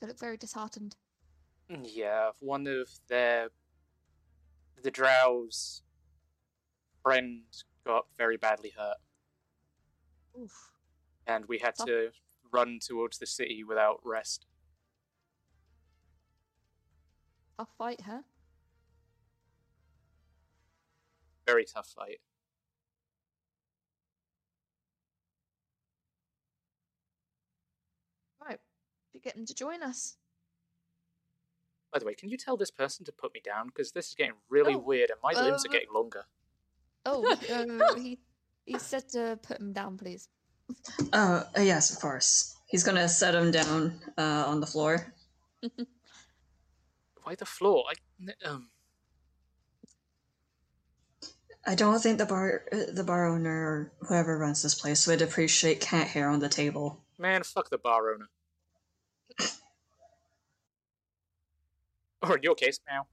They 0.00 0.06
look 0.06 0.18
very 0.18 0.36
disheartened. 0.36 0.96
Yeah, 1.82 2.30
one 2.40 2.66
of 2.66 2.88
their 3.08 3.48
the 4.82 4.90
Drow's 4.90 5.82
friend 7.02 7.42
got 7.86 8.06
very 8.16 8.36
badly 8.36 8.72
hurt, 8.76 8.96
Oof. 10.40 10.70
and 11.26 11.46
we 11.46 11.58
had 11.58 11.74
to 11.86 12.10
run 12.52 12.78
towards 12.80 13.18
the 13.18 13.26
city 13.26 13.64
without 13.64 14.00
rest. 14.04 14.46
Tough 17.58 17.70
fight, 17.76 18.00
huh? 18.06 18.22
Very 21.46 21.64
tough 21.64 21.88
fight. 21.88 22.20
Right. 28.40 28.60
To 29.12 29.18
get 29.18 29.34
them 29.34 29.46
to 29.46 29.54
join 29.54 29.82
us. 29.82 30.16
By 31.92 31.98
the 31.98 32.04
way, 32.04 32.14
can 32.14 32.28
you 32.28 32.36
tell 32.36 32.56
this 32.56 32.70
person 32.70 33.04
to 33.06 33.12
put 33.12 33.32
me 33.32 33.40
down? 33.42 33.68
Because 33.68 33.92
this 33.92 34.08
is 34.08 34.14
getting 34.14 34.34
really 34.48 34.74
Oh, 34.74 34.78
weird, 34.78 35.10
and 35.10 35.18
my 35.22 35.32
limbs 35.40 35.64
are 35.64 35.68
uh, 35.68 35.72
getting 35.72 35.92
longer. 35.92 36.24
Oh, 37.06 37.24
uh, 37.52 37.94
he 37.98 38.18
he 38.66 38.78
said 38.78 39.08
to 39.10 39.38
put 39.42 39.58
him 39.58 39.72
down, 39.72 39.96
please. 39.96 40.28
Uh, 41.12 41.44
uh, 41.56 41.60
yes, 41.60 41.90
of 41.92 42.00
course. 42.00 42.56
He's 42.66 42.84
gonna 42.84 43.08
set 43.08 43.34
him 43.34 43.50
down 43.50 44.00
uh, 44.18 44.44
on 44.46 44.60
the 44.60 44.66
floor. 44.66 45.14
Why 47.22 47.34
the 47.34 47.46
floor? 47.46 47.84
I 47.88 47.94
n- 48.20 48.34
um. 48.44 48.70
I 51.66 51.74
don't 51.74 52.00
think 52.00 52.18
the 52.18 52.26
bar, 52.26 52.64
uh, 52.72 52.92
the 52.92 53.04
bar 53.04 53.26
owner 53.26 53.50
or 53.50 53.92
whoever 54.06 54.38
runs 54.38 54.62
this 54.62 54.74
place 54.74 55.06
would 55.06 55.20
appreciate 55.22 55.80
cat 55.80 56.06
hair 56.06 56.28
on 56.28 56.40
the 56.40 56.48
table. 56.48 57.02
Man, 57.18 57.42
fuck 57.42 57.68
the 57.70 57.78
bar 57.78 58.12
owner. 58.12 58.28
or 62.22 62.36
in 62.36 62.42
your 62.42 62.54
case, 62.54 62.80
meow. 62.88 63.06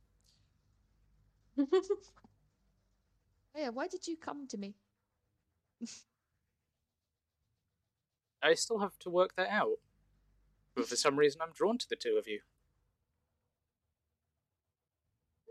Oh, 3.58 3.62
yeah, 3.62 3.70
why 3.70 3.88
did 3.88 4.06
you 4.06 4.18
come 4.18 4.48
to 4.48 4.58
me? 4.58 4.74
I 8.44 8.54
still 8.54 8.80
have 8.80 9.00
to 9.00 9.10
work 9.10 9.34
that 9.38 9.48
out. 9.50 9.78
But 10.76 10.90
for 10.90 10.98
some 10.98 11.16
reason, 11.18 11.40
I'm 11.42 11.54
drawn 11.54 11.78
to 11.78 11.88
the 11.90 11.96
two 11.96 12.18
of 12.20 12.28
you. 12.28 12.42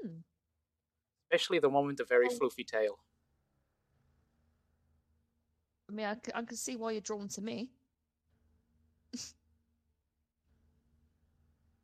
Hmm. 0.02 0.18
Especially 1.33 1.60
the 1.60 1.70
one 1.70 1.86
with 1.86 1.97
the 1.97 2.05
very 2.05 2.26
Oh. 2.31 2.36
fluffy 2.36 2.62
tail. 2.62 2.99
I 5.89 5.92
mean, 5.92 6.05
I, 6.05 6.15
c- 6.16 6.33
I 6.34 6.42
can 6.42 6.57
see 6.58 6.76
why 6.76 6.92
you're 6.92 7.00
drawn 7.00 7.28
to 7.28 7.41
me. 7.41 7.70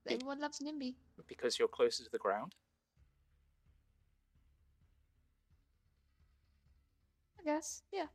Everyone 0.06 0.38
loves 0.40 0.58
Nimby. 0.60 0.96
Because 1.26 1.58
you're 1.58 1.68
closer 1.68 2.04
to 2.04 2.10
the 2.10 2.18
ground. 2.18 2.54
I 7.38 7.42
guess, 7.44 7.82
yeah. 7.92 8.06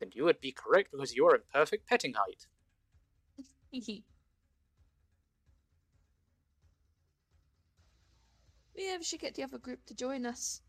Then 0.00 0.10
you 0.12 0.24
would 0.24 0.40
be 0.40 0.52
correct 0.52 0.90
because 0.92 1.14
you're 1.14 1.34
in 1.34 1.42
perfect 1.52 1.86
petting 1.88 2.14
height. 2.14 2.46
yeah, 8.76 8.96
we 8.98 9.04
should 9.04 9.20
get 9.20 9.34
the 9.34 9.42
other 9.42 9.58
group 9.58 9.84
to 9.86 9.94
join 9.94 10.26
us. 10.26 10.62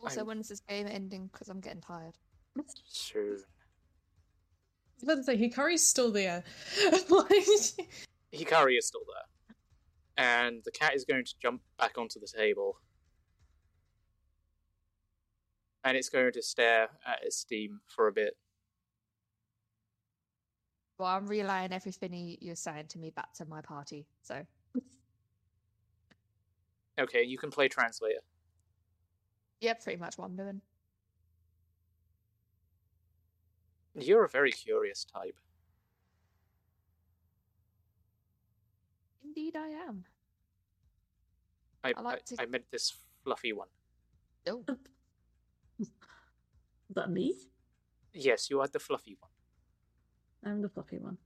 Also, 0.00 0.20
I'm- 0.20 0.26
when's 0.26 0.48
this 0.48 0.60
game 0.60 0.86
ending? 0.86 1.28
Because 1.28 1.48
I'm 1.48 1.60
getting 1.60 1.80
tired. 1.80 2.18
Soon. 2.84 3.44
I 5.02 5.04
was 5.04 5.14
about 5.26 5.32
to 5.32 5.38
say 5.38 5.48
Hikari's 5.48 5.84
still 5.84 6.12
there. 6.12 6.44
Hikari 8.32 8.78
is 8.78 8.86
still 8.86 9.00
there. 9.08 9.56
And 10.16 10.62
the 10.64 10.70
cat 10.70 10.94
is 10.94 11.04
going 11.04 11.24
to 11.24 11.34
jump 11.42 11.60
back 11.76 11.98
onto 11.98 12.20
the 12.20 12.26
table. 12.28 12.76
And 15.82 15.96
it's 15.96 16.08
going 16.08 16.30
to 16.32 16.42
stare 16.42 16.88
at 17.04 17.18
its 17.24 17.36
steam 17.38 17.80
for 17.88 18.06
a 18.06 18.12
bit. 18.12 18.36
Well, 20.98 21.08
I'm 21.08 21.26
relaying 21.26 21.72
everything 21.72 22.12
you- 22.14 22.38
you're 22.40 22.54
saying 22.54 22.86
to 22.88 22.98
me 22.98 23.10
back 23.10 23.32
to 23.34 23.44
my 23.44 23.60
party. 23.60 24.06
So 24.22 24.46
Okay, 26.98 27.24
you 27.24 27.38
can 27.38 27.50
play 27.50 27.66
translator. 27.68 28.20
yeah, 29.60 29.74
pretty 29.74 29.98
much 29.98 30.16
what 30.18 30.26
I'm 30.26 30.36
doing. 30.36 30.60
You're 33.94 34.24
a 34.24 34.28
very 34.28 34.52
curious 34.52 35.04
type. 35.04 35.38
Indeed, 39.24 39.56
I 39.56 39.68
am. 39.88 40.04
I, 41.84 41.92
I 41.96 42.00
like 42.00 42.22
I, 42.32 42.34
to- 42.36 42.42
I 42.42 42.46
meant 42.46 42.64
this 42.70 42.94
fluffy 43.24 43.52
one. 43.52 43.68
Oh, 44.48 44.64
that 46.94 47.10
me? 47.10 47.34
Yes, 48.12 48.50
you 48.50 48.60
are 48.60 48.68
the 48.68 48.78
fluffy 48.78 49.16
one. 49.20 49.30
I'm 50.44 50.62
the 50.62 50.68
fluffy 50.68 50.98
one. 50.98 51.18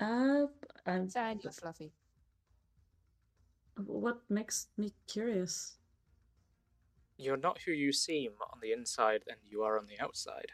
Uh, 0.00 0.46
I'm. 0.86 1.08
saying 1.08 1.40
you're 1.42 1.52
fluffy. 1.52 1.92
What 3.76 4.20
makes 4.28 4.68
me 4.76 4.92
curious? 5.06 5.76
You're 7.18 7.36
not 7.36 7.58
who 7.64 7.72
you 7.72 7.92
seem 7.92 8.32
on 8.52 8.60
the 8.62 8.72
inside 8.72 9.22
than 9.26 9.36
you 9.42 9.62
are 9.62 9.78
on 9.78 9.86
the 9.86 9.98
outside. 10.00 10.52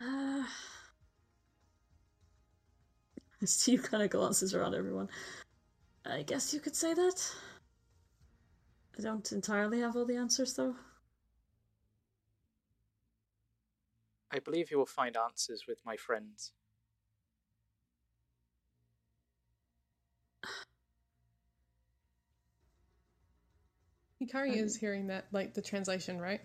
Uh, 0.00 0.44
Steve 3.44 3.82
kind 3.82 4.02
of 4.02 4.10
glances 4.10 4.54
around 4.54 4.74
everyone. 4.74 5.08
I 6.04 6.22
guess 6.22 6.54
you 6.54 6.60
could 6.60 6.76
say 6.76 6.94
that. 6.94 7.34
I 8.98 9.02
don't 9.02 9.30
entirely 9.32 9.80
have 9.80 9.96
all 9.96 10.04
the 10.04 10.16
answers, 10.16 10.54
though. 10.54 10.74
I 14.32 14.38
believe 14.38 14.70
you 14.70 14.78
will 14.78 14.86
find 14.86 15.16
answers 15.16 15.64
with 15.66 15.78
my 15.84 15.96
friends. 15.96 16.52
Hikari 24.22 24.54
is 24.56 24.76
hearing 24.76 25.06
that, 25.08 25.26
like 25.32 25.54
the 25.54 25.62
translation, 25.62 26.20
right? 26.20 26.42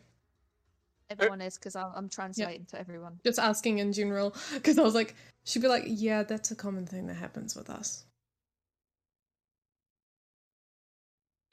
Everyone 1.10 1.42
uh, 1.42 1.46
is 1.46 1.58
because 1.58 1.76
I'm, 1.76 1.92
I'm 1.96 2.10
translating 2.10 2.66
to 2.68 2.80
everyone. 2.80 3.20
Just 3.24 3.40
asking 3.40 3.80
in 3.80 3.94
general, 3.94 4.36
because 4.54 4.80
I 4.80 4.82
was 4.82 4.96
like, 4.96 5.16
she'd 5.44 5.62
be 5.62 5.68
like, 5.68 5.84
yeah, 5.86 6.24
that's 6.24 6.52
a 6.52 6.56
common 6.56 6.86
thing 6.86 7.08
that 7.08 7.16
happens 7.16 7.56
with 7.56 7.70
us. 7.70 8.06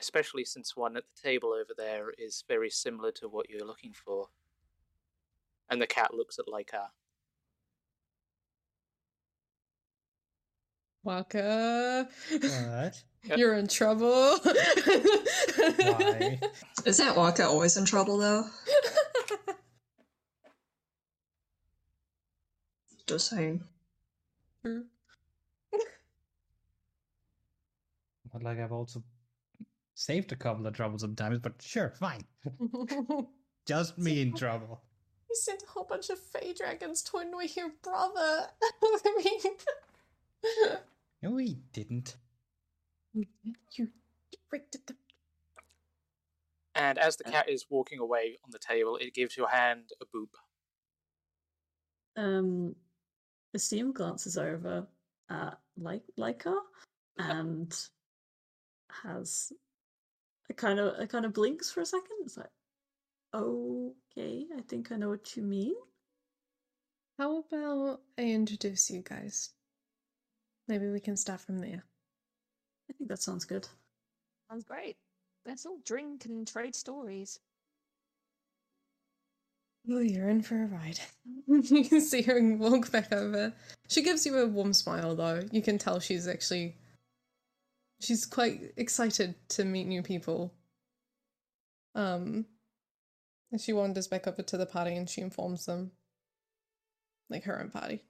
Especially 0.00 0.44
since 0.44 0.76
one 0.76 0.96
at 0.96 1.04
the 1.04 1.28
table 1.28 1.50
over 1.50 1.72
there 1.76 2.12
is 2.18 2.44
very 2.48 2.70
similar 2.70 3.12
to 3.12 3.28
what 3.28 3.48
you're 3.48 3.66
looking 3.66 3.92
for. 3.92 4.28
And 5.70 5.80
the 5.80 5.86
cat 5.86 6.12
looks 6.12 6.38
at 6.38 6.46
Laika. 6.46 6.88
Waka, 11.04 12.08
What? 12.30 13.02
you're 13.36 13.54
in 13.54 13.66
trouble. 13.66 14.38
Why? 14.38 16.38
Isn't 16.86 17.16
Waka 17.16 17.44
always 17.44 17.76
in 17.76 17.84
trouble 17.84 18.18
though? 18.18 18.44
Just 23.06 23.28
saying. 23.30 23.62
True. 24.64 24.84
Not 28.32 28.42
like 28.42 28.58
I've 28.60 28.72
also 28.72 29.02
saved 29.94 30.32
a 30.32 30.36
couple 30.36 30.66
of 30.66 30.74
trouble 30.74 30.98
sometimes, 30.98 31.38
but 31.38 31.60
sure, 31.60 31.90
fine. 31.90 32.24
Just 33.66 33.98
me 33.98 34.22
in 34.22 34.34
trouble. 34.34 34.80
You 35.30 35.36
sent 35.36 35.62
a 35.62 35.66
whole 35.70 35.84
bunch 35.84 36.10
of 36.10 36.18
Fey 36.18 36.52
dragons 36.52 37.02
to 37.04 37.16
annoy 37.16 37.46
your 37.56 37.70
brother. 37.82 38.48
I 38.70 39.22
mean, 39.24 39.54
No, 41.22 41.38
he 41.38 41.56
didn't. 41.72 42.16
you 43.14 43.88
rigged 44.50 44.74
it. 44.74 44.90
And 46.74 46.98
as 46.98 47.16
the 47.16 47.24
cat 47.24 47.48
is 47.48 47.64
walking 47.70 47.98
away 47.98 48.36
on 48.44 48.50
the 48.50 48.58
table, 48.58 48.96
it 48.98 49.14
gives 49.14 49.34
your 49.34 49.48
hand 49.48 49.92
a 50.02 50.04
boop. 50.04 50.34
Um, 52.22 52.76
Esteem 53.54 53.92
glances 53.92 54.38
over 54.38 54.86
at 55.30 55.58
like 55.76 56.02
Leica 56.18 56.56
and 57.18 57.74
has 59.02 59.52
a 60.50 60.54
kind 60.54 60.78
of 60.78 60.98
a 60.98 61.06
kind 61.06 61.24
of 61.24 61.32
blinks 61.32 61.70
for 61.70 61.80
a 61.80 61.86
second. 61.86 62.16
It's 62.24 62.36
like, 62.36 62.50
okay, 63.34 64.46
I 64.56 64.60
think 64.68 64.92
I 64.92 64.96
know 64.96 65.10
what 65.10 65.36
you 65.36 65.42
mean. 65.42 65.74
How 67.18 67.38
about 67.40 68.00
I 68.18 68.22
introduce 68.22 68.90
you 68.90 69.02
guys? 69.02 69.50
Maybe 70.68 70.88
we 70.88 71.00
can 71.00 71.16
start 71.16 71.40
from 71.40 71.58
there. 71.58 71.84
I 72.90 72.92
think 72.94 73.08
that 73.08 73.22
sounds 73.22 73.44
good. 73.44 73.68
Sounds 74.50 74.64
great. 74.64 74.96
Let's 75.46 75.66
all 75.66 75.78
drink 75.84 76.24
and 76.24 76.46
trade 76.46 76.74
stories. 76.74 77.38
Oh, 79.90 79.98
you're 79.98 80.28
in 80.28 80.42
for 80.42 80.62
a 80.62 80.66
ride. 80.66 81.00
you 81.48 81.84
can 81.84 82.00
see 82.00 82.22
her 82.22 82.40
walk 82.56 82.90
back 82.92 83.12
over. 83.12 83.52
She 83.88 84.02
gives 84.02 84.24
you 84.24 84.38
a 84.38 84.46
warm 84.46 84.72
smile, 84.72 85.16
though. 85.16 85.42
You 85.50 85.60
can 85.62 85.78
tell 85.78 85.98
she's 86.00 86.28
actually. 86.28 86.76
She's 88.00 88.24
quite 88.26 88.72
excited 88.76 89.34
to 89.50 89.64
meet 89.64 89.86
new 89.86 90.02
people. 90.02 90.52
Um. 91.94 92.46
And 93.50 93.60
she 93.60 93.72
wanders 93.74 94.08
back 94.08 94.26
over 94.26 94.40
to 94.42 94.56
the 94.56 94.64
party 94.66 94.96
and 94.96 95.10
she 95.10 95.20
informs 95.20 95.66
them. 95.66 95.90
Like 97.28 97.44
her 97.44 97.60
own 97.60 97.70
party. 97.70 98.02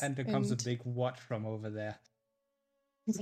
And 0.00 0.14
there 0.16 0.24
comes 0.24 0.50
And- 0.50 0.60
a 0.60 0.64
big 0.64 0.80
watch 0.84 1.18
from 1.20 1.44
over 1.46 1.70
there. 1.70 1.98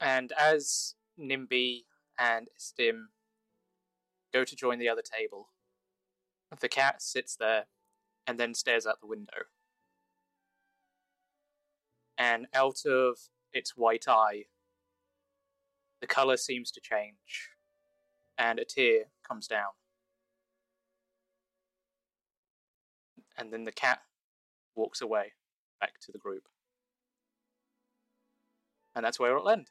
And 0.00 0.32
as 0.32 0.96
Nimby 1.16 1.84
and 2.18 2.48
Stim 2.56 3.10
go 4.32 4.44
to 4.44 4.56
join 4.56 4.78
the 4.78 4.88
other 4.88 5.02
table, 5.02 5.48
the 6.60 6.68
cat 6.68 7.02
sits 7.02 7.36
there 7.36 7.66
and 8.26 8.38
then 8.38 8.54
stares 8.54 8.86
out 8.86 9.00
the 9.00 9.06
window. 9.06 9.46
And 12.18 12.46
out 12.54 12.84
of 12.86 13.18
its 13.52 13.76
white 13.76 14.04
eye, 14.06 14.44
the 16.00 16.06
colour 16.06 16.36
seems 16.36 16.70
to 16.72 16.80
change, 16.80 17.50
and 18.36 18.58
a 18.58 18.64
tear 18.64 19.04
comes 19.26 19.46
down. 19.46 19.70
And 23.36 23.52
then 23.52 23.64
the 23.64 23.72
cat 23.72 24.00
walks 24.74 25.00
away 25.00 25.32
back 25.80 26.00
to 26.00 26.12
the 26.12 26.18
group. 26.18 26.48
And 28.94 29.04
that's 29.04 29.18
where 29.18 29.34
it'll 29.36 29.48
end. 29.48 29.70